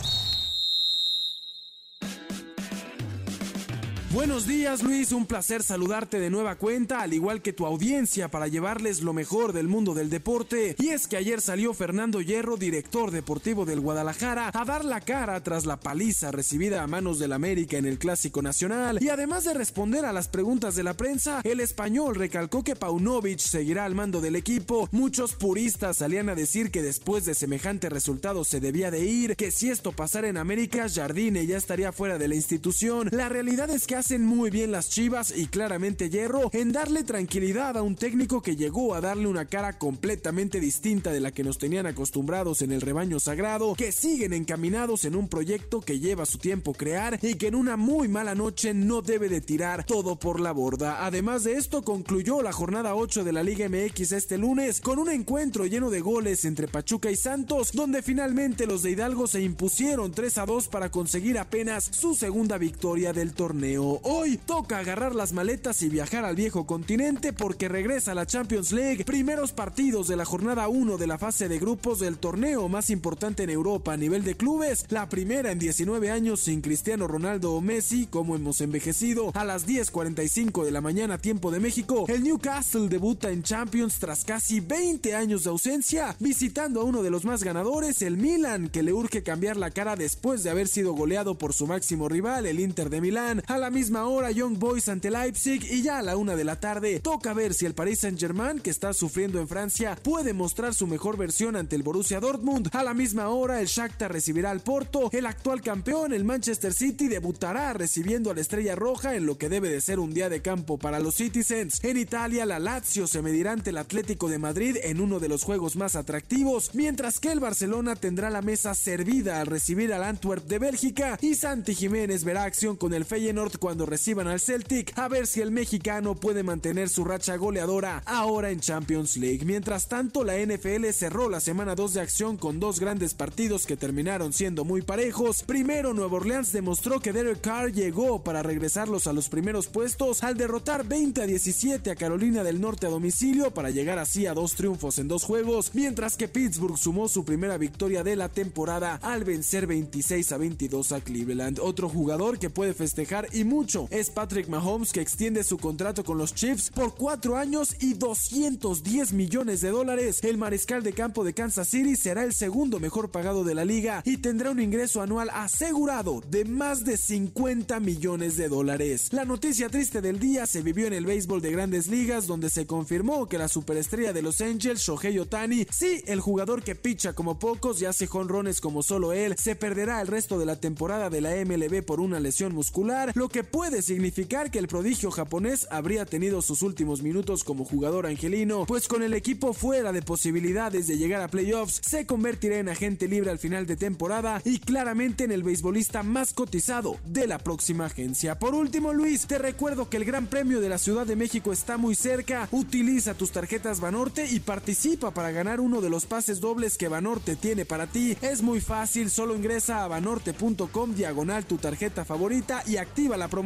Buenos 4.12 4.48
días 4.48 4.82
Luis, 4.82 5.12
un 5.12 5.28
placer 5.28 5.62
saludarte 5.62 6.20
de 6.20 6.32
nueva 6.32 6.56
cuenta, 6.56 7.02
al 7.02 7.14
igual 7.14 7.44
que 7.44 7.54
tu 7.54 7.68
audiencia, 7.68 8.28
para 8.28 8.48
llevarles 8.48 9.04
lo 9.04 9.14
mejor 9.14 9.54
del 9.54 9.68
mundo 9.68 9.94
del 9.94 10.10
deporte. 10.10 10.76
Y 10.80 10.90
es 10.90 11.08
que 11.08 11.16
ayer 11.16 11.42
salió 11.42 11.76
Fernando 11.76 12.20
Hierro, 12.20 12.58
director 12.58 13.12
deportivo 13.12 13.66
del 13.66 13.82
Guadalajara, 13.82 14.50
a 14.52 14.66
dar 14.66 14.84
la 14.84 15.02
cara 15.02 15.40
tras 15.44 15.68
la 15.68 15.80
paliza 15.80 16.32
recibida 16.32 16.82
a 16.82 16.88
manos 16.88 17.20
del 17.20 17.34
América 17.34 17.78
en 17.78 17.86
el 17.86 18.00
Clásico 18.00 18.42
Nacional. 18.42 18.98
Y 19.00 19.10
además 19.10 19.44
de 19.44 19.54
responder 19.54 20.06
a 20.06 20.12
las 20.12 20.28
preguntas 20.28 20.76
de 20.76 20.82
la 20.82 20.96
prensa, 20.96 21.42
el 21.44 21.60
español 21.60 22.16
recalcó 22.16 22.64
que 22.64 22.76
Paunovic 22.76 23.38
seguirá 23.38 23.86
al 23.86 23.94
mando 23.94 24.22
del 24.22 24.36
equipo. 24.36 24.90
Muchos 24.92 25.36
puristas 25.36 25.98
salían 25.98 26.30
a 26.30 26.36
decir 26.36 26.72
que 26.72 26.82
después 26.82 27.26
de 27.26 27.36
semejante 27.36 27.90
resultado 27.90 28.44
se 28.44 28.60
debía 28.60 28.90
de 28.90 29.06
ir, 29.06 29.36
que 29.36 29.52
si 29.52 29.70
esto 29.70 29.92
pasara 29.92 30.30
en 30.30 30.38
América, 30.38 30.88
Jardine 30.92 31.46
ya 31.46 31.58
estaría 31.58 31.92
fuera 31.92 32.18
de 32.18 32.28
la 32.28 32.34
institución. 32.34 33.10
La 33.12 33.30
realidad 33.30 33.70
es 33.70 33.86
que 33.86 33.99
hacen 34.00 34.26
muy 34.26 34.50
bien 34.50 34.72
las 34.72 34.90
Chivas 34.90 35.34
y 35.36 35.48
claramente 35.48 36.10
Hierro 36.10 36.50
en 36.54 36.72
darle 36.72 37.04
tranquilidad 37.04 37.78
a 37.78 37.82
un 37.82 37.96
técnico 37.96 38.42
que 38.42 38.56
llegó 38.56 38.96
a 38.96 39.02
darle 39.02 39.28
una 39.28 39.46
cara 39.46 39.78
completamente 39.78 40.62
distinta 40.62 41.12
de 41.12 41.20
la 41.20 41.32
que 41.32 41.44
nos 41.44 41.58
tenían 41.58 41.86
acostumbrados 41.86 42.62
en 42.62 42.72
el 42.72 42.80
rebaño 42.80 43.20
sagrado, 43.20 43.76
que 43.76 43.92
siguen 43.92 44.32
encaminados 44.32 45.04
en 45.04 45.18
un 45.18 45.28
proyecto 45.28 45.82
que 45.82 46.00
lleva 46.00 46.26
su 46.26 46.38
tiempo 46.38 46.74
crear 46.74 47.20
y 47.22 47.34
que 47.34 47.48
en 47.48 47.56
una 47.56 47.76
muy 47.76 48.08
mala 48.08 48.36
noche 48.36 48.74
no 48.74 49.02
debe 49.02 49.28
de 49.28 49.42
tirar 49.42 49.84
todo 49.84 50.16
por 50.16 50.40
la 50.40 50.54
borda. 50.54 51.06
Además 51.06 51.44
de 51.44 51.54
esto, 51.54 51.82
concluyó 51.82 52.42
la 52.42 52.54
jornada 52.54 52.96
8 52.96 53.26
de 53.26 53.34
la 53.34 53.44
Liga 53.44 53.68
MX 53.68 54.14
este 54.14 54.38
lunes 54.38 54.80
con 54.80 55.00
un 55.00 55.10
encuentro 55.10 55.66
lleno 55.66 55.90
de 55.90 56.00
goles 56.00 56.46
entre 56.46 56.70
Pachuca 56.70 57.12
y 57.12 57.18
Santos, 57.18 57.74
donde 57.74 58.02
finalmente 58.02 58.66
los 58.66 58.82
de 58.82 58.92
Hidalgo 58.92 59.28
se 59.28 59.42
impusieron 59.42 60.14
3 60.14 60.38
a 60.38 60.46
2 60.46 60.70
para 60.70 60.90
conseguir 60.90 61.38
apenas 61.38 61.84
su 61.92 62.16
segunda 62.16 62.58
victoria 62.58 63.12
del 63.12 63.34
torneo. 63.34 63.89
Hoy 64.04 64.38
toca 64.38 64.78
agarrar 64.78 65.16
las 65.16 65.34
maletas 65.34 65.82
y 65.82 65.90
viajar 65.90 66.24
al 66.24 66.36
viejo 66.36 66.68
continente 66.68 67.34
porque 67.34 67.68
regresa 67.68 68.14
la 68.14 68.28
Champions 68.28 68.72
League. 68.72 69.04
Primeros 69.06 69.52
partidos 69.52 70.08
de 70.08 70.16
la 70.16 70.26
jornada 70.26 70.68
1 70.68 70.98
de 70.98 71.08
la 71.08 71.18
fase 71.18 71.50
de 71.50 71.58
grupos 71.58 72.00
del 72.00 72.18
torneo 72.18 72.70
más 72.70 72.90
importante 72.90 73.44
en 73.44 73.50
Europa 73.50 73.94
a 73.94 73.98
nivel 73.98 74.24
de 74.24 74.36
clubes. 74.36 74.86
La 74.90 75.10
primera 75.10 75.52
en 75.52 75.60
19 75.60 76.12
años 76.12 76.42
sin 76.42 76.62
Cristiano 76.62 77.08
Ronaldo 77.08 77.54
o 77.54 77.62
Messi, 77.62 78.06
como 78.06 78.36
hemos 78.36 78.62
envejecido. 78.62 79.32
A 79.34 79.46
las 79.46 79.68
10.45 79.68 80.64
de 80.64 80.72
la 80.72 80.82
mañana, 80.82 81.18
tiempo 81.18 81.52
de 81.52 81.60
México, 81.60 82.06
el 82.08 82.24
Newcastle 82.24 82.90
debuta 82.90 83.32
en 83.32 83.44
Champions 83.44 84.00
tras 84.00 84.24
casi 84.24 84.60
20 84.60 85.16
años 85.16 85.44
de 85.44 85.50
ausencia, 85.50 86.16
visitando 86.20 86.82
a 86.82 86.84
uno 86.84 87.02
de 87.02 87.10
los 87.10 87.26
más 87.26 87.44
ganadores, 87.44 88.02
el 88.02 88.18
Milan, 88.18 88.70
que 88.70 88.84
le 88.84 88.94
urge 88.94 89.24
cambiar 89.24 89.58
la 89.58 89.72
cara 89.72 89.96
después 89.96 90.44
de 90.44 90.50
haber 90.50 90.68
sido 90.68 90.94
goleado 90.94 91.38
por 91.38 91.54
su 91.54 91.68
máximo 91.68 92.10
rival, 92.10 92.46
el 92.46 92.60
Inter 92.60 92.90
de 92.90 93.02
Milán. 93.02 93.42
Misma 93.80 94.10
hora 94.10 94.30
Young 94.30 94.60
Boys 94.60 94.90
ante 94.90 95.10
Leipzig 95.10 95.66
y 95.72 95.82
ya 95.82 96.00
a 96.00 96.02
la 96.02 96.18
una 96.18 96.36
de 96.36 96.44
la 96.44 96.60
tarde 96.60 97.00
toca 97.00 97.34
ver 97.34 97.54
si 97.54 97.66
el 97.66 97.74
Paris 97.74 98.02
Saint 98.02 98.20
Germain 98.20 98.60
que 98.60 98.72
está 98.72 98.92
sufriendo 98.92 99.40
en 99.40 99.48
Francia 99.48 99.98
puede 100.04 100.34
mostrar 100.34 100.74
su 100.74 100.86
mejor 100.86 101.16
versión 101.16 101.56
ante 101.56 101.78
el 101.78 101.84
Borussia 101.84 102.20
Dortmund. 102.20 102.70
A 102.74 102.84
la 102.84 102.94
misma 102.94 103.30
hora 103.30 103.62
el 103.62 103.68
Shakhtar 103.68 104.12
recibirá 104.12 104.52
al 104.52 104.60
Porto, 104.60 105.10
el 105.14 105.26
actual 105.26 105.62
campeón 105.62 106.12
el 106.12 106.26
Manchester 106.26 106.74
City 106.74 107.08
debutará 107.08 107.72
recibiendo 107.72 108.30
a 108.30 108.34
la 108.34 108.42
Estrella 108.42 108.76
Roja 108.76 109.16
en 109.16 109.26
lo 109.26 109.38
que 109.38 109.48
debe 109.48 109.70
de 109.70 109.80
ser 109.80 110.00
un 110.00 110.14
día 110.14 110.28
de 110.28 110.42
campo 110.42 110.78
para 110.78 111.00
los 111.00 111.16
Citizens. 111.16 111.82
En 111.82 111.96
Italia 111.96 112.46
la 112.46 112.60
Lazio 112.60 113.08
se 113.08 113.22
medirá 113.22 113.54
ante 113.54 113.70
el 113.70 113.78
Atlético 113.78 114.28
de 114.28 114.40
Madrid 114.40 114.76
en 114.84 115.00
uno 115.00 115.22
de 115.22 115.30
los 115.30 115.44
juegos 115.44 115.78
más 115.78 115.96
atractivos, 115.96 116.72
mientras 116.76 117.22
que 117.22 117.32
el 117.32 117.40
Barcelona 117.40 117.96
tendrá 117.96 118.30
la 118.30 118.42
mesa 118.42 118.76
servida 118.76 119.40
al 119.40 119.48
recibir 119.48 119.94
al 119.94 120.04
Antwerp 120.04 120.46
de 120.48 120.60
Bélgica 120.60 121.18
y 121.22 121.36
Santi 121.36 121.76
Jiménez 121.76 122.26
verá 122.26 122.44
acción 122.44 122.76
con 122.76 122.94
el 122.94 123.06
Feyenoord 123.06 123.58
cuando 123.70 123.86
reciban 123.86 124.28
al 124.28 124.40
Celtic 124.40 124.98
a 124.98 125.08
ver 125.08 125.28
si 125.28 125.42
el 125.42 125.52
mexicano 125.52 126.16
puede 126.16 126.42
mantener 126.42 126.90
su 126.90 127.04
racha 127.04 127.36
goleadora 127.36 128.02
ahora 128.08 128.50
en 128.50 128.62
Champions 128.62 129.16
League. 129.16 129.46
Mientras 129.46 129.88
tanto, 129.88 130.24
la 130.24 130.40
NFL 130.40 130.88
cerró 130.92 131.30
la 131.30 131.40
semana 131.40 131.76
2 131.76 131.94
de 131.94 132.02
acción 132.02 132.38
con 132.38 132.60
dos 132.60 132.80
grandes 132.80 133.14
partidos 133.14 133.68
que 133.68 133.78
terminaron 133.78 134.34
siendo 134.34 134.66
muy 134.66 134.82
parejos. 134.82 135.44
Primero, 135.44 135.94
Nueva 135.94 136.18
Orleans 136.18 136.52
demostró 136.52 137.00
que 137.00 137.14
Derek 137.14 137.42
Carr 137.42 137.72
llegó 137.72 138.24
para 138.24 138.42
regresarlos 138.42 139.06
a 139.06 139.14
los 139.14 139.30
primeros 139.30 139.68
puestos 139.68 140.24
al 140.24 140.36
derrotar 140.36 140.84
20 140.88 141.22
a 141.22 141.28
17 141.28 141.92
a 141.92 141.96
Carolina 141.96 142.44
del 142.44 142.62
Norte 142.62 142.88
a 142.88 142.90
domicilio 142.90 143.52
para 143.52 143.70
llegar 143.70 144.00
así 144.00 144.26
a 144.26 144.34
dos 144.34 144.56
triunfos 144.56 144.98
en 144.98 145.08
dos 145.08 145.26
juegos, 145.26 145.76
mientras 145.76 146.18
que 146.18 146.28
Pittsburgh 146.28 146.80
sumó 146.80 147.08
su 147.08 147.24
primera 147.24 147.60
victoria 147.60 148.04
de 148.04 148.16
la 148.16 148.30
temporada 148.30 148.96
al 149.04 149.26
vencer 149.26 149.68
26 149.68 150.32
a 150.32 150.38
22 150.38 150.92
a 150.92 151.02
Cleveland. 151.02 151.60
Otro 151.62 151.88
jugador 151.88 152.40
que 152.40 152.50
puede 152.50 152.74
festejar 152.74 153.28
y 153.32 153.44
mucho 153.60 153.90
es 153.92 154.10
Patrick 154.10 154.48
Mahomes 154.48 154.94
que 154.94 155.02
extiende 155.02 155.44
su 155.44 155.58
contrato 155.58 156.06
con 156.06 156.18
los 156.18 156.34
Chiefs 156.34 156.72
por 156.74 156.96
4 156.96 157.36
años 157.36 157.76
y 157.82 157.94
210 157.94 159.12
millones 159.12 159.60
de 159.60 159.70
dólares. 159.70 160.22
El 160.24 160.38
mariscal 160.38 160.82
de 160.82 160.94
campo 160.94 161.26
de 161.26 161.34
Kansas 161.34 161.68
City 161.68 161.98
será 161.98 162.24
el 162.24 162.34
segundo 162.34 162.80
mejor 162.80 163.12
pagado 163.12 163.44
de 163.44 163.56
la 163.56 163.66
liga 163.66 164.02
y 164.06 164.16
tendrá 164.16 164.52
un 164.52 164.62
ingreso 164.62 165.02
anual 165.02 165.30
asegurado 165.34 166.22
de 166.30 166.46
más 166.46 166.86
de 166.86 166.96
50 166.96 167.82
millones 167.82 168.38
de 168.38 168.48
dólares. 168.48 169.12
La 169.12 169.26
noticia 169.26 169.68
triste 169.68 170.00
del 170.00 170.20
día 170.20 170.46
se 170.46 170.62
vivió 170.62 170.88
en 170.88 170.94
el 170.94 171.06
béisbol 171.06 171.42
de 171.42 171.52
grandes 171.52 171.88
ligas 171.88 172.28
donde 172.28 172.50
se 172.50 172.66
confirmó 172.66 173.28
que 173.28 173.38
la 173.38 173.50
superestrella 173.50 174.14
de 174.14 174.22
Los 174.22 174.40
Angels, 174.40 174.80
Shohei 174.80 175.20
Otani, 175.20 175.68
sí, 175.70 176.02
el 176.08 176.22
jugador 176.22 176.64
que 176.64 176.76
picha 176.76 177.12
como 177.12 177.40
pocos 177.40 177.82
y 177.82 177.86
hace 177.86 178.08
jonrones 178.08 178.62
como 178.62 178.84
solo 178.84 179.12
él, 179.12 179.36
se 179.38 179.58
perderá 179.58 180.00
el 180.00 180.08
resto 180.08 180.40
de 180.40 180.46
la 180.46 180.62
temporada 180.62 181.10
de 181.10 181.20
la 181.20 181.32
MLB 181.44 181.84
por 181.84 182.00
una 182.00 182.22
lesión 182.22 182.56
muscular, 182.56 183.12
lo 183.16 183.28
que 183.28 183.49
puede 183.52 183.82
significar 183.82 184.52
que 184.52 184.60
el 184.60 184.68
prodigio 184.68 185.12
japonés 185.12 185.68
habría 185.72 186.06
tenido 186.06 186.42
sus 186.42 186.62
últimos 186.62 187.02
minutos 187.02 187.44
como 187.44 187.66
jugador 187.66 188.06
angelino, 188.06 188.66
pues 188.66 188.88
con 188.88 189.04
el 189.04 189.14
equipo 189.14 189.54
fuera 189.54 189.92
de 189.92 190.02
posibilidades 190.02 190.88
de 190.88 190.98
llegar 190.98 191.22
a 191.22 191.28
playoffs, 191.28 191.82
se 191.84 192.06
convertirá 192.06 192.58
en 192.58 192.70
agente 192.70 193.08
libre 193.08 193.32
al 193.32 193.40
final 193.40 193.66
de 193.66 193.76
temporada 193.76 194.42
y 194.46 194.60
claramente 194.60 195.24
en 195.24 195.32
el 195.32 195.44
beisbolista 195.44 196.04
más 196.04 196.34
cotizado 196.34 196.98
de 197.06 197.28
la 197.28 197.40
próxima 197.40 197.86
agencia. 197.86 198.38
Por 198.38 198.54
último, 198.54 198.94
Luis, 198.94 199.26
te 199.26 199.38
recuerdo 199.38 199.90
que 199.90 199.98
el 199.98 200.06
Gran 200.06 200.28
Premio 200.28 200.62
de 200.62 200.70
la 200.70 200.78
Ciudad 200.78 201.08
de 201.08 201.16
México 201.16 201.52
está 201.52 201.78
muy 201.78 201.96
cerca. 201.96 202.48
Utiliza 202.52 203.16
tus 203.16 203.32
tarjetas 203.32 203.80
Banorte 203.80 204.28
y 204.30 204.40
participa 204.40 205.12
para 205.12 205.32
ganar 205.32 205.60
uno 205.60 205.82
de 205.82 205.90
los 205.90 206.06
pases 206.06 206.40
dobles 206.40 206.78
que 206.78 206.88
Banorte 206.88 207.36
tiene 207.36 207.66
para 207.66 207.88
ti. 207.88 208.16
Es 208.22 208.42
muy 208.42 208.62
fácil, 208.62 209.10
solo 209.10 209.36
ingresa 209.36 209.84
a 209.84 209.88
banorte.com 209.88 210.94
diagonal 210.94 211.46
tu 211.46 211.58
tarjeta 211.58 212.06
favorita 212.06 212.64
y 212.68 212.78
activa 212.78 213.18
la 213.18 213.28
promoción. 213.28 213.39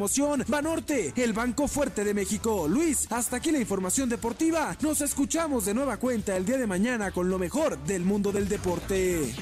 Banorte, 0.48 1.14
el 1.16 1.34
banco 1.34 1.68
fuerte 1.68 2.04
de 2.04 2.14
México. 2.14 2.68
Luis, 2.68 3.08
hasta 3.12 3.38
aquí 3.38 3.52
la 3.52 3.60
información 3.60 4.10
deportiva. 4.10 4.76
Nos 4.82 5.02
escuchamos 5.02 5.66
de 5.66 5.74
nueva 5.74 5.98
cuenta 5.98 6.36
el 6.36 6.46
día 6.46 6.58
de 6.58 6.68
mañana 6.68 7.12
con 7.12 7.30
lo 7.30 7.40
mejor 7.40 7.78
del 7.84 8.04
mundo 8.04 8.32
del 8.32 8.48
deporte. 8.48 9.34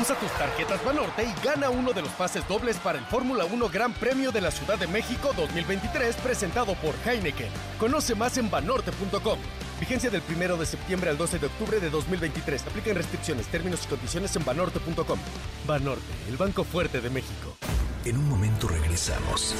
Usa 0.00 0.14
tus 0.14 0.30
tarjetas 0.32 0.84
Banorte 0.84 1.24
y 1.24 1.44
gana 1.44 1.70
uno 1.70 1.92
de 1.92 2.02
los 2.02 2.10
pases 2.12 2.46
dobles 2.46 2.76
para 2.76 2.98
el 2.98 3.04
Fórmula 3.06 3.44
1 3.44 3.68
Gran 3.68 3.92
Premio 3.92 4.30
de 4.30 4.40
la 4.40 4.52
Ciudad 4.52 4.78
de 4.78 4.86
México 4.86 5.32
2023 5.36 6.14
presentado 6.16 6.74
por 6.76 6.94
Heineken. 7.04 7.48
Conoce 7.80 8.14
más 8.14 8.38
en 8.38 8.48
banorte.com. 8.48 9.38
Vigencia 9.80 10.08
del 10.08 10.22
1 10.28 10.56
de 10.56 10.66
septiembre 10.66 11.10
al 11.10 11.18
12 11.18 11.40
de 11.40 11.46
octubre 11.46 11.80
de 11.80 11.90
2023. 11.90 12.66
Aplican 12.68 12.94
restricciones, 12.94 13.46
términos 13.48 13.84
y 13.84 13.88
condiciones 13.88 14.36
en 14.36 14.44
banorte.com. 14.44 15.18
Banorte, 15.66 16.14
el 16.28 16.36
banco 16.36 16.62
fuerte 16.62 17.00
de 17.00 17.10
México. 17.10 17.56
En 18.04 18.18
un 18.18 18.28
momento 18.28 18.68
regresamos. 18.68 19.54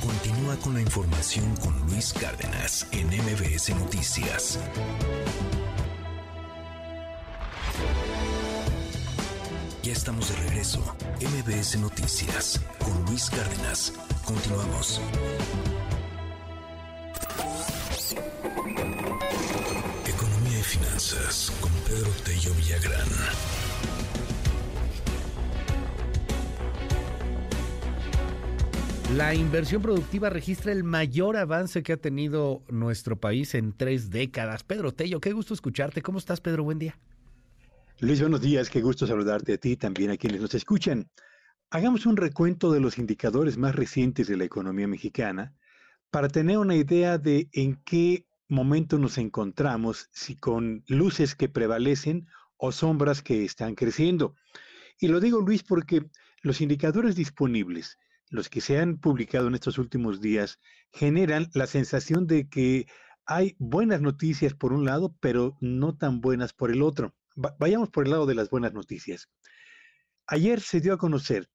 Continúa 0.00 0.56
con 0.56 0.74
la 0.74 0.80
información 0.80 1.54
con 1.56 1.78
Luis 1.86 2.14
Cárdenas 2.14 2.86
en 2.92 3.08
MBS 3.08 3.70
Noticias. 3.76 4.58
Ya 9.86 9.92
estamos 9.92 10.28
de 10.30 10.48
regreso. 10.48 10.80
MBS 11.20 11.78
Noticias 11.78 12.60
con 12.84 13.04
Luis 13.04 13.30
Cárdenas. 13.30 13.92
Continuamos. 14.24 15.00
Economía 20.04 20.58
y 20.58 20.62
finanzas 20.64 21.52
con 21.60 21.70
Pedro 21.86 22.10
Tello 22.24 22.52
Villagrán. 22.54 23.08
La 29.14 29.36
inversión 29.36 29.82
productiva 29.82 30.30
registra 30.30 30.72
el 30.72 30.82
mayor 30.82 31.36
avance 31.36 31.84
que 31.84 31.92
ha 31.92 31.96
tenido 31.96 32.60
nuestro 32.68 33.14
país 33.20 33.54
en 33.54 33.72
tres 33.72 34.10
décadas. 34.10 34.64
Pedro 34.64 34.92
Tello, 34.92 35.20
qué 35.20 35.30
gusto 35.32 35.54
escucharte. 35.54 36.02
¿Cómo 36.02 36.18
estás, 36.18 36.40
Pedro? 36.40 36.64
Buen 36.64 36.80
día. 36.80 36.98
Luis, 37.98 38.20
buenos 38.20 38.42
días. 38.42 38.68
Qué 38.68 38.82
gusto 38.82 39.06
saludarte 39.06 39.54
a 39.54 39.56
ti 39.56 39.74
también 39.78 40.10
a 40.10 40.18
quienes 40.18 40.42
nos 40.42 40.54
escuchan. 40.54 41.08
Hagamos 41.70 42.04
un 42.04 42.18
recuento 42.18 42.70
de 42.70 42.78
los 42.78 42.98
indicadores 42.98 43.56
más 43.56 43.74
recientes 43.74 44.26
de 44.26 44.36
la 44.36 44.44
economía 44.44 44.86
mexicana 44.86 45.54
para 46.10 46.28
tener 46.28 46.58
una 46.58 46.76
idea 46.76 47.16
de 47.16 47.48
en 47.52 47.76
qué 47.86 48.26
momento 48.48 48.98
nos 48.98 49.16
encontramos, 49.16 50.10
si 50.12 50.36
con 50.36 50.84
luces 50.88 51.34
que 51.34 51.48
prevalecen 51.48 52.26
o 52.58 52.70
sombras 52.70 53.22
que 53.22 53.46
están 53.46 53.74
creciendo. 53.74 54.34
Y 55.00 55.08
lo 55.08 55.18
digo, 55.18 55.40
Luis, 55.40 55.62
porque 55.62 56.04
los 56.42 56.60
indicadores 56.60 57.16
disponibles 57.16 57.98
los 58.28 58.50
que 58.50 58.60
se 58.60 58.78
han 58.78 58.98
publicado 58.98 59.48
en 59.48 59.54
estos 59.54 59.78
últimos 59.78 60.20
días 60.20 60.58
generan 60.92 61.48
la 61.54 61.66
sensación 61.66 62.26
de 62.26 62.46
que 62.48 62.86
hay 63.24 63.56
buenas 63.58 64.02
noticias 64.02 64.52
por 64.52 64.74
un 64.74 64.84
lado, 64.84 65.16
pero 65.20 65.56
no 65.62 65.96
tan 65.96 66.20
buenas 66.20 66.52
por 66.52 66.70
el 66.70 66.82
otro. 66.82 67.14
Vayamos 67.36 67.90
por 67.90 68.04
el 68.04 68.10
lado 68.10 68.26
de 68.26 68.34
las 68.34 68.50
buenas 68.50 68.72
noticias. 68.72 69.28
Ayer 70.26 70.60
se 70.60 70.80
dio 70.80 70.94
a 70.94 70.98
conocer 70.98 71.48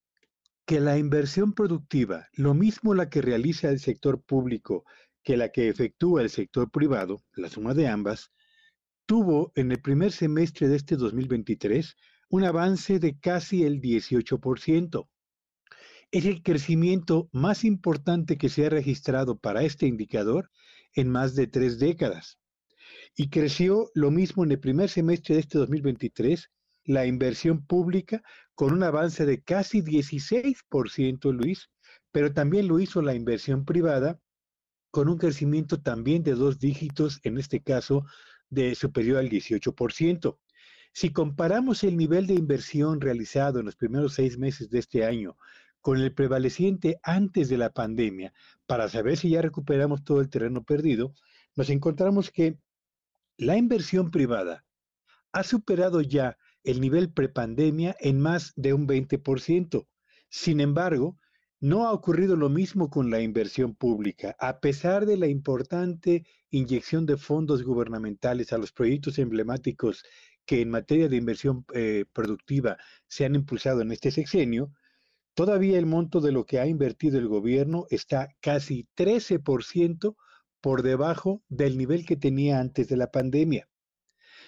que 0.65 0.79
la 0.79 0.97
inversión 0.97 1.53
productiva, 1.53 2.29
lo 2.33 2.53
mismo 2.53 2.93
la 2.93 3.09
que 3.09 3.21
realiza 3.21 3.69
el 3.69 3.79
sector 3.79 4.21
público 4.21 4.85
que 5.23 5.37
la 5.37 5.49
que 5.49 5.67
efectúa 5.67 6.21
el 6.21 6.29
sector 6.29 6.71
privado, 6.71 7.21
la 7.33 7.49
suma 7.49 7.73
de 7.73 7.87
ambas, 7.87 8.31
tuvo 9.05 9.51
en 9.55 9.71
el 9.71 9.81
primer 9.81 10.11
semestre 10.11 10.67
de 10.67 10.77
este 10.77 10.95
2023 10.95 11.95
un 12.29 12.43
avance 12.45 12.99
de 12.99 13.19
casi 13.19 13.63
el 13.63 13.81
18% 13.81 15.07
es 16.11 16.25
el 16.25 16.43
crecimiento 16.43 17.29
más 17.31 17.63
importante 17.63 18.37
que 18.37 18.49
se 18.49 18.65
ha 18.65 18.69
registrado 18.69 19.39
para 19.39 19.63
este 19.63 19.87
indicador 19.87 20.51
en 20.93 21.09
más 21.09 21.35
de 21.35 21.47
tres 21.47 21.79
décadas. 21.79 22.37
Y 23.15 23.29
creció 23.29 23.89
lo 23.93 24.11
mismo 24.11 24.43
en 24.43 24.51
el 24.51 24.59
primer 24.59 24.89
semestre 24.89 25.35
de 25.35 25.41
este 25.41 25.57
2023, 25.57 26.49
la 26.85 27.05
inversión 27.05 27.65
pública 27.65 28.23
con 28.55 28.73
un 28.73 28.83
avance 28.83 29.25
de 29.25 29.41
casi 29.41 29.81
16%, 29.81 31.31
Luis, 31.31 31.69
pero 32.11 32.33
también 32.33 32.67
lo 32.67 32.79
hizo 32.79 33.01
la 33.01 33.15
inversión 33.15 33.65
privada 33.65 34.19
con 34.91 35.07
un 35.07 35.17
crecimiento 35.17 35.81
también 35.81 36.23
de 36.23 36.35
dos 36.35 36.59
dígitos, 36.59 37.19
en 37.23 37.37
este 37.37 37.61
caso 37.61 38.05
de 38.49 38.75
superior 38.75 39.17
al 39.17 39.29
18%. 39.29 40.37
Si 40.93 41.13
comparamos 41.13 41.83
el 41.83 41.95
nivel 41.95 42.27
de 42.27 42.33
inversión 42.33 42.99
realizado 42.99 43.59
en 43.59 43.65
los 43.65 43.77
primeros 43.77 44.13
seis 44.13 44.37
meses 44.37 44.69
de 44.69 44.79
este 44.79 45.05
año 45.05 45.37
con 45.79 45.99
el 45.99 46.13
prevaleciente 46.13 46.99
antes 47.01 47.47
de 47.47 47.57
la 47.57 47.71
pandemia, 47.71 48.33
para 48.65 48.89
saber 48.89 49.17
si 49.17 49.29
ya 49.29 49.41
recuperamos 49.41 50.03
todo 50.03 50.19
el 50.19 50.29
terreno 50.29 50.63
perdido, 50.63 51.13
nos 51.55 51.69
encontramos 51.69 52.29
que 52.29 52.57
la 53.41 53.57
inversión 53.57 54.11
privada 54.11 54.65
ha 55.31 55.43
superado 55.43 56.01
ya 56.01 56.37
el 56.63 56.79
nivel 56.79 57.11
prepandemia 57.11 57.95
en 57.99 58.19
más 58.19 58.53
de 58.55 58.73
un 58.73 58.87
20%. 58.87 59.87
Sin 60.29 60.59
embargo, 60.59 61.17
no 61.59 61.87
ha 61.87 61.91
ocurrido 61.91 62.35
lo 62.35 62.49
mismo 62.49 62.91
con 62.91 63.09
la 63.09 63.19
inversión 63.19 63.73
pública. 63.73 64.35
A 64.37 64.59
pesar 64.59 65.07
de 65.07 65.17
la 65.17 65.25
importante 65.25 66.23
inyección 66.51 67.07
de 67.07 67.17
fondos 67.17 67.63
gubernamentales 67.63 68.53
a 68.53 68.59
los 68.59 68.71
proyectos 68.71 69.17
emblemáticos 69.17 70.03
que 70.45 70.61
en 70.61 70.69
materia 70.69 71.09
de 71.09 71.17
inversión 71.17 71.65
eh, 71.73 72.05
productiva 72.13 72.77
se 73.07 73.25
han 73.25 73.33
impulsado 73.33 73.81
en 73.81 73.91
este 73.91 74.11
sexenio, 74.11 74.71
Todavía 75.33 75.79
el 75.79 75.85
monto 75.85 76.19
de 76.19 76.33
lo 76.33 76.45
que 76.45 76.59
ha 76.59 76.67
invertido 76.67 77.17
el 77.17 77.29
gobierno 77.29 77.85
está 77.89 78.35
casi 78.41 78.89
13% 78.97 80.15
por 80.61 80.83
debajo 80.83 81.43
del 81.49 81.77
nivel 81.77 82.05
que 82.05 82.15
tenía 82.15 82.59
antes 82.59 82.87
de 82.87 82.97
la 82.97 83.11
pandemia. 83.11 83.67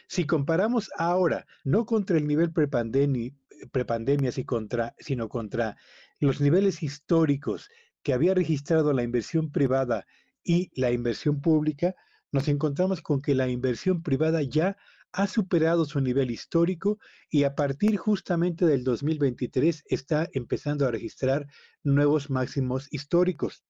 Si 0.07 0.25
comparamos 0.25 0.91
ahora, 0.97 1.45
no 1.63 1.85
contra 1.85 2.17
el 2.17 2.27
nivel 2.27 2.51
prepandemia, 2.51 3.31
prepandemia 3.71 4.31
sino 4.31 5.29
contra 5.29 5.77
los 6.19 6.41
niveles 6.41 6.83
históricos 6.83 7.69
que 8.03 8.13
había 8.13 8.33
registrado 8.33 8.93
la 8.93 9.03
inversión 9.03 9.51
privada 9.51 10.05
y 10.43 10.71
la 10.79 10.91
inversión 10.91 11.41
pública, 11.41 11.95
nos 12.31 12.47
encontramos 12.47 13.01
con 13.01 13.21
que 13.21 13.33
la 13.33 13.47
inversión 13.47 14.03
privada 14.03 14.41
ya 14.43 14.77
ha 15.13 15.27
superado 15.27 15.85
su 15.85 16.01
nivel 16.01 16.31
histórico 16.31 16.99
y 17.29 17.43
a 17.43 17.55
partir 17.55 17.97
justamente 17.97 18.65
del 18.65 18.83
2023 18.83 19.83
está 19.87 20.27
empezando 20.33 20.87
a 20.87 20.91
registrar 20.91 21.47
nuevos 21.83 22.29
máximos 22.29 22.87
históricos. 22.91 23.63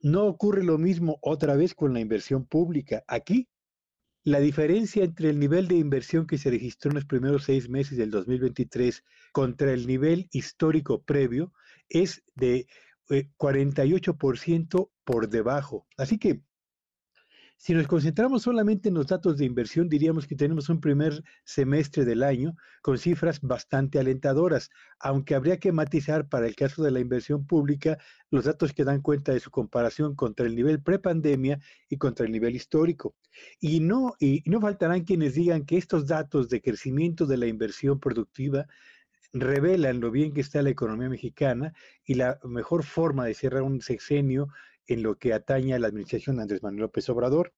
No 0.00 0.26
ocurre 0.26 0.64
lo 0.64 0.78
mismo 0.78 1.18
otra 1.22 1.56
vez 1.56 1.74
con 1.74 1.92
la 1.92 2.00
inversión 2.00 2.46
pública. 2.46 3.04
Aquí, 3.08 3.48
la 4.24 4.40
diferencia 4.40 5.04
entre 5.04 5.30
el 5.30 5.38
nivel 5.38 5.68
de 5.68 5.76
inversión 5.76 6.26
que 6.26 6.38
se 6.38 6.50
registró 6.50 6.90
en 6.90 6.96
los 6.96 7.04
primeros 7.04 7.44
seis 7.44 7.68
meses 7.68 7.98
del 7.98 8.10
2023 8.10 9.02
contra 9.32 9.72
el 9.72 9.86
nivel 9.86 10.28
histórico 10.32 11.02
previo 11.02 11.52
es 11.88 12.22
de 12.34 12.66
48% 13.08 14.82
eh, 14.82 14.90
por 15.04 15.28
debajo. 15.28 15.86
Así 15.96 16.18
que 16.18 16.42
si 17.60 17.74
nos 17.74 17.88
concentramos 17.88 18.42
solamente 18.42 18.88
en 18.88 18.94
los 18.94 19.08
datos 19.08 19.36
de 19.36 19.44
inversión, 19.44 19.88
diríamos 19.88 20.28
que 20.28 20.36
tenemos 20.36 20.68
un 20.68 20.80
primer 20.80 21.24
semestre 21.44 22.04
del 22.04 22.22
año 22.22 22.54
con 22.82 22.98
cifras 22.98 23.40
bastante 23.40 23.98
alentadoras, 23.98 24.70
aunque 25.00 25.34
habría 25.34 25.58
que 25.58 25.72
matizar 25.72 26.28
para 26.28 26.46
el 26.46 26.54
caso 26.54 26.84
de 26.84 26.92
la 26.92 27.00
inversión 27.00 27.46
pública 27.48 27.98
los 28.30 28.44
datos 28.44 28.72
que 28.72 28.84
dan 28.84 29.02
cuenta 29.02 29.32
de 29.32 29.40
su 29.40 29.50
comparación 29.50 30.14
contra 30.14 30.46
el 30.46 30.54
nivel 30.54 30.80
prepandemia 30.80 31.58
y 31.88 31.96
contra 31.96 32.26
el 32.26 32.32
nivel 32.32 32.54
histórico. 32.54 33.16
Y 33.58 33.80
no, 33.80 34.14
y 34.20 34.44
no 34.46 34.60
faltarán 34.60 35.02
quienes 35.02 35.34
digan 35.34 35.66
que 35.66 35.78
estos 35.78 36.06
datos 36.06 36.48
de 36.48 36.62
crecimiento 36.62 37.26
de 37.26 37.38
la 37.38 37.48
inversión 37.48 37.98
productiva 37.98 38.66
revelan 39.32 39.98
lo 39.98 40.12
bien 40.12 40.32
que 40.32 40.42
está 40.42 40.62
la 40.62 40.70
economía 40.70 41.08
mexicana 41.08 41.74
y 42.04 42.14
la 42.14 42.38
mejor 42.44 42.84
forma 42.84 43.26
de 43.26 43.34
cerrar 43.34 43.62
un 43.62 43.80
sexenio 43.80 44.48
en 44.88 45.02
lo 45.02 45.16
que 45.16 45.32
atañe 45.32 45.74
a 45.74 45.78
la 45.78 45.88
administración 45.88 46.36
de 46.36 46.42
Andrés 46.42 46.62
Manuel 46.62 46.82
López 46.82 47.08
Obrador. 47.08 47.52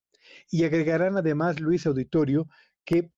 Y 0.50 0.64
agregarán 0.64 1.16
además, 1.16 1.60
Luis 1.60 1.86
Auditorio, 1.86 2.48
que 2.84 3.10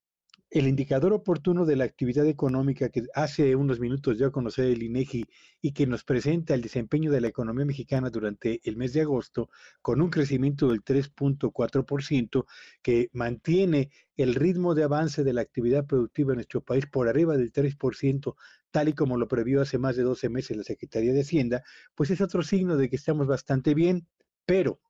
el 0.53 0.69
indicador 0.69 1.15
oportuno 1.15 1.65
de 1.65 1.77
la 1.77 1.85
actividad 1.85 2.27
económica 2.27 2.91
que 2.91 3.05
hace 3.15 3.57
unos 3.57 3.81
minutos 3.81 4.19
dio 4.19 4.27
a 4.27 4.63
el 4.63 4.83
INEGI 4.83 5.25
y 5.63 5.73
que 5.73 5.87
nos 5.87 6.05
presenta 6.05 6.53
el 6.53 6.61
desempeño 6.61 7.11
de 7.11 7.23
la 7.23 7.29
economía 7.29 7.65
mexicana 7.65 8.11
durante 8.11 8.61
el 8.65 8.77
mes 8.77 8.93
de 8.93 9.01
agosto 9.01 9.49
con 9.81 10.03
un 10.03 10.11
crecimiento 10.11 10.69
del 10.69 10.85
3.4% 10.85 12.45
que 12.83 13.09
mantiene 13.15 13.91
el 14.15 14.35
ritmo 14.35 14.75
de 14.75 14.83
avance 14.83 15.25
de 15.25 15.33
la 15.33 15.41
actividad 15.41 15.87
productiva 15.87 16.35
en 16.35 16.37
nuestro 16.37 16.61
país 16.61 16.85
por 16.85 17.09
arriba 17.09 17.39
del 17.39 17.51
3%, 17.51 18.35
tal 18.71 18.91
y 18.91 18.93
como 18.93 19.17
lo 19.17 19.29
previó 19.29 19.63
hace 19.63 19.79
más 19.79 19.97
de 19.97 20.03
12 20.03 20.29
meses 20.29 20.55
la 20.55 20.65
Secretaría 20.65 21.15
de 21.15 21.23
Hacienda, 21.23 21.63
pues 21.95 22.11
es 22.11 22.21
otro 22.21 22.43
signo 22.43 22.77
de 22.77 22.91
que 22.91 22.97
estamos 22.97 23.27
bastante 23.27 23.73
bien, 23.73 24.07
pero 24.45 24.81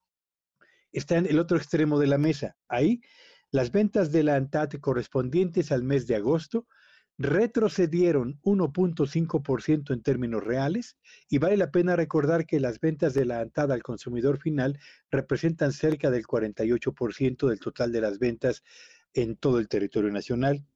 está 0.90 1.18
en 1.18 1.26
el 1.26 1.38
otro 1.38 1.56
extremo 1.56 2.00
de 2.00 2.08
la 2.08 2.18
mesa. 2.18 2.56
Ahí 2.66 3.00
las 3.52 3.70
ventas 3.70 4.10
de 4.10 4.22
la 4.22 4.36
ANTAT 4.36 4.80
correspondientes 4.80 5.72
al 5.72 5.82
mes 5.82 6.06
de 6.06 6.16
agosto 6.16 6.66
retrocedieron 7.18 8.40
1.5% 8.42 9.92
en 9.92 10.02
términos 10.02 10.42
reales 10.42 10.96
y 11.28 11.36
vale 11.36 11.58
la 11.58 11.70
pena 11.70 11.94
recordar 11.94 12.46
que 12.46 12.58
las 12.58 12.80
ventas 12.80 13.12
de 13.12 13.26
la 13.26 13.40
ANTAD 13.40 13.72
al 13.72 13.82
consumidor 13.82 14.38
final 14.38 14.80
representan 15.10 15.72
cerca 15.72 16.10
del 16.10 16.26
48% 16.26 17.48
del 17.48 17.60
total 17.60 17.92
de 17.92 18.00
las 18.00 18.18
ventas 18.18 18.64
en 19.12 19.36
todo 19.36 19.58
el 19.58 19.68
territorio 19.68 20.10
nacional. 20.10 20.66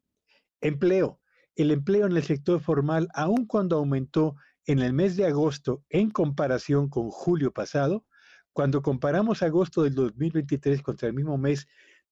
Empleo. 0.61 1.21
El 1.55 1.71
empleo 1.71 2.05
en 2.05 2.15
el 2.15 2.23
sector 2.23 2.61
formal, 2.61 3.09
aun 3.15 3.47
cuando 3.47 3.77
aumentó 3.77 4.37
en 4.67 4.81
el 4.81 4.93
mes 4.93 5.17
de 5.17 5.25
agosto 5.25 5.83
en 5.89 6.11
comparación 6.11 6.91
con 6.91 7.09
julio 7.09 7.53
pasado, 7.53 8.05
cuando 8.53 8.83
comparamos 8.83 9.43
agosto 9.43 9.83
del 9.83 9.95
2023 9.95 10.83
contra 10.83 11.09
el 11.09 11.15
mismo 11.15 11.39
mes 11.39 11.67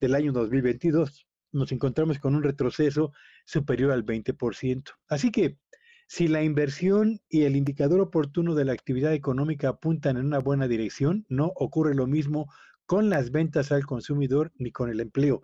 del 0.04 0.14
año 0.14 0.32
2022, 0.32 1.26
nos 1.52 1.72
encontramos 1.72 2.18
con 2.18 2.34
un 2.34 2.42
retroceso 2.42 3.12
superior 3.46 3.90
al 3.90 4.04
20%. 4.04 4.90
Así 5.08 5.30
que 5.30 5.56
si 6.06 6.28
la 6.28 6.42
inversión 6.42 7.22
y 7.30 7.44
el 7.44 7.56
indicador 7.56 8.00
oportuno 8.00 8.54
de 8.54 8.66
la 8.66 8.74
actividad 8.74 9.14
económica 9.14 9.70
apuntan 9.70 10.18
en 10.18 10.26
una 10.26 10.40
buena 10.40 10.68
dirección, 10.68 11.24
no 11.30 11.52
ocurre 11.56 11.94
lo 11.94 12.06
mismo 12.06 12.52
con 12.84 13.08
las 13.08 13.30
ventas 13.30 13.72
al 13.72 13.86
consumidor 13.86 14.52
ni 14.56 14.72
con 14.72 14.90
el 14.90 15.00
empleo. 15.00 15.40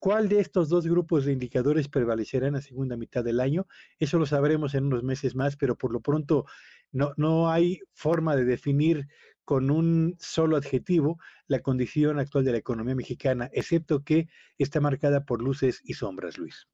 ¿Cuál 0.00 0.28
de 0.28 0.40
estos 0.40 0.68
dos 0.68 0.88
grupos 0.88 1.24
de 1.24 1.32
indicadores 1.32 1.86
prevalecerá 1.86 2.48
en 2.48 2.54
la 2.54 2.62
segunda 2.62 2.96
mitad 2.96 3.22
del 3.22 3.38
año? 3.38 3.68
Eso 4.00 4.18
lo 4.18 4.26
sabremos 4.26 4.74
en 4.74 4.86
unos 4.86 5.04
meses 5.04 5.36
más, 5.36 5.56
pero 5.56 5.76
por 5.76 5.92
lo 5.92 6.00
pronto 6.00 6.46
no, 6.90 7.12
no 7.16 7.48
hay 7.48 7.78
forma 7.92 8.34
de 8.34 8.44
definir 8.44 9.06
con 9.50 9.72
un 9.72 10.16
solo 10.20 10.56
adjetivo 10.56 11.18
la 11.48 11.58
condición 11.58 12.20
actual 12.20 12.44
de 12.44 12.52
la 12.52 12.58
economía 12.58 12.94
mexicana, 12.94 13.50
excepto 13.52 14.04
que 14.04 14.28
está 14.58 14.80
marcada 14.80 15.24
por 15.24 15.42
luces 15.42 15.80
y 15.82 15.94
sombras, 15.94 16.38
Luis. 16.38 16.68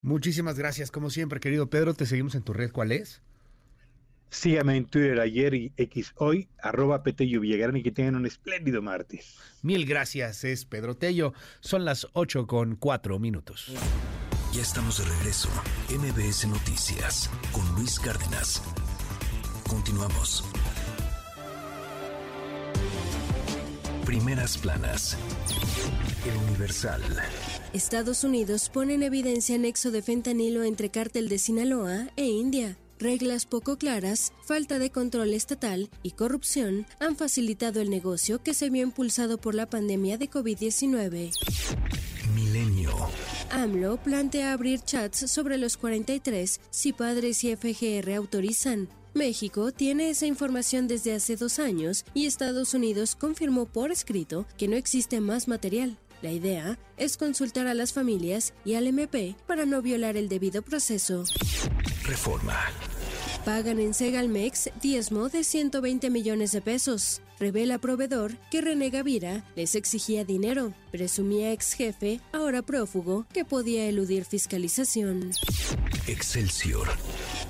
Muchísimas 0.00 0.56
gracias, 0.56 0.92
como 0.92 1.10
siempre, 1.10 1.40
querido 1.40 1.68
Pedro. 1.70 1.92
Te 1.92 2.06
seguimos 2.06 2.36
en 2.36 2.44
tu 2.44 2.52
red. 2.52 2.70
¿Cuál 2.70 2.92
es? 2.92 3.20
Sígame 4.28 4.76
en 4.76 4.84
Twitter 4.86 5.18
ayer 5.18 5.54
y 5.54 5.72
X 5.76 6.12
hoy, 6.18 6.48
arroba 6.62 7.02
Petello 7.02 7.40
Villagrán 7.40 7.76
y 7.76 7.82
que 7.82 7.90
tengan 7.90 8.14
un 8.14 8.26
espléndido 8.26 8.80
martes. 8.80 9.36
Mil 9.62 9.84
gracias, 9.84 10.44
es 10.44 10.64
Pedro 10.64 10.96
Tello. 10.96 11.32
Son 11.58 11.84
las 11.84 12.06
8 12.12 12.46
con 12.46 12.76
4 12.76 13.18
minutos. 13.18 13.74
Ya 14.52 14.62
estamos 14.62 14.98
de 14.98 15.16
regreso. 15.16 15.48
MBS 15.88 16.46
Noticias 16.46 17.28
con 17.50 17.68
Luis 17.74 17.98
Cárdenas. 17.98 18.62
Continuamos. 19.68 20.44
Primeras 24.10 24.58
planas. 24.58 25.16
El 26.26 26.36
Universal. 26.48 27.00
Estados 27.72 28.24
Unidos 28.24 28.68
pone 28.68 28.94
en 28.94 29.04
evidencia 29.04 29.56
nexo 29.56 29.92
de 29.92 30.02
fentanilo 30.02 30.64
entre 30.64 30.90
cártel 30.90 31.28
de 31.28 31.38
Sinaloa 31.38 32.08
e 32.16 32.24
India. 32.24 32.76
Reglas 32.98 33.46
poco 33.46 33.78
claras, 33.78 34.32
falta 34.44 34.80
de 34.80 34.90
control 34.90 35.32
estatal 35.32 35.90
y 36.02 36.10
corrupción 36.10 36.88
han 36.98 37.14
facilitado 37.14 37.80
el 37.80 37.88
negocio 37.88 38.42
que 38.42 38.52
se 38.52 38.68
vio 38.68 38.82
impulsado 38.82 39.38
por 39.38 39.54
la 39.54 39.70
pandemia 39.70 40.18
de 40.18 40.28
COVID-19. 40.28 41.30
Milenio. 42.34 42.92
AMLO 43.52 43.96
plantea 43.98 44.52
abrir 44.52 44.80
chats 44.80 45.30
sobre 45.30 45.56
los 45.56 45.76
43 45.76 46.60
si 46.70 46.92
padres 46.92 47.44
y 47.44 47.54
FGR 47.54 48.12
autorizan. 48.14 48.88
México 49.14 49.72
tiene 49.72 50.10
esa 50.10 50.26
información 50.26 50.86
desde 50.86 51.14
hace 51.14 51.36
dos 51.36 51.58
años 51.58 52.04
y 52.14 52.26
Estados 52.26 52.74
Unidos 52.74 53.16
confirmó 53.16 53.66
por 53.66 53.90
escrito 53.90 54.46
que 54.56 54.68
no 54.68 54.76
existe 54.76 55.20
más 55.20 55.48
material. 55.48 55.98
La 56.22 56.30
idea 56.30 56.78
es 56.96 57.16
consultar 57.16 57.66
a 57.66 57.74
las 57.74 57.92
familias 57.92 58.52
y 58.64 58.74
al 58.74 58.86
MP 58.86 59.36
para 59.46 59.64
no 59.64 59.82
violar 59.82 60.16
el 60.16 60.28
debido 60.28 60.62
proceso. 60.62 61.24
Reforma. 62.04 62.56
Pagan 63.44 63.80
en 63.80 63.94
Segalmex 63.94 64.70
diezmo 64.80 65.28
de 65.28 65.44
120 65.44 66.10
millones 66.10 66.52
de 66.52 66.60
pesos. 66.60 67.22
Revela 67.40 67.78
proveedor 67.78 68.36
que 68.50 68.60
René 68.60 68.90
Gavira 68.90 69.46
les 69.56 69.74
exigía 69.74 70.26
dinero. 70.26 70.74
Presumía 70.92 71.52
ex 71.52 71.72
jefe, 71.72 72.20
ahora 72.32 72.60
prófugo, 72.60 73.24
que 73.32 73.46
podía 73.46 73.86
eludir 73.86 74.26
fiscalización. 74.26 75.30
Excelsior. 76.06 76.86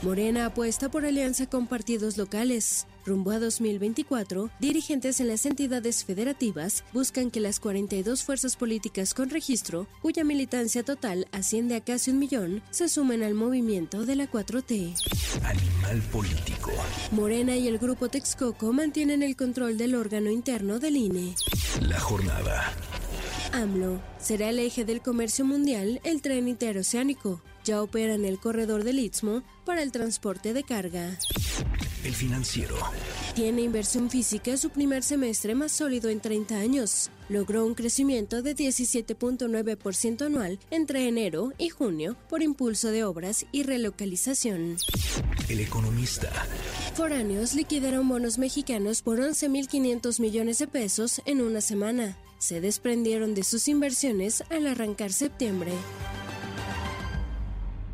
Morena 0.02 0.46
apuesta 0.46 0.92
por 0.92 1.04
alianza 1.04 1.46
con 1.46 1.66
partidos 1.66 2.18
locales. 2.18 2.86
Rumbo 3.11 3.32
a 3.32 3.41
2024, 3.41 4.51
dirigentes 4.61 5.19
en 5.19 5.27
las 5.27 5.45
entidades 5.45 6.05
federativas 6.05 6.85
buscan 6.93 7.32
que 7.32 7.41
las 7.41 7.59
42 7.59 8.23
fuerzas 8.23 8.55
políticas 8.55 9.15
con 9.15 9.31
registro, 9.31 9.89
cuya 10.01 10.23
militancia 10.23 10.85
total 10.85 11.27
asciende 11.32 11.74
a 11.74 11.81
casi 11.81 12.12
un 12.12 12.20
millón, 12.20 12.62
se 12.70 12.89
sumen 12.89 13.24
al 13.24 13.35
movimiento 13.35 14.07
de 14.07 14.15
la 14.15 14.31
4T. 14.31 14.95
Animal 15.43 16.03
político. 16.12 16.70
Morena 17.11 17.57
y 17.57 17.66
el 17.66 17.78
grupo 17.78 18.09
Texcoco 18.09 18.73
mantienen 18.73 19.24
el 19.24 19.35
control 19.35 19.77
del 19.77 19.97
órgano 19.97 20.31
interno 20.31 20.78
del 20.78 20.95
INE. 20.95 21.35
La 21.81 21.99
jornada. 21.99 22.73
AMLO 23.53 24.01
será 24.20 24.51
el 24.51 24.61
eje 24.61 24.85
del 24.85 25.03
comercio 25.03 25.45
mundial 25.45 26.01
el 26.05 26.23
tren 26.23 26.47
interoceánico. 26.47 27.43
Ya 27.70 27.84
opera 27.84 28.14
en 28.14 28.24
el 28.24 28.40
corredor 28.40 28.82
del 28.82 28.98
Istmo 28.98 29.44
para 29.64 29.84
el 29.84 29.92
transporte 29.92 30.52
de 30.52 30.64
carga. 30.64 31.16
El 32.02 32.12
financiero. 32.12 32.74
Tiene 33.36 33.62
inversión 33.62 34.10
física 34.10 34.56
su 34.56 34.70
primer 34.70 35.05
semestre 35.05 35.55
más 35.55 35.70
sólido 35.70 36.10
en 36.10 36.18
30 36.18 36.56
años. 36.56 37.10
Logró 37.28 37.64
un 37.64 37.76
crecimiento 37.76 38.42
de 38.42 38.56
17.9% 38.56 40.26
anual 40.26 40.59
entre 40.72 41.06
enero 41.06 41.52
y 41.59 41.68
junio 41.68 42.16
por 42.28 42.42
impulso 42.42 42.88
de 42.88 43.05
obras 43.05 43.47
y 43.52 43.62
relocalización. 43.62 44.76
El 45.48 45.60
economista. 45.60 46.32
Foráneos 46.94 47.55
liquidaron 47.55 48.09
bonos 48.09 48.36
mexicanos 48.38 49.01
por 49.01 49.20
11.500 49.20 50.18
millones 50.18 50.59
de 50.59 50.66
pesos 50.66 51.22
en 51.24 51.40
una 51.40 51.60
semana. 51.60 52.16
Se 52.38 52.60
desprendieron 52.60 53.36
de 53.36 53.44
sus 53.44 53.68
inversiones 53.68 54.42
al 54.51 54.66
arrancar 54.66 55.12
septiembre. 55.12 55.70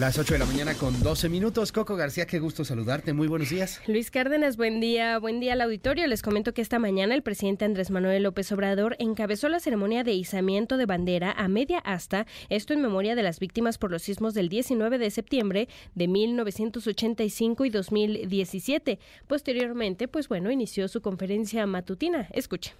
Las 0.00 0.16
8 0.16 0.32
de 0.32 0.38
la 0.38 0.46
mañana 0.46 0.72
con 0.72 0.98
12 1.02 1.28
minutos. 1.28 1.72
Coco 1.72 1.94
García, 1.94 2.26
qué 2.26 2.38
gusto 2.38 2.64
saludarte. 2.64 3.12
Muy 3.12 3.28
buenos 3.28 3.50
días. 3.50 3.82
Luis 3.86 4.10
Cárdenas, 4.10 4.56
buen 4.56 4.80
día. 4.80 5.18
Buen 5.18 5.40
día 5.40 5.52
al 5.52 5.60
auditorio. 5.60 6.06
Les 6.06 6.22
comento 6.22 6.54
que 6.54 6.62
esta 6.62 6.78
mañana 6.78 7.14
el 7.14 7.22
presidente 7.22 7.66
Andrés 7.66 7.90
Manuel 7.90 8.22
López 8.22 8.50
Obrador 8.50 8.96
encabezó 8.98 9.50
la 9.50 9.60
ceremonia 9.60 10.02
de 10.02 10.14
izamiento 10.14 10.78
de 10.78 10.86
bandera 10.86 11.32
a 11.32 11.48
media 11.48 11.80
asta, 11.80 12.26
esto 12.48 12.72
en 12.72 12.80
memoria 12.80 13.14
de 13.14 13.22
las 13.22 13.40
víctimas 13.40 13.76
por 13.76 13.90
los 13.90 14.00
sismos 14.00 14.32
del 14.32 14.48
19 14.48 14.96
de 14.96 15.10
septiembre 15.10 15.68
de 15.94 16.08
1985 16.08 17.66
y 17.66 17.68
2017. 17.68 18.98
Posteriormente, 19.26 20.08
pues 20.08 20.28
bueno, 20.28 20.50
inició 20.50 20.88
su 20.88 21.02
conferencia 21.02 21.66
matutina. 21.66 22.26
Escuche. 22.32 22.72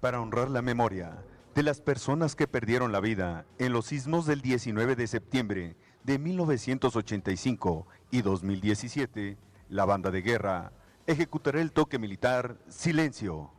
Para 0.00 0.18
honrar 0.18 0.48
la 0.48 0.62
memoria 0.62 1.18
de 1.54 1.62
las 1.62 1.82
personas 1.82 2.34
que 2.34 2.48
perdieron 2.48 2.90
la 2.90 3.00
vida 3.00 3.44
en 3.58 3.74
los 3.74 3.84
sismos 3.84 4.24
del 4.24 4.40
19 4.40 4.96
de 4.96 5.06
septiembre 5.06 5.76
de 6.04 6.18
1985 6.18 7.86
y 8.10 8.22
2017, 8.22 9.36
la 9.70 9.84
banda 9.86 10.10
de 10.10 10.22
guerra 10.22 10.72
ejecutará 11.06 11.60
el 11.60 11.72
toque 11.72 11.98
militar 11.98 12.58
Silencio. 12.68 13.50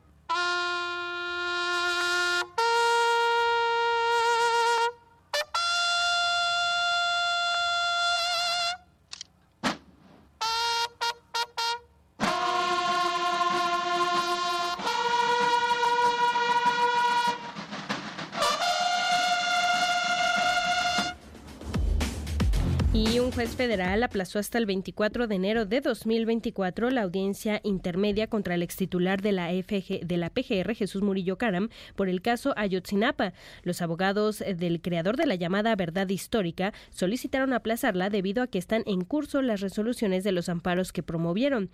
Juez 23.35 23.53
federal 23.57 24.01
aplazó 24.01 24.39
hasta 24.39 24.57
el 24.57 24.65
24 24.65 25.27
de 25.27 25.35
enero 25.35 25.65
de 25.65 25.81
2024 25.81 26.89
la 26.89 27.01
audiencia 27.01 27.59
intermedia 27.65 28.27
contra 28.27 28.55
el 28.55 28.63
extitular 28.63 29.21
de 29.21 29.33
la, 29.33 29.49
FG, 29.49 30.05
de 30.05 30.15
la 30.15 30.29
PGR, 30.29 30.73
Jesús 30.73 31.01
Murillo 31.01 31.37
Caram, 31.37 31.67
por 31.97 32.07
el 32.07 32.21
caso 32.21 32.53
Ayotzinapa. 32.55 33.33
Los 33.63 33.81
abogados 33.81 34.39
del 34.39 34.81
creador 34.81 35.17
de 35.17 35.25
la 35.25 35.35
llamada 35.35 35.75
verdad 35.75 36.07
histórica 36.07 36.71
solicitaron 36.91 37.51
aplazarla 37.51 38.09
debido 38.09 38.41
a 38.41 38.47
que 38.47 38.57
están 38.57 38.83
en 38.85 39.01
curso 39.01 39.41
las 39.41 39.59
resoluciones 39.59 40.23
de 40.23 40.31
los 40.31 40.47
amparos 40.47 40.93
que 40.93 41.03
promovieron. 41.03 41.69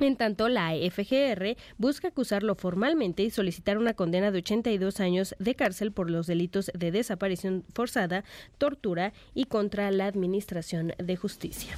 En 0.00 0.16
tanto, 0.16 0.48
la 0.48 0.72
FGR 0.72 1.56
busca 1.78 2.08
acusarlo 2.08 2.54
formalmente 2.54 3.22
y 3.22 3.30
solicitar 3.30 3.78
una 3.78 3.94
condena 3.94 4.30
de 4.30 4.38
82 4.38 5.00
años 5.00 5.34
de 5.38 5.54
cárcel 5.54 5.92
por 5.92 6.10
los 6.10 6.26
delitos 6.26 6.70
de 6.74 6.90
desaparición 6.90 7.64
forzada, 7.74 8.24
tortura 8.58 9.12
y 9.34 9.44
contra 9.44 9.90
la 9.90 10.06
Administración 10.06 10.94
de 10.98 11.16
Justicia. 11.16 11.76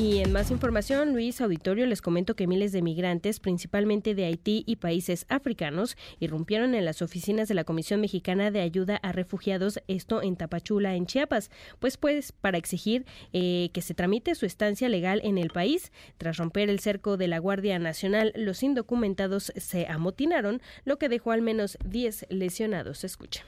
Y 0.00 0.20
en 0.20 0.32
más 0.32 0.50
información, 0.50 1.12
Luis 1.12 1.42
Auditorio, 1.42 1.84
les 1.84 2.00
comento 2.00 2.34
que 2.34 2.46
miles 2.46 2.72
de 2.72 2.80
migrantes, 2.80 3.38
principalmente 3.38 4.14
de 4.14 4.24
Haití 4.24 4.64
y 4.66 4.76
países 4.76 5.26
africanos, 5.28 5.94
irrumpieron 6.20 6.74
en 6.74 6.86
las 6.86 7.02
oficinas 7.02 7.48
de 7.48 7.54
la 7.54 7.64
Comisión 7.64 8.00
Mexicana 8.00 8.50
de 8.50 8.62
Ayuda 8.62 8.96
a 8.96 9.12
Refugiados, 9.12 9.78
esto 9.88 10.22
en 10.22 10.36
Tapachula, 10.36 10.94
en 10.94 11.04
Chiapas, 11.04 11.50
pues 11.80 11.98
pues 11.98 12.32
para 12.32 12.56
exigir 12.56 13.04
eh, 13.34 13.68
que 13.74 13.82
se 13.82 13.92
tramite 13.92 14.34
su 14.34 14.46
estancia 14.46 14.88
legal 14.88 15.20
en 15.22 15.36
el 15.36 15.50
país. 15.50 15.92
Tras 16.16 16.38
romper 16.38 16.70
el 16.70 16.80
cerco 16.80 17.18
de 17.18 17.28
la 17.28 17.38
Guardia 17.38 17.78
Nacional, 17.78 18.32
los 18.36 18.62
indocumentados 18.62 19.52
se 19.54 19.86
amotinaron, 19.86 20.62
lo 20.86 20.96
que 20.96 21.10
dejó 21.10 21.32
al 21.32 21.42
menos 21.42 21.76
10 21.84 22.24
lesionados. 22.30 23.04
Escucha. 23.04 23.44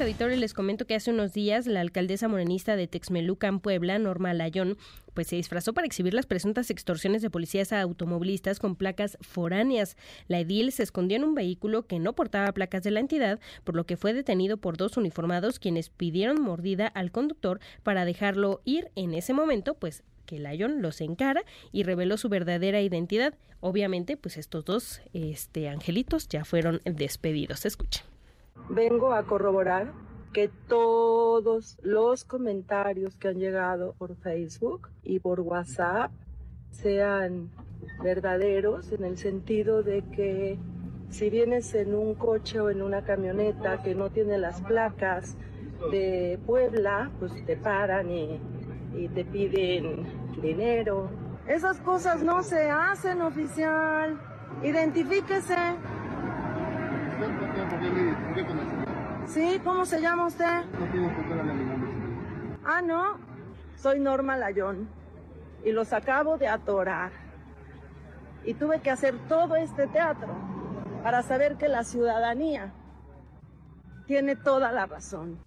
Tarde, 0.00 0.10
Luis 0.10 0.14
Auditorio. 0.14 0.36
Les 0.38 0.54
comento 0.54 0.86
que 0.86 0.94
hace 0.94 1.10
unos 1.10 1.34
días 1.34 1.66
la 1.66 1.80
alcaldesa 1.80 2.26
morenista 2.26 2.74
de 2.74 2.86
Texmelucan, 2.86 3.60
Puebla, 3.60 3.98
Norma 3.98 4.32
Layón, 4.32 4.78
pues 5.14 5.26
se 5.26 5.36
disfrazó 5.36 5.74
para 5.74 5.86
exhibir 5.86 6.14
las 6.14 6.26
presuntas 6.26 6.70
extorsiones 6.70 7.20
de 7.22 7.30
policías 7.30 7.72
a 7.72 7.82
automovilistas 7.82 8.58
con 8.58 8.76
placas 8.76 9.18
foráneas. 9.20 9.96
La 10.26 10.40
edil 10.40 10.72
se 10.72 10.82
escondió 10.82 11.16
en 11.16 11.24
un 11.24 11.34
vehículo 11.34 11.86
que 11.86 11.98
no 11.98 12.14
portaba 12.14 12.52
placas 12.52 12.82
de 12.82 12.90
la 12.90 13.00
entidad, 13.00 13.40
por 13.64 13.76
lo 13.76 13.84
que 13.84 13.96
fue 13.96 14.14
detenido 14.14 14.56
por 14.56 14.76
dos 14.76 14.96
uniformados 14.96 15.58
quienes 15.58 15.90
pidieron 15.90 16.40
mordida 16.40 16.86
al 16.86 17.12
conductor 17.12 17.60
para 17.82 18.04
dejarlo 18.04 18.62
ir. 18.64 18.90
En 18.96 19.12
ese 19.12 19.34
momento, 19.34 19.74
pues 19.74 20.02
que 20.24 20.38
Lyon 20.38 20.80
los 20.80 21.00
encara 21.00 21.42
y 21.72 21.82
reveló 21.82 22.16
su 22.16 22.28
verdadera 22.28 22.80
identidad. 22.80 23.34
Obviamente, 23.60 24.16
pues 24.16 24.38
estos 24.38 24.64
dos 24.64 25.00
este, 25.12 25.68
angelitos 25.68 26.28
ya 26.28 26.44
fueron 26.44 26.80
despedidos. 26.84 27.66
Escuchen. 27.66 28.04
Vengo 28.68 29.12
a 29.12 29.24
corroborar 29.24 29.92
que 30.32 30.48
todos 30.68 31.78
los 31.82 32.24
comentarios 32.24 33.16
que 33.16 33.28
han 33.28 33.38
llegado 33.38 33.94
por 33.98 34.16
Facebook 34.16 34.88
y 35.02 35.18
por 35.18 35.40
WhatsApp 35.40 36.12
sean 36.70 37.50
verdaderos 38.02 38.92
en 38.92 39.04
el 39.04 39.18
sentido 39.18 39.82
de 39.82 40.02
que 40.10 40.58
si 41.08 41.28
vienes 41.28 41.74
en 41.74 41.94
un 41.94 42.14
coche 42.14 42.60
o 42.60 42.70
en 42.70 42.82
una 42.82 43.02
camioneta 43.02 43.82
que 43.82 43.94
no 43.94 44.10
tiene 44.10 44.38
las 44.38 44.60
placas 44.62 45.36
de 45.90 46.38
Puebla, 46.46 47.10
pues 47.18 47.32
te 47.46 47.56
paran 47.56 48.10
y, 48.10 48.40
y 48.94 49.08
te 49.08 49.24
piden 49.24 50.04
dinero. 50.40 51.10
Esas 51.48 51.80
cosas 51.80 52.22
no 52.22 52.44
se 52.44 52.70
hacen, 52.70 53.22
oficial. 53.22 54.20
Identifíquese. 54.62 55.56
Sí, 59.26 59.60
¿cómo 59.64 59.84
se 59.84 60.00
llama 60.00 60.26
usted? 60.26 60.64
Ah, 62.64 62.82
no. 62.82 63.18
Soy 63.76 64.00
Norma 64.00 64.36
Layón 64.36 64.88
y 65.64 65.72
los 65.72 65.92
acabo 65.92 66.36
de 66.36 66.48
atorar. 66.48 67.12
Y 68.44 68.54
tuve 68.54 68.80
que 68.80 68.90
hacer 68.90 69.14
todo 69.28 69.56
este 69.56 69.86
teatro 69.86 70.34
para 71.02 71.22
saber 71.22 71.56
que 71.56 71.68
la 71.68 71.84
ciudadanía 71.84 72.72
tiene 74.06 74.36
toda 74.36 74.72
la 74.72 74.86
razón. 74.86 75.38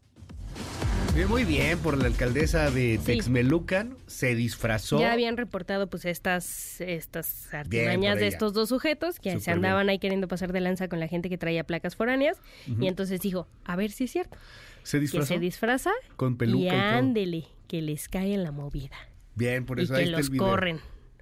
Muy 1.28 1.46
bien 1.46 1.78
por 1.80 1.98
la 1.98 2.08
alcaldesa 2.08 2.72
de 2.72 3.00
Texmelucan, 3.04 3.96
se 4.08 4.36
disfrazó. 4.36 5.00
Ya 5.00 5.14
habían 5.14 5.38
reportado 5.38 5.88
pues 5.88 6.06
estas 6.06 6.82
estas 6.82 7.54
artimañas 7.54 8.20
de 8.20 8.28
estos 8.28 8.54
dos 8.54 8.70
sujetos 8.70 9.20
que 9.20 9.40
se 9.40 9.52
andaban 9.52 9.90
ahí 9.90 10.00
queriendo 10.00 10.28
pasar 10.28 10.52
de 10.52 10.60
lanza 10.60 10.88
con 10.88 11.00
la 11.00 11.08
gente 11.08 11.30
que 11.30 11.38
traía 11.38 11.64
placas 11.66 11.96
foráneas 11.96 12.42
y 12.80 12.88
entonces 12.88 13.22
dijo, 13.22 13.48
a 13.64 13.76
ver 13.76 13.92
si 13.92 14.06
es 14.06 14.12
cierto. 14.12 14.38
Se 14.82 15.00
disfrazó. 15.00 15.28
Que 15.28 15.36
se 15.36 15.40
disfraza 15.40 15.92
con 16.18 16.36
peluca 16.38 16.66
y 16.66 16.70
ándele, 16.70 17.46
que 17.68 17.82
les 17.82 18.10
cae 18.10 18.34
en 18.34 18.44
la 18.44 18.52
movida. 18.52 18.98
Bien, 19.36 19.66
por 19.66 19.80
eso 19.80 19.94
y 19.94 19.98
ahí 19.98 20.04
que 20.04 20.10
está 20.10 20.18
los 20.18 20.28
el 20.28 20.32
video. 20.34 20.48
corren 20.48 20.80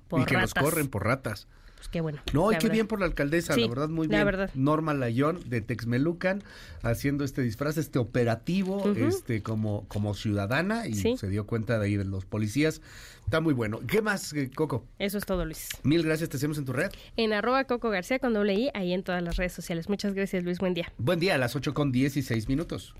por 0.08 0.22
y 0.22 0.26
que 0.26 0.34
ratas. 0.36 0.56
los 0.56 0.64
corren 0.64 0.88
por 0.88 1.06
ratas. 1.06 1.48
Pues 1.82 1.90
qué 1.90 2.00
bueno. 2.00 2.20
No, 2.32 2.52
y 2.52 2.54
la 2.54 2.60
qué 2.60 2.66
verdad. 2.68 2.74
bien 2.76 2.88
por 2.88 3.00
la 3.00 3.08
alcaldesa, 3.08 3.56
Sí, 3.56 3.62
la 3.62 3.68
verdad, 3.70 3.90
muy 3.90 4.06
la 4.08 4.18
bien. 4.18 4.26
verdad. 4.28 4.52
Norma 4.54 4.94
Layón 4.94 5.40
de 5.50 5.62
Texmelucan 5.62 6.44
haciendo 6.84 7.24
este 7.24 7.42
disfraz, 7.42 7.76
este 7.78 7.98
operativo, 7.98 8.94
este 8.96 9.42
como, 9.42 9.88
como 9.88 10.14
ciudadana 10.14 10.88
y 10.88 10.94
Sí. 10.94 11.18
se 11.18 11.28
dio 11.28 11.48
cuenta 11.48 11.80
de 11.80 11.86
ahí 11.88 11.98
de 11.98 12.06
los 12.06 12.26
policías. 12.26 12.84
Está 13.26 13.42
muy 13.42 13.56
bueno. 13.56 13.80
¿Qué 13.88 14.04
más, 14.04 14.32
eh, 14.34 14.52
Coco? 14.54 14.86
Eso 15.00 15.18
es 15.18 15.26
todo, 15.26 15.44
Luis. 15.44 15.70
Mil 15.82 16.04
gracias, 16.04 16.30
te 16.30 16.38
hacemos 16.38 16.60
en 16.60 16.66
tu 16.66 16.74
red. 16.74 16.92
En 17.18 17.34
arroba 17.34 17.64
Coco 17.64 17.90
García 17.90 18.20
con 18.20 18.32
doble 18.36 18.54
I, 18.54 18.70
ahí 18.76 18.94
en 18.94 19.02
todas 19.02 19.24
las 19.24 19.38
redes 19.38 19.54
sociales. 19.54 19.90
Muchas 19.90 20.14
gracias, 20.14 20.44
Luis. 20.44 20.60
Buen 20.60 20.76
día. 20.76 20.94
Buen 21.00 21.20
día, 21.20 21.34
a 21.34 21.40
las 21.40 21.56
8 21.56 21.74
con 21.74 21.92
16 21.92 22.48
minutos. 22.48 22.94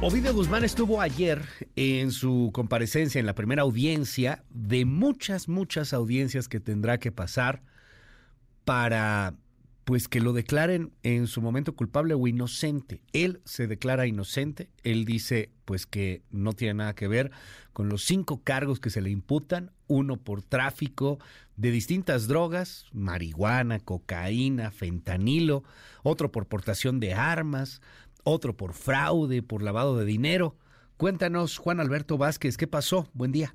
Ovidio 0.00 0.32
Guzmán 0.32 0.62
estuvo 0.62 1.00
ayer 1.00 1.42
en 1.74 2.12
su 2.12 2.50
comparecencia 2.54 3.18
en 3.18 3.26
la 3.26 3.34
primera 3.34 3.62
audiencia 3.62 4.44
de 4.48 4.84
muchas, 4.84 5.48
muchas 5.48 5.92
audiencias 5.92 6.46
que 6.46 6.60
tendrá 6.60 6.98
que 6.98 7.10
pasar 7.10 7.62
para 8.64 9.34
pues 9.82 10.06
que 10.06 10.20
lo 10.20 10.32
declaren 10.34 10.92
en 11.02 11.26
su 11.26 11.42
momento 11.42 11.74
culpable 11.74 12.14
o 12.14 12.28
inocente. 12.28 13.00
Él 13.12 13.40
se 13.44 13.66
declara 13.66 14.06
inocente, 14.06 14.70
él 14.84 15.04
dice 15.04 15.50
pues 15.64 15.84
que 15.84 16.22
no 16.30 16.52
tiene 16.52 16.74
nada 16.74 16.94
que 16.94 17.08
ver 17.08 17.32
con 17.72 17.88
los 17.88 18.04
cinco 18.04 18.42
cargos 18.44 18.78
que 18.78 18.90
se 18.90 19.00
le 19.00 19.10
imputan, 19.10 19.72
uno 19.88 20.16
por 20.16 20.42
tráfico 20.42 21.18
de 21.56 21.70
distintas 21.72 22.28
drogas, 22.28 22.86
marihuana, 22.92 23.80
cocaína, 23.80 24.70
fentanilo, 24.70 25.64
otro 26.04 26.30
por 26.30 26.46
portación 26.46 27.00
de 27.00 27.14
armas, 27.14 27.80
otro 28.28 28.56
por 28.56 28.72
fraude, 28.74 29.42
por 29.42 29.62
lavado 29.62 29.96
de 29.96 30.04
dinero. 30.04 30.56
Cuéntanos, 30.96 31.58
Juan 31.58 31.80
Alberto 31.80 32.18
Vázquez, 32.18 32.56
¿qué 32.56 32.66
pasó? 32.66 33.08
Buen 33.12 33.32
día. 33.32 33.54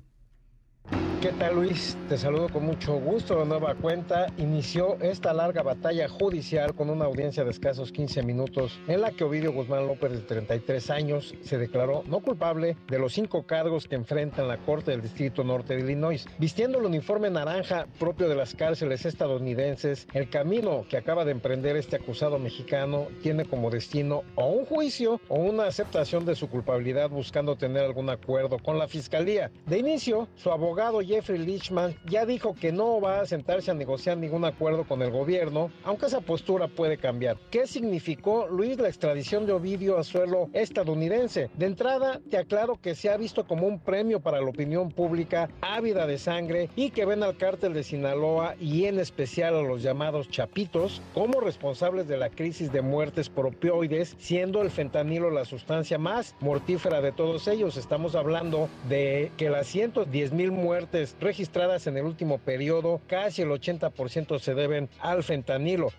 ¿Qué 1.24 1.32
tal 1.32 1.54
Luis? 1.54 1.96
Te 2.10 2.18
saludo 2.18 2.50
con 2.50 2.66
mucho 2.66 3.00
gusto. 3.00 3.38
De 3.38 3.46
nueva 3.46 3.74
cuenta, 3.76 4.26
inició 4.36 5.00
esta 5.00 5.32
larga 5.32 5.62
batalla 5.62 6.06
judicial 6.06 6.74
con 6.74 6.90
una 6.90 7.06
audiencia 7.06 7.44
de 7.44 7.50
escasos 7.50 7.92
15 7.92 8.22
minutos 8.24 8.78
en 8.88 9.00
la 9.00 9.10
que 9.10 9.24
Ovidio 9.24 9.50
Guzmán 9.50 9.86
López, 9.86 10.12
de 10.12 10.18
33 10.18 10.90
años, 10.90 11.34
se 11.40 11.56
declaró 11.56 12.02
no 12.06 12.20
culpable 12.20 12.76
de 12.88 12.98
los 12.98 13.14
cinco 13.14 13.44
cargos 13.44 13.88
que 13.88 13.94
enfrenta 13.94 14.42
en 14.42 14.48
la 14.48 14.58
Corte 14.58 14.90
del 14.90 15.00
Distrito 15.00 15.42
Norte 15.44 15.74
de 15.74 15.80
Illinois. 15.80 16.26
Vistiendo 16.36 16.78
el 16.78 16.84
uniforme 16.84 17.30
naranja 17.30 17.86
propio 17.98 18.28
de 18.28 18.36
las 18.36 18.54
cárceles 18.54 19.06
estadounidenses, 19.06 20.06
el 20.12 20.28
camino 20.28 20.84
que 20.90 20.98
acaba 20.98 21.24
de 21.24 21.32
emprender 21.32 21.78
este 21.78 21.96
acusado 21.96 22.38
mexicano 22.38 23.06
tiene 23.22 23.46
como 23.46 23.70
destino 23.70 24.24
o 24.34 24.48
un 24.48 24.66
juicio 24.66 25.18
o 25.28 25.36
una 25.36 25.68
aceptación 25.68 26.26
de 26.26 26.34
su 26.34 26.50
culpabilidad 26.50 27.08
buscando 27.08 27.56
tener 27.56 27.82
algún 27.82 28.10
acuerdo 28.10 28.58
con 28.58 28.78
la 28.78 28.88
fiscalía. 28.88 29.50
De 29.64 29.78
inicio, 29.78 30.28
su 30.36 30.50
abogado 30.50 30.73
Jeffrey 30.74 31.38
Lichman 31.38 31.94
ya 32.06 32.26
dijo 32.26 32.54
que 32.54 32.72
no 32.72 33.00
va 33.00 33.20
a 33.20 33.26
sentarse 33.26 33.70
a 33.70 33.74
negociar 33.74 34.18
ningún 34.18 34.44
acuerdo 34.44 34.84
con 34.84 35.02
el 35.02 35.10
gobierno, 35.10 35.70
aunque 35.84 36.06
esa 36.06 36.20
postura 36.20 36.66
puede 36.66 36.98
cambiar. 36.98 37.36
¿Qué 37.50 37.66
significó, 37.66 38.48
Luis, 38.48 38.76
la 38.78 38.88
extradición 38.88 39.46
de 39.46 39.52
Ovidio 39.52 39.98
a 39.98 40.04
suelo 40.04 40.48
estadounidense? 40.52 41.48
De 41.56 41.66
entrada, 41.66 42.20
te 42.28 42.38
aclaro 42.38 42.80
que 42.80 42.96
se 42.96 43.08
ha 43.08 43.16
visto 43.16 43.46
como 43.46 43.68
un 43.68 43.78
premio 43.78 44.18
para 44.18 44.40
la 44.40 44.48
opinión 44.48 44.90
pública 44.90 45.48
ávida 45.60 46.08
de 46.08 46.18
sangre 46.18 46.68
y 46.74 46.90
que 46.90 47.04
ven 47.04 47.22
al 47.22 47.36
cártel 47.36 47.72
de 47.72 47.84
Sinaloa 47.84 48.56
y 48.58 48.86
en 48.86 48.98
especial 48.98 49.54
a 49.54 49.62
los 49.62 49.82
llamados 49.82 50.28
chapitos 50.28 51.02
como 51.14 51.40
responsables 51.40 52.08
de 52.08 52.16
la 52.16 52.30
crisis 52.30 52.72
de 52.72 52.82
muertes 52.82 53.28
por 53.28 53.46
opioides, 53.46 54.16
siendo 54.18 54.60
el 54.60 54.70
fentanilo 54.70 55.30
la 55.30 55.44
sustancia 55.44 55.98
más 55.98 56.34
mortífera 56.40 57.00
de 57.00 57.12
todos 57.12 57.46
ellos. 57.46 57.76
Estamos 57.76 58.16
hablando 58.16 58.68
de 58.88 59.30
que 59.36 59.50
las 59.50 59.68
110 59.68 60.32
mil 60.32 60.50
muertes 60.64 61.14
registradas 61.20 61.86
en 61.86 61.98
el 61.98 62.04
último 62.04 62.38
periodo, 62.38 63.02
casi 63.06 63.42
el 63.42 63.50
80% 63.50 64.38
se 64.38 64.54
deben 64.54 64.88
al 64.98 65.22
fentanilo. 65.22 65.92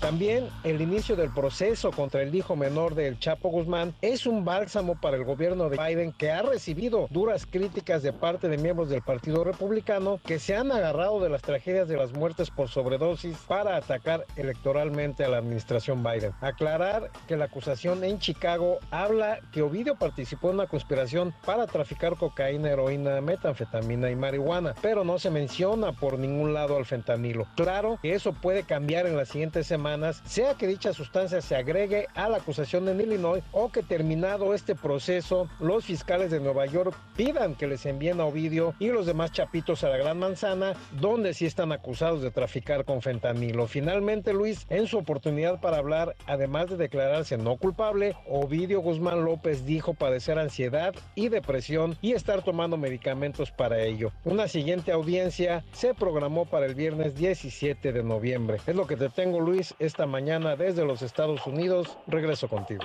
También 0.00 0.48
el 0.64 0.80
inicio 0.80 1.16
del 1.16 1.30
proceso 1.30 1.90
contra 1.90 2.22
el 2.22 2.34
hijo 2.34 2.56
menor 2.56 2.94
del 2.94 3.18
Chapo 3.18 3.48
Guzmán 3.48 3.94
es 4.02 4.26
un 4.26 4.44
bálsamo 4.44 5.00
para 5.00 5.16
el 5.16 5.24
gobierno 5.24 5.68
de 5.68 5.78
Biden 5.78 6.12
que 6.12 6.30
ha 6.30 6.42
recibido 6.42 7.06
duras 7.10 7.46
críticas 7.46 8.02
de 8.02 8.12
parte 8.12 8.48
de 8.48 8.58
miembros 8.58 8.90
del 8.90 9.02
Partido 9.02 9.44
Republicano 9.44 10.20
que 10.24 10.38
se 10.38 10.56
han 10.56 10.72
agarrado 10.72 11.20
de 11.20 11.30
las 11.30 11.42
tragedias 11.42 11.88
de 11.88 11.96
las 11.96 12.12
muertes 12.12 12.50
por 12.50 12.68
sobredosis 12.68 13.36
para 13.48 13.76
atacar 13.76 14.26
electoralmente 14.36 15.24
a 15.24 15.28
la 15.28 15.38
administración 15.38 16.02
Biden. 16.02 16.32
Aclarar 16.40 17.10
que 17.26 17.36
la 17.36 17.46
acusación 17.46 18.04
en 18.04 18.18
Chicago 18.18 18.78
habla 18.90 19.40
que 19.52 19.62
Ovidio 19.62 19.96
participó 19.96 20.48
en 20.48 20.56
una 20.56 20.66
conspiración 20.66 21.34
para 21.44 21.66
traficar 21.66 22.16
cocaína, 22.16 22.70
heroína, 22.70 23.20
metanfetamina 23.20 24.10
y 24.10 24.16
marihuana, 24.16 24.74
pero 24.82 25.04
no 25.04 25.18
se 25.18 25.30
menciona 25.30 25.92
por 25.92 26.18
ningún 26.18 26.52
lado 26.52 26.76
al 26.76 26.84
fentanilo. 26.84 27.46
Claro 27.56 27.98
que 28.02 28.14
eso 28.14 28.32
puede 28.32 28.64
cambiar 28.64 29.06
en 29.06 29.16
las 29.16 29.28
siguientes 29.28 29.70
semanas, 29.84 30.22
sea 30.24 30.54
que 30.54 30.66
dicha 30.66 30.94
sustancia 30.94 31.42
se 31.42 31.56
agregue 31.56 32.06
a 32.14 32.30
la 32.30 32.38
acusación 32.38 32.88
en 32.88 33.02
Illinois 33.02 33.44
o 33.52 33.70
que 33.70 33.82
terminado 33.82 34.54
este 34.54 34.74
proceso, 34.74 35.46
los 35.60 35.84
fiscales 35.84 36.30
de 36.30 36.40
Nueva 36.40 36.64
York 36.64 36.96
pidan 37.16 37.54
que 37.54 37.66
les 37.66 37.84
envíen 37.84 38.18
a 38.18 38.24
Ovidio 38.24 38.72
y 38.78 38.88
los 38.88 39.04
demás 39.04 39.32
chapitos 39.32 39.84
a 39.84 39.90
la 39.90 39.98
Gran 39.98 40.18
Manzana, 40.18 40.72
donde 40.92 41.34
sí 41.34 41.44
están 41.44 41.70
acusados 41.70 42.22
de 42.22 42.30
traficar 42.30 42.86
con 42.86 43.02
fentanilo. 43.02 43.66
Finalmente, 43.66 44.32
Luis, 44.32 44.64
en 44.70 44.86
su 44.86 44.96
oportunidad 44.96 45.60
para 45.60 45.76
hablar, 45.76 46.16
además 46.24 46.70
de 46.70 46.78
declararse 46.78 47.36
no 47.36 47.58
culpable, 47.58 48.16
Ovidio 48.26 48.80
Guzmán 48.80 49.22
López 49.22 49.66
dijo 49.66 49.92
padecer 49.92 50.38
ansiedad 50.38 50.94
y 51.14 51.28
depresión 51.28 51.98
y 52.00 52.12
estar 52.12 52.42
tomando 52.42 52.78
medicamentos 52.78 53.50
para 53.50 53.82
ello. 53.82 54.12
Una 54.24 54.48
siguiente 54.48 54.92
audiencia 54.92 55.62
se 55.72 55.92
programó 55.92 56.46
para 56.46 56.64
el 56.64 56.74
viernes 56.74 57.14
17 57.16 57.92
de 57.92 58.02
noviembre. 58.02 58.60
Es 58.66 58.74
lo 58.74 58.86
que 58.86 58.96
te 58.96 59.10
tengo, 59.10 59.40
Luis, 59.40 59.73
esta 59.78 60.06
mañana 60.06 60.56
desde 60.56 60.84
los 60.84 61.02
Estados 61.02 61.46
Unidos. 61.46 61.98
Regreso 62.06 62.48
contigo. 62.48 62.84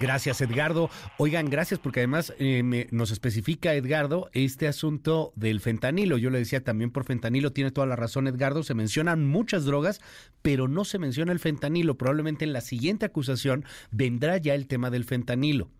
Gracias, 0.00 0.40
Edgardo. 0.40 0.90
Oigan, 1.18 1.48
gracias 1.48 1.78
porque 1.78 2.00
además 2.00 2.34
eh, 2.38 2.88
nos 2.90 3.12
especifica 3.12 3.74
Edgardo 3.74 4.28
este 4.32 4.66
asunto 4.66 5.32
del 5.36 5.60
fentanilo. 5.60 6.18
Yo 6.18 6.30
le 6.30 6.38
decía 6.38 6.64
también 6.64 6.90
por 6.90 7.04
fentanilo, 7.04 7.52
tiene 7.52 7.70
toda 7.70 7.86
la 7.86 7.94
razón 7.94 8.26
Edgardo, 8.26 8.64
se 8.64 8.74
mencionan 8.74 9.24
muchas 9.24 9.64
drogas, 9.64 10.00
pero 10.42 10.66
no 10.66 10.84
se 10.84 10.98
menciona 10.98 11.30
el 11.30 11.38
fentanilo. 11.38 11.96
Probablemente 11.96 12.44
en 12.44 12.52
la 12.52 12.60
siguiente 12.60 13.06
acusación 13.06 13.64
vendrá 13.92 14.36
ya 14.38 14.54
el 14.54 14.66
tema 14.66 14.90
del 14.90 15.04
fentanilo. 15.04 15.70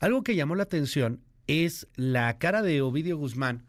Algo 0.00 0.24
que 0.24 0.34
llamó 0.34 0.56
la 0.56 0.64
atención 0.64 1.20
es 1.46 1.86
la 1.94 2.38
cara 2.38 2.62
de 2.62 2.82
Ovidio 2.82 3.16
Guzmán 3.18 3.66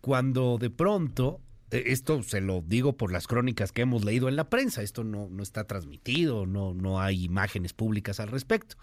cuando 0.00 0.56
de 0.58 0.70
pronto 0.70 1.40
esto 1.72 2.22
se 2.22 2.40
lo 2.40 2.62
digo 2.66 2.96
por 2.96 3.12
las 3.12 3.26
crónicas 3.26 3.72
que 3.72 3.82
hemos 3.82 4.04
leído 4.04 4.28
en 4.28 4.36
la 4.36 4.48
prensa, 4.48 4.82
esto 4.82 5.04
no, 5.04 5.28
no 5.30 5.42
está 5.42 5.64
transmitido, 5.64 6.46
no, 6.46 6.74
no 6.74 7.00
hay 7.00 7.24
imágenes 7.24 7.72
públicas 7.72 8.20
al 8.20 8.28
respecto 8.28 8.76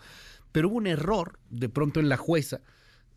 pero 0.52 0.70
hubo 0.70 0.78
un 0.78 0.88
error 0.88 1.40
de 1.50 1.70
pronto 1.70 2.00
en 2.00 2.10
la 2.10 2.18
jueza 2.18 2.62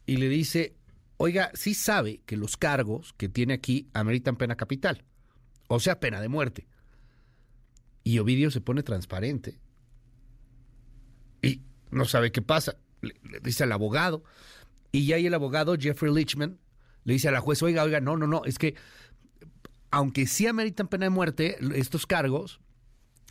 y 0.06 0.16
le 0.16 0.28
dice, 0.28 0.76
oiga, 1.16 1.50
sí 1.54 1.74
sabe 1.74 2.20
que 2.26 2.36
los 2.36 2.56
cargos 2.56 3.14
que 3.16 3.28
tiene 3.28 3.54
aquí 3.54 3.88
ameritan 3.94 4.36
pena 4.36 4.56
capital, 4.56 5.04
o 5.68 5.80
sea, 5.80 6.00
pena 6.00 6.20
de 6.20 6.28
muerte. 6.28 6.66
Y 8.04 8.18
Ovidio 8.18 8.50
se 8.50 8.60
pone 8.60 8.82
transparente 8.82 9.58
y 11.40 11.62
no 11.90 12.04
sabe 12.04 12.32
qué 12.32 12.42
pasa. 12.42 12.76
Le, 13.00 13.14
dice 13.42 13.64
al 13.64 13.72
abogado 13.72 14.24
y 14.90 15.06
ya 15.06 15.16
ahí 15.16 15.26
el 15.26 15.34
abogado, 15.34 15.76
Jeffrey 15.78 16.12
Lichman, 16.12 16.58
le 17.04 17.14
dice 17.14 17.28
a 17.28 17.32
la 17.32 17.40
jueza, 17.40 17.64
oiga, 17.64 17.82
oiga, 17.82 18.00
no, 18.00 18.16
no, 18.16 18.26
no, 18.26 18.44
es 18.44 18.58
que 18.58 18.74
aunque 19.92 20.26
sí 20.26 20.46
ameritan 20.46 20.88
pena 20.88 21.06
de 21.06 21.10
muerte 21.10 21.58
estos 21.76 22.06
cargos, 22.06 22.60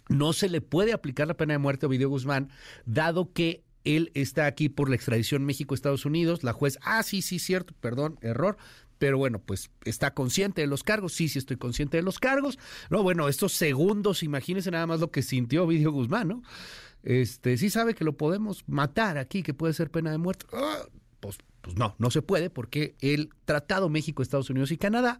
no 0.07 0.31
se 0.31 0.47
le 0.47 0.61
puede 0.61 0.93
aplicar 0.93 1.27
la 1.27 1.35
pena 1.35 1.55
de 1.55 1.57
muerte 1.57 1.85
a 1.85 1.89
Ovidio 1.89 2.07
Guzmán, 2.07 2.49
dado 2.85 3.33
que 3.33 3.63
él 3.83 4.11
está 4.13 4.45
aquí 4.45 4.69
por 4.69 4.87
la 4.87 4.95
extradición 4.95 5.43
México-Estados 5.43 6.05
Unidos. 6.05 6.43
La 6.43 6.53
juez, 6.53 6.77
ah, 6.83 7.01
sí, 7.01 7.23
sí, 7.23 7.39
cierto, 7.39 7.73
perdón, 7.81 8.19
error. 8.21 8.57
Pero 8.99 9.17
bueno, 9.17 9.39
pues 9.39 9.71
está 9.83 10.13
consciente 10.13 10.61
de 10.61 10.67
los 10.67 10.83
cargos. 10.83 11.13
Sí, 11.13 11.27
sí, 11.27 11.39
estoy 11.39 11.57
consciente 11.57 11.97
de 11.97 12.03
los 12.03 12.19
cargos. 12.19 12.59
No, 12.91 13.01
bueno, 13.01 13.27
estos 13.27 13.53
segundos, 13.53 14.21
imagínense 14.21 14.69
nada 14.69 14.85
más 14.85 14.99
lo 14.99 15.09
que 15.09 15.23
sintió 15.23 15.65
Vidio 15.65 15.91
Guzmán, 15.91 16.27
¿no? 16.27 16.43
Este, 17.01 17.57
sí 17.57 17.71
sabe 17.71 17.95
que 17.95 18.05
lo 18.05 18.15
podemos 18.15 18.63
matar 18.67 19.17
aquí, 19.17 19.41
que 19.41 19.55
puede 19.55 19.73
ser 19.73 19.89
pena 19.89 20.11
de 20.11 20.19
muerte. 20.19 20.45
Ah, 20.53 20.83
pues, 21.19 21.39
pues 21.61 21.75
no, 21.75 21.95
no 21.97 22.11
se 22.11 22.21
puede, 22.21 22.51
porque 22.51 22.95
el 23.01 23.31
Tratado 23.45 23.89
México, 23.89 24.21
Estados 24.21 24.51
Unidos 24.51 24.71
y 24.71 24.77
Canadá 24.77 25.19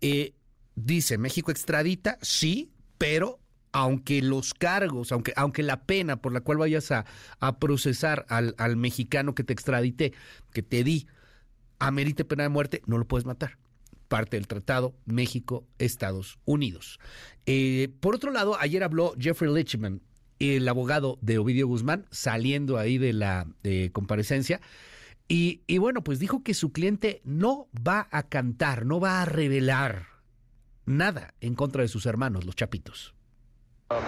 eh, 0.00 0.34
dice 0.76 1.18
México 1.18 1.50
extradita, 1.50 2.18
sí, 2.22 2.70
pero 2.98 3.40
aunque 3.72 4.22
los 4.22 4.54
cargos, 4.54 5.12
aunque, 5.12 5.32
aunque 5.36 5.62
la 5.62 5.82
pena 5.82 6.16
por 6.16 6.32
la 6.32 6.40
cual 6.40 6.58
vayas 6.58 6.92
a, 6.92 7.04
procesar 7.58 8.24
al, 8.28 8.54
al, 8.58 8.76
mexicano 8.76 9.34
que 9.34 9.44
te 9.44 9.52
extradité, 9.52 10.12
que 10.52 10.62
te 10.62 10.84
di, 10.84 11.06
amerite 11.78 12.24
pena 12.24 12.44
de 12.44 12.48
muerte, 12.48 12.82
no 12.86 12.96
lo 12.96 13.06
puedes 13.06 13.26
matar. 13.26 13.58
Parte 14.08 14.36
del 14.36 14.46
tratado 14.46 14.94
México-Estados 15.04 16.38
Unidos. 16.44 17.00
Eh, 17.44 17.90
por 18.00 18.14
otro 18.14 18.30
lado, 18.30 18.56
ayer 18.58 18.82
habló 18.82 19.14
Jeffrey 19.18 19.52
Lichman, 19.52 20.00
el 20.38 20.68
abogado 20.68 21.18
de 21.20 21.38
Ovidio 21.38 21.66
Guzmán, 21.66 22.06
saliendo 22.10 22.78
ahí 22.78 22.98
de 22.98 23.12
la 23.12 23.46
comparecencia. 23.92 24.60
Y, 25.28 25.62
y 25.66 25.78
bueno, 25.78 26.02
pues 26.02 26.18
dijo 26.18 26.42
que 26.42 26.54
su 26.54 26.72
cliente 26.72 27.20
no 27.24 27.68
va 27.86 28.08
a 28.10 28.22
cantar, 28.22 28.86
no 28.86 29.00
va 29.00 29.22
a 29.22 29.24
revelar 29.24 30.15
nada 30.86 31.34
en 31.40 31.54
contra 31.54 31.82
de 31.82 31.88
sus 31.88 32.06
hermanos, 32.06 32.44
los 32.44 32.56
chapitos. 32.56 33.15
Um, 33.88 34.02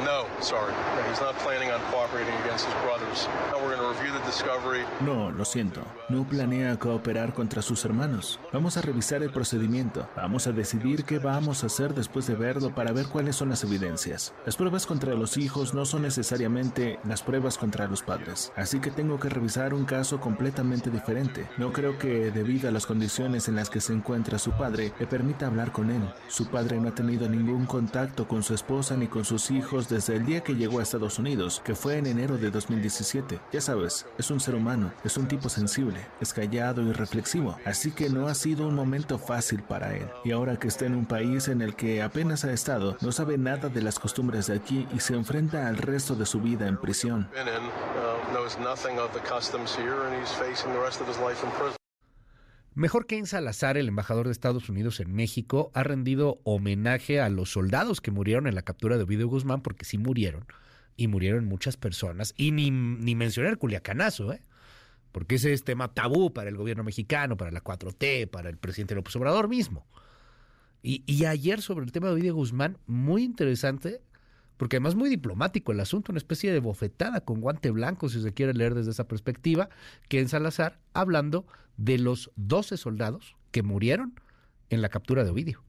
no, 5.06 5.30
lo 5.30 5.44
siento. 5.44 5.82
No 6.08 6.24
planea 6.24 6.76
cooperar 6.80 7.32
contra 7.32 7.62
sus 7.62 7.84
hermanos. 7.84 8.40
Vamos 8.52 8.76
a 8.76 8.82
revisar 8.82 9.22
el 9.22 9.30
procedimiento. 9.30 10.08
Vamos 10.16 10.48
a 10.48 10.52
decidir 10.52 11.04
qué 11.04 11.20
vamos 11.20 11.62
a 11.62 11.66
hacer 11.66 11.94
después 11.94 12.26
de 12.26 12.34
verlo 12.34 12.74
para 12.74 12.90
ver 12.90 13.06
cuáles 13.06 13.36
son 13.36 13.50
las 13.50 13.62
evidencias. 13.62 14.34
Las 14.44 14.56
pruebas 14.56 14.84
contra 14.84 15.14
los 15.14 15.36
hijos 15.36 15.74
no 15.74 15.84
son 15.84 16.02
necesariamente 16.02 16.98
las 17.04 17.22
pruebas 17.22 17.56
contra 17.56 17.86
los 17.86 18.02
padres. 18.02 18.52
Así 18.56 18.80
que 18.80 18.90
tengo 18.90 19.20
que 19.20 19.28
revisar 19.28 19.74
un 19.74 19.84
caso 19.84 20.18
completamente 20.18 20.90
diferente. 20.90 21.48
No 21.56 21.72
creo 21.72 21.98
que 21.98 22.32
debido 22.32 22.68
a 22.68 22.72
las 22.72 22.86
condiciones 22.86 23.46
en 23.46 23.54
las 23.54 23.70
que 23.70 23.80
se 23.80 23.92
encuentra 23.92 24.40
su 24.40 24.50
padre, 24.50 24.92
le 24.98 25.06
permita 25.06 25.46
hablar 25.46 25.70
con 25.70 25.92
él. 25.92 26.02
Su 26.26 26.48
padre 26.48 26.80
no 26.80 26.88
ha 26.88 26.94
tenido 26.96 27.28
ningún 27.28 27.64
contacto 27.64 28.26
con 28.26 28.42
su 28.42 28.54
esposa 28.54 28.96
ni 28.96 29.06
con 29.06 29.24
sus 29.24 29.52
hijos 29.52 29.67
desde 29.76 30.16
el 30.16 30.24
día 30.24 30.42
que 30.42 30.54
llegó 30.54 30.80
a 30.80 30.82
Estados 30.82 31.18
Unidos, 31.18 31.60
que 31.62 31.74
fue 31.74 31.98
en 31.98 32.06
enero 32.06 32.38
de 32.38 32.50
2017. 32.50 33.38
Ya 33.52 33.60
sabes, 33.60 34.06
es 34.16 34.30
un 34.30 34.40
ser 34.40 34.54
humano, 34.54 34.92
es 35.04 35.18
un 35.18 35.28
tipo 35.28 35.50
sensible, 35.50 36.06
es 36.22 36.32
callado 36.32 36.82
y 36.82 36.92
reflexivo, 36.92 37.54
así 37.66 37.90
que 37.90 38.08
no 38.08 38.28
ha 38.28 38.34
sido 38.34 38.66
un 38.66 38.74
momento 38.74 39.18
fácil 39.18 39.62
para 39.62 39.94
él. 39.94 40.08
Y 40.24 40.32
ahora 40.32 40.58
que 40.58 40.68
está 40.68 40.86
en 40.86 40.94
un 40.94 41.04
país 41.04 41.48
en 41.48 41.60
el 41.60 41.76
que 41.76 42.02
apenas 42.02 42.44
ha 42.44 42.52
estado, 42.52 42.96
no 43.02 43.12
sabe 43.12 43.36
nada 43.36 43.68
de 43.68 43.82
las 43.82 43.98
costumbres 43.98 44.46
de 44.46 44.56
aquí 44.56 44.88
y 44.94 45.00
se 45.00 45.14
enfrenta 45.14 45.68
al 45.68 45.76
resto 45.76 46.14
de 46.14 46.24
su 46.24 46.40
vida 46.40 46.66
en 46.66 46.78
prisión. 46.78 47.28
Mejor 52.78 53.06
que 53.06 53.18
en 53.18 53.26
Salazar, 53.26 53.76
el 53.76 53.88
embajador 53.88 54.26
de 54.26 54.30
Estados 54.30 54.68
Unidos 54.68 55.00
en 55.00 55.12
México, 55.12 55.72
ha 55.74 55.82
rendido 55.82 56.38
homenaje 56.44 57.20
a 57.20 57.28
los 57.28 57.50
soldados 57.50 58.00
que 58.00 58.12
murieron 58.12 58.46
en 58.46 58.54
la 58.54 58.62
captura 58.62 58.96
de 58.96 59.02
Ovidio 59.02 59.26
Guzmán, 59.26 59.62
porque 59.62 59.84
sí 59.84 59.98
murieron, 59.98 60.46
y 60.96 61.08
murieron 61.08 61.44
muchas 61.46 61.76
personas, 61.76 62.34
y 62.36 62.52
ni, 62.52 62.70
ni 62.70 63.16
mencioné 63.16 63.48
el 63.48 63.58
culiacanazo, 63.58 64.32
¿eh? 64.32 64.42
porque 65.10 65.34
ese 65.34 65.52
es 65.54 65.64
tema 65.64 65.92
tabú 65.92 66.32
para 66.32 66.50
el 66.50 66.56
gobierno 66.56 66.84
mexicano, 66.84 67.36
para 67.36 67.50
la 67.50 67.64
4T, 67.64 68.30
para 68.30 68.48
el 68.48 68.58
presidente 68.58 68.94
López 68.94 69.16
Obrador 69.16 69.48
mismo. 69.48 69.84
Y, 70.80 71.02
y 71.04 71.24
ayer 71.24 71.62
sobre 71.62 71.84
el 71.84 71.90
tema 71.90 72.06
de 72.06 72.12
Ovidio 72.12 72.36
Guzmán, 72.36 72.78
muy 72.86 73.24
interesante, 73.24 74.02
porque 74.58 74.76
además 74.76 74.94
muy 74.94 75.08
diplomático 75.08 75.72
el 75.72 75.80
asunto, 75.80 76.12
una 76.12 76.18
especie 76.18 76.52
de 76.52 76.60
bofetada 76.60 77.22
con 77.22 77.40
guante 77.40 77.70
blanco, 77.70 78.10
si 78.10 78.20
se 78.20 78.34
quiere 78.34 78.52
leer 78.52 78.74
desde 78.74 78.90
esa 78.90 79.08
perspectiva, 79.08 79.70
que 80.08 80.20
en 80.20 80.28
Salazar, 80.28 80.78
hablando 80.92 81.46
de 81.78 81.96
los 81.96 82.30
12 82.36 82.76
soldados 82.76 83.36
que 83.50 83.62
murieron 83.62 84.20
en 84.68 84.82
la 84.82 84.90
captura 84.90 85.24
de 85.24 85.30
Ovidio. 85.30 85.62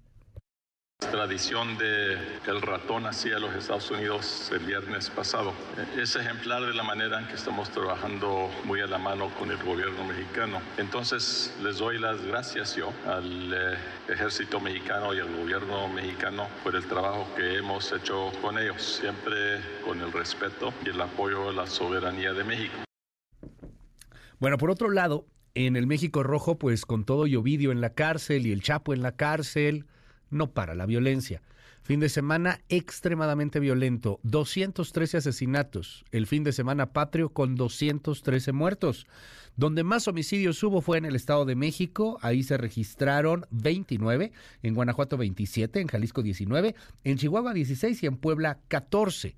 Tradición 1.00 1.78
de 1.78 2.18
el 2.46 2.62
ratón 2.62 3.08
hacía 3.08 3.38
a 3.38 3.40
los 3.40 3.56
Estados 3.56 3.90
Unidos 3.90 4.52
el 4.54 4.60
viernes 4.60 5.10
pasado. 5.10 5.54
Es 5.98 6.16
ejemplar 6.16 6.62
de 6.62 6.74
la 6.74 6.84
manera 6.84 7.20
en 7.20 7.28
que 7.28 7.34
estamos 7.34 7.70
trabajando 7.72 8.50
muy 8.66 8.82
a 8.82 8.86
la 8.86 9.00
mano 9.00 9.30
con 9.40 9.50
el 9.50 9.58
gobierno 9.58 10.04
mexicano. 10.04 10.62
Entonces 10.78 11.56
les 11.64 11.80
doy 11.80 12.00
las 12.00 12.22
gracias 12.26 12.76
yo 12.76 12.94
al 13.08 13.54
eh, 13.54 13.78
ejército 14.08 14.60
mexicano 14.60 15.14
y 15.14 15.20
al 15.20 15.36
gobierno 15.36 15.88
mexicano 15.88 16.48
por 16.64 16.76
el 16.76 16.86
trabajo 16.86 17.28
que 17.36 17.58
hemos 17.58 17.92
hecho 17.92 18.32
con 18.42 18.60
ellos, 18.60 19.00
siempre 19.02 19.62
con 19.86 20.00
el 20.02 20.12
respeto 20.12 20.74
y 20.86 20.90
el 20.90 21.02
apoyo 21.02 21.50
a 21.50 21.54
la 21.54 21.66
soberanía 21.66 22.34
de 22.34 22.44
México. 22.44 22.76
Bueno, 24.38 24.58
por 24.58 24.70
otro 24.70 24.92
lado, 24.92 25.26
en 25.56 25.76
el 25.76 25.88
México 25.88 26.24
Rojo, 26.24 26.60
pues 26.60 26.86
con 26.86 27.04
todo 27.04 27.26
Llovidio 27.26 27.72
en 27.72 27.82
la 27.82 27.94
cárcel 27.94 28.46
y 28.46 28.52
el 28.52 28.62
Chapo 28.62 28.94
en 28.94 29.02
la 29.02 29.14
cárcel, 29.14 29.86
no 30.30 30.52
para 30.52 30.76
la 30.76 30.86
violencia. 30.86 31.42
Fin 31.82 32.00
de 32.00 32.10
semana 32.10 32.60
extremadamente 32.70 33.60
violento, 33.60 34.20
213 34.24 35.18
asesinatos, 35.18 36.06
el 36.12 36.28
fin 36.28 36.44
de 36.44 36.52
semana 36.52 36.94
patrio 36.94 37.30
con 37.30 37.56
213 37.56 38.52
muertos. 38.52 39.08
Donde 39.56 39.84
más 39.84 40.08
homicidios 40.08 40.62
hubo 40.64 40.82
fue 40.82 41.00
en 41.00 41.06
el 41.06 41.16
Estado 41.16 41.46
de 41.46 41.56
México, 41.56 42.18
ahí 42.22 42.44
se 42.44 42.58
registraron 42.58 43.46
29, 43.50 44.32
en 44.62 44.76
Guanajuato 44.76 45.18
27, 45.18 45.82
en 45.82 45.88
Jalisco 45.88 46.22
19, 46.22 46.76
en 47.04 47.18
Chihuahua 47.18 47.54
16 47.54 48.04
y 48.04 48.06
en 48.06 48.18
Puebla 48.18 48.60
14. 48.68 49.36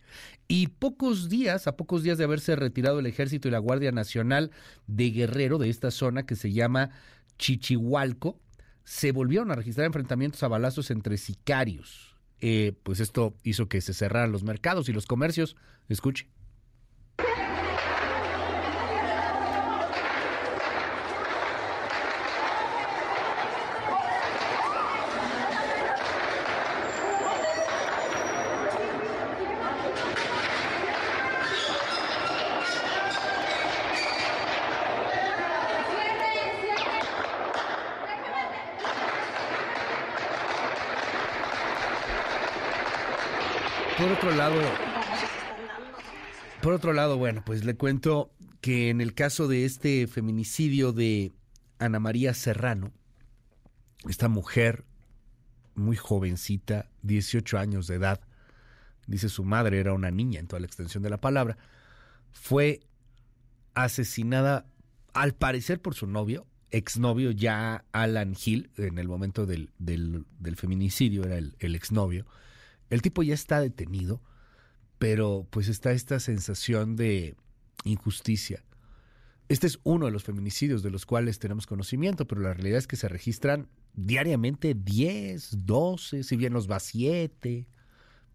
Y 0.48 0.68
pocos 0.68 1.30
días, 1.30 1.68
a 1.68 1.78
pocos 1.78 2.04
días 2.04 2.18
de 2.18 2.26
haberse 2.26 2.56
retirado 2.56 3.00
el 3.00 3.06
ejército 3.06 3.48
y 3.48 3.52
la 3.52 3.60
Guardia 3.60 3.92
Nacional 3.92 4.52
de 4.88 5.10
Guerrero 5.12 5.58
de 5.58 5.70
esta 5.70 5.90
zona 5.90 6.26
que 6.26 6.36
se 6.36 6.52
llama 6.52 6.92
Chichihualco, 7.40 8.38
se 8.84 9.12
volvieron 9.12 9.52
a 9.52 9.56
registrar 9.56 9.86
enfrentamientos 9.88 10.44
a 10.44 10.48
balazos 10.48 10.92
entre 10.92 11.18
sicarios. 11.18 12.16
Eh, 12.40 12.74
pues 12.84 13.00
esto 13.00 13.36
hizo 13.44 13.68
que 13.68 13.82
se 13.82 13.94
cerraran 13.94 14.32
los 14.32 14.44
mercados 14.44 14.90
y 14.90 14.94
los 14.94 15.06
comercios. 15.06 15.56
Escuche. 15.90 16.28
Por 44.02 44.18
lado, 44.36 44.62
por 46.62 46.74
otro 46.74 46.94
lado, 46.94 47.18
bueno, 47.18 47.44
pues 47.46 47.64
le 47.64 47.76
cuento 47.76 48.32
que 48.62 48.90
en 48.90 49.02
el 49.02 49.14
caso 49.14 49.48
de 49.48 49.66
este 49.66 50.08
feminicidio 50.08 50.94
de 50.94 51.34
Ana 51.80 52.00
María 52.00 52.34
Serrano, 52.34 52.92
esta 54.08 54.28
mujer 54.28 54.86
muy 55.76 55.98
jovencita, 55.98 56.90
18 57.02 57.58
años 57.58 57.88
de 57.88 57.96
edad, 57.96 58.22
dice 59.08 59.30
su 59.30 59.44
madre, 59.44 59.80
era 59.80 59.94
una 59.94 60.12
niña 60.12 60.40
en 60.40 60.48
toda 60.48 60.60
la 60.60 60.68
extensión 60.68 61.04
de 61.04 61.10
la 61.10 61.20
palabra, 61.20 61.58
fue 62.32 62.82
asesinada 63.74 64.66
al 65.14 65.34
parecer 65.34 65.82
por 65.82 65.96
su 65.96 66.08
novio, 66.08 66.46
exnovio 66.70 67.32
ya 67.32 67.84
Alan 67.92 68.36
Hill, 68.44 68.70
en 68.78 68.98
el 68.98 69.08
momento 69.08 69.46
del, 69.46 69.72
del, 69.78 70.26
feminicidio 70.56 71.24
era 71.24 71.38
el, 71.38 71.56
el 71.60 71.76
exnovio. 71.76 72.26
El 72.92 73.02
tipo 73.02 73.24
ya 73.24 73.34
está 73.34 73.60
detenido, 73.60 74.22
pero 75.00 75.48
pues 75.50 75.70
está 75.70 75.94
esta 75.94 76.20
sensación 76.20 76.96
de 76.96 77.36
injusticia. 77.86 78.64
Este 79.50 79.66
es 79.66 79.80
uno 79.84 80.06
de 80.06 80.12
los 80.12 80.24
feminicidios 80.24 80.84
de 80.84 80.92
los 80.92 81.06
cuales 81.06 81.40
tenemos 81.40 81.66
conocimiento, 81.66 82.28
pero 82.28 82.42
la 82.42 82.54
realidad 82.54 82.78
es 82.78 82.88
que 82.88 82.98
se 82.98 83.08
registran 83.08 83.68
diariamente 83.94 84.74
10, 84.76 85.66
12, 85.66 86.24
si 86.24 86.36
bien 86.36 86.54
los 86.54 86.70
va 86.70 86.80
7. 86.80 87.66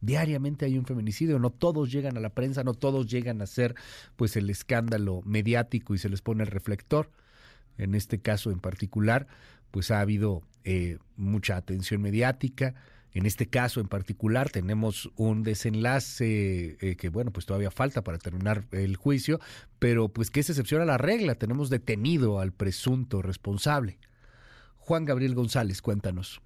Diariamente 0.00 0.64
hay 0.64 0.78
un 0.78 0.86
feminicidio, 0.86 1.38
no 1.38 1.50
todos 1.50 1.92
llegan 1.92 2.16
a 2.16 2.20
la 2.20 2.30
prensa, 2.30 2.64
no 2.64 2.74
todos 2.74 3.06
llegan 3.06 3.42
a 3.42 3.46
ser 3.46 3.74
pues 4.16 4.36
el 4.36 4.48
escándalo 4.48 5.20
mediático 5.24 5.94
y 5.94 5.98
se 5.98 6.08
les 6.08 6.22
pone 6.22 6.44
el 6.44 6.50
reflector. 6.50 7.10
En 7.76 7.94
este 7.94 8.20
caso 8.20 8.50
en 8.50 8.60
particular, 8.60 9.26
pues 9.70 9.90
ha 9.90 10.00
habido 10.00 10.42
eh, 10.64 10.98
mucha 11.16 11.56
atención 11.56 12.00
mediática. 12.00 12.74
En 13.16 13.24
este 13.24 13.46
caso 13.46 13.80
en 13.80 13.88
particular 13.88 14.50
tenemos 14.50 15.10
un 15.16 15.42
desenlace 15.42 16.76
eh, 16.82 16.96
que, 16.96 17.08
bueno, 17.08 17.30
pues 17.30 17.46
todavía 17.46 17.70
falta 17.70 18.04
para 18.04 18.18
terminar 18.18 18.66
el 18.72 18.96
juicio, 18.96 19.40
pero 19.78 20.10
pues 20.10 20.30
que 20.30 20.40
es 20.40 20.50
excepción 20.50 20.82
a 20.82 20.84
la 20.84 20.98
regla. 20.98 21.34
Tenemos 21.34 21.70
detenido 21.70 22.40
al 22.40 22.52
presunto 22.52 23.22
responsable. 23.22 23.98
Juan 24.76 25.06
Gabriel 25.06 25.34
González, 25.34 25.80
cuéntanos. 25.80 26.42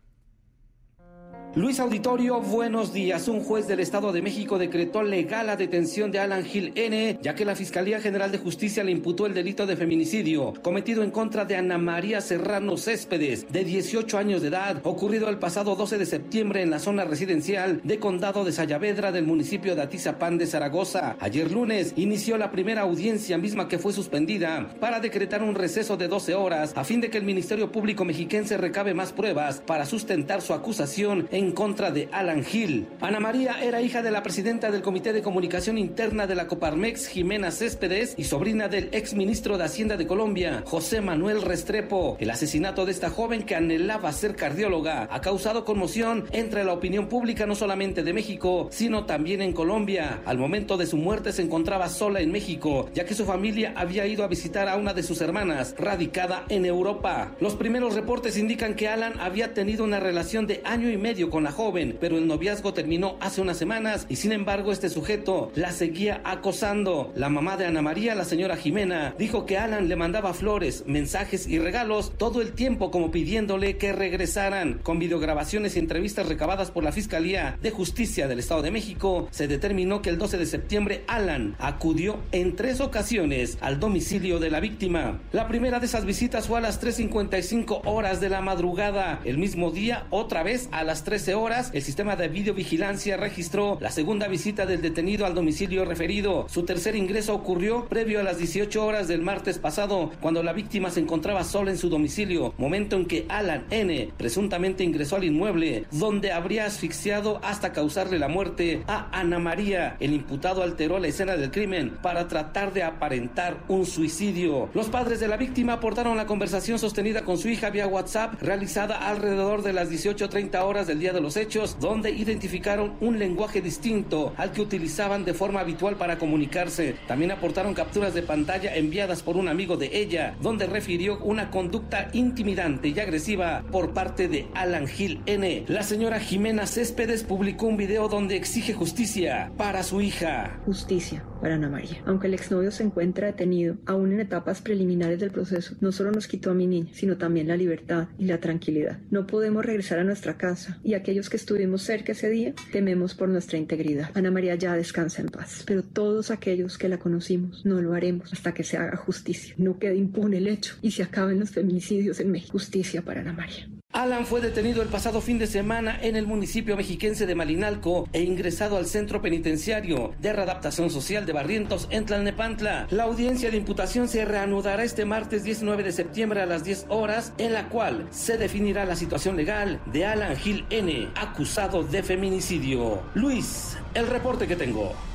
Luis 1.57 1.81
Auditorio, 1.81 2.41
buenos 2.41 2.93
días. 2.93 3.27
Un 3.27 3.41
juez 3.41 3.67
del 3.67 3.81
Estado 3.81 4.13
de 4.13 4.23
México 4.23 4.57
decretó 4.57 5.03
legal 5.03 5.49
la 5.49 5.57
detención 5.57 6.13
de 6.13 6.21
Alan 6.21 6.45
Gil 6.45 6.71
N., 6.77 7.19
ya 7.21 7.35
que 7.35 7.45
la 7.45 7.57
Fiscalía 7.57 8.01
General 8.01 8.31
de 8.31 8.39
Justicia 8.39 8.85
le 8.85 8.93
imputó 8.93 9.27
el 9.27 9.35
delito 9.35 9.67
de 9.67 9.75
feminicidio 9.75 10.53
cometido 10.63 11.03
en 11.03 11.11
contra 11.11 11.45
de 11.45 11.57
Ana 11.57 11.77
María 11.77 12.21
Serrano 12.21 12.77
Céspedes, 12.77 13.51
de 13.51 13.65
18 13.65 14.17
años 14.17 14.43
de 14.43 14.49
edad, 14.49 14.81
ocurrido 14.85 15.29
el 15.29 15.39
pasado 15.39 15.75
12 15.75 15.99
de 15.99 16.07
septiembre 16.07 16.63
en 16.63 16.71
la 16.71 16.79
zona 16.79 17.05
residencial 17.05 17.81
de 17.83 17.99
Condado 17.99 18.45
de 18.45 18.53
Sayavedra 18.53 19.11
del 19.11 19.27
municipio 19.27 19.75
de 19.75 19.83
Atizapán 19.83 20.39
de 20.39 20.47
Zaragoza. 20.47 21.17
Ayer 21.19 21.51
lunes 21.51 21.95
inició 21.97 22.39
la 22.39 22.53
primera 22.53 22.83
audiencia 22.83 23.39
misma 23.39 23.67
que 23.67 23.81
fue 23.81 23.93
suspendida 23.93 24.69
para 24.79 25.01
decretar 25.01 25.43
un 25.43 25.57
receso 25.57 25.97
de 25.97 26.07
12 26.07 26.33
horas 26.33 26.75
a 26.77 26.85
fin 26.85 27.01
de 27.01 27.11
que 27.11 27.19
el 27.19 27.25
Ministerio 27.25 27.73
Público 27.73 28.05
Mexiquense 28.05 28.57
recabe 28.57 28.95
más 28.95 29.13
pruebas 29.13 29.61
para 29.67 29.85
sustentar 29.85 30.43
su 30.43 30.55
acusación 30.55 31.27
contra 31.49 31.91
de 31.91 32.09
Alan 32.13 32.45
Gil. 32.45 32.87
Ana 33.01 33.21
María 33.21 33.63
era 33.63 33.81
hija 33.81 34.03
de 34.03 34.11
la 34.11 34.23
presidenta 34.23 34.71
del 34.71 34.83
Comité 34.83 35.13
de 35.13 35.23
Comunicación 35.23 35.79
Interna 35.79 36.27
de 36.27 36.35
la 36.35 36.47
Coparmex, 36.47 37.07
Jimena 37.09 37.51
Céspedes, 37.51 38.15
y 38.17 38.25
sobrina 38.25 38.69
del 38.69 38.91
ex 38.93 39.15
ministro 39.15 39.57
de 39.57 39.65
Hacienda 39.65 39.97
de 39.97 40.07
Colombia, 40.07 40.63
José 40.67 41.01
Manuel 41.01 41.43
Restrepo. 41.43 42.17
El 42.21 42.31
asesinato 42.31 42.85
de 42.85 42.93
esta 42.93 43.09
joven 43.09 43.43
que 43.45 43.55
anhelaba 43.55 44.13
ser 44.13 44.37
cardióloga 44.37 45.09
ha 45.11 45.21
causado 45.21 45.65
conmoción 45.65 46.27
entre 46.33 46.65
la 46.65 46.75
opinión 46.75 47.09
pública 47.09 47.47
no 47.47 47.55
solamente 47.55 48.03
de 48.03 48.13
México, 48.13 48.69
sino 48.71 49.07
también 49.07 49.41
en 49.41 49.55
Colombia. 49.55 50.21
Al 50.27 50.37
momento 50.37 50.77
de 50.77 50.87
su 50.87 50.99
muerte 50.99 51.33
se 51.33 51.43
encontraba 51.43 51.89
sola 51.89 52.21
en 52.21 52.31
México, 52.31 52.91
ya 52.95 53.07
que 53.07 53.15
su 53.15 53.25
familia 53.25 53.73
había 53.77 54.07
ido 54.07 54.25
a 54.25 54.29
visitar 54.29 54.69
a 54.69 54.77
una 54.77 54.93
de 54.93 55.03
sus 55.03 55.21
hermanas, 55.21 55.75
radicada 55.79 56.45
en 56.49 56.67
Europa. 56.67 57.33
Los 57.41 57.55
primeros 57.55 57.95
reportes 57.95 58.37
indican 58.37 58.75
que 58.75 58.89
Alan 58.89 59.15
había 59.21 59.55
tenido 59.55 59.85
una 59.85 60.01
relación 60.01 60.47
de 60.47 60.61
año 60.65 60.91
y 60.91 60.99
medio 60.99 61.30
con 61.31 61.45
la 61.45 61.53
joven, 61.53 61.97
pero 62.01 62.19
el 62.19 62.27
noviazgo 62.27 62.75
terminó 62.75 63.17
hace 63.21 63.41
unas 63.41 63.57
semanas 63.57 64.07
y 64.09 64.17
sin 64.17 64.33
embargo 64.33 64.73
este 64.73 64.89
sujeto 64.89 65.53
la 65.55 65.73
seguía 65.73 66.21
acosando. 66.25 67.13
La 67.15 67.29
mamá 67.29 67.57
de 67.57 67.67
Ana 67.67 67.83
María, 67.83 68.15
la 68.15 68.25
señora 68.25 68.57
Jimena, 68.57 69.15
dijo 69.19 69.47
que 69.47 69.59
Alan 69.59 69.89
le 69.89 69.97
mandaba 69.97 70.35
flores, 70.35 70.85
mensajes 70.87 71.47
y 71.47 71.59
regalos 71.59 72.13
todo 72.17 72.43
el 72.43 72.53
tiempo 72.53 72.91
como 72.91 73.11
pidiéndole 73.11 73.77
que 73.77 73.93
regresaran. 73.93 74.81
Con 74.83 74.99
videograbaciones 74.99 75.77
y 75.77 75.79
entrevistas 75.79 76.29
recabadas 76.29 76.71
por 76.71 76.85
la 76.85 76.93
Fiscalía 76.93 77.59
de 77.63 77.71
Justicia 77.71 78.29
del 78.29 78.39
Estado 78.41 78.63
de 78.63 78.71
México, 78.71 79.29
se 79.31 79.49
determinó 79.49 80.03
que 80.03 80.11
el 80.11 80.19
12 80.19 80.39
de 80.39 80.47
septiembre 80.47 81.05
Alan 81.07 81.57
acudió 81.59 82.19
en 82.33 82.57
tres 82.57 82.81
ocasiones 82.81 83.59
al 83.61 83.79
domicilio 83.79 84.39
de 84.39 84.51
la 84.51 84.61
víctima. 84.61 85.21
La 85.33 85.49
primera 85.49 85.81
de 85.81 85.87
esas 85.87 86.05
visitas 86.05 86.49
fue 86.49 86.59
a 86.59 86.63
las 86.63 86.83
3.55 86.83 87.83
horas 87.85 88.21
de 88.21 88.29
la 88.29 88.41
madrugada. 88.41 89.21
El 89.25 89.39
mismo 89.39 89.71
día, 89.71 90.07
otra 90.11 90.43
vez 90.43 90.69
a 90.73 90.85
las 90.85 91.05
3 91.05 91.20
horas, 91.29 91.71
el 91.73 91.83
sistema 91.83 92.17
de 92.17 92.29
videovigilancia 92.29 93.17
registró 93.17 93.79
la 93.81 93.91
segunda 93.91 94.27
visita 94.27 94.67
del 94.67 94.83
detenido 94.83 95.27
al 95.27 95.35
domicilio 95.35 95.85
referido. 95.85 96.47
Su 96.49 96.65
tercer 96.65 96.97
ingreso 96.97 97.35
ocurrió 97.35 97.87
previo 97.87 98.21
a 98.21 98.23
las 98.23 98.39
18 98.39 98.85
horas 98.85 99.07
del 99.07 99.23
martes 99.23 99.59
pasado, 99.59 100.11
cuando 100.21 100.43
la 100.43 100.53
víctima 100.53 100.91
se 100.91 101.01
encontraba 101.01 101.45
sola 101.45 101.71
en 101.71 101.79
su 101.79 101.89
domicilio, 101.89 102.55
momento 102.59 102.97
en 102.97 103.07
que 103.07 103.27
Alan 103.29 103.67
N. 103.71 104.11
presuntamente 104.17 104.83
ingresó 104.83 105.17
al 105.17 105.25
inmueble, 105.25 105.85
donde 105.91 106.33
habría 106.33 106.67
asfixiado 106.67 107.41
hasta 107.43 107.73
causarle 107.73 108.19
la 108.19 108.29
muerte 108.29 108.83
a 108.87 109.09
Ana 109.13 109.39
María. 109.39 109.97
El 110.01 110.13
imputado 110.13 110.63
alteró 110.63 110.99
la 110.99 111.09
escena 111.09 111.37
del 111.37 111.51
crimen 111.51 111.99
para 112.03 112.29
tratar 112.29 112.73
de 112.73 112.83
aparentar 112.83 113.59
un 113.69 113.87
suicidio. 113.87 114.69
Los 114.75 114.89
padres 114.89 115.21
de 115.21 115.29
la 115.29 115.37
víctima 115.37 115.75
aportaron 115.75 116.17
la 116.17 116.27
conversación 116.27 116.79
sostenida 116.79 117.23
con 117.23 117.39
su 117.39 117.49
hija 117.49 117.71
vía 117.71 117.87
WhatsApp, 117.87 118.41
realizada 118.41 119.09
alrededor 119.09 119.63
de 119.63 119.73
las 119.73 119.91
18.30 119.91 120.63
horas 120.63 120.87
del 120.87 121.01
día 121.01 121.10
de 121.13 121.21
los 121.21 121.37
hechos, 121.37 121.79
donde 121.81 122.11
identificaron 122.11 122.95
un 123.01 123.19
lenguaje 123.19 123.61
distinto 123.61 124.33
al 124.37 124.53
que 124.53 124.63
utilizaban 124.63 125.25
de 125.25 125.35
forma 125.35 125.61
habitual 125.61 125.97
para 125.97 126.19
comunicarse. 126.19 126.97
También 127.07 127.31
aportaron 127.31 127.75
capturas 127.75 128.15
de 128.15 128.23
pantalla 128.23 128.75
enviadas 128.77 129.23
por 129.23 129.37
un 129.37 129.49
amigo 129.49 129.77
de 129.77 129.99
ella, 129.99 130.37
donde 130.41 130.67
refirió 130.67 131.19
una 131.19 131.51
conducta 131.51 132.09
intimidante 132.13 132.89
y 132.89 132.99
agresiva 133.01 133.65
por 133.71 133.93
parte 133.93 134.29
de 134.29 134.47
Alan 134.55 134.87
Gil 134.87 135.21
N. 135.27 135.65
La 135.69 135.83
señora 135.83 136.21
Jimena 136.21 136.67
Céspedes 136.67 137.25
publicó 137.25 137.67
un 137.67 137.77
video 137.77 138.09
donde 138.09 138.37
exige 138.37 138.75
justicia 138.75 139.53
para 139.57 139.83
su 139.83 140.01
hija. 140.01 140.61
Justicia 140.65 141.25
para 141.41 141.55
Ana 141.55 141.69
María. 141.69 142.03
Aunque 142.07 142.27
el 142.27 142.35
exnovio 142.35 142.71
se 142.71 142.83
encuentra 142.83 143.29
detenido, 143.29 143.77
aún 143.87 144.13
en 144.13 144.21
etapas 144.21 144.61
preliminares 144.61 145.19
del 145.21 145.31
proceso, 145.31 145.75
no 145.81 145.93
solo 145.93 146.13
nos 146.13 146.29
quitó 146.29 146.51
a 146.51 146.55
mi 146.55 146.67
niña, 146.67 146.91
sino 146.93 147.17
también 147.17 147.49
la 147.49 147.57
libertad 147.57 148.09
y 148.19 148.27
la 148.27 148.41
tranquilidad. 148.41 148.99
No 149.11 149.27
podemos 149.27 149.65
regresar 149.65 149.99
a 149.99 150.05
nuestra 150.05 150.37
casa 150.37 150.79
y 150.85 150.95
aquellos 151.01 151.29
que 151.29 151.37
estuvimos 151.37 151.83
cerca 151.83 152.13
ese 152.13 152.31
día 152.31 152.55
tememos 152.73 153.15
por 153.15 153.29
nuestra 153.29 153.59
integridad. 153.59 154.11
Ana 154.15 154.31
María 154.31 154.55
ya 154.55 154.75
descansa 154.75 155.21
en 155.21 155.29
paz, 155.29 155.65
pero 155.67 155.83
todos 155.83 156.31
aquellos 156.31 156.79
que 156.79 156.89
la 156.89 156.99
conocimos 156.99 157.65
no 157.65 157.81
lo 157.81 157.95
haremos 157.95 158.33
hasta 158.33 158.55
que 158.55 158.65
se 158.65 158.77
haga 158.77 158.97
justicia. 158.97 159.55
No 159.59 159.79
quede 159.79 159.97
impune 159.97 160.39
el 160.39 160.49
hecho 160.49 160.77
y 160.83 160.93
se 160.93 161.03
acaben 161.03 161.41
los 161.41 161.51
feminicidios 161.51 162.21
en 162.21 162.31
México. 162.31 162.53
Justicia 162.53 163.03
para 163.03 163.21
Ana 163.21 163.33
María. 163.33 163.80
Alan 163.93 164.25
fue 164.25 164.41
detenido 164.41 164.83
el 164.83 164.89
pasado 164.89 165.21
fin 165.21 165.41
de 165.41 165.49
semana 165.49 165.99
en 166.01 166.15
el 166.15 166.25
municipio 166.25 166.77
mexiquense 166.77 167.27
de 167.27 167.35
Malinalco 167.35 168.09
e 168.13 168.23
ingresado 168.23 168.77
al 168.77 168.87
centro 168.87 169.21
penitenciario 169.21 170.15
de 170.21 170.33
readaptación 170.33 170.91
social 170.91 171.27
de 171.27 171.33
Barrientos 171.33 171.89
en 171.91 172.07
Tlalnepantla. 172.07 172.87
La 172.91 173.03
audiencia 173.03 173.51
de 173.51 173.57
imputación 173.57 174.07
se 174.07 174.25
reanudará 174.25 174.85
este 174.85 175.05
martes 175.05 175.43
19 175.43 175.83
de 175.83 175.91
septiembre 175.91 176.41
a 176.41 176.47
las 176.47 176.63
10 176.63 176.87
horas, 176.89 177.33
en 177.39 177.53
la 177.53 177.69
cual 177.69 178.07
se 178.13 178.39
definirá 178.39 178.85
la 178.85 178.95
situación 178.95 179.37
legal 179.37 179.81
de 179.93 180.07
Alan 180.07 180.37
Gil 180.37 180.67
N., 180.71 181.09
acusado 181.17 181.83
de 181.83 182.05
feminicidio. 182.05 183.03
Luis, 183.15 183.77
el 183.95 184.07
reporte 184.07 184.47
que 184.47 184.55
tengo. 184.55 185.10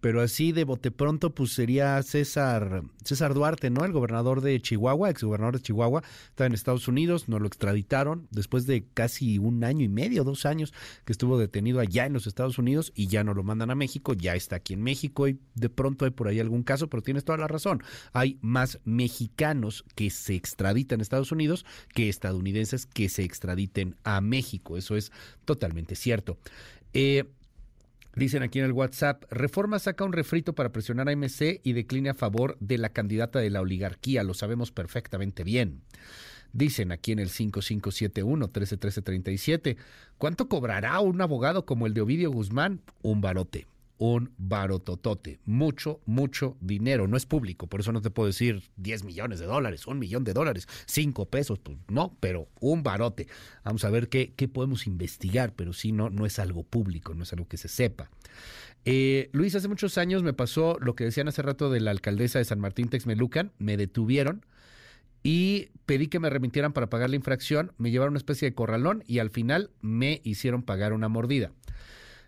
pero 0.00 0.20
así 0.22 0.52
de 0.52 0.64
bote 0.64 0.90
pronto, 0.90 1.34
pues 1.34 1.52
sería 1.52 2.02
César, 2.02 2.82
César 3.04 3.34
Duarte, 3.34 3.70
¿no? 3.70 3.84
El 3.84 3.92
gobernador 3.92 4.40
de 4.40 4.60
Chihuahua, 4.60 5.10
exgobernador 5.10 5.56
de 5.56 5.62
Chihuahua, 5.62 6.02
está 6.28 6.46
en 6.46 6.54
Estados 6.54 6.88
Unidos, 6.88 7.28
nos 7.28 7.40
lo 7.40 7.46
extraditaron 7.46 8.26
después 8.30 8.66
de 8.66 8.84
casi 8.94 9.38
un 9.38 9.62
año 9.64 9.84
y 9.84 9.88
medio, 9.88 10.24
dos 10.24 10.46
años 10.46 10.72
que 11.04 11.12
estuvo 11.12 11.38
detenido 11.38 11.80
allá 11.80 12.06
en 12.06 12.12
los 12.12 12.26
Estados 12.26 12.58
Unidos 12.58 12.92
y 12.94 13.08
ya 13.08 13.24
no 13.24 13.34
lo 13.34 13.42
mandan 13.42 13.70
a 13.70 13.74
México, 13.74 14.14
ya 14.14 14.34
está 14.34 14.56
aquí 14.56 14.74
en 14.74 14.82
México 14.82 15.28
y 15.28 15.38
de 15.54 15.68
pronto 15.68 16.04
hay 16.04 16.10
por 16.10 16.28
ahí 16.28 16.40
algún 16.40 16.62
caso, 16.62 16.88
pero 16.88 17.02
tienes 17.02 17.24
toda 17.24 17.38
la 17.38 17.48
razón. 17.48 17.82
Hay 18.12 18.38
más 18.40 18.80
mexicanos 18.84 19.84
que 19.94 20.10
se 20.10 20.34
extraditan 20.34 21.00
a 21.00 21.02
Estados 21.02 21.32
Unidos 21.32 21.66
que 21.94 22.08
estadounidenses 22.08 22.86
que 22.86 23.08
se 23.08 23.24
extraditen 23.24 23.96
a 24.04 24.20
México. 24.20 24.76
Eso 24.76 24.96
es 24.96 25.12
totalmente 25.44 25.94
cierto. 25.94 26.38
Eh, 26.92 27.24
Dicen 28.14 28.42
aquí 28.42 28.58
en 28.58 28.64
el 28.64 28.72
WhatsApp, 28.72 29.22
Reforma 29.30 29.78
saca 29.78 30.02
un 30.04 30.12
refrito 30.12 30.54
para 30.54 30.72
presionar 30.72 31.08
a 31.08 31.14
MC 31.14 31.60
y 31.62 31.74
decline 31.74 32.10
a 32.10 32.14
favor 32.14 32.56
de 32.58 32.78
la 32.78 32.88
candidata 32.88 33.38
de 33.38 33.50
la 33.50 33.60
oligarquía, 33.60 34.24
lo 34.24 34.34
sabemos 34.34 34.72
perfectamente 34.72 35.44
bien. 35.44 35.82
Dicen 36.52 36.90
aquí 36.90 37.12
en 37.12 37.20
el 37.20 37.28
5571-131337, 37.28 39.76
¿cuánto 40.18 40.48
cobrará 40.48 40.98
un 40.98 41.20
abogado 41.20 41.64
como 41.64 41.86
el 41.86 41.94
de 41.94 42.00
Ovidio 42.00 42.32
Guzmán? 42.32 42.80
Un 43.02 43.20
barote 43.20 43.68
un 44.00 44.32
barototote, 44.38 45.40
mucho, 45.44 46.00
mucho 46.06 46.56
dinero, 46.62 47.06
no 47.06 47.18
es 47.18 47.26
público, 47.26 47.66
por 47.66 47.80
eso 47.80 47.92
no 47.92 48.00
te 48.00 48.08
puedo 48.08 48.28
decir 48.28 48.62
10 48.78 49.04
millones 49.04 49.40
de 49.40 49.44
dólares, 49.44 49.86
un 49.86 49.98
millón 49.98 50.24
de 50.24 50.32
dólares, 50.32 50.66
5 50.86 51.28
pesos, 51.28 51.58
pues 51.58 51.76
no, 51.88 52.16
pero 52.18 52.48
un 52.60 52.82
barote. 52.82 53.26
Vamos 53.62 53.84
a 53.84 53.90
ver 53.90 54.08
qué, 54.08 54.32
qué 54.34 54.48
podemos 54.48 54.86
investigar, 54.86 55.52
pero 55.54 55.74
sí, 55.74 55.92
no, 55.92 56.08
no 56.08 56.24
es 56.24 56.38
algo 56.38 56.62
público, 56.62 57.12
no 57.12 57.24
es 57.24 57.32
algo 57.34 57.46
que 57.46 57.58
se 57.58 57.68
sepa. 57.68 58.10
Eh, 58.86 59.28
Luis, 59.32 59.54
hace 59.54 59.68
muchos 59.68 59.98
años 59.98 60.22
me 60.22 60.32
pasó 60.32 60.78
lo 60.80 60.94
que 60.94 61.04
decían 61.04 61.28
hace 61.28 61.42
rato 61.42 61.68
de 61.68 61.80
la 61.80 61.90
alcaldesa 61.90 62.38
de 62.38 62.46
San 62.46 62.58
Martín 62.58 62.88
Texmelucan, 62.88 63.52
me 63.58 63.76
detuvieron 63.76 64.46
y 65.22 65.68
pedí 65.84 66.08
que 66.08 66.20
me 66.20 66.30
remitieran 66.30 66.72
para 66.72 66.88
pagar 66.88 67.10
la 67.10 67.16
infracción, 67.16 67.72
me 67.76 67.90
llevaron 67.90 68.12
una 68.12 68.18
especie 68.18 68.48
de 68.48 68.54
corralón 68.54 69.04
y 69.06 69.18
al 69.18 69.28
final 69.28 69.70
me 69.82 70.22
hicieron 70.24 70.62
pagar 70.62 70.94
una 70.94 71.08
mordida. 71.08 71.52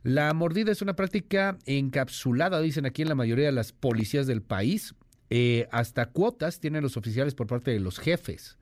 La 0.02 0.34
mordida 0.34 0.72
es 0.72 0.82
una 0.82 0.96
práctica 0.96 1.58
encapsulada, 1.64 2.60
dicen 2.60 2.86
aquí 2.86 3.02
en 3.02 3.08
la 3.08 3.14
mayoría 3.14 3.46
de 3.46 3.52
las 3.52 3.72
policías 3.72 4.26
del 4.26 4.42
país. 4.42 4.94
Eh, 5.30 5.68
hasta 5.70 6.06
cuotas 6.06 6.60
tienen 6.60 6.82
los 6.82 6.96
oficiales 6.96 7.34
por 7.34 7.46
parte 7.46 7.70
de 7.70 7.80
los 7.80 7.98
jefes. 7.98 8.58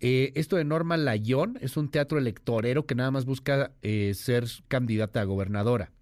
Eh, 0.00 0.32
esto 0.34 0.56
de 0.56 0.64
Norma 0.64 0.96
Layón 0.96 1.58
es 1.60 1.76
un 1.76 1.88
teatro 1.90 2.18
electorero 2.18 2.86
que 2.86 2.96
nada 2.96 3.12
más 3.12 3.24
busca 3.24 3.72
eh, 3.82 4.12
ser 4.14 4.46
candidata 4.68 5.20
a 5.20 5.24
gobernadora. 5.24 5.92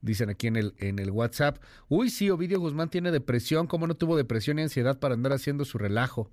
dicen 0.00 0.30
aquí 0.30 0.46
en 0.46 0.56
el, 0.56 0.74
en 0.78 0.98
el 0.98 1.10
WhatsApp, 1.10 1.58
uy, 1.88 2.08
sí, 2.08 2.30
Ovidio 2.30 2.58
Guzmán 2.58 2.88
tiene 2.88 3.10
depresión, 3.10 3.66
¿cómo 3.66 3.86
no 3.86 3.96
tuvo 3.96 4.16
depresión 4.16 4.58
y 4.58 4.62
ansiedad 4.62 4.98
para 4.98 5.14
andar 5.14 5.32
haciendo 5.32 5.64
su 5.64 5.76
relajo? 5.76 6.30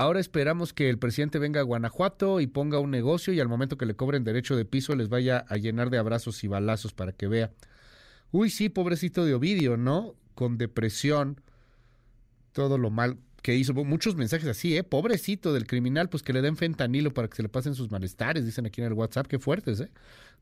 Ahora 0.00 0.18
esperamos 0.18 0.72
que 0.72 0.88
el 0.88 0.98
presidente 0.98 1.38
venga 1.38 1.60
a 1.60 1.62
Guanajuato 1.62 2.40
y 2.40 2.46
ponga 2.46 2.78
un 2.78 2.90
negocio 2.90 3.34
y 3.34 3.40
al 3.40 3.48
momento 3.48 3.76
que 3.76 3.84
le 3.84 3.96
cobren 3.96 4.24
derecho 4.24 4.56
de 4.56 4.64
piso 4.64 4.96
les 4.96 5.10
vaya 5.10 5.44
a 5.46 5.58
llenar 5.58 5.90
de 5.90 5.98
abrazos 5.98 6.42
y 6.42 6.48
balazos 6.48 6.94
para 6.94 7.12
que 7.12 7.28
vea. 7.28 7.52
Uy, 8.32 8.48
sí, 8.48 8.70
pobrecito 8.70 9.26
de 9.26 9.34
Ovidio, 9.34 9.76
¿no? 9.76 10.14
Con 10.34 10.56
depresión, 10.56 11.42
todo 12.52 12.78
lo 12.78 12.88
mal 12.88 13.18
que 13.42 13.54
hizo. 13.54 13.72
Muchos 13.74 14.16
mensajes 14.16 14.48
así, 14.48 14.76
¿eh? 14.76 14.82
Pobrecito 14.82 15.52
del 15.52 15.66
criminal, 15.66 16.08
pues 16.08 16.22
que 16.22 16.32
le 16.32 16.42
den 16.42 16.56
fentanilo 16.56 17.12
para 17.12 17.28
que 17.28 17.36
se 17.36 17.42
le 17.42 17.48
pasen 17.48 17.74
sus 17.74 17.90
malestares, 17.90 18.44
dicen 18.44 18.66
aquí 18.66 18.80
en 18.80 18.88
el 18.88 18.92
WhatsApp, 18.92 19.26
qué 19.26 19.38
fuertes, 19.38 19.80
¿eh? 19.80 19.90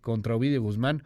Contra 0.00 0.36
Ovidio 0.36 0.62
Guzmán. 0.62 1.02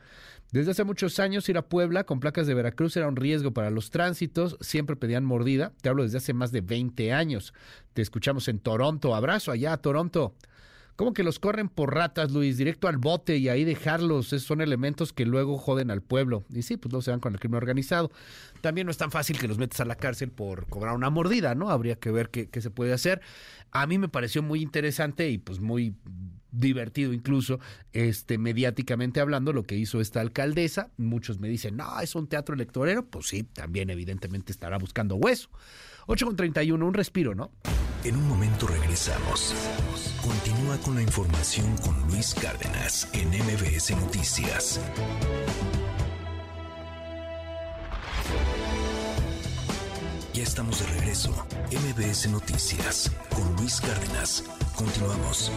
Desde 0.53 0.73
hace 0.73 0.85
muchos 0.85 1.19
años 1.19 1.49
ir 1.49 1.57
a 1.57 1.63
Puebla 1.63 2.05
con 2.05 2.21
placas 2.21 2.47
de 2.47 2.53
Veracruz 2.53 2.95
era 2.99 3.09
un 3.09 3.17
riesgo 3.17 3.53
para 3.53 3.71
los 3.71 3.91
tránsitos, 3.91 4.59
siempre 4.61 4.97
pedían 4.97 5.25
mordida. 5.25 5.73
Te 5.81 5.89
hablo 5.89 6.03
desde 6.03 6.19
hace 6.19 6.35
más 6.35 6.53
de 6.53 6.61
20 6.61 7.11
años. 7.13 7.55
Te 7.95 8.03
escuchamos 8.03 8.49
en 8.49 8.59
Toronto. 8.59 9.15
Abrazo 9.15 9.51
allá 9.51 9.73
a 9.73 9.79
Toronto. 9.79 10.35
¿Cómo 10.97 11.15
que 11.15 11.23
los 11.23 11.39
corren 11.39 11.69
por 11.69 11.95
ratas, 11.95 12.33
Luis? 12.33 12.59
Directo 12.59 12.87
al 12.87 12.99
bote 12.99 13.37
y 13.39 13.49
ahí 13.49 13.65
dejarlos. 13.65 14.33
Esos 14.33 14.47
son 14.47 14.61
elementos 14.61 15.13
que 15.13 15.25
luego 15.25 15.59
joden 15.59 15.91
al 15.91 16.03
pueblo. 16.03 16.45
Y 16.51 16.63
sí, 16.63 16.77
pues 16.77 16.93
no 16.93 17.01
se 17.01 17.11
van 17.11 17.21
con 17.21 17.33
el 17.33 17.41
crimen 17.41 17.57
organizado. 17.57 18.11
También 18.61 18.87
no 18.87 18.91
es 18.91 18.99
tan 18.99 19.11
fácil 19.11 19.39
que 19.39 19.49
los 19.49 19.59
metas 19.59 19.81
a 19.81 19.85
la 19.85 19.97
cárcel 19.97 20.31
por 20.31 20.67
cobrar 20.69 20.95
una 20.95 21.11
mordida, 21.11 21.55
¿no? 21.55 21.71
Habría 21.71 21.97
que 21.97 22.11
ver 22.11 22.29
qué, 22.29 22.49
qué 22.49 22.61
se 22.61 22.71
puede 22.71 22.93
hacer. 22.93 23.23
A 23.71 23.87
mí 23.87 23.99
me 23.99 24.09
pareció 24.09 24.43
muy 24.43 24.61
interesante 24.61 25.31
y 25.31 25.39
pues 25.39 25.61
muy 25.61 25.97
divertido 26.53 27.15
incluso, 27.15 27.59
este, 27.93 28.39
mediáticamente 28.39 29.21
hablando, 29.21 29.53
lo 29.53 29.65
que 29.65 29.77
hizo 29.77 30.01
esta 30.01 30.21
alcaldesa. 30.21 30.91
Muchos 30.99 31.41
me 31.41 31.49
dicen, 31.49 31.77
no, 31.77 32.01
es 32.01 32.15
un 32.15 32.29
teatro 32.29 32.55
electorero. 32.55 33.07
Pues 33.07 33.27
sí, 33.27 33.43
también 33.43 33.91
evidentemente 33.91 34.53
estará 34.53 34.79
buscando 34.79 35.17
hueso. 35.17 35.49
8 36.07 36.27
con 36.27 36.37
31, 36.37 36.87
un 36.87 36.95
respiro, 36.95 37.35
¿no? 37.35 37.51
En 38.05 38.17
un 38.17 38.27
momento 38.29 38.67
regresamos. 38.67 39.55
Continúa 40.23 40.77
con 40.79 40.97
la 40.97 41.03
información 41.03 41.77
con 41.79 42.01
Luis 42.09 42.35
Cárdenas 42.35 43.09
en 43.13 43.29
MBS 43.29 43.91
Noticias. 43.93 44.81
Ya 50.35 50.43
estamos 50.43 50.81
de 50.81 50.87
regreso. 50.99 51.31
MBS 51.71 52.29
Noticias 52.31 53.13
con 53.31 53.55
Luis 53.57 53.81
Cárdenas. 53.81 54.45
Continuamos. 54.75 55.53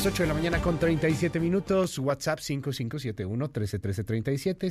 Las 0.00 0.14
8 0.14 0.22
de 0.22 0.28
la 0.28 0.34
mañana 0.34 0.62
con 0.62 0.78
37 0.78 1.38
minutos, 1.40 1.98
WhatsApp 1.98 2.38
5571-131337, 2.38 4.70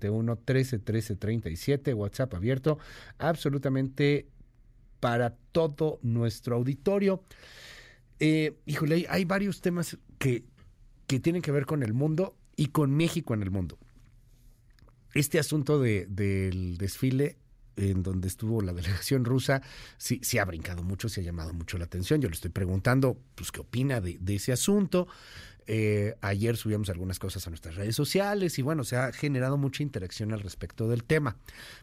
5571-131337, 0.00 1.94
WhatsApp 1.94 2.32
abierto 2.32 2.78
absolutamente 3.18 4.26
para 5.00 5.36
todo 5.52 5.98
nuestro 6.00 6.56
auditorio. 6.56 7.22
Eh, 8.20 8.56
híjole, 8.64 9.04
hay 9.10 9.26
varios 9.26 9.60
temas 9.60 9.98
que, 10.18 10.44
que 11.06 11.20
tienen 11.20 11.42
que 11.42 11.52
ver 11.52 11.66
con 11.66 11.82
el 11.82 11.92
mundo 11.92 12.34
y 12.56 12.68
con 12.68 12.96
México 12.96 13.34
en 13.34 13.42
el 13.42 13.50
mundo. 13.50 13.76
Este 15.12 15.38
asunto 15.38 15.78
de, 15.78 16.06
del 16.06 16.78
desfile 16.78 17.36
en 17.78 18.02
donde 18.02 18.28
estuvo 18.28 18.60
la 18.60 18.72
delegación 18.74 19.24
rusa, 19.24 19.62
sí, 19.96 20.20
sí 20.22 20.38
ha 20.38 20.44
brincado 20.44 20.82
mucho, 20.82 21.08
se 21.08 21.20
ha 21.20 21.24
llamado 21.24 21.52
mucho 21.54 21.78
la 21.78 21.84
atención. 21.84 22.20
Yo 22.20 22.28
le 22.28 22.34
estoy 22.34 22.50
preguntando, 22.50 23.18
pues, 23.34 23.52
qué 23.52 23.60
opina 23.60 24.00
de, 24.00 24.18
ese 24.28 24.52
asunto. 24.52 25.08
Eh, 25.70 26.14
ayer 26.22 26.56
subíamos 26.56 26.88
algunas 26.88 27.18
cosas 27.18 27.46
a 27.46 27.50
nuestras 27.50 27.74
redes 27.74 27.94
sociales 27.94 28.58
y 28.58 28.62
bueno, 28.62 28.84
se 28.84 28.96
ha 28.96 29.12
generado 29.12 29.58
mucha 29.58 29.82
interacción 29.82 30.32
al 30.32 30.40
respecto 30.40 30.88
del 30.88 31.04
tema. 31.04 31.36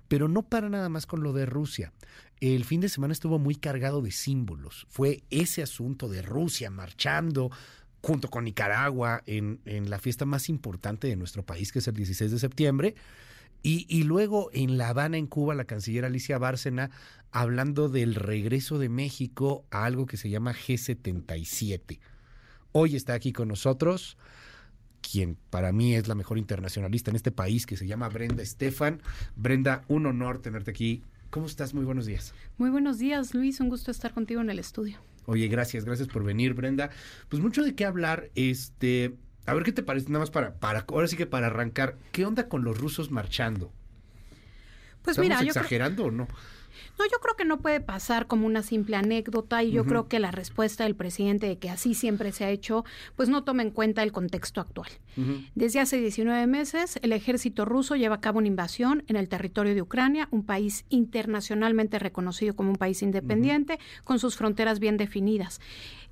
Pero 0.07 0.27
no 0.27 0.43
para 0.43 0.69
nada 0.69 0.89
más 0.89 1.05
con 1.05 1.23
lo 1.23 1.33
de 1.33 1.45
Rusia. 1.45 1.93
El 2.39 2.65
fin 2.65 2.81
de 2.81 2.89
semana 2.89 3.13
estuvo 3.13 3.39
muy 3.39 3.55
cargado 3.55 4.01
de 4.01 4.11
símbolos. 4.11 4.87
Fue 4.89 5.23
ese 5.29 5.61
asunto 5.61 6.09
de 6.09 6.21
Rusia 6.21 6.69
marchando 6.71 7.51
junto 8.01 8.29
con 8.29 8.43
Nicaragua 8.43 9.23
en, 9.25 9.61
en 9.65 9.89
la 9.89 9.99
fiesta 9.99 10.25
más 10.25 10.49
importante 10.49 11.07
de 11.07 11.15
nuestro 11.15 11.43
país, 11.43 11.71
que 11.71 11.79
es 11.79 11.87
el 11.87 11.95
16 11.95 12.31
de 12.31 12.39
septiembre 12.39 12.95
y, 13.67 14.03
luego 14.03 14.51
en 14.53 14.77
La 14.77 14.89
Habana, 14.89 15.17
en 15.17 15.25
Cuba, 15.25 15.55
la 15.55 15.65
canciller 15.65 16.05
Alicia 16.05 16.37
Bárcena 16.37 16.91
hablando 17.31 17.89
del 17.89 18.13
regreso 18.13 18.77
de 18.77 18.89
México 18.89 19.65
a 19.71 19.85
algo 19.85 20.05
que 20.05 20.17
se 20.17 20.29
llama 20.29 20.53
G77. 20.53 21.99
Hoy 22.73 22.95
está 22.95 23.15
aquí 23.15 23.33
con 23.33 23.47
nosotros 23.47 24.17
quien 25.01 25.37
para 25.49 25.71
mí 25.71 25.95
es 25.95 26.07
la 26.07 26.15
mejor 26.15 26.37
internacionalista 26.37 27.09
en 27.09 27.15
este 27.15 27.31
país, 27.31 27.65
que 27.65 27.77
se 27.77 27.87
llama 27.87 28.09
Brenda 28.09 28.43
Estefan. 28.43 29.01
Brenda, 29.35 29.83
un 29.87 30.05
honor 30.05 30.41
tenerte 30.41 30.71
aquí. 30.71 31.03
¿Cómo 31.29 31.47
estás? 31.47 31.73
Muy 31.73 31.85
buenos 31.85 32.05
días. 32.05 32.33
Muy 32.57 32.69
buenos 32.69 32.99
días, 32.99 33.33
Luis. 33.33 33.59
Un 33.59 33.69
gusto 33.69 33.91
estar 33.91 34.13
contigo 34.13 34.41
en 34.41 34.49
el 34.49 34.59
estudio. 34.59 34.99
Oye, 35.25 35.47
gracias, 35.47 35.85
gracias 35.85 36.07
por 36.07 36.23
venir, 36.23 36.53
Brenda. 36.53 36.91
Pues 37.29 37.41
mucho 37.41 37.63
de 37.63 37.75
qué 37.75 37.85
hablar. 37.85 38.29
Este, 38.35 39.15
a 39.45 39.53
ver 39.53 39.63
qué 39.63 39.71
te 39.71 39.83
parece, 39.83 40.07
nada 40.09 40.19
más 40.19 40.31
para, 40.31 40.55
para, 40.55 40.85
ahora 40.87 41.07
sí 41.07 41.17
que 41.17 41.25
para 41.25 41.47
arrancar, 41.47 41.97
¿qué 42.11 42.25
onda 42.25 42.47
con 42.47 42.63
los 42.63 42.77
rusos 42.77 43.11
marchando? 43.11 43.71
Pues 45.01 45.17
¿Estamos 45.17 45.29
mira, 45.29 45.41
yo 45.41 45.47
exagerando 45.47 46.05
o 46.05 46.11
no? 46.11 46.27
No, 46.97 47.05
yo 47.05 47.19
creo 47.21 47.35
que 47.35 47.45
no 47.45 47.59
puede 47.59 47.81
pasar 47.81 48.27
como 48.27 48.45
una 48.45 48.63
simple 48.63 48.95
anécdota 48.95 49.63
y 49.63 49.71
yo 49.71 49.85
creo 49.85 50.07
que 50.07 50.19
la 50.19 50.31
respuesta 50.31 50.85
del 50.85 50.95
presidente 50.95 51.47
de 51.47 51.57
que 51.57 51.69
así 51.69 51.93
siempre 51.93 52.31
se 52.31 52.45
ha 52.45 52.49
hecho, 52.49 52.85
pues 53.15 53.27
no 53.27 53.43
toma 53.43 53.63
en 53.63 53.71
cuenta 53.71 54.03
el 54.03 54.11
contexto 54.11 54.61
actual. 54.61 54.89
Desde 55.55 55.79
hace 55.79 55.97
19 55.97 56.47
meses, 56.47 56.99
el 57.01 57.11
ejército 57.11 57.65
ruso 57.65 57.95
lleva 57.95 58.15
a 58.15 58.21
cabo 58.21 58.39
una 58.39 58.47
invasión 58.47 59.03
en 59.07 59.15
el 59.15 59.29
territorio 59.29 59.73
de 59.73 59.81
Ucrania, 59.81 60.27
un 60.31 60.45
país 60.45 60.85
internacionalmente 60.89 61.99
reconocido 61.99 62.55
como 62.55 62.69
un 62.69 62.77
país 62.77 63.01
independiente, 63.01 63.79
con 64.03 64.19
sus 64.19 64.35
fronteras 64.35 64.79
bien 64.79 64.97
definidas. 64.97 65.59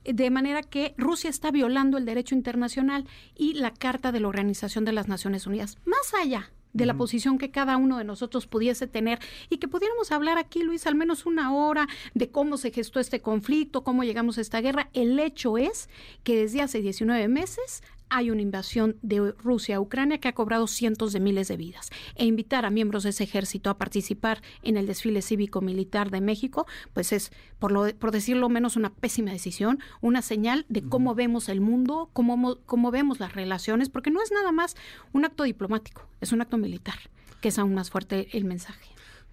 De 0.05 0.29
manera 0.29 0.63
que 0.63 0.93
Rusia 0.97 1.29
está 1.29 1.51
violando 1.51 1.97
el 1.97 2.05
derecho 2.05 2.35
internacional 2.35 3.05
y 3.35 3.53
la 3.53 3.73
Carta 3.73 4.11
de 4.11 4.19
la 4.19 4.27
Organización 4.27 4.85
de 4.85 4.93
las 4.93 5.07
Naciones 5.07 5.47
Unidas. 5.47 5.77
Más 5.85 6.13
allá 6.13 6.51
de 6.73 6.85
la 6.85 6.95
posición 6.95 7.37
que 7.37 7.51
cada 7.51 7.77
uno 7.77 7.97
de 7.97 8.03
nosotros 8.03 8.47
pudiese 8.47 8.87
tener 8.87 9.19
y 9.49 9.57
que 9.57 9.67
pudiéramos 9.67 10.11
hablar 10.11 10.37
aquí, 10.37 10.63
Luis, 10.63 10.87
al 10.87 10.95
menos 10.95 11.25
una 11.25 11.53
hora 11.53 11.87
de 12.13 12.29
cómo 12.29 12.57
se 12.57 12.71
gestó 12.71 12.99
este 12.99 13.21
conflicto, 13.21 13.83
cómo 13.83 14.03
llegamos 14.03 14.37
a 14.37 14.41
esta 14.41 14.59
guerra. 14.59 14.89
El 14.93 15.19
hecho 15.19 15.57
es 15.57 15.89
que 16.23 16.35
desde 16.35 16.61
hace 16.61 16.81
19 16.81 17.27
meses 17.27 17.83
hay 18.15 18.29
una 18.29 18.41
invasión 18.41 18.97
de 19.01 19.33
Rusia 19.39 19.77
a 19.77 19.79
Ucrania 19.79 20.19
que 20.19 20.27
ha 20.27 20.33
cobrado 20.33 20.67
cientos 20.67 21.13
de 21.13 21.19
miles 21.19 21.47
de 21.47 21.57
vidas. 21.57 21.89
E 22.15 22.25
invitar 22.25 22.65
a 22.65 22.69
miembros 22.69 23.03
de 23.03 23.09
ese 23.09 23.23
ejército 23.23 23.69
a 23.69 23.77
participar 23.77 24.41
en 24.61 24.77
el 24.77 24.85
desfile 24.87 25.21
cívico-militar 25.21 26.11
de 26.11 26.21
México, 26.21 26.67
pues 26.93 27.11
es, 27.11 27.31
por, 27.59 27.71
lo, 27.71 27.93
por 27.97 28.11
decirlo 28.11 28.49
menos, 28.49 28.75
una 28.75 28.93
pésima 28.93 29.31
decisión, 29.31 29.79
una 30.01 30.21
señal 30.21 30.65
de 30.69 30.83
cómo 30.83 31.15
vemos 31.15 31.49
el 31.49 31.59
mundo, 31.59 32.09
cómo, 32.13 32.37
mo- 32.37 32.59
cómo 32.65 32.91
vemos 32.91 33.19
las 33.19 33.33
relaciones, 33.33 33.89
porque 33.89 34.11
no 34.11 34.21
es 34.21 34.31
nada 34.31 34.51
más 34.51 34.75
un 35.11 35.25
acto 35.25 35.43
diplomático, 35.43 36.07
es 36.21 36.31
un 36.31 36.41
acto 36.41 36.57
militar, 36.57 36.99
que 37.41 37.49
es 37.49 37.57
aún 37.59 37.73
más 37.73 37.89
fuerte 37.89 38.29
el 38.37 38.45
mensaje. 38.45 38.87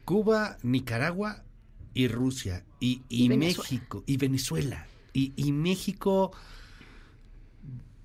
Cuba, 0.04 0.56
Nicaragua 0.62 1.44
y 1.92 2.08
Rusia 2.08 2.64
y, 2.80 3.02
y 3.08 3.24
Y 3.24 3.28
Venezuela. 3.28 3.68
México 3.70 4.04
y 4.06 4.16
Venezuela 4.16 4.86
y, 5.12 5.32
y 5.36 5.52
México 5.52 6.32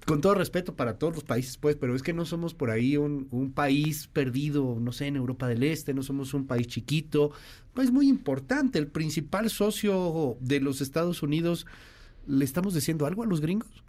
con 0.06 0.22
todo 0.22 0.36
respeto 0.36 0.76
para 0.76 0.98
todos 0.98 1.15
los 1.15 1.23
países 1.23 1.57
pues 1.57 1.76
pero 1.76 1.95
es 1.95 2.03
que 2.03 2.14
no 2.14 2.26
somos 2.26 2.53
por 2.53 2.69
ahí 2.69 2.95
un, 2.95 3.27
un 3.32 3.52
país 3.52 4.07
perdido 4.07 4.77
no 4.80 4.91
sé 4.91 5.07
en 5.07 5.15
Europa 5.15 5.48
del 5.48 5.64
Este 5.64 5.94
no 5.94 6.03
somos 6.03 6.34
un 6.34 6.45
país 6.45 6.68
chiquito. 6.68 7.30
Un 7.30 7.73
país 7.73 7.91
muy 7.91 8.07
importante 8.07 8.80
el 8.80 8.88
principal 8.88 9.49
socio 9.49 10.38
de 10.40 10.60
los 10.60 10.82
Estados 10.82 11.23
Unidos 11.23 11.65
le 12.27 12.45
estamos 12.45 12.73
diciendo 12.73 13.06
algo 13.06 13.23
a 13.23 13.26
los 13.26 13.41
gringos 13.41 13.84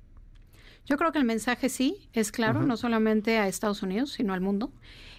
Yo 0.86 0.96
creo 0.96 1.12
que 1.12 1.18
el 1.18 1.24
mensaje 1.24 1.68
sí 1.68 2.08
es 2.12 2.32
claro, 2.32 2.62
no 2.64 2.76
solamente 2.76 3.38
a 3.38 3.48
Estados 3.48 3.82
Unidos, 3.82 4.12
sino 4.12 4.32
al 4.32 4.40
mundo. 4.40 4.72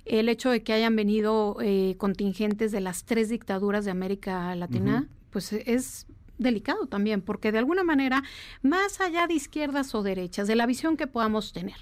El 0.06 0.30
hecho 0.30 0.50
de 0.50 0.64
que 0.64 0.72
hayan 0.74 0.96
venido 0.96 1.58
eh, 1.62 1.96
contingentes 1.98 2.72
de 2.72 2.80
las 2.80 3.04
tres 3.04 3.28
dictaduras 3.28 3.84
de 3.84 3.92
América 3.92 4.56
Latina, 4.56 5.08
pues 5.32 5.52
es 5.52 6.07
delicado 6.38 6.88
también, 6.88 7.22
porque 7.22 7.52
de 7.52 7.58
alguna 7.60 7.84
manera, 7.84 8.24
más 8.62 9.02
allá 9.02 9.28
de 9.28 9.34
izquierdas 9.34 9.94
o 9.96 10.04
derechas, 10.04 10.48
de 10.48 10.56
la 10.56 10.66
visión 10.66 10.98
que 10.98 11.08
podamos 11.08 11.54
tener, 11.54 11.76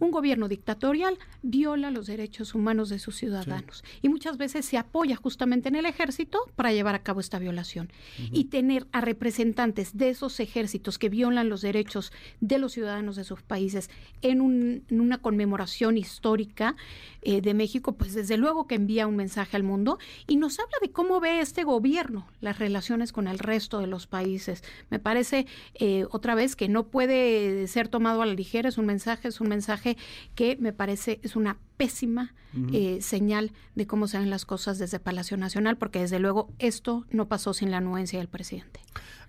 un 0.00 0.10
gobierno 0.10 0.46
dictatorial 0.48 1.18
viola 1.42 1.90
los 1.90 2.06
derechos 2.06 2.54
humanos 2.54 2.90
de 2.90 2.98
sus 2.98 3.16
ciudadanos. 3.16 3.82
Y 4.02 4.10
muchas 4.10 4.36
veces 4.36 4.66
se 4.66 4.76
apoya 4.76 5.16
justamente 5.16 5.68
en 5.70 5.74
el 5.74 5.86
ejército 5.86 6.38
para 6.54 6.72
llevar 6.72 6.94
a 6.94 7.02
cabo 7.02 7.20
esta 7.20 7.38
violación. 7.38 7.90
Y 8.30 8.44
tener 8.44 8.86
a 8.92 9.00
representantes 9.00 9.96
de 9.96 10.10
esos 10.10 10.38
ejércitos 10.40 10.98
que 10.98 11.08
violan 11.08 11.48
los 11.48 11.62
derechos 11.62 12.12
de 12.40 12.58
los 12.58 12.72
ciudadanos 12.72 13.16
de 13.16 13.24
sus 13.24 13.40
países 13.42 13.88
en, 14.20 14.40
un- 14.42 14.84
en 14.90 15.00
una 15.00 15.18
conmemoración 15.18 15.96
histórica 15.96 16.76
eh, 17.22 17.40
de 17.40 17.54
México, 17.54 17.92
pues 17.94 18.12
desde 18.12 18.36
luego 18.36 18.66
que 18.66 18.74
envía 18.74 19.06
un 19.06 19.16
mensaje 19.16 19.56
al 19.56 19.62
mundo 19.62 19.98
y 20.26 20.36
nos 20.36 20.58
habla 20.58 20.76
de 20.82 20.90
cómo 20.90 21.20
ve 21.20 21.40
este 21.40 21.64
gobierno 21.64 22.26
las 22.42 22.58
relaciones 22.58 23.12
con 23.12 23.28
el 23.28 23.38
resto 23.38 23.78
de 23.78 23.86
los 23.86 23.93
países. 24.06 24.62
Me 24.90 24.98
parece 24.98 25.46
eh, 25.74 26.06
otra 26.10 26.34
vez 26.34 26.56
que 26.56 26.68
no 26.68 26.86
puede 26.88 27.66
ser 27.68 27.88
tomado 27.88 28.22
a 28.22 28.26
la 28.26 28.34
ligera, 28.34 28.68
es 28.68 28.78
un 28.78 28.86
mensaje, 28.86 29.28
es 29.28 29.40
un 29.40 29.48
mensaje 29.48 29.96
que 30.34 30.56
me 30.60 30.72
parece 30.72 31.20
es 31.22 31.36
una 31.36 31.58
pésima 31.76 32.34
eh, 32.72 32.98
señal 33.00 33.50
de 33.74 33.86
cómo 33.86 34.06
se 34.06 34.18
ven 34.18 34.30
las 34.30 34.44
cosas 34.44 34.78
desde 34.78 35.00
Palacio 35.00 35.36
Nacional, 35.36 35.76
porque 35.76 36.00
desde 36.00 36.20
luego 36.20 36.52
esto 36.60 37.04
no 37.10 37.26
pasó 37.26 37.52
sin 37.52 37.72
la 37.72 37.78
anuencia 37.78 38.20
del 38.20 38.28
presidente. 38.28 38.80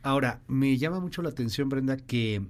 Ahora, 0.03 0.41
me 0.47 0.77
llama 0.77 0.99
mucho 0.99 1.23
la 1.23 1.29
atención, 1.29 1.67
Brenda, 1.67 1.97
que 1.97 2.43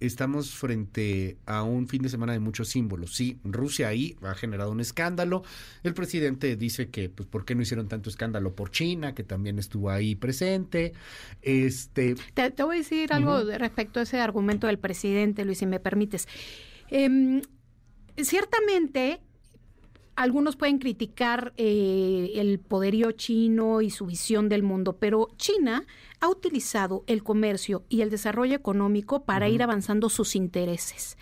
estamos 0.00 0.54
frente 0.54 1.36
a 1.46 1.62
un 1.62 1.88
fin 1.88 2.02
de 2.02 2.08
semana 2.08 2.32
de 2.32 2.38
muchos 2.40 2.68
símbolos. 2.68 3.14
Sí, 3.14 3.38
Rusia 3.44 3.88
ahí 3.88 4.16
ha 4.22 4.34
generado 4.34 4.70
un 4.70 4.80
escándalo. 4.80 5.42
El 5.82 5.94
presidente 5.94 6.56
dice 6.56 6.90
que, 6.90 7.08
pues, 7.08 7.28
¿por 7.28 7.44
qué 7.44 7.54
no 7.54 7.62
hicieron 7.62 7.88
tanto 7.88 8.10
escándalo 8.10 8.54
por 8.54 8.70
China, 8.70 9.14
que 9.14 9.22
también 9.24 9.58
estuvo 9.58 9.90
ahí 9.90 10.14
presente? 10.14 10.92
Este, 11.42 12.14
Te, 12.34 12.50
te 12.50 12.62
voy 12.62 12.76
a 12.76 12.78
decir 12.80 13.12
algo 13.12 13.44
de- 13.44 13.58
respecto 13.58 14.00
a 14.00 14.02
ese 14.02 14.20
argumento 14.20 14.66
del 14.66 14.78
presidente, 14.78 15.44
Luis, 15.44 15.58
si 15.58 15.66
me 15.66 15.80
permites. 15.80 16.28
Em, 16.88 17.40
ciertamente, 18.22 19.20
algunos 20.16 20.56
pueden 20.56 20.78
criticar 20.78 21.52
eh, 21.58 22.32
el 22.36 22.58
poderío 22.58 23.12
chino 23.12 23.82
y 23.82 23.90
su 23.90 24.06
visión 24.06 24.48
del 24.48 24.62
mundo, 24.62 24.96
pero 24.98 25.28
China 25.36 25.84
ha 26.20 26.28
utilizado 26.28 27.04
el 27.06 27.22
comercio 27.22 27.84
y 27.90 28.00
el 28.00 28.08
desarrollo 28.08 28.56
económico 28.56 29.24
para 29.24 29.48
ir 29.50 29.62
avanzando 29.62 30.08
sus 30.08 30.34
intereses. 30.34 31.18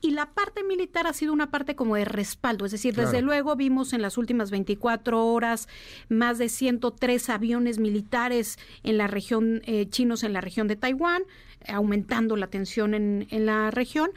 Y 0.00 0.12
la 0.12 0.32
parte 0.32 0.64
militar 0.64 1.06
ha 1.06 1.12
sido 1.12 1.32
una 1.32 1.50
parte 1.50 1.76
como 1.76 1.96
de 1.96 2.04
respaldo, 2.04 2.64
es 2.64 2.72
decir, 2.72 2.94
desde 2.94 3.20
luego 3.20 3.54
vimos 3.56 3.92
en 3.92 4.00
las 4.00 4.16
últimas 4.16 4.50
24 4.50 5.26
horas 5.26 5.68
más 6.08 6.38
de 6.38 6.48
103 6.48 7.28
aviones 7.30 7.78
militares 7.78 8.58
en 8.84 8.96
la 8.96 9.08
región, 9.08 9.60
eh, 9.66 9.88
chinos 9.90 10.22
en 10.22 10.32
la 10.32 10.40
región 10.40 10.68
de 10.68 10.76
Taiwán, 10.76 11.24
aumentando 11.66 12.36
la 12.36 12.46
tensión 12.46 12.94
en, 12.94 13.26
en 13.30 13.44
la 13.44 13.70
región, 13.72 14.10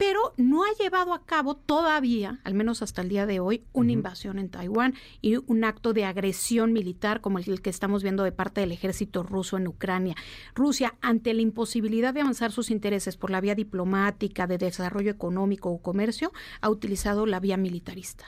pero 0.00 0.32
no 0.38 0.64
ha 0.64 0.68
llevado 0.82 1.12
a 1.12 1.26
cabo 1.26 1.56
todavía, 1.56 2.40
al 2.44 2.54
menos 2.54 2.80
hasta 2.80 3.02
el 3.02 3.10
día 3.10 3.26
de 3.26 3.38
hoy, 3.38 3.64
una 3.74 3.92
invasión 3.92 4.38
en 4.38 4.48
Taiwán 4.48 4.94
y 5.20 5.36
un 5.36 5.62
acto 5.62 5.92
de 5.92 6.06
agresión 6.06 6.72
militar 6.72 7.20
como 7.20 7.38
el 7.38 7.60
que 7.60 7.68
estamos 7.68 8.02
viendo 8.02 8.24
de 8.24 8.32
parte 8.32 8.62
del 8.62 8.72
ejército 8.72 9.22
ruso 9.22 9.58
en 9.58 9.68
Ucrania. 9.68 10.14
Rusia, 10.54 10.94
ante 11.02 11.34
la 11.34 11.42
imposibilidad 11.42 12.14
de 12.14 12.22
avanzar 12.22 12.50
sus 12.50 12.70
intereses 12.70 13.18
por 13.18 13.28
la 13.30 13.42
vía 13.42 13.54
diplomática, 13.54 14.46
de 14.46 14.56
desarrollo 14.56 15.10
económico 15.10 15.68
o 15.68 15.82
comercio, 15.82 16.32
ha 16.62 16.70
utilizado 16.70 17.26
la 17.26 17.38
vía 17.38 17.58
militarista. 17.58 18.24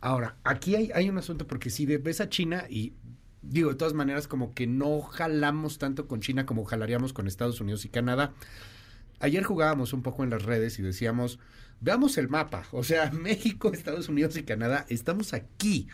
Ahora, 0.00 0.34
aquí 0.42 0.74
hay, 0.74 0.90
hay 0.92 1.08
un 1.08 1.18
asunto 1.18 1.46
porque 1.46 1.70
si 1.70 1.86
ves 1.86 2.20
a 2.20 2.28
China 2.28 2.64
y 2.68 2.94
digo, 3.42 3.70
de 3.70 3.76
todas 3.76 3.94
maneras, 3.94 4.26
como 4.26 4.54
que 4.54 4.66
no 4.66 5.02
jalamos 5.02 5.78
tanto 5.78 6.08
con 6.08 6.20
China 6.20 6.46
como 6.46 6.64
jalaríamos 6.64 7.12
con 7.12 7.28
Estados 7.28 7.60
Unidos 7.60 7.84
y 7.84 7.90
Canadá. 7.90 8.34
Ayer 9.20 9.42
jugábamos 9.44 9.92
un 9.92 10.02
poco 10.02 10.24
en 10.24 10.30
las 10.30 10.42
redes 10.42 10.78
y 10.78 10.82
decíamos, 10.82 11.38
veamos 11.80 12.18
el 12.18 12.28
mapa, 12.28 12.64
o 12.72 12.84
sea, 12.84 13.10
México, 13.12 13.72
Estados 13.72 14.08
Unidos 14.08 14.36
y 14.36 14.42
Canadá, 14.42 14.86
estamos 14.88 15.32
aquí. 15.34 15.88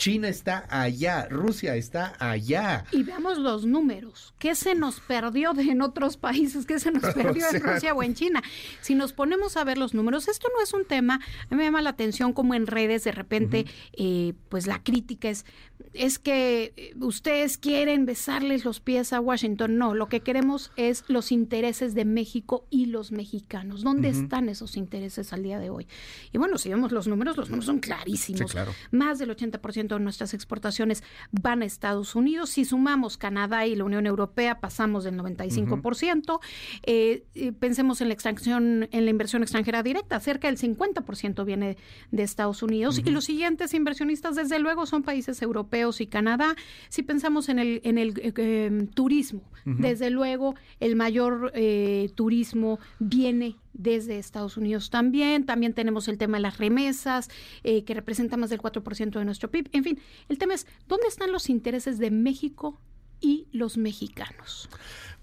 China 0.00 0.28
está 0.28 0.64
allá, 0.70 1.28
Rusia 1.28 1.76
está 1.76 2.14
allá. 2.18 2.86
Y 2.90 3.02
veamos 3.02 3.36
los 3.36 3.66
números. 3.66 4.32
¿Qué 4.38 4.54
se 4.54 4.74
nos 4.74 4.98
perdió 4.98 5.52
de 5.52 5.64
en 5.64 5.82
otros 5.82 6.16
países? 6.16 6.64
¿Qué 6.64 6.78
se 6.78 6.90
nos 6.90 7.04
O 7.10 7.12
perdió 7.12 7.44
en 7.52 7.60
Rusia 7.60 7.92
o 7.92 8.02
en 8.02 8.14
China? 8.14 8.42
Si 8.80 8.94
nos 8.94 9.12
ponemos 9.12 9.58
a 9.58 9.64
ver 9.64 9.76
los 9.76 9.92
números, 9.92 10.26
esto 10.28 10.48
no 10.56 10.62
es 10.62 10.72
un 10.72 10.86
tema, 10.86 11.16
a 11.16 11.46
mí 11.50 11.56
me 11.58 11.64
llama 11.64 11.82
la 11.82 11.90
atención 11.90 12.32
como 12.32 12.54
en 12.54 12.66
redes 12.66 13.04
de 13.04 13.12
repente, 13.12 13.66
eh, 13.92 14.32
pues 14.48 14.66
la 14.66 14.82
crítica 14.82 15.28
es, 15.28 15.44
es 15.92 16.18
que 16.18 16.72
eh, 16.76 16.94
ustedes 17.00 17.58
quieren 17.58 18.06
besarles 18.06 18.64
los 18.64 18.80
pies 18.80 19.12
a 19.12 19.20
Washington. 19.20 19.76
No, 19.76 19.94
lo 19.94 20.08
que 20.08 20.20
queremos 20.20 20.70
es 20.76 21.04
los 21.08 21.32
intereses 21.32 21.94
de 21.94 22.04
México 22.04 22.66
y 22.70 22.86
los 22.86 23.10
mexicanos. 23.12 23.82
¿Dónde 23.82 24.08
están 24.08 24.48
esos 24.48 24.76
intereses 24.76 25.32
al 25.32 25.42
día 25.42 25.58
de 25.58 25.70
hoy? 25.70 25.88
Y 26.32 26.38
bueno, 26.38 26.58
si 26.58 26.68
vemos 26.68 26.92
los 26.92 27.08
números, 27.08 27.36
los 27.36 27.48
números 27.50 27.66
son 27.66 27.80
clarísimos. 27.80 28.50
Sí, 28.50 28.54
claro. 28.54 28.72
Más 28.92 29.18
del 29.18 29.30
80% 29.30 29.88
de 29.88 30.00
nuestras 30.00 30.32
exportaciones 30.34 31.02
van 31.32 31.62
a 31.62 31.64
Estados 31.64 32.14
Unidos. 32.14 32.50
Si 32.50 32.64
sumamos 32.64 33.16
Canadá 33.16 33.66
y 33.66 33.74
la 33.74 33.84
Unión 33.84 34.06
Europea, 34.06 34.60
pasamos 34.60 35.04
del 35.04 35.16
95%. 35.16 36.40
Eh, 36.84 37.24
eh, 37.34 37.52
pensemos 37.52 38.00
en 38.00 38.08
la 38.08 38.14
extracción, 38.14 38.88
en 38.92 39.04
la 39.04 39.10
inversión 39.10 39.42
extranjera 39.42 39.82
directa, 39.82 40.20
cerca 40.20 40.48
del 40.48 40.58
50% 40.58 41.44
viene 41.44 41.76
de 42.10 42.22
Estados 42.22 42.62
Unidos. 42.62 42.98
Y 42.98 43.10
los 43.10 43.24
siguientes 43.24 43.74
inversionistas, 43.74 44.36
desde 44.36 44.58
luego, 44.60 44.86
son 44.86 45.02
países 45.02 45.42
europeos 45.42 45.79
y 46.00 46.06
Canadá. 46.06 46.56
Si 46.88 47.02
pensamos 47.02 47.48
en 47.48 47.58
el, 47.58 47.80
en 47.84 47.98
el 47.98 48.10
eh, 48.18 48.32
eh, 48.36 48.86
turismo, 48.94 49.42
desde 49.64 50.10
luego, 50.10 50.54
el 50.78 50.96
mayor 50.96 51.52
eh, 51.54 52.10
turismo 52.14 52.78
viene 52.98 53.56
desde 53.72 54.18
Estados 54.18 54.56
Unidos 54.56 54.90
también. 54.90 55.44
También 55.44 55.74
tenemos 55.74 56.08
el 56.08 56.18
tema 56.18 56.38
de 56.38 56.42
las 56.42 56.58
remesas, 56.58 57.28
eh, 57.62 57.84
que 57.84 57.94
representa 57.94 58.36
más 58.36 58.50
del 58.50 58.60
4% 58.60 59.18
de 59.18 59.24
nuestro 59.24 59.50
PIB. 59.50 59.68
En 59.72 59.84
fin, 59.84 60.00
el 60.28 60.38
tema 60.38 60.54
es, 60.54 60.66
¿dónde 60.88 61.06
están 61.08 61.32
los 61.32 61.48
intereses 61.48 61.98
de 61.98 62.10
México 62.10 62.80
y 63.20 63.46
los 63.52 63.76
mexicanos? 63.76 64.68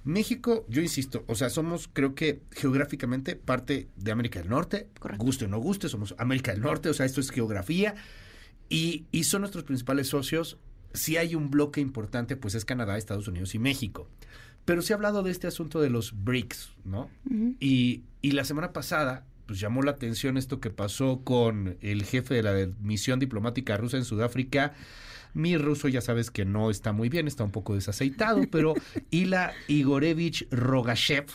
México, 0.04 0.66
yo 0.70 0.82
insisto, 0.82 1.26
o 1.28 1.36
sea, 1.36 1.50
somos, 1.50 1.90
creo 1.92 2.16
que 2.16 2.42
geográficamente 2.52 3.36
parte 3.36 3.90
de 3.98 4.12
América 4.12 4.40
del 4.40 4.50
Norte, 4.50 4.88
guste 5.18 5.46
o 5.46 5.48
no 5.50 5.60
guste, 5.60 5.90
somos 5.90 6.16
América 6.18 6.54
del 6.54 6.62
Norte, 6.62 6.88
o 6.88 6.94
sea, 6.94 7.06
esto 7.06 7.20
es 7.20 7.30
geografía, 7.30 7.94
y, 8.70 9.06
y 9.12 9.24
son 9.24 9.42
nuestros 9.42 9.64
principales 9.64 10.08
socios. 10.08 10.58
Si 10.94 11.18
hay 11.18 11.36
un 11.36 11.50
bloque 11.52 11.82
importante, 11.82 12.36
pues 12.36 12.56
es 12.56 12.66
Canadá, 12.66 12.98
Estados 12.98 13.28
Unidos 13.28 13.56
y 13.56 13.60
México. 13.60 14.08
Pero 14.66 14.82
se 14.82 14.94
ha 14.94 14.96
hablado 14.98 15.24
de 15.24 15.32
este 15.32 15.48
asunto 15.48 15.80
de 15.80 15.90
los 15.90 16.24
BRICS, 16.24 16.74
¿no? 16.84 17.10
y, 17.60 18.04
y 18.22 18.32
la 18.32 18.44
semana 18.44 18.74
pasada, 18.74 19.26
pues 19.46 19.60
llamó 19.60 19.82
la 19.82 19.92
atención 19.92 20.38
esto 20.38 20.60
que 20.60 20.70
pasó 20.70 21.22
con 21.24 21.78
el 21.82 22.04
jefe 22.04 22.36
de 22.36 22.44
la 22.44 22.70
misión 22.82 23.20
diplomática 23.20 23.78
rusa 23.78 23.98
en 23.98 24.04
Sudáfrica. 24.04 24.74
Mi 25.34 25.58
ruso 25.58 25.88
ya 25.88 26.02
sabes 26.02 26.32
que 26.32 26.46
no 26.46 26.70
está 26.70 26.92
muy 26.92 27.10
bien, 27.10 27.28
está 27.28 27.44
un 27.44 27.52
poco 27.52 27.76
desaceitado, 27.76 28.42
pero 28.52 28.74
Ila 29.10 29.54
Igorevich 29.68 30.48
Rogashev, 30.52 31.28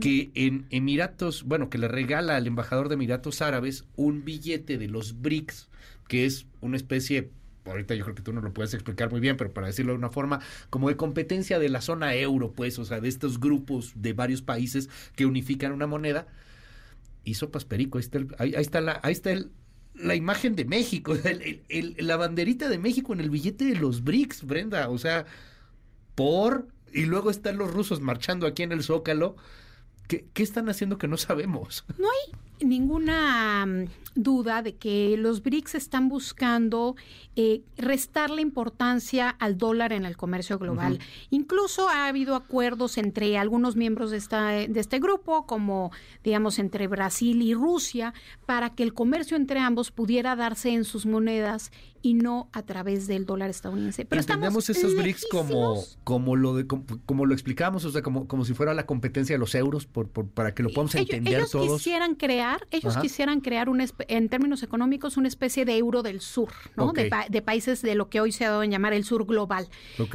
que 0.00 0.30
en 0.34 0.66
Emiratos, 0.70 1.42
bueno, 1.42 1.68
que 1.68 1.78
le 1.78 1.88
regala 1.88 2.36
al 2.36 2.46
embajador 2.46 2.88
de 2.88 2.94
Emiratos 2.94 3.42
Árabes 3.42 3.84
un 3.96 4.24
billete 4.24 4.78
de 4.78 4.88
los 4.88 5.20
BRICS, 5.20 5.68
que 6.08 6.26
es 6.26 6.46
una 6.60 6.76
especie 6.76 7.30
ahorita 7.70 7.94
yo 7.94 8.04
creo 8.04 8.14
que 8.14 8.22
tú 8.22 8.32
no 8.32 8.40
lo 8.40 8.52
puedes 8.52 8.74
explicar 8.74 9.10
muy 9.10 9.20
bien, 9.20 9.36
pero 9.36 9.52
para 9.52 9.66
decirlo 9.66 9.92
de 9.92 9.98
una 9.98 10.10
forma, 10.10 10.40
como 10.70 10.88
de 10.88 10.96
competencia 10.96 11.58
de 11.58 11.68
la 11.68 11.80
zona 11.80 12.14
euro, 12.14 12.52
pues, 12.52 12.78
o 12.78 12.84
sea, 12.84 13.00
de 13.00 13.08
estos 13.08 13.40
grupos 13.40 13.92
de 13.96 14.12
varios 14.12 14.42
países 14.42 14.88
que 15.14 15.26
unifican 15.26 15.72
una 15.72 15.86
moneda. 15.86 16.26
Y 17.24 17.34
sopas 17.34 17.64
perico, 17.64 17.98
ahí 17.98 18.02
está, 18.02 18.20
ahí, 18.38 18.54
está 18.56 18.80
la, 18.80 19.00
ahí 19.02 19.12
está 19.12 19.32
el, 19.32 19.50
la 19.94 20.14
imagen 20.14 20.54
de 20.54 20.64
México, 20.64 21.14
la 21.98 22.16
banderita 22.16 22.68
de 22.68 22.78
México 22.78 23.12
en 23.12 23.20
el 23.20 23.30
billete 23.30 23.64
de 23.64 23.76
los 23.76 24.04
BRICS, 24.04 24.44
Brenda, 24.44 24.88
o 24.88 24.98
sea, 24.98 25.26
por... 26.14 26.68
Y 26.92 27.04
luego 27.04 27.30
están 27.30 27.58
los 27.58 27.72
rusos 27.72 28.00
marchando 28.00 28.46
aquí 28.46 28.62
en 28.62 28.72
el 28.72 28.82
Zócalo. 28.82 29.36
¿Qué, 30.06 30.24
qué 30.32 30.42
están 30.42 30.68
haciendo 30.68 30.98
que 30.98 31.08
no 31.08 31.16
sabemos? 31.16 31.84
No 31.98 32.06
hay 32.06 32.45
ninguna 32.60 33.66
mm, 33.66 33.84
duda 34.14 34.62
de 34.62 34.76
que 34.76 35.16
los 35.18 35.42
BRICS 35.42 35.74
están 35.74 36.08
buscando 36.08 36.96
eh, 37.36 37.62
restarle 37.76 38.40
importancia 38.40 39.28
al 39.28 39.58
dólar 39.58 39.92
en 39.92 40.06
el 40.06 40.16
comercio 40.16 40.58
global. 40.58 40.98
Incluso 41.30 41.88
ha 41.88 42.08
habido 42.08 42.34
acuerdos 42.34 42.96
entre 42.98 43.36
algunos 43.36 43.76
miembros 43.76 44.10
de, 44.10 44.16
esta, 44.16 44.48
de 44.50 44.80
este 44.80 44.98
grupo, 44.98 45.46
como 45.46 45.92
digamos 46.24 46.58
entre 46.58 46.86
Brasil 46.86 47.42
y 47.42 47.52
Rusia, 47.52 48.14
para 48.46 48.74
que 48.74 48.82
el 48.82 48.94
comercio 48.94 49.36
entre 49.36 49.60
ambos 49.60 49.90
pudiera 49.90 50.34
darse 50.34 50.70
en 50.70 50.84
sus 50.84 51.04
monedas 51.04 51.70
y 52.06 52.14
no 52.14 52.48
a 52.52 52.62
través 52.62 53.08
del 53.08 53.26
dólar 53.26 53.50
estadounidense. 53.50 54.04
Pero 54.04 54.20
entendemos 54.20 54.70
esos 54.70 54.94
BRICS 54.94 55.26
como, 55.28 55.82
como 56.04 56.36
lo 56.36 56.54
de, 56.54 56.64
como, 56.64 57.26
lo 57.26 57.34
explicamos, 57.34 57.84
o 57.84 57.90
sea, 57.90 58.00
como, 58.00 58.28
como 58.28 58.44
si 58.44 58.54
fuera 58.54 58.74
la 58.74 58.86
competencia 58.86 59.34
de 59.34 59.40
los 59.40 59.56
euros, 59.56 59.86
por, 59.86 60.08
para 60.08 60.54
que 60.54 60.62
lo 60.62 60.70
podamos 60.70 60.94
entender 60.94 61.34
ellos 61.34 61.50
todos. 61.50 61.78
Quisieran 61.78 62.14
crear, 62.14 62.64
ellos 62.70 62.96
quisieran 62.98 63.40
crear 63.40 63.68
un 63.68 63.84
en 64.06 64.28
términos 64.28 64.62
económicos 64.62 65.16
una 65.16 65.26
especie 65.26 65.64
de 65.64 65.76
euro 65.78 66.04
del 66.04 66.20
sur, 66.20 66.50
¿no? 66.76 66.92
De, 66.92 67.42
países 67.42 67.82
de 67.82 67.96
lo 67.96 68.08
que 68.08 68.20
hoy 68.20 68.30
se 68.30 68.44
ha 68.44 68.50
dado 68.50 68.62
en 68.62 68.70
llamar 68.70 68.92
el 68.92 69.04
sur 69.04 69.26
global, 69.26 69.68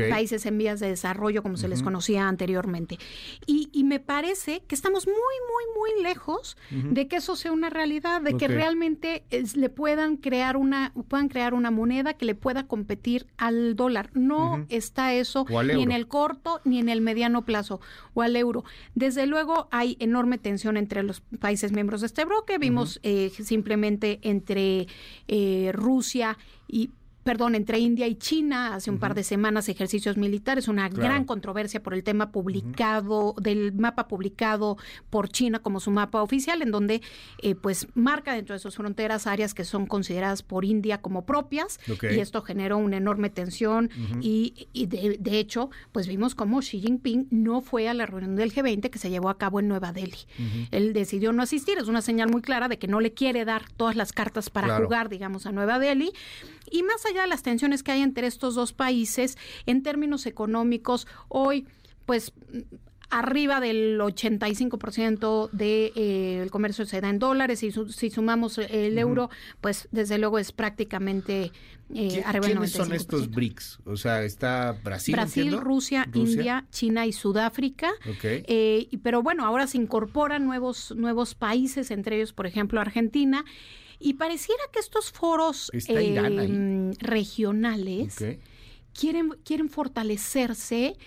países 0.10 0.46
en 0.46 0.58
vías 0.58 0.80
de 0.80 0.88
desarrollo 0.88 1.44
como 1.44 1.58
se 1.58 1.68
les 1.68 1.84
conocía 1.84 2.30
anteriormente. 2.30 3.00
Y, 3.46 3.70
me 3.92 4.00
parece 4.00 4.64
que 4.68 4.76
estamos 4.76 5.06
muy, 5.06 5.16
muy, 5.16 5.64
muy 5.76 6.04
lejos 6.04 6.56
de 6.70 7.10
que 7.10 7.18
eso 7.18 7.36
sea 7.36 7.52
una 7.52 7.70
realidad, 7.70 8.22
de 8.22 8.38
que 8.38 8.48
realmente 8.48 9.26
le 9.56 9.70
puedan 9.70 10.16
crear 10.16 10.56
una, 10.56 10.94
puedan 11.10 11.28
crear 11.28 11.54
una 11.54 11.70
moneda 11.82 12.14
que 12.14 12.26
le 12.26 12.36
pueda 12.36 12.68
competir 12.68 13.26
al 13.38 13.76
dólar. 13.76 14.12
No 14.14 14.66
está 14.70 15.14
eso 15.14 15.48
ni 15.50 15.82
en 15.82 15.92
el 15.92 16.08
corto 16.08 16.62
ni 16.64 16.78
en 16.78 16.90
el 16.90 17.02
mediano 17.02 17.44
plazo 17.44 17.82
o 18.14 18.22
al 18.22 18.36
euro. 18.36 18.64
Desde 18.94 19.26
luego 19.26 19.68
hay 19.72 19.98
enorme 20.00 20.38
tensión 20.38 20.78
entre 20.78 21.02
los 21.02 21.22
países 21.40 21.72
miembros 21.72 22.02
de 22.02 22.08
este 22.08 22.24
bloque. 22.24 22.60
Vimos 22.60 23.00
eh, 23.02 23.32
simplemente 23.32 24.20
entre 24.22 24.86
eh, 25.28 25.72
Rusia 25.74 26.38
y 26.68 26.92
perdón, 27.24 27.56
entre 27.56 27.80
India 27.80 28.08
y 28.08 28.16
China 28.16 28.76
hace 28.76 28.90
un 28.90 29.00
par 29.00 29.14
de 29.14 29.24
semanas 29.24 29.70
ejercicios 29.70 30.18
militares, 30.18 30.68
una 30.68 30.90
gran 30.90 31.26
controversia 31.26 31.84
por 31.84 31.94
el 31.94 32.04
tema 32.04 32.32
publicado, 32.32 33.36
del 33.40 33.74
mapa 33.74 34.08
publicado 34.08 34.78
por 35.10 35.30
China 35.30 35.60
como 35.60 35.80
su 35.80 35.92
mapa 35.92 36.22
oficial, 36.22 36.62
en 36.62 36.72
donde 36.72 37.02
eh, 37.42 37.56
pues 37.56 37.88
marca 37.94 38.34
dentro 38.34 38.54
de 38.54 38.60
sus 38.60 38.76
fronteras 38.76 39.28
áreas 39.28 39.54
que 39.54 39.64
son 39.64 39.86
consideradas 39.86 40.44
por 40.44 40.66
India 40.66 41.02
como 41.02 41.26
propias 41.26 41.80
y 41.88 42.20
esto 42.20 42.42
generó 42.42 42.78
una 42.78 42.98
enorme 42.98 43.30
tensión 43.30 43.90
y, 44.22 44.68
de, 44.74 45.40
hecho 45.40 45.70
pues 45.92 46.08
vimos 46.08 46.36
como 46.36 46.60
Xi 46.60 46.82
Jinping 46.82 47.28
no 47.32 47.62
fue 47.62 47.88
a 47.88 47.94
la 47.94 48.06
reunión 48.06 48.36
del 48.36 48.54
G20 48.54 48.90
que 48.90 49.00
se 49.00 49.10
llevó 49.10 49.30
a 49.30 49.38
cabo 49.38 49.60
en 49.60 49.68
Nueva 49.68 49.94
Delhi. 49.94 50.18
Él 50.72 50.94
decidió 50.94 51.32
no 51.32 51.44
asistir, 51.44 51.78
es 51.78 51.88
una 51.88 52.02
señal 52.02 52.30
muy 52.30 52.42
clara 52.42 52.68
de 52.68 52.78
que 52.78 52.88
no 52.88 53.00
le 53.00 53.14
quiere 53.14 53.46
dar 53.46 53.64
todas 53.78 53.96
las 53.96 54.12
cartas 54.12 54.50
para 54.50 54.78
jugar, 54.78 55.10
digamos, 55.10 55.46
a 55.46 55.52
Nueva 55.52 55.80
Delhi 55.80 56.12
y 56.72 56.84
más 56.84 57.06
allá 57.06 57.22
de 57.24 57.28
las 57.28 57.44
tensiones 57.44 57.84
que 57.84 57.92
hay 57.92 58.02
entre 58.02 58.28
estos 58.28 58.56
dos 58.56 58.74
países, 58.74 59.38
en 59.66 59.84
términos 59.84 60.26
económicos, 60.26 61.08
hoy, 61.28 61.68
pues 62.06 62.34
arriba 63.12 63.60
del 63.60 64.00
85% 64.00 65.50
del 65.52 65.58
de, 65.58 65.92
eh, 65.96 66.48
comercio 66.50 66.86
se 66.86 67.02
da 67.02 67.10
en 67.10 67.20
dólares 67.20 67.62
y 67.62 67.72
si 67.72 68.10
sumamos 68.10 68.58
el 68.58 68.98
euro, 68.98 69.30
pues 69.60 69.90
desde 69.92 70.18
luego 70.18 70.40
es 70.40 70.54
prácticamente 70.54 71.52
eh, 71.94 72.24
arriba 72.26 72.48
del 72.48 72.58
95%. 72.58 72.60
¿Quiénes 72.60 72.72
son 72.72 72.94
estos 72.94 73.30
BRICS? 73.30 73.80
O 73.86 73.98
sea, 73.98 74.24
está 74.24 74.78
Brasil, 74.84 75.14
Brasil, 75.14 75.58
Rusia, 75.60 76.08
India, 76.14 76.66
China 76.72 77.06
y 77.06 77.12
Sudáfrica. 77.12 77.92
Eh, 78.24 78.88
pero 79.04 79.22
bueno, 79.22 79.46
ahora 79.46 79.68
se 79.68 79.78
incorporan 79.78 80.46
nuevos 80.46 80.94
nuevos 80.96 81.36
países, 81.36 81.92
entre 81.92 82.16
ellos, 82.16 82.32
por 82.32 82.48
ejemplo, 82.48 82.80
Argentina. 82.80 83.44
Y 84.02 84.14
pareciera 84.14 84.62
que 84.74 84.80
estos 84.80 85.12
foros 85.12 85.72
em, 85.88 86.92
regionales 87.00 88.16
quieren, 88.94 89.30
quieren 89.44 89.70
fortalecerse. 89.70 90.98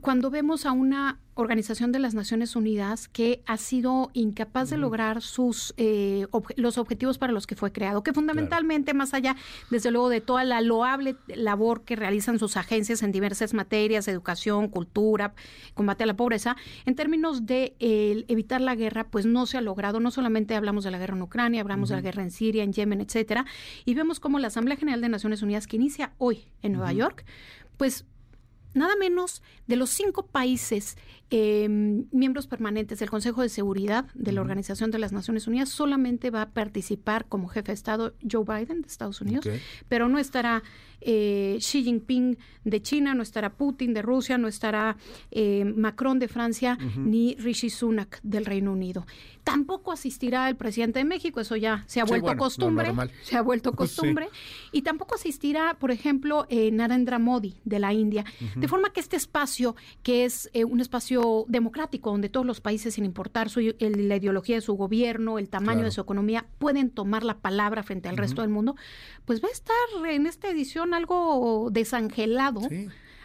Cuando 0.00 0.30
vemos 0.30 0.66
a 0.66 0.72
una 0.72 1.20
Organización 1.36 1.90
de 1.92 1.98
las 1.98 2.14
Naciones 2.14 2.54
Unidas 2.54 3.08
que 3.08 3.42
ha 3.46 3.56
sido 3.56 4.10
incapaz 4.12 4.70
de 4.70 4.76
lograr 4.76 5.20
sus 5.20 5.74
eh, 5.76 6.26
los 6.56 6.78
objetivos 6.78 7.18
para 7.18 7.32
los 7.32 7.46
que 7.46 7.56
fue 7.56 7.72
creado, 7.72 8.02
que 8.02 8.12
fundamentalmente 8.12 8.94
más 8.94 9.14
allá, 9.14 9.36
desde 9.70 9.90
luego, 9.90 10.08
de 10.08 10.20
toda 10.20 10.44
la 10.44 10.60
loable 10.60 11.16
labor 11.26 11.82
que 11.82 11.96
realizan 11.96 12.38
sus 12.38 12.56
agencias 12.56 13.02
en 13.02 13.12
diversas 13.12 13.52
materias, 13.52 14.06
educación, 14.06 14.68
cultura, 14.68 15.34
combate 15.74 16.04
a 16.04 16.06
la 16.06 16.16
pobreza, 16.16 16.56
en 16.86 16.94
términos 16.94 17.46
de 17.46 17.74
evitar 17.80 18.60
la 18.60 18.74
guerra, 18.74 19.04
pues 19.04 19.26
no 19.26 19.46
se 19.46 19.58
ha 19.58 19.60
logrado. 19.60 20.00
No 20.00 20.10
solamente 20.10 20.54
hablamos 20.54 20.84
de 20.84 20.90
la 20.90 20.98
guerra 20.98 21.16
en 21.16 21.22
Ucrania, 21.22 21.60
hablamos 21.60 21.88
de 21.88 21.96
la 21.96 22.00
guerra 22.00 22.22
en 22.22 22.30
Siria, 22.30 22.62
en 22.62 22.72
Yemen, 22.72 23.00
etcétera, 23.00 23.44
y 23.84 23.94
vemos 23.94 24.20
cómo 24.20 24.38
la 24.38 24.48
Asamblea 24.48 24.76
General 24.76 25.00
de 25.00 25.08
Naciones 25.08 25.42
Unidas 25.42 25.66
que 25.66 25.76
inicia 25.76 26.12
hoy 26.18 26.44
en 26.62 26.72
Nueva 26.72 26.92
York, 26.92 27.24
pues 27.76 28.06
nada 28.74 28.96
menos 28.96 29.42
de 29.66 29.76
los 29.76 29.90
cinco 29.90 30.26
países 30.26 30.96
em, 31.30 32.06
miembros 32.12 32.46
permanentes 32.46 32.98
del 32.98 33.10
Consejo 33.10 33.42
de 33.42 33.48
Seguridad 33.48 34.06
de 34.14 34.32
la 34.32 34.40
Organización 34.40 34.90
de 34.90 34.98
las 34.98 35.12
Naciones 35.12 35.46
Unidas, 35.46 35.68
solamente 35.68 36.30
va 36.30 36.42
a 36.42 36.50
participar 36.50 37.26
como 37.26 37.48
jefe 37.48 37.68
de 37.68 37.74
Estado 37.74 38.14
Joe 38.30 38.44
Biden 38.44 38.82
de 38.82 38.88
Estados 38.88 39.20
Unidos, 39.20 39.46
pero 39.88 40.08
no 40.08 40.18
estará 40.18 40.62
eh, 41.06 41.58
Xi 41.60 41.84
Jinping 41.84 42.38
de 42.64 42.82
China, 42.82 43.14
no 43.14 43.22
estará 43.22 43.52
Putin 43.52 43.92
de 43.92 44.02
Rusia, 44.02 44.38
no 44.38 44.48
estará 44.48 44.96
eh, 45.30 45.64
Macron 45.64 46.18
de 46.18 46.28
Francia, 46.28 46.78
ni 46.96 47.34
Rishi 47.36 47.68
Sunak 47.68 48.20
del 48.22 48.46
Reino 48.46 48.72
Unido. 48.72 49.06
Tampoco 49.42 49.92
asistirá 49.92 50.48
el 50.48 50.56
presidente 50.56 51.00
de 51.00 51.04
México, 51.04 51.40
eso 51.40 51.56
ya 51.56 51.84
se 51.86 52.00
ha 52.00 52.04
vuelto 52.04 52.34
costumbre, 52.36 52.92
se 53.22 53.36
ha 53.36 53.42
vuelto 53.42 53.72
costumbre, 53.76 54.28
y 54.72 54.80
tampoco 54.80 55.16
asistirá, 55.16 55.76
por 55.78 55.90
ejemplo, 55.90 56.46
eh, 56.48 56.70
Narendra 56.70 57.18
Modi 57.18 57.56
de 57.64 57.78
la 57.78 57.92
India, 57.92 58.24
de 58.56 58.68
forma 58.68 58.90
que 58.90 59.00
este 59.00 59.16
espacio, 59.16 59.76
que 60.02 60.24
es 60.24 60.50
un 60.66 60.80
espacio 60.80 61.13
democrático, 61.48 62.10
donde 62.10 62.28
todos 62.28 62.46
los 62.46 62.60
países, 62.60 62.94
sin 62.94 63.04
importar 63.04 63.50
su, 63.50 63.60
la 63.60 64.16
ideología 64.16 64.56
de 64.56 64.60
su 64.60 64.74
gobierno, 64.74 65.38
el 65.38 65.48
tamaño 65.48 65.84
de 65.84 65.90
su 65.90 66.00
economía, 66.00 66.46
pueden 66.58 66.90
tomar 66.90 67.24
la 67.24 67.38
palabra 67.38 67.82
frente 67.82 68.08
al 68.08 68.16
resto 68.16 68.42
del 68.42 68.50
mundo, 68.50 68.76
pues 69.24 69.42
va 69.42 69.48
a 69.48 69.52
estar 69.52 69.74
en 70.08 70.26
esta 70.26 70.48
edición 70.48 70.94
algo 70.94 71.68
desangelado. 71.70 72.60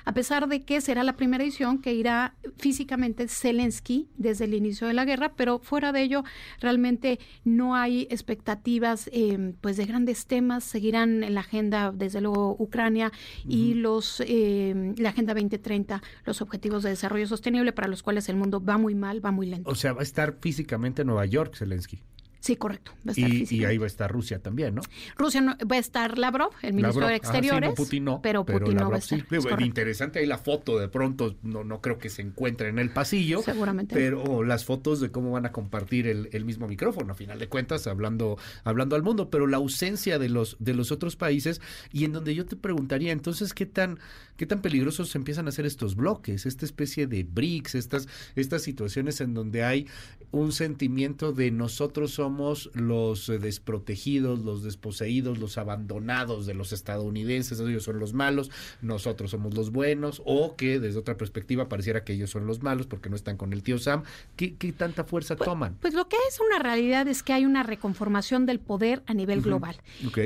A 0.10 0.12
pesar 0.12 0.48
de 0.48 0.64
que 0.64 0.82
será 0.82 1.04
la 1.04 1.16
primera 1.16 1.44
edición 1.44 1.84
que 1.84 1.94
irá 1.94 2.34
físicamente 2.58 3.28
Zelensky 3.28 4.10
desde 4.18 4.46
el 4.46 4.56
inicio 4.56 4.88
de 4.88 4.96
la 4.96 5.06
guerra, 5.06 5.34
pero 5.36 5.60
fuera 5.60 5.92
de 5.92 6.02
ello 6.02 6.24
realmente 6.60 7.20
no 7.44 7.76
hay 7.76 8.08
expectativas 8.10 9.08
eh, 9.14 9.54
pues 9.62 9.78
de 9.78 9.86
grandes 9.86 10.26
temas. 10.26 10.64
Seguirán 10.64 11.24
en 11.24 11.36
la 11.36 11.42
agenda 11.42 11.92
desde 11.92 12.22
luego 12.22 12.56
Ucrania 12.58 13.12
y 13.48 13.76
los 13.76 14.24
eh, 14.26 14.96
la 14.98 15.10
agenda 15.10 15.36
2030, 15.36 16.02
los 16.26 16.42
objetivos 16.42 16.82
de 16.82 16.90
desarrollo 16.90 17.28
sostenible 17.28 17.72
para 17.72 17.88
los 17.88 18.02
cuales 18.02 18.30
el 18.30 18.36
mundo 18.36 18.66
va 18.66 18.80
muy 18.80 18.96
mal, 18.96 19.24
va 19.24 19.30
muy 19.30 19.46
lento. 19.46 19.70
O 19.70 19.76
sea, 19.76 19.94
va 19.94 20.00
a 20.00 20.04
estar 20.04 20.40
físicamente 20.42 21.04
en 21.04 21.10
Nueva 21.10 21.28
York 21.28 21.56
Zelensky. 21.56 22.02
Sí, 22.40 22.56
correcto. 22.56 22.94
Va 23.06 23.12
a 23.12 23.12
estar 23.12 23.30
y, 23.30 23.66
ahí 23.66 23.78
va 23.78 23.84
a 23.84 23.88
estar 23.88 24.10
Rusia 24.10 24.40
también, 24.40 24.76
¿no? 24.76 24.82
Rusia 25.18 25.42
no, 25.42 25.58
va 25.70 25.76
a 25.76 25.80
estar 25.80 26.18
Lavrov, 26.18 26.52
el 26.62 26.74
ministro 26.74 27.06
de 27.06 27.16
Exteriores. 27.16 27.74
Putin 27.76 28.06
no, 28.06 28.22
pero 28.22 28.46
Putin 28.46 28.78
no 28.78 28.90
va 28.90 28.96
a 28.96 29.00
estar. 29.00 29.62
interesante 29.62 30.20
ahí 30.20 30.26
la 30.26 30.38
foto, 30.38 30.80
de 30.80 30.88
pronto 30.88 31.36
no, 31.44 31.66
no 31.66 31.82
creo 31.82 32.00
que 32.00 32.10
se 32.10 32.22
encuentre 32.22 32.70
en 32.70 32.80
el 32.80 32.92
pasillo. 32.92 33.42
Seguramente. 33.42 33.94
Pero 33.94 34.44
las 34.44 34.64
fotos 34.64 35.02
de 35.02 35.12
cómo 35.12 35.32
van 35.32 35.46
a 35.46 35.52
compartir 35.52 36.08
el, 36.08 36.30
el, 36.32 36.46
mismo 36.46 36.68
micrófono, 36.68 37.12
a 37.12 37.16
final 37.16 37.40
de 37.40 37.50
cuentas, 37.50 37.88
hablando, 37.88 38.38
hablando 38.64 38.96
al 38.96 39.04
mundo. 39.04 39.30
Pero 39.30 39.46
la 39.46 39.58
ausencia 39.58 40.18
de 40.18 40.30
los, 40.30 40.56
de 40.60 40.74
los 40.74 40.94
otros 40.94 41.18
países, 41.18 41.60
y 41.92 42.06
en 42.06 42.14
donde 42.14 42.36
yo 42.36 42.46
te 42.46 42.56
preguntaría, 42.56 43.12
entonces, 43.12 43.54
¿qué 43.54 43.66
tan, 43.66 44.00
qué 44.38 44.46
tan 44.46 44.62
peligrosos 44.62 45.14
empiezan 45.16 45.50
a 45.50 45.52
ser 45.52 45.66
estos 45.66 45.96
bloques, 45.96 46.46
esta 46.46 46.66
especie 46.66 47.06
de 47.06 47.24
BRICS, 47.24 47.76
estas, 47.76 48.08
estas 48.36 48.62
situaciones 48.62 49.20
en 49.20 49.34
donde 49.34 49.64
hay 49.64 49.88
un 50.32 50.52
sentimiento 50.52 51.34
de 51.34 51.52
nosotros 51.52 52.12
somos 52.12 52.29
somos 52.30 52.70
los 52.76 53.28
eh, 53.30 53.40
desprotegidos, 53.40 54.40
los 54.42 54.62
desposeídos, 54.64 55.40
los 55.40 55.58
abandonados 55.58 56.46
de 56.46 56.54
los 56.54 56.74
estadounidenses, 56.74 57.60
ellos 57.60 57.84
son 57.84 57.98
los 57.98 58.14
malos, 58.14 58.52
nosotros 58.84 59.32
somos 59.32 59.56
los 59.56 59.72
buenos, 59.72 60.22
o 60.26 60.56
que 60.56 60.80
desde 60.80 61.00
otra 61.00 61.18
perspectiva 61.18 61.68
pareciera 61.68 62.04
que 62.04 62.14
ellos 62.14 62.30
son 62.30 62.46
los 62.46 62.62
malos 62.62 62.86
porque 62.86 63.10
no 63.10 63.16
están 63.16 63.36
con 63.36 63.52
el 63.52 63.64
tío 63.64 63.80
Sam. 63.80 64.04
¿Qué, 64.36 64.52
tanta 64.78 65.06
fuerza 65.06 65.36
pues, 65.36 65.50
toman? 65.50 65.76
Pues 65.82 65.96
lo 65.96 66.08
que 66.08 66.18
es 66.30 66.40
una 66.40 66.60
realidad 66.60 67.08
es 67.08 67.24
que 67.24 67.34
hay 67.34 67.46
una 67.46 67.64
reconformación 67.64 68.46
del 68.46 68.60
poder 68.60 69.02
a 69.08 69.16
nivel 69.16 69.42
global. 69.42 69.78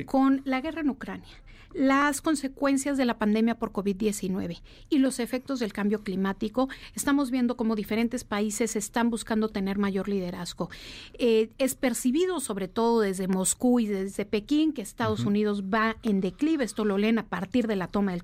Con 0.05 0.41
la 0.43 0.59
guerra 0.59 0.81
en 0.81 0.89
Ucrania 0.89 1.42
las 1.73 2.21
consecuencias 2.21 2.97
de 2.97 3.05
la 3.05 3.17
pandemia 3.17 3.55
por 3.55 3.71
COVID-19 3.71 4.61
y 4.89 4.99
los 4.99 5.19
efectos 5.19 5.59
del 5.59 5.73
cambio 5.73 6.03
climático, 6.03 6.69
estamos 6.95 7.31
viendo 7.31 7.57
cómo 7.57 7.75
diferentes 7.75 8.23
países 8.23 8.75
están 8.75 9.09
buscando 9.09 9.49
tener 9.49 9.77
mayor 9.77 10.07
liderazgo. 10.07 10.69
Eh, 11.15 11.49
es 11.57 11.75
percibido 11.75 12.39
sobre 12.39 12.67
todo 12.67 13.01
desde 13.01 13.27
Moscú 13.27 13.79
y 13.79 13.87
desde 13.87 14.25
Pekín 14.25 14.73
que 14.73 14.81
Estados 14.81 15.25
Unidos 15.25 15.63
va 15.63 15.97
en 16.03 16.21
declive. 16.21 16.63
Esto 16.63 16.85
lo 16.85 16.97
leen 16.97 17.19
a 17.19 17.27
partir 17.27 17.67
de 17.67 17.75
la 17.75 17.87
toma 17.87 18.11
del, 18.11 18.23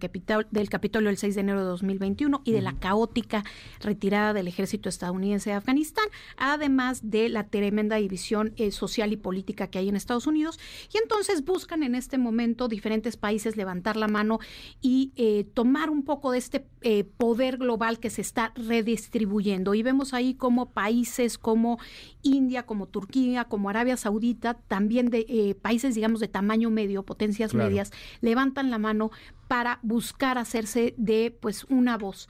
del 0.51 0.69
Capitolio 0.69 1.09
el 1.09 1.17
6 1.17 1.35
de 1.35 1.41
enero 1.41 1.59
de 1.59 1.65
2021 1.65 2.41
y 2.45 2.51
de 2.51 2.61
la 2.61 2.73
caótica 2.73 3.43
retirada 3.79 4.33
del 4.33 4.47
ejército 4.47 4.89
estadounidense 4.89 5.49
de 5.49 5.55
Afganistán, 5.55 6.05
además 6.37 7.09
de 7.09 7.29
la 7.29 7.47
tremenda 7.47 7.95
división 7.95 8.53
eh, 8.57 8.71
social 8.71 9.11
y 9.11 9.17
política 9.17 9.67
que 9.67 9.79
hay 9.79 9.89
en 9.89 9.95
Estados 9.95 10.27
Unidos. 10.27 10.59
Y 10.93 10.97
entonces 10.97 11.43
buscan 11.45 11.83
en 11.83 11.95
este 11.95 12.17
momento 12.17 12.67
diferentes 12.67 13.17
países 13.17 13.38
levantar 13.55 13.95
la 13.95 14.07
mano 14.07 14.39
y 14.81 15.11
eh, 15.15 15.45
tomar 15.53 15.89
un 15.89 16.03
poco 16.03 16.31
de 16.31 16.37
este 16.37 16.65
eh, 16.81 17.03
poder 17.03 17.57
global 17.57 17.99
que 17.99 18.09
se 18.09 18.21
está 18.21 18.53
redistribuyendo. 18.55 19.73
Y 19.73 19.83
vemos 19.83 20.13
ahí 20.13 20.33
como 20.33 20.71
países 20.71 21.37
como 21.37 21.79
India, 22.21 22.65
como 22.65 22.87
Turquía, 22.87 23.45
como 23.45 23.69
Arabia 23.69 23.97
Saudita, 23.97 24.55
también 24.67 25.09
de 25.09 25.25
eh, 25.27 25.55
países, 25.55 25.95
digamos, 25.95 26.19
de 26.19 26.27
tamaño 26.27 26.69
medio, 26.69 27.03
potencias 27.03 27.53
medias, 27.53 27.91
levantan 28.21 28.69
la 28.69 28.77
mano 28.77 29.11
para 29.47 29.79
buscar 29.81 30.37
hacerse 30.37 30.93
de 30.97 31.35
pues 31.39 31.65
una 31.65 31.97
voz. 31.97 32.29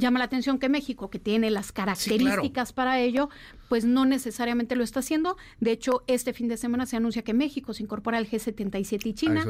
Llama 0.00 0.18
la 0.18 0.24
atención 0.24 0.58
que 0.58 0.68
México, 0.68 1.10
que 1.10 1.18
tiene 1.18 1.50
las 1.50 1.72
características 1.72 2.72
para 2.72 2.98
ello, 3.00 3.28
pues 3.68 3.84
no 3.84 4.04
necesariamente 4.06 4.74
lo 4.74 4.82
está 4.82 5.00
haciendo. 5.00 5.36
De 5.60 5.72
hecho, 5.72 6.02
este 6.06 6.32
fin 6.32 6.48
de 6.48 6.56
semana 6.56 6.86
se 6.86 6.96
anuncia 6.96 7.22
que 7.22 7.34
México 7.34 7.74
se 7.74 7.82
incorpora 7.82 8.18
al 8.18 8.28
G77 8.28 9.06
y 9.06 9.14
China. 9.14 9.44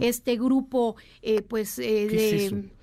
Este 0.00 0.36
grupo, 0.36 0.96
eh, 1.22 1.42
pues, 1.42 1.78
eh, 1.78 2.06
de... 2.06 2.75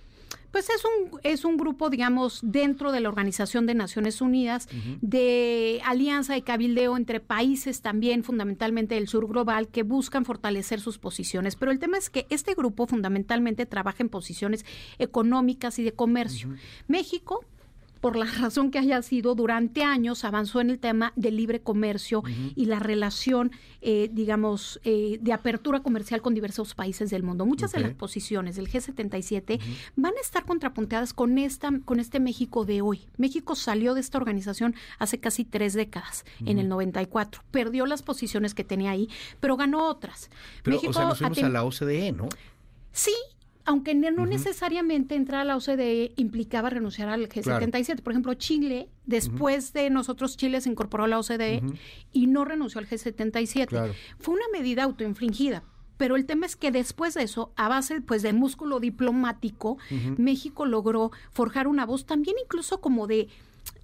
Pues 0.54 0.70
es 0.70 0.84
un, 0.86 1.20
es 1.24 1.46
un 1.46 1.58
grupo, 1.58 1.90
digamos, 1.90 2.40
dentro 2.44 2.92
de 2.92 3.00
la 3.00 3.10
Organización 3.10 3.66
de 3.66 3.74
Naciones 3.74 4.22
Unidas, 4.22 4.70
de 5.02 5.82
alianza 5.84 6.38
y 6.38 6.44
cabildeo 6.44 6.96
entre 6.96 7.20
países 7.20 7.82
también, 7.82 8.24
fundamentalmente 8.24 8.94
del 8.94 9.08
sur 9.08 9.28
global, 9.28 9.70
que 9.70 9.82
buscan 9.82 10.26
fortalecer 10.26 10.80
sus 10.80 11.00
posiciones. 11.00 11.56
Pero 11.56 11.72
el 11.72 11.80
tema 11.80 11.98
es 11.98 12.12
que 12.12 12.28
este 12.30 12.54
grupo 12.54 12.86
fundamentalmente 12.86 13.66
trabaja 13.66 14.04
en 14.04 14.10
posiciones 14.10 14.64
económicas 15.00 15.80
y 15.80 15.84
de 15.84 15.94
comercio. 15.94 16.50
México 16.88 17.44
por 18.04 18.18
la 18.18 18.26
razón 18.42 18.70
que 18.70 18.80
haya 18.80 19.02
sido, 19.02 19.34
durante 19.34 19.82
años 19.82 20.26
avanzó 20.26 20.60
en 20.60 20.70
el 20.70 20.78
tema 20.78 21.14
del 21.16 21.38
libre 21.38 21.62
comercio 21.62 22.22
y 22.54 22.66
la 22.66 22.80
relación, 22.80 23.52
eh, 23.80 24.10
digamos, 24.12 24.82
eh, 24.84 25.20
de 25.22 25.32
apertura 25.32 25.80
comercial 25.80 26.22
con 26.22 26.34
diversos 26.34 26.76
países 26.76 27.10
del 27.10 27.24
mundo. 27.24 27.46
Muchas 27.46 27.72
de 27.72 27.80
las 27.80 27.94
posiciones 27.94 28.58
del 28.58 28.70
G77 28.70 29.58
van 29.96 30.12
a 30.18 30.22
estar 30.22 30.44
contrapunteadas 30.44 31.14
con, 31.14 31.38
esta, 31.38 31.72
con 31.86 32.02
este 32.02 32.20
México 32.20 32.66
de 32.66 32.82
hoy. 32.82 33.08
México 33.16 33.56
salió 33.56 33.94
de 33.94 34.02
esta 34.02 34.18
organización 34.18 34.76
hace 35.00 35.22
casi 35.22 35.46
tres 35.46 35.74
décadas, 35.74 36.26
en 36.46 36.60
el 36.60 36.68
94. 36.68 37.42
Perdió 37.52 37.86
las 37.86 38.04
posiciones 38.04 38.54
que 38.54 38.66
tenía 38.66 38.92
ahí, 38.92 39.08
pero 39.40 39.56
ganó 39.56 39.88
otras. 39.88 40.30
Pero, 40.62 40.76
o 40.76 40.92
sea, 40.92 41.06
nos 41.06 41.20
fuimos 41.20 41.42
a 41.42 41.48
la 41.48 41.64
OCDE, 41.64 42.12
¿no? 42.12 42.28
Sí, 42.92 43.16
aunque 43.66 43.96
no 43.96 44.26
necesariamente 44.26 45.16
entrar 45.16 45.42
a 45.42 45.44
la 45.46 45.56
OCDE 45.56 46.14
implicaba 46.18 46.70
renunciar 46.70 47.10
al 47.10 47.30
G77. 47.30 48.02
Por 48.02 48.14
ejemplo, 48.14 48.34
Chile, 48.34 48.90
después 49.06 49.74
de 49.74 49.90
nosotros, 49.90 50.36
Chile 50.38 50.60
se 50.62 50.70
incorporó 50.70 51.06
a 51.06 51.08
la 51.08 51.20
OCDE 51.20 51.62
y 52.12 52.28
no 52.28 52.46
renunció 52.46 52.80
al 52.80 52.88
G77. 52.88 53.94
Fue 54.20 54.36
una 54.36 54.46
medida 54.52 54.84
autoinfringida. 54.84 55.64
Pero 55.98 56.16
el 56.16 56.26
tema 56.26 56.46
es 56.46 56.56
que 56.56 56.72
después 56.72 57.14
de 57.14 57.24
eso, 57.24 57.54
a 57.56 57.70
base 57.70 58.02
pues 58.02 58.24
de 58.24 58.34
músculo 58.34 58.80
diplomático, 58.80 59.78
México 60.18 60.66
logró 60.66 61.12
forjar 61.32 61.68
una 61.68 61.86
voz 61.86 62.06
también 62.06 62.36
incluso 62.44 62.82
como 62.82 63.08
de 63.08 63.30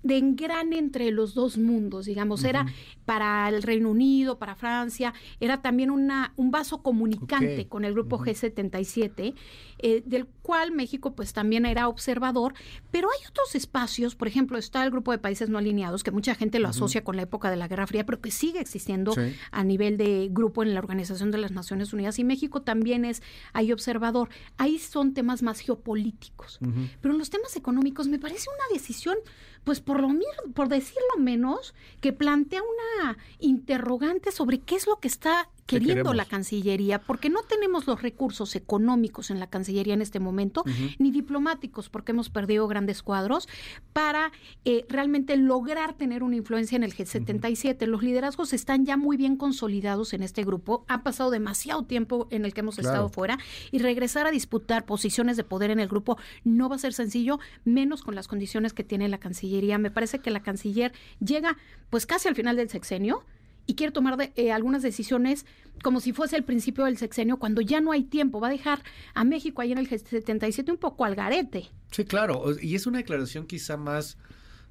de 0.03 0.17
engrane 0.17 0.77
entre 0.77 1.11
los 1.11 1.33
dos 1.33 1.57
mundos, 1.57 2.05
digamos, 2.05 2.43
era 2.43 2.65
para 3.05 3.49
el 3.49 3.63
Reino 3.63 3.89
Unido, 3.89 4.37
para 4.37 4.55
Francia, 4.55 5.13
era 5.39 5.61
también 5.61 5.91
una, 5.91 6.33
un 6.35 6.51
vaso 6.51 6.81
comunicante 6.81 7.67
con 7.67 7.83
el 7.85 7.93
grupo 7.93 8.19
G77, 8.19 9.33
eh, 9.79 10.03
del 10.05 10.25
cual 10.25 10.71
México 10.71 11.15
pues 11.15 11.33
también 11.33 11.65
era 11.65 11.87
observador, 11.87 12.53
pero 12.91 13.09
hay 13.09 13.27
otros 13.27 13.55
espacios, 13.55 14.15
por 14.15 14.27
ejemplo, 14.27 14.57
está 14.57 14.83
el 14.83 14.91
grupo 14.91 15.11
de 15.11 15.17
países 15.17 15.49
no 15.49 15.57
alineados, 15.57 16.03
que 16.03 16.11
mucha 16.11 16.35
gente 16.35 16.59
lo 16.59 16.69
asocia 16.69 17.03
con 17.03 17.15
la 17.15 17.23
época 17.23 17.49
de 17.49 17.57
la 17.57 17.67
Guerra 17.67 17.87
Fría, 17.87 18.05
pero 18.05 18.21
que 18.21 18.31
sigue 18.31 18.59
existiendo 18.59 19.13
a 19.51 19.63
nivel 19.63 19.97
de 19.97 20.29
grupo 20.31 20.63
en 20.63 20.73
la 20.73 20.79
Organización 20.79 21.31
de 21.31 21.37
las 21.37 21.51
Naciones 21.51 21.93
Unidas, 21.93 22.19
y 22.19 22.23
México 22.23 22.61
también 22.61 23.05
es 23.05 23.21
ahí 23.53 23.71
observador. 23.71 24.29
Ahí 24.57 24.79
son 24.79 25.13
temas 25.13 25.43
más 25.43 25.59
geopolíticos, 25.59 26.59
pero 27.01 27.13
en 27.13 27.19
los 27.19 27.29
temas 27.29 27.55
económicos 27.55 28.07
me 28.07 28.19
parece 28.19 28.47
una 28.49 28.73
decisión 28.73 29.17
pues 29.63 29.79
por 29.79 30.01
lo 30.01 30.09
por 30.53 30.69
decirlo 30.69 31.17
menos, 31.17 31.73
que 32.01 32.13
plantea 32.13 32.61
una 32.61 33.17
interrogante 33.39 34.31
sobre 34.31 34.59
qué 34.59 34.75
es 34.75 34.87
lo 34.87 34.99
que 34.99 35.07
está 35.07 35.49
queriendo 35.69 36.13
la 36.13 36.25
Cancillería, 36.25 36.99
porque 36.99 37.29
no 37.29 37.43
tenemos 37.43 37.87
los 37.87 38.01
recursos 38.01 38.55
económicos 38.55 39.29
en 39.29 39.39
la 39.39 39.47
Cancillería 39.47 39.93
en 39.93 40.01
este 40.01 40.19
momento, 40.19 40.63
ni 40.97 41.11
diplomáticos, 41.11 41.89
porque 41.89 42.11
hemos 42.11 42.29
perdido 42.29 42.67
grandes 42.67 43.03
cuadros, 43.03 43.47
para 43.93 44.31
eh, 44.65 44.85
realmente 44.89 45.37
lograr 45.37 45.93
tener 45.93 46.23
una 46.23 46.35
influencia 46.35 46.75
en 46.75 46.83
el 46.83 46.93
G77. 46.93 47.85
Los 47.85 48.03
liderazgos 48.03 48.53
están 48.53 48.85
ya 48.85 48.97
muy 48.97 49.17
bien 49.17 49.35
consolidados 49.35 50.13
en 50.13 50.23
este 50.23 50.43
grupo, 50.43 50.85
ha 50.87 51.03
pasado 51.03 51.29
demasiado 51.31 51.83
tiempo 51.83 52.27
en 52.31 52.45
el 52.45 52.53
que 52.53 52.61
hemos 52.61 52.79
estado 52.79 53.09
fuera, 53.09 53.37
y 53.71 53.79
regresar 53.79 54.27
a 54.27 54.31
disputar 54.31 54.85
posiciones 54.85 55.37
de 55.37 55.43
poder 55.43 55.71
en 55.71 55.79
el 55.79 55.87
grupo 55.87 56.17
no 56.43 56.69
va 56.69 56.75
a 56.75 56.79
ser 56.79 56.93
sencillo, 56.93 57.39
menos 57.65 58.01
con 58.01 58.15
las 58.15 58.27
condiciones 58.27 58.73
que 58.73 58.83
tiene 58.83 59.07
la 59.09 59.19
Cancillería. 59.19 59.77
Me 59.77 59.91
parece 59.91 60.19
que 60.19 60.31
la 60.31 60.41
Canciller 60.41 60.93
llega 61.19 61.57
pues 61.89 62.05
casi 62.05 62.27
al 62.27 62.35
final 62.35 62.55
del 62.55 62.69
sexenio, 62.69 63.23
y 63.69 63.75
quiere 63.75 63.91
tomar 63.91 64.31
eh, 64.35 64.51
algunas 64.51 64.81
decisiones 64.81 65.45
como 65.83 65.99
si 65.99 66.11
fuese 66.11 66.35
el 66.35 66.43
principio 66.43 66.85
del 66.85 66.97
sexenio, 66.97 67.37
cuando 67.37 67.61
ya 67.61 67.81
no 67.81 67.91
hay 67.91 68.01
tiempo. 68.01 68.39
Va 68.39 68.47
a 68.47 68.51
dejar 68.51 68.81
a 69.13 69.23
México 69.23 69.61
ahí 69.61 69.71
en 69.71 69.77
el 69.77 69.87
G77 69.87 70.71
un 70.71 70.77
poco 70.77 71.05
al 71.05 71.13
garete. 71.13 71.69
Sí, 71.91 72.03
claro. 72.03 72.45
Y 72.59 72.73
es 72.73 72.87
una 72.87 72.97
declaración 72.97 73.45
quizá 73.45 73.77
más 73.77 74.17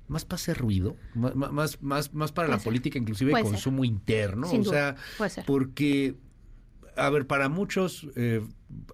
más 0.09 0.25
para 0.25 0.37
hacer 0.37 0.59
ruido, 0.59 0.97
más, 1.15 1.81
más, 1.81 2.13
más, 2.13 2.33
para 2.33 2.49
la 2.49 2.59
política, 2.59 2.99
inclusive 2.99 3.33
de 3.33 3.43
consumo 3.43 3.85
interno. 3.85 4.51
o 4.51 4.65
sea, 4.65 4.97
porque, 5.47 6.17
a 6.97 7.09
ver, 7.11 7.27
para 7.29 7.49
muchos 7.49 8.09
eh, 8.17 8.43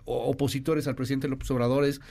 opositores 0.05 0.87
al 0.87 0.97
presidente 0.97 1.29
López 1.29 1.51
Obrador 1.51 1.85
es 1.85 2.03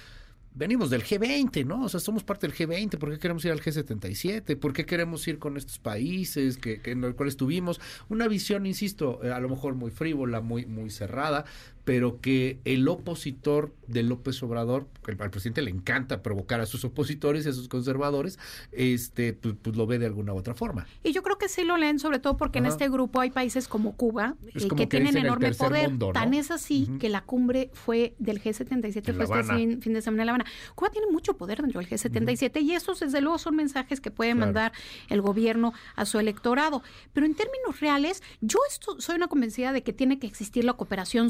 venimos 0.56 0.90
del 0.90 1.04
G20, 1.04 1.66
¿no? 1.66 1.84
O 1.84 1.90
sea, 1.90 2.00
somos 2.00 2.24
parte 2.24 2.48
del 2.48 2.56
G20, 2.56 2.98
¿por 2.98 3.12
qué 3.12 3.20
queremos 3.20 3.44
ir 3.45 3.52
al 3.52 3.61
G77? 3.61 4.58
¿Por 4.58 4.74
qué 4.74 4.86
queremos 4.86 5.27
ir 5.27 5.40
con 5.40 5.58
estos 5.58 5.80
países 5.80 6.58
que, 6.58 6.82
en 6.86 7.02
los 7.02 7.16
cuales 7.16 7.38
tuvimos 7.38 7.82
una 8.10 8.27
visión, 8.27 8.66
insisto, 8.66 9.19
eh, 9.24 9.32
a 9.32 9.40
lo 9.40 9.50
mejor 9.50 9.76
muy 9.76 9.92
frívola, 9.92 10.42
muy, 10.42 10.66
muy 10.66 10.90
cerrada, 10.90 11.45
pero 11.86 12.22
que 12.22 12.60
el 12.66 12.88
opositor 12.88 13.74
de 13.88 14.03
López 14.03 14.42
Obrador, 14.44 14.88
que 15.06 15.12
al 15.12 15.30
presidente 15.30 15.62
le 15.62 15.70
encanta 15.70 16.24
provocar 16.24 16.62
a 16.62 16.66
sus 16.66 16.86
opositores 16.86 17.45
y 17.45 17.50
a 17.50 17.53
sus 17.53 17.68
conservadores, 17.68 18.40
este, 18.72 19.34
pues, 19.34 19.56
pues 19.62 19.76
lo 19.76 19.86
ve 19.86 20.00
de 20.00 20.06
alguna 20.06 20.34
u 20.34 20.38
otra 20.38 20.53
forma. 20.53 20.88
Y 21.03 21.12
yo 21.12 21.22
creo 21.24 21.38
que 21.38 21.50
sí 21.50 21.64
lo 21.64 21.78
leen, 21.78 22.00
sobre 22.00 22.20
todo 22.20 22.38
porque 22.38 22.60
en 22.60 22.66
este 22.66 22.90
grupo 22.90 23.20
hay 23.20 23.30
países 23.32 23.68
como 23.68 23.95
Cuba 23.98 24.36
eh, 24.48 24.68
como 24.68 24.76
que 24.76 24.88
que 24.88 24.88
tienen 24.88 25.18
enorme 25.18 25.53
poder. 25.53 25.90
mundo, 25.90 26.08
¿no? 26.08 26.14
Tan 26.14 26.34
es 26.34 26.52
así 26.52 26.90
que 27.00 27.10
la 27.10 27.22
cumbre 27.22 27.70
fue 27.74 28.16
del 28.20 28.42
G77, 28.42 29.10
En 29.10 29.16
fue 29.28 29.40
este 29.42 29.53
fin, 29.53 29.82
fin 29.82 29.94
de 29.94 30.02
semana 30.02 30.24
en 30.24 30.28
La 30.28 30.32
Habana. 30.32 30.45
Cuba 30.76 30.90
tiene 30.90 31.08
mucho 31.12 31.36
poder 31.38 31.62
dentro 31.62 31.80
del 31.82 31.90
G77 31.90 32.62
y 32.62 32.74
esos 32.74 33.00
desde 33.02 33.22
luego 33.22 33.38
son 33.38 33.56
mensajes 33.56 34.00
que 34.00 34.12
puede 34.12 34.32
Claro. 34.32 34.45
mandar 34.48 34.72
el 35.10 35.22
gobierno 35.22 35.74
a 35.95 36.06
su 36.06 36.18
electorado. 36.20 36.82
Pero 37.12 37.26
en 37.26 37.36
términos 37.36 37.80
reales, 37.82 38.24
yo 38.42 38.60
esto, 38.70 39.00
soy 39.02 39.16
una 39.16 39.28
convencida 39.28 39.74
de 39.74 39.84
que 39.84 39.92
tiene 39.94 40.18
que 40.20 40.28
existir 40.28 40.64
la 40.64 40.74
cooperación 40.74 41.30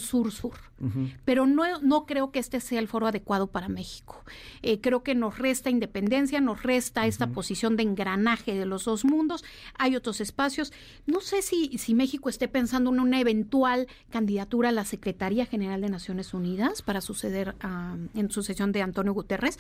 pero 1.24 1.46
no, 1.46 1.80
no 1.82 2.06
creo 2.06 2.32
que 2.32 2.40
este 2.40 2.60
sea 2.60 2.80
el 2.80 2.88
foro 2.88 3.08
adecuado 3.08 3.48
para 3.48 3.70
México. 3.70 4.24
Eh, 4.62 4.82
creo 4.82 5.04
que 5.04 5.16
nos 5.16 5.38
resta 5.38 5.70
independencia, 5.70 6.42
nos 6.42 6.64
resta 6.64 7.08
esta 7.08 7.28
posición 7.28 7.78
de 7.78 7.84
engranaje 7.84 8.54
de 8.54 8.66
los 8.66 8.86
dos 8.86 9.06
mundos. 9.06 9.44
Hay 9.78 9.96
otros 9.96 10.20
espacios. 10.20 10.74
No 11.06 11.22
sé 11.22 11.42
si, 11.42 11.78
si 11.78 11.94
México 11.94 12.30
esté 12.30 12.48
pensando 12.48 12.92
en 12.92 13.00
una 13.00 13.20
eventual 13.20 13.88
candidatura 14.10 14.70
a 14.70 14.74
la 14.74 14.86
Secretaría 14.86 15.46
General 15.46 15.82
de 15.82 15.90
Naciones 15.90 16.34
Unidas 16.34 16.82
para 16.82 17.02
suceder 17.02 17.56
ah, 17.62 17.96
en 18.14 18.32
sucesión 18.32 18.72
de 18.72 18.82
Antonio 18.82 19.14
Guterres, 19.14 19.60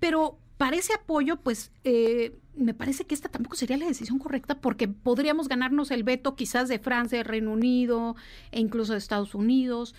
pero 0.00 0.38
para 0.64 0.78
ese 0.78 0.94
apoyo, 0.94 1.36
pues 1.36 1.72
eh, 1.84 2.32
me 2.56 2.72
parece 2.72 3.04
que 3.04 3.14
esta 3.14 3.28
tampoco 3.28 3.54
sería 3.54 3.76
la 3.76 3.84
decisión 3.84 4.18
correcta 4.18 4.62
porque 4.62 4.88
podríamos 4.88 5.46
ganarnos 5.46 5.90
el 5.90 6.04
veto 6.04 6.36
quizás 6.36 6.70
de 6.70 6.78
Francia, 6.78 7.18
de 7.18 7.24
Reino 7.24 7.52
Unido 7.52 8.16
e 8.50 8.60
incluso 8.60 8.92
de 8.92 8.98
Estados 8.98 9.34
Unidos. 9.34 9.94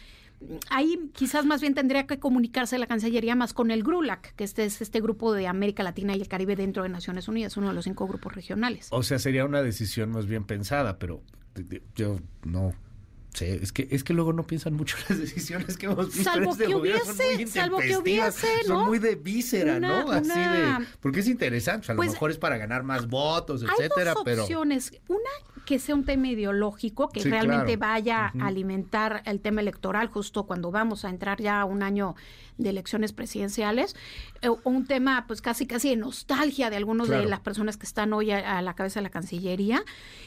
Ahí 0.72 1.12
quizás 1.14 1.46
más 1.46 1.62
bien 1.62 1.76
tendría 1.76 2.08
que 2.08 2.18
comunicarse 2.18 2.80
la 2.80 2.88
Cancillería 2.88 3.36
más 3.36 3.54
con 3.54 3.70
el 3.70 3.84
GRULAC, 3.84 4.34
que 4.34 4.44
este 4.44 4.66
es 4.66 4.82
este 4.82 5.02
grupo 5.02 5.34
de 5.34 5.46
América 5.46 5.84
Latina 5.84 6.16
y 6.16 6.22
el 6.22 6.28
Caribe 6.28 6.56
dentro 6.56 6.82
de 6.82 6.90
Naciones 6.90 7.28
Unidas, 7.28 7.58
uno 7.58 7.68
de 7.68 7.76
los 7.76 7.84
cinco 7.84 8.08
grupos 8.08 8.34
regionales. 8.34 8.88
O 8.90 9.04
sea, 9.04 9.20
sería 9.20 9.46
una 9.46 9.62
decisión 9.62 10.10
más 10.10 10.26
bien 10.26 10.46
pensada, 10.46 10.98
pero 10.98 11.22
yo 11.94 12.18
no 12.44 12.74
sé. 13.36 13.60
Es 13.62 13.72
que, 13.72 13.88
es 13.92 14.04
que 14.04 14.14
luego 14.14 14.34
no 14.34 14.48
piensan 14.48 14.74
mucho 14.74 14.98
las 15.10 15.20
decisiones 15.20 15.78
que 15.78 15.86
hemos 15.88 16.08
visto 16.08 16.24
Salvo 16.24 16.46
en 16.46 16.50
este 16.52 16.66
que 16.68 16.74
gobierno. 16.74 17.06
Son 17.06 17.16
hubiese- 17.16 17.36
muy 17.38 17.48
salvo 17.48 17.78
que 17.80 17.98
hubiese, 17.98 18.48
Son 18.66 18.86
muy 18.86 19.00
de 19.00 19.16
víscera, 19.16 19.78
Una- 19.78 20.04
¿no? 20.04 20.12
Así 20.12 20.32
una- 20.32 20.80
de... 20.80 20.86
Porque 21.02 21.20
es 21.20 21.28
interesante. 21.28 21.82
o 21.82 21.86
sea, 21.86 21.94
a 21.94 21.96
Pues, 21.98 22.08
lo 22.08 22.14
mejor 22.14 22.32
es 22.32 22.38
para 22.38 22.58
ganar 22.58 22.84
más 22.84 23.08
votos, 23.08 23.62
Hay 23.64 23.68
etcétera, 23.78 24.14
dos 24.14 24.24
pero... 24.26 24.44
opciones. 24.44 24.92
Una, 25.08 25.20
que 25.66 25.80
sea 25.80 25.96
un 25.96 26.06
tema 26.06 26.28
ideológico, 26.28 27.10
que 27.10 27.22
Sí, 27.22 27.30
realmente 27.30 27.78
claro. 27.78 27.94
vaya 27.94 28.32
a 28.40 28.48
alimentar 28.48 29.24
el 29.26 29.40
tema 29.40 29.62
electoral 29.62 30.08
justo 30.08 30.46
cuando 30.46 30.72
vamos 30.72 31.06
a 31.06 31.10
entrar 31.10 31.42
ya 31.42 31.62
a 31.62 31.66
un 31.66 31.82
año 31.84 32.16
de 32.58 32.70
elecciones 32.70 33.12
presidenciales, 33.12 33.96
eh, 34.42 34.48
o 34.48 34.60
un 34.64 34.86
tema 34.86 35.26
pues 35.28 35.42
casi 35.42 35.66
casi 35.66 35.90
de 35.90 35.98
nostalgia 35.98 36.70
de 36.70 36.78
algunos 36.78 37.10
de 37.10 37.26
las 37.26 37.42
personas 37.42 37.76
que 37.76 37.86
están 37.86 38.14
hoy 38.14 38.32
a, 38.32 38.58
a 38.58 38.62
la 38.62 38.76
cabeza 38.76 39.00
de 39.00 39.04
la 39.04 39.10
Cancillería, 39.10 39.84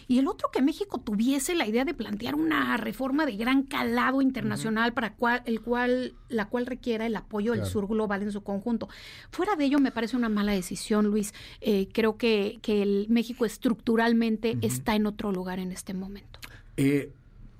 y 0.08 0.18
el 0.18 0.26
otro 0.26 0.50
que 0.50 0.60
México 0.60 0.98
tuviese 0.98 1.54
la 1.54 1.66
idea 1.66 1.84
de 1.84 1.94
plantear 1.94 2.34
una 2.34 2.76
reforma 2.76 3.24
de 3.24 3.36
gran 3.36 3.62
calado 3.62 4.20
internacional 4.20 4.92
para 4.92 5.14
cual, 5.14 5.42
el 5.46 5.60
cual, 5.62 6.14
la 6.28 6.48
cual 6.48 6.66
requiera 6.66 7.06
el 7.06 7.16
apoyo 7.16 7.52
del 7.52 7.64
sur 7.64 7.86
global 7.86 8.22
en 8.22 8.32
su 8.32 8.42
conjunto. 8.42 8.88
Fuera 9.30 9.56
de 9.56 9.64
ello, 9.64 9.78
me 9.78 9.90
parece 9.92 10.16
una 10.16 10.28
mala 10.28 10.52
decisión, 10.52 11.06
Luis. 11.06 11.32
Eh, 11.60 11.88
creo 11.92 12.16
que, 12.16 12.58
que 12.60 12.82
el 12.82 13.06
México 13.08 13.44
estructuralmente 13.46 14.58
está 14.60 14.96
en 14.96 15.06
otro 15.06 15.27
lugar 15.32 15.58
en 15.58 15.72
este 15.72 15.94
momento. 15.94 16.40
Eh, 16.76 17.12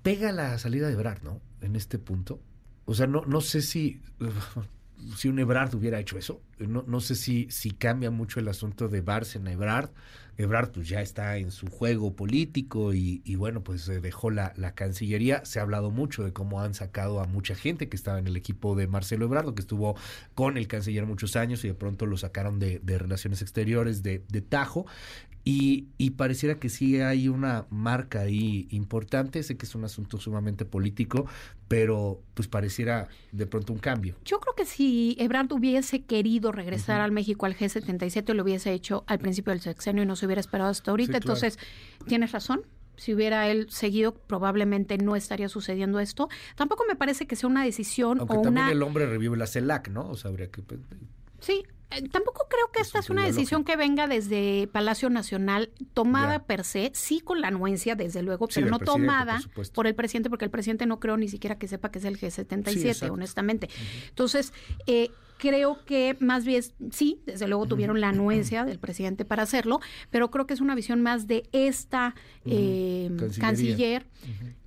pega 0.02 0.32
la 0.32 0.58
salida 0.58 0.86
de 0.86 0.94
Ebrard, 0.94 1.22
¿no? 1.22 1.40
En 1.60 1.76
este 1.76 1.98
punto. 1.98 2.40
O 2.84 2.94
sea, 2.94 3.06
no, 3.06 3.22
no 3.26 3.40
sé 3.40 3.62
si, 3.62 4.00
si 5.16 5.28
un 5.28 5.38
Ebrard 5.38 5.74
hubiera 5.74 6.00
hecho 6.00 6.18
eso. 6.18 6.40
No, 6.58 6.84
no 6.86 7.00
sé 7.00 7.14
si, 7.14 7.48
si 7.50 7.70
cambia 7.70 8.10
mucho 8.10 8.40
el 8.40 8.48
asunto 8.48 8.88
de 8.88 9.00
Bárcena 9.00 9.52
Ebrard. 9.52 9.90
Ebrard 10.38 10.70
pues 10.70 10.88
ya 10.88 11.00
está 11.00 11.36
en 11.36 11.50
su 11.50 11.66
juego 11.66 12.14
político 12.14 12.94
y, 12.94 13.34
bueno, 13.34 13.64
pues 13.64 13.88
eh, 13.88 14.00
dejó 14.00 14.30
la, 14.30 14.52
la 14.56 14.72
Cancillería. 14.72 15.44
Se 15.44 15.58
ha 15.58 15.62
hablado 15.62 15.90
mucho 15.90 16.22
de 16.22 16.32
cómo 16.32 16.60
han 16.60 16.74
sacado 16.74 17.20
a 17.20 17.26
mucha 17.26 17.56
gente 17.56 17.88
que 17.88 17.96
estaba 17.96 18.20
en 18.20 18.28
el 18.28 18.36
equipo 18.36 18.76
de 18.76 18.86
Marcelo 18.86 19.24
Ebrard, 19.24 19.52
que 19.54 19.60
estuvo 19.60 19.96
con 20.34 20.56
el 20.56 20.68
canciller 20.68 21.06
muchos 21.06 21.34
años 21.34 21.64
y 21.64 21.68
de 21.68 21.74
pronto 21.74 22.06
lo 22.06 22.16
sacaron 22.16 22.60
de, 22.60 22.80
Relaciones 22.84 23.42
Exteriores 23.42 24.04
de 24.04 24.20
Tajo. 24.48 24.86
Y, 25.48 25.88
y 25.96 26.10
pareciera 26.10 26.56
que 26.56 26.68
sí 26.68 27.00
hay 27.00 27.26
una 27.26 27.64
marca 27.70 28.20
ahí 28.20 28.68
importante. 28.70 29.42
Sé 29.42 29.56
que 29.56 29.64
es 29.64 29.74
un 29.74 29.82
asunto 29.82 30.18
sumamente 30.18 30.66
político, 30.66 31.24
pero 31.68 32.20
pues 32.34 32.48
pareciera 32.48 33.08
de 33.32 33.46
pronto 33.46 33.72
un 33.72 33.78
cambio. 33.78 34.14
Yo 34.26 34.40
creo 34.40 34.54
que 34.54 34.66
si 34.66 35.16
Ebrard 35.18 35.50
hubiese 35.52 36.02
querido 36.04 36.52
regresar 36.52 37.00
al 37.00 37.12
México 37.12 37.46
al 37.46 37.56
G77, 37.56 38.34
lo 38.34 38.42
hubiese 38.42 38.74
hecho 38.74 39.04
al 39.06 39.20
principio 39.20 39.54
del 39.54 39.62
sexenio 39.62 40.02
y 40.02 40.06
no 40.06 40.16
se 40.16 40.26
hubiera 40.26 40.40
esperado 40.40 40.68
hasta 40.68 40.90
ahorita. 40.90 41.14
Sí, 41.14 41.20
claro. 41.20 41.38
Entonces, 41.38 41.58
tienes 42.06 42.32
razón. 42.32 42.66
Si 42.98 43.14
hubiera 43.14 43.48
él 43.48 43.70
seguido, 43.70 44.12
probablemente 44.12 44.98
no 44.98 45.16
estaría 45.16 45.48
sucediendo 45.48 45.98
esto. 45.98 46.28
Tampoco 46.56 46.84
me 46.86 46.94
parece 46.94 47.26
que 47.26 47.36
sea 47.36 47.48
una 47.48 47.64
decisión 47.64 48.20
Aunque 48.20 48.36
o 48.36 48.42
también 48.42 48.66
una... 48.66 48.72
el 48.72 48.82
hombre 48.82 49.06
revive 49.06 49.38
la 49.38 49.46
CELAC, 49.46 49.88
¿no? 49.88 50.10
O 50.10 50.16
sea, 50.16 50.30
habría 50.30 50.50
que... 50.50 50.62
Sí, 51.40 51.64
eh, 51.64 51.77
tampoco 52.10 52.46
creo 52.48 52.70
que 52.72 52.80
esta 52.80 52.98
es 52.98 53.10
una 53.10 53.24
decisión 53.24 53.64
que 53.64 53.76
venga 53.76 54.06
desde 54.06 54.68
Palacio 54.72 55.10
Nacional, 55.10 55.70
tomada 55.94 56.44
per 56.44 56.64
se, 56.64 56.90
sí 56.94 57.20
con 57.20 57.40
la 57.40 57.48
anuencia, 57.48 57.94
desde 57.94 58.22
luego, 58.22 58.46
Sí, 58.48 58.60
pero 58.60 58.70
no 58.70 58.78
tomada 58.78 59.40
por 59.74 59.86
el 59.86 59.94
presidente, 59.94 60.28
porque 60.30 60.44
el 60.44 60.50
presidente 60.50 60.86
no 60.86 61.00
creo 61.00 61.16
ni 61.16 61.28
siquiera 61.28 61.58
que 61.58 61.68
sepa 61.68 61.90
que 61.90 61.98
es 61.98 62.04
el 62.04 62.16
Sí, 62.16 62.26
G77, 62.26 62.86
exacto. 62.86 63.14
honestamente. 63.14 63.68
Entonces, 64.08 64.52
eh, 64.86 65.10
creo 65.38 65.84
que 65.84 66.16
más 66.20 66.44
bien, 66.44 66.62
sí, 66.90 67.20
desde 67.24 67.48
luego 67.48 67.66
tuvieron 67.66 68.00
la 68.00 68.10
anuencia 68.10 68.64
del 68.64 68.78
presidente 68.78 69.24
para 69.24 69.44
hacerlo, 69.44 69.80
pero 70.10 70.30
creo 70.30 70.46
que 70.46 70.54
es 70.54 70.60
una 70.60 70.74
visión 70.74 71.00
más 71.00 71.26
de 71.26 71.48
esta 71.52 72.14
eh, 72.44 73.10
canciller 73.38 74.06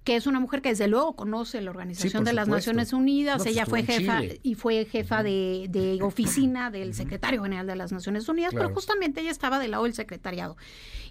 que 0.03 0.15
es 0.15 0.25
una 0.25 0.39
mujer 0.39 0.61
que 0.63 0.69
desde 0.69 0.88
luego 0.88 1.15
conoce 1.15 1.61
la 1.61 1.69
Organización 1.69 2.23
de 2.23 2.33
las 2.33 2.45
supuesto. 2.45 2.71
Naciones 2.71 2.91
Unidas, 2.93 3.38
No, 3.38 3.43
pues 3.43 3.53
ella 3.55 3.65
fue 3.67 3.83
jefa 3.83 4.21
y 4.41 4.55
fue 4.55 4.85
jefa 4.85 5.21
de, 5.21 5.67
de 5.69 6.01
oficina 6.01 6.71
del 6.71 6.95
secretario 6.95 7.43
general 7.43 7.67
de 7.67 7.75
las 7.75 7.91
Naciones 7.91 8.27
Unidas, 8.27 8.49
Claro. 8.51 8.65
pero 8.67 8.75
justamente 8.75 9.21
ella 9.21 9.30
estaba 9.31 9.59
del 9.59 9.71
lado 9.71 9.83
del 9.83 9.93
secretariado. 9.93 10.57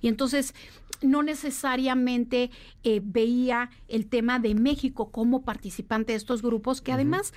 Y 0.00 0.08
entonces 0.08 0.54
no 1.02 1.22
necesariamente 1.22 2.50
eh, 2.82 3.00
veía 3.02 3.70
el 3.88 4.06
tema 4.06 4.38
de 4.38 4.54
México 4.54 5.10
como 5.10 5.42
participante 5.42 6.12
de 6.12 6.16
estos 6.16 6.42
grupos, 6.42 6.80
que 6.80 6.92
además... 6.92 7.32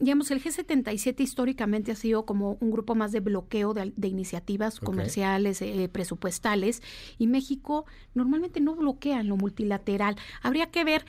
Digamos, 0.00 0.30
el 0.30 0.42
G77 0.42 1.20
históricamente 1.20 1.92
ha 1.92 1.96
sido 1.96 2.26
como 2.26 2.56
un 2.60 2.70
grupo 2.70 2.94
más 2.94 3.12
de 3.12 3.20
bloqueo 3.20 3.74
de, 3.74 3.92
de 3.96 4.08
iniciativas 4.08 4.80
comerciales, 4.80 5.62
eh, 5.62 5.88
presupuestales, 5.90 6.82
y 7.18 7.26
México 7.26 7.86
normalmente 8.14 8.60
no 8.60 8.74
bloquea 8.74 9.20
en 9.20 9.28
lo 9.28 9.36
multilateral. 9.36 10.16
Habría 10.42 10.70
que 10.70 10.84
ver 10.84 11.04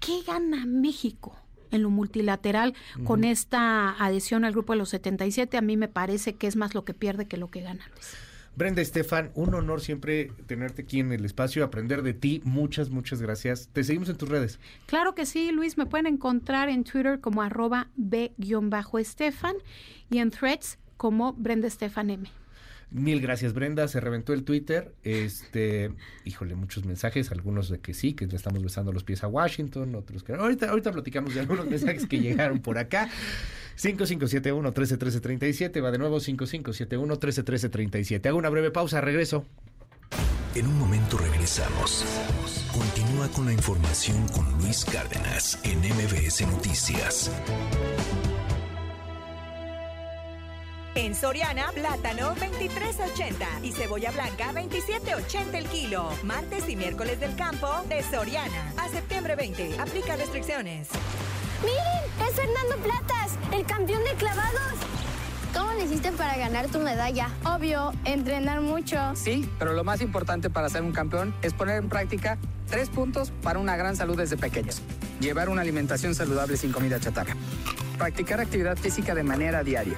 qué 0.00 0.22
gana 0.26 0.66
México 0.66 1.36
en 1.70 1.82
lo 1.82 1.90
multilateral 1.90 2.74
con 3.04 3.24
esta 3.24 3.90
adhesión 3.98 4.44
al 4.44 4.52
grupo 4.52 4.74
de 4.74 4.78
los 4.78 4.90
77. 4.90 5.56
A 5.56 5.62
mí 5.62 5.76
me 5.76 5.88
parece 5.88 6.34
que 6.34 6.46
es 6.46 6.56
más 6.56 6.74
lo 6.74 6.84
que 6.84 6.94
pierde 6.94 7.26
que 7.26 7.38
lo 7.38 7.50
que 7.50 7.62
gana. 7.62 7.88
Luis. 7.92 8.31
Brenda 8.54 8.82
Estefan, 8.82 9.30
un 9.34 9.54
honor 9.54 9.80
siempre 9.80 10.30
tenerte 10.46 10.82
aquí 10.82 11.00
en 11.00 11.12
el 11.12 11.24
espacio, 11.24 11.64
aprender 11.64 12.02
de 12.02 12.12
ti. 12.12 12.42
Muchas, 12.44 12.90
muchas 12.90 13.22
gracias. 13.22 13.68
Te 13.72 13.82
seguimos 13.82 14.08
en 14.08 14.16
tus 14.16 14.28
redes. 14.28 14.60
Claro 14.86 15.14
que 15.14 15.24
sí, 15.24 15.52
Luis, 15.52 15.78
me 15.78 15.86
pueden 15.86 16.06
encontrar 16.06 16.68
en 16.68 16.84
Twitter 16.84 17.20
como 17.20 17.42
arroba 17.42 17.88
b-estefan 17.96 19.56
y 20.10 20.18
en 20.18 20.30
threads 20.30 20.78
como 20.96 21.32
Brenda 21.32 21.68
Estefan 21.68 22.10
M. 22.10 22.41
Mil 22.92 23.20
gracias, 23.22 23.54
Brenda. 23.54 23.88
Se 23.88 23.98
reventó 24.00 24.34
el 24.34 24.44
Twitter. 24.44 24.92
Este, 25.02 25.90
híjole, 26.24 26.54
muchos 26.54 26.84
mensajes, 26.84 27.32
algunos 27.32 27.70
de 27.70 27.80
que 27.80 27.94
sí, 27.94 28.12
que 28.12 28.26
le 28.26 28.36
estamos 28.36 28.62
besando 28.62 28.92
los 28.92 29.02
pies 29.02 29.24
a 29.24 29.28
Washington, 29.28 29.94
otros 29.94 30.22
que. 30.22 30.34
Ahorita, 30.34 30.68
ahorita 30.68 30.92
platicamos 30.92 31.32
de 31.34 31.40
algunos 31.40 31.66
mensajes 31.66 32.06
que 32.06 32.20
llegaron 32.20 32.60
por 32.60 32.76
acá. 32.78 33.08
5571-131337, 33.78 35.82
va 35.82 35.90
de 35.90 35.96
nuevo 35.98 36.18
5571-131337. 36.18 38.26
Hago 38.26 38.36
una 38.36 38.50
breve 38.50 38.70
pausa, 38.70 39.00
regreso. 39.00 39.46
En 40.54 40.66
un 40.66 40.78
momento 40.78 41.16
regresamos. 41.16 42.04
Continúa 42.72 43.28
con 43.28 43.46
la 43.46 43.54
información 43.54 44.28
con 44.28 44.46
Luis 44.58 44.84
Cárdenas 44.84 45.58
en 45.64 45.78
MBS 45.78 46.46
Noticias. 46.46 47.30
En 50.94 51.14
Soriana, 51.14 51.70
plátano 51.72 52.34
23.80 52.36 53.34
y 53.62 53.72
cebolla 53.72 54.10
blanca 54.10 54.52
27.80 54.52 55.54
el 55.54 55.66
kilo. 55.68 56.10
Martes 56.22 56.68
y 56.68 56.76
miércoles 56.76 57.18
del 57.18 57.34
campo 57.34 57.66
de 57.88 58.02
Soriana. 58.02 58.74
A 58.76 58.90
septiembre 58.90 59.34
20. 59.34 59.80
Aplica 59.80 60.16
restricciones. 60.16 60.88
¡Miren! 61.62 62.28
¡Es 62.28 62.34
Fernando 62.34 62.76
Platas, 62.82 63.38
el 63.52 63.64
campeón 63.64 64.04
de 64.04 64.12
clavados! 64.16 64.74
¿Cómo 65.54 65.72
le 65.72 65.84
hiciste 65.84 66.12
para 66.12 66.36
ganar 66.36 66.68
tu 66.68 66.78
medalla? 66.78 67.30
Obvio, 67.44 67.92
entrenar 68.04 68.60
mucho. 68.60 68.98
Sí, 69.14 69.50
pero 69.58 69.72
lo 69.72 69.84
más 69.84 70.02
importante 70.02 70.50
para 70.50 70.68
ser 70.68 70.82
un 70.82 70.92
campeón 70.92 71.34
es 71.40 71.54
poner 71.54 71.76
en 71.76 71.88
práctica 71.88 72.36
tres 72.68 72.90
puntos 72.90 73.32
para 73.42 73.58
una 73.58 73.76
gran 73.76 73.96
salud 73.96 74.16
desde 74.16 74.36
pequeños. 74.36 74.82
Llevar 75.20 75.48
una 75.48 75.62
alimentación 75.62 76.14
saludable 76.14 76.58
sin 76.58 76.70
comida 76.70 77.00
chatarra. 77.00 77.34
Practicar 77.96 78.40
actividad 78.40 78.76
física 78.76 79.14
de 79.14 79.22
manera 79.22 79.62
diaria. 79.62 79.96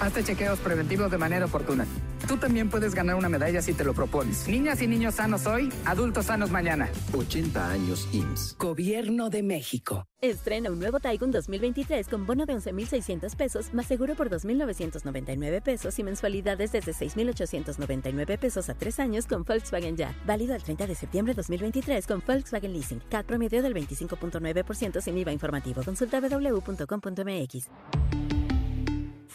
Hazte 0.00 0.22
chequeos 0.22 0.58
preventivos 0.58 1.10
de 1.10 1.18
manera 1.18 1.46
oportuna. 1.46 1.86
Tú 2.28 2.36
también 2.36 2.68
puedes 2.68 2.94
ganar 2.94 3.16
una 3.16 3.28
medalla 3.28 3.62
si 3.62 3.72
te 3.72 3.84
lo 3.84 3.94
propones. 3.94 4.46
Niñas 4.48 4.82
y 4.82 4.86
niños 4.86 5.14
sanos 5.14 5.46
hoy, 5.46 5.72
adultos 5.84 6.26
sanos 6.26 6.50
mañana. 6.50 6.90
80 7.14 7.70
años 7.70 8.08
IMSS. 8.12 8.56
Gobierno 8.58 9.30
de 9.30 9.42
México. 9.42 10.06
Estrena 10.20 10.70
un 10.70 10.80
nuevo 10.80 10.98
Taigun 10.98 11.30
2023 11.30 12.08
con 12.08 12.26
bono 12.26 12.46
de 12.46 12.54
11,600 12.54 13.36
pesos 13.36 13.72
más 13.72 13.86
seguro 13.86 14.16
por 14.16 14.28
2,999 14.28 15.60
pesos 15.60 15.98
y 15.98 16.02
mensualidades 16.02 16.72
desde 16.72 16.92
6,899 16.92 18.38
pesos 18.38 18.68
a 18.68 18.74
tres 18.74 18.98
años 18.98 19.26
con 19.26 19.44
Volkswagen 19.44 19.96
Ya. 19.96 20.14
Válido 20.26 20.54
el 20.54 20.62
30 20.62 20.86
de 20.86 20.94
septiembre 20.94 21.32
de 21.32 21.36
2023 21.36 22.06
con 22.06 22.22
Volkswagen 22.26 22.72
Leasing. 22.72 23.00
CAT 23.08 23.24
promedio 23.24 23.62
del 23.62 23.74
25.9% 23.74 25.00
sin 25.00 25.18
IVA 25.18 25.32
informativo. 25.32 25.82
Consulta 25.82 26.20
www.com.mx. 26.20 28.35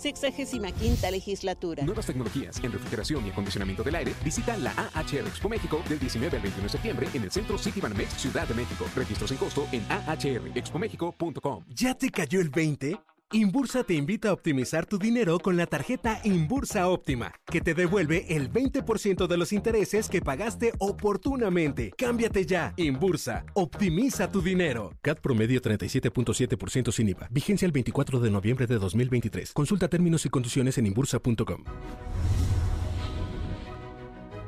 65 0.00 1.10
legislatura. 1.10 1.84
Nuevas 1.84 2.06
tecnologías 2.06 2.62
en 2.64 2.72
refrigeración 2.72 3.26
y 3.26 3.30
acondicionamiento 3.30 3.82
del 3.82 3.94
aire. 3.96 4.14
Visita 4.24 4.56
la 4.56 4.72
AHR 4.94 5.26
Expo 5.26 5.48
México 5.48 5.82
del 5.88 5.98
19 5.98 6.36
al 6.36 6.42
21 6.42 6.62
de 6.64 6.68
septiembre 6.68 7.08
en 7.12 7.22
el 7.24 7.30
Centro 7.30 7.58
City 7.58 7.80
Banamex 7.80 8.14
Ciudad 8.14 8.48
de 8.48 8.54
México. 8.54 8.86
Registros 8.96 9.30
sin 9.30 9.38
costo 9.38 9.68
en 9.72 9.84
ahrexpomexico.com. 9.90 11.64
¿Ya 11.68 11.94
te 11.94 12.10
cayó 12.10 12.40
el 12.40 12.48
20? 12.48 12.98
Inbursa 13.32 13.84
te 13.84 13.94
invita 13.94 14.30
a 14.30 14.32
optimizar 14.32 14.86
tu 14.86 14.98
dinero 14.98 15.38
con 15.38 15.56
la 15.56 15.66
tarjeta 15.66 16.20
Inbursa 16.24 16.88
Óptima, 16.88 17.32
que 17.46 17.60
te 17.60 17.74
devuelve 17.74 18.26
el 18.34 18.52
20% 18.52 19.28
de 19.28 19.36
los 19.36 19.52
intereses 19.52 20.08
que 20.08 20.20
pagaste 20.20 20.72
oportunamente. 20.78 21.92
Cámbiate 21.96 22.44
ya. 22.44 22.74
Inbursa, 22.76 23.44
optimiza 23.54 24.32
tu 24.32 24.42
dinero. 24.42 24.94
CAT 25.00 25.20
promedio 25.20 25.62
37.7% 25.62 26.90
sin 26.90 27.10
IVA. 27.10 27.28
Vigencia 27.30 27.66
el 27.66 27.72
24 27.72 28.18
de 28.18 28.30
noviembre 28.32 28.66
de 28.66 28.80
2023. 28.80 29.52
Consulta 29.52 29.86
términos 29.86 30.26
y 30.26 30.28
condiciones 30.28 30.76
en 30.78 30.86
inbursa.com. 30.86 31.62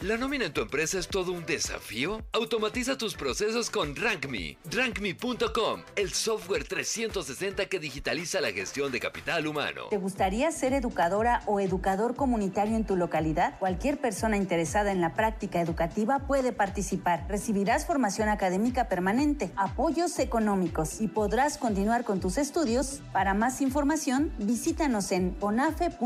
¿La 0.00 0.16
nómina 0.16 0.44
en 0.44 0.52
tu 0.52 0.60
empresa 0.60 0.96
es 1.00 1.08
todo 1.08 1.32
un 1.32 1.44
desafío? 1.44 2.22
Automatiza 2.32 2.96
tus 2.96 3.14
procesos 3.16 3.68
con 3.68 3.96
RankMe. 3.96 4.56
RankMe.com, 4.70 5.82
el 5.96 6.12
software 6.12 6.62
360 6.62 7.66
que 7.66 7.80
digitaliza 7.80 8.40
la 8.40 8.52
gestión 8.52 8.92
de 8.92 9.00
capital 9.00 9.48
humano. 9.48 9.86
¿Te 9.90 9.96
gustaría 9.98 10.52
ser 10.52 10.72
educadora 10.72 11.42
o 11.46 11.58
educador 11.58 12.14
comunitario 12.14 12.76
en 12.76 12.84
tu 12.84 12.94
localidad? 12.94 13.58
Cualquier 13.58 14.00
persona 14.00 14.36
interesada 14.36 14.92
en 14.92 15.00
la 15.00 15.14
práctica 15.14 15.60
educativa 15.60 16.20
puede 16.28 16.52
participar. 16.52 17.26
Recibirás 17.28 17.84
formación 17.84 18.28
académica 18.28 18.88
permanente, 18.88 19.50
apoyos 19.56 20.20
económicos 20.20 21.00
y 21.00 21.08
podrás 21.08 21.58
continuar 21.58 22.04
con 22.04 22.20
tus 22.20 22.38
estudios. 22.38 23.00
Para 23.12 23.34
más 23.34 23.60
información, 23.60 24.32
visítanos 24.38 25.10
en 25.10 25.36
onafe.gov.mx 25.40 25.98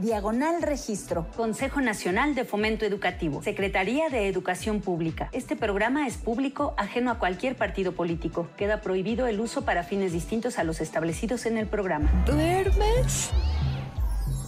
diagonal 0.00 0.62
registro. 0.62 1.26
Consejo 1.36 1.82
Nacional 1.82 2.29
de 2.34 2.44
Fomento 2.44 2.84
Educativo, 2.84 3.42
Secretaría 3.42 4.08
de 4.08 4.28
Educación 4.28 4.80
Pública. 4.80 5.28
Este 5.32 5.56
programa 5.56 6.06
es 6.06 6.16
público, 6.16 6.74
ajeno 6.76 7.10
a 7.10 7.18
cualquier 7.18 7.56
partido 7.56 7.92
político. 7.92 8.48
Queda 8.56 8.80
prohibido 8.80 9.26
el 9.26 9.40
uso 9.40 9.64
para 9.64 9.82
fines 9.82 10.12
distintos 10.12 10.58
a 10.58 10.64
los 10.64 10.80
establecidos 10.80 11.46
en 11.46 11.58
el 11.58 11.66
programa. 11.66 12.10
¿Duermes? 12.26 13.30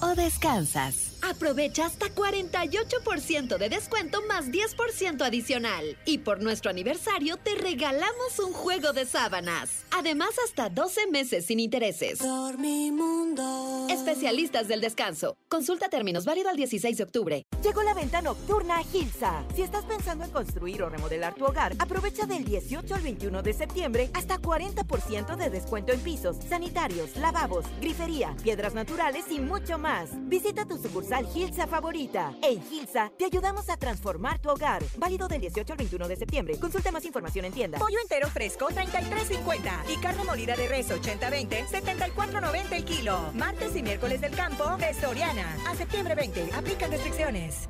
¿O 0.00 0.14
descansas? 0.14 1.11
Aprovecha 1.22 1.86
hasta 1.86 2.06
48% 2.06 3.56
de 3.56 3.68
descuento 3.68 4.22
más 4.28 4.46
10% 4.46 5.22
adicional. 5.24 5.96
Y 6.04 6.18
por 6.18 6.42
nuestro 6.42 6.70
aniversario 6.70 7.36
te 7.36 7.54
regalamos 7.54 8.40
un 8.44 8.52
juego 8.52 8.92
de 8.92 9.06
sábanas. 9.06 9.84
Además, 9.92 10.30
hasta 10.44 10.68
12 10.68 11.06
meses 11.12 11.46
sin 11.46 11.60
intereses. 11.60 12.18
Dormimundo. 12.18 13.86
Especialistas 13.88 14.66
del 14.66 14.80
descanso. 14.80 15.36
Consulta 15.48 15.88
términos 15.88 16.24
válido 16.24 16.48
al 16.48 16.56
16 16.56 16.96
de 16.96 17.04
octubre. 17.04 17.46
Llegó 17.62 17.84
la 17.84 17.94
venta 17.94 18.20
nocturna 18.20 18.78
a 18.78 18.84
Gilsa. 18.84 19.44
Si 19.54 19.62
estás 19.62 19.84
pensando 19.84 20.24
en 20.24 20.30
construir 20.32 20.82
o 20.82 20.88
remodelar 20.88 21.36
tu 21.36 21.44
hogar, 21.44 21.74
aprovecha 21.78 22.26
del 22.26 22.44
18 22.44 22.94
al 22.94 23.02
21 23.02 23.42
de 23.42 23.52
septiembre 23.52 24.10
hasta 24.14 24.38
40% 24.38 25.36
de 25.36 25.50
descuento 25.50 25.92
en 25.92 26.00
pisos, 26.00 26.36
sanitarios, 26.48 27.16
lavabos, 27.16 27.64
grifería, 27.80 28.34
piedras 28.42 28.74
naturales 28.74 29.26
y 29.30 29.38
mucho 29.38 29.78
más. 29.78 30.10
Visita 30.28 30.66
tu 30.66 30.78
sucursal 30.78 31.11
Gilsa 31.20 31.66
favorita. 31.66 32.32
En 32.42 32.62
Gilsa 32.62 33.12
te 33.18 33.26
ayudamos 33.26 33.68
a 33.68 33.76
transformar 33.76 34.40
tu 34.40 34.50
hogar. 34.50 34.82
Válido 34.96 35.28
del 35.28 35.40
18 35.40 35.72
al 35.72 35.76
21 35.76 36.08
de 36.08 36.16
septiembre. 36.16 36.58
Consulta 36.58 36.90
más 36.90 37.04
información 37.04 37.44
en 37.44 37.52
tienda. 37.52 37.78
Pollo 37.78 37.98
entero 38.00 38.28
fresco 38.28 38.68
33.50 38.68 39.90
y 39.92 39.96
carne 39.98 40.24
molida 40.24 40.56
de 40.56 40.68
res 40.68 40.88
80-20 40.88 41.66
74.90 41.66 42.72
el 42.72 42.84
kilo. 42.84 43.30
Martes 43.34 43.76
y 43.76 43.82
miércoles 43.82 44.20
del 44.20 44.34
campo 44.34 44.76
de 44.76 44.94
Soriana. 44.94 45.56
A 45.66 45.74
septiembre 45.74 46.14
20. 46.14 46.50
Aplican 46.54 46.90
restricciones. 46.90 47.68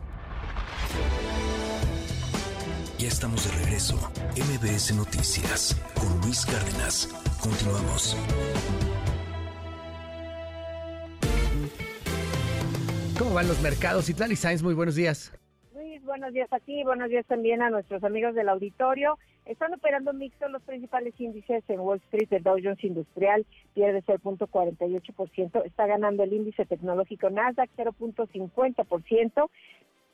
Ya 2.98 3.08
estamos 3.08 3.44
de 3.44 3.64
regreso. 3.64 3.96
MBS 4.36 4.94
Noticias 4.94 5.76
con 5.94 6.20
Luis 6.20 6.46
Cárdenas. 6.46 7.08
Continuamos. 7.40 8.16
¿Cómo 13.22 13.34
van 13.34 13.46
los 13.46 13.62
mercados? 13.62 14.10
Itlali 14.10 14.34
Sainz, 14.34 14.64
muy 14.64 14.74
buenos 14.74 14.96
días. 14.96 15.32
Luis, 15.76 16.04
buenos 16.04 16.32
días 16.32 16.52
a 16.52 16.58
ti, 16.58 16.82
buenos 16.82 17.08
días 17.08 17.24
también 17.24 17.62
a 17.62 17.70
nuestros 17.70 18.02
amigos 18.02 18.34
del 18.34 18.48
auditorio. 18.48 19.16
Están 19.46 19.72
operando 19.72 20.12
mixtos 20.12 20.50
los 20.50 20.60
principales 20.62 21.14
índices 21.20 21.62
en 21.68 21.78
Wall 21.78 22.02
Street. 22.06 22.26
El 22.32 22.42
Dow 22.42 22.56
Jones 22.60 22.82
Industrial 22.82 23.46
pierde 23.74 24.02
0.48%, 24.02 25.64
está 25.64 25.86
ganando 25.86 26.24
el 26.24 26.32
índice 26.32 26.66
tecnológico 26.66 27.30
Nasdaq 27.30 27.70
0.50% 27.76 29.50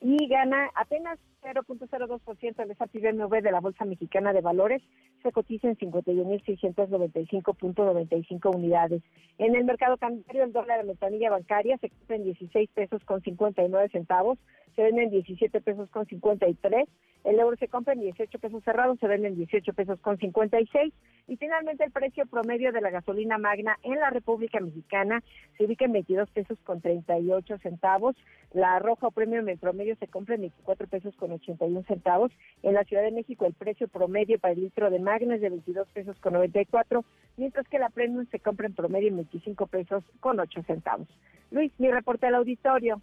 y 0.01 0.28
gana 0.28 0.70
apenas 0.75 1.18
0.02% 1.43 2.62
el 2.62 2.70
S&P 2.70 3.01
BMW 3.01 3.41
de 3.41 3.52
la 3.52 3.60
Bolsa 3.60 3.85
Mexicana 3.85 4.33
de 4.33 4.41
Valores, 4.41 4.81
se 5.23 5.31
cotiza 5.33 5.68
en 5.68 5.77
51.695.95 5.77 8.55
unidades. 8.55 9.02
En 9.39 9.57
el 9.57 9.65
mercado 9.65 9.97
cambiario, 9.97 10.44
el 10.44 10.52
dólar 10.52 10.78
de 10.78 10.85
metanilla 10.85 11.31
bancaria 11.31 11.77
se 11.78 11.91
compra 11.91 12.15
en 12.17 12.25
16 12.25 12.70
pesos 12.75 13.02
con 13.05 13.23
59 13.23 13.89
centavos, 13.91 14.39
se 14.77 14.83
vende 14.83 15.05
en 15.05 15.10
17 15.10 15.60
pesos 15.60 15.89
con 15.91 16.07
53, 16.07 16.89
el 17.25 17.41
euro 17.41 17.57
se 17.57 17.68
compra 17.68 17.94
en 17.94 18.01
18 18.01 18.39
pesos 18.39 18.62
cerrados, 18.65 18.99
se 19.01 19.09
vende 19.09 19.28
en 19.28 19.36
18 19.36 19.73
pesos 19.73 19.99
con 20.01 20.18
56 20.18 20.93
y 21.27 21.36
finalmente 21.36 21.85
el 21.85 21.91
precio 21.91 22.27
promedio 22.27 22.70
de 22.73 22.81
la 22.81 22.91
gasolina 22.91 23.39
magna 23.39 23.77
en 23.83 23.99
la 23.99 24.10
República 24.10 24.60
Mexicana 24.60 25.25
se 25.57 25.65
ubica 25.65 25.85
en 25.85 25.93
22 25.93 26.31
pesos 26.31 26.59
con 26.65 26.81
38 26.81 27.59
centavos, 27.59 28.15
la 28.52 28.78
roja 28.78 29.09
o 29.09 29.10
premio 29.10 29.41
en 29.41 29.59
promedio 29.59 29.88
se 29.97 30.08
compra 30.08 30.34
en 30.34 30.42
24 30.42 30.86
pesos 30.89 31.17
con 31.17 31.33
81 31.33 31.84
centavos, 31.86 32.33
en 32.62 32.75
la 32.75 32.84
Ciudad 32.84 33.02
de 33.02 33.12
México 33.12 33.47
el 33.47 33.55
precio 33.55 33.89
promedio 33.89 34.39
para 34.39 34.55
el 34.55 34.60
litro 34.60 34.91
de 34.91 34.99
magna 34.99 35.36
es 35.36 35.41
de 35.41 35.50
22 35.50 35.89
pesos 35.89 36.17
con 36.20 36.34
94, 36.34 37.05
mientras 37.36 37.67
que 37.68 37.78
la 37.78 37.91
premium 37.91 38.26
se 38.31 38.41
compra 38.41 38.67
en 38.67 38.75
promedio 38.75 39.08
en 39.08 39.17
25 39.17 39.67
pesos 39.67 40.05
con 40.20 40.41
8 40.41 40.62
centavos. 40.67 41.08
Luis, 41.50 41.73
mi 41.78 41.91
reporte 41.91 42.26
al 42.26 42.34
auditorio. 42.34 43.00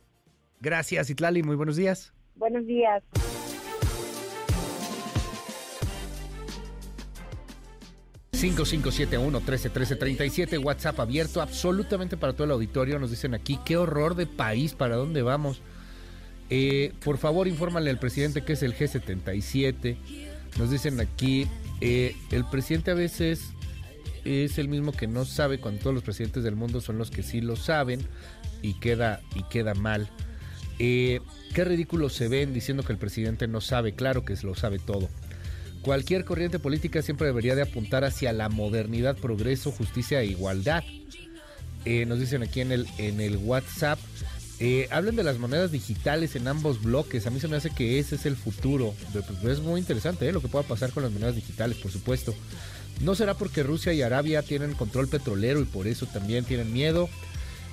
Gracias, 0.61 1.09
Itlali. 1.09 1.43
Muy 1.43 1.55
buenos 1.55 1.75
días. 1.75 2.13
Buenos 2.35 2.65
días. 2.65 3.03
5571 8.35 9.39
131337 9.39 10.57
WhatsApp 10.57 10.99
abierto 10.99 11.41
absolutamente 11.41 12.17
para 12.17 12.33
todo 12.33 12.45
el 12.45 12.51
auditorio. 12.51 12.99
Nos 12.99 13.11
dicen 13.11 13.33
aquí, 13.33 13.59
qué 13.65 13.77
horror 13.77 14.15
de 14.15 14.27
país, 14.27 14.73
¿para 14.73 14.95
dónde 14.95 15.21
vamos? 15.21 15.61
Eh, 16.49 16.93
por 17.03 17.17
favor, 17.17 17.47
infórmale 17.47 17.89
al 17.89 17.99
presidente 17.99 18.43
que 18.43 18.53
es 18.53 18.63
el 18.63 18.75
G77. 18.75 19.97
Nos 20.57 20.71
dicen 20.71 20.99
aquí, 20.99 21.47
eh, 21.81 22.15
el 22.31 22.45
presidente 22.45 22.91
a 22.91 22.95
veces 22.95 23.41
es 24.23 24.57
el 24.57 24.67
mismo 24.67 24.91
que 24.91 25.07
no 25.07 25.25
sabe 25.25 25.59
cuando 25.59 25.81
todos 25.81 25.93
los 25.93 26.03
presidentes 26.03 26.43
del 26.43 26.55
mundo 26.55 26.81
son 26.81 26.97
los 26.97 27.11
que 27.11 27.23
sí 27.23 27.41
lo 27.41 27.55
saben 27.55 28.01
y 28.61 28.73
queda, 28.73 29.21
y 29.35 29.43
queda 29.43 29.73
mal. 29.73 30.09
Eh, 30.79 31.21
qué 31.53 31.63
ridículo 31.63 32.09
se 32.09 32.27
ven 32.27 32.53
diciendo 32.53 32.83
que 32.83 32.91
el 32.91 32.99
presidente 32.99 33.47
no 33.47 33.61
sabe, 33.61 33.93
claro 33.93 34.25
que 34.25 34.35
lo 34.43 34.55
sabe 34.55 34.79
todo. 34.79 35.09
Cualquier 35.81 36.25
corriente 36.25 36.57
política 36.57 37.01
siempre 37.01 37.27
debería 37.27 37.55
de 37.55 37.61
apuntar 37.61 38.03
hacia 38.03 38.33
la 38.33 38.49
modernidad, 38.49 39.15
progreso, 39.15 39.71
justicia 39.71 40.21
e 40.21 40.25
igualdad. 40.25 40.83
Eh, 41.85 42.05
nos 42.07 42.19
dicen 42.19 42.41
aquí 42.41 42.61
en 42.61 42.71
el, 42.71 42.87
en 42.97 43.21
el 43.21 43.37
WhatsApp, 43.37 43.99
eh, 44.59 44.87
hablen 44.91 45.15
de 45.15 45.23
las 45.23 45.37
monedas 45.37 45.71
digitales 45.71 46.35
en 46.35 46.47
ambos 46.47 46.81
bloques. 46.81 47.27
A 47.27 47.29
mí 47.29 47.39
se 47.39 47.47
me 47.47 47.57
hace 47.57 47.69
que 47.71 47.99
ese 47.99 48.15
es 48.15 48.25
el 48.25 48.35
futuro. 48.35 48.93
Pues, 49.41 49.57
es 49.57 49.59
muy 49.59 49.79
interesante 49.79 50.31
lo 50.31 50.41
que 50.41 50.47
pueda 50.47 50.65
pasar 50.65 50.91
con 50.91 51.03
las 51.03 51.11
monedas 51.11 51.35
digitales, 51.35 51.77
por 51.77 51.91
supuesto. 51.91 52.33
¿No 53.01 53.15
será 53.15 53.33
porque 53.33 53.63
Rusia 53.63 53.91
y 53.93 54.01
Arabia 54.01 54.41
tienen 54.41 54.73
control 54.73 55.09
petrolero 55.09 55.59
y 55.59 55.65
por 55.65 55.87
eso 55.87 56.05
también 56.05 56.45
tienen 56.45 56.71
miedo? 56.71 57.09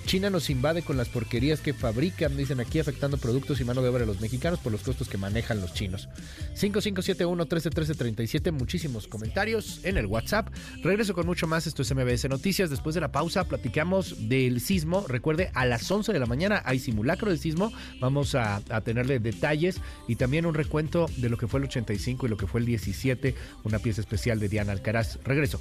China 0.05 0.31
nos 0.31 0.51
invade 0.51 0.83
con 0.83 0.97
las 0.97 1.09
porquerías 1.09 1.61
que 1.61 1.73
fabrican, 1.73 2.37
dicen 2.37 2.61
aquí, 2.61 2.79
afectando 2.79 3.17
productos 3.19 3.61
y 3.61 3.65
mano 3.65 3.83
de 3.83 3.89
obra 3.89 4.01
de 4.01 4.07
los 4.07 4.21
mexicanos 4.21 4.59
por 4.59 4.73
los 4.73 4.83
costos 4.83 5.09
que 5.09 5.17
manejan 5.17 5.61
los 5.61 5.73
chinos. 5.73 6.09
5571-131337, 6.57 8.53
muchísimos 8.53 9.09
comentarios 9.09 9.81
en 9.85 9.97
el 9.97 10.07
WhatsApp. 10.07 10.49
Regreso 10.83 11.15
con 11.15 11.27
mucho 11.27 11.47
más, 11.47 11.67
esto 11.67 11.83
es 11.83 11.95
MBS 11.95 12.29
Noticias. 12.29 12.71
Después 12.71 12.95
de 12.95 13.01
la 13.01 13.13
pausa 13.13 13.45
platicamos 13.45 14.29
del 14.29 14.61
sismo. 14.61 15.05
Recuerde, 15.09 15.51
a 15.55 15.67
las 15.67 15.91
11 15.91 16.13
de 16.13 16.19
la 16.19 16.27
mañana 16.27 16.63
hay 16.65 16.79
simulacro 16.79 17.31
del 17.31 17.39
sismo. 17.39 17.73
Vamos 18.01 18.35
a, 18.35 18.63
a 18.69 18.81
tenerle 18.81 19.19
detalles 19.19 19.81
y 20.09 20.17
también 20.17 20.47
un 20.47 20.55
recuento 20.55 21.07
de 21.17 21.29
lo 21.29 21.37
que 21.37 21.47
fue 21.47 21.61
el 21.61 21.67
85 21.67 22.27
y 22.27 22.29
lo 22.29 22.37
que 22.37 22.47
fue 22.47 22.61
el 22.61 22.67
17, 22.67 23.35
una 23.65 23.79
pieza 23.79 24.01
especial 24.01 24.39
de 24.41 24.49
Diana 24.49 24.73
Alcaraz. 24.73 25.19
Regreso. 25.25 25.61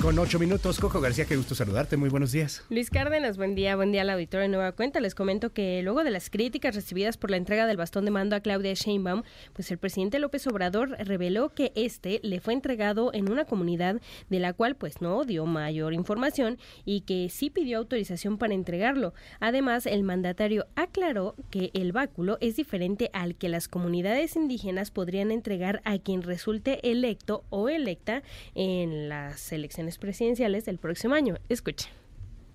Con 0.00 0.18
8 0.18 0.38
minutos. 0.38 0.78
Coco 0.78 1.00
García, 1.00 1.24
qué 1.24 1.36
gusto 1.36 1.54
saludarte. 1.54 1.96
Muy 1.96 2.08
buenos 2.08 2.32
días. 2.32 2.64
Luis 2.70 2.90
Cárdenas, 2.90 3.36
buen 3.36 3.54
día, 3.54 3.74
buen 3.76 3.92
día 3.92 4.02
al 4.02 4.10
auditorio 4.10 4.42
de 4.42 4.48
Nueva 4.48 4.72
Cuenta. 4.72 5.00
Les 5.00 5.14
comento 5.14 5.52
que 5.52 5.82
luego 5.82 6.04
de 6.04 6.10
las 6.10 6.30
críticas 6.30 6.74
recibidas 6.74 7.16
por 7.16 7.30
la 7.30 7.36
entrega 7.36 7.66
del 7.66 7.76
bastón 7.76 8.04
de 8.04 8.10
mando 8.10 8.36
a 8.36 8.40
Claudia 8.40 8.74
Sheinbaum, 8.74 9.22
pues 9.52 9.70
el 9.70 9.78
presidente 9.78 10.18
López 10.18 10.46
Obrador 10.46 10.90
reveló 10.98 11.50
que 11.50 11.72
este 11.74 12.20
le 12.22 12.40
fue 12.40 12.54
entregado 12.54 13.12
en 13.12 13.30
una 13.30 13.44
comunidad 13.44 14.00
de 14.28 14.38
la 14.38 14.52
cual 14.52 14.76
pues 14.76 15.00
no 15.00 15.24
dio 15.24 15.46
mayor 15.46 15.94
información 15.94 16.58
y 16.84 17.00
que 17.02 17.28
sí 17.30 17.50
pidió 17.50 17.78
autorización 17.78 18.38
para 18.38 18.54
entregarlo. 18.54 19.14
Además, 19.40 19.86
el 19.86 20.02
mandatario 20.02 20.66
aclaró 20.76 21.34
que 21.50 21.70
el 21.74 21.92
báculo 21.92 22.38
es 22.40 22.56
diferente 22.56 23.10
al 23.12 23.34
que 23.34 23.48
las 23.48 23.68
comunidades 23.68 24.36
indígenas 24.36 24.90
podrían 24.90 25.30
entregar 25.30 25.80
a 25.84 25.98
quien 25.98 26.22
resulte 26.22 26.90
electo 26.90 27.44
o 27.50 27.68
electa 27.68 28.22
en 28.54 29.08
las 29.08 29.52
elecciones 29.52 29.87
presidenciales 29.96 30.66
del 30.66 30.78
próximo 30.78 31.14
año. 31.14 31.36
Escuche 31.48 31.88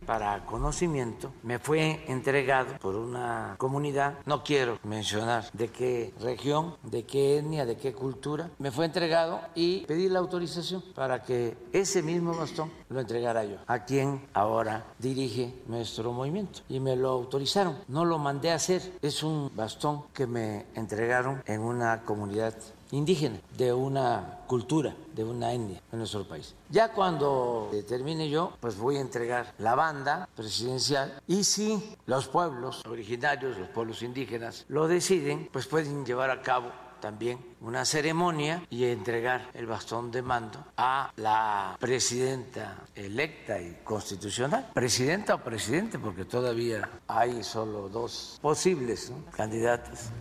para 0.06 0.46
conocimiento, 0.46 1.32
me 1.44 1.60
fue 1.60 2.04
entregado 2.08 2.78
por 2.80 2.96
una 2.96 3.56
comunidad, 3.58 4.16
no 4.26 4.44
quiero 4.44 4.80
mencionar 4.84 5.46
de 5.54 5.70
qué 5.70 6.14
región, 6.20 6.76
de 6.84 7.04
qué 7.04 7.38
etnia, 7.38 7.66
de 7.66 7.78
qué 7.78 7.94
cultura, 7.94 8.50
me 8.60 8.72
fue 8.72 8.86
entregado 8.86 9.42
y 9.56 9.86
pedí 9.86 10.10
la 10.10 10.20
autorización 10.20 10.84
para 10.94 11.24
que 11.24 11.56
ese 11.72 12.02
mismo 12.02 12.36
bastón 12.36 12.72
lo 12.90 13.00
entregara 13.00 13.44
yo, 13.46 13.58
a 13.68 13.86
quien 13.86 14.22
ahora 14.34 14.86
dirige 15.00 15.54
nuestro 15.68 16.12
movimiento. 16.12 16.62
Y 16.70 16.80
me 16.80 16.96
lo 16.96 17.10
autorizaron, 17.10 17.78
no 17.88 18.06
lo 18.06 18.18
mandé 18.18 18.52
a 18.52 18.56
hacer, 18.56 18.82
es 19.02 19.24
un 19.24 19.52
bastón 19.56 20.04
que 20.14 20.28
me 20.28 20.66
entregaron 20.76 21.42
en 21.46 21.62
una 21.62 22.02
comunidad 22.04 22.54
indígena, 22.94 23.40
de 23.58 23.74
una 23.74 24.40
cultura, 24.48 24.96
de 25.16 25.24
una 25.24 25.52
etnia 25.52 25.82
en 25.92 26.00
nuestro 26.00 26.28
país. 26.28 26.56
Ya 26.70 26.94
cuando 26.94 27.72
termine 27.88 28.30
yo, 28.30 28.54
pues 28.60 28.78
voy 28.78 28.98
a 28.98 29.02
entregar 29.02 29.54
la 29.58 29.76
banda 29.76 30.30
presidencial 30.36 31.22
y 31.28 31.44
si 31.44 31.96
los 32.06 32.28
pueblos 32.28 32.86
originarios, 32.86 33.58
los 33.58 33.70
pueblos 33.70 34.04
indígenas, 34.04 34.66
lo 34.70 34.88
deciden, 34.88 35.50
pues 35.52 35.68
pueden 35.68 36.06
llevar 36.06 36.30
a 36.30 36.42
cabo 36.42 36.70
también 37.04 37.38
una 37.60 37.84
ceremonia 37.84 38.66
y 38.70 38.86
entregar 38.86 39.50
el 39.54 39.66
bastón 39.66 40.10
de 40.10 40.22
mando 40.22 40.64
a 40.78 41.12
la 41.18 41.76
presidenta 41.78 42.78
electa 42.96 43.60
y 43.60 43.80
constitucional. 43.84 44.70
Presidenta 44.74 45.36
o 45.36 45.44
presidente, 45.44 46.00
porque 46.00 46.24
todavía 46.24 46.90
hay 47.10 47.44
solo 47.44 47.90
dos 47.90 48.40
posibles 48.42 49.12
candidatos. 49.36 50.12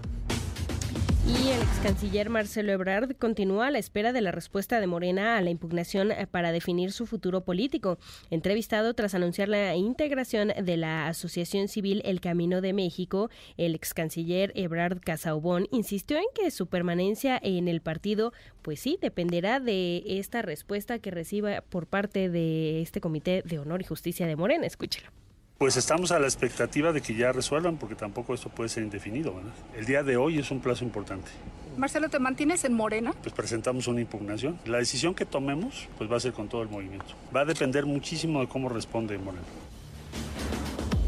Y 1.24 1.50
el 1.50 1.62
ex 1.62 1.78
canciller 1.84 2.30
Marcelo 2.30 2.72
Ebrard 2.72 3.14
continúa 3.16 3.68
a 3.68 3.70
la 3.70 3.78
espera 3.78 4.12
de 4.12 4.20
la 4.20 4.32
respuesta 4.32 4.80
de 4.80 4.88
Morena 4.88 5.36
a 5.36 5.40
la 5.40 5.50
impugnación 5.50 6.10
eh, 6.10 6.26
para 6.26 6.50
definir 6.50 6.90
su 6.90 7.06
futuro 7.06 7.42
político. 7.42 7.96
Entrevistado 8.30 8.92
tras 8.94 9.14
anunciar 9.14 9.48
la 9.48 9.76
integración 9.76 10.48
de 10.48 10.76
la 10.76 11.06
Asociación 11.06 11.68
Civil 11.68 12.02
El 12.04 12.20
Camino 12.20 12.60
de 12.60 12.72
México, 12.72 13.30
el 13.56 13.76
ex 13.76 13.94
canciller 13.94 14.50
Ebrard 14.56 14.98
Casaubón 14.98 15.68
insistió 15.70 16.16
en 16.16 16.26
que 16.34 16.50
su 16.50 16.66
permanencia 16.66 17.38
en 17.40 17.68
el 17.68 17.82
partido, 17.82 18.32
pues 18.62 18.80
sí, 18.80 18.98
dependerá 19.00 19.60
de 19.60 20.02
esta 20.04 20.42
respuesta 20.42 20.98
que 20.98 21.12
reciba 21.12 21.60
por 21.60 21.86
parte 21.86 22.30
de 22.30 22.82
este 22.82 23.00
Comité 23.00 23.42
de 23.44 23.60
Honor 23.60 23.80
y 23.80 23.84
Justicia 23.84 24.26
de 24.26 24.34
Morena. 24.34 24.66
Escúchelo. 24.66 25.21
Pues 25.62 25.76
estamos 25.76 26.10
a 26.10 26.18
la 26.18 26.26
expectativa 26.26 26.92
de 26.92 27.00
que 27.00 27.14
ya 27.14 27.30
resuelvan, 27.30 27.76
porque 27.76 27.94
tampoco 27.94 28.34
esto 28.34 28.48
puede 28.48 28.68
ser 28.68 28.82
indefinido. 28.82 29.32
¿verdad? 29.32 29.52
El 29.76 29.86
día 29.86 30.02
de 30.02 30.16
hoy 30.16 30.40
es 30.40 30.50
un 30.50 30.58
plazo 30.58 30.82
importante. 30.82 31.30
Marcelo, 31.76 32.08
¿te 32.08 32.18
mantienes 32.18 32.64
en 32.64 32.74
Morena? 32.74 33.14
Pues 33.22 33.32
presentamos 33.32 33.86
una 33.86 34.00
impugnación. 34.00 34.58
La 34.64 34.78
decisión 34.78 35.14
que 35.14 35.24
tomemos 35.24 35.88
pues 35.98 36.10
va 36.10 36.16
a 36.16 36.20
ser 36.20 36.32
con 36.32 36.48
todo 36.48 36.62
el 36.62 36.68
movimiento. 36.68 37.14
Va 37.32 37.42
a 37.42 37.44
depender 37.44 37.86
muchísimo 37.86 38.40
de 38.40 38.48
cómo 38.48 38.70
responde 38.70 39.16
Morena. 39.18 39.44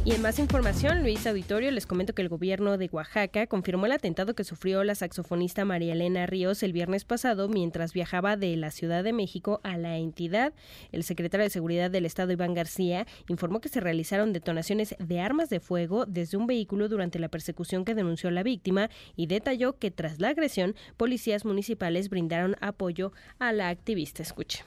Y 0.06 0.12
en 0.12 0.20
más 0.20 0.38
información, 0.38 1.00
Luis 1.00 1.26
Auditorio, 1.26 1.70
les 1.70 1.86
comento 1.86 2.14
que 2.14 2.20
el 2.20 2.28
gobierno 2.28 2.76
de 2.76 2.90
Oaxaca 2.92 3.46
confirmó 3.46 3.86
el 3.86 3.92
atentado 3.92 4.34
que 4.34 4.44
sufrió 4.44 4.84
la 4.84 4.94
saxofonista 4.94 5.64
María 5.64 5.94
Elena 5.94 6.26
Ríos 6.26 6.62
el 6.62 6.74
viernes 6.74 7.06
pasado 7.06 7.48
mientras 7.48 7.94
viajaba 7.94 8.36
de 8.36 8.54
la 8.56 8.70
Ciudad 8.70 9.02
de 9.02 9.14
México 9.14 9.62
a 9.62 9.78
la 9.78 9.96
entidad. 9.96 10.52
El 10.92 11.04
secretario 11.04 11.44
de 11.44 11.48
Seguridad 11.48 11.90
del 11.90 12.04
Estado, 12.04 12.32
Iván 12.32 12.52
García, 12.52 13.06
informó 13.28 13.62
que 13.62 13.70
se 13.70 13.80
realizaron 13.80 14.34
detonaciones 14.34 14.94
de 14.98 15.20
armas 15.20 15.48
de 15.48 15.60
fuego 15.60 16.04
desde 16.04 16.36
un 16.36 16.46
vehículo 16.46 16.90
durante 16.90 17.18
la 17.18 17.30
persecución 17.30 17.86
que 17.86 17.94
denunció 17.94 18.30
la 18.30 18.42
víctima 18.42 18.90
y 19.16 19.26
detalló 19.26 19.78
que 19.78 19.90
tras 19.90 20.20
la 20.20 20.28
agresión, 20.28 20.76
policías 20.98 21.46
municipales 21.46 22.10
brindaron 22.10 22.56
apoyo 22.60 23.12
a 23.38 23.52
la 23.52 23.70
activista. 23.70 24.22
Escuche 24.22 24.64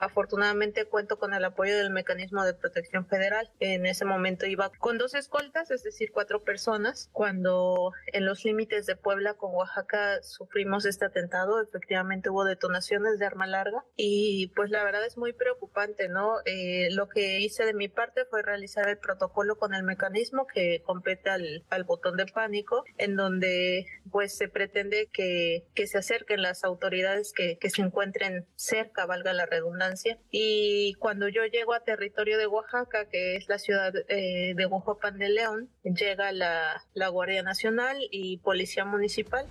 Afortunadamente 0.00 0.86
cuento 0.86 1.18
con 1.18 1.34
el 1.34 1.44
apoyo 1.44 1.76
del 1.76 1.90
mecanismo 1.90 2.42
de 2.44 2.54
protección 2.54 3.06
federal. 3.06 3.50
En 3.60 3.84
ese 3.84 4.06
momento 4.06 4.46
iba 4.46 4.70
con 4.78 4.96
dos 4.96 5.14
escoltas, 5.14 5.70
es 5.70 5.82
decir, 5.82 6.10
cuatro 6.10 6.42
personas. 6.42 7.10
Cuando 7.12 7.92
en 8.06 8.24
los 8.24 8.44
límites 8.44 8.86
de 8.86 8.96
Puebla 8.96 9.34
con 9.34 9.54
Oaxaca 9.54 10.22
sufrimos 10.22 10.86
este 10.86 11.04
atentado, 11.04 11.60
efectivamente 11.60 12.30
hubo 12.30 12.44
detonaciones 12.44 13.18
de 13.18 13.26
arma 13.26 13.46
larga 13.46 13.84
y 13.94 14.48
pues 14.56 14.70
la 14.70 14.82
verdad 14.84 15.04
es 15.04 15.18
muy 15.18 15.34
preocupante, 15.34 16.08
¿no? 16.08 16.36
Eh, 16.46 16.88
lo 16.92 17.08
que 17.08 17.40
hice 17.40 17.66
de 17.66 17.74
mi 17.74 17.88
parte 17.88 18.24
fue 18.24 18.42
realizar 18.42 18.88
el 18.88 18.96
protocolo 18.96 19.58
con 19.58 19.74
el 19.74 19.82
mecanismo 19.82 20.46
que 20.46 20.82
compete 20.82 21.28
al, 21.28 21.66
al 21.68 21.84
botón 21.84 22.16
de 22.16 22.24
pánico, 22.24 22.84
en 22.96 23.16
donde 23.16 23.84
pues 24.10 24.34
se 24.34 24.48
pretende 24.48 25.10
que, 25.12 25.66
que 25.74 25.86
se 25.86 25.98
acerquen 25.98 26.40
las 26.40 26.64
autoridades 26.64 27.32
que, 27.34 27.58
que 27.58 27.68
se 27.68 27.82
encuentren 27.82 28.46
cerca, 28.56 29.04
valga 29.04 29.34
la 29.34 29.44
redundancia. 29.44 29.89
Y 30.30 30.94
cuando 30.94 31.28
yo 31.28 31.44
llego 31.46 31.74
a 31.74 31.80
territorio 31.80 32.38
de 32.38 32.46
Oaxaca, 32.46 33.06
que 33.08 33.36
es 33.36 33.48
la 33.48 33.58
ciudad 33.58 33.92
eh, 34.08 34.54
de 34.56 34.66
Oaxaca 34.66 35.10
de 35.10 35.28
León, 35.28 35.70
llega 35.84 36.32
la, 36.32 36.84
la 36.94 37.08
Guardia 37.08 37.42
Nacional 37.42 37.96
y 38.10 38.38
Policía 38.38 38.84
Municipal. 38.84 39.46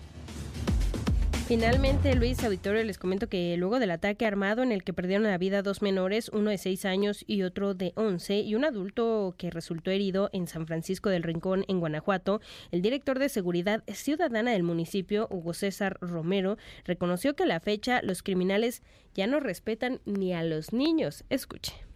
Finalmente, 1.50 2.14
Luis 2.14 2.44
Auditorio, 2.44 2.84
les 2.84 3.00
comento 3.00 3.28
que 3.28 3.58
luego 3.58 3.80
del 3.80 3.90
ataque 3.90 4.28
armado 4.28 4.61
en 4.61 4.72
el 4.72 4.84
que 4.84 4.94
perdieron 4.94 5.24
la 5.24 5.40
vida 5.40 5.64
dos 5.64 5.82
menores, 5.82 6.30
uno 6.30 6.52
de 6.52 6.60
seis 6.60 6.86
años 6.86 7.24
y 7.26 7.42
otro 7.42 7.74
de 7.74 7.92
once, 7.95 8.42
y 8.42 8.53
un 8.53 8.66
adulto 8.66 9.34
que 9.36 9.50
resultó 9.50 9.90
herido 9.90 10.30
en 10.32 10.45
San 10.45 10.68
Francisco 10.68 11.10
del 11.10 11.24
Rincón, 11.24 11.66
en 11.68 11.80
Guanajuato, 11.80 12.40
el 12.69 12.84
director 12.84 13.18
de 13.18 13.30
Seguridad 13.30 13.84
Ciudadana 13.88 14.52
del 14.52 14.61
municipio, 14.61 15.28
Hugo 15.32 15.56
César 15.56 15.98
Romero, 16.02 16.60
reconoció 16.86 17.36
que 17.36 17.45
a 17.45 17.48
la 17.48 17.60
fecha 17.60 18.03
los 18.03 18.22
criminales 18.22 18.84
ya 19.16 19.26
no 19.26 19.40
respetan 19.40 20.02
ni 20.06 20.34
a 20.34 20.44
los 20.44 20.72
niños. 20.72 21.24
Escuche. 21.32 21.89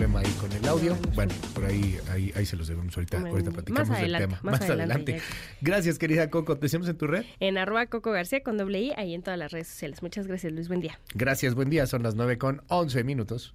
Problema 0.00 0.20
ahí 0.20 0.32
con 0.40 0.50
el 0.52 0.66
audio. 0.66 0.96
Bueno, 1.14 1.34
por 1.54 1.66
ahí, 1.66 1.98
ahí, 2.10 2.32
ahí 2.34 2.46
se 2.46 2.56
los 2.56 2.68
debemos 2.68 2.96
ahorita, 2.96 3.18
ahorita 3.18 3.50
platicamos 3.50 3.88
más 3.90 4.00
del 4.00 4.16
tema. 4.16 4.40
más 4.42 4.60
Más, 4.60 4.60
adelante, 4.62 5.12
adelante. 5.12 5.22
Gracias, 5.60 5.98
querida 5.98 6.30
Coco. 6.30 6.54
¿Te 6.54 6.62
decimos 6.62 6.88
en 6.88 6.96
tu 6.96 7.06
red? 7.06 7.24
En 7.38 7.58
arroba 7.58 7.84
Coco 7.84 8.10
García 8.10 8.42
con 8.42 8.56
doble 8.56 8.80
I, 8.80 8.92
ahí 8.96 9.14
en 9.14 9.22
todas 9.22 9.38
las 9.38 9.52
redes 9.52 9.68
sociales. 9.68 10.02
Muchas 10.02 10.26
gracias, 10.26 10.54
Luis. 10.54 10.68
Buen 10.68 10.80
día. 10.80 10.98
Gracias, 11.14 11.54
buen 11.54 11.68
día. 11.68 11.86
Son 11.86 12.02
las 12.02 12.14
9 12.14 12.38
con 12.38 12.62
11 12.68 13.04
minutos. 13.04 13.54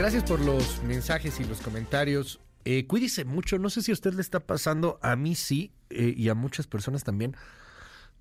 Gracias 0.00 0.24
por 0.24 0.40
los 0.40 0.82
mensajes 0.84 1.40
y 1.40 1.44
los 1.44 1.60
comentarios. 1.60 2.40
Eh, 2.64 2.86
cuídese 2.86 3.26
mucho. 3.26 3.58
No 3.58 3.68
sé 3.68 3.82
si 3.82 3.90
a 3.90 3.92
usted 3.92 4.14
le 4.14 4.22
está 4.22 4.40
pasando, 4.40 4.98
a 5.02 5.14
mí 5.14 5.34
sí, 5.34 5.72
eh, 5.90 6.14
y 6.16 6.30
a 6.30 6.34
muchas 6.34 6.66
personas 6.66 7.04
también. 7.04 7.36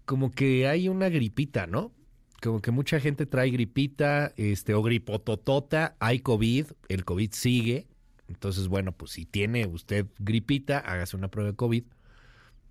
Como 0.04 0.30
que 0.30 0.68
hay 0.68 0.90
una 0.90 1.08
gripita, 1.08 1.68
¿no? 1.68 1.94
Como 2.42 2.62
que 2.62 2.72
mucha 2.72 3.00
gente 3.00 3.26
trae 3.26 3.50
gripita, 3.50 4.34
este, 4.36 4.74
o 4.74 4.84
gripototota, 4.84 5.96
hay 6.02 6.20
COVID, 6.20 6.66
el 6.90 7.06
COVID 7.06 7.32
sigue. 7.32 7.88
Entonces, 8.28 8.68
bueno, 8.68 8.92
pues 8.92 9.12
si 9.12 9.26
tiene 9.26 9.66
usted 9.66 10.06
gripita, 10.20 10.80
hágase 10.80 11.16
una 11.16 11.32
prueba 11.32 11.52
de 11.52 11.56
COVID. 11.56 11.86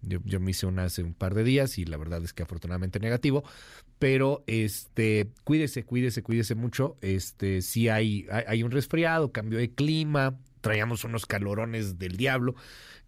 Yo, 0.02 0.20
yo 0.24 0.40
me 0.40 0.52
hice 0.52 0.66
una 0.66 0.84
hace 0.84 1.02
un 1.02 1.14
par 1.14 1.34
de 1.34 1.44
días 1.44 1.78
y 1.78 1.84
la 1.84 1.96
verdad 1.96 2.22
es 2.22 2.32
que 2.32 2.42
afortunadamente 2.42 3.00
negativo. 3.00 3.44
Pero 3.98 4.44
este, 4.46 5.28
cuídese, 5.44 5.84
cuídese, 5.84 6.22
cuídese 6.22 6.54
mucho. 6.54 6.96
Este, 7.00 7.62
si 7.62 7.88
hay, 7.88 8.26
hay, 8.30 8.44
hay 8.46 8.62
un 8.62 8.70
resfriado, 8.70 9.32
cambio 9.32 9.58
de 9.58 9.70
clima, 9.70 10.38
traíamos 10.60 11.04
unos 11.04 11.26
calorones 11.26 11.98
del 11.98 12.16
diablo 12.16 12.54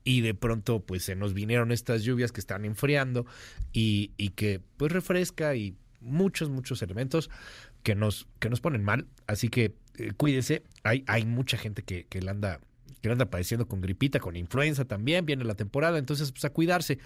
y 0.04 0.22
de 0.22 0.34
pronto 0.34 0.80
pues 0.80 1.04
se 1.04 1.14
nos 1.14 1.34
vinieron 1.34 1.72
estas 1.72 2.02
lluvias 2.02 2.32
que 2.32 2.40
están 2.40 2.64
enfriando 2.64 3.26
y, 3.72 4.12
y 4.16 4.30
que 4.30 4.60
pues 4.76 4.92
refresca 4.92 5.54
y 5.54 5.76
muchos, 6.00 6.48
muchos 6.48 6.82
elementos 6.82 7.30
que 7.82 7.94
nos, 7.94 8.26
que 8.38 8.50
nos 8.50 8.60
ponen 8.60 8.82
mal. 8.82 9.06
Así 9.26 9.48
que 9.48 9.74
eh, 9.96 10.12
cuídese. 10.16 10.62
Hay, 10.82 11.04
hay 11.06 11.24
mucha 11.24 11.56
gente 11.56 11.82
que, 11.82 12.04
que 12.04 12.22
la 12.22 12.30
anda 12.32 12.60
que 13.00 13.10
anda 13.10 13.30
padeciendo 13.30 13.66
con 13.66 13.80
gripita, 13.80 14.20
con 14.20 14.36
influenza 14.36 14.84
también, 14.84 15.26
viene 15.26 15.44
la 15.44 15.54
temporada, 15.54 15.98
entonces 15.98 16.32
pues 16.32 16.44
a 16.44 16.50
cuidarse. 16.50 16.98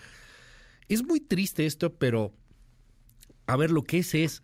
Es 0.88 1.04
muy 1.04 1.20
triste 1.20 1.66
esto, 1.66 1.94
pero 1.94 2.32
a 3.46 3.56
ver, 3.56 3.70
lo 3.70 3.84
que 3.84 3.98
es 3.98 4.14
es, 4.14 4.42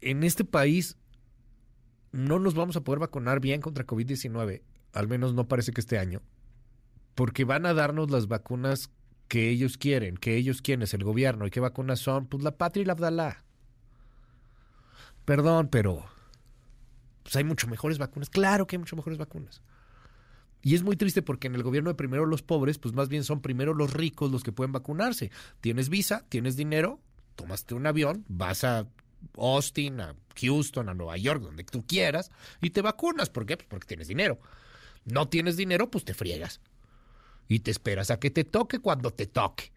en 0.00 0.22
este 0.22 0.44
país 0.44 0.96
no 2.12 2.38
nos 2.38 2.54
vamos 2.54 2.76
a 2.76 2.82
poder 2.82 3.00
vacunar 3.00 3.40
bien 3.40 3.60
contra 3.60 3.86
COVID-19, 3.86 4.62
al 4.92 5.08
menos 5.08 5.34
no 5.34 5.48
parece 5.48 5.72
que 5.72 5.80
este 5.80 5.98
año, 5.98 6.22
porque 7.14 7.44
van 7.44 7.66
a 7.66 7.74
darnos 7.74 8.10
las 8.10 8.28
vacunas 8.28 8.90
que 9.28 9.50
ellos 9.50 9.76
quieren, 9.76 10.16
que 10.16 10.36
ellos 10.36 10.62
quieren, 10.62 10.82
es 10.82 10.94
el 10.94 11.04
gobierno. 11.04 11.46
¿Y 11.46 11.50
qué 11.50 11.60
vacunas 11.60 12.00
son? 12.00 12.26
Pues 12.26 12.42
la 12.42 12.56
Patria 12.56 12.82
y 12.82 12.84
la 12.86 12.94
Abdalá. 12.94 13.44
Perdón, 15.26 15.68
pero 15.68 16.06
pues 17.22 17.36
hay 17.36 17.44
mucho 17.44 17.68
mejores 17.68 17.98
vacunas. 17.98 18.30
Claro 18.30 18.66
que 18.66 18.76
hay 18.76 18.78
mucho 18.78 18.96
mejores 18.96 19.18
vacunas. 19.18 19.62
Y 20.62 20.74
es 20.74 20.82
muy 20.82 20.96
triste 20.96 21.22
porque 21.22 21.46
en 21.46 21.54
el 21.54 21.62
gobierno 21.62 21.90
de 21.90 21.94
primero 21.94 22.26
los 22.26 22.42
pobres, 22.42 22.78
pues 22.78 22.94
más 22.94 23.08
bien 23.08 23.24
son 23.24 23.40
primero 23.40 23.74
los 23.74 23.92
ricos 23.92 24.30
los 24.30 24.42
que 24.42 24.52
pueden 24.52 24.72
vacunarse. 24.72 25.30
Tienes 25.60 25.88
visa, 25.88 26.24
tienes 26.28 26.56
dinero, 26.56 27.00
tomaste 27.36 27.74
un 27.74 27.86
avión, 27.86 28.24
vas 28.28 28.64
a 28.64 28.88
Austin, 29.36 30.00
a 30.00 30.16
Houston, 30.40 30.88
a 30.88 30.94
Nueva 30.94 31.16
York, 31.16 31.42
donde 31.42 31.64
tú 31.64 31.86
quieras, 31.86 32.30
y 32.60 32.70
te 32.70 32.82
vacunas. 32.82 33.30
¿Por 33.30 33.46
qué? 33.46 33.56
Pues 33.56 33.68
porque 33.68 33.86
tienes 33.86 34.08
dinero. 34.08 34.38
No 35.04 35.28
tienes 35.28 35.56
dinero, 35.56 35.90
pues 35.90 36.04
te 36.04 36.14
friegas. 36.14 36.60
Y 37.48 37.60
te 37.60 37.70
esperas 37.70 38.10
a 38.10 38.18
que 38.18 38.30
te 38.30 38.44
toque 38.44 38.78
cuando 38.78 39.10
te 39.10 39.26
toque. 39.26 39.72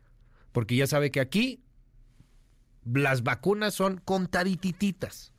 Porque 0.51 0.75
ya 0.75 0.87
sabe 0.87 1.11
que 1.11 1.21
aquí 1.21 1.61
las 2.83 3.23
vacunas 3.23 3.73
son 3.73 3.97
contadititas. 3.97 5.31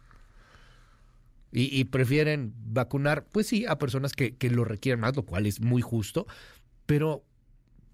Y, 1.55 1.85
prefieren 1.85 2.55
vacunar, 2.57 3.27
pues 3.27 3.47
sí, 3.47 3.67
a 3.67 3.77
personas 3.77 4.15
que, 4.15 4.37
que, 4.37 4.49
lo 4.49 4.65
requieren 4.65 5.01
más, 5.01 5.15
lo 5.15 5.27
cual 5.27 5.45
es 5.45 5.61
muy 5.61 5.83
justo, 5.83 6.27
pero 6.87 7.27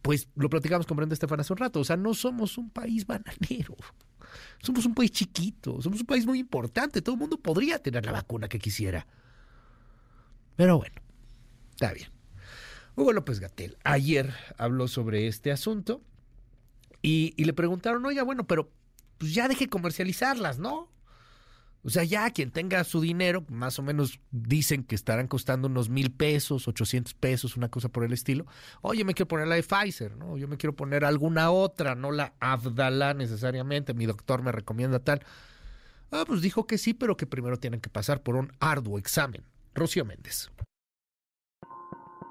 pues 0.00 0.28
lo 0.36 0.48
platicamos 0.48 0.86
con 0.86 0.96
Brenda 0.96 1.14
Estefan 1.14 1.40
hace 1.40 1.52
un 1.52 1.58
rato, 1.58 1.80
o 1.80 1.84
sea, 1.84 1.96
no 1.96 2.14
somos 2.14 2.56
un 2.56 2.70
país 2.70 3.04
bananero, 3.04 3.76
somos 4.62 4.86
un 4.86 4.94
país 4.94 5.10
chiquito, 5.10 5.82
somos 5.82 6.00
un 6.00 6.06
país 6.06 6.24
muy 6.24 6.38
importante, 6.38 7.02
todo 7.02 7.16
el 7.16 7.20
mundo 7.20 7.36
podría 7.36 7.80
tener 7.80 8.06
la 8.06 8.12
vacuna 8.12 8.48
que 8.48 8.60
quisiera. 8.60 9.08
Pero 10.54 10.78
bueno, 10.78 10.94
está 11.70 11.92
bien. 11.92 12.10
Hugo 12.94 13.12
López 13.12 13.40
Gatel 13.40 13.76
ayer 13.84 14.32
habló 14.56 14.88
sobre 14.88 15.26
este 15.26 15.52
asunto 15.52 16.00
y, 17.02 17.34
y 17.36 17.44
le 17.44 17.52
preguntaron, 17.52 18.06
oiga, 18.06 18.22
bueno, 18.22 18.46
pero 18.46 18.70
pues 19.18 19.34
ya 19.34 19.48
deje 19.48 19.68
comercializarlas, 19.68 20.58
¿no? 20.58 20.90
O 21.84 21.90
sea, 21.90 22.04
ya 22.04 22.30
quien 22.30 22.50
tenga 22.50 22.82
su 22.84 23.00
dinero, 23.00 23.44
más 23.48 23.78
o 23.78 23.82
menos 23.82 24.20
dicen 24.30 24.82
que 24.84 24.94
estarán 24.94 25.28
costando 25.28 25.68
unos 25.68 25.88
mil 25.88 26.10
pesos, 26.10 26.66
800 26.66 27.14
pesos, 27.14 27.56
una 27.56 27.68
cosa 27.68 27.88
por 27.88 28.04
el 28.04 28.12
estilo. 28.12 28.46
Oye, 28.82 29.04
me 29.04 29.14
quiero 29.14 29.28
poner 29.28 29.46
la 29.46 29.54
de 29.54 29.62
Pfizer, 29.62 30.16
¿no? 30.16 30.36
Yo 30.36 30.48
me 30.48 30.56
quiero 30.56 30.74
poner 30.74 31.04
alguna 31.04 31.50
otra, 31.50 31.94
no 31.94 32.10
la 32.10 32.34
Abdala 32.40 33.14
necesariamente. 33.14 33.94
Mi 33.94 34.06
doctor 34.06 34.42
me 34.42 34.52
recomienda 34.52 34.98
tal. 34.98 35.24
Ah, 36.10 36.24
pues 36.26 36.42
dijo 36.42 36.66
que 36.66 36.78
sí, 36.78 36.94
pero 36.94 37.16
que 37.16 37.26
primero 37.26 37.58
tienen 37.58 37.80
que 37.80 37.90
pasar 37.90 38.22
por 38.22 38.36
un 38.36 38.52
arduo 38.60 38.98
examen. 38.98 39.44
Rocío 39.74 40.04
Méndez. 40.04 40.50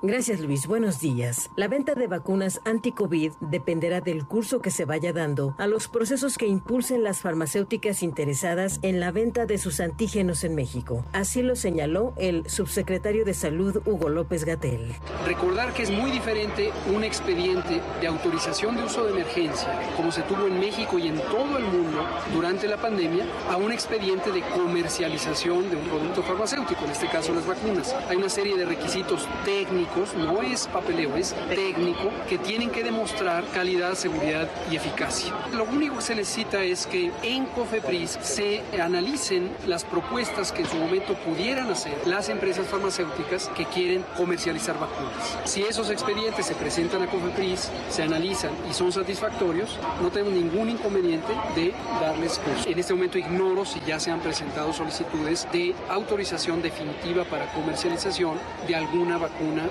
Gracias 0.03 0.41
Luis, 0.41 0.67
buenos 0.67 0.99
días. 0.99 1.49
La 1.55 1.67
venta 1.67 1.95
de 1.95 2.05
vacunas 2.05 2.61
anti-COVID 2.65 3.31
dependerá 3.41 3.99
del 3.99 4.27
curso 4.27 4.61
que 4.61 4.69
se 4.69 4.85
vaya 4.85 5.11
dando 5.11 5.55
a 5.57 5.65
los 5.65 5.87
procesos 5.87 6.37
que 6.37 6.45
impulsen 6.45 7.03
las 7.03 7.21
farmacéuticas 7.21 8.03
interesadas 8.03 8.77
en 8.83 8.99
la 8.99 9.11
venta 9.11 9.47
de 9.47 9.57
sus 9.57 9.79
antígenos 9.79 10.43
en 10.43 10.53
México. 10.53 11.03
Así 11.13 11.41
lo 11.41 11.55
señaló 11.55 12.13
el 12.17 12.47
subsecretario 12.47 13.25
de 13.25 13.33
Salud 13.33 13.81
Hugo 13.87 14.09
López 14.09 14.45
Gatel. 14.45 14.93
Recordar 15.25 15.73
que 15.73 15.81
es 15.81 15.89
muy 15.89 16.11
diferente 16.11 16.71
un 16.93 17.03
expediente 17.03 17.81
de 17.99 18.05
autorización 18.05 18.75
de 18.75 18.83
uso 18.83 19.03
de 19.03 19.13
emergencia, 19.13 19.81
como 19.95 20.11
se 20.11 20.21
tuvo 20.21 20.45
en 20.45 20.59
México 20.59 20.99
y 20.99 21.07
en 21.07 21.17
todo 21.21 21.57
el 21.57 21.63
mundo 21.63 22.05
durante 22.35 22.67
la 22.67 22.77
pandemia, 22.77 23.25
a 23.49 23.57
un 23.57 23.71
expediente 23.71 24.31
de 24.31 24.41
comercialización 24.41 25.71
de 25.71 25.75
un 25.75 25.83
producto 25.85 26.21
farmacéutico, 26.21 26.85
en 26.85 26.91
este 26.91 27.07
caso 27.07 27.33
las 27.33 27.47
vacunas. 27.47 27.95
Hay 28.07 28.17
una 28.17 28.29
serie 28.29 28.55
de 28.55 28.65
requisitos 28.65 29.27
técnicos 29.43 29.86
no 30.17 30.41
es 30.41 30.67
papeleo, 30.67 31.15
es 31.15 31.35
técnico, 31.49 32.11
que 32.29 32.37
tienen 32.37 32.69
que 32.69 32.83
demostrar 32.83 33.43
calidad, 33.53 33.95
seguridad 33.95 34.47
y 34.71 34.75
eficacia. 34.75 35.33
Lo 35.53 35.63
único 35.63 35.95
que 35.95 36.01
se 36.01 36.15
necesita 36.15 36.63
es 36.63 36.85
que 36.85 37.11
en 37.23 37.45
COFEPRIS 37.47 38.19
se 38.21 38.63
analicen 38.81 39.51
las 39.65 39.83
propuestas 39.83 40.51
que 40.51 40.61
en 40.61 40.67
su 40.67 40.77
momento 40.77 41.15
pudieran 41.15 41.69
hacer 41.69 41.93
las 42.05 42.29
empresas 42.29 42.67
farmacéuticas 42.67 43.49
que 43.49 43.65
quieren 43.65 44.03
comercializar 44.15 44.79
vacunas. 44.79 45.37
Si 45.45 45.63
esos 45.63 45.89
expedientes 45.89 46.45
se 46.45 46.55
presentan 46.55 47.03
a 47.03 47.07
COFEPRIS, 47.07 47.69
se 47.89 48.03
analizan 48.03 48.51
y 48.69 48.73
son 48.73 48.91
satisfactorios, 48.91 49.77
no 50.01 50.09
tenemos 50.09 50.33
ningún 50.33 50.69
inconveniente 50.69 51.33
de 51.55 51.73
darles 51.99 52.39
curso. 52.39 52.69
En 52.69 52.77
este 52.79 52.93
momento 52.93 53.17
ignoro 53.17 53.65
si 53.65 53.79
ya 53.87 53.99
se 53.99 54.11
han 54.11 54.19
presentado 54.19 54.73
solicitudes 54.73 55.47
de 55.51 55.73
autorización 55.89 56.61
definitiva 56.61 57.23
para 57.23 57.51
comercialización 57.53 58.37
de 58.67 58.75
alguna 58.75 59.17
vacuna 59.17 59.63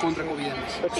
contra 0.00 0.24
COVID. 0.24 0.46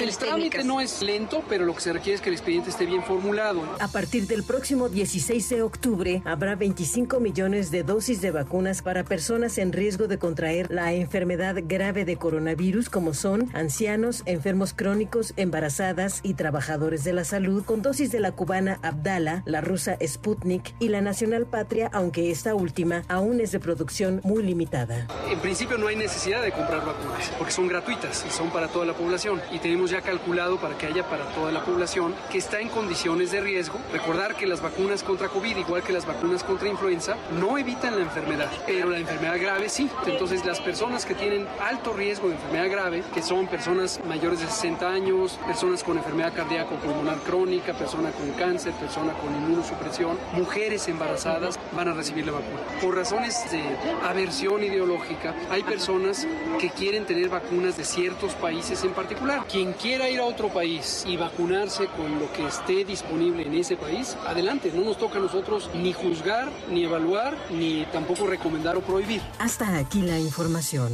El 0.01 0.17
trámite 0.17 0.65
no 0.65 0.81
es 0.81 1.03
lento, 1.03 1.43
pero 1.49 1.65
lo 1.65 1.75
que 1.75 1.81
se 1.81 1.93
requiere 1.93 2.17
es 2.17 2.21
que 2.21 2.31
el 2.31 2.35
expediente 2.35 2.71
esté 2.71 2.87
bien 2.87 3.03
formulado. 3.03 3.63
A 3.81 3.89
partir 3.89 4.27
del 4.27 4.43
próximo 4.43 4.89
16 4.89 5.49
de 5.49 5.63
octubre 5.63 6.23
habrá 6.25 6.55
25 6.55 7.21
millones 7.21 7.71
de 7.71 7.83
dosis 7.83 8.21
de 8.21 8.31
vacunas 8.31 8.83
para 8.83 9.05
personas 9.05 9.59
en 9.59 9.73
riesgo 9.73 10.09
de 10.09 10.19
contraer 10.19 10.71
la 10.71 10.93
enfermedad 10.93 11.57
grave 11.65 12.05
de 12.05 12.17
coronavirus 12.17 12.89
como 12.89 13.15
son 13.15 13.51
ancianos, 13.55 14.23
enfermos 14.27 14.73
crónicos, 14.73 15.35
embarazadas 15.37 16.21
y 16.23 16.35
trabajadores 16.35 17.05
de 17.05 17.13
la 17.13 17.25
salud 17.25 17.65
con 17.65 17.83
dosis 17.83 18.13
de 18.13 18.21
la 18.21 18.33
cubana 18.33 18.79
Abdala, 18.83 19.43
la 19.47 19.61
rusa 19.61 19.97
Sputnik 20.05 20.75
y 20.79 20.89
la 20.89 21.01
nacional 21.01 21.47
Patria, 21.47 21.91
aunque 21.93 22.31
esta 22.31 22.55
última 22.55 23.03
aún 23.09 23.41
es 23.41 23.53
de 23.53 23.61
producción 23.61 24.21
muy 24.25 24.43
limitada. 24.43 25.07
En 25.31 25.39
principio 25.41 25.79
no 25.79 25.87
hay 25.87 25.97
necesidad 25.97 26.43
de 26.43 26.53
comprar 26.53 26.85
vacunas 26.85 27.31
porque 27.39 27.53
son 27.53 27.69
gratuitas 27.69 28.25
y 28.27 28.31
son 28.31 28.51
para 28.51 28.62
toda 28.69 28.87
la 28.87 28.95
población 28.95 29.41
y 29.51 29.59
tenemos 29.59 29.91
ya 29.91 30.01
calculado 30.01 30.59
para 30.59 30.77
que 30.77 30.87
haya 30.87 31.09
para 31.09 31.25
toda 31.35 31.53
la 31.53 31.65
población 31.65 32.15
que 32.31 32.39
está 32.39 32.61
en 32.61 32.69
condiciones 32.69 33.33
de 33.33 33.41
riesgo. 33.41 33.79
Recordar 33.93 34.35
que 34.37 34.47
las 34.47 34.63
vacunas 34.63 35.03
contra 35.03 35.29
COVID, 35.29 35.57
igual 35.57 35.83
que 35.83 35.93
las 35.93 36.07
vacunas 36.07 36.45
contra 36.45 36.69
influenza, 36.69 37.17
no 37.39 37.59
evitan 37.59 37.97
la 37.97 38.03
enfermedad, 38.03 38.51
pero 38.67 38.91
la 38.91 38.99
enfermedad 38.99 39.41
grave 39.41 39.69
sí. 39.69 39.91
Entonces 40.07 40.45
las 40.45 40.61
personas 40.61 41.05
que 41.05 41.15
tienen 41.15 41.47
alto 41.61 41.93
riesgo 41.93 42.29
de 42.29 42.35
enfermedad 42.35 42.71
grave, 42.71 43.03
que 43.15 43.23
son 43.23 43.47
personas 43.47 44.01
mayores 44.09 44.41
de 44.41 44.47
60 44.47 44.89
años, 44.89 45.39
personas 45.47 45.83
con 45.83 45.99
enfermedad 45.99 46.33
cardíaca 46.35 46.77
pulmonar 46.77 47.19
crónica, 47.19 47.73
personas 47.73 48.15
con 48.15 48.31
cáncer, 48.33 48.73
personas 48.75 49.17
con 49.17 49.35
inmunosupresión, 49.35 50.19
mujeres 50.33 50.89
embarazadas, 50.89 51.59
van 51.75 51.89
a 51.89 51.95
recibir 51.95 52.27
la 52.27 52.33
vacuna. 52.33 52.61
Por 52.81 52.97
razones 52.97 53.51
de 53.51 53.63
aversión 54.07 54.63
ideológica, 54.63 55.35
hay 55.51 55.63
personas 55.63 56.27
que 56.59 56.71
quieren 56.71 57.05
tener 57.07 57.29
vacunas 57.29 57.77
de 57.77 57.85
ciertos 57.85 58.35
países 58.35 58.52
en 58.53 58.93
particular. 58.93 59.47
Quien 59.51 59.73
quiera 59.73 60.11
ir 60.11 60.21
a 60.21 60.25
otro 60.25 60.49
país 60.49 61.05
y 61.07 61.17
vacunarse 61.17 61.87
con 61.87 62.19
lo 62.19 62.31
que 62.33 62.47
esté 62.47 62.85
disponible 62.85 63.47
en 63.47 63.55
ese 63.55 63.77
país, 63.77 64.17
adelante. 64.27 64.71
No 64.75 64.85
nos 64.85 64.99
toca 64.99 65.19
a 65.19 65.23
nosotros 65.23 65.71
ni 65.75 65.93
juzgar, 65.93 66.51
ni 66.71 66.85
evaluar, 66.85 67.37
ni 67.51 67.87
tampoco 67.93 68.27
recomendar 68.27 68.77
o 68.77 68.81
prohibir. 68.81 69.23
Hasta 69.39 69.79
aquí 69.79 70.03
la 70.03 70.19
información. 70.19 70.93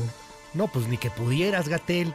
No, 0.55 0.69
pues 0.69 0.87
ni 0.87 0.99
que 0.99 1.11
pudieras, 1.11 1.69
Gatel. 1.69 2.15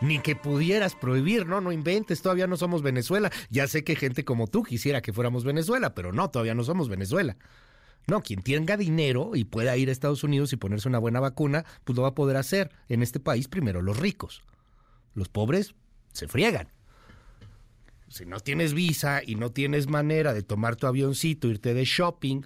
Ni 0.00 0.18
que 0.18 0.34
pudieras 0.34 0.96
prohibir, 0.96 1.46
no, 1.46 1.60
no 1.60 1.70
inventes, 1.70 2.22
todavía 2.22 2.48
no 2.48 2.56
somos 2.56 2.82
Venezuela. 2.82 3.30
Ya 3.50 3.68
sé 3.68 3.84
que 3.84 3.94
gente 3.94 4.24
como 4.24 4.48
tú 4.48 4.64
quisiera 4.64 5.00
que 5.00 5.12
fuéramos 5.12 5.44
Venezuela, 5.44 5.94
pero 5.94 6.12
no, 6.12 6.28
todavía 6.28 6.56
no 6.56 6.64
somos 6.64 6.88
Venezuela. 6.88 7.36
No, 8.08 8.20
quien 8.20 8.42
tenga 8.42 8.76
dinero 8.76 9.30
y 9.34 9.44
pueda 9.44 9.76
ir 9.76 9.88
a 9.88 9.92
Estados 9.92 10.24
Unidos 10.24 10.52
y 10.52 10.56
ponerse 10.56 10.88
una 10.88 10.98
buena 10.98 11.20
vacuna, 11.20 11.64
pues 11.84 11.96
lo 11.96 12.02
va 12.02 12.08
a 12.08 12.14
poder 12.16 12.36
hacer. 12.36 12.72
En 12.88 13.00
este 13.00 13.20
país, 13.20 13.46
primero 13.46 13.80
los 13.80 13.96
ricos. 13.96 14.42
Los 15.14 15.28
pobres 15.28 15.74
se 16.12 16.28
friegan. 16.28 16.68
Si 18.08 18.26
no 18.26 18.40
tienes 18.40 18.74
visa 18.74 19.22
y 19.24 19.36
no 19.36 19.52
tienes 19.52 19.86
manera 19.86 20.34
de 20.34 20.42
tomar 20.42 20.76
tu 20.76 20.86
avioncito, 20.86 21.48
irte 21.48 21.72
de 21.72 21.84
shopping 21.84 22.42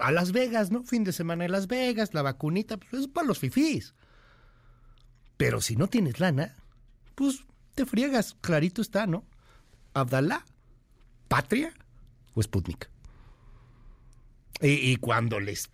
a 0.00 0.12
Las 0.12 0.32
Vegas, 0.32 0.70
¿no? 0.70 0.82
Fin 0.84 1.04
de 1.04 1.12
semana 1.12 1.46
en 1.46 1.52
Las 1.52 1.66
Vegas, 1.66 2.12
la 2.12 2.22
vacunita, 2.22 2.76
pues 2.76 2.92
es 2.92 3.08
para 3.08 3.26
los 3.26 3.38
fifís. 3.38 3.94
Pero 5.36 5.62
si 5.62 5.76
no 5.76 5.88
tienes 5.88 6.20
lana, 6.20 6.56
pues 7.14 7.44
te 7.74 7.86
friegas, 7.86 8.36
clarito 8.42 8.82
está, 8.82 9.06
¿no? 9.06 9.24
Abdalá, 9.94 10.44
Patria 11.28 11.72
o 12.34 12.42
Sputnik. 12.42 12.90
Y, 14.60 14.92
y 14.92 14.96
cuando 14.96 15.40
les 15.40 15.70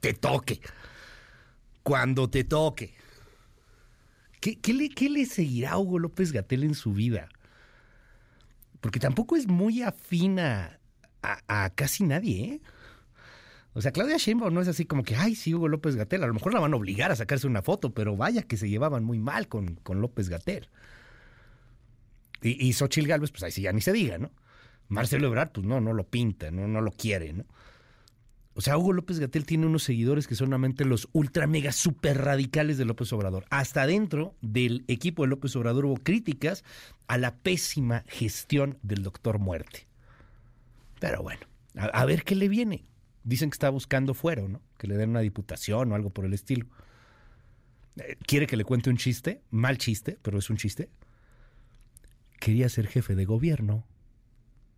te 0.00 0.12
toque, 0.12 0.60
cuando 1.84 2.28
te 2.28 2.42
toque. 2.42 2.94
¿Qué, 4.54 4.72
le, 4.72 4.88
¿Qué, 4.90 5.10
le, 5.10 5.26
seguirá 5.26 5.72
a 5.72 5.78
Hugo 5.78 5.98
López 5.98 6.32
Gatel 6.32 6.62
en 6.62 6.74
su 6.74 6.92
vida? 6.92 7.28
Porque 8.80 9.00
tampoco 9.00 9.34
es 9.36 9.48
muy 9.48 9.82
afina 9.82 10.78
a, 11.22 11.70
casi 11.70 12.04
nadie, 12.04 12.44
¿eh? 12.44 12.60
O 13.72 13.82
sea, 13.82 13.92
Claudia 13.92 14.16
Sheinbaum 14.16 14.54
no 14.54 14.62
es 14.62 14.68
así 14.68 14.86
como 14.86 15.02
que, 15.02 15.16
ay, 15.16 15.34
sí, 15.34 15.52
Hugo 15.52 15.68
López 15.68 15.96
Gatel. 15.96 16.22
A 16.22 16.26
lo 16.26 16.32
mejor 16.32 16.54
la 16.54 16.60
van 16.60 16.72
a 16.72 16.76
obligar 16.76 17.10
a 17.10 17.16
sacarse 17.16 17.46
una 17.46 17.60
foto, 17.60 17.92
pero 17.92 18.16
vaya 18.16 18.42
que 18.42 18.56
se 18.56 18.70
llevaban 18.70 19.04
muy 19.04 19.18
mal 19.18 19.48
con, 19.48 19.78
López 19.86 20.30
Gatel. 20.30 20.68
Y, 22.40 22.68
y 22.68 22.72
Xochitl 22.72 23.06
Gálvez, 23.06 23.32
pues 23.32 23.42
ahí 23.42 23.50
sí 23.50 23.62
ya 23.62 23.72
ni 23.72 23.82
se 23.82 23.92
diga, 23.92 24.16
¿no? 24.16 24.30
Marcelo 24.88 25.26
Ebrard, 25.26 25.50
pues 25.50 25.66
no, 25.66 25.80
no 25.80 25.92
lo 25.92 26.04
pinta, 26.04 26.50
no, 26.50 26.68
no 26.68 26.80
lo 26.80 26.92
quiere, 26.92 27.32
¿no? 27.32 27.44
O 28.58 28.62
sea, 28.62 28.78
Hugo 28.78 28.94
López 28.94 29.18
Gatel 29.18 29.44
tiene 29.44 29.66
unos 29.66 29.82
seguidores 29.82 30.26
que 30.26 30.34
son 30.34 30.46
solamente 30.46 30.86
los 30.86 31.10
ultra 31.12 31.46
mega 31.46 31.72
super 31.72 32.16
radicales 32.16 32.78
de 32.78 32.86
López 32.86 33.12
Obrador. 33.12 33.44
Hasta 33.50 33.86
dentro 33.86 34.34
del 34.40 34.86
equipo 34.88 35.22
de 35.22 35.28
López 35.28 35.54
Obrador 35.56 35.84
hubo 35.84 35.96
críticas 35.98 36.64
a 37.06 37.18
la 37.18 37.36
pésima 37.36 38.04
gestión 38.08 38.78
del 38.82 39.02
doctor 39.02 39.38
Muerte. 39.38 39.86
Pero 41.00 41.22
bueno, 41.22 41.42
a, 41.76 41.84
a 41.84 42.06
ver 42.06 42.24
qué 42.24 42.34
le 42.34 42.48
viene. 42.48 42.86
Dicen 43.24 43.50
que 43.50 43.56
está 43.56 43.68
buscando 43.68 44.14
fuero, 44.14 44.48
¿no? 44.48 44.62
Que 44.78 44.86
le 44.86 44.96
den 44.96 45.10
una 45.10 45.20
diputación 45.20 45.92
o 45.92 45.94
algo 45.94 46.08
por 46.08 46.24
el 46.24 46.32
estilo. 46.32 46.66
Eh, 47.96 48.16
¿Quiere 48.26 48.46
que 48.46 48.56
le 48.56 48.64
cuente 48.64 48.88
un 48.88 48.96
chiste? 48.96 49.42
Mal 49.50 49.76
chiste, 49.76 50.18
pero 50.22 50.38
es 50.38 50.48
un 50.48 50.56
chiste. 50.56 50.88
Quería 52.40 52.70
ser 52.70 52.86
jefe 52.86 53.14
de 53.16 53.26
gobierno. 53.26 53.84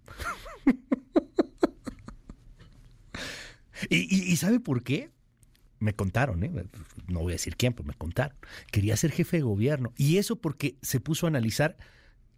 y, 3.88 4.36
sabe 4.36 4.60
por 4.60 4.82
qué? 4.82 5.10
Me 5.80 5.94
contaron, 5.94 6.42
¿eh? 6.42 6.50
no 7.06 7.20
voy 7.20 7.32
a 7.32 7.36
decir 7.36 7.56
quién, 7.56 7.72
pero 7.72 7.86
me 7.86 7.94
contaron. 7.94 8.36
Quería 8.72 8.96
ser 8.96 9.12
jefe 9.12 9.36
de 9.36 9.42
gobierno. 9.44 9.92
Y 9.96 10.18
eso 10.18 10.36
porque 10.36 10.76
se 10.82 10.98
puso 11.00 11.26
a 11.26 11.28
analizar 11.28 11.76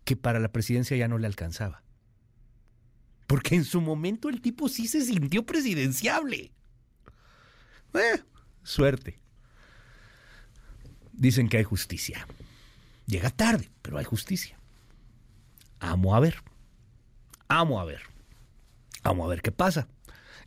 que 0.05 0.17
para 0.17 0.41
la 0.41 0.53
presidencia 0.53 0.97
ya 0.97 1.09
no 1.09 1.19
le 1.19 1.27
alcanzaba. 1.27 1.83
Porque 3.27 3.55
en 3.55 3.65
su 3.65 3.81
momento 3.81 4.29
el 4.29 4.41
tipo 4.41 4.69
sí 4.69 4.89
se 4.89 5.01
sintió 5.03 5.47
presidenciable. 5.47 6.53
Eh, 7.95 8.23
suerte. 8.63 9.21
Dicen 11.13 11.49
que 11.49 11.59
hay 11.59 11.65
justicia. 11.65 12.27
Llega 13.07 13.31
tarde, 13.31 13.71
pero 13.83 13.99
hay 13.99 14.05
justicia. 14.05 14.59
Amo 15.79 16.15
a 16.15 16.21
ver. 16.21 16.43
Amo 17.49 17.81
a 17.81 17.85
ver. 17.85 18.03
Amo 19.03 19.25
a 19.25 19.29
ver 19.29 19.43
qué 19.43 19.53
pasa. 19.53 19.89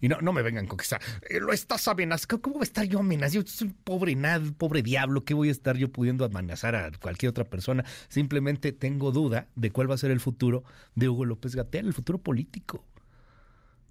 Y 0.04 0.10
no, 0.10 0.20
no 0.20 0.34
me 0.34 0.42
vengan 0.42 0.68
con 0.68 0.78
que 0.78 0.84
está, 0.84 1.00
eh, 1.30 1.40
lo 1.40 1.54
estás 1.54 1.88
amenazando. 1.88 2.42
¿Cómo 2.42 2.56
voy 2.56 2.64
a 2.64 2.66
estar 2.66 2.86
yo 2.86 3.00
amenazando? 3.00 3.46
Yo 3.46 3.50
soy 3.50 3.74
pobre 3.86 4.16
nada, 4.16 4.44
pobre 4.58 4.84
diablo. 4.84 5.24
¿Qué 5.24 5.34
voy 5.34 5.48
a 5.48 5.52
estar 5.54 5.78
yo 5.78 5.94
pudiendo 5.94 6.26
amenazar 6.26 6.76
a 6.76 6.92
cualquier 6.92 7.30
otra 7.30 7.46
persona? 7.46 7.86
Simplemente 8.10 8.74
tengo 8.74 9.14
duda 9.14 9.48
de 9.56 9.72
cuál 9.72 9.90
va 9.90 9.96
a 9.96 9.98
ser 9.98 10.12
el 10.12 10.20
futuro 10.20 10.66
de 10.94 11.08
Hugo 11.08 11.24
López 11.24 11.56
Gatel, 11.56 11.88
el 11.88 11.94
futuro 11.94 12.18
político. 12.18 12.84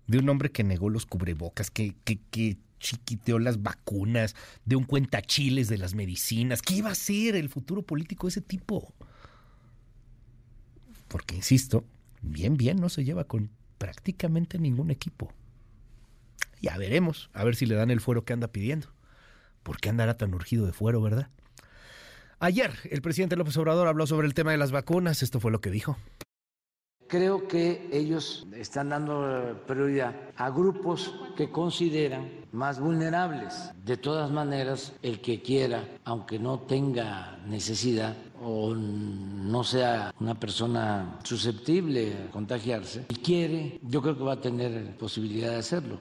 De 0.07 0.19
un 0.19 0.29
hombre 0.29 0.53
que 0.53 0.63
negó 0.65 0.91
los 0.91 1.07
cubrebocas, 1.07 1.71
que, 1.71 1.95
que, 2.05 2.21
que 2.31 2.59
chiquiteó 2.79 3.39
las 3.39 3.63
vacunas, 3.63 4.37
de 4.67 4.77
un 4.77 4.85
cuentachiles 4.85 5.69
de 5.69 5.79
las 5.79 5.95
medicinas. 5.95 6.61
¿Qué 6.61 6.75
iba 6.75 6.91
a 6.91 6.95
ser 6.95 7.37
el 7.37 7.49
futuro 7.49 7.81
político 7.81 8.27
de 8.27 8.33
ese 8.33 8.43
tipo? 8.43 8.93
Porque, 11.09 11.37
insisto, 11.37 11.87
bien, 12.21 12.59
bien 12.59 12.77
no 12.77 12.91
se 12.91 13.03
lleva 13.03 13.25
con 13.25 13.49
prácticamente 13.79 14.59
ningún 14.59 14.91
equipo. 14.91 15.33
Ya 16.63 16.79
veremos, 16.79 17.29
a 17.35 17.43
ver 17.43 17.57
si 17.57 17.67
le 17.67 17.75
dan 17.75 17.91
el 17.91 18.01
fuero 18.01 18.25
que 18.25 18.33
anda 18.33 18.49
pidiendo. 18.49 18.87
¿Por 19.65 19.79
qué 19.79 19.89
andará 19.89 20.17
tan 20.17 20.33
urgido 20.33 20.65
de 20.65 20.73
fuero, 20.73 21.03
verdad? 21.03 21.29
Ayer, 22.39 22.73
el 22.91 23.03
presidente 23.03 23.37
López 23.37 23.57
Obrador 23.57 23.89
habló 23.89 24.07
sobre 24.07 24.29
el 24.29 24.35
tema 24.35 24.53
de 24.53 24.59
las 24.59 24.71
vacunas. 24.71 25.23
Esto 25.23 25.41
fue 25.41 25.51
lo 25.51 25.61
que 25.61 25.71
dijo. 25.71 25.97
Creo 27.09 27.47
que 27.47 27.91
ellos 27.93 28.47
están 28.57 28.89
dando 28.89 29.63
prioridad 29.67 30.15
a 30.37 30.51
grupos 30.51 31.15
que 31.37 31.51
consideran 31.51 32.31
más 32.53 32.81
vulnerables. 32.81 33.71
De 33.85 33.97
todas 33.97 34.31
maneras, 34.31 34.95
el 35.03 35.21
que 35.21 35.43
quiera, 35.43 35.85
aunque 36.05 36.39
no 36.39 36.61
tenga 36.61 37.39
necesidad 37.47 38.17
o 38.41 38.75
no 38.75 39.63
sea 39.63 40.15
una 40.21 40.35
persona 40.39 41.19
susceptible 41.23 42.15
a 42.29 42.31
contagiarse, 42.31 43.07
y 43.09 43.17
quiere, 43.17 43.79
yo 43.83 44.01
creo 44.01 44.17
que 44.17 44.25
va 44.25 44.33
a 44.35 44.41
tener 44.41 44.97
posibilidad 44.97 45.51
de 45.51 45.59
hacerlo. 45.59 46.01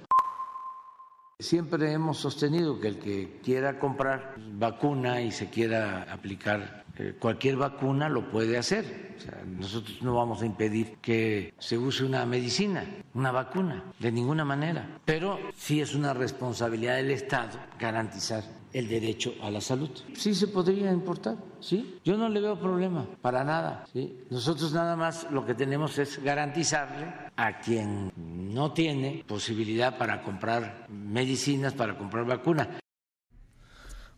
Siempre 1.41 1.91
hemos 1.91 2.19
sostenido 2.19 2.79
que 2.79 2.87
el 2.87 2.99
que 2.99 3.39
quiera 3.43 3.79
comprar 3.79 4.35
vacuna 4.37 5.21
y 5.21 5.31
se 5.31 5.49
quiera 5.49 6.03
aplicar 6.03 6.83
eh, 6.97 7.15
cualquier 7.17 7.57
vacuna 7.57 8.09
lo 8.09 8.29
puede 8.29 8.59
hacer. 8.59 9.17
nosotros 9.57 10.03
no 10.03 10.13
vamos 10.13 10.43
a 10.43 10.45
impedir 10.45 10.97
que 11.01 11.51
se 11.57 11.79
use 11.79 12.03
una 12.03 12.27
medicina, 12.27 12.85
una 13.15 13.31
vacuna, 13.31 13.83
de 13.97 14.11
ninguna 14.11 14.45
manera. 14.45 14.99
Pero 15.03 15.39
sí 15.55 15.81
es 15.81 15.95
una 15.95 16.13
responsabilidad 16.13 16.97
del 16.97 17.09
Estado 17.09 17.57
garantizar 17.79 18.43
el 18.74 18.88
derecho 18.88 19.33
a 19.41 19.50
la 19.50 19.61
salud. 19.61 19.90
Sí 20.16 20.33
se 20.33 20.48
podría 20.48 20.91
importar, 20.91 21.38
sí. 21.59 22.00
Yo 22.03 22.17
no 22.17 22.30
le 22.30 22.40
veo 22.40 22.59
problema, 22.59 23.06
para 23.22 23.43
nada. 23.43 23.85
¿sí? 23.93 24.17
Nosotros 24.30 24.74
nada 24.74 24.95
más 24.95 25.27
lo 25.32 25.45
que 25.45 25.53
tenemos 25.53 25.98
es 25.98 26.22
garantizarle 26.24 27.14
a 27.35 27.59
quien 27.59 28.11
no 28.16 28.74
tiene 28.74 29.24
posibilidad 29.27 29.98
para 29.98 30.24
comprar 30.24 30.88
medicinas, 30.90 31.74
para 31.74 31.98
comprar 31.98 32.25
vacunas. 32.25 32.67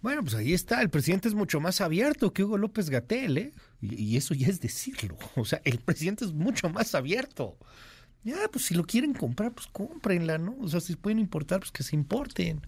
Bueno, 0.04 0.22
pues 0.22 0.36
ahí 0.36 0.54
está. 0.54 0.82
El 0.82 0.90
presidente 0.90 1.30
es 1.30 1.34
mucho 1.34 1.62
más 1.62 1.80
abierto 1.80 2.34
que 2.34 2.44
Hugo 2.44 2.58
López 2.58 2.90
Gatel, 2.90 3.38
¿eh? 3.38 3.54
Y, 3.82 4.18
eso 4.18 4.34
ya 4.34 4.48
es 4.48 4.60
decirlo. 4.60 5.18
O 5.36 5.46
sea, 5.46 5.62
el 5.64 5.80
presidente 5.80 6.26
es 6.26 6.34
mucho 6.34 6.70
más 6.70 6.94
abierto. 6.94 7.58
Ya, 8.26 8.50
pues 8.52 8.66
si 8.66 8.74
lo 8.74 8.84
quieren 8.84 9.14
comprar, 9.14 9.54
pues 9.54 9.68
cómprenla, 9.68 10.38
¿no? 10.38 10.58
O 10.60 10.68
sea, 10.68 10.82
si 10.82 10.96
pueden 10.98 11.20
importar, 11.20 11.60
pues 11.60 11.72
que 11.72 11.84
se 11.84 11.96
importen. 11.96 12.62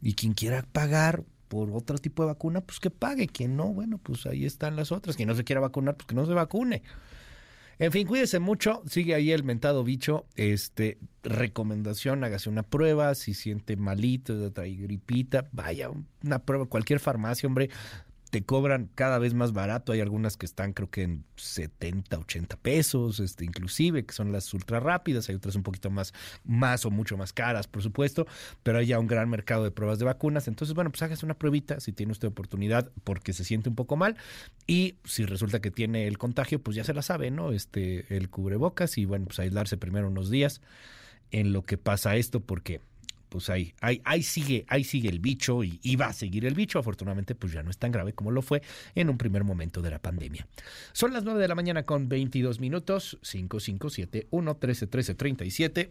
Y 0.00 0.14
quien 0.14 0.34
quiera 0.34 0.62
pagar 0.62 1.24
por 1.48 1.70
otro 1.70 1.98
tipo 1.98 2.22
de 2.22 2.28
vacuna, 2.28 2.60
pues 2.60 2.80
que 2.80 2.90
pague. 2.90 3.26
Quien 3.26 3.56
no, 3.56 3.72
bueno, 3.72 3.98
pues 3.98 4.26
ahí 4.26 4.44
están 4.44 4.76
las 4.76 4.92
otras. 4.92 5.16
Quien 5.16 5.28
no 5.28 5.34
se 5.34 5.44
quiera 5.44 5.60
vacunar, 5.60 5.96
pues 5.96 6.06
que 6.06 6.14
no 6.14 6.26
se 6.26 6.32
vacune. 6.32 6.82
En 7.78 7.92
fin, 7.92 8.06
cuídese 8.06 8.38
mucho. 8.38 8.82
Sigue 8.86 9.14
ahí 9.14 9.32
el 9.32 9.44
mentado 9.44 9.84
bicho. 9.84 10.26
Este, 10.34 10.98
recomendación, 11.22 12.24
hágase 12.24 12.48
una 12.48 12.62
prueba. 12.62 13.14
Si 13.14 13.34
siente 13.34 13.76
malito, 13.76 14.52
trae 14.52 14.74
gripita, 14.74 15.48
vaya, 15.52 15.90
una 16.22 16.38
prueba, 16.40 16.66
cualquier 16.66 17.00
farmacia, 17.00 17.46
hombre 17.46 17.70
te 18.36 18.44
cobran 18.44 18.90
cada 18.94 19.18
vez 19.18 19.32
más 19.32 19.54
barato. 19.54 19.92
Hay 19.92 20.02
algunas 20.02 20.36
que 20.36 20.44
están 20.44 20.74
creo 20.74 20.90
que 20.90 21.04
en 21.04 21.24
70, 21.36 22.18
80 22.18 22.58
pesos, 22.58 23.18
este, 23.18 23.46
inclusive, 23.46 24.04
que 24.04 24.12
son 24.12 24.30
las 24.30 24.52
ultra 24.52 24.78
rápidas. 24.78 25.30
Hay 25.30 25.36
otras 25.36 25.56
un 25.56 25.62
poquito 25.62 25.88
más, 25.88 26.12
más 26.44 26.84
o 26.84 26.90
mucho 26.90 27.16
más 27.16 27.32
caras, 27.32 27.66
por 27.66 27.82
supuesto, 27.82 28.26
pero 28.62 28.76
hay 28.76 28.88
ya 28.88 28.98
un 28.98 29.06
gran 29.06 29.30
mercado 29.30 29.64
de 29.64 29.70
pruebas 29.70 29.98
de 29.98 30.04
vacunas. 30.04 30.48
Entonces, 30.48 30.74
bueno, 30.74 30.90
pues 30.90 31.00
hágase 31.00 31.24
una 31.24 31.32
pruebita 31.32 31.80
si 31.80 31.92
tiene 31.92 32.12
usted 32.12 32.28
oportunidad 32.28 32.92
porque 33.04 33.32
se 33.32 33.42
siente 33.42 33.70
un 33.70 33.74
poco 33.74 33.96
mal. 33.96 34.18
Y 34.66 34.96
si 35.04 35.24
resulta 35.24 35.60
que 35.60 35.70
tiene 35.70 36.06
el 36.06 36.18
contagio, 36.18 36.62
pues 36.62 36.76
ya 36.76 36.84
se 36.84 36.92
la 36.92 37.00
sabe, 37.00 37.30
¿no? 37.30 37.52
Este, 37.52 38.04
el 38.14 38.28
cubrebocas 38.28 38.98
y 38.98 39.06
bueno, 39.06 39.24
pues 39.24 39.38
aislarse 39.38 39.78
primero 39.78 40.08
unos 40.08 40.28
días 40.28 40.60
en 41.30 41.54
lo 41.54 41.62
que 41.62 41.78
pasa 41.78 42.16
esto 42.16 42.40
porque 42.40 42.82
pues 43.28 43.50
ahí, 43.50 43.74
ahí, 43.80 44.00
ahí, 44.04 44.22
sigue, 44.22 44.64
ahí 44.68 44.84
sigue 44.84 45.08
el 45.08 45.20
bicho 45.20 45.62
y, 45.64 45.96
va 45.96 46.06
a 46.06 46.12
seguir 46.12 46.44
el 46.46 46.54
bicho. 46.54 46.78
Afortunadamente, 46.78 47.34
pues 47.34 47.52
ya 47.52 47.62
no 47.62 47.70
es 47.70 47.78
tan 47.78 47.92
grave 47.92 48.12
como 48.12 48.30
lo 48.30 48.42
fue 48.42 48.62
en 48.94 49.10
un 49.10 49.18
primer 49.18 49.44
momento 49.44 49.82
de 49.82 49.90
la 49.90 49.98
pandemia. 49.98 50.46
Son 50.92 51.12
las 51.12 51.24
9 51.24 51.40
de 51.40 51.48
la 51.48 51.54
mañana 51.54 51.84
con 51.84 52.08
22 52.08 52.60
minutos, 52.60 53.18
5571 53.22 54.52
131337. 54.52 55.90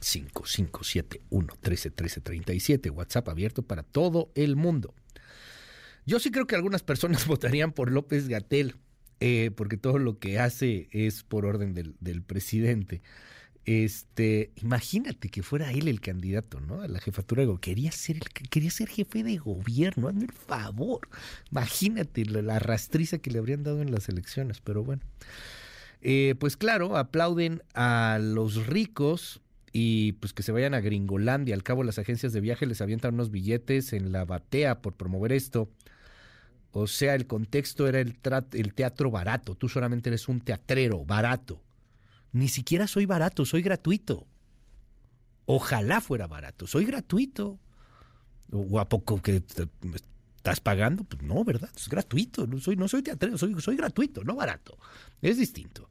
5571 0.00 1.54
131337, 1.62 2.90
WhatsApp 2.90 3.28
abierto 3.28 3.62
para 3.62 3.82
todo 3.82 4.32
el 4.34 4.56
mundo. 4.56 4.94
Yo 6.04 6.18
sí 6.18 6.30
creo 6.30 6.46
que 6.46 6.56
algunas 6.56 6.82
personas 6.82 7.26
votarían 7.28 7.72
por 7.72 7.90
López 7.90 8.28
Gatel, 8.28 8.76
eh, 9.20 9.52
porque 9.54 9.76
todo 9.76 9.98
lo 9.98 10.18
que 10.18 10.38
hace 10.38 10.88
es 10.90 11.22
por 11.22 11.46
orden 11.46 11.74
del, 11.74 11.94
del 12.00 12.22
presidente. 12.22 13.02
Este, 13.64 14.50
imagínate 14.56 15.28
que 15.28 15.44
fuera 15.44 15.70
él 15.70 15.86
el 15.86 16.00
candidato, 16.00 16.60
¿no? 16.60 16.80
A 16.80 16.88
la 16.88 17.00
jefatura 17.00 17.44
Quería 17.60 17.92
ser, 17.92 18.16
el, 18.16 18.22
quería 18.48 18.70
ser 18.70 18.88
jefe 18.88 19.22
de 19.22 19.36
gobierno, 19.36 20.08
hazme 20.08 20.24
el 20.24 20.32
favor. 20.32 21.08
Imagínate 21.50 22.24
la, 22.24 22.58
rastriza 22.58 23.18
que 23.18 23.30
le 23.30 23.38
habrían 23.38 23.62
dado 23.62 23.80
en 23.80 23.92
las 23.92 24.08
elecciones, 24.08 24.60
pero 24.60 24.82
bueno. 24.82 25.02
Eh, 26.00 26.34
pues 26.40 26.56
claro, 26.56 26.96
aplauden 26.96 27.62
a 27.74 28.18
los 28.20 28.66
ricos 28.66 29.40
y 29.72 30.12
pues 30.14 30.32
que 30.32 30.42
se 30.42 30.50
vayan 30.50 30.74
a 30.74 30.80
Gringolandia. 30.80 31.54
Al 31.54 31.62
cabo, 31.62 31.84
las 31.84 32.00
agencias 32.00 32.32
de 32.32 32.40
viaje 32.40 32.66
les 32.66 32.80
avientan 32.80 33.14
unos 33.14 33.30
billetes 33.30 33.92
en 33.92 34.10
la 34.10 34.24
batea 34.24 34.82
por 34.82 34.94
promover 34.94 35.32
esto. 35.32 35.70
O 36.72 36.88
sea, 36.88 37.14
el 37.14 37.28
contexto 37.28 37.86
era 37.86 38.00
el, 38.00 38.18
el 38.54 38.74
teatro 38.74 39.12
barato. 39.12 39.54
Tú 39.54 39.68
solamente 39.68 40.10
eres 40.10 40.26
un 40.26 40.40
teatrero 40.40 41.04
barato 41.04 41.62
ni 42.32 42.48
siquiera 42.48 42.86
soy 42.86 43.06
barato, 43.06 43.44
soy 43.44 43.62
gratuito. 43.62 44.26
Ojalá 45.44 46.00
fuera 46.00 46.26
barato, 46.26 46.66
soy 46.66 46.84
gratuito. 46.84 47.58
¿O 48.50 48.80
a 48.80 48.88
poco 48.88 49.20
que 49.22 49.42
estás 50.36 50.60
pagando? 50.60 51.04
Pues 51.04 51.22
no, 51.22 51.44
¿verdad? 51.44 51.70
Es 51.76 51.88
gratuito, 51.88 52.46
no 52.46 52.58
soy, 52.58 52.76
no 52.76 52.88
soy 52.88 53.02
teatrero, 53.02 53.38
soy, 53.38 53.58
soy 53.60 53.76
gratuito, 53.76 54.24
no 54.24 54.34
barato. 54.34 54.78
Es 55.20 55.38
distinto. 55.38 55.88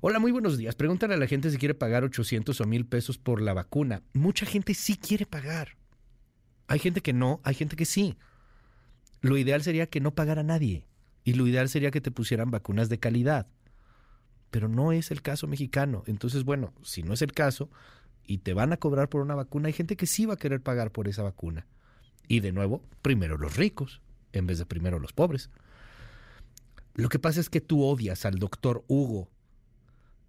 Hola, 0.00 0.20
muy 0.20 0.30
buenos 0.30 0.56
días. 0.58 0.76
Pregúntale 0.76 1.14
a 1.14 1.18
la 1.18 1.26
gente 1.26 1.50
si 1.50 1.58
quiere 1.58 1.74
pagar 1.74 2.04
800 2.04 2.60
o 2.60 2.64
1000 2.64 2.86
pesos 2.86 3.18
por 3.18 3.40
la 3.40 3.52
vacuna. 3.52 4.02
Mucha 4.12 4.46
gente 4.46 4.74
sí 4.74 4.96
quiere 4.96 5.26
pagar. 5.26 5.76
Hay 6.68 6.78
gente 6.78 7.00
que 7.00 7.12
no, 7.12 7.40
hay 7.42 7.54
gente 7.54 7.74
que 7.74 7.84
sí. 7.84 8.16
Lo 9.20 9.36
ideal 9.36 9.62
sería 9.62 9.88
que 9.88 10.00
no 10.00 10.14
pagara 10.14 10.44
nadie. 10.44 10.86
Y 11.24 11.32
lo 11.32 11.46
ideal 11.46 11.68
sería 11.68 11.90
que 11.90 12.00
te 12.00 12.12
pusieran 12.12 12.50
vacunas 12.50 12.88
de 12.88 13.00
calidad 13.00 13.48
pero 14.50 14.68
no 14.68 14.92
es 14.92 15.10
el 15.10 15.22
caso 15.22 15.46
mexicano. 15.46 16.02
Entonces, 16.06 16.44
bueno, 16.44 16.72
si 16.82 17.02
no 17.02 17.12
es 17.12 17.22
el 17.22 17.32
caso 17.32 17.70
y 18.24 18.38
te 18.38 18.54
van 18.54 18.72
a 18.72 18.76
cobrar 18.76 19.08
por 19.08 19.20
una 19.20 19.34
vacuna, 19.34 19.68
hay 19.68 19.72
gente 19.72 19.96
que 19.96 20.06
sí 20.06 20.26
va 20.26 20.34
a 20.34 20.38
querer 20.38 20.62
pagar 20.62 20.90
por 20.90 21.08
esa 21.08 21.22
vacuna. 21.22 21.66
Y 22.26 22.40
de 22.40 22.52
nuevo, 22.52 22.82
primero 23.02 23.38
los 23.38 23.56
ricos, 23.56 24.02
en 24.32 24.46
vez 24.46 24.58
de 24.58 24.66
primero 24.66 24.98
los 24.98 25.12
pobres. 25.12 25.50
Lo 26.94 27.08
que 27.08 27.18
pasa 27.18 27.40
es 27.40 27.48
que 27.48 27.60
tú 27.60 27.82
odias 27.84 28.24
al 28.24 28.38
doctor 28.38 28.84
Hugo, 28.88 29.30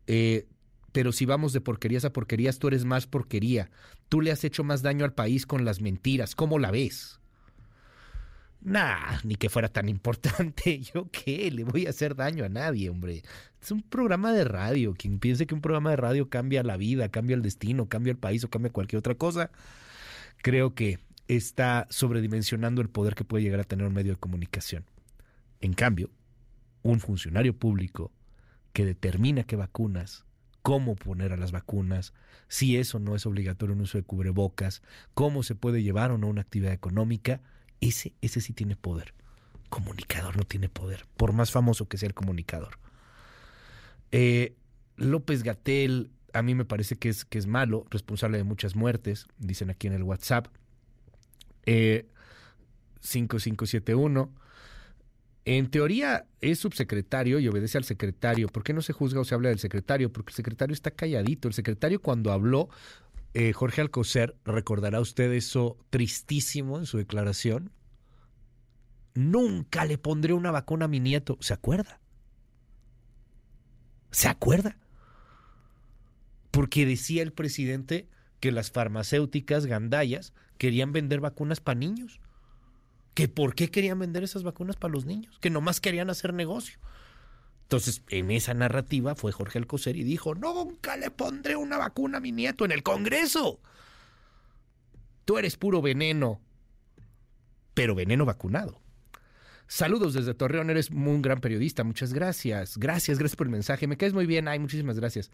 eh, 0.08 0.48
pero 0.92 1.12
si 1.12 1.26
vamos 1.26 1.54
de 1.54 1.62
porquerías 1.62 2.06
a 2.06 2.14
porquerías, 2.14 2.60
tú 2.60 2.68
eres 2.68 2.86
más 2.86 3.08
porquería. 3.08 3.70
Tú 4.08 4.22
le 4.22 4.32
has 4.32 4.44
hecho 4.44 4.64
más 4.64 4.82
daño 4.82 5.06
al 5.06 5.14
país 5.14 5.46
con 5.46 5.66
las 5.66 5.82
mentiras. 5.82 6.36
¿Cómo 6.36 6.58
la 6.58 6.72
ves? 6.72 7.19
Nah, 8.62 9.20
ni 9.24 9.36
que 9.36 9.50
fuera 9.50 9.70
tan 9.70 9.88
importante. 9.88 10.80
¿Yo 10.94 11.10
qué? 11.12 11.50
Le 11.52 11.64
voy 11.64 11.86
a 11.88 11.92
hacer 11.92 12.16
daño 12.16 12.44
a 12.44 12.50
nadie, 12.50 12.90
hombre. 12.90 13.24
Es 13.62 13.72
un 13.72 13.82
programa 13.82 14.34
de 14.34 14.44
radio. 14.44 14.94
Quien 14.98 15.20
piense 15.20 15.48
que 15.48 15.56
un 15.56 15.62
programa 15.62 15.92
de 15.92 15.96
radio 15.96 16.30
cambia 16.30 16.64
la 16.64 16.78
vida, 16.78 17.10
cambia 17.10 17.36
el 17.36 17.42
destino, 17.42 17.88
cambia 17.88 18.12
el 18.12 18.18
país 18.18 18.44
o 18.44 18.50
cambia 18.50 18.72
cualquier 18.72 19.00
otra 19.00 19.16
cosa, 19.16 19.52
creo 20.42 20.76
que 20.76 21.00
está 21.28 21.88
sobredimensionando 21.90 22.82
el 22.82 22.90
poder 22.90 23.16
que 23.16 23.24
puede 23.24 23.44
llegar 23.44 23.60
a 23.60 23.66
tener 23.66 23.86
un 23.86 23.94
medio 23.94 24.14
de 24.14 24.20
comunicación. 24.20 24.86
En 25.62 25.74
cambio, 25.74 26.10
un 26.82 27.00
funcionario 27.00 27.56
público 27.58 28.12
que 28.74 28.86
determina 28.86 29.44
qué 29.44 29.56
vacunas, 29.56 30.26
cómo 30.64 30.96
poner 30.96 31.32
a 31.32 31.38
las 31.38 31.52
vacunas, 31.52 32.14
si 32.48 32.78
eso 32.78 33.00
no 33.00 33.16
es 33.16 33.26
obligatorio 33.26 33.76
un 33.76 33.82
uso 33.82 33.98
de 33.98 34.04
cubrebocas, 34.04 34.82
cómo 35.14 35.44
se 35.44 35.56
puede 35.56 35.84
llevar 35.84 36.12
o 36.12 36.18
no 36.18 36.28
una 36.28 36.42
actividad 36.42 36.74
económica, 36.74 37.42
ese, 37.82 38.14
ese 38.22 38.42
sí 38.42 38.54
tiene 38.54 38.76
poder. 38.76 39.14
Comunicador 39.70 40.38
no 40.38 40.44
tiene 40.44 40.70
poder, 40.70 41.06
por 41.16 41.34
más 41.34 41.52
famoso 41.52 41.88
que 41.88 41.98
sea 41.98 42.08
el 42.08 42.14
comunicador. 42.14 42.80
Eh, 44.12 44.56
López 44.98 45.44
Gatel, 45.44 46.12
a 46.34 46.42
mí 46.42 46.56
me 46.56 46.66
parece 46.66 46.96
que 46.96 47.10
es, 47.10 47.26
que 47.26 47.38
es 47.38 47.48
malo, 47.48 47.86
responsable 47.90 48.38
de 48.38 48.44
muchas 48.44 48.76
muertes, 48.76 49.28
dicen 49.38 49.70
aquí 49.70 49.88
en 49.88 49.94
el 49.94 50.04
WhatsApp. 50.04 50.48
5571. 51.66 54.22
Eh, 54.22 54.40
en 55.46 55.72
teoría 55.72 56.26
es 56.42 56.60
subsecretario 56.60 57.40
y 57.40 57.48
obedece 57.48 57.78
al 57.78 57.84
secretario. 57.84 58.50
¿Por 58.50 58.64
qué 58.64 58.74
no 58.74 58.82
se 58.82 58.94
juzga 58.94 59.22
o 59.22 59.26
se 59.26 59.34
habla 59.34 59.50
del 59.50 59.60
secretario? 59.60 60.12
Porque 60.12 60.32
el 60.32 60.36
secretario 60.36 60.74
está 60.74 60.92
calladito. 60.92 61.48
El 61.48 61.54
secretario 61.54 62.02
cuando 62.02 62.32
habló 62.32 62.70
eh, 63.34 63.54
Jorge 63.54 63.82
Alcocer, 63.82 64.36
recordará 64.44 65.00
usted 65.00 65.32
eso 65.34 65.78
tristísimo 65.90 66.80
en 66.80 66.86
su 66.86 66.98
declaración. 66.98 67.72
Nunca 69.14 69.86
le 69.86 69.98
pondré 69.98 70.34
una 70.34 70.52
vacuna 70.52 70.86
a 70.86 70.88
mi 70.88 71.00
nieto. 71.00 71.38
¿Se 71.42 71.54
acuerda? 71.54 72.00
¿Se 74.12 74.28
acuerda? 74.28 74.78
Porque 76.52 76.86
decía 76.86 77.22
el 77.22 77.34
presidente 77.34 78.08
que 78.40 78.52
las 78.52 78.72
farmacéuticas 78.72 79.66
gandayas 79.66 80.34
querían 80.58 80.92
vender 80.92 81.20
vacunas 81.20 81.60
para 81.60 81.80
niños. 81.80 82.20
¿Que 83.14 83.28
por 83.28 83.54
qué 83.54 83.70
querían 83.70 84.00
vender 84.00 84.24
esas 84.24 84.44
vacunas 84.44 84.76
para 84.76 84.94
los 84.94 85.06
niños? 85.06 85.38
Que 85.40 85.50
nomás 85.50 85.82
querían 85.82 86.10
hacer 86.10 86.34
negocio. 86.34 86.80
Entonces, 87.70 88.02
en 88.10 88.32
esa 88.32 88.56
narrativa 88.56 89.14
fue 89.14 89.32
Jorge 89.32 89.60
Alcocer 89.60 89.96
y 89.96 90.04
dijo, 90.04 90.34
nunca 90.34 90.98
le 90.98 91.12
pondré 91.12 91.56
una 91.56 91.78
vacuna 91.78 92.18
a 92.18 92.20
mi 92.20 92.32
nieto 92.32 92.66
en 92.66 92.72
el 92.72 92.82
Congreso. 92.82 93.60
Tú 95.24 95.38
eres 95.38 95.56
puro 95.56 95.80
veneno, 95.80 96.42
pero 97.76 97.94
veneno 97.94 98.26
vacunado. 98.26 98.82
Saludos 99.72 100.16
desde 100.16 100.34
Torreón, 100.34 100.72
eres 100.72 100.90
un 100.90 101.22
gran 101.22 101.42
periodista, 101.42 101.84
muchas 101.84 102.12
gracias. 102.12 102.76
Gracias, 102.76 103.20
gracias 103.20 103.36
por 103.36 103.46
el 103.46 103.52
mensaje. 103.52 103.86
Me 103.86 103.98
caes 103.98 104.16
muy 104.16 104.26
bien, 104.26 104.48
ay, 104.48 104.58
muchísimas 104.58 105.00
gracias. 105.00 105.30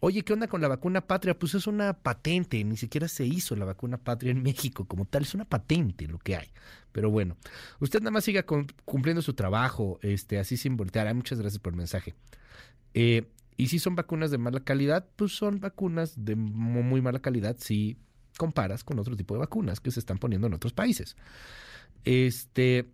Oye, 0.00 0.22
¿qué 0.22 0.34
onda 0.34 0.48
con 0.48 0.60
la 0.60 0.68
vacuna 0.68 1.00
patria? 1.00 1.38
Pues 1.38 1.54
es 1.54 1.66
una 1.66 1.94
patente, 1.94 2.62
ni 2.62 2.76
siquiera 2.76 3.08
se 3.08 3.24
hizo 3.24 3.56
la 3.56 3.64
vacuna 3.64 3.96
patria 3.96 4.32
en 4.32 4.42
México 4.42 4.84
como 4.84 5.06
tal, 5.06 5.22
es 5.22 5.34
una 5.34 5.46
patente 5.46 6.06
lo 6.06 6.18
que 6.18 6.36
hay. 6.36 6.48
Pero 6.92 7.10
bueno, 7.10 7.38
usted 7.78 8.00
nada 8.00 8.10
más 8.10 8.24
siga 8.24 8.44
cumpliendo 8.84 9.22
su 9.22 9.32
trabajo, 9.32 9.98
este, 10.02 10.38
así 10.38 10.58
sin 10.58 10.76
voltear. 10.76 11.06
Ay, 11.06 11.14
muchas 11.14 11.40
gracias 11.40 11.58
por 11.58 11.72
el 11.72 11.78
mensaje. 11.78 12.14
Eh, 12.92 13.30
y 13.56 13.68
si 13.68 13.78
son 13.78 13.96
vacunas 13.96 14.30
de 14.30 14.36
mala 14.36 14.60
calidad, 14.60 15.08
pues 15.16 15.32
son 15.32 15.58
vacunas 15.58 16.22
de 16.22 16.36
muy 16.36 17.00
mala 17.00 17.20
calidad 17.20 17.56
si 17.58 17.96
comparas 18.36 18.84
con 18.84 18.98
otro 18.98 19.16
tipo 19.16 19.32
de 19.32 19.40
vacunas 19.40 19.80
que 19.80 19.90
se 19.90 20.00
están 20.00 20.18
poniendo 20.18 20.48
en 20.48 20.52
otros 20.52 20.74
países. 20.74 21.16
Este, 22.04 22.90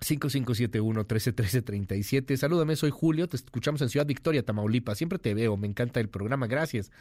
5571-131337. 0.00 2.36
Salúdame, 2.36 2.76
soy 2.76 2.90
Julio, 2.90 3.28
te 3.28 3.36
escuchamos 3.36 3.80
en 3.82 3.88
Ciudad 3.88 4.06
Victoria, 4.06 4.44
Tamaulipas. 4.44 4.98
Siempre 4.98 5.18
te 5.18 5.34
veo, 5.34 5.56
me 5.56 5.66
encanta 5.66 5.98
el 6.00 6.08
programa, 6.08 6.46
gracias. 6.46 6.92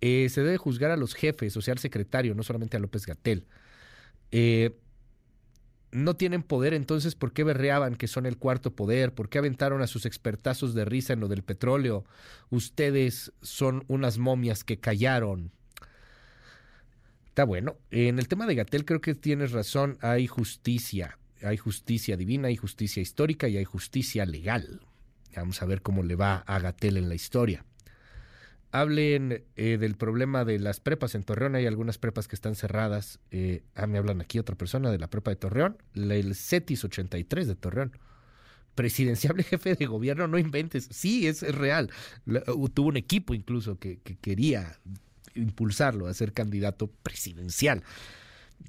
Eh, 0.00 0.28
se 0.30 0.42
debe 0.42 0.56
juzgar 0.56 0.90
a 0.90 0.96
los 0.96 1.14
jefes, 1.14 1.56
o 1.56 1.62
sea, 1.62 1.72
al 1.72 1.78
secretario, 1.78 2.34
no 2.34 2.42
solamente 2.42 2.76
a 2.76 2.80
López 2.80 3.06
Gatel. 3.06 3.46
Eh, 4.30 4.76
no 5.92 6.16
tienen 6.16 6.42
poder, 6.42 6.72
entonces, 6.72 7.14
¿por 7.14 7.32
qué 7.32 7.44
berreaban 7.44 7.96
que 7.96 8.08
son 8.08 8.24
el 8.24 8.38
cuarto 8.38 8.74
poder? 8.74 9.14
¿Por 9.14 9.28
qué 9.28 9.38
aventaron 9.38 9.82
a 9.82 9.86
sus 9.86 10.06
expertazos 10.06 10.74
de 10.74 10.86
risa 10.86 11.12
en 11.12 11.20
lo 11.20 11.28
del 11.28 11.42
petróleo? 11.42 12.06
Ustedes 12.48 13.32
son 13.42 13.84
unas 13.88 14.16
momias 14.16 14.64
que 14.64 14.80
callaron. 14.80 15.52
Está 17.26 17.44
bueno. 17.44 17.76
En 17.90 18.18
el 18.18 18.26
tema 18.26 18.46
de 18.46 18.54
Gatel 18.54 18.86
creo 18.86 19.02
que 19.02 19.14
tienes 19.14 19.52
razón, 19.52 19.98
hay 20.00 20.26
justicia 20.26 21.18
hay 21.44 21.56
justicia 21.56 22.16
divina, 22.16 22.48
hay 22.48 22.56
justicia 22.56 23.00
histórica 23.00 23.48
y 23.48 23.56
hay 23.56 23.64
justicia 23.64 24.24
legal. 24.24 24.80
Vamos 25.36 25.62
a 25.62 25.66
ver 25.66 25.82
cómo 25.82 26.02
le 26.02 26.14
va 26.14 26.36
a 26.46 26.58
Gatel 26.58 26.96
en 26.96 27.08
la 27.08 27.14
historia. 27.14 27.64
Hablen 28.70 29.44
eh, 29.56 29.76
del 29.78 29.96
problema 29.96 30.44
de 30.44 30.58
las 30.58 30.80
prepas 30.80 31.14
en 31.14 31.24
Torreón. 31.24 31.54
Hay 31.54 31.66
algunas 31.66 31.98
prepas 31.98 32.26
que 32.26 32.34
están 32.34 32.54
cerradas. 32.54 33.20
Eh, 33.30 33.62
ah, 33.74 33.86
me 33.86 33.98
hablan 33.98 34.20
aquí 34.20 34.38
otra 34.38 34.56
persona 34.56 34.90
de 34.90 34.98
la 34.98 35.08
prepa 35.08 35.30
de 35.30 35.36
Torreón. 35.36 35.76
el 35.94 36.34
CETIS 36.34 36.84
83 36.84 37.48
de 37.48 37.54
Torreón. 37.54 37.98
Presidenciable 38.74 39.42
jefe 39.42 39.74
de 39.74 39.86
gobierno, 39.86 40.26
no 40.26 40.38
inventes. 40.38 40.88
Sí, 40.90 41.26
es, 41.26 41.42
real. 41.42 41.90
tuvo 42.72 42.88
un 42.88 42.96
equipo 42.96 43.34
incluso 43.34 43.78
que, 43.78 43.98
quería 43.98 44.78
impulsarlo 45.34 46.06
a 46.06 46.14
ser 46.14 46.32
candidato 46.32 46.88
presidencial. 47.02 47.82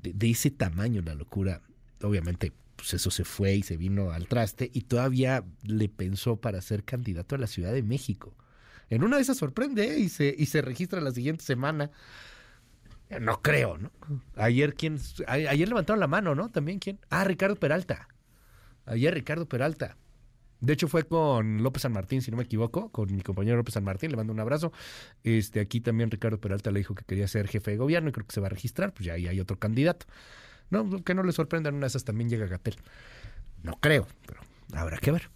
de 0.01 0.29
ese 0.29 0.51
tamaño 0.51 1.01
la 1.01 1.15
locura. 1.15 1.61
Obviamente 2.01 2.51
pues 2.83 2.95
eso 2.95 3.11
se 3.11 3.23
fue 3.23 3.55
y 3.55 3.63
se 3.63 3.77
vino 3.77 4.11
al 4.11 4.27
traste 4.27 4.69
y 4.73 4.81
todavía 4.81 5.45
le 5.61 5.87
pensó 5.87 6.35
para 6.35 6.59
ser 6.59 6.83
candidato 6.83 7.35
a 7.35 7.37
la 7.37 7.47
Ciudad 7.47 7.71
de 7.71 7.81
México. 7.81 8.35
En 8.89 9.05
una 9.05 9.15
de 9.15 9.21
esas 9.21 9.37
sorprende 9.37 9.95
¿eh? 9.95 9.99
y, 9.99 10.09
se, 10.09 10.35
y 10.37 10.47
se 10.47 10.61
registra 10.61 10.99
la 10.99 11.11
siguiente 11.11 11.45
semana. 11.45 11.91
No 13.21 13.41
creo, 13.41 13.77
¿no? 13.77 13.89
Ayer 14.35 14.73
quién, 14.73 14.99
ayer 15.27 15.69
levantaron 15.69 16.01
la 16.01 16.07
mano, 16.07 16.35
¿no? 16.35 16.49
También 16.49 16.79
quién. 16.79 16.99
Ah, 17.09 17.23
Ricardo 17.23 17.55
Peralta. 17.55 18.09
Ayer 18.85 19.13
Ricardo 19.13 19.47
Peralta. 19.47 19.95
De 20.59 20.73
hecho 20.73 20.89
fue 20.89 21.03
con 21.03 21.63
López 21.63 21.83
San 21.83 21.93
Martín, 21.93 22.21
si 22.21 22.31
no 22.31 22.37
me 22.37 22.43
equivoco, 22.43 22.89
con 22.89 23.15
mi 23.15 23.21
compañero 23.21 23.55
López 23.55 23.75
San 23.75 23.85
Martín, 23.85 24.11
le 24.11 24.17
mando 24.17 24.33
un 24.33 24.41
abrazo. 24.41 24.73
Este, 25.23 25.61
aquí 25.61 25.79
también 25.79 26.11
Ricardo 26.11 26.37
Peralta 26.37 26.69
le 26.69 26.79
dijo 26.79 26.95
que 26.95 27.05
quería 27.05 27.29
ser 27.29 27.47
jefe 27.47 27.71
de 27.71 27.77
gobierno 27.77 28.09
y 28.09 28.11
creo 28.11 28.27
que 28.27 28.33
se 28.33 28.41
va 28.41 28.47
a 28.47 28.49
registrar, 28.49 28.93
pues 28.93 29.05
ya 29.05 29.13
ahí 29.13 29.27
hay 29.29 29.39
otro 29.39 29.57
candidato. 29.57 30.05
No, 30.73 31.03
que 31.03 31.13
no 31.13 31.21
le 31.21 31.31
sorprenda, 31.31 31.69
en 31.69 31.75
una 31.75 31.85
de 31.85 31.89
esas 31.89 32.03
también 32.03 32.31
llega 32.31 32.47
Gatel. 32.47 32.75
No 33.61 33.77
creo, 33.79 34.07
pero 34.25 34.41
habrá 34.73 34.97
que 34.97 35.11
ver. 35.11 35.29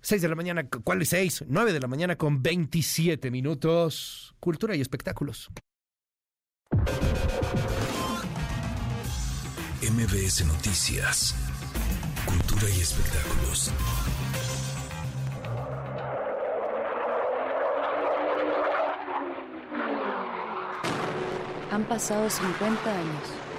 6 0.00 0.20
de 0.20 0.28
la 0.28 0.34
mañana, 0.34 0.68
¿cuál 0.68 1.00
es 1.02 1.10
6? 1.10 1.44
9 1.46 1.72
de 1.72 1.78
la 1.78 1.86
mañana 1.86 2.16
con 2.16 2.42
27 2.42 3.30
minutos. 3.30 4.34
Cultura 4.40 4.74
y 4.74 4.80
espectáculos. 4.80 5.50
MBS 9.82 10.46
Noticias. 10.46 11.36
Cultura 12.26 12.68
y 12.68 12.80
espectáculos. 12.80 13.70
Han 21.70 21.84
pasado 21.84 22.28
50 22.28 22.98
años 22.98 23.51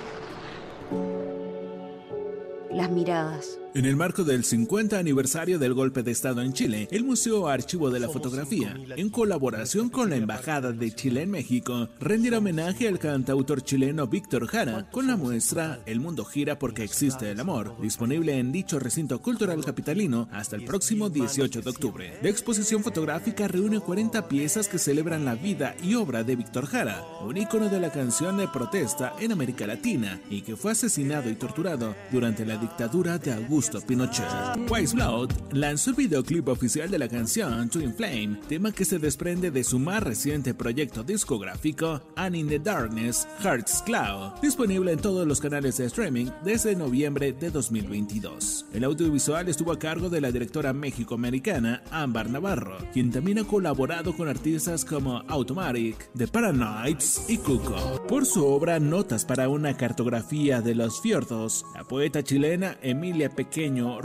las 2.71 2.89
miradas. 2.89 3.59
En 3.75 3.85
el 3.85 3.95
marco 3.95 4.23
del 4.23 4.43
50 4.43 4.99
aniversario 4.99 5.57
del 5.57 5.73
golpe 5.73 6.03
de 6.03 6.11
Estado 6.11 6.43
en 6.43 6.53
Chile, 6.53 6.87
el 6.91 7.03
Museo 7.03 7.47
Archivo 7.47 7.89
de 7.89 7.99
la 7.99 8.07
Fotografía, 8.07 8.77
en 8.95 9.09
colaboración 9.09 9.89
con 9.89 10.11
la 10.11 10.15
Embajada 10.15 10.71
de 10.71 10.93
Chile 10.93 11.23
en 11.23 11.31
México, 11.31 11.89
rendirá 11.99 12.37
homenaje 12.37 12.87
al 12.87 12.99
cantautor 12.99 13.63
chileno 13.63 14.05
Víctor 14.05 14.45
Jara 14.45 14.91
con 14.91 15.07
la 15.07 15.17
muestra 15.17 15.79
El 15.87 16.01
mundo 16.01 16.23
gira 16.23 16.59
porque 16.59 16.83
existe 16.83 17.31
el 17.31 17.39
amor, 17.39 17.75
disponible 17.81 18.37
en 18.37 18.51
dicho 18.51 18.77
recinto 18.77 19.19
cultural 19.23 19.65
capitalino 19.65 20.29
hasta 20.31 20.55
el 20.55 20.65
próximo 20.65 21.09
18 21.09 21.63
de 21.63 21.69
octubre. 21.71 22.19
La 22.21 22.29
exposición 22.29 22.83
fotográfica 22.83 23.47
reúne 23.47 23.79
40 23.79 24.27
piezas 24.27 24.67
que 24.67 24.77
celebran 24.77 25.25
la 25.25 25.33
vida 25.33 25.75
y 25.81 25.95
obra 25.95 26.23
de 26.23 26.35
Víctor 26.35 26.67
Jara, 26.67 27.03
un 27.25 27.37
ícono 27.37 27.69
de 27.69 27.79
la 27.79 27.91
canción 27.91 28.37
de 28.37 28.47
protesta 28.47 29.13
en 29.19 29.31
América 29.31 29.65
Latina 29.65 30.21
y 30.29 30.41
que 30.41 30.55
fue 30.55 30.73
asesinado 30.73 31.27
y 31.31 31.35
torturado 31.35 31.95
durante 32.11 32.45
la 32.45 32.57
dictadura 32.57 33.17
de 33.17 33.33
Augusto 33.33 33.62
Pinochet. 33.87 34.25
Wise 34.69 34.93
Blood 34.93 35.31
lanzó 35.51 35.91
el 35.91 35.95
videoclip 35.95 36.47
oficial 36.49 36.89
de 36.91 36.99
la 36.99 37.07
canción 37.07 37.69
Twin 37.69 37.93
Flame, 37.93 38.39
tema 38.47 38.71
que 38.71 38.83
se 38.83 38.99
desprende 38.99 39.51
de 39.51 39.63
su 39.63 39.79
más 39.79 40.03
reciente 40.03 40.53
proyecto 40.53 41.03
discográfico 41.03 42.01
And 42.15 42.35
in 42.35 42.49
the 42.49 42.59
Darkness, 42.59 43.25
Hearts 43.39 43.81
Cloud, 43.85 44.41
disponible 44.41 44.91
en 44.91 44.99
todos 44.99 45.25
los 45.25 45.39
canales 45.39 45.77
de 45.77 45.85
streaming 45.85 46.27
desde 46.43 46.75
noviembre 46.75 47.31
de 47.31 47.51
2022. 47.51 48.65
El 48.73 48.83
audiovisual 48.83 49.47
estuvo 49.47 49.71
a 49.71 49.79
cargo 49.79 50.09
de 50.09 50.21
la 50.21 50.31
directora 50.31 50.73
méxico-americana 50.73 51.83
Amber 51.89 52.29
Navarro, 52.29 52.77
quien 52.91 53.11
también 53.11 53.39
ha 53.39 53.43
colaborado 53.45 54.15
con 54.15 54.27
artistas 54.27 54.83
como 54.83 55.23
Automatic, 55.27 56.09
The 56.17 56.27
Paranoids 56.27 57.29
y 57.29 57.37
Cuco. 57.37 58.03
Por 58.07 58.25
su 58.25 58.45
obra 58.45 58.79
Notas 58.79 59.23
para 59.23 59.47
una 59.47 59.77
cartografía 59.77 60.61
de 60.61 60.75
los 60.75 61.01
fiordos, 61.01 61.65
la 61.73 61.83
poeta 61.83 62.23
chilena 62.23 62.77
Emilia 62.81 63.29
Pequeño 63.29 63.52
pequeño 63.53 63.99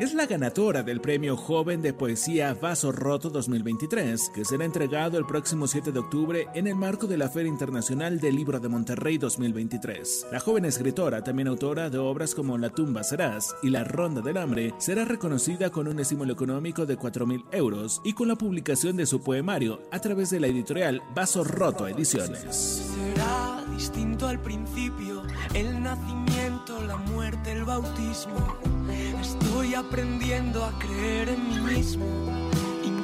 es 0.00 0.14
la 0.14 0.26
ganadora 0.26 0.82
del 0.82 1.00
Premio 1.00 1.36
Joven 1.36 1.80
de 1.80 1.92
Poesía 1.92 2.54
Vaso 2.60 2.90
Roto 2.90 3.30
2023, 3.30 4.30
que 4.30 4.44
será 4.44 4.64
entregado 4.64 5.16
el 5.16 5.26
próximo 5.26 5.68
7 5.68 5.92
de 5.92 5.98
octubre 6.00 6.48
en 6.54 6.66
el 6.66 6.74
marco 6.74 7.06
de 7.06 7.16
la 7.16 7.28
Feria 7.28 7.50
Internacional 7.50 8.18
del 8.18 8.34
Libro 8.34 8.58
de 8.58 8.68
Monterrey 8.68 9.16
2023. 9.16 10.26
La 10.32 10.40
joven 10.40 10.64
escritora, 10.64 11.22
también 11.22 11.46
autora 11.46 11.88
de 11.88 11.98
obras 11.98 12.34
como 12.34 12.58
La 12.58 12.70
tumba 12.70 13.04
serás 13.04 13.54
y 13.62 13.70
La 13.70 13.84
ronda 13.84 14.22
del 14.22 14.38
hambre, 14.38 14.74
será 14.78 15.04
reconocida 15.04 15.70
con 15.70 15.86
un 15.86 16.00
estímulo 16.00 16.32
económico 16.32 16.84
de 16.84 16.98
4.000 16.98 17.44
euros 17.52 18.00
y 18.04 18.14
con 18.14 18.26
la 18.26 18.34
publicación 18.34 18.96
de 18.96 19.06
su 19.06 19.22
poemario 19.22 19.82
a 19.92 20.00
través 20.00 20.30
de 20.30 20.40
la 20.40 20.48
editorial 20.48 21.00
Vaso 21.14 21.44
Roto 21.44 21.86
Ediciones. 21.86 22.40
Será 22.96 23.64
distinto 23.72 24.26
al 24.26 24.40
principio, 24.40 25.22
el 25.54 25.80
nacimiento, 25.82 26.59
la 26.86 26.96
muerte, 26.96 27.52
el 27.52 27.64
bautismo. 27.64 28.58
Estoy 29.20 29.74
aprendiendo 29.74 30.64
a 30.64 30.78
creer 30.78 31.28
en 31.30 31.48
mí 31.48 31.74
mismo, 31.74 32.04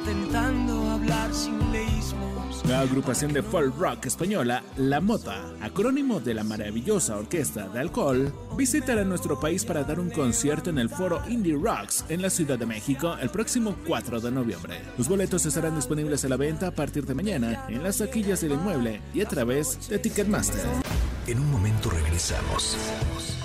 intentando 0.09 0.89
hablar 0.91 1.33
sin 1.33 1.71
leísmos. 1.71 2.63
La 2.65 2.81
agrupación 2.81 3.33
de 3.33 3.43
folk 3.43 3.77
rock 3.77 4.05
española 4.05 4.63
La 4.77 5.01
Mota, 5.01 5.53
acrónimo 5.61 6.19
de 6.19 6.33
la 6.33 6.43
maravillosa 6.43 7.17
orquesta 7.17 7.67
de 7.67 7.79
alcohol, 7.79 8.33
visitará 8.55 9.03
nuestro 9.03 9.39
país 9.39 9.65
para 9.65 9.83
dar 9.83 9.99
un 9.99 10.09
concierto 10.09 10.69
en 10.69 10.77
el 10.79 10.89
foro 10.89 11.21
Indie 11.27 11.57
Rocks 11.61 12.05
en 12.09 12.21
la 12.21 12.29
Ciudad 12.29 12.57
de 12.57 12.65
México 12.65 13.15
el 13.21 13.29
próximo 13.29 13.75
4 13.85 14.21
de 14.21 14.31
noviembre. 14.31 14.81
Los 14.97 15.09
boletos 15.09 15.45
estarán 15.45 15.75
disponibles 15.75 16.23
a 16.25 16.29
la 16.29 16.37
venta 16.37 16.67
a 16.67 16.71
partir 16.71 17.05
de 17.05 17.13
mañana 17.13 17.65
en 17.67 17.83
las 17.83 17.97
taquillas 17.97 18.41
del 18.41 18.53
inmueble 18.53 19.01
y 19.13 19.21
a 19.21 19.27
través 19.27 19.89
de 19.89 19.99
Ticketmaster. 19.99 20.65
En 21.27 21.39
un 21.39 21.51
momento 21.51 21.89
regresamos. 21.89 22.77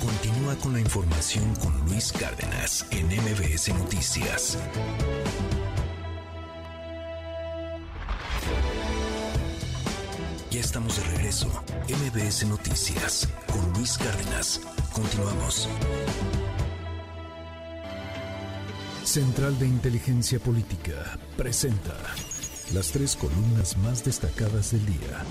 Continúa 0.00 0.54
con 0.56 0.72
la 0.72 0.80
información 0.80 1.54
con 1.56 1.76
Luis 1.86 2.12
Cárdenas 2.12 2.86
en 2.90 3.06
MBS 3.06 3.68
Noticias. 3.74 4.58
Ya 10.52 10.60
estamos 10.60 10.98
de 10.98 11.16
regreso. 11.16 11.48
MBS 11.88 12.46
Noticias 12.46 13.26
con 13.50 13.72
Luis 13.72 13.96
Cárdenas. 13.96 14.60
Continuamos. 14.92 15.66
Central 19.02 19.58
de 19.58 19.66
Inteligencia 19.66 20.38
Política 20.40 21.18
presenta 21.38 21.96
las 22.70 22.92
tres 22.92 23.16
columnas 23.16 23.76
más 23.78 24.04
destacadas 24.04 24.72
del 24.72 24.86
día. 24.86 25.24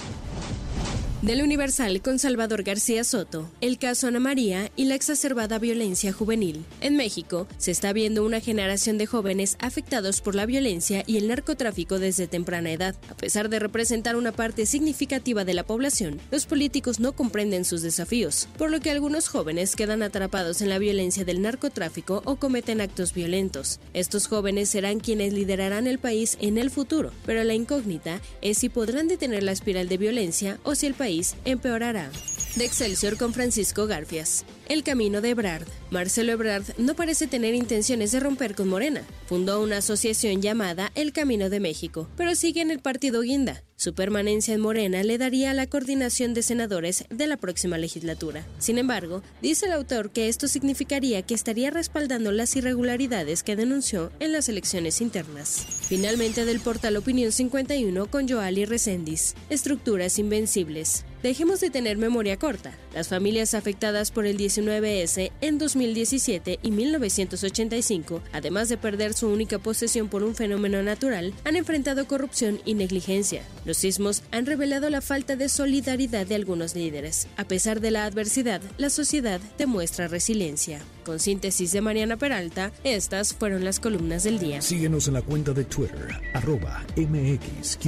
Del 1.22 1.43
Universal 1.43 2.01
con 2.01 2.18
Salvador 2.18 2.64
García 2.64 3.03
Soto, 3.03 3.48
el 3.61 3.77
caso 3.77 4.08
Ana 4.08 4.19
María 4.19 4.72
y 4.76 4.85
la 4.85 4.95
exacerbada 4.95 5.60
violencia 5.60 6.11
juvenil. 6.11 6.66
En 6.82 6.95
México 6.95 7.48
se 7.60 7.69
está 7.69 7.93
viendo 7.93 8.26
una 8.26 8.40
generación 8.40 8.98
de 8.98 9.06
jóvenes 9.06 9.56
afectados 9.60 10.19
por 10.22 10.34
la 10.34 10.48
violencia 10.48 11.03
y 11.06 11.18
el 11.18 11.27
narcotráfico 11.27 12.00
desde 12.00 12.26
temprana 12.26 12.72
edad. 12.72 12.95
A 13.08 13.14
pesar 13.16 13.50
de 13.50 13.60
representar 13.60 14.16
una 14.16 14.32
parte 14.32 14.66
significativa 14.66 15.45
de 15.45 15.53
la 15.53 15.64
población, 15.64 16.19
los 16.32 16.48
políticos 16.48 17.00
no 17.00 17.11
comprenden 17.11 17.66
sus 17.66 17.84
desafíos, 17.84 18.48
por 18.58 18.72
lo 18.72 18.80
que 18.80 18.90
algunos 18.90 19.27
jóvenes 19.27 19.76
quedan 19.76 20.01
atrapados 20.01 20.64
en 20.64 20.69
la 20.69 20.80
violencia 20.80 21.24
del 21.24 21.43
narcotráfico 21.43 22.24
o 22.26 22.38
cometen 22.38 22.82
actos 22.82 23.14
violentos. 23.14 23.80
Estos 23.93 24.26
jóvenes 24.26 24.69
serán 24.69 25.00
quienes 25.00 25.34
liderarán 25.34 25.85
el 25.85 26.00
país 26.00 26.35
en 26.42 26.58
el 26.58 26.72
futuro, 26.72 27.11
pero 27.25 27.43
la 27.43 27.53
incógnita 27.53 28.22
es 28.41 28.58
si 28.58 28.69
podrán 28.69 29.08
detener 29.08 29.43
la 29.43 29.51
espiral 29.51 29.88
de 29.88 29.98
violencia 29.98 30.59
o 30.64 30.75
si 30.75 30.88
el 30.88 30.93
país 30.93 31.35
empeorará. 31.45 32.09
De 32.56 32.66
Excelsior 32.66 33.16
con 33.16 33.34
Francisco 33.34 33.88
Garfias. 33.88 34.44
El 34.68 34.84
camino 34.84 35.22
de 35.22 35.30
Ebrard. 35.30 35.66
Marcelo 35.90 36.34
Ebrard 36.34 36.66
no 36.78 36.96
parece 36.96 37.26
tener 37.26 37.56
intenciones 37.56 38.12
de 38.12 38.20
romper 38.20 38.56
con 38.56 38.68
Morena. 38.68 39.04
Fundó 39.26 39.62
una 39.64 39.78
asociación 39.78 40.42
llamada 40.42 40.92
El 40.94 41.14
Camino 41.14 41.50
de 41.50 41.62
México, 41.62 42.10
pero 42.18 42.36
sigue 42.36 42.60
en 42.60 42.70
el 42.70 42.80
partido 42.80 43.22
Guinda. 43.22 43.64
Su 43.78 43.94
permanencia 43.96 44.54
en 44.54 44.60
Morena 44.60 45.02
le 45.02 45.18
daría 45.18 45.54
la 45.54 45.66
coordinación 45.66 46.34
de 46.34 46.44
senadores 46.44 47.06
de 47.10 47.26
la 47.26 47.38
próxima 47.38 47.78
legislatura. 47.78 48.46
Sin 48.60 48.78
embargo, 48.78 49.24
dice 49.42 49.68
el 49.68 49.72
autor 49.72 50.12
que 50.12 50.28
esto 50.28 50.50
significaría 50.50 51.22
que 51.22 51.34
estaría 51.34 51.72
respaldando 51.72 52.34
las 52.34 52.54
irregularidades 52.58 53.44
que 53.44 53.56
denunció 53.56 54.12
en 54.20 54.34
las 54.34 54.50
elecciones 54.50 55.00
internas. 55.00 55.66
Finalmente 55.88 56.44
del 56.44 56.60
portal 56.60 56.98
Opinión 56.98 57.32
51 57.32 58.08
con 58.08 58.28
Joali 58.28 58.66
Recendis. 58.66 59.36
Estructuras 59.50 60.20
invencibles. 60.20 61.06
Dejemos 61.24 61.59
de 61.59 61.69
tener 61.69 61.98
memoria 61.98 62.38
corta. 62.38 62.74
Las 62.95 63.08
familias 63.08 63.53
afectadas 63.53 64.09
por 64.09 64.25
el 64.25 64.38
19S 64.38 65.32
en 65.41 65.59
2017 65.59 66.59
y 66.64 66.72
1985, 66.72 68.22
además 68.33 68.69
de 68.69 68.77
perder 68.77 69.14
su 69.14 69.27
única 69.27 69.59
posesión 69.59 70.08
por 70.08 70.24
un 70.24 70.33
fenómeno 70.33 70.82
natural, 70.82 71.33
han 71.43 71.56
enfrentado 71.56 72.08
corrupción 72.08 72.59
y 72.66 72.74
negligencia. 72.74 73.43
Los 73.66 73.77
sismos 73.77 74.24
han 74.32 74.48
revelado 74.48 74.90
la 74.90 75.01
falta 75.01 75.35
de 75.35 75.48
solidaridad 75.48 76.25
de 76.25 76.33
algunos 76.35 76.75
líderes. 76.75 77.27
A 77.38 77.45
pesar 77.45 77.82
de 77.82 77.91
la 77.91 78.06
adversidad, 78.06 78.61
la 78.77 78.90
sociedad 78.90 79.40
demuestra 79.59 80.08
resiliencia. 80.08 80.82
Con 81.06 81.19
síntesis 81.19 81.72
de 81.72 81.82
Mariana 81.82 82.17
Peralta, 82.17 82.72
estas 82.83 83.35
fueron 83.35 83.64
las 83.64 83.80
columnas 83.80 84.24
del 84.24 84.40
día. 84.40 84.61
Síguenos 84.61 85.08
en 85.08 85.14
la 85.14 85.22
cuenta 85.22 85.53
de 85.53 85.66
Twitter, 85.66 86.19
arroba 86.33 86.83
mx-arma. 86.95 87.82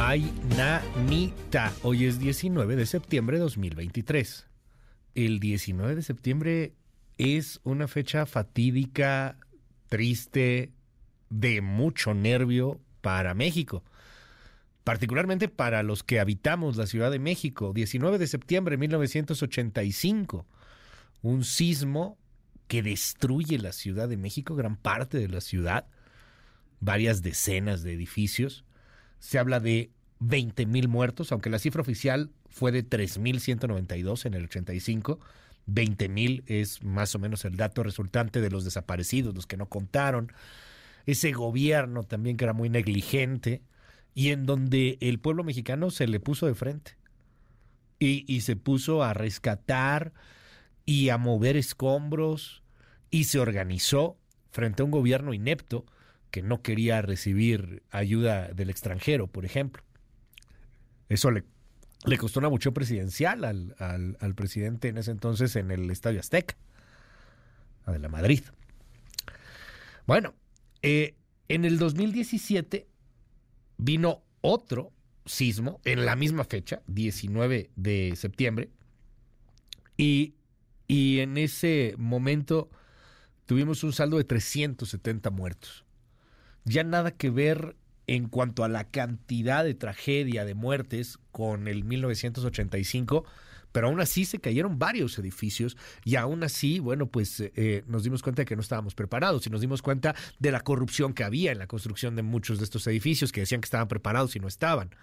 Ay, 0.00 0.32
nanita. 0.56 1.74
Hoy 1.82 2.04
es 2.04 2.20
19 2.20 2.76
de 2.76 2.86
septiembre 2.86 3.36
de 3.36 3.42
2023. 3.42 4.46
El 5.16 5.40
19 5.40 5.96
de 5.96 6.02
septiembre 6.02 6.74
es 7.18 7.60
una 7.64 7.88
fecha 7.88 8.24
fatídica, 8.24 9.36
triste, 9.88 10.72
de 11.30 11.60
mucho 11.62 12.14
nervio 12.14 12.80
para 13.00 13.34
México. 13.34 13.82
Particularmente 14.84 15.48
para 15.48 15.82
los 15.82 16.04
que 16.04 16.20
habitamos 16.20 16.76
la 16.76 16.86
Ciudad 16.86 17.10
de 17.10 17.18
México. 17.18 17.72
19 17.74 18.18
de 18.18 18.28
septiembre 18.28 18.76
de 18.76 18.78
1985. 18.78 20.46
Un 21.22 21.44
sismo 21.44 22.16
que 22.68 22.84
destruye 22.84 23.58
la 23.58 23.72
Ciudad 23.72 24.08
de 24.08 24.16
México, 24.16 24.54
gran 24.54 24.76
parte 24.76 25.18
de 25.18 25.28
la 25.28 25.40
ciudad, 25.40 25.88
varias 26.78 27.20
decenas 27.20 27.82
de 27.82 27.94
edificios. 27.94 28.64
Se 29.18 29.38
habla 29.38 29.60
de 29.60 29.90
20 30.20 30.66
mil 30.66 30.88
muertos, 30.88 31.32
aunque 31.32 31.50
la 31.50 31.58
cifra 31.58 31.82
oficial 31.82 32.30
fue 32.48 32.72
de 32.72 32.84
3.192 32.84 34.26
en 34.26 34.34
el 34.34 34.44
85. 34.44 35.20
20 35.66 36.08
mil 36.08 36.44
es 36.46 36.82
más 36.82 37.14
o 37.14 37.18
menos 37.18 37.44
el 37.44 37.56
dato 37.56 37.82
resultante 37.82 38.40
de 38.40 38.50
los 38.50 38.64
desaparecidos, 38.64 39.34
los 39.34 39.46
que 39.46 39.56
no 39.56 39.66
contaron. 39.66 40.32
Ese 41.06 41.32
gobierno 41.32 42.02
también 42.02 42.36
que 42.36 42.44
era 42.44 42.52
muy 42.52 42.70
negligente 42.70 43.62
y 44.14 44.30
en 44.30 44.46
donde 44.46 44.98
el 45.00 45.18
pueblo 45.18 45.44
mexicano 45.44 45.90
se 45.90 46.06
le 46.06 46.20
puso 46.20 46.46
de 46.46 46.54
frente 46.54 46.96
y, 47.98 48.24
y 48.32 48.40
se 48.40 48.56
puso 48.56 49.02
a 49.02 49.14
rescatar 49.14 50.12
y 50.84 51.10
a 51.10 51.18
mover 51.18 51.56
escombros 51.56 52.62
y 53.10 53.24
se 53.24 53.38
organizó 53.38 54.16
frente 54.50 54.82
a 54.82 54.84
un 54.86 54.90
gobierno 54.90 55.34
inepto 55.34 55.84
que 56.30 56.42
no 56.42 56.62
quería 56.62 57.02
recibir 57.02 57.82
ayuda 57.90 58.48
del 58.48 58.70
extranjero, 58.70 59.26
por 59.26 59.44
ejemplo. 59.44 59.82
Eso 61.08 61.30
le, 61.30 61.44
costó 62.18 62.40
una 62.40 62.48
mucho 62.48 62.72
presidencial 62.72 63.44
al, 63.44 63.74
al, 64.20 64.34
presidente 64.34 64.88
en 64.88 64.98
ese 64.98 65.10
entonces 65.10 65.56
en 65.56 65.70
el 65.70 65.90
Estadio 65.90 66.20
Azteca, 66.20 66.56
de 67.86 67.98
la 67.98 68.08
Madrid. 68.08 68.42
Bueno, 70.06 70.34
eh, 70.82 71.14
en 71.48 71.64
el 71.64 71.78
2017 71.78 72.86
vino 73.78 74.22
otro 74.42 74.92
sismo 75.24 75.80
en 75.84 76.04
la 76.04 76.16
misma 76.16 76.44
fecha, 76.44 76.82
19 76.86 77.70
de 77.76 78.14
septiembre, 78.16 78.70
y, 79.96 80.34
y 80.86 81.20
en 81.20 81.38
ese 81.38 81.94
momento 81.98 82.70
tuvimos 83.46 83.82
un 83.82 83.92
saldo 83.92 84.18
de 84.18 84.24
370 84.24 85.30
muertos. 85.30 85.84
Ya 86.68 86.84
nada 86.84 87.12
que 87.12 87.30
ver 87.30 87.76
en 88.06 88.28
cuanto 88.28 88.62
a 88.62 88.68
la 88.68 88.84
cantidad 88.84 89.64
de 89.64 89.74
tragedia, 89.74 90.44
de 90.44 90.54
muertes 90.54 91.18
con 91.32 91.66
el 91.66 91.84
1985, 91.84 93.24
pero 93.72 93.88
aún 93.88 94.00
así 94.00 94.26
se 94.26 94.38
cayeron 94.38 94.78
varios 94.78 95.18
edificios 95.18 95.76
y 96.04 96.16
aún 96.16 96.42
así, 96.42 96.78
bueno, 96.78 97.06
pues 97.06 97.40
eh, 97.40 97.84
nos 97.86 98.02
dimos 98.02 98.22
cuenta 98.22 98.42
de 98.42 98.46
que 98.46 98.54
no 98.56 98.60
estábamos 98.60 98.94
preparados 98.94 99.46
y 99.46 99.50
nos 99.50 99.62
dimos 99.62 99.80
cuenta 99.80 100.14
de 100.38 100.52
la 100.52 100.60
corrupción 100.60 101.14
que 101.14 101.24
había 101.24 101.52
en 101.52 101.58
la 101.58 101.66
construcción 101.66 102.16
de 102.16 102.22
muchos 102.22 102.58
de 102.58 102.64
estos 102.64 102.86
edificios 102.86 103.32
que 103.32 103.40
decían 103.40 103.62
que 103.62 103.66
estaban 103.66 103.88
preparados 103.88 104.36
y 104.36 104.40
no 104.40 104.48
estaban. 104.48 104.94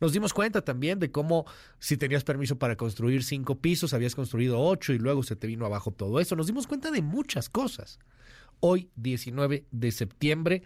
Nos 0.00 0.12
dimos 0.12 0.34
cuenta 0.34 0.62
también 0.62 0.98
de 0.98 1.10
cómo 1.10 1.46
si 1.78 1.96
tenías 1.96 2.24
permiso 2.24 2.58
para 2.58 2.76
construir 2.76 3.24
cinco 3.24 3.60
pisos, 3.60 3.94
habías 3.94 4.14
construido 4.14 4.60
ocho 4.60 4.92
y 4.92 4.98
luego 4.98 5.22
se 5.22 5.36
te 5.36 5.46
vino 5.46 5.64
abajo 5.64 5.90
todo 5.90 6.20
eso. 6.20 6.36
Nos 6.36 6.46
dimos 6.46 6.66
cuenta 6.66 6.90
de 6.90 7.00
muchas 7.00 7.48
cosas. 7.48 7.98
Hoy, 8.60 8.90
19 8.96 9.66
de 9.70 9.92
septiembre, 9.92 10.62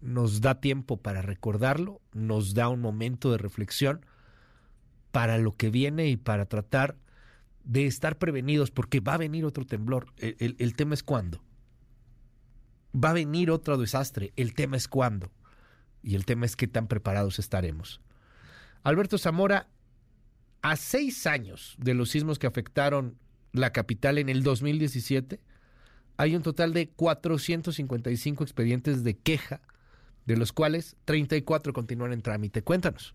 nos 0.00 0.40
da 0.40 0.60
tiempo 0.60 0.96
para 0.98 1.22
recordarlo, 1.22 2.00
nos 2.12 2.54
da 2.54 2.68
un 2.68 2.80
momento 2.80 3.30
de 3.30 3.38
reflexión 3.38 4.04
para 5.10 5.38
lo 5.38 5.56
que 5.56 5.70
viene 5.70 6.08
y 6.08 6.16
para 6.16 6.46
tratar 6.46 6.96
de 7.64 7.86
estar 7.86 8.18
prevenidos, 8.18 8.70
porque 8.70 9.00
va 9.00 9.14
a 9.14 9.18
venir 9.18 9.44
otro 9.44 9.66
temblor. 9.66 10.12
El, 10.16 10.74
tema 10.74 10.94
es 10.94 11.02
cuándo. 11.02 11.42
Va 12.94 13.10
a 13.10 13.14
venir 13.14 13.50
otro 13.50 13.76
desastre. 13.76 14.32
El 14.36 14.54
tema 14.54 14.76
es 14.76 14.88
cuándo. 14.88 15.30
Y 16.02 16.14
el 16.14 16.24
tema 16.24 16.46
es 16.46 16.56
qué 16.56 16.66
tan 16.66 16.86
preparados 16.86 17.38
estaremos. 17.38 18.00
Alberto 18.84 19.18
Zamora, 19.18 19.68
a 20.62 20.76
seis 20.76 21.26
años 21.26 21.76
de 21.78 21.94
los 21.94 22.10
sismos 22.10 22.38
que 22.38 22.46
afectaron 22.46 23.18
la 23.52 23.72
capital 23.72 24.18
en 24.18 24.28
el 24.28 24.42
2017, 24.42 25.40
hay 26.16 26.36
un 26.36 26.42
total 26.42 26.72
de 26.72 26.88
455 26.88 28.44
expedientes 28.44 29.04
de 29.04 29.18
queja 29.18 29.60
de 30.28 30.36
los 30.36 30.52
cuales 30.52 30.94
34 31.06 31.72
continúan 31.72 32.12
en 32.12 32.20
trámite. 32.20 32.62
Cuéntanos. 32.62 33.14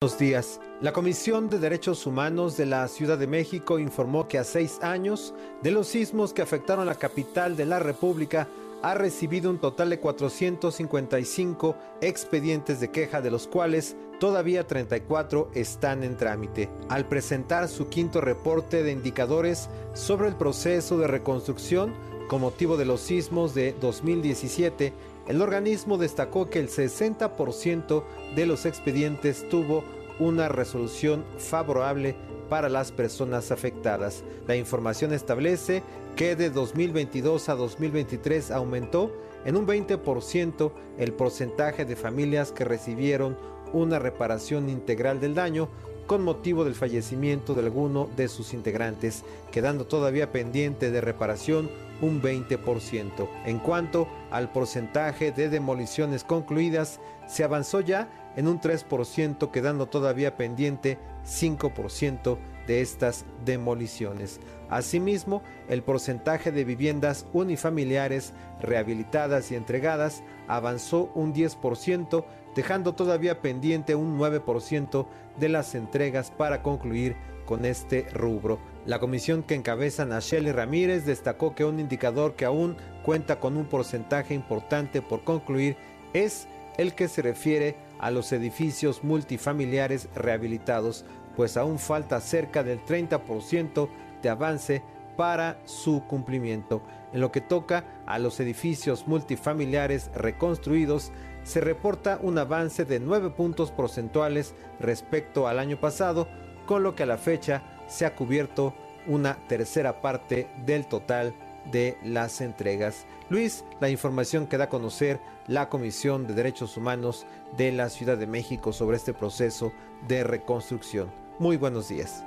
Buenos 0.00 0.18
días. 0.20 0.60
La 0.80 0.92
Comisión 0.92 1.50
de 1.50 1.58
Derechos 1.58 2.06
Humanos 2.06 2.56
de 2.56 2.66
la 2.66 2.86
Ciudad 2.86 3.18
de 3.18 3.26
México 3.26 3.80
informó 3.80 4.28
que 4.28 4.38
a 4.38 4.44
seis 4.44 4.78
años 4.82 5.34
de 5.62 5.72
los 5.72 5.88
sismos 5.88 6.32
que 6.32 6.42
afectaron 6.42 6.86
la 6.86 6.94
capital 6.94 7.56
de 7.56 7.66
la 7.66 7.80
República, 7.80 8.46
ha 8.82 8.94
recibido 8.94 9.50
un 9.50 9.58
total 9.58 9.90
de 9.90 9.98
455 9.98 11.76
expedientes 12.00 12.78
de 12.78 12.92
queja, 12.92 13.20
de 13.20 13.32
los 13.32 13.48
cuales 13.48 13.96
todavía 14.20 14.66
34 14.66 15.50
están 15.54 16.04
en 16.04 16.16
trámite. 16.16 16.70
Al 16.88 17.08
presentar 17.08 17.66
su 17.68 17.88
quinto 17.88 18.20
reporte 18.20 18.84
de 18.84 18.92
indicadores 18.92 19.68
sobre 19.94 20.28
el 20.28 20.36
proceso 20.36 20.98
de 20.98 21.08
reconstrucción, 21.08 21.94
con 22.28 22.40
motivo 22.40 22.76
de 22.76 22.84
los 22.84 23.00
sismos 23.00 23.54
de 23.54 23.74
2017, 23.80 24.92
el 25.28 25.42
organismo 25.42 25.98
destacó 25.98 26.48
que 26.48 26.58
el 26.58 26.68
60% 26.68 28.02
de 28.34 28.46
los 28.46 28.66
expedientes 28.66 29.48
tuvo 29.48 29.84
una 30.18 30.48
resolución 30.48 31.24
favorable 31.38 32.16
para 32.48 32.68
las 32.68 32.92
personas 32.92 33.50
afectadas. 33.50 34.22
La 34.46 34.56
información 34.56 35.12
establece 35.12 35.82
que 36.14 36.36
de 36.36 36.50
2022 36.50 37.48
a 37.48 37.54
2023 37.54 38.50
aumentó 38.50 39.12
en 39.44 39.56
un 39.56 39.66
20% 39.66 40.72
el 40.98 41.12
porcentaje 41.12 41.84
de 41.84 41.96
familias 41.96 42.52
que 42.52 42.64
recibieron 42.64 43.36
una 43.72 43.98
reparación 43.98 44.68
integral 44.68 45.20
del 45.20 45.34
daño, 45.34 45.68
con 46.06 46.22
motivo 46.22 46.64
del 46.64 46.76
fallecimiento 46.76 47.54
de 47.54 47.62
alguno 47.62 48.08
de 48.16 48.28
sus 48.28 48.54
integrantes, 48.54 49.24
quedando 49.50 49.86
todavía 49.86 50.30
pendiente 50.30 50.92
de 50.92 51.00
reparación 51.00 51.68
un 52.00 52.22
20%. 52.22 53.28
En 53.44 53.58
cuanto 53.58 54.08
al 54.30 54.50
porcentaje 54.50 55.32
de 55.32 55.48
demoliciones 55.48 56.24
concluidas, 56.24 57.00
se 57.26 57.44
avanzó 57.44 57.80
ya 57.80 58.08
en 58.36 58.48
un 58.48 58.60
3%, 58.60 59.50
quedando 59.50 59.86
todavía 59.86 60.36
pendiente 60.36 60.98
5% 61.24 62.38
de 62.66 62.80
estas 62.80 63.24
demoliciones. 63.44 64.40
Asimismo, 64.68 65.42
el 65.68 65.82
porcentaje 65.82 66.52
de 66.52 66.64
viviendas 66.64 67.26
unifamiliares 67.32 68.32
rehabilitadas 68.60 69.50
y 69.50 69.54
entregadas 69.54 70.22
avanzó 70.48 71.10
un 71.14 71.32
10%, 71.32 72.24
dejando 72.54 72.94
todavía 72.94 73.40
pendiente 73.40 73.94
un 73.94 74.18
9% 74.18 75.06
de 75.38 75.48
las 75.48 75.74
entregas 75.74 76.30
para 76.30 76.62
concluir 76.62 77.16
con 77.46 77.64
este 77.64 78.08
rubro. 78.12 78.58
La 78.86 79.00
comisión 79.00 79.42
que 79.42 79.56
encabeza 79.56 80.04
Nacheli 80.04 80.52
Ramírez 80.52 81.04
destacó 81.04 81.56
que 81.56 81.64
un 81.64 81.80
indicador 81.80 82.36
que 82.36 82.44
aún 82.44 82.76
cuenta 83.02 83.40
con 83.40 83.56
un 83.56 83.66
porcentaje 83.66 84.32
importante 84.32 85.02
por 85.02 85.24
concluir 85.24 85.76
es 86.12 86.46
el 86.78 86.94
que 86.94 87.08
se 87.08 87.20
refiere 87.20 87.76
a 87.98 88.12
los 88.12 88.30
edificios 88.30 89.02
multifamiliares 89.02 90.08
rehabilitados, 90.14 91.04
pues 91.34 91.56
aún 91.56 91.80
falta 91.80 92.20
cerca 92.20 92.62
del 92.62 92.78
30% 92.84 93.88
de 94.22 94.28
avance 94.28 94.82
para 95.16 95.58
su 95.64 96.04
cumplimiento. 96.06 96.80
En 97.12 97.20
lo 97.20 97.32
que 97.32 97.40
toca 97.40 98.02
a 98.06 98.20
los 98.20 98.38
edificios 98.38 99.08
multifamiliares 99.08 100.12
reconstruidos, 100.14 101.10
se 101.42 101.60
reporta 101.60 102.20
un 102.22 102.38
avance 102.38 102.84
de 102.84 103.00
9 103.00 103.30
puntos 103.30 103.72
porcentuales 103.72 104.54
respecto 104.78 105.48
al 105.48 105.58
año 105.58 105.80
pasado, 105.80 106.28
con 106.66 106.84
lo 106.84 106.94
que 106.94 107.04
a 107.04 107.06
la 107.06 107.18
fecha 107.18 107.75
se 107.86 108.06
ha 108.06 108.14
cubierto 108.14 108.74
una 109.06 109.36
tercera 109.48 110.00
parte 110.00 110.48
del 110.64 110.86
total 110.86 111.34
de 111.70 111.98
las 112.04 112.40
entregas. 112.40 113.06
Luis, 113.28 113.64
la 113.80 113.88
información 113.88 114.46
que 114.46 114.58
da 114.58 114.64
a 114.64 114.68
conocer 114.68 115.20
la 115.46 115.68
Comisión 115.68 116.26
de 116.26 116.34
Derechos 116.34 116.76
Humanos 116.76 117.26
de 117.56 117.72
la 117.72 117.88
Ciudad 117.88 118.16
de 118.16 118.26
México 118.26 118.72
sobre 118.72 118.96
este 118.96 119.14
proceso 119.14 119.72
de 120.06 120.24
reconstrucción. 120.24 121.10
Muy 121.38 121.56
buenos 121.56 121.88
días. 121.88 122.24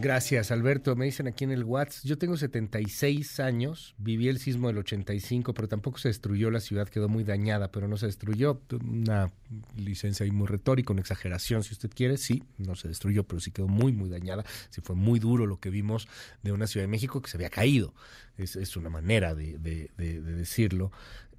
Gracias, 0.00 0.50
Alberto. 0.50 0.96
Me 0.96 1.04
dicen 1.04 1.26
aquí 1.26 1.44
en 1.44 1.50
el 1.50 1.62
WhatsApp, 1.62 2.06
yo 2.06 2.16
tengo 2.16 2.34
76 2.38 3.38
años, 3.38 3.94
viví 3.98 4.28
el 4.28 4.38
sismo 4.38 4.68
del 4.68 4.78
85, 4.78 5.52
pero 5.52 5.68
tampoco 5.68 5.98
se 5.98 6.08
destruyó 6.08 6.50
la 6.50 6.60
ciudad, 6.60 6.88
quedó 6.88 7.10
muy 7.10 7.22
dañada, 7.22 7.70
pero 7.70 7.86
no 7.86 7.98
se 7.98 8.06
destruyó. 8.06 8.62
Una 8.82 9.30
licencia 9.76 10.24
ahí 10.24 10.30
muy 10.30 10.46
retórica, 10.46 10.92
una 10.92 11.02
exageración, 11.02 11.64
si 11.64 11.74
usted 11.74 11.90
quiere, 11.94 12.16
sí, 12.16 12.42
no 12.56 12.76
se 12.76 12.88
destruyó, 12.88 13.24
pero 13.24 13.40
sí 13.40 13.50
quedó 13.50 13.68
muy, 13.68 13.92
muy 13.92 14.08
dañada. 14.08 14.44
Sí 14.70 14.80
fue 14.80 14.96
muy 14.96 15.18
duro 15.18 15.44
lo 15.44 15.60
que 15.60 15.68
vimos 15.68 16.08
de 16.42 16.52
una 16.52 16.66
Ciudad 16.66 16.84
de 16.84 16.88
México 16.88 17.20
que 17.20 17.28
se 17.28 17.36
había 17.36 17.50
caído. 17.50 17.92
Es, 18.38 18.76
una 18.76 18.88
manera 18.88 19.34
de, 19.34 19.58
decirlo. 19.98 20.92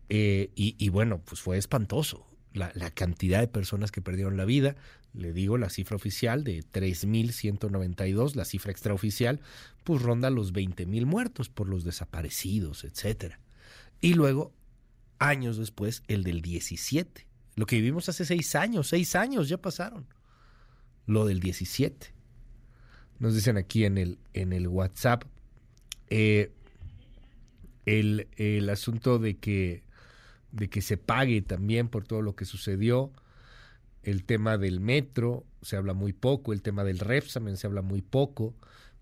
Eh, 0.10 0.52
y, 0.56 0.90
bueno, 0.90 1.20
pues 1.26 1.42
fue 1.42 1.58
espantoso. 1.58 2.28
La, 2.54 2.92
cantidad 2.92 3.40
de 3.40 3.48
personas 3.48 3.92
que 3.92 4.02
perdieron 4.02 4.36
la 4.36 4.44
vida 4.46 4.76
le 5.14 5.34
digo, 5.34 5.58
la 5.58 5.70
cifra 5.70 5.96
oficial 5.96 6.44
de 6.44 6.64
3.192, 6.64 8.36
la 8.36 8.46
cifra 8.46 8.72
extraoficial, 8.72 9.42
pues 9.84 10.02
ronda 10.02 10.30
los 10.30 10.54
20.000 10.54 11.06
muertos 11.06 11.50
por 11.50 11.68
los 11.68 11.84
desaparecidos, 11.84 12.84
etc. 12.84 13.36
Y 14.00 14.14
luego, 14.14 14.54
años 15.20 15.58
después, 15.58 16.04
el 16.08 16.24
del 16.24 16.42
17. 16.42 17.28
Lo 17.56 17.66
que 17.66 17.76
vivimos 17.78 18.08
hace 18.10 18.26
seis 18.26 18.56
años, 18.56 18.88
seis 18.88 19.16
años 19.16 19.50
ya 19.50 19.58
pasaron. 19.58 20.08
Lo 21.06 21.26
del 21.26 21.40
17. 21.40 22.14
Nos 23.20 23.36
dicen 23.36 23.58
aquí 23.58 23.86
en 23.86 23.98
el, 23.98 24.18
en 24.34 24.54
el 24.54 24.68
WhatsApp 24.68 25.26
eh, 26.10 26.52
el, 27.86 28.28
el 28.38 28.70
asunto 28.70 29.20
de 29.20 29.38
que, 29.38 29.84
de 30.52 30.70
que 30.70 30.82
se 30.82 30.98
pague 30.98 31.42
también 31.42 31.88
por 31.88 32.06
todo 32.06 32.22
lo 32.22 32.36
que 32.36 32.46
sucedió. 32.46 33.12
El 34.04 34.24
tema 34.24 34.58
del 34.58 34.80
metro 34.80 35.46
se 35.62 35.76
habla 35.76 35.94
muy 35.94 36.14
poco, 36.14 36.54
el 36.54 36.62
tema 36.62 36.84
del 36.84 37.00
Repsamen 37.00 37.58
se 37.58 37.68
habla 37.68 37.82
muy 37.82 38.02
poco, 38.02 38.54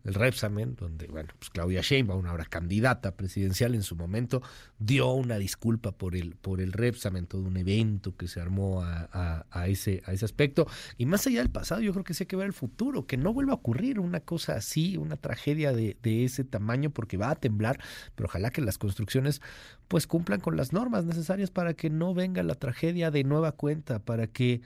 el 0.03 0.14
Repsamen, 0.14 0.76
donde, 0.76 1.08
bueno, 1.08 1.30
pues 1.38 1.50
Claudia 1.50 1.82
Sheinbaum, 1.82 2.26
ahora 2.26 2.45
candidata 2.45 3.16
presidencial 3.16 3.76
en 3.76 3.84
su 3.84 3.95
momento, 3.95 4.42
dio 4.78 5.11
una 5.11 5.38
disculpa 5.38 5.92
por 5.92 6.16
el, 6.16 6.36
por 6.36 6.61
el 6.61 6.74
Repsamen, 6.74 7.28
todo 7.28 7.44
un 7.44 7.58
evento 7.58 8.16
que 8.16 8.28
se 8.28 8.40
armó 8.40 8.82
a, 8.84 9.68
ese, 9.68 10.02
a 10.06 10.14
ese 10.14 10.26
aspecto. 10.26 10.68
Y 10.98 11.06
más 11.06 11.26
allá 11.28 11.40
del 11.40 11.50
pasado, 11.50 11.82
yo 11.82 11.92
creo 11.94 12.03
que 12.03 12.14
sí 12.14 12.24
hay 12.24 12.28
que 12.28 12.36
ver 12.36 12.48
el 12.48 12.53
futuro, 12.53 13.06
que 13.06 13.18
no 13.18 13.34
vuelva 13.34 13.53
a 13.53 13.56
ocurrir 13.56 14.00
una 14.00 14.19
cosa 14.19 14.53
así, 14.53 14.98
una 14.98 15.18
tragedia 15.18 15.74
de, 15.74 15.98
de 16.02 16.24
ese 16.24 16.44
tamaño, 16.44 16.90
porque 16.90 17.18
va 17.18 17.32
a 17.32 17.36
temblar, 17.36 17.80
pero 18.16 18.28
ojalá 18.28 18.52
que 18.52 18.61
las 18.61 18.78
construcciones 18.78 19.42
pues 19.88 20.08
cumplan 20.08 20.40
con 20.40 20.56
las 20.56 20.72
normas 20.72 21.06
necesarias 21.06 21.52
para 21.52 21.74
que 21.74 21.90
no 21.90 22.14
venga 22.14 22.44
la 22.44 22.56
tragedia 22.56 23.11
de 23.11 23.24
nueva 23.24 23.52
cuenta, 23.52 24.00
para 24.00 24.28
que 24.28 24.61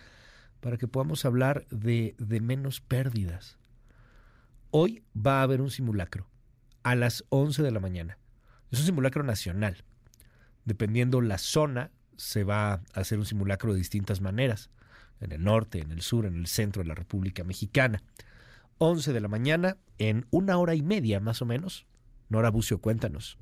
para 0.64 0.78
que 0.78 0.88
podamos 0.88 1.26
hablar 1.26 1.68
de, 1.70 2.16
menos 2.42 2.80
pérdidas. 2.80 3.58
Hoy 4.76 5.04
va 5.16 5.40
a 5.40 5.44
haber 5.44 5.62
un 5.62 5.70
simulacro 5.70 6.26
a 6.82 6.96
las 6.96 7.26
11 7.30 7.62
de 7.62 7.70
la 7.70 7.80
mañana. 7.80 8.18
Es 8.72 8.80
un 8.80 8.88
simulacro 8.88 9.22
nacional. 9.22 9.84
Dependiendo 10.66 11.22
la 11.22 11.38
zona, 11.38 11.92
se 12.18 12.44
va 12.44 12.74
a 12.74 12.82
hacer 12.96 13.20
un 13.20 13.26
simulacro 13.28 13.72
de 13.72 13.78
distintas 13.78 14.20
maneras. 14.20 14.72
En 15.20 15.32
el 15.32 15.44
norte, 15.44 15.82
en 15.82 15.92
el 15.92 16.02
sur, 16.02 16.26
en 16.26 16.38
el 16.38 16.48
centro 16.48 16.82
de 16.82 16.88
la 16.88 16.96
República 16.96 17.44
Mexicana. 17.44 18.02
11 18.80 19.14
de 19.14 19.22
la 19.22 19.28
mañana, 19.28 19.78
en 20.00 20.26
una 20.32 20.58
hora 20.58 20.74
y 20.74 20.82
media 20.82 21.20
más 21.20 21.44
o 21.44 21.46
menos. 21.46 21.86
Nora 22.30 22.50
Bucio, 22.50 22.82
cuéntanos. 22.82 23.38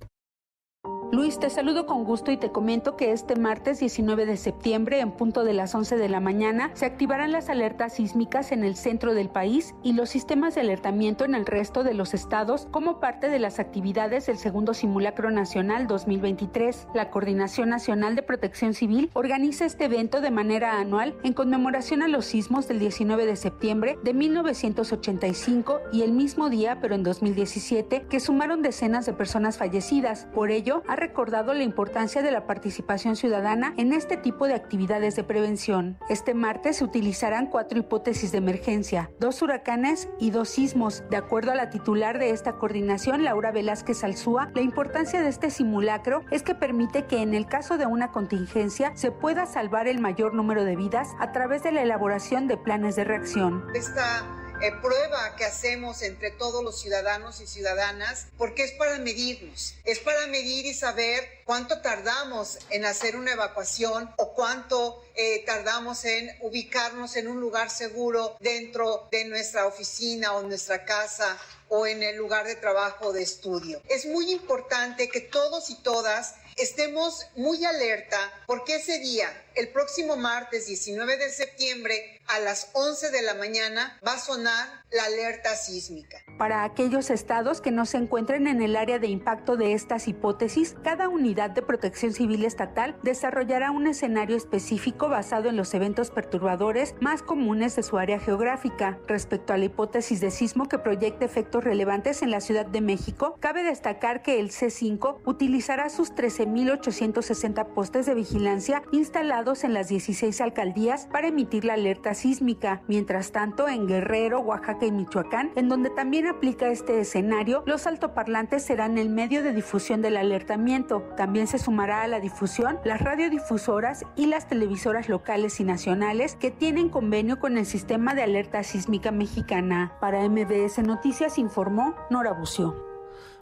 Luis, 1.11 1.39
te 1.39 1.49
saludo 1.49 1.85
con 1.85 2.05
gusto 2.05 2.31
y 2.31 2.37
te 2.37 2.53
comento 2.53 2.95
que 2.95 3.11
este 3.11 3.35
martes 3.35 3.81
19 3.81 4.25
de 4.25 4.37
septiembre, 4.37 5.01
en 5.01 5.11
punto 5.11 5.43
de 5.43 5.51
las 5.51 5.75
11 5.75 5.97
de 5.97 6.07
la 6.07 6.21
mañana, 6.21 6.71
se 6.73 6.85
activarán 6.85 7.33
las 7.33 7.49
alertas 7.49 7.95
sísmicas 7.95 8.53
en 8.53 8.63
el 8.63 8.77
centro 8.77 9.13
del 9.13 9.27
país 9.27 9.75
y 9.83 9.91
los 9.91 10.09
sistemas 10.09 10.55
de 10.55 10.61
alertamiento 10.61 11.25
en 11.25 11.35
el 11.35 11.45
resto 11.45 11.83
de 11.83 11.95
los 11.95 12.13
estados 12.13 12.69
como 12.71 13.01
parte 13.01 13.27
de 13.27 13.39
las 13.39 13.59
actividades 13.59 14.27
del 14.27 14.37
segundo 14.37 14.73
simulacro 14.73 15.31
nacional 15.31 15.85
2023. 15.85 16.87
La 16.93 17.09
Coordinación 17.09 17.67
Nacional 17.67 18.15
de 18.15 18.23
Protección 18.23 18.73
Civil 18.73 19.09
organiza 19.11 19.65
este 19.65 19.85
evento 19.85 20.21
de 20.21 20.31
manera 20.31 20.79
anual 20.79 21.17
en 21.23 21.33
conmemoración 21.33 22.03
a 22.03 22.07
los 22.07 22.23
sismos 22.23 22.69
del 22.69 22.79
19 22.79 23.25
de 23.25 23.35
septiembre 23.35 23.97
de 24.01 24.13
1985 24.13 25.81
y 25.91 26.03
el 26.03 26.13
mismo 26.13 26.49
día, 26.49 26.77
pero 26.79 26.95
en 26.95 27.03
2017, 27.03 28.03
que 28.09 28.21
sumaron 28.21 28.61
decenas 28.61 29.05
de 29.05 29.11
personas 29.11 29.57
fallecidas. 29.57 30.29
Por 30.33 30.51
ello, 30.51 30.83
ha 30.87 31.00
recordado 31.01 31.55
la 31.55 31.63
importancia 31.63 32.21
de 32.21 32.31
la 32.31 32.45
participación 32.45 33.15
ciudadana 33.15 33.73
en 33.77 33.91
este 33.91 34.17
tipo 34.17 34.47
de 34.47 34.53
actividades 34.53 35.15
de 35.15 35.23
prevención. 35.23 35.97
Este 36.09 36.35
martes 36.35 36.77
se 36.77 36.83
utilizarán 36.83 37.47
cuatro 37.47 37.79
hipótesis 37.79 38.31
de 38.31 38.37
emergencia, 38.37 39.09
dos 39.19 39.41
huracanes 39.41 40.09
y 40.19 40.29
dos 40.29 40.49
sismos. 40.49 41.03
De 41.09 41.17
acuerdo 41.17 41.51
a 41.51 41.55
la 41.55 41.71
titular 41.71 42.19
de 42.19 42.29
esta 42.29 42.53
coordinación, 42.53 43.23
Laura 43.23 43.51
Velázquez 43.51 44.03
Alzúa, 44.03 44.51
la 44.53 44.61
importancia 44.61 45.21
de 45.21 45.29
este 45.29 45.49
simulacro 45.49 46.21
es 46.29 46.43
que 46.43 46.53
permite 46.53 47.05
que 47.05 47.23
en 47.23 47.33
el 47.33 47.47
caso 47.47 47.79
de 47.79 47.87
una 47.87 48.11
contingencia 48.11 48.91
se 48.95 49.11
pueda 49.11 49.47
salvar 49.47 49.87
el 49.87 49.99
mayor 49.99 50.35
número 50.35 50.63
de 50.63 50.75
vidas 50.75 51.09
a 51.19 51.31
través 51.31 51.63
de 51.63 51.71
la 51.71 51.81
elaboración 51.81 52.47
de 52.47 52.57
planes 52.57 52.95
de 52.95 53.05
reacción. 53.05 53.65
Esta 53.73 54.23
eh, 54.61 54.71
prueba 54.81 55.35
que 55.35 55.45
hacemos 55.45 56.03
entre 56.03 56.29
todos 56.29 56.63
los 56.63 56.79
ciudadanos 56.79 57.41
y 57.41 57.47
ciudadanas, 57.47 58.27
porque 58.37 58.63
es 58.63 58.71
para 58.73 58.97
medirnos, 58.99 59.73
es 59.85 59.99
para 59.99 60.27
medir 60.27 60.65
y 60.67 60.73
saber 60.73 61.27
cuánto 61.45 61.81
tardamos 61.81 62.59
en 62.69 62.85
hacer 62.85 63.15
una 63.15 63.31
evacuación 63.31 64.13
o 64.17 64.33
cuánto 64.33 65.03
eh, 65.15 65.43
tardamos 65.45 66.05
en 66.05 66.29
ubicarnos 66.41 67.15
en 67.15 67.27
un 67.27 67.41
lugar 67.41 67.69
seguro 67.69 68.37
dentro 68.39 69.07
de 69.11 69.25
nuestra 69.25 69.65
oficina 69.65 70.33
o 70.33 70.43
nuestra 70.43 70.85
casa 70.85 71.37
o 71.69 71.87
en 71.87 72.03
el 72.03 72.17
lugar 72.17 72.45
de 72.45 72.55
trabajo 72.55 73.07
o 73.07 73.13
de 73.13 73.23
estudio. 73.23 73.81
Es 73.89 74.05
muy 74.05 74.31
importante 74.31 75.09
que 75.09 75.21
todos 75.21 75.69
y 75.69 75.75
todas 75.75 76.35
estemos 76.57 77.27
muy 77.35 77.63
alerta 77.65 78.17
porque 78.45 78.75
ese 78.75 78.99
día, 78.99 79.29
el 79.55 79.69
próximo 79.69 80.15
martes 80.15 80.67
19 80.67 81.17
de 81.17 81.29
septiembre, 81.29 82.19
a 82.27 82.39
las 82.39 82.69
11 82.73 83.11
de 83.11 83.21
la 83.23 83.33
mañana 83.33 83.99
va 84.05 84.13
a 84.13 84.19
sonar 84.19 84.83
la 84.91 85.03
alerta 85.03 85.55
sísmica. 85.55 86.19
Para 86.37 86.63
aquellos 86.63 87.09
estados 87.09 87.59
que 87.59 87.71
no 87.71 87.85
se 87.85 87.97
encuentren 87.97 88.47
en 88.47 88.61
el 88.61 88.75
área 88.75 88.99
de 88.99 89.07
impacto 89.07 89.57
de 89.57 89.73
estas 89.73 90.07
hipótesis, 90.07 90.75
cada 90.83 91.09
unidad 91.09 91.49
de 91.49 91.61
protección 91.61 92.13
civil 92.13 92.45
estatal 92.45 92.97
desarrollará 93.03 93.71
un 93.71 93.87
escenario 93.87 94.37
específico 94.37 95.09
basado 95.09 95.49
en 95.49 95.57
los 95.57 95.73
eventos 95.73 96.11
perturbadores 96.11 96.95
más 97.01 97.21
comunes 97.21 97.75
de 97.75 97.83
su 97.83 97.97
área 97.97 98.19
geográfica. 98.19 98.99
Respecto 99.07 99.53
a 99.53 99.57
la 99.57 99.65
hipótesis 99.65 100.21
de 100.21 100.31
sismo 100.31 100.69
que 100.69 100.79
proyecta 100.79 101.25
efectos 101.25 101.63
relevantes 101.63 102.21
en 102.21 102.31
la 102.31 102.39
Ciudad 102.39 102.65
de 102.65 102.81
México, 102.81 103.37
cabe 103.39 103.63
destacar 103.63 104.21
que 104.21 104.39
el 104.39 104.51
C5 104.51 105.19
utilizará 105.25 105.89
sus 105.89 106.13
13.860 106.13 107.73
postes 107.73 108.05
de 108.05 108.13
vigilancia 108.13 108.83
instalados 108.91 109.40
en 109.41 109.73
las 109.73 109.87
16 109.87 110.39
alcaldías 110.39 111.07
para 111.11 111.29
emitir 111.29 111.65
la 111.65 111.73
alerta 111.73 112.13
sísmica. 112.13 112.83
Mientras 112.87 113.31
tanto, 113.31 113.67
en 113.67 113.87
Guerrero, 113.87 114.39
Oaxaca 114.39 114.85
y 114.85 114.91
Michoacán, 114.91 115.51
en 115.55 115.67
donde 115.67 115.89
también 115.89 116.27
aplica 116.27 116.67
este 116.67 116.99
escenario, 116.99 117.63
los 117.65 117.87
altoparlantes 117.87 118.63
serán 118.63 118.99
el 118.99 119.09
medio 119.09 119.41
de 119.41 119.51
difusión 119.51 120.03
del 120.03 120.17
alertamiento. 120.17 121.01
También 121.17 121.47
se 121.47 121.57
sumará 121.57 122.03
a 122.03 122.07
la 122.07 122.19
difusión 122.19 122.77
las 122.85 123.01
radiodifusoras 123.01 124.05
y 124.15 124.27
las 124.27 124.47
televisoras 124.47 125.09
locales 125.09 125.59
y 125.59 125.63
nacionales 125.63 126.35
que 126.35 126.51
tienen 126.51 126.89
convenio 126.89 127.39
con 127.39 127.57
el 127.57 127.65
sistema 127.65 128.13
de 128.13 128.21
alerta 128.21 128.61
sísmica 128.61 129.11
mexicana. 129.11 129.97
Para 129.99 130.21
MBS 130.29 130.83
Noticias 130.83 131.39
informó 131.39 131.95
Nora 132.11 132.33
Bucio. 132.33 132.90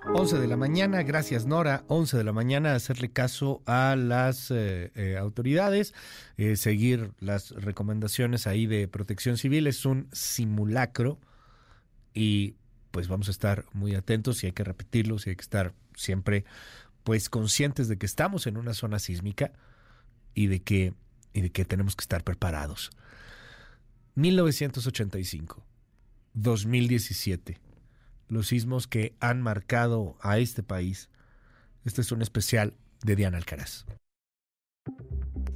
11 0.06 0.40
de 0.40 0.48
la 0.48 0.58
mañana, 0.58 1.03
gracias 1.03 1.45
Nora, 1.45 1.84
11 1.88 2.18
de 2.18 2.24
la 2.24 2.32
mañana, 2.32 2.74
hacerle 2.74 3.11
caso 3.11 3.61
a 3.66 3.95
las 3.95 4.50
eh, 4.50 4.92
eh, 4.95 5.18
autoridades, 5.18 5.94
eh, 6.38 6.56
seguir 6.56 7.11
las 7.19 7.52
recomendaciones 7.52 8.48
ahí 8.48 8.66
de 8.66 8.88
protección 8.88 9.38
civil, 9.38 9.68
es 9.68 9.86
un 9.86 10.08
simulacro 10.11 11.19
y 12.14 12.56
pues 12.92 13.08
vamos 13.08 13.28
a 13.28 13.32
estar 13.32 13.66
muy 13.74 13.94
atentos 13.94 14.44
y 14.44 14.48
hay 14.48 14.52
que 14.53 14.64
repetirlo, 14.64 15.18
y 15.24 15.30
hay 15.30 15.36
que 15.36 15.44
estar 15.44 15.74
siempre 15.95 16.45
pues 17.03 17.30
conscientes 17.30 17.88
de 17.88 17.98
que 17.98 18.06
estamos 18.06 18.48
en 18.48 18.58
una 18.58 18.74
zona 18.74 19.00
sísmica 19.00 19.52
y 20.34 20.48
de 20.48 20.61
que, 20.61 20.94
y 21.34 21.42
de 21.42 21.52
que 21.52 21.66
tenemos 21.66 21.95
que 21.95 22.03
estar 22.03 22.24
preparados. 22.24 22.90
1985, 24.16 25.64
2017 26.34 27.69
los 28.30 28.48
sismos 28.48 28.88
que 28.88 29.16
han 29.19 29.41
marcado 29.41 30.17
a 30.22 30.38
este 30.38 30.64
país. 30.64 31.09
Este 31.83 32.01
es 32.01 32.11
un 32.11 32.22
especial 32.22 32.74
de 33.03 33.16
Diana 33.16 33.38
Alcaraz. 33.38 33.85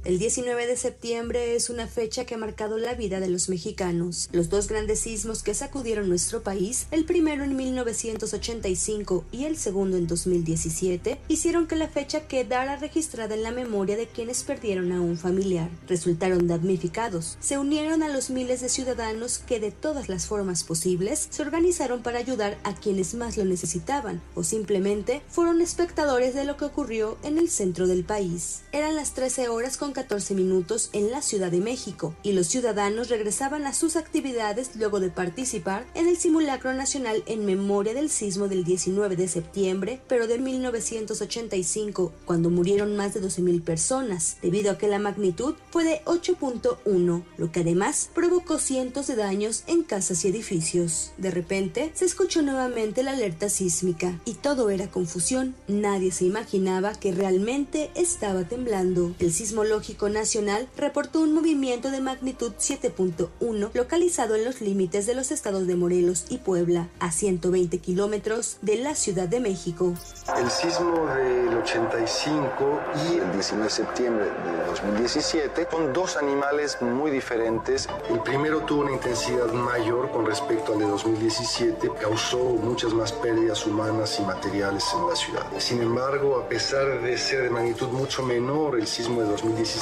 El 0.04 0.18
19 0.18 0.66
de 0.66 0.76
septiembre 0.76 1.56
es 1.56 1.70
una 1.70 1.86
fecha 1.86 2.26
que 2.26 2.34
ha 2.34 2.38
marcado 2.38 2.76
la 2.76 2.92
vida 2.92 3.20
de 3.20 3.30
los 3.30 3.48
mexicanos. 3.48 4.28
Los 4.32 4.50
dos 4.50 4.68
grandes 4.68 5.00
sismos 5.00 5.42
que 5.42 5.54
sacudieron 5.54 6.10
nuestro 6.10 6.42
país, 6.42 6.86
el 6.90 7.06
primero 7.06 7.42
en 7.42 7.56
1985 7.56 9.24
y 9.32 9.46
el 9.46 9.56
segundo 9.56 9.96
en 9.96 10.06
2017, 10.06 11.18
hicieron 11.28 11.66
que 11.66 11.76
la 11.76 11.88
fecha 11.88 12.28
quedara 12.28 12.76
registrada 12.76 13.34
en 13.34 13.42
la 13.42 13.50
memoria 13.50 13.96
de 13.96 14.06
quienes 14.06 14.42
perdieron 14.42 14.92
a 14.92 15.00
un 15.00 15.16
familiar. 15.16 15.70
Resultaron 15.88 16.48
damnificados. 16.48 17.38
Se 17.40 17.56
unieron 17.56 18.02
a 18.02 18.10
los 18.10 18.28
miles 18.28 18.60
de 18.60 18.68
ciudadanos 18.68 19.38
que 19.38 19.58
de 19.58 19.70
todas 19.70 20.10
las 20.10 20.26
formas 20.26 20.64
posibles 20.64 21.28
se 21.30 21.40
organizaron 21.40 22.02
para 22.02 22.18
ayudar 22.18 22.58
a 22.62 22.74
quienes 22.74 23.14
más 23.14 23.38
lo 23.38 23.46
necesitaban 23.46 24.20
o 24.34 24.44
simplemente 24.44 25.22
fueron 25.30 25.62
espectadores 25.62 26.34
de 26.34 26.44
lo 26.44 26.58
que 26.58 26.66
ocurrió 26.66 27.16
en 27.22 27.38
el 27.38 27.48
centro 27.48 27.86
del 27.86 28.04
país. 28.04 28.64
Eran 28.70 28.96
las 28.96 29.14
13 29.14 29.48
horas 29.48 29.78
con 29.78 29.93
14 29.94 30.34
minutos 30.34 30.90
en 30.92 31.10
la 31.10 31.22
Ciudad 31.22 31.50
de 31.50 31.60
México 31.60 32.14
y 32.22 32.32
los 32.32 32.48
ciudadanos 32.48 33.08
regresaban 33.08 33.66
a 33.66 33.72
sus 33.72 33.96
actividades 33.96 34.72
luego 34.76 35.00
de 35.00 35.08
participar 35.08 35.86
en 35.94 36.08
el 36.08 36.18
simulacro 36.18 36.74
nacional 36.74 37.22
en 37.26 37.46
memoria 37.46 37.94
del 37.94 38.10
sismo 38.10 38.48
del 38.48 38.64
19 38.64 39.16
de 39.16 39.28
septiembre, 39.28 40.00
pero 40.08 40.26
de 40.26 40.38
1985, 40.38 42.12
cuando 42.26 42.50
murieron 42.50 42.96
más 42.96 43.14
de 43.14 43.22
12.000 43.22 43.62
personas, 43.62 44.36
debido 44.42 44.72
a 44.72 44.78
que 44.78 44.88
la 44.88 44.98
magnitud 44.98 45.54
fue 45.70 45.84
de 45.84 46.02
8.1, 46.04 47.24
lo 47.38 47.52
que 47.52 47.60
además 47.60 48.10
provocó 48.14 48.58
cientos 48.58 49.06
de 49.06 49.16
daños 49.16 49.64
en 49.66 49.84
casas 49.84 50.24
y 50.24 50.28
edificios. 50.28 51.12
De 51.16 51.30
repente, 51.30 51.92
se 51.94 52.04
escuchó 52.04 52.42
nuevamente 52.42 53.02
la 53.02 53.12
alerta 53.12 53.48
sísmica 53.48 54.20
y 54.24 54.34
todo 54.34 54.70
era 54.70 54.90
confusión. 54.90 55.54
Nadie 55.68 56.10
se 56.10 56.24
imaginaba 56.24 56.94
que 56.94 57.12
realmente 57.12 57.90
estaba 57.94 58.44
temblando. 58.44 59.14
El 59.20 59.32
sismológico 59.32 59.83
Nacional 59.92 60.66
reportó 60.76 61.20
un 61.20 61.34
movimiento 61.34 61.90
de 61.90 62.00
magnitud 62.00 62.52
7.1 62.58 63.70
localizado 63.74 64.34
en 64.34 64.44
los 64.44 64.60
límites 64.60 65.06
de 65.06 65.14
los 65.14 65.30
estados 65.30 65.66
de 65.66 65.76
Morelos 65.76 66.24
y 66.30 66.38
Puebla, 66.38 66.88
a 67.00 67.12
120 67.12 67.78
kilómetros 67.78 68.56
de 68.62 68.76
la 68.76 68.94
Ciudad 68.94 69.28
de 69.28 69.40
México. 69.40 69.94
El 70.38 70.50
sismo 70.50 71.06
del 71.06 71.58
85 71.58 72.80
y 73.10 73.18
el 73.18 73.32
19 73.32 73.64
de 73.64 73.70
septiembre 73.70 74.24
de 74.24 74.64
2017 74.68 75.68
son 75.70 75.92
dos 75.92 76.16
animales 76.16 76.78
muy 76.80 77.10
diferentes. 77.10 77.86
El 78.08 78.20
primero 78.20 78.60
tuvo 78.60 78.82
una 78.82 78.92
intensidad 78.92 79.52
mayor 79.52 80.10
con 80.10 80.24
respecto 80.24 80.72
al 80.72 80.78
de 80.78 80.86
2017, 80.86 81.90
causó 82.00 82.38
muchas 82.38 82.94
más 82.94 83.12
pérdidas 83.12 83.66
humanas 83.66 84.18
y 84.18 84.22
materiales 84.22 84.84
en 84.94 85.08
la 85.08 85.16
ciudad. 85.16 85.46
Sin 85.58 85.82
embargo, 85.82 86.38
a 86.38 86.48
pesar 86.48 87.02
de 87.02 87.18
ser 87.18 87.42
de 87.42 87.50
magnitud 87.50 87.88
mucho 87.88 88.22
menor, 88.22 88.78
el 88.78 88.86
sismo 88.86 89.20
de 89.20 89.28
2017 89.28 89.73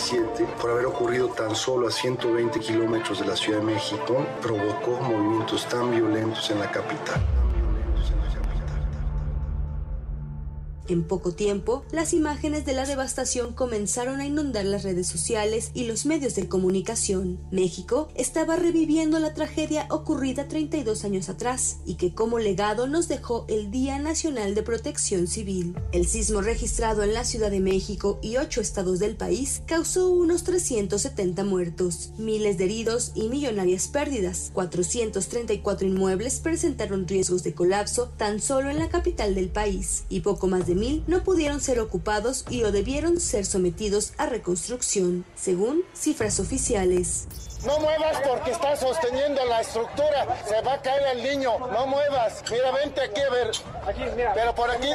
por 0.61 0.71
haber 0.71 0.87
ocurrido 0.87 1.29
tan 1.29 1.55
solo 1.55 1.89
a 1.89 1.91
120 1.91 2.61
kilómetros 2.61 3.21
de 3.21 3.27
la 3.27 3.37
Ciudad 3.37 3.59
de 3.59 3.67
México, 3.67 4.27
provocó 4.41 5.01
movimientos 5.01 5.67
tan 5.69 5.91
violentos 5.91 6.51
en 6.51 6.61
la 6.61 6.71
capital. 6.71 7.21
En 10.89 11.05
poco 11.05 11.33
tiempo, 11.33 11.85
las 11.93 12.13
imágenes 12.13 12.67
de 12.67 12.73
la 12.73 12.87
devastación 12.87 13.53
comenzaron 13.53 14.21
a 14.21 14.27
inundar 14.27 14.65
las 14.65 14.83
redes 14.83 15.07
sociales 15.07 15.71
y 15.75 15.85
los 15.85 16.07
medios 16.07 16.35
de 16.35 16.49
comunicación. 16.49 17.39
México 17.51 18.09
estaba 18.15 18.57
reviviendo 18.57 19.19
la 19.19 19.33
tragedia 19.33 19.87
ocurrida 19.91 20.49
32 20.49 21.05
años 21.05 21.29
atrás 21.29 21.79
y 21.87 21.95
que 21.95 22.15
como 22.15 22.39
legado 22.39 22.89
nos 22.89 23.09
dejó 23.09 23.45
el 23.49 23.71
Día 23.71 23.99
Nacional 23.99 24.55
de 24.55 24.63
Protección 24.63 25.29
Civil. 25.29 25.77
El 25.93 26.07
sismo 26.07 26.41
registrado 26.41 27.03
en 27.03 27.15
la 27.15 27.25
Ciudad 27.25 27.51
de 27.51 27.61
México 27.61 28.19
y 28.21 28.37
ocho 28.37 28.61
estados 28.61 28.99
del 28.99 29.17
país 29.17 29.63
causó 29.67 30.11
unos 30.11 30.43
370 30.45 31.45
muertos, 31.45 32.11
miles 32.19 32.59
de 32.59 32.65
heridos 32.65 33.13
y 33.15 33.29
millonarias 33.29 33.89
pérdidas. 33.89 34.51
434 34.53 35.87
inmuebles 35.87 36.41
presentaron 36.41 37.07
riesgos 37.07 37.43
de 37.43 37.55
colapso 37.55 38.13
tan 38.17 38.41
solo 38.41 38.71
en 38.71 38.79
la 38.79 38.89
capital 38.89 39.35
del 39.35 39.49
país 39.49 40.05
y 40.09 40.21
poco 40.21 40.49
más 40.49 40.67
de 40.67 40.72
no 41.07 41.23
pudieron 41.23 41.61
ser 41.61 41.81
ocupados 41.81 42.45
y 42.49 42.65
o 42.65 42.73
debieron 42.73 43.21
ser 43.21 43.45
sometidos 43.45 44.13
a 44.19 44.27
reconstrucción, 44.27 45.25
según 45.35 45.83
cifras 45.95 46.41
oficiales. 46.41 47.27
No 47.65 47.79
muevas 47.79 48.21
porque 48.27 48.51
está 48.51 48.77
sosteniendo 48.77 49.45
la 49.45 49.61
estructura. 49.61 50.27
Se 50.49 50.61
va 50.63 50.75
a 50.75 50.83
caer 50.83 51.17
el 51.17 51.23
niño. 51.23 51.59
No 51.59 51.87
muevas. 51.87 52.43
Mira, 52.51 52.73
vente 52.73 53.01
aquí 53.01 53.21
a 53.21 53.31
ver. 53.31 53.51
Aquí, 53.87 54.03
mira. 54.17 54.33
Pero 54.35 54.53
por 54.53 54.69
aquí. 54.69 54.91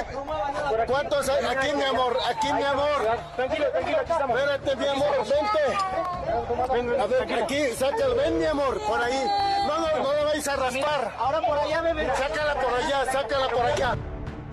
¿Cuántos 0.85 1.29
hay? 1.29 1.45
Aquí, 1.45 1.73
mi 1.73 1.83
amor. 1.83 2.17
Aquí, 2.27 2.51
mi 2.51 2.63
amor. 2.63 3.19
Tranquilo, 3.37 3.71
tranquilo. 3.71 3.97
Aquí 3.99 4.11
estamos. 4.11 4.37
Espérate, 4.37 4.75
mi 4.75 4.87
amor. 4.87 5.15
Vente. 5.29 7.01
A 7.01 7.05
ver, 7.05 7.43
aquí. 7.43 7.67
Sácalo. 7.77 8.15
Ven, 8.15 8.37
mi 8.37 8.45
amor. 8.45 8.81
Por 8.85 9.01
ahí. 9.01 9.25
No, 9.65 9.79
no, 9.79 10.03
no 10.03 10.13
la 10.13 10.23
vais 10.25 10.47
a 10.47 10.55
raspar. 10.57 11.15
Ahora 11.17 11.41
por 11.41 11.57
allá, 11.57 11.81
bebé. 11.81 12.07
Sácala 12.17 12.53
por 12.55 12.73
allá. 12.73 13.11
Sácala 13.13 13.47
por 13.47 13.65
allá. 13.65 13.97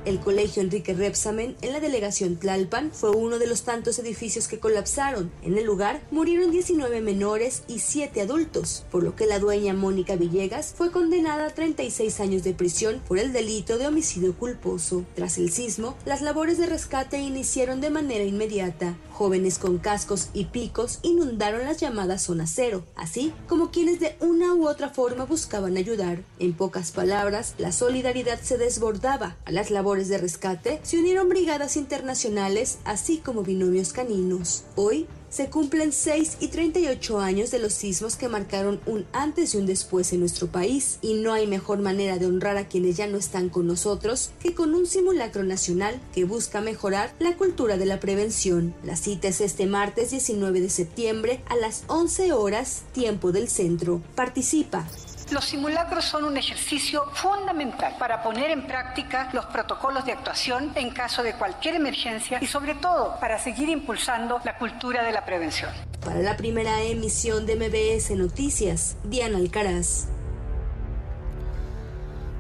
El 0.05 0.21
colegio 0.21 0.61
Enrique 0.61 0.93
Repsamen 0.93 1.57
en 1.63 1.73
la 1.73 1.81
delegación 1.81 2.37
Tlalpan 2.37 2.91
fue 2.93 3.11
uno 3.11 3.39
de 3.39 3.47
los 3.47 3.63
tantos 3.63 3.99
edificios 3.99 4.49
que 4.49 4.59
colapsaron. 4.59 5.33
En 5.43 5.57
el 5.57 5.65
lugar 5.65 6.03
murieron 6.11 6.51
19 6.51 7.01
menores 7.01 7.63
y 7.69 7.79
7 7.79 8.21
adultos, 8.21 8.85
por 8.91 9.03
lo 9.03 9.17
que 9.17 9.25
la 9.25 9.39
dueña 9.39 9.73
Mónica 9.73 10.17
Villegas 10.17 10.75
fue 10.77 10.91
condenada 10.91 11.47
a 11.47 11.55
36 11.55 12.21
años 12.21 12.45
de 12.45 12.53
prisión 12.53 13.01
por 13.09 13.19
el 13.19 13.33
delito 13.33 13.79
de 13.79 13.87
homicidio 13.87 14.35
culposo. 14.35 15.07
Tras 15.15 15.39
el 15.39 15.51
sismo, 15.51 15.97
las 16.05 16.21
labores 16.21 16.59
de 16.59 16.67
rescate 16.67 17.19
iniciaron 17.19 17.81
de 17.81 17.89
manera 17.89 18.25
inmediata. 18.25 18.99
Jóvenes 19.11 19.59
con 19.59 19.79
cascos 19.79 20.29
y 20.35 20.47
picos 20.47 20.99
inundaron 21.03 21.65
las 21.65 21.79
llamadas 21.79 22.21
zona 22.23 22.47
cero, 22.47 22.85
así 22.95 23.33
como 23.49 23.71
quienes 23.71 24.01
de 24.01 24.17
una 24.21 24.53
u 24.53 24.69
otra 24.69 24.91
forma 24.91 25.25
buscaban 25.25 25.79
ayudar. 25.79 26.25
En 26.41 26.53
pocas 26.53 26.91
palabras, 26.91 27.55
la 27.57 27.73
solidaridad 27.73 28.39
se 28.43 28.59
desbordaba 28.59 29.37
a 29.47 29.53
las 29.53 29.71
labores 29.71 29.94
de 29.95 30.19
rescate 30.19 30.81
se 30.83 30.99
unieron 30.99 31.29
brigadas 31.29 31.77
internacionales, 31.77 32.79
así 32.85 33.19
como 33.19 33.43
binomios 33.43 33.93
caninos. 33.93 34.65
Hoy 34.75 35.07
Se 35.35 35.51
cumplen 35.51 35.91
6 35.91 36.37
y 36.39 36.47
38 36.47 37.19
años 37.19 37.51
de 37.51 37.59
los 37.59 37.73
sismos 37.73 38.15
que 38.15 38.29
marcaron 38.29 38.81
un 38.87 39.05
antes 39.13 39.55
y 39.55 39.57
un 39.57 39.67
después 39.67 40.13
en 40.13 40.21
nuestro 40.21 40.47
país 40.47 40.99
y 41.03 41.15
no 41.15 41.33
hay 41.33 41.49
mejor 41.49 41.81
manera 41.81 42.19
de 42.19 42.27
honrar 42.27 42.57
a 42.57 42.69
quienes 42.69 42.97
ya 42.97 43.09
no 43.09 43.19
están 43.19 43.49
con 43.49 43.67
nosotros 43.67 44.31
que 44.39 44.55
con 44.55 44.77
un 44.77 44.87
simulacro 44.87 45.43
nacional 45.43 46.01
que 46.15 46.23
busca 46.23 46.61
mejorar 46.61 47.13
la 47.19 47.37
cultura 47.37 47.77
de 47.77 47.87
la 47.87 47.99
prevención. 47.99 48.77
La 48.85 48.95
cita 48.95 49.27
es 49.27 49.41
este 49.41 49.67
martes 49.67 50.13
19 50.13 50.61
de 50.61 50.71
septiembre 50.71 51.41
a 51.49 51.57
las 51.57 51.83
11 51.89 52.33
horas, 52.33 52.83
tiempo 52.93 53.33
del 53.33 53.49
centro. 53.49 54.03
Participa. 54.15 54.87
Los 55.35 55.47
simulacros 55.47 56.05
son 56.05 56.23
un 56.23 56.37
ejercicio 56.37 57.11
fundamental 57.13 57.97
para 57.99 58.23
poner 58.23 58.53
en 58.53 58.69
práctica 58.69 59.31
los 59.33 59.45
protocolos 59.47 60.07
de 60.07 60.13
actuación 60.13 60.71
en 60.77 60.91
caso 60.91 61.25
de 61.25 61.35
cualquier 61.35 61.75
emergencia 61.75 62.39
y 62.41 62.47
sobre 62.47 62.77
todo 62.77 63.19
para 63.19 63.41
seguir 63.41 63.69
impulsando 63.69 64.41
la 64.45 64.57
cultura 64.59 65.03
de 65.03 65.11
la 65.11 65.25
prevención. 65.27 65.73
Para 66.05 66.21
la 66.21 66.37
primera 66.37 66.81
emisión 66.83 67.47
de 67.47 67.57
MBS 67.57 68.13
Noticias, 68.17 68.97
Diana 69.03 69.39
Alcaraz. 69.39 70.07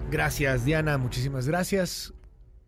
Gracias, 0.08 0.64
Diana, 0.64 0.96
muchísimas 0.96 1.48
gracias. 1.48 2.14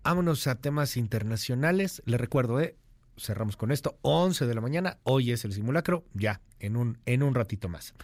Vámonos 0.03 0.49
a 0.49 0.57
temas 0.57 0.97
internacionales. 0.97 2.03
Le 2.05 2.19
recuerdo, 2.19 2.61
¿eh? 2.61 2.75
Cerramos 3.19 3.57
con 3.57 3.73
esto, 3.73 3.99
11 4.03 4.47
de 4.47 4.55
la 4.55 4.61
mañana, 4.61 4.99
hoy 5.03 5.33
es 5.33 5.45
el 5.45 5.53
simulacro, 5.53 6.05
ya, 6.15 6.41
en 6.61 6.77
un, 6.77 6.99
en 7.07 7.23
un 7.23 7.35
ratito 7.35 7.69
más. 7.69 7.95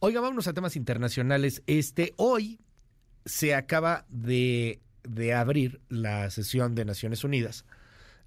Oiga, 0.00 0.20
vámonos 0.20 0.46
a 0.46 0.52
temas 0.52 0.76
internacionales. 0.76 1.62
Este, 1.66 2.14
hoy 2.16 2.60
se 3.24 3.54
acaba 3.54 4.06
de, 4.08 4.80
de 5.02 5.34
abrir 5.34 5.80
la 5.88 6.30
sesión 6.30 6.74
de 6.74 6.84
Naciones 6.84 7.24
Unidas. 7.24 7.64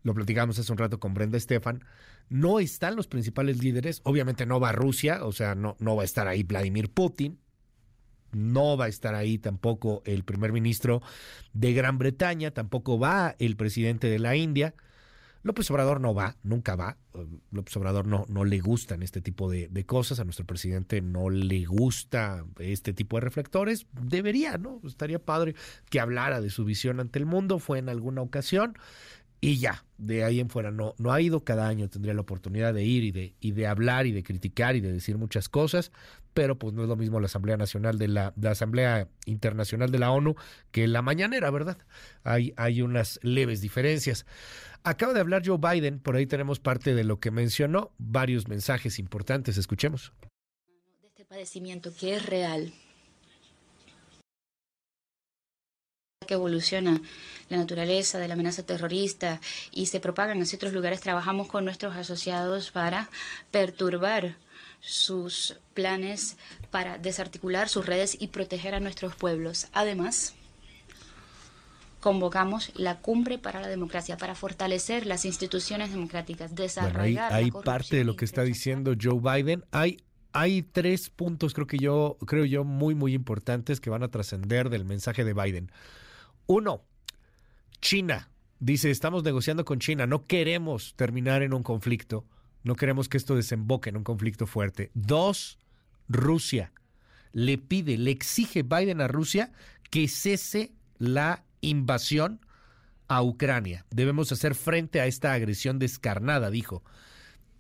Lo 0.04 0.14
platicamos 0.14 0.58
hace 0.60 0.72
un 0.72 0.78
rato 0.78 1.00
con 1.00 1.14
Brenda 1.14 1.38
Estefan. 1.38 1.84
No 2.30 2.60
están 2.60 2.96
los 2.96 3.08
principales 3.08 3.62
líderes. 3.62 4.02
Obviamente 4.04 4.46
no 4.46 4.60
va 4.60 4.72
Rusia, 4.72 5.24
o 5.24 5.32
sea, 5.32 5.56
no, 5.56 5.76
no 5.80 5.96
va 5.96 6.02
a 6.02 6.06
estar 6.06 6.28
ahí 6.28 6.44
Vladimir 6.44 6.90
Putin. 6.92 7.40
No 8.32 8.78
va 8.78 8.86
a 8.86 8.90
estar 8.90 9.14
ahí 9.14 9.38
tampoco 9.38 10.02
el 10.06 10.24
primer 10.24 10.54
ministro 10.54 11.02
de 11.54 11.74
Gran 11.74 11.98
Bretaña, 11.98 12.52
tampoco 12.52 12.98
va 12.98 13.36
el 13.40 13.58
presidente 13.58 14.08
de 14.08 14.20
la 14.20 14.36
India. 14.36 14.74
López 15.44 15.70
Obrador 15.72 16.00
no 16.00 16.14
va, 16.14 16.36
nunca 16.44 16.76
va. 16.76 16.98
López 17.52 17.76
Obrador 17.78 18.06
no, 18.06 18.26
no 18.30 18.46
le 18.46 18.60
gustan 18.60 19.02
este 19.02 19.22
tipo 19.22 19.50
de, 19.50 19.86
cosas. 19.86 20.20
A 20.20 20.24
nuestro 20.24 20.46
presidente 20.46 21.02
no 21.02 21.30
le 21.30 21.66
gusta 21.66 22.46
este 22.60 22.94
tipo 22.94 23.18
de 23.18 23.22
reflectores. 23.22 23.88
Debería, 23.92 24.58
¿no? 24.58 24.80
Estaría 24.86 25.20
padre 25.20 25.56
que 25.90 26.00
hablara 26.00 26.42
de 26.42 26.50
su 26.50 26.64
visión 26.64 27.00
ante 27.00 27.20
el 27.20 27.26
mundo. 27.26 27.60
Fue 27.60 27.80
en 27.80 27.90
alguna 27.90 28.22
ocasión 28.22 28.78
y 29.44 29.58
ya, 29.58 29.84
de 29.98 30.24
ahí 30.24 30.40
en 30.40 30.50
fuera 30.50 30.70
no, 30.70 30.94
no 31.00 31.12
ha 31.12 31.20
ido, 31.20 31.44
cada 31.44 31.68
año 31.68 31.90
tendría 31.90 32.14
la 32.14 32.22
oportunidad 32.22 32.76
de 32.76 32.84
ir 32.84 33.04
y 33.04 33.12
de, 33.12 33.36
y 33.40 33.54
de 33.54 33.66
hablar 33.66 34.06
y 34.06 34.12
de 34.12 34.22
criticar 34.22 34.76
y 34.76 34.82
de 34.82 34.94
decir 34.94 35.18
muchas 35.18 35.50
cosas, 35.50 35.92
pero 36.36 36.60
pues 36.60 36.76
no 36.76 36.84
es 36.84 36.88
lo 36.88 36.96
mismo 36.96 37.20
la 37.20 37.26
Asamblea 37.26 37.58
Nacional 37.58 37.98
de 37.98 38.08
la, 38.08 38.34
la 38.40 38.52
Asamblea 38.52 39.08
Internacional 39.26 39.92
de 39.92 39.98
la 39.98 40.12
ONU 40.12 40.36
que 40.72 40.88
la 40.88 41.02
mañanera, 41.02 41.50
¿verdad? 41.50 41.80
Hay, 42.24 42.54
hay 42.56 42.84
unas 42.84 43.20
leves 43.24 43.62
diferencias. 43.62 44.28
Acaba 44.84 45.14
de 45.14 45.22
hablar 45.22 45.42
Joe 45.44 45.58
Biden, 45.58 46.00
por 46.00 46.16
ahí 46.16 46.28
tenemos 46.28 46.60
parte 46.60 46.94
de 46.94 47.04
lo 47.04 47.20
que 47.20 47.32
mencionó, 47.32 47.92
varios 47.98 48.48
mensajes 48.48 49.00
importantes, 49.00 49.58
escuchemos. 49.58 50.14
De 51.02 51.08
este 51.08 51.26
padecimiento 51.26 51.92
que 52.00 52.16
es 52.16 52.26
real, 52.28 52.72
que 56.28 56.36
evoluciona 56.36 57.02
la 57.50 57.58
naturaleza 57.58 58.20
de 58.20 58.28
la 58.28 58.36
amenaza 58.36 58.64
terrorista 58.64 59.42
y 59.72 59.88
se 59.88 60.00
propaga 60.00 60.34
en 60.34 60.42
otros 60.42 60.72
lugares, 60.72 61.02
trabajamos 61.02 61.48
con 61.48 61.66
nuestros 61.66 61.96
asociados 61.96 62.70
para 62.70 63.10
perturbar 63.50 64.36
sus 64.82 65.58
planes, 65.74 66.38
para 66.70 67.00
desarticular 67.00 67.70
sus 67.70 67.88
redes 67.88 68.18
y 68.20 68.28
proteger 68.28 68.76
a 68.76 68.80
nuestros 68.80 69.16
pueblos. 69.16 69.68
Además, 69.74 70.36
convocamos 72.00 72.72
la 72.76 73.00
cumbre 73.00 73.40
para 73.40 73.60
la 73.60 73.68
democracia, 73.68 74.18
para 74.18 74.36
fortalecer 74.36 75.08
las 75.08 75.26
instituciones 75.26 75.90
democráticas, 75.90 76.54
desarrollar. 76.54 77.34
hay, 77.34 77.50
parte 77.50 77.96
de 77.96 78.04
lo 78.04 78.16
que 78.16 78.26
está 78.26 78.44
diciendo 78.44 78.94
Joe 79.00 79.20
Biden. 79.20 79.64
Hay 79.72 79.98
hay 80.34 80.62
tres 80.62 81.10
puntos, 81.10 81.54
creo 81.54 81.68
que 81.68 81.78
yo, 81.78 82.18
creo 82.26 82.46
yo, 82.46 82.64
muy, 82.64 82.96
muy 82.96 83.14
importantes 83.14 83.82
que 83.82 83.90
van 83.90 84.02
a 84.02 84.08
trascender 84.08 84.70
del 84.70 84.86
mensaje 84.86 85.26
de 85.26 85.34
Biden. 85.34 85.72
Uno, 86.52 86.84
China. 87.80 88.30
Dice, 88.60 88.92
estamos 88.92 89.24
negociando 89.24 89.64
con 89.64 89.80
China, 89.80 90.06
no 90.06 90.26
queremos 90.28 90.96
terminar 90.98 91.44
en 91.44 91.54
un 91.54 91.64
conflicto, 91.64 92.26
no 92.64 92.76
queremos 92.76 93.08
que 93.08 93.16
esto 93.16 93.38
desemboque 93.38 93.90
en 93.90 93.96
un 93.96 94.04
conflicto 94.04 94.46
fuerte. 94.48 94.92
Dos, 94.94 95.60
Rusia. 96.10 96.74
Le 97.32 97.58
pide, 97.58 97.98
le 97.98 98.12
exige 98.12 98.64
Biden 98.64 99.00
a 99.00 99.08
Rusia 99.08 99.54
que 99.90 100.10
cese 100.10 100.74
la 100.98 101.46
invasión 101.62 102.42
a 103.08 103.24
Ucrania. 103.24 103.86
Debemos 103.90 104.34
hacer 104.34 104.54
frente 104.54 105.00
a 105.00 105.06
esta 105.06 105.32
agresión 105.32 105.80
descarnada, 105.80 106.50
dijo. 106.50 106.84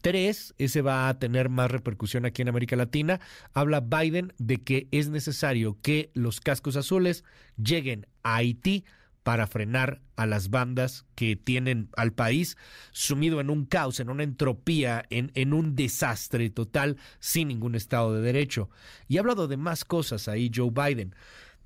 Tres, 0.02 0.56
ese 0.58 0.82
va 0.82 1.10
a 1.10 1.20
tener 1.20 1.50
más 1.50 1.70
repercusión 1.70 2.26
aquí 2.26 2.42
en 2.42 2.50
América 2.50 2.76
Latina. 2.76 3.20
Habla 3.54 3.82
Biden 3.82 4.34
de 4.40 4.62
que 4.64 4.88
es 4.92 5.10
necesario 5.10 5.78
que 5.82 6.10
los 6.14 6.40
cascos 6.40 6.76
azules 6.76 7.24
lleguen 7.56 8.08
a 8.24 8.38
Haití 8.38 8.84
para 9.24 9.46
frenar 9.46 10.02
a 10.16 10.26
las 10.26 10.50
bandas 10.50 11.06
que 11.16 11.36
tienen 11.36 11.90
al 11.96 12.14
país 12.14 12.58
sumido 12.92 13.40
en 13.40 13.50
un 13.52 13.66
caos, 13.66 14.00
en 14.00 14.10
una 14.10 14.24
entropía, 14.24 15.06
en, 15.10 15.54
un 15.54 15.76
desastre 15.76 16.50
total, 16.50 16.98
sin 17.20 17.50
ningún 17.50 17.76
Estado 17.76 18.14
de 18.16 18.22
Derecho. 18.22 18.70
Y 19.08 19.18
ha 19.18 19.20
hablado 19.20 19.48
de 19.48 19.58
más 19.58 19.86
cosas 19.86 20.28
ahí 20.28 20.52
Joe 20.54 20.72
Biden. 20.72 21.16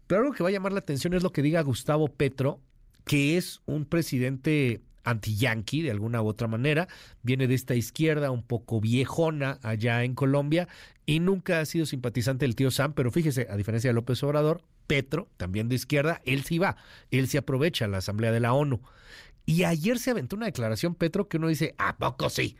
Pero 0.07 0.21
algo 0.21 0.33
que 0.33 0.43
va 0.43 0.49
a 0.49 0.51
llamar 0.51 0.73
la 0.73 0.79
atención 0.79 1.13
es 1.13 1.23
lo 1.23 1.31
que 1.31 1.41
diga 1.41 1.61
Gustavo 1.61 2.09
Petro, 2.09 2.59
que 3.05 3.37
es 3.37 3.61
un 3.65 3.85
presidente 3.85 4.81
anti-yanqui 5.05 5.81
de 5.81 5.91
alguna 5.91 6.21
u 6.21 6.27
otra 6.27 6.47
manera, 6.47 6.87
viene 7.23 7.47
de 7.47 7.55
esta 7.55 7.75
izquierda 7.75 8.31
un 8.31 8.43
poco 8.43 8.81
viejona 8.81 9.59
allá 9.63 10.03
en 10.03 10.15
Colombia 10.15 10.67
y 11.05 11.19
nunca 11.19 11.61
ha 11.61 11.65
sido 11.65 11.85
simpatizante 11.85 12.45
del 12.45 12.55
tío 12.55 12.71
Sam, 12.71 12.93
pero 12.93 13.11
fíjese, 13.11 13.47
a 13.49 13.55
diferencia 13.55 13.89
de 13.89 13.93
López 13.93 14.21
Obrador, 14.23 14.61
Petro, 14.87 15.29
también 15.37 15.69
de 15.69 15.75
izquierda, 15.75 16.21
él 16.25 16.43
sí 16.43 16.59
va, 16.59 16.77
él 17.11 17.27
sí 17.27 17.37
aprovecha 17.37 17.87
la 17.87 17.97
Asamblea 17.97 18.31
de 18.31 18.39
la 18.39 18.53
ONU. 18.53 18.81
Y 19.45 19.63
ayer 19.63 19.99
se 19.99 20.11
aventó 20.11 20.35
una 20.35 20.47
declaración 20.47 20.95
Petro 20.95 21.27
que 21.27 21.37
uno 21.37 21.47
dice, 21.47 21.75
¿a 21.77 21.97
poco 21.97 22.29
sí? 22.29 22.57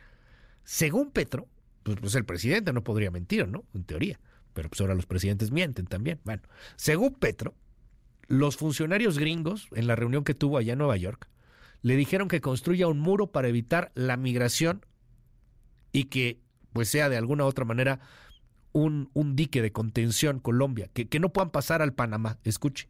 Según 0.64 1.10
Petro, 1.10 1.48
pues, 1.82 1.98
pues 2.00 2.14
el 2.14 2.24
presidente 2.24 2.72
no 2.72 2.82
podría 2.82 3.10
mentir, 3.10 3.46
¿no? 3.48 3.64
En 3.74 3.84
teoría 3.84 4.18
pero 4.56 4.70
pues 4.70 4.80
ahora 4.80 4.94
los 4.94 5.04
presidentes 5.04 5.52
mienten 5.52 5.86
también. 5.86 6.18
Bueno, 6.24 6.42
según 6.76 7.12
Petro, 7.14 7.54
los 8.26 8.56
funcionarios 8.56 9.18
gringos, 9.18 9.68
en 9.72 9.86
la 9.86 9.96
reunión 9.96 10.24
que 10.24 10.32
tuvo 10.32 10.56
allá 10.56 10.72
en 10.72 10.78
Nueva 10.78 10.96
York, 10.96 11.28
le 11.82 11.96
dijeron 11.96 12.28
que 12.28 12.40
construya 12.40 12.88
un 12.88 12.98
muro 12.98 13.28
para 13.28 13.48
evitar 13.48 13.92
la 13.94 14.16
migración 14.16 14.84
y 15.92 16.04
que 16.04 16.40
pues 16.72 16.88
sea 16.88 17.08
de 17.08 17.16
alguna 17.16 17.44
u 17.44 17.46
otra 17.46 17.64
manera 17.64 18.00
un, 18.72 19.10
un 19.14 19.34
dique 19.36 19.62
de 19.62 19.72
contención 19.72 20.40
Colombia, 20.40 20.90
que, 20.92 21.08
que 21.08 21.20
no 21.20 21.32
puedan 21.32 21.50
pasar 21.50 21.80
al 21.80 21.94
Panamá. 21.94 22.38
Escuche. 22.44 22.88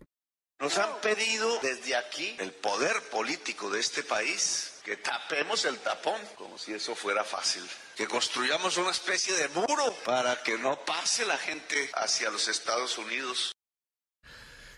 Nos 0.59 0.79
han 0.79 1.01
pedido 1.03 1.59
desde 1.63 1.95
aquí, 1.95 2.35
el 2.39 2.51
poder 2.51 2.97
político 3.13 3.71
de 3.71 3.79
este 3.79 4.03
país, 4.03 4.81
que 4.85 4.97
tapemos 4.97 5.65
el 5.67 5.79
tapón, 5.79 6.21
como 6.37 6.57
si 6.57 6.73
eso 6.73 6.95
fuera 6.95 7.25
fácil. 7.25 7.63
Que 7.95 8.07
construyamos 8.07 8.79
una 8.79 8.91
especie 8.91 9.35
de 9.35 9.49
muro 9.49 9.95
para 10.05 10.43
que 10.43 10.59
no 10.59 10.79
pase 10.85 11.27
la 11.27 11.37
gente 11.37 11.77
hacia 11.95 12.31
los 12.31 12.49
Estados 12.49 12.97
Unidos. 12.97 13.53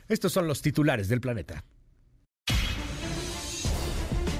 Estos 0.08 0.32
son 0.32 0.48
los 0.48 0.62
titulares 0.62 1.08
del 1.08 1.20
planeta. 1.20 1.64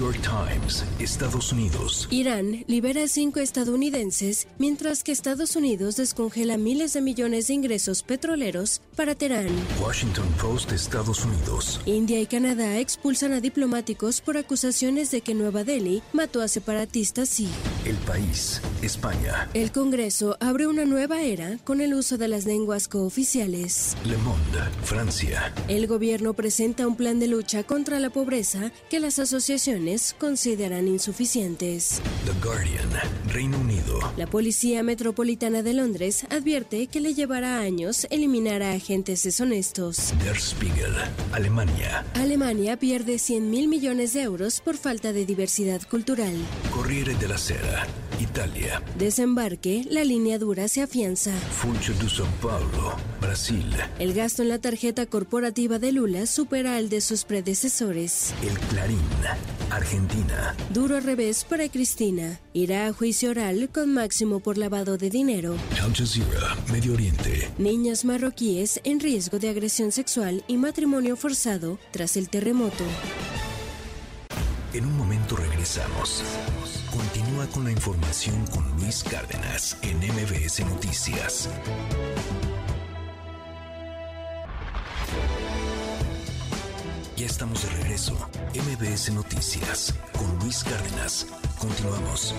York 0.00 0.22
Times, 0.22 0.82
Estados 0.98 1.52
Unidos. 1.52 2.08
Irán 2.10 2.64
libera 2.66 3.02
a 3.02 3.06
cinco 3.06 3.38
estadounidenses, 3.38 4.48
mientras 4.56 5.04
que 5.04 5.12
Estados 5.12 5.56
Unidos 5.56 5.96
descongela 5.96 6.56
miles 6.56 6.94
de 6.94 7.02
millones 7.02 7.48
de 7.48 7.54
ingresos 7.54 8.02
petroleros 8.02 8.80
para 8.96 9.14
Teherán. 9.14 9.50
Washington 9.78 10.26
Post, 10.40 10.72
Estados 10.72 11.22
Unidos. 11.26 11.82
India 11.84 12.18
y 12.18 12.24
Canadá 12.24 12.78
expulsan 12.78 13.34
a 13.34 13.42
diplomáticos 13.42 14.22
por 14.22 14.38
acusaciones 14.38 15.10
de 15.10 15.20
que 15.20 15.34
Nueva 15.34 15.64
Delhi 15.64 16.02
mató 16.14 16.40
a 16.40 16.48
separatistas 16.48 17.38
y 17.38 17.48
El 17.84 17.96
País, 17.96 18.62
España. 18.80 19.50
El 19.52 19.70
Congreso 19.70 20.38
abre 20.40 20.66
una 20.66 20.86
nueva 20.86 21.20
era 21.20 21.58
con 21.64 21.82
el 21.82 21.92
uso 21.92 22.16
de 22.16 22.28
las 22.28 22.46
lenguas 22.46 22.88
cooficiales. 22.88 23.98
Le 24.06 24.16
Monde, 24.16 24.60
Francia. 24.82 25.52
El 25.68 25.86
gobierno 25.86 26.32
presenta 26.32 26.86
un 26.86 26.96
plan 26.96 27.20
de 27.20 27.28
lucha 27.28 27.64
contra 27.64 28.00
la 28.00 28.08
pobreza 28.08 28.72
que 28.88 28.98
las 28.98 29.18
asociaciones 29.18 29.89
consideran 30.18 30.86
insuficientes. 30.86 32.00
The 32.24 32.32
Guardian, 32.46 32.88
Reino 33.28 33.58
Unido. 33.58 33.98
La 34.16 34.26
Policía 34.26 34.82
Metropolitana 34.82 35.62
de 35.62 35.74
Londres 35.74 36.24
advierte 36.30 36.86
que 36.86 37.00
le 37.00 37.14
llevará 37.14 37.58
años 37.58 38.06
eliminar 38.10 38.62
a 38.62 38.72
agentes 38.72 39.24
deshonestos. 39.24 40.12
Der 40.22 40.38
Spiegel, 40.38 40.94
Alemania. 41.32 42.04
Alemania 42.14 42.76
pierde 42.76 43.18
100 43.18 43.50
mil 43.50 43.66
millones 43.68 44.12
de 44.12 44.22
euros 44.22 44.60
por 44.60 44.76
falta 44.76 45.12
de 45.12 45.26
diversidad 45.26 45.82
cultural. 45.82 46.34
Corriere 46.72 47.14
della 47.14 47.38
Sera, 47.38 47.86
Italia. 48.20 48.82
Desembarque, 48.96 49.84
la 49.90 50.04
línea 50.04 50.38
dura 50.38 50.68
se 50.68 50.82
afianza. 50.82 51.32
Funcho 51.32 51.92
de 51.94 52.06
São 52.06 52.30
Paulo, 52.40 52.94
Brasil. 53.20 53.66
El 53.98 54.14
gasto 54.14 54.42
en 54.42 54.50
la 54.50 54.58
tarjeta 54.60 55.06
corporativa 55.06 55.78
de 55.78 55.92
Lula 55.92 56.26
supera 56.26 56.76
al 56.76 56.88
de 56.88 57.00
sus 57.00 57.24
predecesores. 57.24 58.32
El 58.42 58.58
Clarín, 58.68 59.00
Argentina. 59.80 60.54
Duro 60.70 61.00
revés 61.00 61.44
para 61.44 61.68
Cristina. 61.68 62.38
Irá 62.52 62.86
a 62.86 62.92
juicio 62.92 63.30
oral 63.30 63.68
con 63.72 63.92
máximo 63.92 64.40
por 64.40 64.58
lavado 64.58 64.98
de 64.98 65.10
dinero. 65.10 65.56
Al 65.82 65.94
Jazeera, 65.94 66.56
Medio 66.70 66.92
Oriente. 66.92 67.50
Niñas 67.58 68.04
marroquíes 68.04 68.80
en 68.84 69.00
riesgo 69.00 69.38
de 69.38 69.48
agresión 69.48 69.90
sexual 69.90 70.44
y 70.46 70.56
matrimonio 70.56 71.16
forzado 71.16 71.78
tras 71.90 72.16
el 72.16 72.28
terremoto. 72.28 72.84
En 74.72 74.84
un 74.86 74.96
momento 74.96 75.36
regresamos. 75.36 76.22
Continúa 76.90 77.46
con 77.46 77.64
la 77.64 77.72
información 77.72 78.46
con 78.48 78.64
Luis 78.76 79.02
Cárdenas 79.02 79.76
en 79.82 79.96
MBS 79.98 80.60
Noticias. 80.60 81.48
Ya 87.20 87.26
estamos 87.26 87.62
de 87.62 87.68
regreso. 87.82 88.14
MBS 88.54 89.12
Noticias 89.12 89.94
con 90.18 90.38
Luis 90.38 90.64
Cárdenas. 90.64 91.26
Continuamos. 91.58 92.34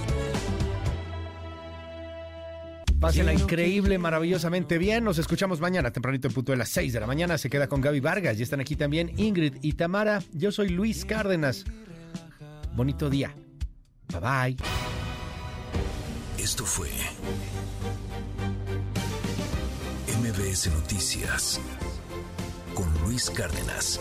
Pásenla 3.00 3.32
increíble, 3.32 4.00
maravillosamente 4.00 4.80
bien. 4.80 5.04
Nos 5.04 5.20
escuchamos 5.20 5.60
mañana, 5.60 5.92
tempranito 5.92 6.30
en 6.30 6.34
punto 6.34 6.52
de 6.52 6.58
las 6.58 6.70
6 6.70 6.94
de 6.94 7.00
la 7.00 7.06
mañana. 7.06 7.38
Se 7.38 7.48
queda 7.48 7.68
con 7.68 7.80
Gaby 7.80 8.00
Vargas. 8.00 8.40
Y 8.40 8.42
están 8.42 8.60
aquí 8.60 8.76
también 8.76 9.14
Ingrid 9.18 9.58
y 9.62 9.74
Tamara. 9.74 10.24
Yo 10.34 10.52
soy 10.52 10.70
Luis 10.70 11.06
Cárdenas. 11.06 11.64
Bonito 12.74 13.12
día. 13.12 13.36
Bye 14.08 14.20
bye. 14.20 14.58
Esto 16.40 16.66
fue 16.66 16.90
MBS 20.24 20.72
Noticias 20.72 21.62
con 22.74 22.92
Luis 23.04 23.30
Cárdenas. 23.30 24.00